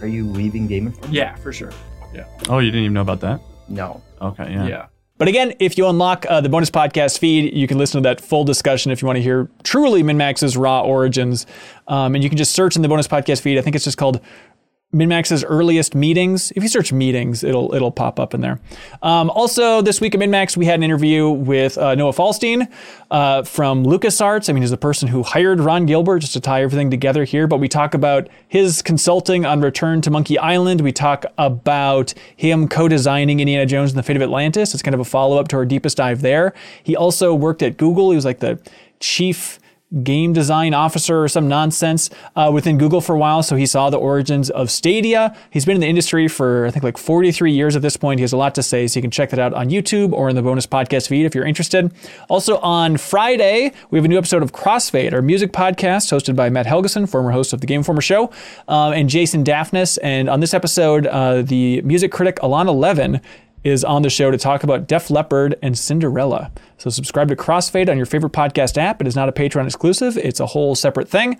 Are 0.00 0.06
you 0.06 0.26
leaving 0.26 0.66
Game 0.66 0.86
Informer? 0.86 1.12
Yeah, 1.12 1.34
for 1.36 1.52
sure. 1.52 1.72
Yeah. 2.14 2.26
Oh, 2.48 2.58
you 2.58 2.70
didn't 2.70 2.84
even 2.84 2.94
know 2.94 3.02
about 3.02 3.20
that? 3.20 3.40
No. 3.70 4.02
Okay. 4.20 4.52
Yeah. 4.52 4.66
Yeah. 4.66 4.86
But 5.16 5.28
again, 5.28 5.52
if 5.60 5.76
you 5.76 5.86
unlock 5.86 6.24
uh, 6.30 6.40
the 6.40 6.48
bonus 6.48 6.70
podcast 6.70 7.18
feed, 7.18 7.52
you 7.54 7.66
can 7.66 7.76
listen 7.76 8.02
to 8.02 8.08
that 8.08 8.22
full 8.22 8.42
discussion 8.42 8.90
if 8.90 9.02
you 9.02 9.06
want 9.06 9.16
to 9.18 9.22
hear 9.22 9.50
truly 9.62 10.02
MinnMax's 10.02 10.56
raw 10.56 10.80
origins. 10.80 11.44
Um, 11.88 12.14
and 12.14 12.24
you 12.24 12.30
can 12.30 12.38
just 12.38 12.52
search 12.52 12.74
in 12.74 12.80
the 12.80 12.88
bonus 12.88 13.06
podcast 13.06 13.42
feed. 13.42 13.58
I 13.58 13.60
think 13.60 13.76
it's 13.76 13.84
just 13.84 13.98
called 13.98 14.20
MinnMax's 14.92 15.44
earliest 15.44 15.94
meetings. 15.94 16.52
If 16.56 16.64
you 16.64 16.68
search 16.68 16.92
meetings, 16.92 17.44
it'll 17.44 17.72
it'll 17.74 17.92
pop 17.92 18.18
up 18.18 18.34
in 18.34 18.40
there. 18.40 18.58
Um, 19.02 19.30
also, 19.30 19.80
this 19.82 20.00
week 20.00 20.16
at 20.16 20.20
MinnMax, 20.20 20.56
we 20.56 20.66
had 20.66 20.80
an 20.80 20.82
interview 20.82 21.30
with 21.30 21.78
uh, 21.78 21.94
Noah 21.94 22.12
Falstein 22.12 22.66
uh, 23.10 23.44
from 23.44 23.84
LucasArts. 23.84 24.48
I 24.48 24.52
mean, 24.52 24.62
he's 24.62 24.70
the 24.70 24.76
person 24.76 25.06
who 25.06 25.22
hired 25.22 25.60
Ron 25.60 25.86
Gilbert 25.86 26.20
just 26.20 26.32
to 26.32 26.40
tie 26.40 26.62
everything 26.62 26.90
together 26.90 27.22
here. 27.22 27.46
But 27.46 27.58
we 27.58 27.68
talk 27.68 27.94
about 27.94 28.28
his 28.48 28.82
consulting 28.82 29.46
on 29.46 29.60
Return 29.60 30.00
to 30.00 30.10
Monkey 30.10 30.38
Island. 30.38 30.80
We 30.80 30.90
talk 30.90 31.24
about 31.38 32.12
him 32.34 32.66
co-designing 32.66 33.38
Indiana 33.38 33.66
Jones 33.66 33.92
and 33.92 33.98
the 33.98 34.02
Fate 34.02 34.16
of 34.16 34.22
Atlantis. 34.22 34.74
It's 34.74 34.82
kind 34.82 34.94
of 34.94 35.00
a 35.00 35.04
follow-up 35.04 35.46
to 35.48 35.56
our 35.56 35.64
deepest 35.64 35.98
dive 35.98 36.20
there. 36.20 36.52
He 36.82 36.96
also 36.96 37.32
worked 37.32 37.62
at 37.62 37.76
Google. 37.76 38.10
He 38.10 38.16
was 38.16 38.24
like 38.24 38.40
the 38.40 38.58
chief 38.98 39.60
game 40.02 40.32
design 40.32 40.72
officer 40.72 41.24
or 41.24 41.28
some 41.28 41.48
nonsense 41.48 42.10
uh, 42.36 42.50
within 42.52 42.78
Google 42.78 43.00
for 43.00 43.14
a 43.14 43.18
while. 43.18 43.42
So 43.42 43.56
he 43.56 43.66
saw 43.66 43.90
the 43.90 43.98
origins 43.98 44.48
of 44.50 44.70
Stadia. 44.70 45.36
He's 45.50 45.64
been 45.64 45.74
in 45.74 45.80
the 45.80 45.88
industry 45.88 46.28
for, 46.28 46.66
I 46.66 46.70
think, 46.70 46.84
like 46.84 46.96
43 46.96 47.52
years 47.52 47.74
at 47.74 47.82
this 47.82 47.96
point. 47.96 48.20
He 48.20 48.22
has 48.22 48.32
a 48.32 48.36
lot 48.36 48.54
to 48.54 48.62
say. 48.62 48.86
So 48.86 48.98
you 48.98 49.02
can 49.02 49.10
check 49.10 49.30
that 49.30 49.38
out 49.38 49.52
on 49.52 49.68
YouTube 49.68 50.12
or 50.12 50.28
in 50.28 50.36
the 50.36 50.42
bonus 50.42 50.66
podcast 50.66 51.08
feed 51.08 51.26
if 51.26 51.34
you're 51.34 51.44
interested. 51.46 51.92
Also, 52.28 52.58
on 52.58 52.96
Friday, 52.96 53.72
we 53.90 53.98
have 53.98 54.04
a 54.04 54.08
new 54.08 54.18
episode 54.18 54.42
of 54.42 54.52
Crossfade, 54.52 55.12
our 55.12 55.22
music 55.22 55.52
podcast 55.52 56.12
hosted 56.12 56.36
by 56.36 56.50
Matt 56.50 56.66
Helgeson, 56.66 57.08
former 57.08 57.32
host 57.32 57.52
of 57.52 57.60
the 57.60 57.66
Game 57.66 57.80
Informer 57.80 58.00
show, 58.00 58.30
um, 58.68 58.92
and 58.92 59.08
Jason 59.08 59.42
Daphnis. 59.44 59.98
And 60.02 60.28
on 60.28 60.40
this 60.40 60.54
episode, 60.54 61.06
uh, 61.06 61.42
the 61.42 61.82
music 61.82 62.12
critic 62.12 62.36
Alana 62.36 62.74
Levin 62.74 63.20
is 63.64 63.84
on 63.84 64.02
the 64.02 64.10
show 64.10 64.30
to 64.30 64.38
talk 64.38 64.62
about 64.62 64.86
Def 64.86 65.10
Leppard 65.10 65.56
and 65.62 65.76
Cinderella. 65.76 66.50
So 66.78 66.90
subscribe 66.90 67.28
to 67.28 67.36
Crossfade 67.36 67.88
on 67.88 67.96
your 67.96 68.06
favorite 68.06 68.32
podcast 68.32 68.78
app. 68.78 69.00
It 69.00 69.06
is 69.06 69.16
not 69.16 69.28
a 69.28 69.32
Patreon 69.32 69.66
exclusive, 69.66 70.16
it's 70.16 70.40
a 70.40 70.46
whole 70.46 70.74
separate 70.74 71.08
thing. 71.08 71.38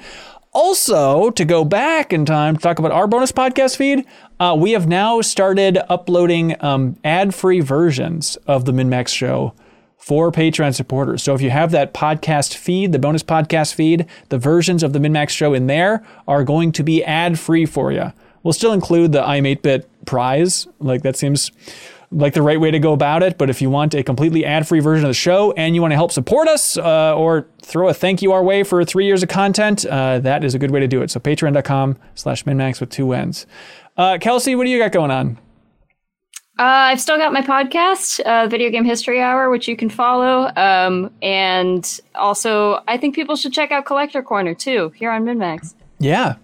Also, 0.53 1.31
to 1.31 1.45
go 1.45 1.65
back 1.65 2.13
in 2.13 2.27
time 2.27 2.57
to 2.57 2.63
talk 2.63 2.81
about 2.81 2.91
our 2.91 3.07
bonus 3.07 3.31
podcast 3.31 3.77
feed, 3.77 4.05
uh, 4.41 4.57
we 4.59 4.73
have 4.73 4.89
now 4.89 5.21
started 5.21 5.79
uploading 5.89 6.57
um, 6.63 6.97
ad 7.05 7.33
free 7.33 7.61
versions 7.61 8.35
of 8.49 8.65
the 8.65 8.73
MinnMax 8.73 9.09
show 9.09 9.55
for 9.97 10.33
Patreon 10.33 10.75
supporters. 10.75 11.23
So 11.23 11.35
if 11.35 11.41
you 11.41 11.51
have 11.51 11.71
that 11.71 11.95
podcast 11.95 12.55
feed, 12.55 12.91
the 12.91 12.99
bonus 12.99 13.23
podcast 13.23 13.75
feed, 13.75 14.07
the 14.31 14.39
versions 14.39 14.83
of 14.83 14.93
the 14.93 14.99
MinnMax 14.99 15.29
show 15.29 15.55
in 15.55 15.69
there 15.69 16.05
are 16.27 16.43
going 16.43 16.73
to 16.73 16.83
be 16.83 17.05
ad 17.05 17.39
free 17.39 17.65
for 17.65 17.93
you. 17.93 18.13
We'll 18.43 18.55
still 18.55 18.73
include 18.73 19.13
the 19.13 19.23
I'm 19.23 19.47
8 19.47 19.63
bit 19.63 19.89
prize. 20.07 20.67
Like 20.81 21.03
that 21.03 21.17
seems 21.17 21.53
like 22.13 22.35
the 22.35 22.43
right 22.43 22.61
way 22.61 22.71
to 22.71 22.79
go 22.79 22.93
about 22.93 23.23
it. 23.23 23.39
But 23.39 23.51
if 23.51 23.63
you 23.63 23.71
want 23.71 23.95
a 23.95 24.03
completely 24.03 24.45
ad 24.45 24.67
free 24.67 24.81
version 24.81 25.05
of 25.05 25.11
the 25.11 25.15
show 25.15 25.53
and 25.53 25.75
you 25.75 25.81
want 25.81 25.93
to 25.93 25.97
help 25.97 26.13
support 26.13 26.49
us 26.49 26.77
uh, 26.77 27.17
or 27.17 27.47
throw 27.63 27.89
a 27.89 27.95
thank 27.95 28.23
you 28.23 28.33
our 28.33 28.43
way 28.43 28.63
for 28.63 28.85
three 28.85 29.07
years 29.07 29.23
of 29.23 29.29
content, 29.29 29.85
uh, 29.87 30.19
that 30.21 30.45
is 30.45 30.55
a 30.55 30.59
good 30.59 30.71
way 30.71 30.81
to 30.81 30.89
do 30.89 31.03
it. 31.03 31.11
So 31.11 31.21
patreon.com 31.21 31.99
slash 32.15 32.45
minnmax 32.45 32.81
with 32.81 32.91
two 32.91 33.13
N's. 33.13 33.47
Uh, 33.97 34.19
Kelsey, 34.21 34.55
what 34.55 34.65
do 34.65 34.71
you 34.71 34.79
got 34.79 34.93
going 34.93 35.11
on? 35.11 35.39
Uh, 36.59 36.93
I've 36.93 37.01
still 37.01 37.17
got 37.17 37.33
my 37.33 37.41
podcast, 37.41 38.21
uh, 38.21 38.47
Video 38.47 38.69
Game 38.69 38.85
History 38.85 39.19
Hour, 39.19 39.49
which 39.49 39.67
you 39.67 39.77
can 39.77 39.89
follow. 39.89 40.53
Um, 40.57 41.11
and 41.23 42.01
also, 42.15 42.83
I 42.87 42.99
think 42.99 43.15
people 43.15 43.35
should 43.35 43.55
check 43.55 43.71
out 43.71 43.87
Collector 43.87 44.23
Corner 44.23 44.55
too 44.55 44.91
here 44.91 45.11
on 45.11 45.25
MinnMax. 45.25 45.75
Yeah, 46.01 46.35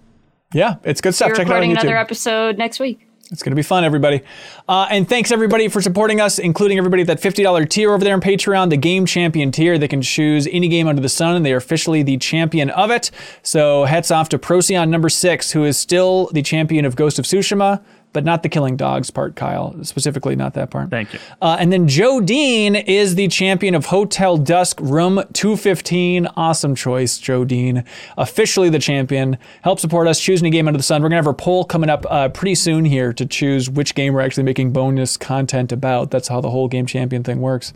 yeah, 0.54 0.76
it's 0.84 1.02
good 1.02 1.14
stuff. 1.14 1.28
We're 1.28 1.34
check 1.34 1.46
recording 1.48 1.72
it 1.72 1.78
out 1.78 1.84
another 1.84 1.98
episode 1.98 2.56
next 2.56 2.80
week. 2.80 3.05
It's 3.30 3.42
going 3.42 3.50
to 3.50 3.56
be 3.56 3.62
fun, 3.62 3.82
everybody. 3.82 4.22
Uh, 4.68 4.86
and 4.88 5.08
thanks, 5.08 5.32
everybody, 5.32 5.66
for 5.66 5.82
supporting 5.82 6.20
us, 6.20 6.38
including 6.38 6.78
everybody 6.78 7.02
at 7.02 7.08
that 7.08 7.20
$50 7.20 7.68
tier 7.68 7.92
over 7.92 8.04
there 8.04 8.14
on 8.14 8.20
Patreon, 8.20 8.70
the 8.70 8.76
Game 8.76 9.04
Champion 9.04 9.50
tier. 9.50 9.78
They 9.78 9.88
can 9.88 10.00
choose 10.00 10.46
any 10.52 10.68
game 10.68 10.86
under 10.86 11.02
the 11.02 11.08
sun, 11.08 11.34
and 11.34 11.44
they 11.44 11.52
are 11.52 11.56
officially 11.56 12.04
the 12.04 12.18
champion 12.18 12.70
of 12.70 12.92
it. 12.92 13.10
So 13.42 13.84
hats 13.84 14.12
off 14.12 14.28
to 14.28 14.38
Procyon 14.38 14.90
number 14.90 15.08
six, 15.08 15.50
who 15.50 15.64
is 15.64 15.76
still 15.76 16.30
the 16.32 16.42
champion 16.42 16.84
of 16.84 16.94
Ghost 16.94 17.18
of 17.18 17.24
Tsushima 17.24 17.82
but 18.12 18.24
not 18.24 18.42
the 18.42 18.48
killing 18.48 18.76
dogs 18.76 19.10
part, 19.10 19.36
Kyle. 19.36 19.76
Specifically, 19.84 20.34
not 20.36 20.54
that 20.54 20.70
part. 20.70 20.88
Thank 20.90 21.12
you. 21.12 21.18
Uh, 21.42 21.56
and 21.60 21.70
then 21.70 21.86
Joe 21.86 22.20
Dean 22.20 22.74
is 22.74 23.14
the 23.14 23.28
champion 23.28 23.74
of 23.74 23.86
Hotel 23.86 24.38
Dusk 24.38 24.80
Room 24.80 25.22
215. 25.34 26.26
Awesome 26.36 26.74
choice, 26.74 27.18
Joe 27.18 27.44
Dean. 27.44 27.84
Officially 28.16 28.70
the 28.70 28.78
champion. 28.78 29.36
Help 29.62 29.80
support 29.80 30.08
us. 30.08 30.20
Choose 30.20 30.40
any 30.40 30.50
game 30.50 30.66
under 30.66 30.78
the 30.78 30.82
sun. 30.82 31.02
We're 31.02 31.10
going 31.10 31.16
to 31.16 31.22
have 31.22 31.26
our 31.26 31.34
poll 31.34 31.64
coming 31.64 31.90
up 31.90 32.06
uh, 32.08 32.30
pretty 32.30 32.54
soon 32.54 32.84
here 32.84 33.12
to 33.12 33.26
choose 33.26 33.68
which 33.68 33.94
game 33.94 34.14
we're 34.14 34.22
actually 34.22 34.44
making 34.44 34.72
bonus 34.72 35.16
content 35.16 35.70
about. 35.70 36.10
That's 36.10 36.28
how 36.28 36.40
the 36.40 36.50
whole 36.50 36.68
game 36.68 36.86
champion 36.86 37.22
thing 37.22 37.40
works. 37.40 37.74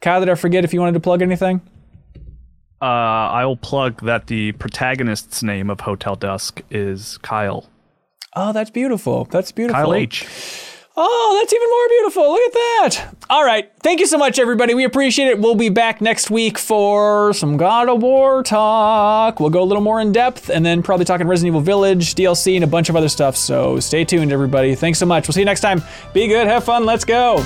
Kyle, 0.00 0.20
did 0.20 0.28
I 0.28 0.34
forget 0.34 0.64
if 0.64 0.72
you 0.72 0.80
wanted 0.80 0.94
to 0.94 1.00
plug 1.00 1.20
anything? 1.20 1.60
Uh, 2.82 2.84
I 2.84 3.44
will 3.44 3.58
plug 3.58 4.02
that 4.02 4.28
the 4.28 4.52
protagonist's 4.52 5.42
name 5.42 5.68
of 5.68 5.80
Hotel 5.80 6.16
Dusk 6.16 6.62
is 6.70 7.18
Kyle. 7.18 7.69
Oh, 8.34 8.52
that's 8.52 8.70
beautiful. 8.70 9.24
That's 9.24 9.52
beautiful. 9.52 9.82
Kyle 9.82 9.94
H. 9.94 10.26
Oh, 10.96 11.38
that's 11.40 11.52
even 11.52 11.68
more 11.70 11.88
beautiful. 11.88 12.30
Look 12.32 12.42
at 12.42 12.52
that. 12.52 13.14
All 13.30 13.44
right. 13.44 13.72
Thank 13.80 14.00
you 14.00 14.06
so 14.06 14.18
much, 14.18 14.38
everybody. 14.38 14.74
We 14.74 14.84
appreciate 14.84 15.28
it. 15.28 15.38
We'll 15.38 15.54
be 15.54 15.68
back 15.68 16.00
next 16.00 16.30
week 16.30 16.58
for 16.58 17.32
some 17.32 17.56
God 17.56 17.88
of 17.88 18.02
War 18.02 18.42
talk. 18.42 19.40
We'll 19.40 19.50
go 19.50 19.62
a 19.62 19.64
little 19.64 19.82
more 19.82 20.00
in 20.00 20.12
depth 20.12 20.50
and 20.50 20.66
then 20.66 20.82
probably 20.82 21.06
talking 21.06 21.26
Resident 21.26 21.52
Evil 21.52 21.60
Village, 21.60 22.14
DLC, 22.16 22.56
and 22.56 22.64
a 22.64 22.66
bunch 22.66 22.88
of 22.88 22.96
other 22.96 23.08
stuff. 23.08 23.36
So 23.36 23.80
stay 23.80 24.04
tuned, 24.04 24.32
everybody. 24.32 24.74
Thanks 24.74 24.98
so 24.98 25.06
much. 25.06 25.26
We'll 25.26 25.32
see 25.32 25.40
you 25.40 25.46
next 25.46 25.60
time. 25.60 25.82
Be 26.12 26.26
good. 26.28 26.46
Have 26.46 26.64
fun. 26.64 26.84
Let's 26.84 27.04
go. 27.04 27.38